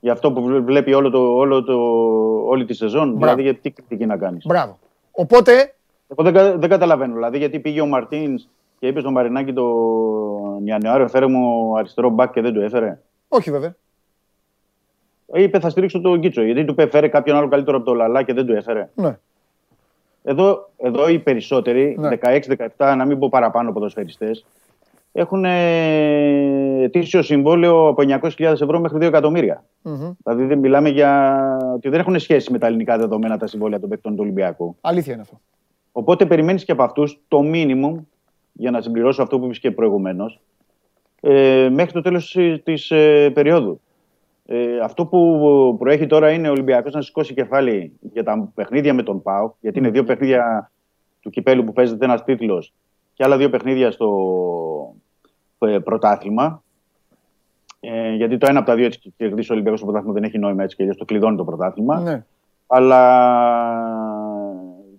Για 0.00 0.12
αυτό 0.12 0.32
που 0.32 0.42
βλέ- 0.42 0.62
βλέπει 0.64 0.92
όλο 0.94 1.10
το, 1.10 1.18
όλο 1.36 1.64
το, 1.64 1.74
όλη 2.48 2.64
τη 2.64 2.74
σεζόν, 2.74 3.16
δηλαδή 3.16 3.42
γιατί 3.42 3.60
τι 3.60 3.70
κριτική 3.70 4.06
να 4.06 4.16
κάνεις; 4.16 4.44
Μπράβο. 4.46 4.78
Οπότε, 5.10 5.74
Εγώ 6.08 6.22
δεν, 6.22 6.32
κα- 6.32 6.56
δεν 6.56 6.68
καταλαβαίνω. 6.68 7.14
Δηλαδή, 7.14 7.38
γιατί 7.38 7.60
πήγε 7.60 7.80
ο 7.80 7.86
Μαρτίνς 7.86 8.48
και 8.78 8.86
είπε 8.86 9.00
στον 9.00 9.12
Μαρινάκη 9.12 9.52
τον 9.52 10.66
Ιανουάριο, 10.66 11.08
φέρε 11.08 11.26
μου 11.26 11.76
αριστερό 11.78 12.08
μπακ 12.10 12.32
και 12.32 12.40
δεν 12.40 12.52
του 12.52 12.60
έφερε. 12.60 13.00
όχι 13.28 13.50
βέβαια. 13.50 13.76
Είπε 15.34 15.58
θα 15.58 15.70
στηρίξω 15.70 16.00
τον 16.00 16.20
Κίτσο. 16.20 16.42
Γιατί 16.42 16.64
του 16.64 16.72
είπε 16.72 16.86
φέρε 16.86 17.08
κάποιον 17.08 17.36
άλλο 17.36 17.48
καλύτερο 17.48 17.76
από 17.76 17.86
το 17.86 17.94
Λαλά 17.94 18.22
και 18.22 18.32
δεν 18.32 18.46
του 18.46 18.52
έφερε. 18.52 18.88
Ναι. 18.94 19.18
Εδώ, 20.22 20.70
εδώ 20.76 21.08
οι 21.08 21.18
περισσότεροι, 21.18 21.96
Ναι. 21.98 22.08
16-17, 22.76 22.94
να 22.96 23.04
μην 23.04 23.18
πω 23.18 23.28
παραπάνω 23.28 23.72
ποδοσφαιριστές, 23.72 24.44
έχουν 25.12 25.44
ε, 25.44 26.82
ετήσιο 26.82 27.22
συμβόλαιο 27.22 27.86
από 27.88 28.02
900.000 28.06 28.40
ευρώ 28.40 28.80
μέχρι 28.80 28.98
2 28.98 29.02
εκατομμύρια. 29.02 29.64
Μμμ. 29.82 30.10
Δηλαδή 30.24 30.44
δεν 30.44 30.58
μιλάμε 30.58 30.88
για 30.88 31.38
ότι 31.74 31.88
δεν 31.88 32.00
έχουν 32.00 32.18
σχέση 32.18 32.52
με 32.52 32.58
τα 32.58 32.66
ελληνικά 32.66 32.98
δεδομένα 32.98 33.38
τα 33.38 33.46
συμβόλαια 33.46 33.80
των 33.80 33.88
παίκτων 33.88 34.12
του 34.12 34.18
Ολυμπιακού. 34.22 34.76
Αλήθεια 34.80 35.12
είναι 35.12 35.22
αυτό. 35.22 35.40
Οπότε 35.92 36.26
περιμένεις 36.26 36.64
και 36.64 36.72
από 36.72 36.82
αυτούς 36.82 37.20
το 37.28 37.40
minimum, 37.52 37.94
για 38.52 38.70
να 38.70 38.80
συμπληρώσω 38.80 39.22
αυτό 39.22 39.38
που 39.38 39.44
είπες 39.44 39.58
και 39.58 39.70
προηγουμένως, 39.70 40.40
ε, 41.20 41.68
μέχρι 41.72 41.92
το 41.92 42.00
τέλος 42.00 42.36
της 42.64 42.90
ε, 42.90 43.30
περίοδου. 43.30 43.80
Ε, 44.46 44.78
αυτό 44.78 45.06
που 45.06 45.76
προέχει 45.78 46.06
τώρα 46.06 46.30
είναι 46.30 46.48
ο 46.48 46.50
Ολυμπιακός 46.50 46.92
να 46.92 47.00
σηκώσει 47.00 47.34
κεφάλι 47.34 47.92
για 48.00 48.24
τα 48.24 48.50
παιχνίδια 48.54 48.94
με 48.94 49.02
τον 49.02 49.22
ΠΑΟ, 49.22 49.52
γιατί 49.60 49.78
είναι 49.78 49.90
δύο 49.90 50.04
παιχνίδια 50.04 50.70
του 51.20 51.30
κυπέλου 51.30 51.64
που 51.64 51.72
παίζεται 51.72 52.04
ένας 52.04 52.24
τίτλος 52.24 52.72
και 53.14 53.24
άλλα 53.24 53.36
δύο 53.36 53.50
παιχνίδια 53.50 53.90
στο 53.90 54.94
ε, 55.58 55.78
πρωτάθλημα. 55.78 56.62
Ε, 57.80 58.14
γιατί 58.14 58.38
το 58.38 58.46
ένα 58.48 58.58
από 58.58 58.68
τα 58.68 58.74
δύο 58.74 58.84
έτσι 58.84 58.98
και 58.98 59.12
κερδίσει 59.16 59.50
ο 59.50 59.54
Ολυμπιακός 59.54 59.78
στο 59.78 59.88
πρωτάθλημα 59.88 60.20
δεν 60.20 60.28
έχει 60.28 60.38
νόημα 60.38 60.62
έτσι 60.62 60.76
και 60.76 60.82
αλλιώς 60.82 60.98
το 60.98 61.04
κλειδώνει 61.04 61.36
το 61.36 61.44
πρωτάθλημα. 61.44 62.00
Ναι. 62.00 62.24
Αλλά 62.66 63.00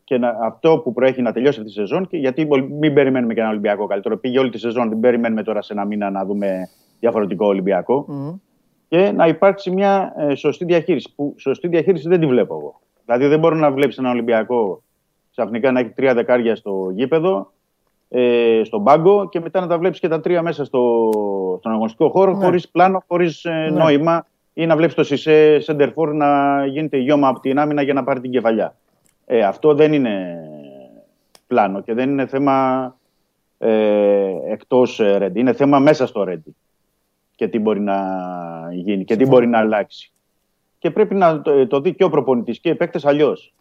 και 0.04 0.18
να, 0.18 0.38
αυτό 0.42 0.80
που 0.80 0.94
προέχει 0.94 1.22
να 1.22 1.32
τελειώσει 1.32 1.60
αυτή 1.60 1.72
τη 1.72 1.80
σεζόν, 1.80 2.08
και 2.08 2.18
γιατί 2.18 2.48
μην 2.80 2.94
περιμένουμε 2.94 3.34
και 3.34 3.40
ένα 3.40 3.50
Ολυμπιακό 3.50 3.86
καλύτερο. 3.86 4.18
Πήγε 4.18 4.40
όλη 4.40 4.50
τη 4.50 4.58
σεζόν, 4.58 4.90
δεν 4.90 5.00
περιμένουμε 5.00 5.44
τώρα 5.44 5.62
σε 5.62 5.74
ένα 5.74 5.86
μήνα 5.86 6.10
να 6.10 6.26
δούμε 6.26 6.70
διαφορετικό 7.00 7.46
Ολυμπιακό. 7.46 8.06
Μμμ. 8.08 8.34
Και 8.88 9.12
να 9.12 9.28
υπάρξει 9.28 9.72
μια 9.72 10.14
ε, 10.18 10.36
σωστή 10.36 10.66
διαχείριση. 10.66 11.14
Που 11.16 11.36
σωστή 11.38 11.68
διαχείριση 11.68 12.08
δεν 12.08 12.20
τη 12.20 12.26
βλέπω 12.26 12.56
εγώ. 12.56 12.80
Δηλαδή 13.06 13.28
δεν 13.28 13.40
μπορεί 13.40 13.56
να 13.56 13.72
βλέπεις 13.72 13.98
ένα 13.98 14.10
Ολυμπιακό 14.10 14.82
ξαφνικά 15.32 15.72
να 15.72 15.80
έχει 15.80 15.90
τρία 15.90 16.14
δεκάρια 16.14 16.56
στο 16.56 16.90
γήπεδο, 16.94 17.52
ε, 18.10 18.62
στον 18.64 18.84
πάγκο 18.84 19.30
και 19.30 19.40
μετά 19.40 19.60
να 19.60 19.68
τα 19.68 19.78
βλέπεις 19.78 20.00
και 20.00 20.08
τα 20.08 20.22
τρία 20.22 20.42
μέσα 20.42 20.66
στο, 20.66 21.10
στον 21.60 21.72
αγωνιστικό 21.72 22.10
χώρο 22.10 22.32
Ναι. 22.32 22.44
χωρίς 22.46 22.70
πλάνο, 22.70 23.04
χωρίς 23.08 23.46
νόημα 23.72 24.26
ή 24.54 24.66
να 24.66 24.76
βλέπεις 24.76 24.96
το 24.96 25.04
Σισε 25.04 25.60
Σεντερφόρ 25.60 26.14
να 26.14 26.66
γίνεται 26.66 26.98
γιώμα 26.98 27.28
από 27.28 27.40
την 27.40 27.60
άμυνα 27.60 27.82
για 27.82 27.94
να 27.94 28.04
πάρει 28.04 28.20
την 28.20 28.32
κεφαλιά. 28.32 28.76
Ε, 29.26 29.44
αυτό 29.44 29.74
δεν 29.74 29.94
είναι 29.94 30.38
πλάνο 31.48 31.82
και 31.82 31.94
δεν 31.94 32.10
είναι 32.10 32.26
θέμα 32.26 32.96
ε, 33.58 34.32
εκτός 34.48 35.00
ε, 35.00 35.18
Ρέντι. 35.18 35.40
Είναι 35.40 35.54
θέμα 35.54 35.80
μέσα 35.80 36.08
στο 36.08 36.24
Ρέντι 36.24 36.56
και 37.36 37.48
τι 37.48 37.60
μπορεί 37.60 37.80
να 37.80 37.98
γίνει 38.72 39.04
και 39.04 39.16
τι 39.16 39.26
μπορεί 39.26 39.48
να 39.48 39.60
αλλάξει. 39.60 40.12
Και 40.80 40.92
πρέπει 40.92 41.16
να 41.16 41.42
το, 41.42 41.68
το 41.68 41.80
δει 41.80 41.94
και 41.96 42.04
ο 42.04 42.10
προπονητής 42.10 42.60
και 42.60 42.70
οι 42.70 42.76
παίκτες 42.76 43.06
αλλιώς. 43.06 43.54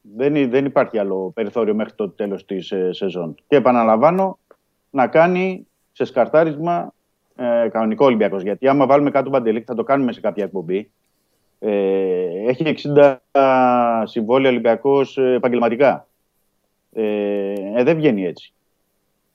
Δεν, 0.00 0.34
υ- 0.34 0.50
δεν 0.50 0.64
υπάρχει 0.64 0.98
άλλο 0.98 1.30
περιθώριο 1.34 1.74
μέχρι 1.74 1.92
το 1.94 2.08
τέλος 2.08 2.44
της 2.46 2.70
ε, 2.70 2.92
σεζόν. 2.92 3.34
Και 3.48 3.56
επαναλαμβάνω 3.56 4.38
να 4.90 5.06
κάνει 5.06 5.66
σε 5.92 6.04
σκαρτάρισμα 6.04 6.92
ε, 7.36 7.68
κανονικό 7.72 8.04
Ολυμπιακός. 8.04 8.42
Γιατί 8.42 8.68
άμα 8.68 8.86
βάλουμε 8.86 9.10
κάτω 9.10 9.30
Παντελή, 9.30 9.60
θα 9.60 9.74
το 9.74 9.82
κάνουμε 9.84 10.12
σε 10.12 10.20
κάποια 10.20 10.44
εκπομπή, 10.44 10.90
ε, 11.58 12.48
έχει 12.48 12.74
60 12.94 13.16
συμβόλαια 14.04 14.50
Ολυμπιακός 14.50 15.18
ε, 15.18 15.32
επαγγελματικά. 15.32 16.06
Ε, 16.92 17.52
ε, 17.74 17.82
δεν 17.82 17.96
βγαίνει 17.96 18.24
έτσι. 18.26 18.52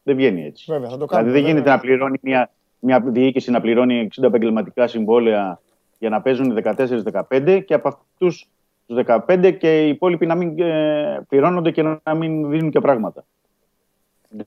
Δεν 0.04 0.16
βγαίνει 0.16 0.46
έτσι. 0.46 0.66
Βέβαια, 0.68 0.90
θα 0.90 0.98
το 0.98 1.06
Δηλαδή 1.06 1.16
κάνουμε. 1.16 1.32
δεν 1.32 1.42
βέβαια. 1.42 1.50
γίνεται 1.50 1.70
να 1.70 1.80
πληρώνει 1.80 2.18
μια, 2.22 2.52
μια 2.86 3.00
διοίκηση 3.00 3.52
να 3.52 3.62
πληρώνει 3.62 4.08
60 4.20 4.24
επαγγελματικά 4.24 4.88
συμβόλαια 4.88 5.60
για 6.00 6.10
να 6.10 6.22
παίζουν 6.22 6.58
14-15 6.64 7.64
και 7.66 7.74
από 7.74 7.88
αυτούς 7.88 8.48
τους 8.88 9.04
15 9.06 9.56
και 9.60 9.86
οι 9.86 9.90
υπόλοιποι 9.90 10.26
να 10.26 10.36
μην 10.36 10.60
ε, 10.60 11.26
πληρώνονται 11.30 11.72
και 11.72 11.84
να 11.84 12.14
μην 12.16 12.50
δίνουν 12.50 12.70
και 12.70 12.80
πράγματα. 12.80 13.26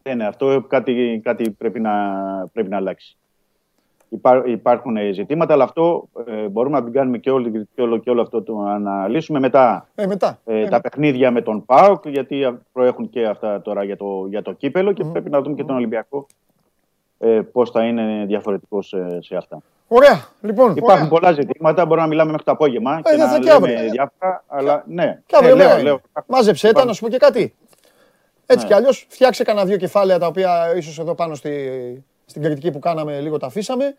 Δεν 0.02 0.12
είναι 0.15 0.27
αυτό. 0.27 0.65
Κάτι, 0.69 1.20
κάτι 1.24 1.51
πρέπει, 1.51 1.81
να, 1.81 1.93
πρέπει 2.52 2.69
να 2.69 2.77
αλλάξει. 2.77 3.16
Υπά, 4.09 4.43
υπάρχουν 4.47 4.97
ζητήματα, 5.12 5.52
αλλά 5.52 5.65
αυτό 5.65 6.09
ε, 6.27 6.48
μπορούμε 6.48 6.78
να 6.78 6.85
την 6.85 6.93
κάνουμε 6.93 7.19
και, 7.19 7.31
όλη, 7.31 7.69
και, 7.74 7.82
όλο, 7.82 7.98
και 7.98 8.10
όλο 8.10 8.20
αυτό 8.23 8.43
το 8.43 8.59
αναλύσουμε 8.60 9.39
μετά. 9.39 9.89
Ε, 9.94 10.06
μετά. 10.06 10.39
Ε, 10.44 10.60
Ε, 10.60 10.69
τα 10.69 10.81
παιχνίδια 10.81 11.31
με 11.31 11.43
τον 11.43 11.65
ΠΑΟΚ, 11.65 12.09
γιατί 12.09 12.44
α- 12.44 12.60
προέχουν 12.73 13.09
και 13.10 13.27
αυτά 13.27 13.62
τώρα 13.62 13.85
για 13.85 13.97
το, 13.97 14.27
για 14.28 14.43
το 14.43 14.52
κύπελο 14.52 14.93
και 14.93 15.05
πρέπει 15.05 15.31
να 15.31 15.40
δούμε 15.43 15.55
και 15.55 15.65
τον 15.65 15.77
Ολυμπιακό 15.77 16.27
ε, 17.19 17.40
πώς 17.53 17.70
θα 17.70 17.85
είναι 17.85 18.24
διαφορετικός 18.27 18.86
σε, 18.89 19.19
σε 19.23 19.36
αυτά. 19.36 19.59
Ωραία. 19.89 20.24
Λοιπόν, 20.40 20.77
Υπάρχουν 20.77 21.09
πολλά 21.09 21.32
ζητήματα, 21.32 21.82
μπορούμε 21.85 22.03
να 22.03 22.09
μιλάμε 22.09 22.31
μέχρι 22.31 22.45
το 22.47 22.53
απόγευμα 22.53 22.97
και 22.97 23.11
δεν 23.11 23.19
να 23.19 23.28
θα 23.28 23.39
και 23.39 23.45
λέμε 23.45 23.55
αύριο. 23.74 23.90
διάφορα, 23.90 24.45
αλλά 24.47 24.85
ναι. 24.86 25.20
Και 25.27 25.36
αύριο 25.36 25.53
Ε, 25.53 25.57
λέω, 25.57 25.69
μέρα 25.69 25.82
λέω. 25.82 25.93
είναι. 25.93 26.24
Μάζεψέ 26.27 26.73
τα, 26.73 26.85
να 26.85 26.93
σου 26.93 27.01
πω 27.03 27.09
και 27.09 27.16
κάτι. 27.19 27.55
Έτσι 28.47 28.62
Ναι. 28.65 28.70
κι 28.70 28.74
αλλιώς 28.77 29.07
φτιάξε 29.09 29.45
κανένα 29.45 29.66
δύο 29.66 29.77
κεφάλαια 29.77 30.19
τα 30.19 30.27
οποία 30.27 30.73
ίσως 30.77 30.99
εδώ 30.99 31.15
πάνω 31.15 31.35
στη, 31.35 31.51
στην 32.27 32.43
κριτική 32.43 32.70
που 32.70 32.78
κάναμε 32.78 33.20
λίγο 33.20 33.36
τα 33.39 33.47
αφήσαμε. 33.47 33.97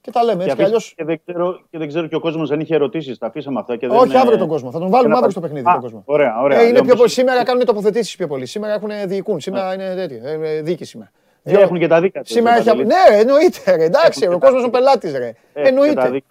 Και 0.00 0.10
τα 0.10 0.22
λέμε 0.24 0.44
Και, 0.44 0.50
έτσι 0.50 0.56
κι 0.56 0.62
αφήσ- 0.62 0.76
αλλιώ. 0.76 0.94
και, 0.96 1.04
δεν 1.04 1.20
ξέρω, 1.26 1.60
και 1.70 1.78
δεν 1.78 1.88
ξέρω 1.88 2.06
και 2.06 2.14
ο 2.16 2.20
κόσμος 2.20 2.50
αν 2.50 2.60
είχε 2.60 2.74
ερωτήσεις. 2.74 3.18
Τα 3.18 3.26
αφήσαμε 3.26 3.58
αυτά. 3.60 3.76
Και 3.76 3.88
δεν, 3.88 3.96
Όχι 3.96 4.16
ε, 4.16 4.18
αύριο 4.18 4.38
τον 4.38 4.48
κόσμο. 4.48 4.70
Θα 4.70 4.78
τον 4.78 4.90
βάλουμε 4.90 5.08
ένα 5.16 5.24
αύριο 5.24 5.24
πα- 5.26 5.30
στο 5.30 5.40
παιχνίδι 5.40 5.68
Α, 5.68 5.72
τον 5.72 5.80
κόσμο. 5.80 6.02
Ωραία, 6.06 6.40
ωραία. 6.40 6.58
Ε, 6.58 6.62
είναι 6.62 6.72
Λέω 6.72 6.80
πιο 6.82 6.90
πολύ. 6.90 7.02
πως- 7.02 7.12
Σήμερα 7.12 7.44
κάνουν 7.44 7.64
τοποθετήσεις 7.64 8.16
πιο 8.16 8.26
πολύ. 8.26 8.46
Σήμερα 8.46 8.72
έχουν 8.74 8.90
διοικούν. 9.06 9.40
Σήμερα 9.40 9.74
είναι 9.74 9.94
τέτοιο. 9.94 10.20
Ε, 10.28 10.56
ε, 10.56 10.62
δίκης 10.62 10.88
σήμερα. 10.88 11.10
Ε, 11.46 11.58
έχουν 11.60 11.78
και 11.78 11.86
τα 11.86 12.00
δίκα 12.00 12.20
τους, 12.22 12.30
Σήμερα 12.32 12.54
ρε, 12.54 12.60
έχει. 12.60 12.68
Παντελή. 12.68 12.86
Ναι, 12.86 13.18
εννοείται. 13.18 13.76
Ρε, 13.76 13.84
εντάξει, 13.84 14.20
Έχουν 14.22 14.34
ο 14.34 14.38
και 14.38 14.44
κόσμος 14.44 14.60
τα- 14.62 14.68
ο 14.68 14.70
πελάτης, 14.70 15.12
ρε. 15.12 15.18
Έχουν 15.26 15.34
και 15.52 15.60
τα 15.62 15.68
Εννοείται. 15.68 16.08
δίκα. 16.10 16.26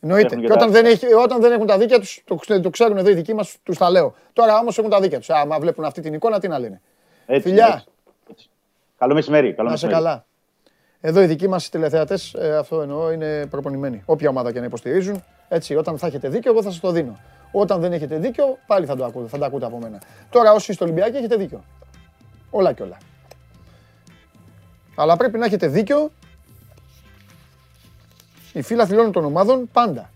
Εννοείται. 0.00 0.26
Έχουν 0.26 0.40
Και 0.40 0.46
και 0.46 0.52
όταν 0.52 0.66
τα- 0.66 0.72
δεν, 0.72 0.84
έχει, 0.86 1.12
όταν 1.12 1.40
δεν 1.40 1.52
έχουν 1.52 1.66
τα 1.66 1.78
δίκαια 1.78 1.98
τους, 1.98 2.22
το, 2.24 2.60
το 2.60 2.70
ξέρουν 2.70 2.96
εδώ 2.96 3.10
οι 3.10 3.14
δικοί 3.14 3.34
μας, 3.34 3.56
τους 3.62 3.78
τα 3.78 3.90
λέω. 3.90 4.14
Τώρα 4.32 4.58
όμως 4.58 4.78
έχουν 4.78 4.90
τα 4.90 5.00
δίκαια 5.00 5.18
τους. 5.18 5.30
Άμα 5.30 5.58
βλέπουν 5.58 5.84
αυτή 5.84 6.00
την 6.00 6.14
εικόνα, 6.14 6.40
τι 6.40 6.48
να 6.48 6.58
λένε. 6.58 6.80
Έτσι, 7.26 7.48
Φιλιά. 7.48 7.66
έτσι, 7.66 7.86
έτσι. 8.30 8.48
Καλό 8.98 9.14
μεσημέρι. 9.14 9.52
Καλό 9.54 9.68
Να 9.70 9.76
σε 9.76 9.86
μεσημέρι. 9.86 10.08
καλά. 10.08 10.24
Εδώ 11.00 11.22
οι 11.22 11.26
δικοί 11.26 11.48
μας 11.48 11.68
τηλεθεατές, 11.68 12.34
αυτό 12.58 12.80
εννοώ, 12.80 13.10
είναι 13.12 13.46
προπονημένοι. 13.46 14.02
Όποια 14.06 14.28
ομάδα 14.28 14.52
και 14.52 14.58
να 14.60 14.64
υποστηρίζουν, 14.64 15.24
έτσι, 15.48 15.74
όταν 15.76 15.98
θα 15.98 16.06
έχετε 16.06 16.28
δίκιο, 16.28 16.50
εγώ 16.52 16.62
θα 16.62 16.70
σας 16.70 16.80
το 16.80 16.90
δίνω. 16.90 17.18
Όταν 17.52 17.80
δεν 17.80 17.92
έχετε 17.92 18.16
δίκιο, 18.16 18.58
πάλι 18.66 18.86
θα 18.86 18.96
το 18.96 19.04
ακούτε, 19.04 19.28
θα 19.28 19.38
τα 19.38 19.46
ακούτε 19.46 19.66
από 19.66 19.78
μένα. 19.78 19.98
Τώρα, 20.30 20.52
όσοι 20.52 20.72
στο 20.72 20.84
Ολυμπιακό 20.84 21.16
έχετε 21.16 21.36
δίκιο. 21.36 21.64
Όλα 22.50 22.72
και 22.72 22.82
όλα. 22.82 22.96
Αλλά 24.94 25.16
πρέπει 25.16 25.38
να 25.38 25.46
έχετε 25.46 25.66
δίκιο 25.66 26.10
οι 28.52 28.62
φίλοι 28.62 28.80
όλων 28.92 29.12
των 29.12 29.24
ομάδων 29.24 29.68
πάντα. 29.72 30.10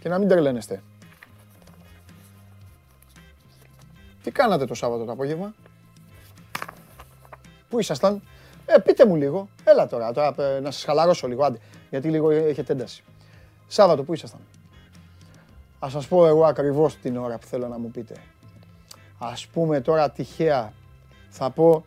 Και 0.00 0.08
να 0.08 0.18
μην 0.18 0.28
τρελαίνεστε. 0.28 0.82
Τι 4.22 4.30
κάνατε 4.30 4.64
το 4.64 4.74
Σάββατο 4.74 5.04
το 5.04 5.12
απόγευμα; 5.12 5.54
Πού 7.68 7.78
ήσασταν; 7.78 8.22
Ε, 8.66 8.78
πείτε 8.78 9.06
μου 9.06 9.16
λίγο. 9.16 9.48
Έλα 9.64 9.86
τώρα, 9.86 10.12
τώρα 10.12 10.34
ε, 10.38 10.60
να 10.60 10.70
σας 10.70 10.84
χαλαρώσω 10.84 11.28
λίγο, 11.28 11.44
άντε. 11.44 11.58
Γιατί 11.90 12.08
λίγο 12.10 12.30
έχετε 12.30 12.72
ένταση. 12.72 13.02
Σάββατο, 13.68 14.02
πού 14.02 14.12
ήσασταν; 14.12 14.40
Ας 15.78 15.92
σας 15.92 16.08
πω 16.08 16.26
εγώ 16.26 16.44
ακριβώς 16.44 16.96
την 16.96 17.16
ώρα 17.16 17.38
που 17.38 17.46
θέλω 17.46 17.68
να 17.68 17.78
μου 17.78 17.90
πείτε. 17.90 18.14
Ας 19.18 19.46
πούμε 19.46 19.80
τώρα 19.80 20.10
τυχαία 20.10 20.72
θα 21.28 21.50
πω 21.50 21.84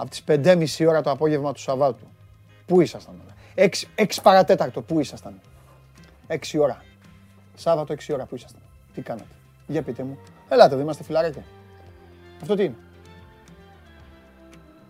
από 0.00 0.10
τις 0.10 0.24
5.30 0.26 0.86
ώρα 0.88 1.02
το 1.02 1.10
απόγευμα 1.10 1.52
του 1.52 1.60
Σαββάτου. 1.60 2.06
Πού 2.66 2.80
ήσασταν. 2.80 3.14
6, 3.54 3.68
6 3.94 4.06
παρατέταρτο, 4.22 4.82
πού 4.82 5.00
ήσασταν. 5.00 5.40
6 6.26 6.58
ώρα. 6.60 6.84
Σάββατο 7.54 7.94
6 7.94 8.12
ώρα, 8.12 8.24
πού 8.24 8.34
ήσασταν. 8.34 8.60
Τι 8.94 9.00
κάνατε. 9.00 9.34
Για 9.66 9.82
πείτε 9.82 10.02
μου. 10.02 10.18
Ελάτε 10.48 10.74
εδώ, 10.74 10.82
είμαστε 10.82 11.04
φιλαράκια. 11.04 11.44
Αυτό 12.40 12.54
τι 12.54 12.64
είναι. 12.64 12.76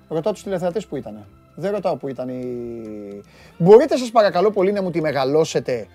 Ρωτάω 0.09 0.33
τους 0.33 0.43
τηλεθεατές 0.43 0.87
που 0.87 0.97
ήτανε. 0.97 1.27
Δεν 1.55 1.73
ρωτάω 1.73 1.97
που 1.97 2.09
ήταν 2.09 2.29
η... 2.29 3.21
Μπορείτε 3.59 3.97
σας 3.97 4.11
παρακαλώ 4.11 4.51
πολύ 4.51 4.73
να 4.73 4.83
μου 4.83 4.91
τη 4.91 5.01
μεγαλώσετε; 5.01 5.87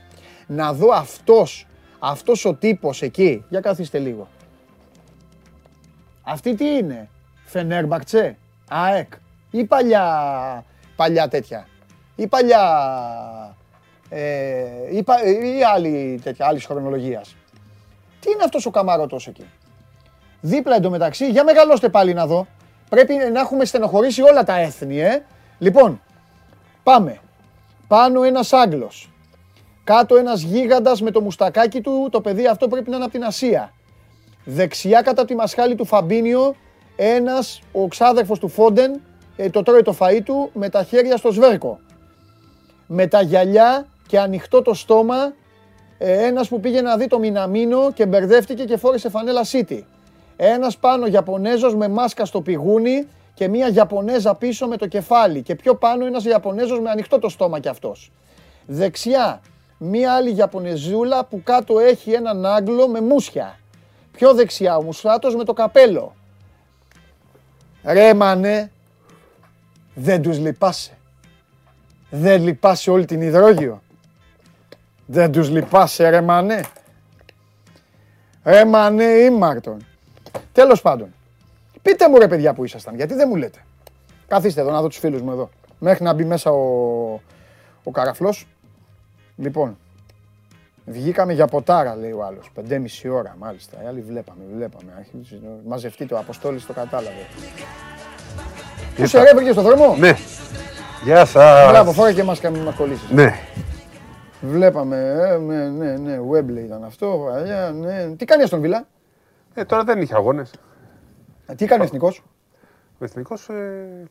Να 0.48 0.74
δω 0.74 0.92
αυτός, 0.92 1.68
αυτός 2.00 2.46
ο 2.46 2.54
τύπος 2.54 3.02
εκεί. 3.02 3.44
Για 3.50 3.60
καθίστε 3.60 4.00
λίγο. 4.00 4.28
Αυτή 6.24 6.56
τι 6.56 6.66
είναι; 6.66 7.10
Φενέρμπακτσε, 7.46 8.38
ΑΕΚ 8.70 9.14
ή 9.52 9.64
παλιά, 9.64 10.64
παλιά 10.96 11.28
τέτοια. 11.28 11.68
Ή 12.16 12.28
παλιά, 12.28 12.64
ε, 14.10 14.64
ή, 14.92 15.04
πα- 15.04 15.24
ή 15.24 15.64
άλλη 15.76 16.20
τέτοια, 16.24 16.46
άλλης 16.48 16.66
χρονολογίας. 16.66 17.36
Τι 18.20 18.32
είναι 18.32 18.44
αυτός 18.44 18.66
ο 18.66 18.70
καμαρωτός 18.70 19.28
εκεί; 19.28 19.46
Δίπλα 20.42 20.76
εντωμεταξύ, 20.76 21.30
για 21.30 21.44
μεγαλώστε 21.44 21.90
πάλι 21.90 22.14
να 22.14 22.28
δω. 22.28 22.48
Πρέπει 22.90 23.14
να 23.34 23.40
έχουμε 23.40 23.66
στενοχωρήσει 23.66 24.22
όλα 24.22 24.44
τα 24.44 24.60
έθνη, 24.60 25.00
ε. 25.02 25.24
Λοιπόν, 25.60 26.02
πάμε. 26.84 27.20
Πάνω 27.88 28.24
ένας 28.24 28.54
Άγγλος. 28.54 29.10
Κάτω 29.84 30.16
ένας 30.16 30.42
γίγαντας 30.42 31.02
με 31.02 31.12
το 31.12 31.22
μουστακάκι 31.22 31.82
του. 31.82 32.08
Το 32.12 32.22
παιδί 32.22 32.48
αυτό 32.48 32.68
πρέπει 32.68 32.90
να 32.90 32.96
είναι 32.96 33.06
από 33.06 33.14
την 33.14 33.24
Ασία. 33.24 33.74
Δεξιά 34.46 35.02
κατά 35.02 35.26
τη 35.26 35.36
μασχάλη 35.36 35.76
του 35.76 35.86
Φαμπίνιο, 35.86 36.56
ένας, 36.96 37.62
ο 37.72 37.88
ξάδερφος 37.88 38.40
του 38.40 38.48
Φόντεν, 38.48 39.02
ε, 39.36 39.50
το 39.50 39.64
τρώει 39.64 39.82
το 39.82 39.96
φαΐ 40.00 40.22
του 40.26 40.50
με 40.54 40.70
τα 40.70 40.84
χέρια 40.84 41.18
στο 41.18 41.32
σβέρκο. 41.32 41.80
Με 42.88 43.08
τα 43.08 43.22
γυαλιά 43.22 43.86
και 44.08 44.20
ανοιχτό 44.20 44.62
το 44.62 44.74
στόμα, 44.74 45.34
ε, 45.98 46.26
ένας 46.26 46.48
που 46.48 46.60
πήγε 46.60 46.82
να 46.82 46.98
δει 46.98 47.08
το 47.08 47.20
Μιναμίνο 47.20 47.92
και 47.92 48.06
μπερδεύτηκε 48.06 48.64
και 48.64 48.78
φόρεσε 48.78 49.10
φανέλα 49.10 49.46
City. 49.52 49.82
Ένας 50.36 50.78
πάνω 50.78 51.06
Ιαπωνέζος 51.06 51.76
με 51.76 51.88
μάσκα 51.88 52.26
στο 52.26 52.42
πηγούνι 52.42 53.08
και 53.34 53.48
μία 53.48 53.70
Ιαπωνέζα 53.70 54.36
πίσω 54.36 54.68
με 54.68 54.78
το 54.78 54.88
κεφάλι 54.88 55.42
και 55.42 55.56
πιο 55.56 55.76
πάνω 55.76 56.06
ένας 56.06 56.26
Ιαπωνέζος 56.26 56.80
με 56.80 56.90
ανοιχτό 56.90 57.20
το 57.20 57.30
στόμα 57.30 57.60
κι 57.60 57.68
αυτός. 57.68 58.12
Δεξιά 58.66 59.42
μία 59.78 60.14
άλλη 60.14 60.36
Ιαπωνεζούλα 60.36 61.26
που 61.26 61.42
κάτω 61.44 61.80
έχει 61.80 62.12
έναν 62.12 62.46
Άγγλο 62.46 62.88
με 62.88 63.02
μουσια. 63.02 63.60
Πιο 64.12 64.34
δεξιά 64.34 64.78
ο 64.78 64.84
Μουσάτος 64.84 65.36
με 65.36 65.44
το 65.44 65.54
καπέλο. 65.54 66.16
Ρε 67.86 68.14
μανέ, 68.14 68.72
δεν 69.94 70.22
τους 70.22 70.38
λυπάσαι. 70.38 70.98
Δεν 72.10 72.44
λυπάσαι 72.44 72.92
όλη 72.92 73.06
την 73.06 73.22
υδρόγειο. 73.22 73.82
Δεν 75.06 75.32
τους 75.32 75.50
λυπάσαι 75.50 76.10
ρε 76.10 76.22
μανέ. 76.22 76.64
Ρε 78.44 78.66
μανέ 78.66 79.04
ήμαρτον. 79.04 79.86
Τέλος 80.52 80.82
πάντων. 80.82 81.14
Πείτε 81.82 82.10
μου 82.10 82.18
ρε 82.18 82.28
παιδιά 82.28 82.54
που 82.54 82.64
ήσασταν, 82.64 82.96
γιατί 82.96 83.14
δεν 83.14 83.28
μου 83.30 83.36
λέτε. 83.36 83.60
Καθίστε 84.28 84.62
εδώ 84.62 84.72
να 84.72 84.82
δω 84.82 84.88
τους 84.88 84.98
φίλους 84.98 85.22
μου 85.22 85.32
εδώ. 85.32 85.50
Μέχρι 85.80 86.04
να 86.04 86.14
μπει 86.14 86.26
μέσα 86.26 86.52
ο, 86.52 87.22
ο 87.84 87.92
καραφλός. 87.92 88.48
Λοιπόν, 89.36 89.78
βγήκαμε 90.86 91.34
για 91.34 91.48
ποτάρα 91.48 91.96
λέει 91.96 92.12
ο 92.12 92.24
άλλος. 92.24 92.52
5,5 92.56 93.10
ώρα 93.10 93.36
μάλιστα. 93.40 93.78
Οι 93.84 93.88
άλλοι 93.88 94.02
βλέπαμε, 94.02 94.44
βλέπαμε. 94.56 94.92
Άρχισε- 94.98 95.42
Μαζευτεί 95.66 96.06
το 96.06 96.18
Αποστόλης 96.18 96.66
το 96.66 96.74
κατάλαβε. 96.74 97.26
Πού 98.96 99.06
σε 99.08 99.24
ρε 99.24 99.34
βρήκες 99.36 99.54
στο 99.54 99.62
δρόμο; 99.62 99.96
Ναι. 100.00 100.14
Γεια 101.04 101.26
σας. 101.26 101.70
Μπράβο, 101.70 101.92
φόρα 101.92 102.14
και 102.14 102.24
μάσκα 102.24 102.50
μην 102.50 102.62
μας 102.62 102.76
κολλήσεις. 102.76 103.10
Ναι. 103.12 103.34
Βλέπαμε, 104.42 104.98
ε, 104.98 105.38
ναι, 105.38 105.68
ναι, 105.70 105.98
ναι, 105.98 106.20
Webley 106.32 106.64
ήταν 106.66 106.84
αυτό, 106.84 107.26
παλιά, 107.30 107.72
ναι. 107.72 108.16
Τι 108.18 108.26
κάνει 108.26 108.46
στον 108.46 108.60
Βίλα, 108.62 108.88
Ε, 109.54 109.64
τώρα 109.66 109.84
δεν 109.84 110.02
είχε 110.02 110.16
αγώνες. 110.16 110.52
τι 111.56 111.66
κάνει 111.66 111.82
ο 111.82 111.86
Εθνικός; 111.86 112.24
Ο 113.00 113.04
Εθνικός 113.06 113.50
ε, 113.50 113.54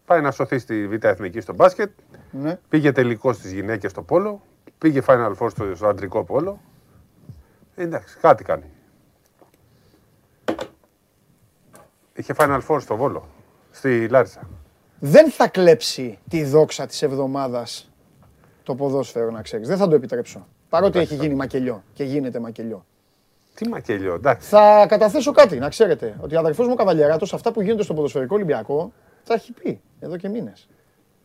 πάει 0.05 0.21
να 0.21 0.31
σωθεί 0.31 0.59
στη 0.59 0.87
Β' 0.89 1.05
Εθνική 1.05 1.41
στο 1.41 1.55
μπάσκετ. 1.55 1.91
Ναι. 2.31 2.59
Πήγε 2.69 2.93
τελικός 2.93 3.37
στις 3.37 3.53
γυναίκες 3.53 3.91
στο 3.91 4.03
πόλο. 4.03 4.41
Πήγε 4.79 5.03
Final 5.07 5.33
Four 5.39 5.51
στο, 5.51 5.75
στο 5.75 5.87
αντρικό 5.87 6.25
πόλο. 6.25 6.61
Ε, 7.75 7.83
εντάξει, 7.83 8.17
κάτι 8.21 8.45
κάνει. 8.45 8.71
Είχε 12.15 12.35
Final 12.39 12.61
Four 12.69 12.81
στο 12.81 12.97
Βόλο. 12.97 13.29
Στη 13.71 14.09
Λάρισα. 14.09 14.49
Δεν 14.99 15.31
θα 15.31 15.49
κλέψει 15.49 16.19
τη 16.29 16.45
δόξα 16.45 16.87
της 16.87 17.03
εβδομάδας 17.03 17.91
το 18.63 18.75
ποδόσφαιρο, 18.75 19.31
να 19.31 19.43
ξέρεις. 19.43 19.69
Δεν 19.69 19.77
θα 19.77 19.89
το 19.89 19.95
επιτρέψω. 19.95 20.47
Παρότι 20.69 20.99
έχει 20.99 21.15
γίνει 21.15 21.35
μακελιό 21.35 21.83
και 21.93 22.05
γίνεται 22.05 22.39
μακελιό. 22.39 22.85
Τι 23.55 23.69
μακελιό, 23.69 24.15
εντάξει. 24.15 24.49
Θα 24.49 24.87
καταθέσω 24.89 25.33
κάτι, 25.33 25.59
να 25.59 25.69
ξέρετε. 25.69 26.17
Ότι 26.21 26.37
ο 26.37 26.39
αδερφός 26.39 26.67
μου 26.67 26.73
ο 26.73 26.77
Καβαλιαράτος, 26.77 27.35
αυτά 27.35 27.53
που 27.53 27.63
γίνονται 27.63 27.83
στο 27.83 27.95
ποδοσφαιρικό 27.95 28.35
Ολυμπιακό, 28.35 28.93
τα 29.25 29.35
έχει 29.35 29.53
πει 29.53 29.81
εδώ 30.01 30.17
και 30.17 30.29
μήνες. 30.29 30.69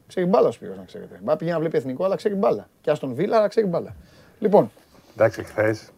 Ξέρει 0.09 0.25
μπάλα 0.25 0.47
ο 0.47 0.51
Σπύρος, 0.51 0.77
να 0.77 0.83
ξέρετε. 0.83 1.19
Μπα 1.23 1.35
πήγε 1.35 1.51
να 1.51 1.59
βλέπει 1.59 1.77
εθνικό, 1.77 2.05
αλλά 2.05 2.15
ξέρει 2.15 2.35
μπάλα. 2.35 2.67
Και 2.81 2.91
άστον 2.91 3.13
Βίλα, 3.13 3.37
αλλά 3.37 3.47
ξέρει 3.47 3.67
μπάλα. 3.67 3.95
Λοιπόν, 4.39 4.71
Εντάξει, 5.13 5.43
χθες. 5.43 5.89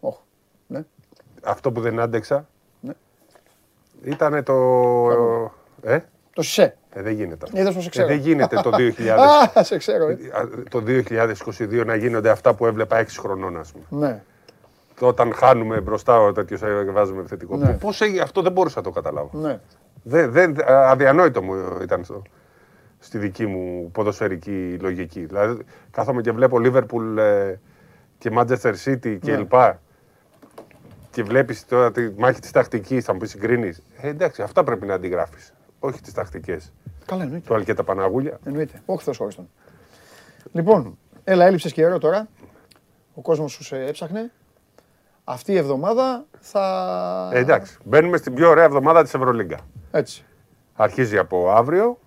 όχ, 0.00 0.16
ναι. 0.66 0.82
Αυτό 1.42 1.72
που 1.72 1.80
δεν 1.80 2.00
άντεξα. 2.00 2.46
Ναι. 2.80 2.92
Ήταν 4.02 4.44
το. 4.44 4.54
Ε, 5.82 5.98
Το 6.34 6.42
ΣΕ. 6.42 6.76
ε, 6.90 7.02
δεν 7.02 7.12
γίνεται. 7.14 7.44
αυτό. 7.44 7.58
Είδες 7.60 7.74
πως 7.74 7.82
σε 7.82 7.88
Ε, 7.88 7.90
ξέρω. 7.90 8.06
δεν 8.06 8.16
γίνεται 8.18 8.56
το 8.62 8.70
2000. 8.70 9.08
Α, 9.58 9.64
σε 9.64 9.76
ξέρω. 9.76 10.08
ε. 10.08 10.16
το 10.70 10.82
2022 10.86 11.82
να 11.86 11.94
γίνονται 11.94 12.30
αυτά 12.30 12.54
που 12.54 12.66
έβλεπα 12.66 13.02
6 13.04 13.06
χρονών, 13.18 13.56
ας 13.58 13.72
πούμε. 13.72 14.06
Ναι. 14.06 14.22
Όταν 15.00 15.32
χάνουμε 15.34 15.80
μπροστά 15.80 16.20
ο 16.20 16.32
τέτοιος 16.32 16.60
βάζουμε 16.92 17.20
επιθετικό. 17.20 17.56
Ναι. 17.56 17.72
Πώς 17.72 18.00
αυτό 18.22 18.42
δεν 18.42 18.52
μπορούσα 18.52 18.78
να 18.78 18.84
το 18.84 18.90
καταλάβω. 18.90 19.38
Ναι. 19.38 19.60
Δεν, 20.02 20.32
δεν, 20.32 20.56
αδιανόητο 20.66 21.42
μου 21.42 21.54
ήταν 21.82 22.04
στο, 22.04 22.22
στη 23.00 23.18
δική 23.18 23.46
μου 23.46 23.90
ποδοσφαιρική 23.90 24.76
λογική. 24.80 25.24
Δηλαδή, 25.26 25.62
κάθομαι 25.90 26.20
και 26.20 26.32
βλέπω 26.32 26.56
Liverpool 26.60 27.16
ε, 27.18 27.54
και 28.18 28.30
Manchester 28.34 28.74
City 28.84 29.18
και 29.20 29.30
Ναι. 29.30 29.36
λοιπά 29.36 29.80
και 31.10 31.22
βλέπεις 31.22 31.66
τώρα 31.66 31.92
τη 31.92 32.10
μάχη 32.18 32.40
της 32.40 32.50
τακτικής, 32.50 33.04
θα 33.04 33.12
μου 33.12 33.18
πεις 33.18 33.30
συγκρίνεις. 33.30 33.82
Ε, 34.00 34.08
εντάξει, 34.08 34.42
αυτά 34.42 34.64
πρέπει 34.64 34.86
να 34.86 34.94
αντιγράφεις. 34.94 35.54
Όχι 35.78 36.00
τις 36.00 36.12
τακτικές. 36.12 36.72
Καλά 37.06 37.22
εννοείται. 37.22 37.54
Του 37.54 37.64
και 37.64 37.74
τα 37.74 37.84
Παναγούλια. 37.84 38.38
Εννοείται. 38.44 38.82
Όχι 38.86 39.04
Θεός 39.04 39.16
χωρίς 39.16 39.34
τον. 39.34 39.48
Λοιπόν, 40.52 40.98
έλα, 41.24 41.44
έλειψες 41.46 41.72
καιρό 41.72 41.98
τώρα. 41.98 42.28
Ο 43.14 43.20
κόσμος 43.20 43.52
σου 43.52 43.64
σε 43.64 43.84
έψαχνε. 43.84 44.30
Αυτή 45.24 45.52
η 45.52 45.56
εβδομάδα 45.56 46.24
θα... 46.40 47.30
Ε, 47.32 47.38
εντάξει, 47.38 47.76
μπαίνουμε 47.84 48.16
στην 48.16 48.34
πιο 48.34 48.48
ωραία 48.48 48.64
εβδομάδα 48.64 49.02
της 49.02 49.14
Ευρωλίγκα. 49.14 49.58
Έτσι. 49.90 50.24
Αρχίζει 50.74 51.18
από 51.18 51.50
αύριο 51.50 51.98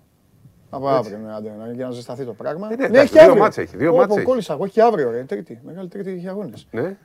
Από 0.76 0.88
αύριο, 0.88 1.18
ναι, 1.18 1.34
άντε, 1.34 1.56
να- 1.58 1.72
για 1.72 1.86
να 1.86 1.92
ζεσταθεί 1.92 2.26
το 2.26 2.34
πράγμα. 2.34 2.72
Ε, 2.72 2.76
ναι, 2.76 2.86
εντάξει, 2.86 3.20
δύο 3.20 3.36
μάτς 3.36 3.58
έχει, 3.58 3.78
δύο 3.78 3.92
Πω, 3.92 3.98
μάτς 3.98 4.08
πω, 4.10 4.16
έχει. 4.16 4.26
Κόλλησα 4.26 4.54
εγώ, 4.54 4.64
έχει 4.64 4.74
και 4.74 4.82
αύριο, 4.82 5.12
ρε, 5.12 5.24
τρίτη. 5.24 5.60
Μεγάλη 5.66 5.88
τρίτη 5.88 6.12
έχει 6.12 6.28
αγώνες. 6.28 6.68
Ναι. 6.72 6.98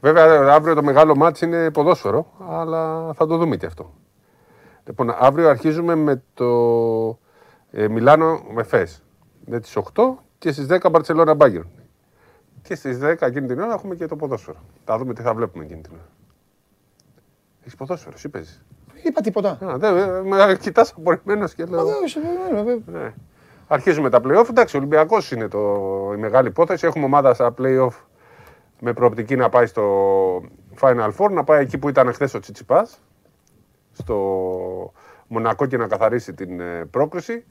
Βέβαια, 0.00 0.52
αύριο 0.52 0.74
το 0.74 0.82
μεγάλο 0.82 1.16
μάτς 1.16 1.40
είναι 1.40 1.70
ποδόσφαιρο, 1.70 2.26
αλλά 2.48 3.12
θα 3.14 3.26
το 3.26 3.36
δούμε 3.36 3.56
και 3.56 3.66
αυτό. 3.66 3.94
Λοιπόν, 4.86 5.10
αύριο 5.18 5.48
αρχίζουμε 5.48 5.94
με 5.94 6.22
το 6.34 6.46
ε, 7.70 7.88
Μιλάνο 7.88 8.40
με 8.52 8.62
Φες. 8.62 9.02
Με 9.44 9.60
τις 9.60 9.76
8 9.76 9.82
και 10.38 10.52
στις 10.52 10.66
10 10.66 10.90
Μπαρτσελώνα 10.90 11.34
Μπάγκερ. 11.34 11.62
Και 12.62 12.74
στις 12.74 12.98
10 13.02 13.26
εκείνη 13.26 13.46
την 13.46 13.60
ώρα 13.60 13.72
έχουμε 13.72 13.94
και 13.94 14.06
το 14.06 14.16
ποδόσφαιρο. 14.16 14.58
Θα 14.84 14.98
δούμε 14.98 15.14
τι 15.14 15.22
θα 15.22 15.34
βλέπουμε 15.34 15.64
εκείνη 15.64 15.80
την 15.80 15.92
ώρα. 15.92 16.06
Έχεις 17.60 17.74
ποδόσφαιρο, 17.74 18.12
εσύ 18.14 18.28
παίζεις. 18.28 18.64
Είπα 19.06 19.20
τίποτα. 19.20 19.58
Α, 19.64 19.78
δεν, 19.78 19.96
ε, 19.96 20.22
με 20.22 20.56
κοιτάς 20.60 20.94
απορριμμένος 20.98 21.54
και 21.54 21.64
λέω... 21.64 21.84
Μα 21.84 21.84
δεν 21.84 22.04
είσαι, 22.04 22.20
βέβαια, 22.20 22.64
βέβαια. 22.64 23.00
Ναι. 23.00 23.12
Αρχίζουμε 23.68 24.10
τα 24.10 24.20
play-off. 24.24 24.48
Εντάξει, 24.50 24.76
ο 24.76 24.78
Ολυμπιακός 24.78 25.30
είναι 25.30 25.48
το, 25.48 25.58
η 26.14 26.18
μεγάλη 26.18 26.48
υπόθεση. 26.48 26.86
Έχουμε 26.86 27.04
ομάδα 27.04 27.34
στα 27.34 27.54
play-off 27.58 27.92
με 28.80 28.92
προοπτική 28.92 29.36
να 29.36 29.48
πάει 29.48 29.66
στο 29.66 29.84
Final 30.80 31.10
Four, 31.18 31.30
να 31.30 31.44
πάει 31.44 31.62
εκεί 31.62 31.78
που 31.78 31.88
ήταν 31.88 32.12
χθες 32.12 32.34
ο 32.34 32.38
Τσιτσιπάς, 32.38 32.98
στο 33.92 34.92
Μονακό 35.26 35.66
και 35.66 35.76
να 35.76 35.86
καθαρίσει 35.86 36.34
την 36.34 36.60
ε, 36.60 36.84
πρόκριση. 36.90 37.44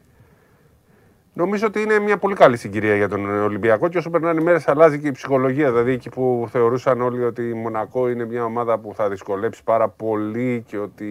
Νομίζω 1.37 1.67
ότι 1.67 1.81
είναι 1.81 1.99
μια 1.99 2.17
πολύ 2.17 2.35
καλή 2.35 2.57
συγκυρία 2.57 2.95
για 2.95 3.07
τον 3.09 3.41
Ολυμπιακό 3.43 3.87
και 3.87 3.97
όσο 3.97 4.09
περνάνε 4.09 4.41
οι 4.41 4.43
μέρες 4.43 4.67
αλλάζει 4.67 4.99
και 4.99 5.07
η 5.07 5.11
ψυχολογία. 5.11 5.69
Δηλαδή 5.69 5.91
εκεί 5.91 6.09
που 6.09 6.47
θεωρούσαν 6.51 7.01
όλοι 7.01 7.23
ότι 7.23 7.49
η 7.49 7.53
Μονακό 7.53 8.09
είναι 8.09 8.25
μια 8.25 8.43
ομάδα 8.43 8.77
που 8.77 8.93
θα 8.95 9.09
δυσκολέψει 9.09 9.63
πάρα 9.63 9.89
πολύ 9.89 10.63
και 10.67 10.77
ότι 10.77 11.05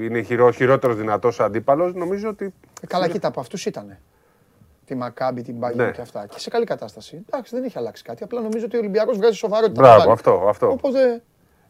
είναι 0.00 0.22
χειρό, 0.22 0.50
χειρότερος 0.50 0.96
δυνατός 0.96 1.40
αντίπαλος, 1.40 1.94
νομίζω 1.94 2.28
ότι 2.28 2.54
Ε, 2.82 2.86
Καλά, 2.86 3.08
κοίτα, 3.08 3.28
από 3.28 3.40
αυτούς 3.40 3.66
ήταν. 3.66 3.96
Τη 4.86 4.94
Μακάμπη, 4.94 5.42
την 5.42 5.54
Μπάγκερ 5.54 5.86
Ναι. 5.86 5.92
και 5.92 6.00
αυτά. 6.00 6.26
Και 6.26 6.38
σε 6.40 6.50
καλή 6.50 6.64
κατάσταση. 6.64 7.24
Εντάξει, 7.30 7.54
δεν 7.54 7.64
έχει 7.64 7.78
αλλάξει 7.78 8.02
κάτι. 8.02 8.22
Απλά 8.24 8.40
νομίζω 8.40 8.64
ότι 8.64 8.76
ο 8.76 8.78
Ολυμπιακός 8.78 9.16
βγάζει 9.16 9.36
σοβαρότητα. 9.36 9.80
Μπράβο, 9.80 9.96
μεγάλη. 9.96 10.12
αυτό, 10.12 10.44
αυτό. 10.48 10.70
Οπότε. 10.70 11.22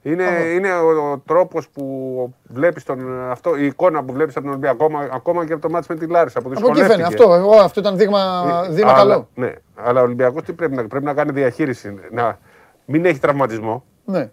Είναι, 0.06 0.24
είναι 0.54 0.72
ο, 0.72 1.10
ο 1.12 1.18
τρόπος 1.18 1.68
που 1.68 2.34
βλέπεις 2.44 2.84
τον. 2.84 3.20
Αυτό, 3.30 3.56
η 3.56 3.66
εικόνα 3.66 4.04
που 4.04 4.12
βλέπεις 4.12 4.36
από 4.36 4.44
τον 4.44 4.54
Ολυμπιακό, 4.54 4.84
ακόμα, 4.84 5.08
ακόμα 5.12 5.46
και 5.46 5.52
από 5.52 5.62
το 5.62 5.70
μάτι 5.70 5.86
με 5.88 5.94
τη 5.94 6.06
Λάρισα. 6.06 6.38
Από 6.38 6.50
εκεί 6.50 6.82
φαίνεται. 6.82 7.02
Αυτό, 7.02 7.34
εγώ, 7.34 7.56
αυτό 7.56 7.80
ήταν 7.80 7.96
δείγμα, 7.96 8.20
ε, 8.66 8.72
δείγμα 8.72 8.90
αλλά, 8.90 8.98
καλό. 8.98 9.28
Ναι, 9.34 9.52
αλλά 9.74 10.00
ο 10.00 10.04
Ολυμπιακός 10.04 10.42
τι 10.42 10.52
πρέπει 10.52 10.74
να, 10.74 10.86
πρέπει 10.86 11.04
να 11.04 11.14
κάνει 11.14 11.32
διαχείριση. 11.32 11.94
Να 12.10 12.38
μην 12.84 13.04
έχει 13.04 13.18
τραυματισμό. 13.18 13.84
Ναι. 14.04 14.30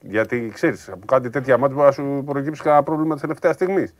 Γιατί 0.00 0.50
ξέρεις, 0.54 0.88
από 0.88 1.06
κάτι 1.06 1.30
τέτοια 1.30 1.58
μάτια 1.58 1.76
μπορεί 1.76 1.86
να 1.86 1.92
σου 1.92 2.22
προκύψει 2.26 2.62
κανένα 2.62 2.82
πρόβλημα 2.82 3.12
της 3.12 3.22
τελευταίας 3.22 3.54
στιγμής. 3.54 3.94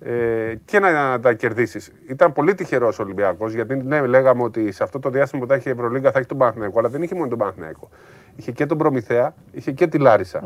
Ε, 0.00 0.54
και 0.64 0.78
να, 0.78 0.92
να 0.92 1.20
τα 1.20 1.32
κερδίσεις. 1.32 1.92
Ήταν 2.08 2.32
πολύ 2.32 2.54
τυχερός 2.54 2.98
ο 2.98 3.02
Ολυμπιακός, 3.02 3.52
γιατί 3.52 3.76
ναι, 3.76 4.06
λέγαμε 4.06 4.42
ότι 4.42 4.72
σε 4.72 4.82
αυτό 4.82 4.98
το 4.98 5.10
διάστημα 5.10 5.42
που 5.42 5.48
θα 5.48 5.54
έχει 5.54 5.68
η 5.68 5.70
Ευρωλίγκα 5.70 6.10
θα 6.10 6.18
έχει 6.18 6.28
τον 6.28 6.38
Παναθηναϊκό, 6.38 6.78
αλλά 6.78 6.88
δεν 6.88 7.02
είχε 7.02 7.14
μόνο 7.14 7.28
τον 7.28 7.38
Παναθηναϊκό. 7.38 7.88
Είχε 8.36 8.52
και 8.52 8.66
τον 8.66 8.78
Προμηθέα, 8.78 9.34
είχε 9.52 9.72
και 9.72 9.86
τη 9.86 9.98
Λάρισα. 9.98 10.40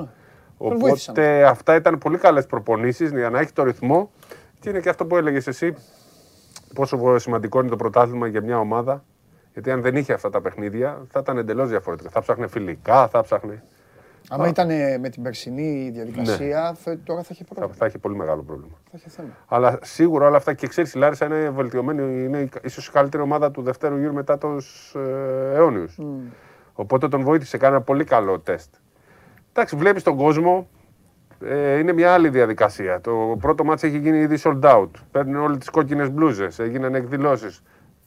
βοήθησαν. 0.59 1.13
Οπότε 1.15 1.45
αυτά 1.45 1.75
ήταν 1.75 1.99
πολύ 1.99 2.19
καλές 2.19 2.47
προπονήσεις 2.47 3.11
για 3.11 3.31
να 3.31 3.39
έχει 3.41 3.53
το 3.53 3.63
ρυθμό. 3.63 4.11
Και 4.61 4.69
είναι 4.71 4.81
και 4.81 4.89
αυτό 4.89 5.07
που 5.07 5.17
έλεγες 5.17 5.47
εσύ, 5.47 5.75
πόσο 6.75 7.19
σημαντικό 7.19 7.61
είναι 7.61 7.69
το 7.69 7.77
πρωτάθλημα 7.77 8.27
για 8.27 8.43
μια 8.43 8.59
ομάδα. 8.59 9.05
Γιατί 9.53 9.71
αν 9.71 9.81
δεν 9.83 9.97
είχε 9.97 10.13
αυτά 10.13 10.31
τα 10.31 10.41
παιχνίδια, 10.41 11.03
θα 11.11 11.21
ήταν 11.23 11.39
εντελώς 11.39 11.69
διαφορετικά. 11.69 12.11
Θα 12.11 12.21
ψάχνε 12.21 12.47
φιλικά, 12.47 13.09
θα 13.09 13.23
ψάχνε. 13.23 13.63
Άμα 14.31 14.49
ήταν 14.49 14.71
ε, 14.71 14.99
με 14.99 15.09
την 15.09 15.23
περσινή 15.23 15.91
διαδικασία, 15.95 16.75
θε- 16.83 16.99
τώρα 17.05 17.23
θα 17.23 17.29
είχε 17.33 17.45
Θα, 17.45 17.55
πρόβλημα. 17.55 17.77
θα 17.79 17.85
έχει 17.87 17.99
πολύ 17.99 18.17
μεγάλο 18.17 18.43
πρόβλημα. 18.43 18.77
Θα 18.85 18.91
είχε 18.95 19.09
θέμα. 19.09 19.29
Αλλά 19.47 19.79
σίγουρα 19.83 20.27
όλα 20.27 20.37
αυτά 20.37 20.55
και 20.55 20.67
ξέρεις, 20.67 20.95
η 20.95 20.99
Λάρισα 20.99 21.27
είναι 21.27 21.51
βελτιωμένη. 21.51 22.25
Είναι 22.25 22.49
ίσως 22.63 22.87
η 22.87 22.91
καλύτερη 22.91 23.23
ομάδα 23.23 23.51
του 23.51 23.63
δεύτερου 23.63 23.97
γύρου 23.99 24.13
μετά 24.13 24.39
του 24.39 24.57
ε, 24.95 25.55
αιώνιους. 25.57 25.99
Οπότε 26.81 27.09
τον 27.09 27.23
βοήθησε, 27.23 27.57
κάνει 27.59 27.75
ένα 27.75 27.85
πολύ 27.85 28.05
καλό 28.05 28.39
τεστ. 28.39 28.75
Εντάξει, 29.53 29.77
βλέπεις 29.77 30.03
τον 30.03 30.17
κόσμο. 30.17 30.69
Ε, 31.45 31.79
είναι 31.79 31.93
μια 31.93 32.13
άλλη 32.13 32.29
διαδικασία. 32.29 33.01
Το 33.01 33.37
πρώτο 33.41 33.65
ματς 33.65 33.83
έχει 33.83 33.99
γίνει 33.99 34.19
ήδη 34.19 34.39
sold 34.45 34.61
out. 34.61 34.89
Παίρνουν 35.11 35.43
όλες 35.43 35.57
τις 35.57 35.69
κόκκινες 35.71 36.11
μπλούζες. 36.11 36.59
Έγιναν 36.59 36.95
εκδηλώσεις. 36.95 37.63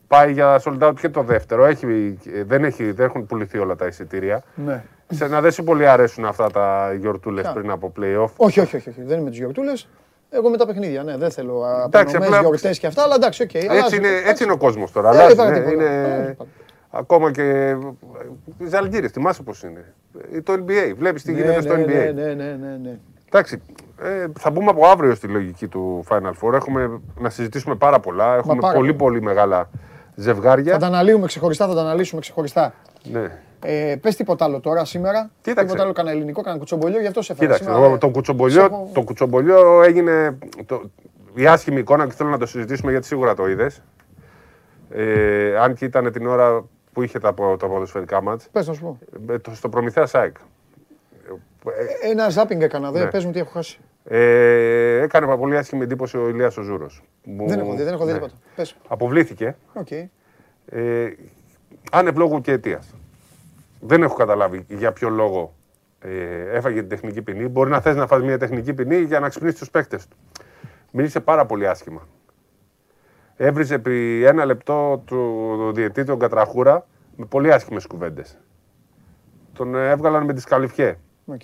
Πάει 0.07 0.31
για 0.31 0.61
sold 0.63 0.79
out 0.87 0.93
και 0.99 1.09
το 1.09 1.23
δεύτερο. 1.23 1.65
Έχει, 1.65 2.17
ε, 2.33 2.43
δεν, 2.43 2.63
έχει, 2.63 2.91
δεν 2.91 3.05
έχουν 3.05 3.25
πουληθεί 3.25 3.57
όλα 3.57 3.75
τα 3.75 3.85
εισιτήρια. 3.85 4.43
Ναι. 4.55 4.83
Σε 5.09 5.27
να 5.27 5.41
δεν 5.41 5.51
σου 5.51 5.63
πολύ 5.63 5.87
αρέσουν 5.87 6.25
αυτά 6.25 6.49
τα 6.51 6.93
γιορτούλες 6.99 7.43
Ποια; 7.43 7.53
πριν 7.53 7.71
από 7.71 7.93
playoff. 7.99 8.29
Όχι, 8.35 8.59
όχι, 8.59 8.75
όχι, 8.75 8.89
όχι. 8.89 9.01
Δεν 9.01 9.15
είμαι 9.15 9.23
με 9.23 9.29
τις 9.29 9.35
γιορτούλες. 9.37 9.87
Εγώ 10.29 10.49
με 10.49 10.57
τα 10.57 10.65
παιχνίδια, 10.65 11.03
ναι, 11.03 11.17
δεν 11.17 11.31
θέλω 11.31 11.65
Εντάξει, 11.85 12.15
απονομές, 12.15 12.27
απλά- 12.37 12.39
γιορτές 12.49 12.79
και 12.79 12.87
αυτά, 12.87 13.03
αλλά 13.03 13.15
εντάξει, 13.15 13.43
οκ. 13.43 13.53
Έτσι 13.53 13.67
αλλάζει, 13.69 13.95
είναι, 13.95 14.07
εντάξει. 14.07 14.29
έτσι 14.29 14.43
είναι 14.43 14.51
ο 14.53 14.57
κόσμος 14.57 14.91
τώρα. 14.91 15.07
Ε, 15.09 15.11
Αλλάζει, 15.11 15.33
είπα 15.33 15.49
ναι, 15.49 15.59
τίποτα. 15.59 15.71
είναι... 15.73 16.37
Ε, 16.93 16.97
Ακόμα 16.97 17.31
και 17.31 17.75
οι 18.57 18.65
Ζαλγκύρε, 18.67 19.07
θυμάσαι 19.07 19.43
πώς 19.43 19.63
είναι. 19.63 19.93
Ε, 20.33 20.41
Το 20.41 20.53
NBA, 20.53 20.93
βλέπεις 20.97 21.23
τι 21.23 21.31
Ναι, 21.31 21.39
γίνεται 21.39 21.61
στο 21.61 21.75
ναι, 21.75 21.83
NBA. 21.83 21.87
Ναι, 21.87 22.11
ναι, 22.11 22.33
ναι, 22.33 22.57
ναι, 22.61 22.77
ναι. 22.81 22.97
Εντάξει, 23.27 23.61
ε, 24.01 24.25
θα 24.39 24.49
μπούμε 24.51 24.69
από 24.69 24.85
αύριο 24.85 25.15
στη 25.15 25.27
λογική 25.27 25.67
του 25.67 26.03
Final 26.09 26.31
Four. 26.41 26.53
Έχουμε 26.53 26.99
να 27.19 27.29
συζητήσουμε 27.29 27.75
πάρα 27.75 27.99
πολλά. 27.99 28.35
Έχουμε 28.35 28.55
πάρα 28.61 28.73
πολύ, 28.73 28.93
πολλά. 28.93 29.11
πολύ 29.11 29.21
μεγάλα 29.25 29.69
ζευγάρια. 30.15 30.73
Θα 30.73 30.79
τα 30.79 30.85
αναλύουμε 30.87 31.25
ξεχωριστά, 31.27 31.67
θα 31.67 31.73
τα 31.75 31.81
αναλύσουμε 31.81 32.21
ξεχωριστά. 32.21 32.73
Ναι. 33.11 33.39
Ε, 33.63 33.95
Πες 34.01 34.15
τίποτα 34.15 34.45
άλλο 34.45 34.59
τώρα 34.59 34.85
σήμερα. 34.85 35.29
Κοίταξε. 35.41 35.63
Τίποτα 35.65 35.83
άλλο, 35.83 35.93
κανένα 35.93 36.15
ελληνικό, 36.15 36.41
κανένα 36.41 36.57
κουτσομπολιό, 36.59 36.99
γι' 36.99 37.07
αυτό 37.07 37.21
σε 37.21 37.31
έφερα 37.31 37.47
Κοίταξε, 37.47 37.69
σήμερα. 37.71 37.87
εγώ, 37.89 37.97
το, 37.97 38.09
κουτσομπολιό, 38.09 38.59
Σε 38.59 38.65
έχω- 38.65 38.89
το 38.93 39.01
κουτσομπολιό 39.01 39.81
έγινε 39.83 40.37
το, 40.65 40.81
η 41.33 41.47
άσχημη 41.47 41.79
εικόνα 41.79 42.05
και 42.07 42.13
θέλω 42.13 42.29
να 42.29 42.37
το 42.37 42.45
συζητήσουμε 42.45 42.91
γιατί 42.91 43.05
σίγουρα 43.05 43.33
το 43.33 43.47
είδες. 43.49 43.81
Ε, 44.89 45.57
αν 45.59 45.73
και 45.73 45.85
ήταν 45.85 46.11
την 46.11 46.27
ώρα 46.27 46.63
που 46.93 47.01
είχε 47.01 47.19
τα, 47.19 47.33
πο- 47.33 47.57
τα 47.57 47.67
ποδοσφαιρικά 47.67 48.21
ματς. 48.21 48.47
Πες 48.51 48.67
να 48.67 48.73
σου 48.73 48.81
πω. 48.81 48.97
Ε, 49.33 49.37
το- 49.39 49.55
στο 49.55 49.69
Προμηθέας 49.69 50.05
ΑΕΚ. 50.05 50.35
Ένα 52.03 52.29
ζάπινγκ 52.29 52.61
έκανα, 52.61 52.91
δε, 52.91 52.99
Ναι. 53.03 53.09
πες 53.09 53.25
μου 53.25 53.31
τι 53.31 53.39
έχω 53.39 53.49
χάσει. 53.49 53.79
Ε, 54.03 55.01
έκανε 55.01 55.35
πολύ 55.37 55.57
άσχημη 55.57 55.83
εντύπωση 55.83 56.17
ο 56.17 56.27
Ηλίας 56.27 56.57
ο 56.57 56.61
Ζούρος. 56.61 57.03
Μου- 57.23 57.47
Δεν 57.47 57.59
έχω 57.59 57.75
δει, 57.75 57.83
δεν 57.83 57.93
έχω 57.93 58.05
δει 58.05 58.11
ναι. 58.11 58.17
τίποτα. 58.17 58.33
Πες. 58.55 58.75
Αποβλήθηκε. 58.87 59.55
Οκ. 59.73 59.91
Ε, 59.91 60.09
άνευ 61.91 62.17
λόγου 62.17 62.41
και 62.41 62.51
αιτίας. 62.51 62.93
Δεν 63.79 64.03
έχω 64.03 64.15
καταλάβει 64.15 64.65
για 64.67 64.91
ποιο 64.91 65.09
λόγο 65.09 65.53
ε, 65.99 66.09
έφαγε 66.57 66.79
την 66.79 66.89
τεχνική 66.89 67.21
ποινή. 67.21 67.47
Μπορεί 67.47 67.69
να 67.69 67.81
θες 67.81 67.95
να 67.95 68.07
φας 68.07 68.21
μια 68.21 68.37
τεχνική 68.37 68.73
ποινή 68.73 68.97
για 68.97 69.19
να 69.19 69.29
ξυπνήσεις 69.29 69.59
τους 69.59 69.69
παίκτες 69.69 70.07
του. 70.07 70.17
Μίλησε 70.91 71.19
πάρα 71.19 71.45
πολύ 71.45 71.67
άσχημα. 71.67 72.07
Έβριζε 73.43 73.75
επί 73.75 74.23
ένα 74.25 74.45
λεπτό 74.45 75.01
του 75.05 75.71
διαιτητή 75.75 76.03
τον 76.03 76.19
Κατραχούρα 76.19 76.87
με 77.15 77.25
πολύ 77.25 77.53
άσχημες 77.53 77.85
κουβέντες. 77.87 78.37
Τον 79.53 79.75
ε, 79.75 79.89
έβγαλαν 79.89 80.25
με 80.25 80.33
ντισκαλιφιέ. 80.33 80.97
Οκ. 81.25 81.41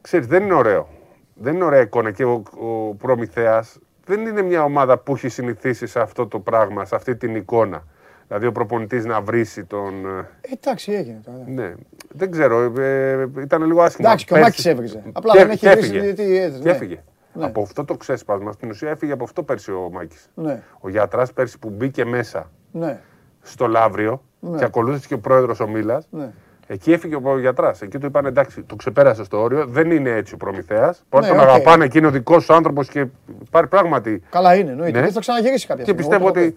Ξέρεις, 0.00 0.26
δεν 0.26 0.42
είναι 0.42 0.54
ωραίο. 0.54 0.88
Δεν 1.34 1.54
είναι 1.54 1.64
ωραία 1.64 1.80
εικόνα 1.80 2.10
και 2.10 2.24
ο, 2.24 2.42
ο 2.60 2.94
Προμηθέας 2.94 3.78
δεν 4.04 4.26
είναι 4.26 4.42
μια 4.42 4.62
ομάδα 4.64 4.98
που 4.98 5.14
έχει 5.14 5.28
συνηθίσει 5.28 5.86
σε 5.86 6.00
αυτό 6.00 6.26
το 6.26 6.40
πράγμα, 6.40 6.84
σε 6.84 6.94
αυτή 6.94 7.16
την 7.16 7.34
εικόνα. 7.34 7.84
Δηλαδή 8.26 8.46
ο 8.46 8.52
προπονητής 8.52 9.04
να 9.04 9.20
βρίσει 9.20 9.64
τον... 9.64 10.06
ε, 10.06 10.18
Ε, 10.40 10.52
Εντάξει, 10.52 10.92
έγινε 10.92 11.20
τώρα. 11.24 11.44
Ναι, 11.46 11.74
δεν 12.08 12.30
ξέρω, 12.30 12.80
ε, 12.80 13.26
ήταν 13.40 13.62
λίγο 13.64 13.82
άσχημο. 13.82 14.06
Εντάξει, 14.08 14.26
και 14.26 14.32
ο 14.32 14.36
Πέρσι- 14.36 14.50
Μάκης 14.52 14.66
έβριζε. 14.72 15.02
Απλά 15.12 15.32
Και- 15.32 15.38
δεν 15.38 15.50
έχει 15.50 15.58
και 15.58 15.68
βρει 15.70 15.78
έφυγε. 15.78 16.12
τι 16.12 16.36
έδωσε, 16.36 16.62
Και 16.62 16.68
ναι. 16.68 16.74
έφυγε. 16.74 17.02
Ναι. 17.32 17.44
Από 17.44 17.62
αυτό 17.62 17.84
το 17.84 17.96
ξέσπασμα, 17.96 18.52
στην 18.52 18.70
ουσία 18.70 18.90
έφυγε 18.90 19.12
από 19.12 19.24
αυτό 19.24 19.42
πέρσι 19.42 19.70
ο 19.72 19.88
Μάκης. 19.92 20.28
Ναι, 20.34 20.62
Ο 20.80 20.88
Γιατράς 20.88 21.32
πέρσι 21.32 21.58
που 21.58 21.70
μπήκε 21.70 22.04
μέσα 22.04 22.50
ναι, 22.72 23.00
στο 23.42 23.66
Λαύριο 23.66 24.22
Ναι. 24.40 24.58
και 24.58 24.64
ακολούθησε 24.64 25.06
και 25.08 25.14
ο 25.14 25.18
πρόεδρος 25.18 25.60
ο 25.60 25.68
Μίλας, 25.68 26.06
ναι. 26.10 26.30
Εκεί 26.66 26.92
έφυγε 26.92 27.16
ο 27.22 27.38
γιατράς. 27.38 27.82
Εκεί 27.82 27.98
του 27.98 28.06
είπαν 28.06 28.26
εντάξει, 28.26 28.62
το 28.62 28.76
ξεπέρασε 28.76 29.24
στο 29.24 29.40
όριο. 29.42 29.66
Δεν 29.66 29.90
είναι 29.90 30.10
έτσι 30.10 30.34
ο 30.34 30.36
προμηθέας. 30.36 31.04
Μπορεί 31.10 31.24
Ναι, 31.24 31.30
να 31.30 31.36
τον 31.38 31.44
οκ. 31.44 31.50
αγαπάνε 31.50 31.88
και 31.88 31.98
είναι 31.98 32.06
ο 32.06 32.10
δικός 32.10 32.44
σου 32.44 32.54
άνθρωπος 32.54 32.88
και 32.88 33.06
υπάρχει 33.46 33.68
πράγματι. 33.68 34.22
Καλά 34.30 34.54
είναι, 34.54 34.70
εννοείται. 34.70 35.00
Ναι. 35.00 35.06
Και 35.06 35.12
θα 35.12 35.20
ξαναγυρίσει 35.20 35.66
κάποια 35.66 35.84
Και 35.84 35.90
στιγμή. 35.90 36.00
πιστεύω 36.08 36.24
εγώ 36.24 36.32
το 36.32 36.40
ότι. 36.40 36.54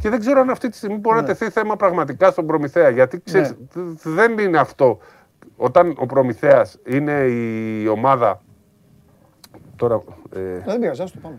Και 0.00 0.08
δεν 0.08 0.20
ξέρω 0.20 0.40
αν 0.40 0.50
αυτή 0.50 0.68
τη 0.68 0.76
στιγμή 0.76 0.96
μπορεί 0.96 1.16
να 1.16 1.24
τεθεί 1.24 1.50
θέμα 1.50 1.76
πραγματικά 1.76 2.30
στον 2.30 2.46
προμηθέα. 2.46 2.88
Γιατί 2.88 3.20
ξέρεις, 3.24 3.50
Ναι. 3.74 3.82
δ- 3.82 3.98
δεν 4.08 4.38
είναι 4.38 4.58
αυτό. 4.58 4.98
Όταν 5.56 5.94
ο 5.98 6.06
προμηθέας 6.06 6.78
είναι 6.86 7.12
η 7.12 7.86
ομάδα. 7.88 8.40
Τώρα. 9.78 10.02
Ε, 10.34 10.38
Ε, 10.40 10.62
Δεν 10.66 10.78
πειράζει, 10.78 11.02
ας 11.02 11.12
το 11.12 11.18
πάμε. 11.22 11.38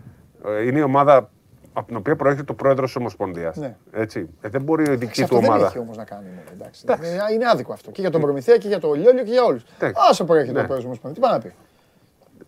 ε, 0.58 0.66
είναι 0.66 0.78
η 0.78 0.82
ομάδα 0.82 1.30
από 1.72 1.86
την 1.86 1.96
οποία 1.96 2.16
προέρχεται 2.16 2.44
το 2.46 2.54
πρόεδρος 2.54 2.86
της 2.86 2.96
Ομοσπονδίας. 2.96 3.56
Ναι. 3.56 3.76
Έτσι. 3.92 4.28
Ε, 4.40 4.48
δεν 4.48 4.62
μπορεί 4.62 4.92
η 4.92 4.96
δική 4.96 5.14
Σε 5.14 5.26
του 5.26 5.36
αυτό 5.36 5.38
δεν 5.38 5.48
ομάδα. 5.50 5.66
έχει 5.66 5.78
όμως 5.78 5.96
να 5.96 6.04
κάνει. 6.04 6.24
μόνο, 6.28 6.40
Εντάξει. 6.52 6.84
Ε, 7.30 7.34
Είναι 7.34 7.44
άδικο 7.52 7.72
αυτό. 7.72 7.90
Και 7.90 8.00
για 8.00 8.10
τον 8.10 8.20
Προμηθέα 8.20 8.56
και 8.56 8.68
για 8.68 8.80
το 8.80 8.92
Λιόλιο 8.92 9.22
και 9.24 9.30
για 9.32 9.44
όλους. 9.44 9.62
Εντάξει. 9.78 10.02
Άσε 10.10 10.24
προέρχεται 10.24 10.58
Ναι. 10.58 10.64
ο 10.64 10.66
πρόεδρο 10.66 10.88
μα. 11.02 11.10
Τι 11.12 11.20
πάει 11.20 11.32
να 11.32 11.38
πει. 11.38 11.52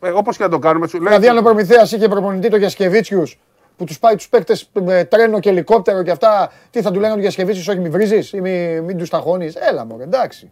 Ε, 0.00 0.08
Όπως 0.10 0.36
και 0.36 0.42
να 0.42 0.48
το 0.48 0.58
κάνουμε, 0.58 0.86
σου 0.86 0.96
λέει. 0.98 1.06
Δηλαδή, 1.06 1.28
αν 1.28 1.38
ο 1.38 1.42
Προμηθέα 1.42 1.82
είχε 1.82 2.08
προπονητή 2.08 2.48
το 2.48 2.56
Γιασκεβίτσιους 2.56 3.38
που 3.76 3.84
τους 3.84 3.98
πάει 3.98 4.14
τους 4.14 4.28
παίκτες 4.28 4.70
με 4.84 5.04
τρένο 5.04 5.40
και 5.40 5.48
ελικόπτερο 5.48 6.02
και 6.02 6.10
αυτά, 6.10 6.50
τι 6.70 6.82
θα 6.82 6.90
του 6.90 6.96
λέγανε 6.98 7.14
του 7.14 7.20
Γιασκεβίτσιους, 7.20 7.68
όχι 7.68 7.78
μη 7.78 7.88
βρίζεις 7.88 8.32
ή 8.32 8.40
μη, 8.40 8.80
μην 8.80 8.96
τους 8.98 9.10
ταχώνεις. 9.10 9.54
Έλα 9.54 9.84
μου, 9.84 9.96
εντάξει. 10.00 10.50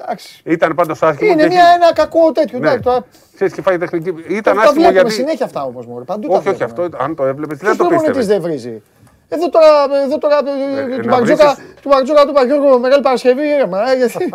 Εντάξει. 0.00 0.40
Ήταν 0.44 0.74
πάντω 0.74 0.94
άσχημο. 1.00 1.30
Είναι 1.30 1.42
και 1.42 1.48
μια, 1.48 1.60
έχει- 1.60 1.74
ένα 1.74 1.92
κακό 1.92 2.32
τέτοιο. 2.32 2.58
Ναι. 2.58 2.66
εντάξει, 2.66 2.82
τώρα- 2.82 3.04
Ξέρεις, 3.34 3.54
και 3.54 3.62
φάει 3.62 3.78
τεχνική. 3.78 4.08
Ήταν 4.28 4.54
Τα 4.54 4.60
άσχημο 4.60 4.72
βλέπουμε 4.72 4.90
γιατί. 4.92 5.10
συνέχεια 5.12 5.44
αυτά 5.46 5.62
όμως. 5.64 5.86
Παντού 6.06 6.28
τα 6.28 6.36
Όχι, 6.36 6.48
όχι 6.48 6.56
βλέπουμε. 6.56 6.84
αυτό. 6.86 7.02
Αν 7.04 7.14
το 7.14 7.24
έβλεπες, 7.24 7.58
Ποιος 7.58 7.68
δεν 7.76 7.78
το 7.78 7.84
προπονητής 7.86 8.16
πίστευες. 8.16 8.42
δεν 8.42 8.50
βρίζει. 8.50 8.82
Εδώ 9.28 9.48
τώρα, 9.50 9.66
εδώ 10.04 10.18
τώρα 10.18 10.38
ε, 10.38 10.98
του 10.98 11.08
να 11.08 11.16
Μπαρτζόκα, 11.16 11.44
βρήσεις- 11.54 11.74
του 11.82 11.88
Μπαρτζόκα 11.88 12.26
του 12.26 12.32
Παγιώργου 12.32 12.80
Μεγάλη 12.80 13.02
Παρασκευή, 13.02 13.46
ήρεμα, 13.48 13.90
ε, 13.90 13.96
γιατί... 13.96 14.28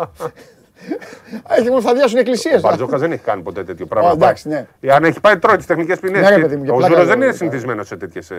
Έχει 1.48 1.68
μόνο 1.68 1.80
θα 1.80 1.94
διάσουν 1.94 2.18
εκκλησίες. 2.18 2.56
Ο 2.62 2.68
Μπαρτζόκα 2.68 2.98
δεν 2.98 3.12
έχει 3.12 3.22
κάνει 3.22 3.42
ποτέ 3.42 3.64
τέτοιο 3.64 3.84
Ω, 3.84 3.88
πράγμα. 3.88 4.10
εντάξει, 4.10 4.48
ναι. 4.48 4.66
Αν 4.92 5.04
έχει 5.04 5.20
πάει, 5.20 5.38
τρώει 5.38 5.56
τις 5.56 5.66
τεχνικές 5.66 5.98
ποινές. 6.00 6.20
Ναι, 6.28 6.34
ρε 6.36 6.40
παιδί 6.42 6.56
μου, 6.56 6.64
για 6.64 6.72
ο 6.72 6.76
πλάκα 6.76 6.92
Ζούρος 6.92 7.06
λέω, 7.06 7.14
δεν 7.14 7.22
είναι 7.22 7.30
ρε, 7.30 7.36
συνηθισμένος 7.36 7.86
σε 7.86 7.96
τέτοιες. 7.96 8.30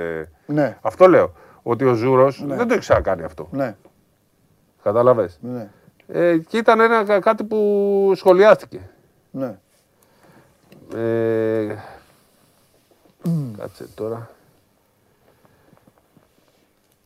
Ναι, 0.45 0.77
Αυτό 0.81 1.07
λέω. 1.07 1.33
Ότι 1.63 1.85
ο 1.85 1.93
Ζούρος 1.93 2.43
δεν 2.47 2.57
το 2.67 2.73
έχει 2.73 2.79
ξανακάνει 2.79 3.23
αυτό. 3.23 3.47
ναι, 3.51 3.75
Κατάλαβες; 4.83 5.39
ναι, 5.41 5.67
Ε, 6.13 6.37
και 6.37 6.57
ήταν 6.57 6.79
ένα, 6.79 7.03
κα- 7.03 7.19
κάτι 7.19 7.43
που 7.43 8.11
σχολιάστηκε. 8.15 8.79
ναι. 9.31 9.57
Ε, 10.95 11.75
κάτσε 13.57 13.87
τώρα. 13.95 14.29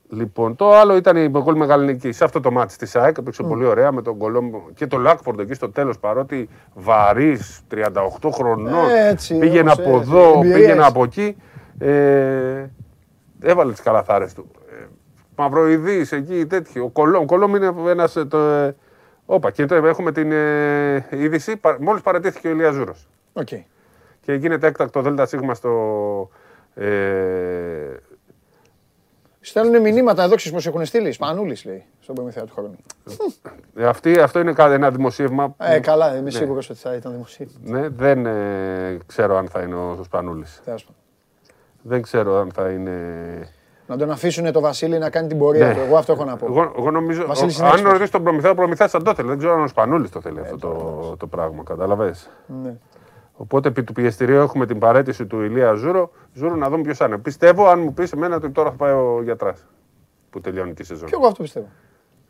Λοιπόν, 0.10 0.56
το 0.56 0.72
άλλο 0.76 0.96
ήταν 0.96 1.18
η 1.18 1.30
πολύ 1.30 1.58
μεγάλη 1.58 1.86
νίκη 1.86 2.12
σε 2.12 2.24
αυτό 2.24 2.40
το 2.40 2.52
μάτι 2.52 2.76
της 2.78 2.96
ΑΕΚ. 2.96 3.18
Έπαιξε 3.18 3.44
πολύ 3.44 3.66
ωραία 3.66 3.92
με 3.92 4.02
τον 4.02 4.18
Κολόμπο 4.18 4.62
και 4.74 4.88
τον 4.88 5.02
Λάκφορντ 5.02 5.40
εκεί 5.40 5.54
στο 5.54 5.70
τέλος. 5.70 6.00
Παρότι 6.00 6.50
βαρύς, 6.74 7.62
38 7.72 8.30
χρονών, 8.32 8.90
Έτσι, 8.90 9.38
πήγαινε 9.38 9.60
όμως, 9.60 9.80
από 9.80 9.98
έτσι, 9.98 10.10
εδώ, 10.12 10.32
εμπειρίες. 10.34 10.56
πήγαινε 10.60 10.86
από 10.86 11.04
εκεί. 11.04 11.36
Ε, 11.80 12.66
έβαλε 13.42 13.72
τις 13.72 13.82
καλαθάρες 13.82 14.34
του. 14.34 14.48
Ε, 14.82 14.86
Μαυροειδή 15.36 16.06
εκεί, 16.12 16.46
τέτοιο. 16.46 16.84
Ο 16.84 16.90
Κολόμ, 16.90 17.22
ο 17.22 17.26
Κολόμ 17.26 17.56
είναι 17.56 17.74
ένας. 17.88 18.18
Το, 19.28 19.34
ε, 19.34 19.36
όπα, 19.36 19.52
και 19.52 19.66
τώρα 19.66 19.88
έχουμε 19.88 20.12
την 20.12 20.32
ε, 20.32 21.06
είδηση. 21.12 21.60
Μόλις 21.80 22.02
παραιτήθηκε 22.02 22.48
ο 22.48 22.52
Ηλίας 22.52 22.72
Ζούρος 22.72 23.08
Οκ. 23.34 23.48
και 24.22 24.34
γίνεται 24.34 24.68
έκτακτο 24.68 25.02
ΔΣ 25.02 25.34
στο. 25.58 26.30
Ε, 26.76 27.96
Στέλνουν 29.42 29.82
μηνύματα 29.82 30.24
εδώ, 30.24 30.36
ξέρεις 30.36 30.54
πώς 30.54 30.66
έχουν 30.68 30.86
στείλει. 30.86 31.12
Σπανούλης 31.12 31.66
λέει, 31.66 31.84
στον 32.00 32.16
Προμηθέα 32.16 32.44
του 32.44 32.54
χρόνου. 32.54 32.76
ε, 33.76 33.86
αυτή, 33.86 34.20
αυτό 34.20 34.40
είναι 34.40 34.54
κα- 34.54 34.74
ένα 34.74 34.92
δημοσίευμα. 34.92 35.50
που- 35.50 35.56
Ε, 35.64 35.80
καλά, 35.80 36.12
είμαι 36.12 36.20
ναι. 36.22 36.30
σίγουρος 36.30 36.70
ότι 36.70 36.80
θα 36.80 36.94
ήταν 36.96 37.12
δημοσίευμα. 37.12 37.80
Ναι, 37.80 37.88
δεν 37.90 38.26
ε, 38.26 38.98
ξέρω 39.06 39.38
αν 39.38 39.48
θα 39.48 39.62
είναι 39.62 39.76
ο 39.76 40.00
Σπανούλης. 40.04 40.62
Τέλος 40.66 40.84
πάντων. 40.84 41.02
Δεν 41.82 42.02
ξέρω 42.02 42.40
αν 42.40 42.52
θα 42.52 42.70
είναι. 42.70 42.92
Να 43.88 43.98
τον 43.98 44.12
αφήσουν 44.12 44.52
το 44.52 44.60
Βασίλη 44.60 44.98
να 44.98 45.10
κάνει 45.10 45.28
την 45.28 45.38
πορεία 45.38 45.68
Ναι. 45.68 45.74
του. 45.74 45.80
Εγώ 45.80 45.98
αυτό 45.98 46.12
έχω 46.14 46.24
να 46.26 46.36
πω. 46.38 46.46
Εγώ, 46.46 46.74
εγώ 46.78 46.92
νομίζω. 46.92 47.26
Βασίλης 47.26 47.56
ο- 47.56 47.58
είναι 47.58 47.66
αν 47.68 47.72
έξυπνος. 47.72 47.92
ρωτήσεις 47.94 48.12
τον 48.12 48.24
προμηθέα, 48.24 48.52
ο 48.52 48.56
προμηθέας 48.56 48.92
θα 48.92 49.02
το 49.02 49.14
θέλει. 49.16 49.28
Δεν 49.28 49.38
ξέρω 49.38 49.54
αν 49.54 49.62
ο 49.64 49.68
Σπανούλης 49.68 50.10
το 50.10 50.22
θέλει 50.22 50.40
αυτό 50.40 50.58
το, 50.58 51.16
το 51.20 51.28
πράγμα. 51.28 51.64
Κατάλαβες. 51.64 52.16
Ναι. 52.64 52.76
Οπότε 53.34 53.68
επί 53.68 53.84
του 53.84 53.94
πιεστηρίου 53.94 54.36
έχουμε 54.40 54.66
την 54.66 54.80
παραίτηση 54.80 55.26
του 55.26 55.42
Ηλία 55.42 55.74
Ζούρο. 55.74 56.12
Ζούρο 56.34 56.56
να 56.56 56.70
δούμε 56.70 56.82
ποιος 56.82 56.98
θα 56.98 57.06
είναι. 57.06 57.18
Πιστεύω, 57.18 57.68
αν 57.68 57.80
μου 57.80 57.94
πεις 57.94 58.12
εμένα, 58.12 58.36
ότι 58.36 58.50
τώρα 58.50 58.70
θα 58.70 58.76
πάει 58.76 58.92
ο 58.94 59.20
γιατράς 59.24 59.66
που 60.30 60.42
τελειώνει 60.42 60.74
και 60.74 60.82
η 60.82 60.86
σεζόν. 60.86 61.08
Και 61.10 61.16
εγώ 61.16 61.28
αυτό 61.28 61.44
πιστεύω. 61.44 61.68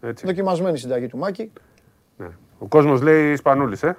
Έτσι. 0.01 0.25
Δοκιμασμένη 0.25 0.77
συνταγή 0.77 1.07
του 1.07 1.17
Μάκη. 1.17 1.51
Ναι. 2.17 2.27
Ο 2.59 2.65
κόσμος 2.65 3.01
λέει 3.01 3.35
Σπανούλης, 3.35 3.83
ε; 3.83 3.97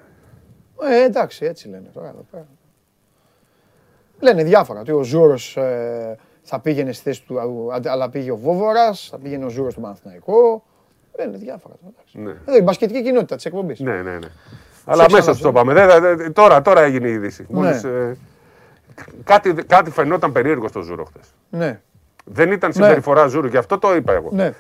Ε, 0.91 1.05
εντάξει, 1.05 1.45
έτσι 1.45 1.69
λένε 1.69 1.89
τώρα 1.95 2.09
εδώ 2.09 2.25
πέρα. 2.31 2.47
Λένε 4.21 4.43
διάφορα. 4.45 4.81
Ότι 4.81 4.93
ο 4.93 5.03
Ζούρος 5.03 5.57
ε, 5.57 6.19
θα 6.49 6.61
πήγαινε 6.61 6.93
στη 6.93 7.03
θέση 7.03 7.23
του, 7.27 7.41
α, 7.41 7.45
αλλά 7.87 8.09
πήγε 8.11 8.31
ο 8.31 8.37
Βόβορας, 8.37 9.09
θα 9.11 9.19
πήγαινε 9.19 9.45
ο 9.45 9.49
Ζούρος 9.49 9.71
στον 9.73 9.83
Παναθηναϊκό. 9.85 10.63
Λένε 11.19 11.37
διάφορα. 11.37 11.75
τώρα, 11.81 11.93
εντάξει. 11.97 12.19
Ναι. 12.19 12.31
Εδώ 12.53 12.57
η 12.59 12.63
μπασκετική 12.63 13.03
κοινότητα 13.03 13.37
της 13.37 13.45
εκπομπής. 13.45 13.81
Ναι, 13.81 13.93
ναι, 13.93 14.01
ναι. 14.11 14.27
Αλλά 14.85 15.03
μέσα 15.03 15.19
ξαναδεί. 15.19 15.37
του 15.39 15.43
το 15.43 15.49
είπαμε. 15.49 15.73
Δεν- 15.73 16.17
δεν- 16.17 16.33
τώρα, 16.33 16.63
τώρα 16.63 16.81
έγινε 16.81 17.09
η 17.09 17.13
είδηση. 17.13 17.47
Ναι. 17.49 17.61
Μόλις, 17.61 17.85
ε, 17.85 18.17
κάτι, 19.25 19.53
κάτι 19.55 19.91
φαινόταν 19.91 20.33
περίεργο 20.33 20.69
στο 20.69 20.81
Ζούρο 20.81 21.05
χθες. 21.05 21.27
Ναι, 21.51 21.81
Δεν 22.25 22.53
ήταν 22.53 22.73
συμπεριφορά 22.73 23.27
Ζούρου 23.27 23.49
και 23.49 23.59
αυτό 23.59 23.79
το 23.79 23.95
είπα 23.95 24.13
εγώ. 24.13 24.29
ναι. 24.33 24.53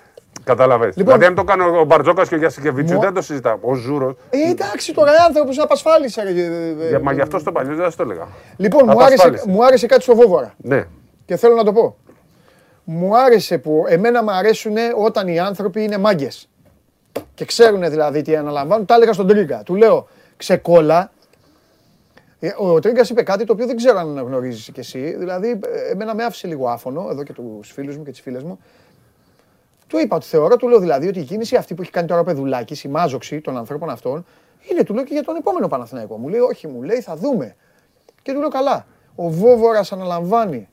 Κατάλαβες. 0.44 0.96
Λοιπόν- 0.96 1.04
δηλαδή, 1.18 1.24
αν 1.24 1.34
το 1.34 1.44
κάνει 1.52 1.78
ο 1.78 1.84
Μπαρτζόκας 1.84 2.28
και 2.28 2.34
ο 2.34 2.38
Γιασικεβίτσιους, 2.38 2.94
Μου- 2.96 3.02
δεν 3.02 3.14
το 3.14 3.22
συζητάω. 3.22 3.58
Ο 3.60 3.74
Ζούρο. 3.74 4.16
Ε, 4.30 4.50
εντάξει 4.50 4.94
τώρα, 4.94 5.10
άνθρωπος 5.28 5.54
είναι 5.54 5.64
απασφάλισε. 5.64 6.22
ρε, 6.22 6.30
ε, 6.30 6.94
ε, 6.94 6.98
Μα 6.98 7.12
γι' 7.12 7.20
αυτό 7.20 7.38
στο 7.38 7.52
παλιό 7.52 7.74
δεν 7.74 7.90
σα 7.90 7.96
το 7.96 8.02
έλεγα. 8.02 8.26
Λοιπόν, 8.56 8.82
μου 8.84 8.90
άρεσε, 8.90 9.04
Απασφάλισε. 9.04 9.44
μου 9.48 9.64
άρεσε 9.64 9.86
κάτι 9.86 10.02
στο 10.02 10.14
Βόβορα 10.14 10.54
Ναι. 10.56 10.84
Και 11.26 11.36
θέλω 11.36 11.54
να 11.54 11.64
το 11.64 11.72
πω. 11.72 11.96
Μου 12.84 13.16
άρεσε 13.16 13.58
που 13.58 13.84
εμένα 13.88 14.22
μου 14.22 14.30
αρέσουν 14.30 14.76
όταν 14.96 15.28
οι 15.28 15.38
άνθρωποι 15.38 15.82
είναι 15.82 15.98
μάγκες. 15.98 16.48
Και 17.34 17.44
ξέρουν 17.44 17.90
δηλαδή 17.90 18.22
τι 18.22 18.36
αναλαμβάνουν. 18.36 18.86
Τα 18.86 18.94
έλεγα 18.94 19.12
στον 19.12 19.26
Τρίγκα. 19.26 19.62
Του 19.62 19.74
λέω 19.74 20.08
ξεκόλα. 20.36 21.10
Ε, 22.40 22.54
Ο 22.58 22.78
Τρίγκας 22.80 23.10
είπε 23.10 23.22
κάτι 23.22 23.44
το 23.44 23.52
οποίο 23.52 23.66
δεν 23.66 23.76
ξέρω 23.76 23.98
αν 23.98 24.18
γνωρίζει 24.18 24.72
κι 24.72 24.80
εσύ. 24.80 25.16
Δηλαδή, 25.18 25.60
ε, 25.66 25.90
εμένα 25.90 26.14
με 26.14 26.24
άφησε 26.24 26.46
λίγο 26.46 26.68
άφωνο 26.68 27.08
εδώ 27.10 27.22
και 27.22 27.32
τους 27.32 27.72
φίλους 27.72 27.96
μου 27.96 28.04
και 28.04 28.10
τις 28.10 28.20
φίλες 28.20 28.42
μου. 28.42 28.58
Του 29.86 29.98
είπα 29.98 30.16
ότι 30.16 30.26
θεωρώ, 30.26 30.56
του 30.56 30.68
λέω 30.68 30.78
δηλαδή 30.78 31.08
ότι 31.08 31.18
η 31.20 31.24
κίνηση 31.24 31.56
αυτή 31.56 31.74
που 31.74 31.82
έχει 31.82 31.90
κάνει 31.90 32.06
τώρα 32.06 32.20
ο 32.20 32.24
Πεδουλάκης, 32.24 32.84
η 32.84 32.88
μάζοξη 32.88 33.40
των 33.40 33.56
ανθρώπων 33.56 33.90
αυτών, 33.90 34.26
είναι 34.70 34.82
του 34.82 34.94
λέω 34.94 35.04
και 35.04 35.12
για 35.12 35.22
τον 35.22 35.36
επόμενο 35.36 35.68
Παναθηναϊκό. 35.68 36.16
Μου 36.16 36.28
λέει, 36.28 36.40
Όχι, 36.40 36.66
μου 36.66 36.82
λέει, 36.82 37.00
θα 37.00 37.16
δούμε. 37.16 37.56
Και 38.22 38.32
του 38.32 38.38
λέω 38.38 38.48
καλά. 38.48 38.86
Ο 39.14 39.30
Βόβορας 39.30 39.92
αναλαμβάνει 39.92 40.68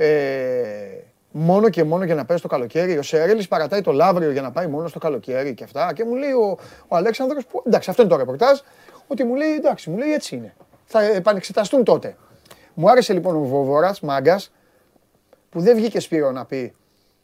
ε, 0.00 1.02
μόνο 1.30 1.68
και 1.68 1.84
μόνο 1.84 2.04
για 2.04 2.14
να 2.14 2.24
πέσει 2.24 2.42
το 2.42 2.48
καλοκαίρι. 2.48 2.98
Ο 2.98 3.02
Σερέλης 3.02 3.48
παρατάει 3.48 3.80
το 3.80 3.92
Λαύριο 3.92 4.30
για 4.30 4.42
να 4.42 4.50
πάει 4.50 4.66
μόνο 4.66 4.88
στο 4.88 4.98
καλοκαίρι 4.98 5.54
και 5.54 5.64
αυτά. 5.64 5.92
Και 5.92 6.04
μου 6.04 6.14
λέει 6.14 6.30
ο, 6.30 6.58
ο 6.88 6.96
Αλέξανδρος, 6.96 7.46
που, 7.46 7.62
εντάξει, 7.66 7.90
αυτό 7.90 8.02
είναι 8.02 8.10
το 8.10 8.16
ρεπορτάζ, 8.16 8.58
ότι 9.06 9.24
μου 9.24 9.34
λέει 9.34 9.52
εντάξει, 9.54 9.90
μου 9.90 9.96
λέει 9.98 10.12
έτσι 10.12 10.36
είναι. 10.36 10.54
Θα 10.84 11.02
επανεξεταστούν 11.02 11.84
τότε. 11.84 12.16
Μου 12.74 12.90
άρεσε 12.90 13.12
λοιπόν 13.12 13.36
ο 13.36 13.40
Βόβορα, 13.40 13.94
μάγκας, 14.02 14.52
που 15.50 15.60
δεν 15.60 15.76
βγήκε 15.76 16.00
Σπύρο 16.00 16.30
να 16.30 16.44
πει 16.44 16.74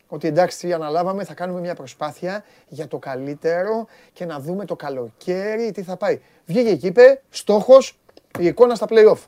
ότι 0.08 0.28
εντάξει, 0.28 0.58
τι 0.58 0.72
αναλάβαμε, 0.72 1.24
θα 1.24 1.34
κάνουμε 1.34 1.60
μια 1.60 1.74
προσπάθεια 1.74 2.44
για 2.68 2.88
το 2.88 2.98
καλύτερο 2.98 3.86
και 4.12 4.24
να 4.24 4.40
δούμε 4.40 4.64
το 4.64 4.76
καλοκαίρι 4.76 5.70
τι 5.70 5.82
θα 5.82 5.96
πάει. 5.96 6.20
Βγήκε 6.46 6.76
και 6.76 6.86
είπε, 6.86 7.22
στόχος, 7.30 7.98
η 8.38 8.46
εικόνα 8.46 8.74
στα 8.74 8.86
play-off. 8.88 9.18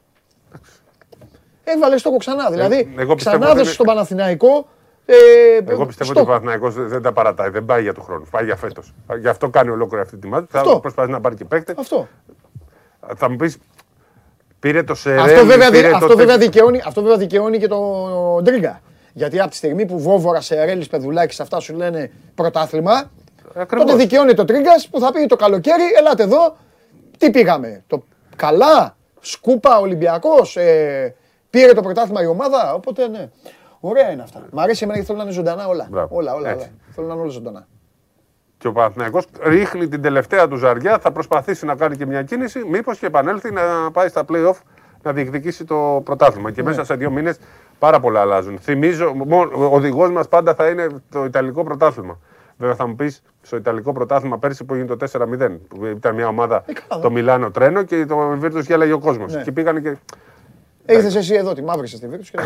Έβαλες 1.69 2.01
στόχο 2.01 2.17
ξανά. 2.17 2.51
Δηλαδή, 2.51 2.77
Ε, 2.97 3.01
εγώ 3.03 3.15
πιστεύω 3.15 3.17
ξανά 3.17 3.36
ότι 3.36 3.45
δώσε 3.47 3.61
είναι- 3.61 3.70
στον 3.70 3.86
Παναθηναϊκό. 3.86 4.69
Ε, 5.07 5.15
Εγώ 5.73 5.86
πιστεύω 5.86 6.11
στόχο. 6.11 6.11
ότι 6.11 6.20
ο 6.20 6.25
Παναθηναϊκός 6.25 6.75
δεν 6.75 6.89
δεν 6.89 7.03
τα 7.03 7.12
παρατάει. 7.12 7.49
Δεν 7.51 7.65
πάει 7.65 7.83
για 7.83 7.95
του 7.95 8.03
χρόνου. 8.03 8.25
Πάει 8.31 8.45
για 8.45 8.57
φέτος. 8.57 8.95
Γι' 9.20 9.28
αυτό 9.28 9.49
κάνει 9.49 9.70
ολόκληρη 9.70 10.03
αυτή 10.03 10.17
τη 10.17 10.27
μάτια. 10.27 10.47
Θα 10.51 10.61
Αυτό. 10.61 10.81
προσπαθεί 10.81 11.11
να 11.11 11.20
πάρει 11.20 11.35
και 11.35 11.45
παίκτε. 11.45 11.75
Αυτό. 11.78 12.09
Θα 13.17 13.31
μου 13.31 13.36
πεις. 13.36 13.59
Πήρε 14.61 14.83
το 14.83 14.95
Σερέλ. 14.95 15.19
Αυτό 15.20 15.45
βέβαια, 15.47 15.70
δι- 15.70 15.77
πήρε 15.81 15.89
το 15.91 15.95
αυτό, 15.95 16.07
τέτοιο. 16.09 16.25
βέβαια 16.25 16.39
δικαιώνει, 16.39 16.83
αυτό 16.86 17.03
βέβαια 17.03 17.17
δικαιώνει 17.17 17.59
και 17.59 17.67
τον 17.69 18.45
Τρίγκα. 18.45 18.81
Γιατί 19.12 19.41
από 19.41 19.51
τη 19.51 19.57
στιγμή 19.57 19.86
που 19.86 19.99
Βόβορα, 20.01 20.41
Σερέλης, 20.41 20.89
Πεδουλάκης, 20.89 21.41
αυτά 21.41 21.61
σου 21.61 21.75
λένε 21.75 22.11
πρωτάθλημα, 22.35 23.11
Ακριβώς. 23.55 23.86
τότε 23.86 23.97
δικαιώνει 24.03 24.35
το 24.35 24.45
Τρίγκας 24.45 24.89
που 24.89 25.01
θα 25.01 25.12
πει 25.12 25.27
το 25.27 25.36
καλοκαίρι, 25.36 25.83
ελάτε 25.99 26.23
εδώ, 26.23 26.57
τι 27.19 27.31
πήγαμε. 27.31 27.83
Το 27.86 28.05
καλά, 28.36 28.97
σκούπα, 29.20 29.78
Ολυμπιακός, 29.78 30.57
ε, 30.57 31.15
πήρε 31.60 31.73
το 31.73 31.83
πρωτάθλημα 31.83 32.23
η 32.23 32.26
ομάδα. 32.26 32.75
Οπότε 32.75 33.09
ναι. 33.09 33.31
Ωραία 33.81 34.10
είναι 34.10 34.23
αυτά. 34.23 34.43
Μ' 34.52 34.59
αρέσει 34.60 34.85
εμένα 34.85 34.99
γιατί 34.99 35.07
θέλω 35.12 35.18
να 35.18 35.25
είναι 35.25 35.33
ζωντανά 35.33 35.68
όλα. 35.68 35.86
Μπράβο. 35.91 36.17
Όλα, 36.17 36.35
όλα, 36.35 36.41
όλα. 36.41 36.51
Έτσι. 36.51 36.70
Θέλω 36.91 37.07
να 37.07 37.12
είναι 37.12 37.23
όλα 37.23 37.31
ζωντανά. 37.31 37.67
Και 38.59 38.67
ο 38.67 38.73
Παναθηναϊκός 38.73 39.26
ρίχνει 39.43 39.89
την 39.89 40.02
τελευταία 40.02 40.49
του 40.49 40.57
ζαριά, 40.57 40.99
θα 40.99 41.12
προσπαθήσει 41.12 41.67
να 41.67 41.75
κάνει 41.75 41.97
και 41.97 42.07
μια 42.07 42.23
κίνηση, 42.23 42.65
μήπως 42.70 42.99
και 42.99 43.07
επανέλθει 43.07 43.52
να 43.52 43.91
πάει 43.93 44.09
στα 44.09 44.25
play-off 44.28 44.59
να 45.02 45.12
διεκδικήσει 45.12 45.65
το 45.65 46.01
πρωτάθλημα. 46.05 46.49
Ναι. 46.49 46.55
Και 46.55 46.62
μέσα 46.62 46.85
σε 46.85 46.94
δύο 46.94 47.10
μήνες 47.10 47.39
πάρα 47.78 48.01
πολλά 48.01 48.20
αλλάζουν. 48.20 48.59
Θυμίζω, 48.59 49.12
μόνο- 49.15 49.51
ο 49.55 49.75
οδηγός 49.75 50.10
μας 50.10 50.28
πάντα 50.28 50.55
θα 50.55 50.68
είναι 50.68 50.86
το 51.10 51.25
Ιταλικό 51.25 51.65
πρωτάθλημα. 51.65 52.18
Βέβαια 52.57 52.75
θα 52.76 52.86
μου 52.86 52.94
πεις 52.94 53.23
στο 53.43 53.57
Ιταλικό 53.57 53.93
πρωτάθλημα 53.93 54.39
πέρσι 54.39 54.65
που 54.65 54.75
έγινε 54.75 54.89
το 54.89 54.97
4-0, 54.97 55.60
που 55.68 55.86
ήταν 55.86 56.15
μια 56.15 56.28
ομάδα 56.28 56.65
καλά. 56.89 57.02
το 57.02 57.10
Μιλάνο 57.10 57.51
τρένο 57.51 57.83
και 57.83 58.07
το 58.07 58.17
Βίρτου 58.17 58.59
γέλαγε 58.59 58.93
ο 58.93 58.99
κόσμο. 58.99 59.25
Ναι. 59.26 59.43
Και 59.43 59.52
πήγανε 59.52 59.81
και. 59.81 59.97
Ήρθες 60.89 61.15
εσύ 61.15 61.34
εδώ, 61.34 61.52
τη 61.55 61.62
μαύρησε 61.62 61.97
στη 61.97 62.06
Βίρτους 62.08 62.31
και. 62.31 62.39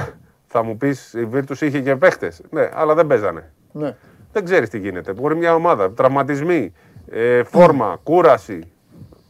Θα 0.46 0.62
μου 0.62 0.76
πεις, 0.76 1.12
η 1.14 1.24
Βίρτους 1.24 1.60
είχε 1.60 1.80
και 1.80 1.96
παίχτες. 1.96 2.40
Ναι, 2.50 2.68
αλλά 2.72 2.94
δεν 2.94 3.06
παίζανε. 3.06 3.52
ναι. 3.72 3.96
Δεν 4.32 4.44
ξέρεις 4.44 4.68
τι 4.68 4.78
γίνεται. 4.78 5.12
Μπορεί 5.12 5.36
μια 5.36 5.54
ομάδα, 5.54 5.92
τραυματισμοί, 5.92 6.72
ε, 7.10 7.42
φόρμα, 7.42 8.00
κούραση. 8.02 8.72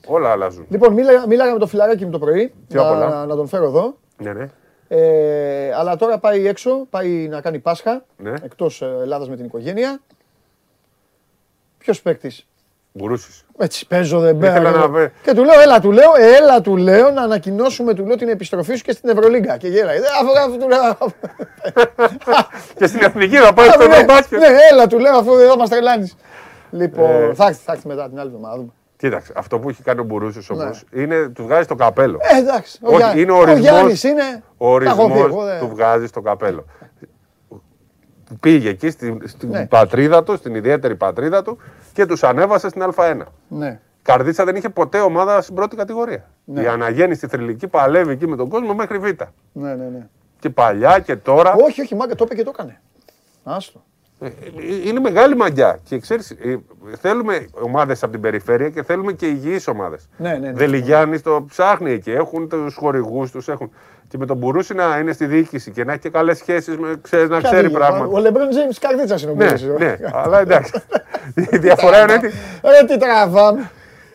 Όλα 0.06 0.30
αλλάζουν. 0.30 0.66
Λοιπόν, 0.68 0.92
μίλα, 0.92 1.26
μίλαγα 1.26 1.52
με 1.52 1.58
το 1.58 1.66
φιλαράκι 1.66 2.04
μου 2.04 2.10
το 2.10 2.18
πρωί. 2.18 2.52
Πιο 2.68 2.82
να, 2.82 2.88
πολλά. 2.88 3.26
να 3.26 3.36
τον 3.36 3.46
φέρω 3.48 3.64
εδώ. 3.64 3.96
Ναι, 4.18 4.32
ναι. 4.32 4.48
Ε, 4.88 5.72
αλλά 5.74 5.96
τώρα 5.96 6.18
πάει 6.18 6.46
έξω, 6.46 6.86
πάει 6.90 7.08
να 7.28 7.40
κάνει 7.40 7.58
Πάσχα 7.58 8.04
Ναι. 8.16 8.34
εκτός 8.42 8.82
ε, 8.82 8.86
Ελλάδας 9.00 9.28
με 9.28 9.36
την 9.36 9.44
οικογένεια. 9.44 10.00
Ποιος 11.78 12.02
παίκτης; 12.02 12.46
Γκουρούση. 12.98 13.28
Έτσι 13.58 13.86
παίζω 13.86 14.18
δεν 14.20 14.36
Ήθελα 14.42 14.70
παίζω. 14.70 14.78
να 14.78 14.88
βε- 14.88 15.12
Και 15.22 15.32
του 15.34 15.44
λέω, 15.44 15.60
έλα 15.60 15.80
του 15.80 15.92
λέω, 15.92 16.10
έλα 16.38 16.60
του 16.60 16.76
λέω 16.76 17.10
να 17.10 17.22
ανακοινώσουμε 17.22 17.94
του 17.94 18.06
λέω 18.06 18.16
την 18.16 18.28
επιστροφή 18.28 18.74
σου 18.76 18.82
και 18.84 18.92
στην 18.92 19.08
Ευρωλίγκα. 19.10 19.56
Και 19.56 19.68
γέλαει. 19.68 19.96
«Ε, 19.96 20.00
Αφού, 20.20 20.38
αφού 20.50 20.58
του 20.58 20.68
λέω. 20.68 20.96
και 22.78 22.86
στην 22.86 23.02
εθνική 23.02 23.36
θα 23.36 23.52
πάει 23.52 23.68
στο 23.68 23.86
ναι, 23.86 23.94
Ευρωμπάσκετ. 23.94 24.38
ναι, 24.38 24.46
έλα 24.70 24.86
του 24.86 24.98
λέω 24.98 25.16
αφού 25.16 25.32
εδώ 25.38 25.56
μας 25.56 25.68
τρελάνεις. 25.68 26.14
Λοιπόν, 26.70 27.10
Ε. 27.10 27.34
θα 27.34 27.46
έρθει, 27.46 27.60
θα 27.64 27.72
έρθει 27.72 27.86
μετά 27.88 28.08
την 28.08 28.18
άλλη 28.18 28.28
εβδομάδα. 28.28 28.56
δούμε. 28.56 28.70
Κοίταξε, 28.96 29.32
αυτό 29.36 29.58
που 29.58 29.68
έχει 29.68 29.82
κάνει 29.82 30.00
ο 30.00 30.04
Μπουρούση 30.04 30.38
όμω 30.50 30.62
Ναι. 30.64 31.02
είναι 31.02 31.28
του 31.28 31.42
βγάζει 31.42 31.66
το 31.66 31.74
καπέλο. 31.74 32.18
Ε, 32.20 32.38
εντάξει. 32.38 32.78
Ο, 32.82 32.88
Όχι, 32.88 32.96
Γιάννη- 32.96 33.20
είναι 33.22 33.32
ο 33.32 33.36
ο 33.36 33.38
ορισμός- 33.38 33.60
Γιάννης 33.60 34.02
είναι. 34.02 34.42
Ο 34.56 34.78
τα 34.78 34.84
έχω 34.84 34.94
δει, 35.06 35.12
ορισμό 35.12 35.24
εγώ 35.28 35.44
δεν- 35.44 35.58
του 35.58 35.68
βγάζει 35.68 36.06
στο 36.06 36.20
καπέλο. 36.20 36.64
Πήγε 38.40 38.68
εκεί 38.68 38.90
στην, 38.90 39.20
στην 39.24 39.48
Ναι. 39.48 39.66
πατρίδα 39.66 40.22
του, 40.22 40.36
στην 40.36 40.54
ιδιαίτερη 40.54 40.96
πατρίδα 40.96 41.42
του 41.42 41.58
και 41.92 42.06
τους 42.06 42.22
ανέβασε 42.22 42.68
στην 42.68 42.82
Α1. 42.96 43.20
Ναι. 43.48 43.80
Καρδίτσα 44.02 44.44
δεν 44.44 44.56
είχε 44.56 44.68
ποτέ 44.68 45.00
ομάδα 45.00 45.40
στην 45.42 45.54
πρώτη 45.54 45.76
κατηγορία. 45.76 46.24
Ναι. 46.44 46.62
Η 46.62 46.66
αναγέννηση 46.66 47.26
θρηλυκή 47.26 47.68
παλεύει 47.68 48.12
εκεί 48.12 48.26
με 48.26 48.36
τον 48.36 48.48
κόσμο 48.48 48.74
μέχρι 48.74 48.98
Β. 48.98 49.04
Ναι, 49.52 49.74
ναι, 49.74 49.74
ναι. 49.74 50.06
Και 50.38 50.50
παλιά 50.50 50.98
και 50.98 51.16
τώρα. 51.16 51.54
Όχι, 51.54 51.80
όχι, 51.80 51.94
μάγκα, 51.94 52.14
το 52.14 52.24
είπε 52.24 52.34
και 52.34 52.42
το 52.44 52.50
έκανε. 52.54 52.80
Άστο. 53.44 53.82
Ε, 54.20 54.26
ε, 54.26 54.32
Είναι 54.86 55.00
μεγάλη 55.00 55.36
μαγιά. 55.36 55.78
Και 55.84 55.98
ξέρεις, 55.98 56.30
ε, 56.30 56.58
θέλουμε 57.00 57.46
ομάδες 57.60 58.02
από 58.02 58.12
την 58.12 58.20
περιφέρεια 58.20 58.70
και 58.70 58.82
θέλουμε 58.82 59.12
και 59.12 59.26
υγιείς 59.26 59.68
ομάδες. 59.68 60.08
Ναι, 60.16 60.30
ναι, 60.30 60.38
ναι. 60.38 60.52
Δελιγιάννης 60.52 61.22
το 61.22 61.44
ψάχνει 61.48 61.90
εκεί. 61.90 62.10
Έχουν 62.10 62.48
τους 62.48 62.74
χορηγούς 62.74 63.30
τους. 63.30 63.48
Έχουν... 63.48 63.70
Και 64.10 64.18
με 64.18 64.26
τον 64.26 64.36
Μπουρούση 64.36 64.74
να 64.74 64.98
είναι 64.98 65.12
στη 65.12 65.26
διοίκηση 65.26 65.70
και 65.70 65.84
να 65.84 65.92
έχει 65.92 66.00
και 66.00 66.10
καλές 66.10 66.38
σχέσεις, 66.38 66.76
να 66.78 66.94
ξέρει 67.02 67.28
Κάτι, 67.28 67.66
Ο 67.66 67.70
πράγματα. 67.70 68.20
Λεμπρόν 68.20 68.48
Τζέιμς 68.50 68.78
καρδίτσας 68.78 69.22
είναι 69.22 69.30
ο 69.30 69.34
Ναι, 69.34 69.44
Μπουρούσης. 69.44 69.68
ναι, 69.78 69.96
αλλά 70.12 70.40
εντάξει. 70.40 70.72
Η 71.50 71.56
διαφορά 71.58 72.00
είναι 72.02 72.12
ότι. 72.12 72.26
Ρε 72.62 72.86
τι 72.86 72.98
τραβάμε. 72.98 73.70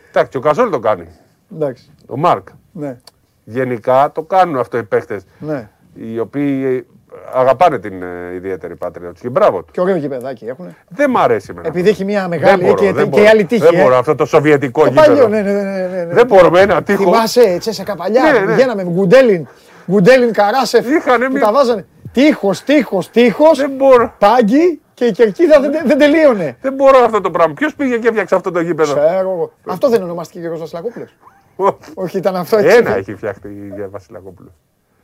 Εντάξει, 0.09 0.31
και 0.31 0.37
ο 0.37 0.39
Καζόλ 0.39 0.69
το 0.69 0.79
κάνει. 0.79 1.07
Εντάξει. 1.55 1.89
Ο 2.07 2.17
Μάρκ. 2.17 2.47
Ναι, 2.71 2.97
Γενικά 3.43 4.11
το 4.13 4.21
κάνουν 4.21 4.57
αυτό 4.57 4.77
οι 4.77 4.83
παίχτε. 4.83 5.21
ναι. 5.39 5.69
Οι 5.93 6.19
οποίοι 6.19 6.85
αγαπάνε 7.33 7.79
την 7.79 8.01
ε, 8.03 8.33
ιδιαίτερη 8.35 8.75
πατρίδα 8.75 9.11
τους. 9.11 9.21
Και 9.21 9.29
μπράβο 9.29 9.61
τους. 9.63 9.71
Και 9.71 9.81
ωραίο 9.81 9.95
γηπεδάκι 9.95 10.45
έχουν. 10.45 10.75
Δεν 10.89 11.09
μ' 11.09 11.17
αρέσει 11.17 11.47
εμένα. 11.51 11.67
Επειδή 11.67 11.89
έχει 11.89 12.05
μια 12.05 12.19
Δεν 12.19 12.29
μεγάλη 12.29 12.63
μπορώ, 12.63 12.75
και, 12.75 12.85
δεν 12.85 12.93
και 12.95 13.01
η 13.01 13.05
μπορώ. 13.21 13.25
άλλη 13.29 13.45
τύχη. 13.45 13.61
Δεν 13.61 13.79
ε. 13.79 13.81
μπορώ 13.83 13.97
αυτό 13.97 14.15
το 14.15 14.25
σοβιετικό 14.25 14.81
Το 14.83 14.89
γήπεδο. 14.89 15.07
παλιό, 15.07 15.27
ναι, 15.27 15.41
ναι, 15.41 15.51
ναι, 15.51 15.61
ναι, 15.61 16.03
ναι. 16.03 16.13
Δεν 16.13 16.25
μπορώ 16.27 16.49
με 16.49 16.59
ένα 16.59 16.83
τείχο. 16.83 17.03
Θυμάσαι, 17.03 17.57
Τσέσσα 17.59 17.83
Καπαλιά, 17.83 18.21
Ναι, 18.23 18.39
ναι. 18.39 18.45
πηγαίναμε 18.53 18.83
με 18.83 18.91
Γκουντέλιν, 18.91 19.47
Γκουντέλιν 19.91 20.33
Καράσεφ, 20.33 20.87
Είχανε 20.89 21.25
που 21.25 21.31
μια- 21.31 21.41
τα 21.41 21.51
βάζανε. 21.51 21.85
Τείχος, 22.11 22.63
τείχος, 22.63 23.09
τείχος, 23.09 23.57
Δεν 23.57 23.69
μπορώ. 23.71 24.13
πάγκι 24.19 24.81
και 24.93 25.05
η 25.05 25.11
κερκίδα 25.11 25.59
δεν, 25.59 25.71
δεν 25.85 25.97
τελείωνε. 25.97 26.57
Δεν 26.61 26.73
μπορώ 26.73 26.97
αυτό 26.97 27.21
το 27.21 27.31
πράγμα. 27.31 27.53
Ποιος 27.53 27.75
πήγε 27.75 27.97
και 27.97 28.07
έφτιαξε 28.07 28.35
αυτό 28.35 28.51
το 28.51 28.59
γήπεδο; 28.59 28.93
Ξέρω 28.95 29.19
εγώ. 29.31 29.51
Αυτό 29.65 29.89
δεν 29.89 30.03
ονομάστηκε 30.03 30.39
Γιώργος 30.39 30.59
Βασιλακόπουλος. 30.59 31.15
Όχι, 31.93 32.17
ήταν 32.17 32.35
αυτό 32.35 32.57
έτσι. 32.57 32.77
Ένα 32.77 32.95
έχει 32.95 33.15
φτιάχτη 33.15 33.71
για 33.75 33.87
Βασιλακόπουλος. 33.89 34.51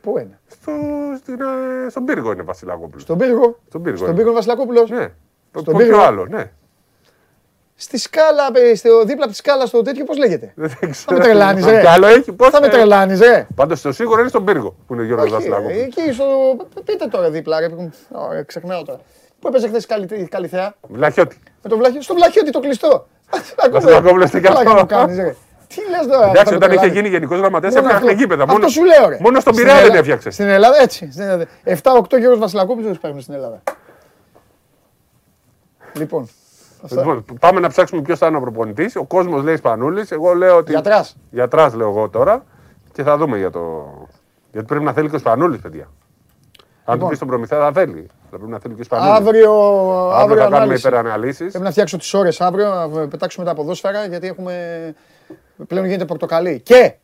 Πού 0.00 0.18
είναι. 0.18 0.38
Στο, 0.46 0.72
στην, 1.18 1.34
ε, 1.86 1.88
στον 1.90 2.04
πύργο 2.04 2.32
είναι 2.32 2.42
Βασιλακόπουλος. 2.42 3.02
Στον 3.02 3.18
πύργο. 3.18 3.58
Στον 3.68 3.82
πύργο. 3.82 3.96
Στον 3.96 4.08
είναι. 4.08 4.16
πύργο 4.18 4.32
Βασιλακόπουλος. 4.32 4.90
Ναι. 4.90 5.08
Στον 5.50 5.64
Ποιο 5.64 5.76
πύργο. 5.76 6.00
άλλο, 6.00 6.26
ναι. 6.30 6.50
Στη 7.82 7.98
σκάλα, 7.98 8.48
ε, 8.52 8.74
στο, 8.74 9.04
δίπλα 9.04 9.22
από 9.24 9.32
τη 9.32 9.38
σκάλα 9.38 9.66
στο 9.66 9.82
τέτοιο, 9.82 10.04
πώς 10.04 10.18
λέγεται; 10.18 10.52
Δεν 10.54 10.68
Θα 10.70 10.86
ξέρω. 10.86 11.16
με 11.18 11.24
τρελάνεις, 11.24 11.64
ρε. 11.64 11.80
Κι 11.80 11.86
άλλο 11.86 12.06
έχει. 12.06 12.32
Πώς 12.32 12.50
Θα 12.50 12.60
με 12.60 12.68
τρελάνεις, 12.68 13.20
ρε. 13.20 13.46
Πάντως 13.54 13.80
το 13.80 13.92
σίγουρο 13.92 14.20
είναι 14.20 14.28
στον 14.28 14.44
πύργο 14.44 14.74
που 14.86 14.92
είναι 14.94 15.02
ο 15.02 15.04
Γιώργος 15.04 15.24
Όχι, 15.26 15.34
Βασιλακόπουλο. 15.34 15.80
εκεί 15.80 16.12
στο. 16.12 16.24
Πείτε 16.84 17.06
τώρα 17.06 17.30
δίπλα, 17.30 17.60
ρε. 17.60 17.68
που- 17.68 17.90
Ωραία, 18.10 18.42
ξεχνάω 18.42 18.82
τώρα. 18.84 19.00
Πού 19.40 19.48
έπαιζε 19.48 19.68
χθες 19.68 19.86
καλή, 19.86 20.06
καλή 20.30 20.46
θεά. 20.48 20.74
Βλαχιώτη. 20.88 21.38
Με 21.62 21.70
το 21.70 21.76
βλαχιώτη, 21.76 22.04
στο 22.04 22.14
βλαχιώτη 22.14 22.50
το 22.50 22.60
κλειστό. 22.60 23.06
Βασιλακόπουλος 23.70 24.30
τι 24.30 24.40
Καλά 24.40 24.64
καλό. 24.64 24.78
μου 24.78 24.86
κάνεις, 24.86 25.16
ρε. 25.16 25.34
Τι 25.68 25.80
λες 25.90 26.06
τώρα. 26.06 26.28
Εντάξει, 26.28 26.44
θα 26.44 26.50
με 26.50 26.56
όταν 26.56 26.68
είχε 26.70 26.78
τρελάνεις. 26.78 26.92
γίνει 26.94 27.08
γενικός 27.08 27.38
γραμματέας 27.38 27.74
Μόνο 27.74 27.86
έφτιαχνε 27.86 28.10
αυτό. 28.10 28.20
γήπεδα. 28.22 28.42
Αυτό 28.42 28.54
Μόνο, 28.54 28.68
σου 28.68 28.84
λέω, 28.84 29.08
ρε. 29.08 29.16
μόνο 29.20 29.40
στον 29.40 29.52
Στην 29.52 29.64
Πειραιά 29.64 29.80
δεν 29.80 29.90
Ελλάδα- 29.90 29.98
έφτιαξε. 30.12 30.30
Στην 30.30 30.48
Ελλάδα 30.48 30.76
έτσι. 30.82 31.08
στην 31.10 31.22
Ελλάδα. 31.22 31.46
7-8 31.64 32.16
Γιώργος 32.18 32.38
Βασιλακόπουλος 32.38 32.88
τους 32.88 32.98
παίρνουν 32.98 33.20
στην 33.20 33.34
Ελλάδα. 33.34 33.62
Λοιπόν, 35.98 36.22
αυτά. 36.22 36.34
Λοιπόν, 36.90 37.24
πάμε 37.40 37.60
να 37.60 37.68
ψάξουμε 37.68 38.02
ποιος 38.02 38.18
θα 38.18 38.26
είναι 38.26 38.36
ο 38.36 38.40
προπονητής. 38.40 38.96
Ο 38.96 39.04
κόσμος 39.04 39.42
λέει 39.42 39.56
Σπανούλης. 39.56 40.10
Εγώ 40.10 40.32
λέω 40.34 40.56
ότι. 40.56 40.72
Γιατράς. 40.72 41.16
Γιατράς 41.30 41.74
λέω 41.74 41.88
εγώ 41.88 42.08
τώρα. 42.08 42.44
Και 42.92 43.02
θα 43.02 43.16
δούμε 43.16 43.38
για 43.38 43.50
το. 43.50 43.92
Γιατί 44.52 44.66
πρέπει 44.66 44.84
να 44.84 44.92
θέλει 44.92 45.08
και 45.10 45.16
ο 45.16 45.18
Σπανούλης, 45.18 45.60
παιδιά. 45.60 45.88
Αν 46.84 46.98
του 46.98 47.06
πεις 47.06 47.16
στον 47.16 47.28
προμηθέα, 47.28 47.60
θα 47.60 47.72
θέλει. 47.72 48.06
Θα 48.30 48.36
πρέπει 48.36 48.50
να 48.50 48.58
θέλει 48.58 48.74
και 48.74 48.80
ο 48.80 48.84
Σπανούλης. 48.84 49.12
Αύριο, 49.12 49.52
Αύριο 49.52 50.10
αύριο 50.10 50.36
θα 50.36 50.42
κάνουμε 50.42 50.56
ανάλυση. 50.56 50.86
υπεραναλύσεις. 50.86 51.50
Πρέπει 51.50 51.64
να 51.64 51.70
φτιάξω 51.70 51.96
τις 51.96 52.14
ώρες 52.14 52.40
αύριο, 52.40 52.68
να 52.74 53.08
πετάξουμε 53.08 53.46
τα 53.46 53.54
ποδόσφαιρα, 53.54 54.06
γιατί 54.06 54.26
έχουμε... 54.26 54.94
Πλέον 55.66 55.86
γίνεται 55.86 56.04
πορτοκαλί. 56.04 56.60
Και 56.60 56.94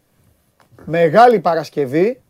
μεγάλη 0.85 1.41
Παρασκευή, 1.41 2.21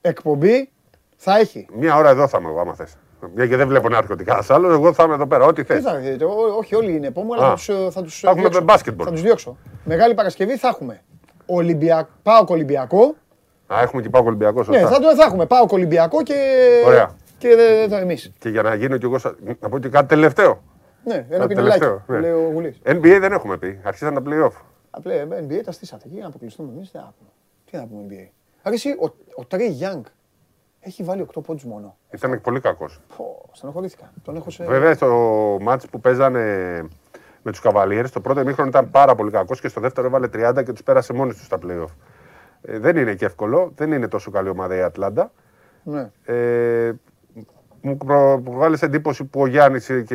εκπομπή, 0.00 0.70
θα 1.16 1.38
έχει. 1.38 1.66
Μία 1.72 1.96
ώρα 1.96 2.10
εδώ 2.10 2.28
θα 2.28 2.38
είμαι 2.40 2.48
εγώ, 2.48 2.60
άμα 2.60 2.74
θες. 2.74 2.96
Μια 3.34 3.46
και 3.46 3.56
δεν 3.56 3.68
βλέπω 3.68 3.88
να 3.88 3.96
έρχεται 3.96 4.24
κανένας 4.24 4.50
άλλος, 4.50 4.72
εγώ 4.72 4.92
θα 4.92 5.02
είμαι 5.04 5.14
εδώ 5.14 5.26
πέρα. 5.26 5.44
Ό,τι 5.44 5.62
θες. 5.62 5.76
Τι 5.76 5.82
θα 5.82 5.96
έρθετε, 5.96 6.24
ό- 6.24 6.56
όχι 6.58 6.74
όλοι 6.74 6.92
είναι 6.96 7.06
επόμενοι, 7.06 7.42
αλλά 7.42 7.46
Α. 7.46 7.48
θα 7.48 7.54
τους, 7.56 7.68
ε, 7.68 7.90
θα 7.90 8.02
τους 8.02 8.20
Θα 8.20 8.28
έχουμε 8.28 8.42
διώξω. 8.42 8.60
μπάσκετμπολ. 8.62 9.06
Θα 9.06 9.12
τους 9.12 9.22
διώξω. 9.22 9.56
Μεγάλη 9.84 10.14
Παρασκευή 10.14 10.56
θα 10.56 10.68
έχουμε 10.68 11.02
Ολυμπιακ... 11.46 12.08
ΠΑΟΚ 12.22 12.50
Ολυμπιακό. 12.50 13.14
Α, 13.74 13.80
έχουμε 13.82 14.02
και 14.02 14.08
πάω 14.08 14.22
Ολυμπιακό. 14.24 14.64
Ναι, 14.68 14.78
θα, 14.80 14.98
το, 15.00 15.14
θα 15.16 15.24
έχουμε 15.24 15.46
ΠΑΟΚ 15.46 15.72
Ολυμπιακό 15.72 16.22
και, 16.22 16.34
Ωραία. 16.86 17.10
και 17.38 17.48
ε, 17.48 17.88
το 17.88 17.96
εμείς. 17.96 18.32
Και 18.38 18.48
για 18.48 18.62
να 18.62 18.74
γίνω 18.74 18.96
κι 18.96 19.04
εγώ. 19.04 19.18
σα- 19.18 19.34
Να 19.60 19.68
πω 19.70 19.78
και 19.78 19.88
κάτι 19.88 20.06
τελευταίο. 20.08 20.62
Ναι, 21.04 21.14
ένα 21.14 21.24
Κάτι 21.38 21.46
πινελάκι, 21.46 21.78
τελευταίο, 21.80 22.02
ναι. 22.06 22.20
λέει 22.20 22.30
ο 22.30 22.50
Γουλής. 22.52 22.80
NBA 22.84 23.16
δεν 23.20 23.32
έχουμε 23.32 23.56
πει. 23.56 23.80
Αρχίσαν 23.82 24.14
τα 24.14 24.22
playoff. 24.26 24.52
Απλά 24.90 25.12
ε, 25.12 25.26
NBA 25.48 25.60
τα 25.64 25.72
στήσατε 25.72 26.04
εκεί 26.10 26.20
να 26.20 26.26
αποκλειστούμε 26.26 26.68
εμείς. 26.76 26.90
Τι 26.90 26.96
να 26.98 27.12
πούμε. 27.18 27.30
Τι 27.70 27.76
να 27.76 27.86
πούμε 27.86 28.02
NBA. 28.08 28.28
Άρα 28.62 28.74
εσύ, 28.74 28.88
ο, 28.90 29.04
ο 29.34 29.44
Τρέι 29.44 29.68
Γιάνγκ 29.68 30.04
έχει 30.84 31.02
βάλει 31.02 31.26
8 31.34 31.42
πόντους 31.42 31.64
μόνο. 31.64 31.96
Ήταν 32.10 32.40
πολύ 32.40 32.60
κακός. 32.60 33.00
Πω, 33.16 33.48
στενοχωρήθηκα. 33.52 34.12
Τον 34.22 34.36
έχω 34.36 34.50
σε... 34.50 34.64
Βέβαια, 34.64 34.94
στο 34.94 35.08
μάτς 35.60 35.86
που 35.86 36.00
παίζανε 36.00 36.40
με 37.42 37.50
τους 37.50 37.60
Καβαλιέρε, 37.60 38.08
το 38.08 38.20
πρώτο 38.20 38.40
ημίχρονο 38.40 38.68
ήταν 38.68 38.90
πάρα 38.90 39.14
πολύ 39.14 39.30
κακός 39.30 39.60
και 39.60 39.68
στο 39.68 39.80
δεύτερο 39.80 40.06
έβαλε 40.06 40.26
30 40.32 40.62
και 40.64 40.72
τους 40.72 40.82
πέρασε 40.82 41.12
μόνοι 41.12 41.32
τους 41.32 41.44
στα 41.44 41.58
playoff. 41.66 41.92
Ε, 42.62 42.78
δεν 42.78 42.96
είναι 42.96 43.14
και 43.14 43.24
εύκολο, 43.24 43.72
δεν 43.74 43.92
είναι 43.92 44.08
τόσο 44.08 44.30
καλή 44.30 44.48
ομάδα 44.48 44.76
η 44.76 44.80
Ατλάντα. 44.80 45.32
Ναι. 45.82 46.10
Ε, 46.24 46.92
μου 47.80 47.96
προ- 47.96 48.40
προβάλλει 48.40 48.78
εντύπωση 48.80 49.24
που 49.24 49.40
ο 49.40 49.46
Γιάννης 49.46 49.86
και 50.06 50.14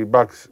οι 0.00 0.08
Bucks 0.12 0.44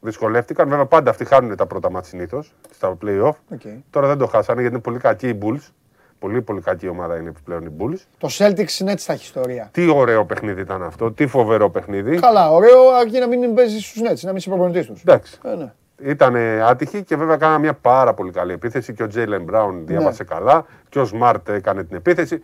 δυσκολεύτηκαν. 0.00 0.68
Βέβαια, 0.68 0.86
πάντα 0.86 1.10
αυτοί 1.10 1.24
χάνουν 1.24 1.56
τα 1.56 1.66
πρώτα 1.66 1.90
μάτς 1.90 2.08
συνήθως 2.08 2.54
στα 2.70 2.96
playoff. 3.04 3.32
OK. 3.52 3.60
Τώρα 3.90 4.06
δεν 4.06 4.18
το 4.18 4.26
χάσανε 4.26 4.60
γιατί 4.60 4.74
είναι 4.74 4.82
πολύ 4.84 4.98
κακοί 4.98 5.28
οι 5.28 5.38
Bulls. 5.42 5.70
Πολύ, 6.18 6.42
πολύ 6.42 6.60
κακή 6.60 6.88
ομάδα 6.88 7.16
είναι 7.16 7.32
πλέον 7.44 7.64
οι 7.64 7.70
Bulls. 7.78 7.98
Το 8.18 8.28
Celtics 8.30 8.80
είναι 8.80 8.92
έτσι 8.92 9.04
στα 9.04 9.14
ιστορία. 9.14 9.68
Τι 9.72 9.88
ωραίο 9.90 10.24
παιχνίδι 10.24 10.60
ήταν 10.60 10.82
αυτό, 10.82 11.12
τι 11.12 11.26
φοβερό 11.26 11.70
παιχνίδι. 11.70 12.18
Καλά, 12.18 12.50
ωραίο, 12.50 12.88
αρκεί 13.00 13.18
να 13.18 13.26
μην 13.26 13.54
παίζει 13.54 13.80
στους 13.80 14.00
Nets, 14.02 14.20
να 14.20 14.28
μην 14.28 14.36
είσαι 14.36 14.48
προπονητής 14.48 14.86
τους. 14.86 15.00
Εντάξει. 15.02 15.38
Ε, 15.44 15.54
ναι. 15.54 15.72
Ήταν 16.02 16.36
άτυχη 16.62 17.02
και 17.02 17.16
βέβαια 17.16 17.36
κάναμε 17.36 17.58
μια 17.58 17.74
πάρα 17.74 18.14
πολύ 18.14 18.30
καλή 18.30 18.52
επίθεση 18.52 18.92
και 18.92 19.02
ο 19.02 19.06
Τζέιλεν 19.06 19.42
Μπράουν 19.42 19.86
διάβασε 19.86 20.24
καλά 20.24 20.64
και 20.88 20.98
ο 20.98 21.04
Σμαρτ 21.04 21.48
έκανε 21.48 21.84
την 21.84 21.96
επίθεση 21.96 22.38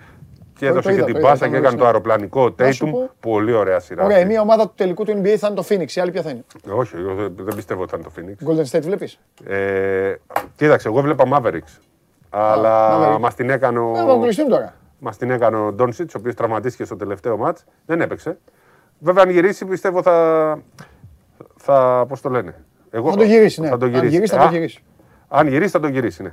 και 0.58 0.66
Ναι. 0.66 0.72
Το- 0.72 0.78
έδωσε 0.78 0.88
το 0.88 0.88
και 0.88 0.94
είδα, 0.94 1.04
την 1.04 1.12
το 1.14 1.18
είδα, 1.20 1.28
πάσα 1.28 1.44
το 1.44 1.50
και 1.50 1.56
είδα, 1.56 1.58
έκανε 1.58 1.74
ναι. 1.74 1.80
το 1.80 1.86
αεροπλανικό 1.86 2.54
Να 2.56 2.72
σου 2.72 2.86
Tatum. 2.86 2.90
πω- 2.90 3.10
Πολύ 3.20 3.52
ωραία 3.52 3.80
σειρά. 3.80 4.04
Ωραία, 4.04 4.16
αυτή. 4.16 4.28
μία 4.28 4.40
ομάδα 4.40 4.62
του 4.66 4.72
τελικού 4.76 5.04
του 5.04 5.20
NBA 5.22 5.34
θα 5.36 5.46
είναι 5.46 5.56
το 5.56 5.64
Phoenix, 5.68 5.90
η 5.96 6.00
άλλη 6.00 6.10
ποια 6.10 6.22
θα 6.22 6.30
είναι; 6.30 6.44
Όχι, 6.74 6.96
εγώ 6.96 7.14
δεν, 7.14 7.34
δεν 7.36 7.54
πιστεύω 7.54 7.82
ότι 7.82 7.90
θα 7.90 7.96
είναι 7.98 8.06
το 8.06 8.12
Phoenix. 8.16 8.48
Golden 8.48 8.76
State 8.78 8.82
βλέπεις; 8.82 9.18
Ε, 9.46 10.14
κοίταξε, 10.56 10.88
εγώ 10.88 10.98
έβλεπα 10.98 11.24
Mavericks. 11.32 11.78
Αλλά 12.36 12.98
Maverick. 13.14 13.20
μας 13.20 13.34
την 13.34 13.50
έκανε 13.50 13.78
ο, 13.78 13.90
Ε, 13.90 13.96
θα 13.96 14.02
αποκλειστούν 14.02 14.48
τώρα. 14.48 14.74
μας 14.98 15.16
την 15.16 15.30
έκανε 15.30 15.56
ο 15.56 15.72
Ντόνσιτς, 15.72 16.14
ο 16.14 16.18
οποίος 16.18 16.34
τραυματίστηκε 16.34 16.84
στο 16.84 16.96
τελευταίο 16.96 17.36
μάτς. 17.36 17.64
Δεν 17.86 18.00
έπαιξε. 18.00 18.38
Βέβαια, 18.98 19.22
αν 19.22 19.30
γυρίσει, 19.30 19.64
πιστεύω 19.66 20.02
θα. 20.02 20.58
θα 21.56 22.04
πώς 22.08 22.20
το 22.20 22.28
λένε; 22.28 22.54
Εγώ, 22.90 23.10
Θα 23.10 23.16
το 23.16 23.22
γυρίσει, 23.22 23.60
ναι. 23.60 23.68
Θα 23.68 23.76
το 23.76 23.84
Αν 23.84 23.90
γυρίσει. 23.92 24.12
γυρίσει, 24.14 24.34
θα 24.34 24.40
Α, 24.42 24.44
το 24.48 24.52
γυρίσει. 24.54 24.82
Αν 25.28 25.46
γυρίσει, 25.46 25.70
θα 25.70 25.80
το 25.80 25.88
γυρίσει, 25.88 26.22
ναι. 26.22 26.30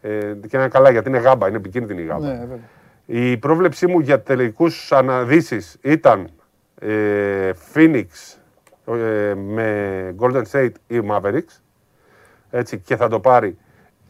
Ε, 0.00 0.34
και 0.48 0.56
είναι 0.56 0.68
καλά 0.68 0.90
γιατί 0.90 1.08
είναι 1.08 1.18
γάμπα, 1.18 1.48
είναι 1.48 1.56
επικίνδυνη 1.56 2.02
η 2.02 2.04
γάμπα. 2.04 2.26
Ναι, 2.26 2.38
βέβαια. 2.38 2.58
Η 3.06 3.36
πρόβλεψή 3.36 3.86
μου 3.86 3.98
για 4.00 4.20
τελικούς 4.22 4.92
αναδύσεις 4.92 5.76
ήταν 5.82 6.28
ε, 6.80 7.50
Phoenix 7.74 8.04
ε, 8.86 9.34
με 9.34 10.14
Golden 10.18 10.42
State 10.52 10.70
ή 10.86 11.00
Mavericks. 11.10 11.60
Έτσι, 12.50 12.78
και 12.78 12.96
θα 12.96 13.08
το 13.08 13.20
πάρει 13.20 13.58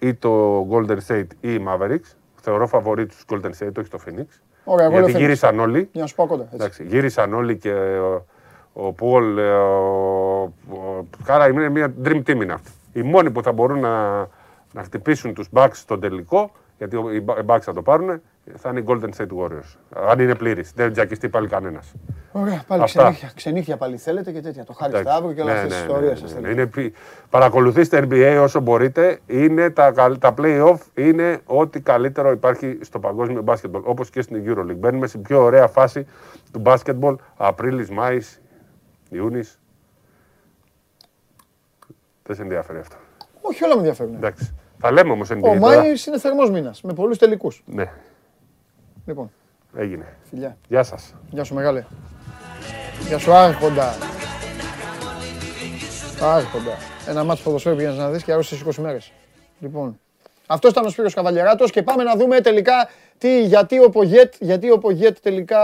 ή 0.07 0.15
το 0.15 0.61
Golden 0.71 0.99
State 1.07 1.27
ή 1.41 1.53
η 1.53 1.65
Mavericks. 1.69 2.17
Θεωρώ 2.41 2.67
φαβορή 2.67 3.07
τους 3.07 3.25
Golden 3.29 3.51
State, 3.59 3.79
όχι 3.79 3.89
το 3.89 3.99
Phoenix. 4.07 4.27
Ωραία, 4.65 4.87
εγώ 4.87 4.95
γιατί 4.95 5.11
λέω 5.11 5.17
Phoenix. 5.17 5.19
γύρισαν 5.21 5.59
όλοι. 5.59 5.89
Για 5.93 6.01
να 6.01 6.07
σου 6.07 6.15
πω 6.15 6.27
κοντά. 6.27 6.43
έτσι. 6.43 6.55
Εντάξει, 6.55 6.85
γύρισαν 6.85 7.35
όλοι 7.35 7.57
και 7.57 7.73
ο, 7.73 8.27
ο 8.73 8.93
Πολ, 8.93 9.39
ε, 9.39 9.53
ο, 9.53 10.43
ο, 10.43 11.07
Κάρα 11.25 11.49
είναι 11.49 11.69
μια 11.69 11.95
dream 12.05 12.23
team 12.27 12.35
είναι 12.43 12.53
αυτή. 12.53 12.71
Οι 12.93 13.03
μόνοι 13.03 13.31
που 13.31 13.43
θα 13.43 13.53
μπορούν 13.53 13.81
να, 13.81 14.19
να 14.73 14.83
χτυπήσουν 14.83 15.35
τους 15.35 15.49
Bucks 15.53 15.71
στον 15.73 16.01
τελικό, 16.01 16.51
γιατί 16.89 17.17
οι 17.17 17.25
Bu- 17.27 17.39
οι 17.39 17.45
Bucks 17.47 17.61
θα 17.61 17.73
το 17.73 17.83
πάρουν, 17.83 18.21
θα 18.57 18.71
είναι 18.71 18.81
οι 18.81 18.85
Golden 18.87 19.09
State 19.17 19.27
Warriors. 19.39 19.77
Αν 20.09 20.19
είναι 20.19 20.35
πλήρης, 20.35 20.73
δεν 20.75 20.93
τζακιστεί 20.93 21.29
πάλι 21.29 21.49
κανένας. 21.49 21.93
Ωραία, 22.33 22.63
πάλι 22.67 22.83
Αυτά. 22.83 23.03
ξενύχια. 23.03 23.31
Ξενύχια 23.35 23.77
πάλι 23.77 23.97
θέλετε 23.97 24.33
και 24.33 24.41
τέτοια. 24.41 24.65
Το 24.65 24.73
Χάρη 24.73 24.91
Εντάξει. 24.97 25.11
Σταύρο 25.13 25.33
και 25.33 25.41
όλα 25.41 25.53
Ναι, 25.53 25.59
αυτές 25.59 25.73
τις 25.73 25.83
ναι, 25.83 25.87
ιστορίες 25.89 26.21
ναι, 26.23 26.29
σας 26.29 26.35
ναι, 26.35 26.41
ναι. 26.41 26.55
θέλετε. 26.55 26.61
Είναι 26.63 26.71
πι- 26.89 26.95
Παρακολουθήστε 27.31 28.07
NBA 28.11 28.39
όσο 28.43 28.61
μπορείτε. 28.61 29.19
Είναι 29.27 29.71
τα, 29.71 29.91
καλ- 29.93 30.19
τα 30.19 30.35
play-off 30.39 30.79
είναι 30.95 31.41
ό,τι 31.45 31.81
καλύτερο 31.81 32.31
υπάρχει 32.31 32.79
στο 32.83 32.99
παγκόσμιο 32.99 33.43
μπάσκετμπολ. 33.43 33.83
Όπως 33.85 34.11
και 34.11 34.23
στην 34.23 34.43
EuroLeague. 34.47 34.77
Μπαίνουμε 34.77 35.07
στην 35.07 35.23
πιο 35.23 35.43
ωραία 35.43 35.67
φάση 35.67 36.07
του 36.53 36.59
μπάσκετμπολ. 36.59 37.17
Απρίλης, 37.37 37.91
Μάης, 37.91 38.41
Ιούνις. 39.11 39.59
Δεν 42.23 42.37
σε 42.37 42.43
ενδιαφέρει 42.43 42.79
αυτό. 42.79 42.97
Όχι, 43.41 43.65
όλα 43.65 43.73
με 43.75 43.79
ενδιαφέρουν. 43.79 44.15
Εντάξει. 44.15 44.55
Θα 44.87 44.93
λέμε 44.93 45.13
όμως 45.13 45.29
NBA. 45.33 45.37
Ο 45.37 45.41
τώρα. 45.41 45.59
Μάη 45.59 45.95
είναι 46.07 46.19
θερμός 46.19 46.51
μήνας 46.51 46.83
με 46.83 46.93
πολλούς 46.93 47.19
τελικούς. 47.19 47.63
Ναι, 47.67 47.91
Λοιπόν, 49.07 49.31
έγινε. 49.77 50.17
φιλιά. 50.31 50.57
Γεια 50.69 50.83
σας. 50.83 51.15
Γεια 51.31 51.45
σου, 51.45 51.55
μεγάλε. 51.55 51.85
Γεια 53.09 53.19
σου, 53.19 53.33
Άρχοντα. 53.33 53.95
Άρχοντα. 56.23 56.77
Ένα 57.09 57.25
μάτσο 57.25 57.43
ποδοσφαίρου 57.43 57.77
πήγαινες 57.77 57.99
να 57.99 58.11
δεις 58.11 58.25
και 58.25 58.33
άρρωσες 58.33 58.61
20 58.61 58.83
μέρες. 58.83 59.13
Λοιπόν, 59.59 60.01
αυτός 60.47 60.71
ήταν 60.71 60.85
ο 60.85 60.89
Σπύρος 60.89 61.15
Καβαλιαράτος 61.15 61.71
και 61.71 61.83
πάμε 61.83 62.03
να 62.03 62.17
δούμε 62.17 62.41
τελικά 62.41 62.89
τι, 63.19 63.45
γιατί, 63.45 63.85
ο 63.85 63.91
Πογέτ, 63.91 64.35
γιατί 64.41 64.71
ο 64.71 64.79
Πογέτ 64.79 65.17
τελικά 65.23 65.61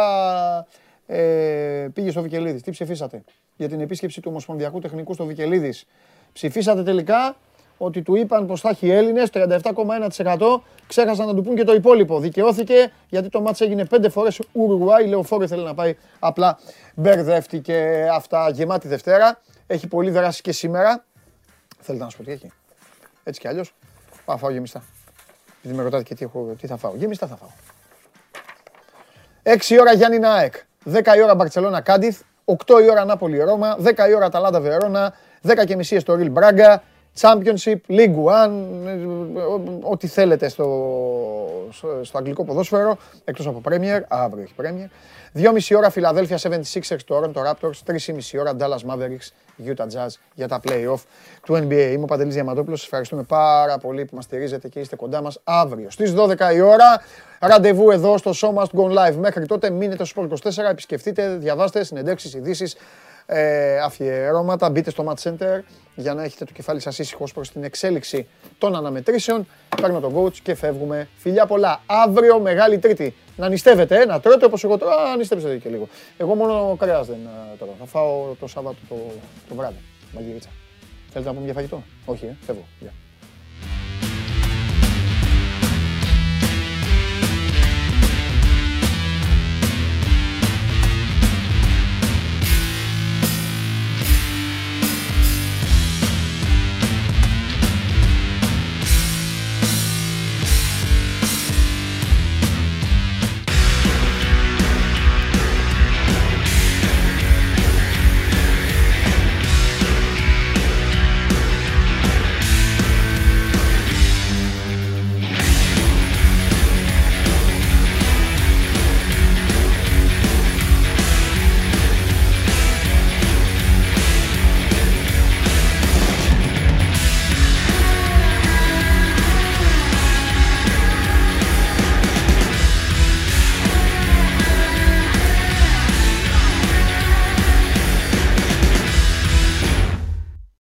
ε, 1.06 1.88
πήγε 1.94 2.10
στο 2.10 2.22
Βικελίδης. 2.22 2.62
Τι 2.62 2.70
ψηφίσατε; 2.70 3.22
Για 3.56 3.68
την 3.68 3.80
επίσκεψη 3.80 4.20
του 4.20 4.28
Ομοσπονδιακού 4.30 4.78
Τεχνικού 4.80 5.14
στο 5.14 5.24
Βικελίδης. 5.24 5.86
Ψηφίσατε 6.32 6.82
τελικά 6.82 7.36
ότι 7.82 8.02
του 8.02 8.16
είπαν 8.16 8.46
πως 8.46 8.60
θα 8.60 8.68
έχει 8.68 8.90
Έλληνες, 8.90 9.30
37,1%. 9.32 10.62
Ξέχασαν 10.86 11.26
να 11.26 11.34
του 11.34 11.42
πούν 11.42 11.54
και 11.56 11.64
το 11.64 11.72
υπόλοιπο. 11.72 12.18
Δικαιώθηκε 12.20 12.92
γιατί 13.08 13.28
το 13.28 13.40
μάτς 13.40 13.60
έγινε 13.60 13.84
πέντε 13.84 14.08
φορές 14.08 14.40
Ουρουάη. 14.52 15.06
Λεωφόρο 15.06 15.42
ήθελε 15.42 15.62
να 15.62 15.74
πάει, 15.74 15.96
απλά 16.18 16.58
μπερδεύτηκε 16.94 18.08
αυτά. 18.12 18.50
Γεμάτη 18.50 18.88
Δευτέρα. 18.88 19.40
Έχει 19.66 19.86
πολύ 19.86 20.10
δράση 20.10 20.42
και 20.42 20.52
σήμερα. 20.52 21.04
Θέλετε 21.80 22.04
να 22.04 22.10
σου 22.10 22.16
πω 22.16 22.22
τι 22.22 22.32
έχει; 22.32 22.52
Έτσι 23.24 23.40
κι 23.40 23.48
αλλιώς. 23.48 23.74
Πάω 24.24 24.36
να 24.36 24.36
φάω 24.36 24.50
γεμιστά. 24.50 24.82
Γιατί 25.62 25.76
με 25.76 25.82
ρωτάτε 25.82 26.02
και 26.02 26.14
τι, 26.14 26.24
έχω, 26.24 26.54
τι 26.60 26.66
θα 26.66 26.76
φάω. 26.76 26.92
Γεμιστά 26.96 27.26
θα 27.26 27.36
φάω. 27.36 27.48
6 29.42 29.70
η 29.70 29.80
ώρα 29.80 29.92
Γιάννη 29.92 30.18
Νάεκ. 30.18 30.54
10 30.92 31.16
η 31.16 31.22
ώρα 31.22 31.34
Μπαρτσελώνα 31.34 31.80
Κάντιθ. 31.80 32.20
8 32.44 32.54
η 32.82 32.90
ώρα 32.90 33.04
Νάπολη 33.04 33.38
Ρώμα. 33.38 33.76
10 33.84 34.08
η 34.08 34.14
ώρα 34.14 34.28
Ταλάντα 34.28 34.60
Βερόνα. 34.60 35.14
10 35.42 35.64
και 35.66 35.76
μισή 35.76 35.98
στο 35.98 36.14
Ριλ 36.14 36.30
Μπράγκα. 36.30 36.82
Championship, 37.18 37.78
League 37.88 38.16
One, 38.24 38.52
ε, 38.86 39.06
ό,τι 39.82 40.06
θέλετε 40.06 40.48
στο, 40.48 40.66
στο, 41.70 42.00
στο 42.02 42.18
αγγλικό 42.18 42.44
ποδόσφαιρο, 42.44 42.96
εκτός 43.24 43.46
από 43.46 43.60
Premier, 43.64 44.00
αύριο 44.08 44.42
έχει 44.42 44.54
Premier. 44.56 44.88
2,5 45.34 45.76
ώρα 45.76 45.92
Philadelphia 45.94 46.36
76ers, 46.36 46.98
Toronto 47.08 47.44
Raptors, 47.46 47.78
3,5 47.86 48.40
ώρα 48.40 48.56
Dallas 48.58 48.90
Mavericks, 48.90 49.28
Utah 49.66 49.84
Jazz 49.84 50.08
για 50.34 50.48
τα 50.48 50.60
play-off 50.64 51.00
του 51.44 51.54
NBA. 51.54 51.90
Είμαι 51.92 52.02
ο 52.02 52.04
Παντελής 52.04 52.34
Διαμαντόπουλος, 52.34 52.78
σας 52.78 52.86
ευχαριστούμε 52.86 53.22
πάρα 53.22 53.78
πολύ 53.78 54.04
που 54.04 54.14
μας 54.14 54.24
στηρίζετε 54.24 54.68
και 54.68 54.80
είστε 54.80 54.96
κοντά 54.96 55.22
μας 55.22 55.40
αύριο. 55.44 55.90
Στις 55.90 56.14
12 56.16 56.54
η 56.54 56.60
ώρα, 56.60 57.00
ραντεβού 57.40 57.90
εδώ 57.90 58.18
στο 58.18 58.30
Show 58.34 58.54
Must 58.54 58.80
Go 58.80 58.98
Live. 58.98 59.14
Μέχρι 59.14 59.46
τότε 59.46 59.70
μείνετε 59.70 60.04
στο 60.04 60.22
Sport 60.22 60.50
24, 60.50 60.70
επισκεφτείτε, 60.70 61.36
διαβάστε 61.36 61.84
συνεντεύξεις, 61.84 62.34
ειδήσεις, 62.34 62.76
ε, 63.32 63.78
αφιερώματα. 63.78 64.70
Μπείτε 64.70 64.90
στο 64.90 65.04
Match 65.08 65.30
Center 65.30 65.60
για 65.94 66.14
να 66.14 66.22
έχετε 66.22 66.44
το 66.44 66.52
κεφάλι 66.52 66.80
σας 66.80 66.98
ήσυχος 66.98 67.26
ως 67.26 67.32
προς 67.32 67.50
την 67.50 67.64
εξέλιξη 67.64 68.26
των 68.58 68.76
αναμετρήσεων. 68.76 69.46
Παίρνω 69.80 70.00
τον 70.00 70.14
coach 70.16 70.34
και 70.42 70.54
φεύγουμε. 70.54 71.08
Φιλιά 71.16 71.46
πολλά. 71.46 71.80
Αύριο 71.86 72.40
Μεγάλη 72.40 72.78
Τρίτη. 72.78 73.14
Να 73.36 73.48
νηστεύετε, 73.48 74.00
ε, 74.00 74.04
να 74.04 74.20
τρώτε 74.20 74.44
όπως 74.44 74.64
εγώ 74.64 74.78
τρώω. 74.78 74.90
Α, 74.90 75.16
νηστεύετε 75.16 75.56
και 75.56 75.68
λίγο. 75.68 75.88
Εγώ 76.16 76.34
μόνο 76.34 76.76
κρέας 76.78 77.06
δεν 77.06 77.16
ε, 77.16 77.56
τρώω. 77.58 77.74
Θα 77.78 77.86
φάω 77.86 78.34
το 78.40 78.46
Σάββατο 78.46 78.76
το, 78.88 78.96
το 79.48 79.54
βράδυ. 79.54 79.78
Μαγειρίτσα. 80.14 80.48
Θέλετε 81.12 81.30
να 81.30 81.34
πούμε 81.34 81.44
για 81.44 81.54
φαγητό; 81.54 81.82
Όχι, 82.04 82.26
ε, 82.26 82.36
φεύγω. 82.46 82.64
Γεια. 82.80 82.92